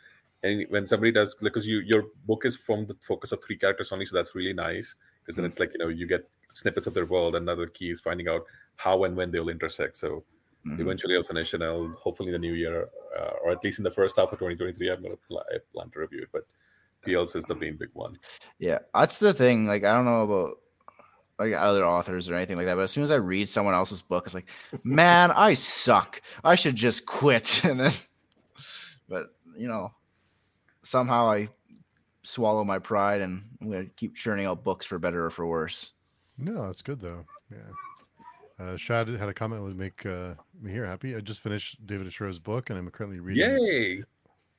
and 0.42 0.66
when 0.70 0.86
somebody 0.86 1.12
does 1.12 1.34
because 1.34 1.66
you 1.66 1.80
your 1.80 2.04
book 2.26 2.44
is 2.44 2.56
from 2.56 2.86
the 2.86 2.96
focus 3.06 3.32
of 3.32 3.42
three 3.44 3.56
characters 3.56 3.92
only, 3.92 4.04
so 4.04 4.16
that's 4.16 4.34
really 4.34 4.52
nice 4.52 4.96
because 5.22 5.36
then 5.36 5.44
it's 5.44 5.60
like 5.60 5.72
you 5.74 5.78
know 5.78 5.88
you 5.88 6.06
get 6.06 6.28
snippets 6.52 6.86
of 6.86 6.94
their 6.94 7.06
world, 7.06 7.36
and 7.36 7.48
another 7.48 7.66
key 7.66 7.90
is 7.90 8.00
finding 8.00 8.28
out 8.28 8.42
how 8.76 9.04
and 9.04 9.16
when 9.16 9.30
they'll 9.30 9.48
intersect. 9.48 9.96
So 9.96 10.24
Mhm. 10.66 10.80
eventually 10.80 11.16
I'll 11.16 11.22
finish 11.22 11.54
and 11.54 11.62
I'll 11.62 11.88
hopefully 11.90 12.28
in 12.28 12.32
the 12.32 12.38
new 12.38 12.54
year 12.54 12.88
uh, 13.18 13.30
or 13.42 13.52
at 13.52 13.62
least 13.62 13.78
in 13.78 13.84
the 13.84 13.90
first 13.90 14.16
half 14.16 14.32
of 14.32 14.38
2023 14.38 14.90
I'm 14.90 15.00
going 15.02 15.12
to 15.12 15.18
pl- 15.28 15.42
plan 15.72 15.90
to 15.90 15.98
review 16.00 16.22
it 16.22 16.28
but 16.32 16.46
PLs 17.06 17.36
is 17.36 17.44
the 17.44 17.54
main 17.54 17.76
big 17.76 17.90
one 17.92 18.18
Yeah, 18.58 18.80
that's 18.94 19.18
the 19.18 19.32
thing. 19.32 19.66
Like, 19.66 19.84
I 19.84 19.92
don't 19.92 20.04
know 20.06 20.22
about 20.22 20.50
like 21.38 21.54
other 21.54 21.84
authors 21.84 22.28
or 22.28 22.34
anything 22.34 22.56
like 22.56 22.66
that, 22.66 22.74
but 22.74 22.82
as 22.82 22.90
soon 22.90 23.02
as 23.04 23.10
I 23.10 23.16
read 23.16 23.48
someone 23.48 23.74
else's 23.74 24.00
book, 24.02 24.24
it's 24.24 24.34
like, 24.34 24.48
man, 24.82 25.30
I 25.30 25.52
suck. 25.52 26.20
I 26.42 26.54
should 26.56 26.74
just 26.74 27.06
quit. 27.06 27.60
And 27.64 27.78
then, 27.78 27.92
but 29.08 29.34
you 29.56 29.68
know, 29.68 29.92
somehow 30.82 31.30
I 31.30 31.48
swallow 32.22 32.64
my 32.64 32.78
pride 32.80 33.20
and 33.20 33.44
I'm 33.60 33.70
gonna 33.70 33.84
keep 33.96 34.16
churning 34.16 34.46
out 34.46 34.64
books 34.64 34.84
for 34.86 34.98
better 34.98 35.26
or 35.26 35.30
for 35.30 35.46
worse. 35.46 35.92
No, 36.38 36.66
that's 36.66 36.82
good 36.82 37.00
though. 37.00 37.24
Yeah. 37.52 37.70
Uh, 38.58 38.76
Shad 38.76 39.08
had 39.08 39.28
a 39.28 39.34
comment 39.34 39.60
that 39.60 39.66
would 39.66 39.78
make 39.78 40.06
uh, 40.06 40.34
me 40.60 40.72
here 40.72 40.86
happy. 40.86 41.14
I 41.14 41.20
just 41.20 41.42
finished 41.42 41.86
David 41.86 42.06
Ashero's 42.06 42.38
book, 42.38 42.70
and 42.70 42.78
I'm 42.78 42.90
currently 42.90 43.20
reading 43.20 43.58
yay 43.58 44.02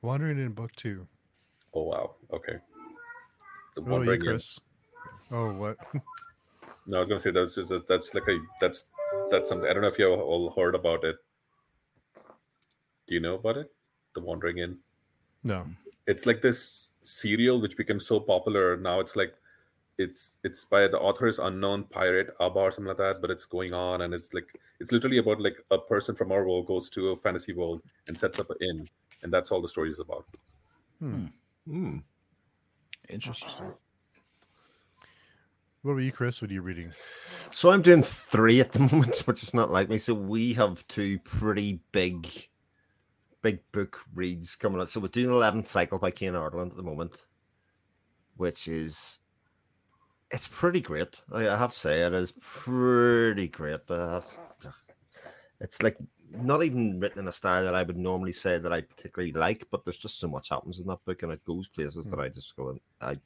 Wandering 0.02 0.38
Inn 0.38 0.52
Book 0.52 0.70
Two. 0.76 1.06
oh 1.74 1.82
wow 1.82 2.14
okay 2.32 2.58
the 3.74 3.82
about 3.82 4.04
you, 4.04 4.12
In. 4.12 4.20
Chris? 4.20 4.60
Oh, 5.30 5.52
what? 5.54 5.76
no 6.86 6.98
I 6.98 7.00
was 7.00 7.08
to 7.08 7.20
say 7.20 7.30
that's 7.30 7.54
just, 7.54 7.88
that's 7.88 8.14
like 8.14 8.28
a 8.28 8.38
that's 8.60 8.84
that's 9.30 9.48
something 9.48 9.68
I 9.68 9.72
don't 9.72 9.82
know 9.82 9.88
if 9.88 9.98
you 9.98 10.08
all 10.08 10.50
heard 10.56 10.74
about 10.74 11.04
it 11.04 11.16
do 13.08 13.14
you 13.14 13.20
know 13.20 13.34
about 13.34 13.56
it 13.56 13.72
the 14.14 14.20
Wandering 14.20 14.58
Inn 14.58 14.78
no. 15.44 15.66
it's 16.06 16.24
like 16.24 16.40
this 16.40 16.88
serial 17.02 17.60
which 17.60 17.76
became 17.76 18.00
so 18.00 18.20
popular 18.20 18.76
now 18.76 19.00
it's 19.00 19.16
like 19.16 19.34
it's 19.98 20.34
it's 20.44 20.64
by 20.64 20.86
the 20.86 20.98
author 20.98 21.26
is 21.26 21.38
unknown 21.38 21.84
pirate 21.84 22.28
abba 22.40 22.58
or 22.58 22.70
something 22.70 22.88
like 22.88 22.96
that 22.96 23.20
but 23.20 23.30
it's 23.30 23.44
going 23.44 23.74
on 23.74 24.02
and 24.02 24.14
it's 24.14 24.32
like 24.32 24.46
it's 24.80 24.92
literally 24.92 25.18
about 25.18 25.40
like 25.40 25.56
a 25.72 25.78
person 25.78 26.14
from 26.14 26.30
our 26.30 26.46
world 26.46 26.66
goes 26.66 26.88
to 26.88 27.08
a 27.08 27.16
fantasy 27.16 27.52
world 27.52 27.82
and 28.06 28.18
sets 28.18 28.38
up 28.38 28.48
an 28.50 28.56
inn 28.60 28.88
and 29.22 29.32
that's 29.32 29.50
all 29.50 29.60
the 29.60 29.68
story 29.68 29.90
is 29.90 29.98
about 29.98 30.24
Hmm. 31.00 31.26
Hmm. 31.68 31.98
Interesting. 33.08 33.72
What 35.82 35.92
about 35.92 36.02
you, 36.02 36.12
Chris? 36.12 36.42
What 36.42 36.50
are 36.50 36.54
you 36.54 36.62
reading? 36.62 36.92
So 37.50 37.70
I'm 37.70 37.82
doing 37.82 38.02
three 38.02 38.60
at 38.60 38.72
the 38.72 38.78
moment, 38.92 39.18
which 39.26 39.42
is 39.42 39.54
not 39.54 39.70
like 39.70 39.88
me. 39.88 39.98
So 39.98 40.12
we 40.12 40.52
have 40.54 40.86
two 40.88 41.18
pretty 41.20 41.80
big, 41.92 42.28
big 43.42 43.60
book 43.72 44.00
reads 44.14 44.56
coming 44.56 44.80
up. 44.80 44.88
So 44.88 45.00
we're 45.00 45.08
doing 45.08 45.30
eleventh 45.30 45.70
cycle 45.70 45.98
by 45.98 46.10
Kane 46.10 46.34
Ireland 46.34 46.72
at 46.72 46.76
the 46.76 46.82
moment, 46.82 47.26
which 48.36 48.66
is 48.66 49.20
it's 50.30 50.48
pretty 50.48 50.80
great. 50.80 51.20
I 51.32 51.48
I 51.48 51.56
have 51.56 51.72
to 51.72 51.78
say 51.78 52.02
it 52.02 52.12
is 52.14 52.32
pretty 52.40 53.48
great. 53.48 53.86
To- 53.88 54.22
it's 55.60 55.82
like 55.82 55.96
not 56.30 56.62
even 56.62 57.00
written 57.00 57.20
in 57.20 57.28
a 57.28 57.32
style 57.32 57.64
that 57.64 57.74
I 57.74 57.82
would 57.82 57.96
normally 57.96 58.32
say 58.32 58.58
that 58.58 58.72
I 58.72 58.82
particularly 58.82 59.32
like, 59.32 59.66
but 59.70 59.84
there's 59.84 59.96
just 59.96 60.20
so 60.20 60.28
much 60.28 60.50
happens 60.50 60.78
in 60.78 60.86
that 60.86 61.04
book, 61.04 61.22
and 61.22 61.32
it 61.32 61.44
goes 61.44 61.68
places 61.68 62.06
that 62.06 62.20
I 62.20 62.28
just 62.28 62.54
go, 62.54 62.78
I 63.00 63.16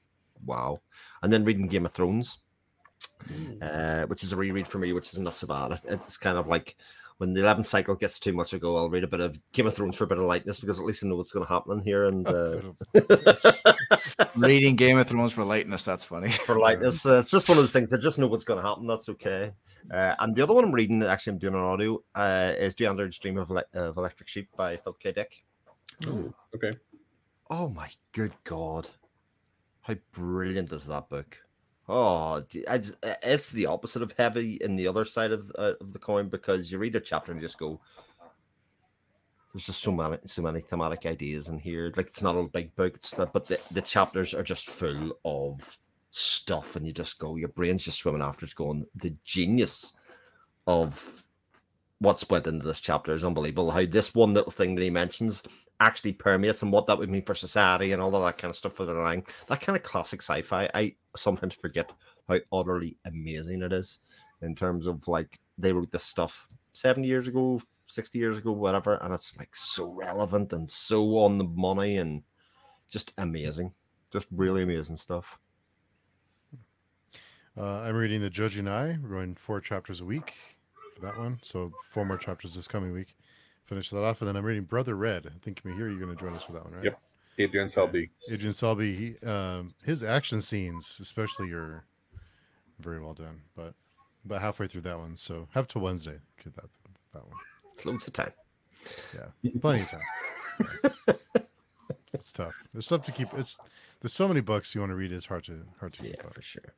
wow. 0.47 0.81
And 1.23 1.33
then 1.33 1.45
reading 1.45 1.67
Game 1.69 1.85
of 1.87 1.93
Thrones 1.93 2.39
uh, 3.61 4.05
which 4.07 4.25
is 4.25 4.33
a 4.33 4.37
reread 4.37 4.67
for 4.67 4.79
me, 4.79 4.93
which 4.93 5.13
is 5.13 5.19
not 5.19 5.35
so 5.35 5.47
bad. 5.47 5.73
It- 5.73 5.85
It's 5.85 6.17
kind 6.17 6.39
of 6.39 6.47
like 6.49 6.77
when 7.23 7.35
the 7.35 7.41
11th 7.41 7.67
cycle 7.67 7.95
gets 7.95 8.19
too 8.19 8.33
much 8.33 8.53
ago, 8.53 8.77
I'll 8.77 8.91
read 8.91 9.05
a 9.05 9.07
bit 9.07 9.21
of 9.21 9.41
Game 9.53 9.69
of 9.69 9.75
Thrones 9.75 9.95
for 9.95 10.03
a 10.03 10.07
bit 10.09 10.19
of 10.19 10.25
lightness 10.25 10.59
because 10.59 10.81
at 10.81 10.85
least 10.85 11.05
I 11.05 11.07
know 11.07 11.15
what's 11.15 11.31
going 11.31 11.47
to 11.47 11.53
happen 11.53 11.79
in 11.79 11.85
here. 11.85 12.07
And 12.07 12.27
uh, 12.29 12.73
Reading 14.37 14.75
Game 14.75 14.99
of 14.99 15.07
Thrones 15.07 15.33
for 15.33 15.45
lightness, 15.45 15.85
that's 15.85 16.05
funny. 16.05 16.31
for 16.47 16.59
lightness, 16.59 17.07
uh, 17.07 17.21
it's 17.21 17.31
just 17.31 17.49
one 17.49 17.59
of 17.59 17.63
those 17.63 17.73
things. 17.73 17.93
I 17.93 17.99
just 17.99 18.19
know 18.19 18.27
what's 18.27 18.43
going 18.43 18.61
to 18.61 18.69
happen. 18.69 18.89
That's 18.89 19.09
okay. 19.11 19.53
Uh, 19.89 20.17
and 20.19 20.35
the 20.35 20.43
other 20.43 20.53
one 20.53 20.65
I'm 20.65 20.73
reading, 20.73 21.01
actually, 21.05 21.35
I'm 21.35 21.39
doing 21.39 21.55
an 21.55 21.61
audio, 21.61 22.03
uh, 22.17 22.55
is 22.59 22.75
The 22.75 22.87
Android's 22.87 23.21
Dream 23.21 23.39
of, 23.39 23.53
Ele- 23.53 23.63
of 23.73 23.97
Electric 23.99 24.29
Sheep 24.29 24.49
by 24.57 24.77
Philip 24.79 24.99
K. 24.99 25.13
Dick. 25.13 25.45
Ooh, 26.09 26.35
okay 26.57 26.77
Oh 27.51 27.69
my 27.69 27.89
good 28.11 28.33
God. 28.43 28.89
How 29.83 29.95
brilliant 30.11 30.73
is 30.73 30.89
that 30.89 31.09
book? 31.09 31.39
Oh, 31.89 32.43
I 32.69 32.79
just, 32.79 32.97
it's 33.03 33.51
the 33.51 33.67
opposite 33.67 34.03
of 34.03 34.15
heavy 34.17 34.59
in 34.61 34.77
the 34.77 34.87
other 34.87 35.05
side 35.05 35.33
of, 35.33 35.51
uh, 35.59 35.73
of 35.81 35.93
the 35.93 35.99
coin 35.99 36.29
because 36.29 36.71
you 36.71 36.79
read 36.79 36.97
a 36.97 37.01
chapter 37.01 37.33
and 37.33 37.41
just 37.41 37.59
go, 37.59 37.81
there's 39.53 39.67
just 39.67 39.83
so 39.83 39.93
many, 39.93 40.17
so 40.25 40.43
many 40.43 40.61
thematic 40.61 41.05
ideas 41.07 41.49
in 41.49 41.59
here. 41.59 41.93
Like 41.97 42.07
it's 42.07 42.23
not 42.23 42.37
a 42.37 42.45
big 42.45 42.75
book, 42.77 42.95
it's 42.95 43.19
not, 43.19 43.33
but 43.33 43.47
the, 43.47 43.61
the 43.73 43.83
chapters 43.83 44.33
are 44.33 44.43
just 44.43 44.71
full 44.71 45.19
of 45.25 45.77
stuff, 46.11 46.77
and 46.77 46.87
you 46.87 46.93
just 46.93 47.19
go, 47.19 47.37
your 47.37 47.49
brain's 47.49 47.85
just 47.85 47.99
swimming 47.99 48.23
after 48.23 48.45
it's 48.45 48.55
going. 48.55 48.87
The 48.95 49.15
genius 49.25 49.97
of 50.67 51.25
what's 51.99 52.29
went 52.31 52.47
into 52.47 52.65
this 52.65 52.81
chapter 52.81 53.13
is 53.13 53.25
unbelievable. 53.25 53.71
How 53.71 53.85
this 53.85 54.15
one 54.15 54.35
little 54.35 54.53
thing 54.53 54.75
that 54.75 54.83
he 54.83 54.91
mentions 54.91 55.43
actually 55.81 56.13
permeates 56.13 56.63
and 56.63 56.73
what 56.73 56.87
that 56.87 56.99
would 56.99 57.11
mean 57.11 57.25
for 57.25 57.35
society 57.35 57.93
and 57.93 58.01
all 58.01 58.15
of 58.15 58.23
that 58.23 58.39
kind 58.39 58.51
of 58.51 58.57
stuff 58.57 58.75
for 58.75 58.85
the 58.85 58.95
line. 58.95 59.25
That 59.49 59.61
kind 59.61 59.77
of 59.77 59.83
classic 59.83 60.23
sci-fi. 60.23 60.71
I 60.73 60.95
sometimes 61.17 61.55
forget 61.55 61.93
how 62.29 62.39
utterly 62.53 62.97
amazing 63.05 63.63
it 63.63 63.73
is 63.73 63.99
in 64.43 64.55
terms 64.55 64.87
of 64.87 65.07
like 65.09 65.39
they 65.59 65.73
wrote 65.73 65.91
this 65.93 66.05
stuff 66.05 66.49
70 66.73 67.07
years 67.07 67.29
ago, 67.29 67.61
60 67.87 68.19
years 68.19 68.39
ago, 68.39 68.53
whatever, 68.53 68.95
and 68.97 69.13
it's 69.13 69.37
like 69.37 69.55
so 69.55 69.93
relevant 69.93 70.53
and 70.53 70.71
so 70.71 71.19
on 71.19 71.39
the 71.39 71.45
money 71.45 71.99
and 71.99 72.23
just 72.89 73.13
amazing. 73.19 73.73
Just 74.13 74.27
really 74.31 74.63
amazing 74.63 74.97
stuff. 74.97 75.39
Uh, 77.57 77.81
I'm 77.81 77.97
reading 77.97 78.23
The 78.23 78.31
Judging 78.31 78.67
Eye. 78.67 78.99
We're 79.03 79.11
going 79.11 79.35
four 79.35 79.61
chapters 79.61 80.01
a 80.01 80.05
week 80.05 80.35
for 80.95 81.03
that 81.03 81.19
one. 81.19 81.39
So 81.43 81.73
four 81.91 82.05
more 82.05 82.17
chapters 82.17 82.55
this 82.55 82.67
coming 82.67 82.93
week. 82.93 83.15
Finish 83.65 83.91
that 83.91 84.03
off. 84.03 84.21
And 84.21 84.29
then 84.29 84.37
I'm 84.37 84.45
reading 84.45 84.65
Brother 84.65 84.95
Red. 84.95 85.27
I 85.27 85.39
think 85.41 85.63
Mihir, 85.63 85.79
you're 85.79 85.99
going 85.99 86.15
to 86.15 86.21
join 86.23 86.35
us 86.35 86.45
for 86.45 86.53
that 86.53 86.65
one, 86.65 86.75
right? 86.75 86.85
Yep. 86.85 87.01
Adrian 87.39 87.69
Selby. 87.69 88.11
Adrian 88.31 88.53
Selby, 88.53 88.95
he, 89.21 89.27
um, 89.27 89.75
his 89.85 90.03
action 90.03 90.41
scenes, 90.41 90.99
especially, 91.01 91.51
are 91.53 91.85
very 92.81 93.01
well 93.01 93.15
done. 93.15 93.41
But 93.57 93.75
about 94.25 94.41
halfway 94.43 94.67
through 94.67 94.83
that 94.83 94.99
one. 94.99 95.17
So 95.17 95.49
have 95.53 95.67
till 95.69 95.83
Wednesday. 95.83 96.19
to 96.39 96.45
Get 96.45 96.55
that, 96.57 96.65
that 97.15 97.23
one. 97.27 97.37
Loads 97.85 98.07
of 98.07 98.13
time. 98.13 98.33
Yeah. 99.15 99.51
Plenty 99.61 99.83
of 99.83 99.91
time. 99.91 101.17
it's 102.13 102.33
tough. 102.33 102.55
There's 102.73 102.85
stuff 102.87 103.03
to 103.05 103.13
keep. 103.13 103.33
It's 103.35 103.57
there's 104.01 104.13
so 104.13 104.29
many 104.29 104.41
books 104.41 104.75
you 104.75 104.81
want 104.81 104.91
to 104.91 104.97
read. 104.97 105.13
It's 105.13 105.27
hard 105.27 105.45
to 105.45 105.63
hard 105.81 105.93
to 105.95 106.03
Yeah, 106.05 106.11
keep 106.11 106.25
up. 106.27 106.35
for 106.35 106.43
sure. 106.43 106.75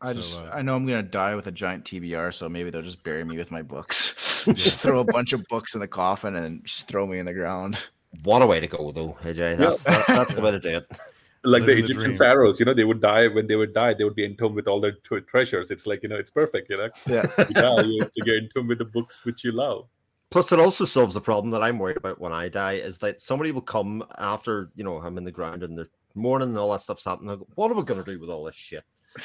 I 0.00 0.08
So, 0.08 0.14
just 0.14 0.40
uh, 0.40 0.50
I 0.52 0.62
know 0.62 0.74
I'm 0.76 0.86
gonna 0.86 1.02
die 1.02 1.34
with 1.34 1.46
a 1.46 1.52
giant 1.52 1.84
TBR, 1.84 2.32
so 2.34 2.48
maybe 2.48 2.70
they'll 2.70 2.82
just 2.82 3.02
bury 3.02 3.24
me 3.24 3.36
with 3.36 3.50
my 3.50 3.62
books. 3.62 4.44
just 4.54 4.80
throw 4.80 5.00
a 5.00 5.04
bunch 5.04 5.32
of 5.32 5.44
books 5.48 5.74
in 5.74 5.80
the 5.80 5.88
coffin 5.88 6.36
and 6.36 6.64
just 6.64 6.88
throw 6.88 7.06
me 7.06 7.18
in 7.18 7.26
the 7.26 7.32
ground. 7.34 7.78
What 8.24 8.42
a 8.42 8.46
way 8.46 8.60
to 8.60 8.66
go, 8.66 8.90
though, 8.90 9.16
AJ. 9.22 9.58
That's 9.58 9.82
that's, 9.84 10.06
that's 10.06 10.34
the 10.34 10.40
way 10.40 10.50
to 10.52 10.58
do 10.60 10.76
it. 10.78 10.90
Like 11.44 11.62
the 11.62 11.68
Living 11.68 11.76
the 11.76 11.84
Egyptian 11.84 12.04
dream. 12.10 12.18
pharaohs, 12.18 12.58
you 12.58 12.66
know, 12.66 12.74
they 12.74 12.82
would 12.82 13.00
die 13.00 13.28
when 13.28 13.46
they 13.46 13.54
would 13.54 13.72
die. 13.72 13.94
They 13.94 14.02
would 14.02 14.16
be 14.16 14.24
entombed 14.24 14.56
with 14.56 14.66
all 14.66 14.80
their 14.80 14.92
t- 15.08 15.20
treasures. 15.20 15.70
It's 15.70 15.86
like 15.86 16.02
you 16.02 16.08
know, 16.08 16.16
it's 16.16 16.32
perfect. 16.32 16.68
You 16.68 16.78
know, 16.78 16.88
Yeah. 17.06 17.26
you 17.38 17.54
die, 17.54 17.82
you, 17.82 18.00
so 18.00 18.24
you're 18.24 18.38
entombed 18.38 18.68
with 18.68 18.78
the 18.78 18.84
books 18.84 19.24
which 19.24 19.44
you 19.44 19.52
love. 19.52 19.86
Plus, 20.30 20.50
it 20.50 20.58
also 20.58 20.84
solves 20.84 21.14
the 21.14 21.20
problem 21.20 21.52
that 21.52 21.62
I'm 21.62 21.78
worried 21.78 21.96
about 21.96 22.20
when 22.20 22.32
I 22.32 22.48
die 22.48 22.72
is 22.74 22.98
that 22.98 23.20
somebody 23.20 23.52
will 23.52 23.60
come 23.62 24.02
after, 24.18 24.70
you 24.74 24.82
know, 24.82 24.96
I'm 24.96 25.16
in 25.16 25.22
the 25.22 25.30
ground 25.30 25.62
and 25.62 25.78
the 25.78 25.88
morning 26.16 26.48
and 26.48 26.58
all 26.58 26.72
that 26.72 26.82
stuff's 26.82 27.04
happening. 27.04 27.36
Go, 27.36 27.46
what 27.54 27.70
are 27.70 27.74
we 27.74 27.84
going 27.84 28.02
to 28.02 28.10
do 28.12 28.18
with 28.18 28.30
all 28.30 28.42
this 28.42 28.56
shit? 28.56 28.82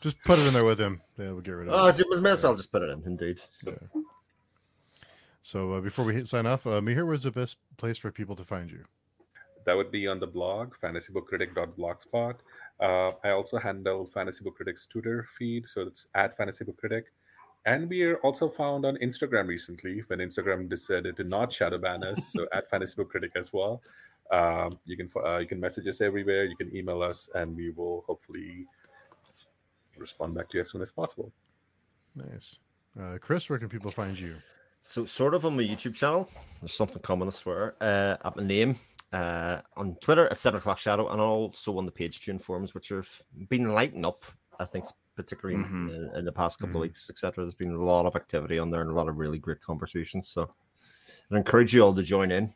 Just 0.00 0.20
put 0.24 0.40
it 0.40 0.46
in 0.48 0.52
there 0.52 0.64
with 0.64 0.80
him. 0.80 1.00
Yeah, 1.16 1.30
we'll 1.30 1.42
get 1.42 1.52
rid 1.52 1.68
of 1.68 1.74
oh, 1.74 1.86
it. 1.86 1.98
you 1.98 2.20
may 2.20 2.30
as 2.30 2.42
well 2.42 2.56
just 2.56 2.72
put 2.72 2.82
it 2.82 2.90
in, 2.90 3.04
indeed. 3.06 3.40
So 5.42 5.72
uh, 5.72 5.80
before 5.80 6.04
we 6.04 6.14
hit 6.14 6.26
sign 6.28 6.46
off, 6.46 6.66
uh, 6.66 6.80
Mihir, 6.80 7.06
where's 7.06 7.24
the 7.24 7.32
best 7.32 7.58
place 7.76 7.98
for 7.98 8.12
people 8.12 8.36
to 8.36 8.44
find 8.44 8.70
you? 8.70 8.84
That 9.66 9.76
would 9.76 9.90
be 9.90 10.06
on 10.06 10.20
the 10.20 10.26
blog, 10.26 10.74
fantasybookcritic.blogspot. 10.82 12.36
Uh, 12.80 13.12
I 13.24 13.30
also 13.30 13.58
handle 13.58 14.06
Fantasy 14.06 14.42
Book 14.42 14.56
Critic's 14.56 14.86
Twitter 14.86 15.26
feed, 15.36 15.68
so 15.68 15.82
it's 15.82 16.06
at 16.14 16.36
Fantasy 16.36 16.64
Book 16.64 16.78
Critic. 16.78 17.06
And 17.64 17.88
we 17.88 18.02
are 18.02 18.16
also 18.18 18.48
found 18.48 18.84
on 18.84 18.96
Instagram 18.96 19.46
recently 19.46 20.02
when 20.08 20.18
Instagram 20.18 20.68
decided 20.68 21.16
to 21.16 21.24
not 21.24 21.52
shadow 21.52 21.78
ban 21.78 22.02
us, 22.02 22.32
so 22.32 22.46
at 22.52 22.70
Fantasy 22.70 22.94
Book 22.96 23.10
Critic 23.10 23.32
as 23.36 23.52
well. 23.52 23.82
Um, 24.30 24.78
you 24.86 24.96
can 24.96 25.10
uh, 25.24 25.38
you 25.38 25.46
can 25.46 25.60
message 25.60 25.86
us 25.86 26.00
everywhere. 26.00 26.44
You 26.44 26.56
can 26.56 26.74
email 26.74 27.02
us, 27.02 27.28
and 27.34 27.54
we 27.54 27.70
will 27.70 28.04
hopefully 28.06 28.66
respond 29.96 30.34
back 30.34 30.48
to 30.50 30.58
you 30.58 30.62
as 30.62 30.70
soon 30.70 30.82
as 30.82 30.90
possible. 30.90 31.30
Nice. 32.16 32.58
Uh, 32.98 33.18
Chris, 33.20 33.48
where 33.48 33.58
can 33.58 33.68
people 33.68 33.90
find 33.90 34.18
you? 34.18 34.36
So, 34.82 35.04
sort 35.04 35.34
of 35.34 35.46
on 35.46 35.56
my 35.56 35.62
YouTube 35.62 35.94
channel, 35.94 36.28
there's 36.60 36.74
something 36.74 37.00
coming, 37.02 37.28
I 37.28 37.30
swear, 37.30 37.74
uh, 37.80 38.16
at 38.24 38.36
my 38.36 38.42
name. 38.42 38.76
Uh, 39.12 39.60
on 39.76 39.94
Twitter 40.00 40.26
at 40.28 40.38
7 40.38 40.58
o'clock 40.58 40.78
shadow, 40.78 41.08
and 41.08 41.20
also 41.20 41.76
on 41.76 41.84
the 41.84 41.92
page 41.92 42.20
tune 42.24 42.38
forums, 42.38 42.72
which 42.74 42.88
have 42.88 43.08
been 43.48 43.72
lighting 43.74 44.04
up, 44.06 44.24
I 44.58 44.64
think, 44.64 44.86
particularly 45.14 45.62
Mhm. 45.62 45.90
in, 45.90 46.16
in 46.16 46.24
the 46.24 46.32
past 46.32 46.58
couple 46.58 46.72
Mhm. 46.72 46.76
of 46.76 46.80
weeks, 46.82 47.10
etc. 47.10 47.44
There's 47.44 47.54
been 47.54 47.72
a 47.74 47.84
lot 47.84 48.06
of 48.06 48.16
activity 48.16 48.58
on 48.58 48.70
there 48.70 48.80
and 48.80 48.90
a 48.90 48.94
lot 48.94 49.08
of 49.08 49.18
really 49.18 49.38
great 49.38 49.60
conversations. 49.60 50.28
So, 50.28 50.54
I 51.30 51.36
encourage 51.36 51.74
you 51.74 51.82
all 51.82 51.94
to 51.94 52.02
join 52.02 52.30
in. 52.30 52.54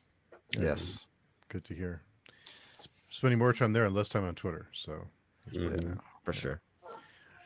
Yes. 0.53 1.07
Good 1.49 1.65
to 1.67 1.75
hear. 1.75 2.03
Spending 3.11 3.39
more 3.39 3.53
time 3.53 3.73
there 3.73 3.85
and 3.85 3.95
less 3.95 4.09
time 4.09 4.25
on 4.25 4.35
Twitter. 4.35 4.69
So, 4.73 5.09
Mhm. 5.51 5.85
now. 5.85 6.01
For 6.25 6.33
sure. 6.33 6.61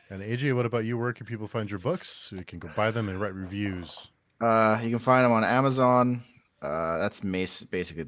and 0.09 0.21
AJ, 0.23 0.51
what 0.53 0.65
about 0.65 0.83
you? 0.83 0.97
Where 0.97 1.13
can 1.13 1.25
people 1.25 1.47
find 1.47 1.69
your 1.69 1.79
books? 1.79 2.09
So 2.09 2.35
you 2.35 2.43
can 2.43 2.59
go 2.59 2.69
buy 2.75 2.91
them 2.91 3.07
and 3.07 3.21
write 3.21 3.33
reviews. 3.33 4.09
Uh, 4.41 4.79
you 4.81 4.89
can 4.89 4.99
find 4.99 5.23
them 5.23 5.31
on 5.31 5.43
Amazon. 5.43 6.23
Uh, 6.61 6.97
that's 6.97 7.21
basically 7.21 8.05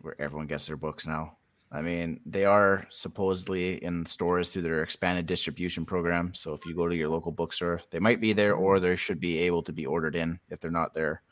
where 0.00 0.20
everyone 0.20 0.46
gets 0.46 0.66
their 0.66 0.76
books 0.76 1.06
now. 1.06 1.36
I 1.70 1.82
mean, 1.82 2.20
they 2.24 2.46
are 2.46 2.86
supposedly 2.88 3.82
in 3.84 4.04
stores 4.06 4.52
through 4.52 4.62
their 4.62 4.82
expanded 4.82 5.26
distribution 5.26 5.84
program. 5.84 6.32
So 6.34 6.54
if 6.54 6.64
you 6.64 6.74
go 6.74 6.88
to 6.88 6.96
your 6.96 7.10
local 7.10 7.30
bookstore, 7.30 7.80
they 7.90 7.98
might 7.98 8.20
be 8.20 8.32
there, 8.32 8.54
or 8.54 8.80
they 8.80 8.96
should 8.96 9.20
be 9.20 9.38
able 9.40 9.62
to 9.64 9.72
be 9.72 9.84
ordered 9.84 10.16
in 10.16 10.40
if 10.48 10.60
they're 10.60 10.70
not 10.70 10.94
there. 10.94 11.22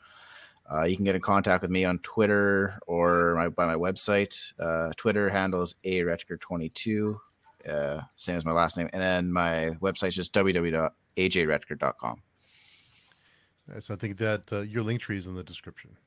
Uh, 0.71 0.83
you 0.83 0.95
can 0.95 1.05
get 1.05 1.15
in 1.15 1.21
contact 1.21 1.61
with 1.61 1.71
me 1.71 1.85
on 1.85 1.97
Twitter 1.99 2.77
or 2.87 3.35
my, 3.35 3.49
by 3.49 3.65
my 3.65 3.73
website. 3.73 4.35
Uh, 4.59 4.91
Twitter 4.97 5.29
handle 5.29 5.61
is 5.61 5.75
aretker22, 5.85 7.17
uh, 7.67 8.01
same 8.15 8.35
as 8.35 8.45
my 8.45 8.51
last 8.51 8.77
name, 8.77 8.89
and 8.93 9.01
then 9.01 9.31
my 9.31 9.71
website 9.81 10.09
is 10.09 10.15
just 10.15 10.33
www.ajretker.com. 10.33 12.21
So 13.79 13.93
I 13.93 13.97
think 13.97 14.17
that 14.17 14.51
uh, 14.51 14.61
your 14.61 14.83
Linktree 14.83 15.17
is 15.17 15.27
in 15.27 15.35
the 15.35 15.43
description. 15.43 15.97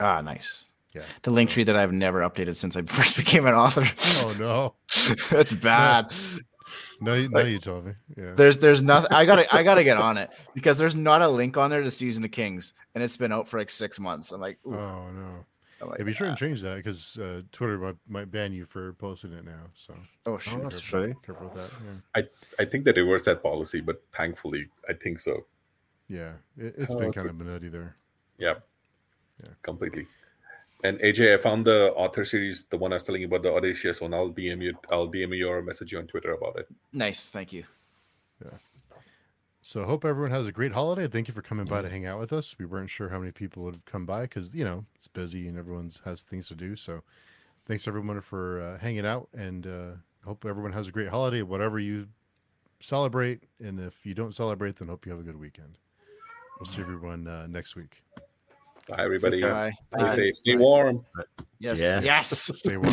Ah, 0.00 0.20
nice. 0.20 0.64
Yeah. 0.94 1.02
The 1.22 1.30
Linktree 1.30 1.66
that 1.66 1.76
I've 1.76 1.92
never 1.92 2.20
updated 2.20 2.56
since 2.56 2.76
I 2.76 2.82
first 2.86 3.16
became 3.16 3.46
an 3.46 3.54
author. 3.54 3.84
Oh 4.26 4.34
no, 4.38 4.74
That's 5.30 5.52
bad. 5.52 6.12
no, 7.00 7.14
you, 7.14 7.28
no, 7.28 7.40
you 7.40 7.58
told 7.58 7.86
me. 7.86 7.92
Yeah. 8.16 8.32
There's 8.34 8.58
there's 8.58 8.82
nothing 8.82 9.12
I 9.12 9.24
gotta 9.24 9.52
I 9.54 9.62
gotta 9.62 9.84
get 9.84 9.96
on 9.96 10.16
it 10.16 10.30
because 10.54 10.78
there's 10.78 10.94
not 10.94 11.22
a 11.22 11.28
link 11.28 11.56
on 11.56 11.70
there 11.70 11.82
to 11.82 11.90
Season 11.90 12.24
of 12.24 12.30
Kings 12.30 12.72
and 12.94 13.02
it's 13.04 13.16
been 13.16 13.32
out 13.32 13.48
for 13.48 13.58
like 13.58 13.70
six 13.70 13.98
months. 14.00 14.32
I'm 14.32 14.40
like, 14.40 14.58
ooh. 14.66 14.74
Oh 14.74 15.10
no. 15.10 15.44
I'm 15.80 15.88
like, 15.90 15.98
Yeah, 15.98 16.04
be 16.04 16.12
sure 16.12 16.26
ah. 16.26 16.30
and 16.30 16.38
change 16.38 16.60
that 16.62 16.76
because 16.76 17.18
uh, 17.18 17.42
Twitter 17.52 17.78
might, 17.78 17.96
might 18.08 18.30
ban 18.32 18.52
you 18.52 18.64
for 18.64 18.94
posting 18.94 19.32
it 19.32 19.44
now. 19.44 19.60
So 19.74 19.94
oh 20.26 20.32
Oh, 20.34 20.38
shoot. 20.38 20.62
that's 20.62 20.80
careful, 20.80 21.00
true. 21.06 21.14
careful 21.24 21.46
with 21.48 21.56
that. 21.56 21.70
Yeah, 22.16 22.22
I 22.58 22.64
think 22.64 22.84
they 22.84 22.92
reversed 22.92 23.26
that 23.26 23.42
policy, 23.42 23.80
but 23.80 24.02
thankfully, 24.16 24.68
I 24.88 24.94
think 24.94 25.20
so. 25.20 25.46
Yeah. 26.08 26.32
It, 26.56 26.74
it's 26.78 26.94
Oh, 26.94 26.98
been 26.98 27.12
kind 27.12 27.28
of 27.28 27.38
nutty 27.38 27.68
there. 27.68 27.96
Yeah. 28.38 28.54
Yeah. 29.42 29.50
Completely. 29.62 30.06
And 30.84 30.98
AJ, 31.00 31.34
I 31.34 31.42
found 31.42 31.64
the 31.64 31.92
author 31.94 32.24
series, 32.24 32.64
the 32.70 32.76
one 32.76 32.92
I 32.92 32.96
was 32.96 33.02
telling 33.02 33.20
you 33.20 33.26
about, 33.26 33.42
the 33.42 33.52
Audacious 33.52 34.00
one. 34.00 34.14
I'll 34.14 34.30
DM 34.30 34.62
you. 34.62 34.74
I'll 34.92 35.08
DM 35.08 35.36
you 35.36 35.48
or 35.48 35.60
message 35.60 35.92
you 35.92 35.98
on 35.98 36.06
Twitter 36.06 36.32
about 36.32 36.56
it. 36.56 36.68
Nice, 36.92 37.26
thank 37.26 37.52
you. 37.52 37.64
Yeah. 38.44 38.56
So 39.60 39.84
hope 39.84 40.04
everyone 40.04 40.30
has 40.30 40.46
a 40.46 40.52
great 40.52 40.72
holiday. 40.72 41.08
Thank 41.08 41.26
you 41.28 41.34
for 41.34 41.42
coming 41.42 41.66
by 41.66 41.82
to 41.82 41.90
hang 41.90 42.06
out 42.06 42.20
with 42.20 42.32
us. 42.32 42.56
We 42.58 42.64
weren't 42.64 42.88
sure 42.88 43.08
how 43.08 43.18
many 43.18 43.32
people 43.32 43.64
would 43.64 43.84
come 43.86 44.06
by 44.06 44.22
because 44.22 44.54
you 44.54 44.64
know 44.64 44.84
it's 44.94 45.08
busy 45.08 45.48
and 45.48 45.58
everyone's 45.58 46.00
has 46.04 46.22
things 46.22 46.48
to 46.48 46.54
do. 46.54 46.76
So 46.76 47.02
thanks 47.66 47.88
everyone 47.88 48.20
for 48.20 48.60
uh, 48.60 48.78
hanging 48.78 49.04
out 49.04 49.28
and 49.36 49.66
uh, 49.66 49.90
hope 50.24 50.46
everyone 50.46 50.72
has 50.72 50.86
a 50.86 50.92
great 50.92 51.08
holiday, 51.08 51.42
whatever 51.42 51.78
you 51.80 52.06
celebrate. 52.80 53.42
And 53.62 53.80
if 53.80 54.06
you 54.06 54.14
don't 54.14 54.32
celebrate, 54.32 54.76
then 54.76 54.88
hope 54.88 55.04
you 55.04 55.12
have 55.12 55.20
a 55.20 55.24
good 55.24 55.38
weekend. 55.38 55.76
We'll 56.58 56.66
see 56.66 56.80
everyone 56.80 57.26
uh, 57.26 57.46
next 57.46 57.76
week. 57.76 58.02
Bye, 58.88 59.04
everybody. 59.04 59.40
Bye. 59.42 59.72
Stay 59.94 60.02
Bye. 60.02 60.16
safe. 60.16 60.36
Stay 60.36 60.56
warm. 60.56 61.04
Yes. 61.60 61.78
Yeah. 61.78 62.00
Yes. 62.00 62.50
Stay 62.56 62.76
warm. 62.76 62.86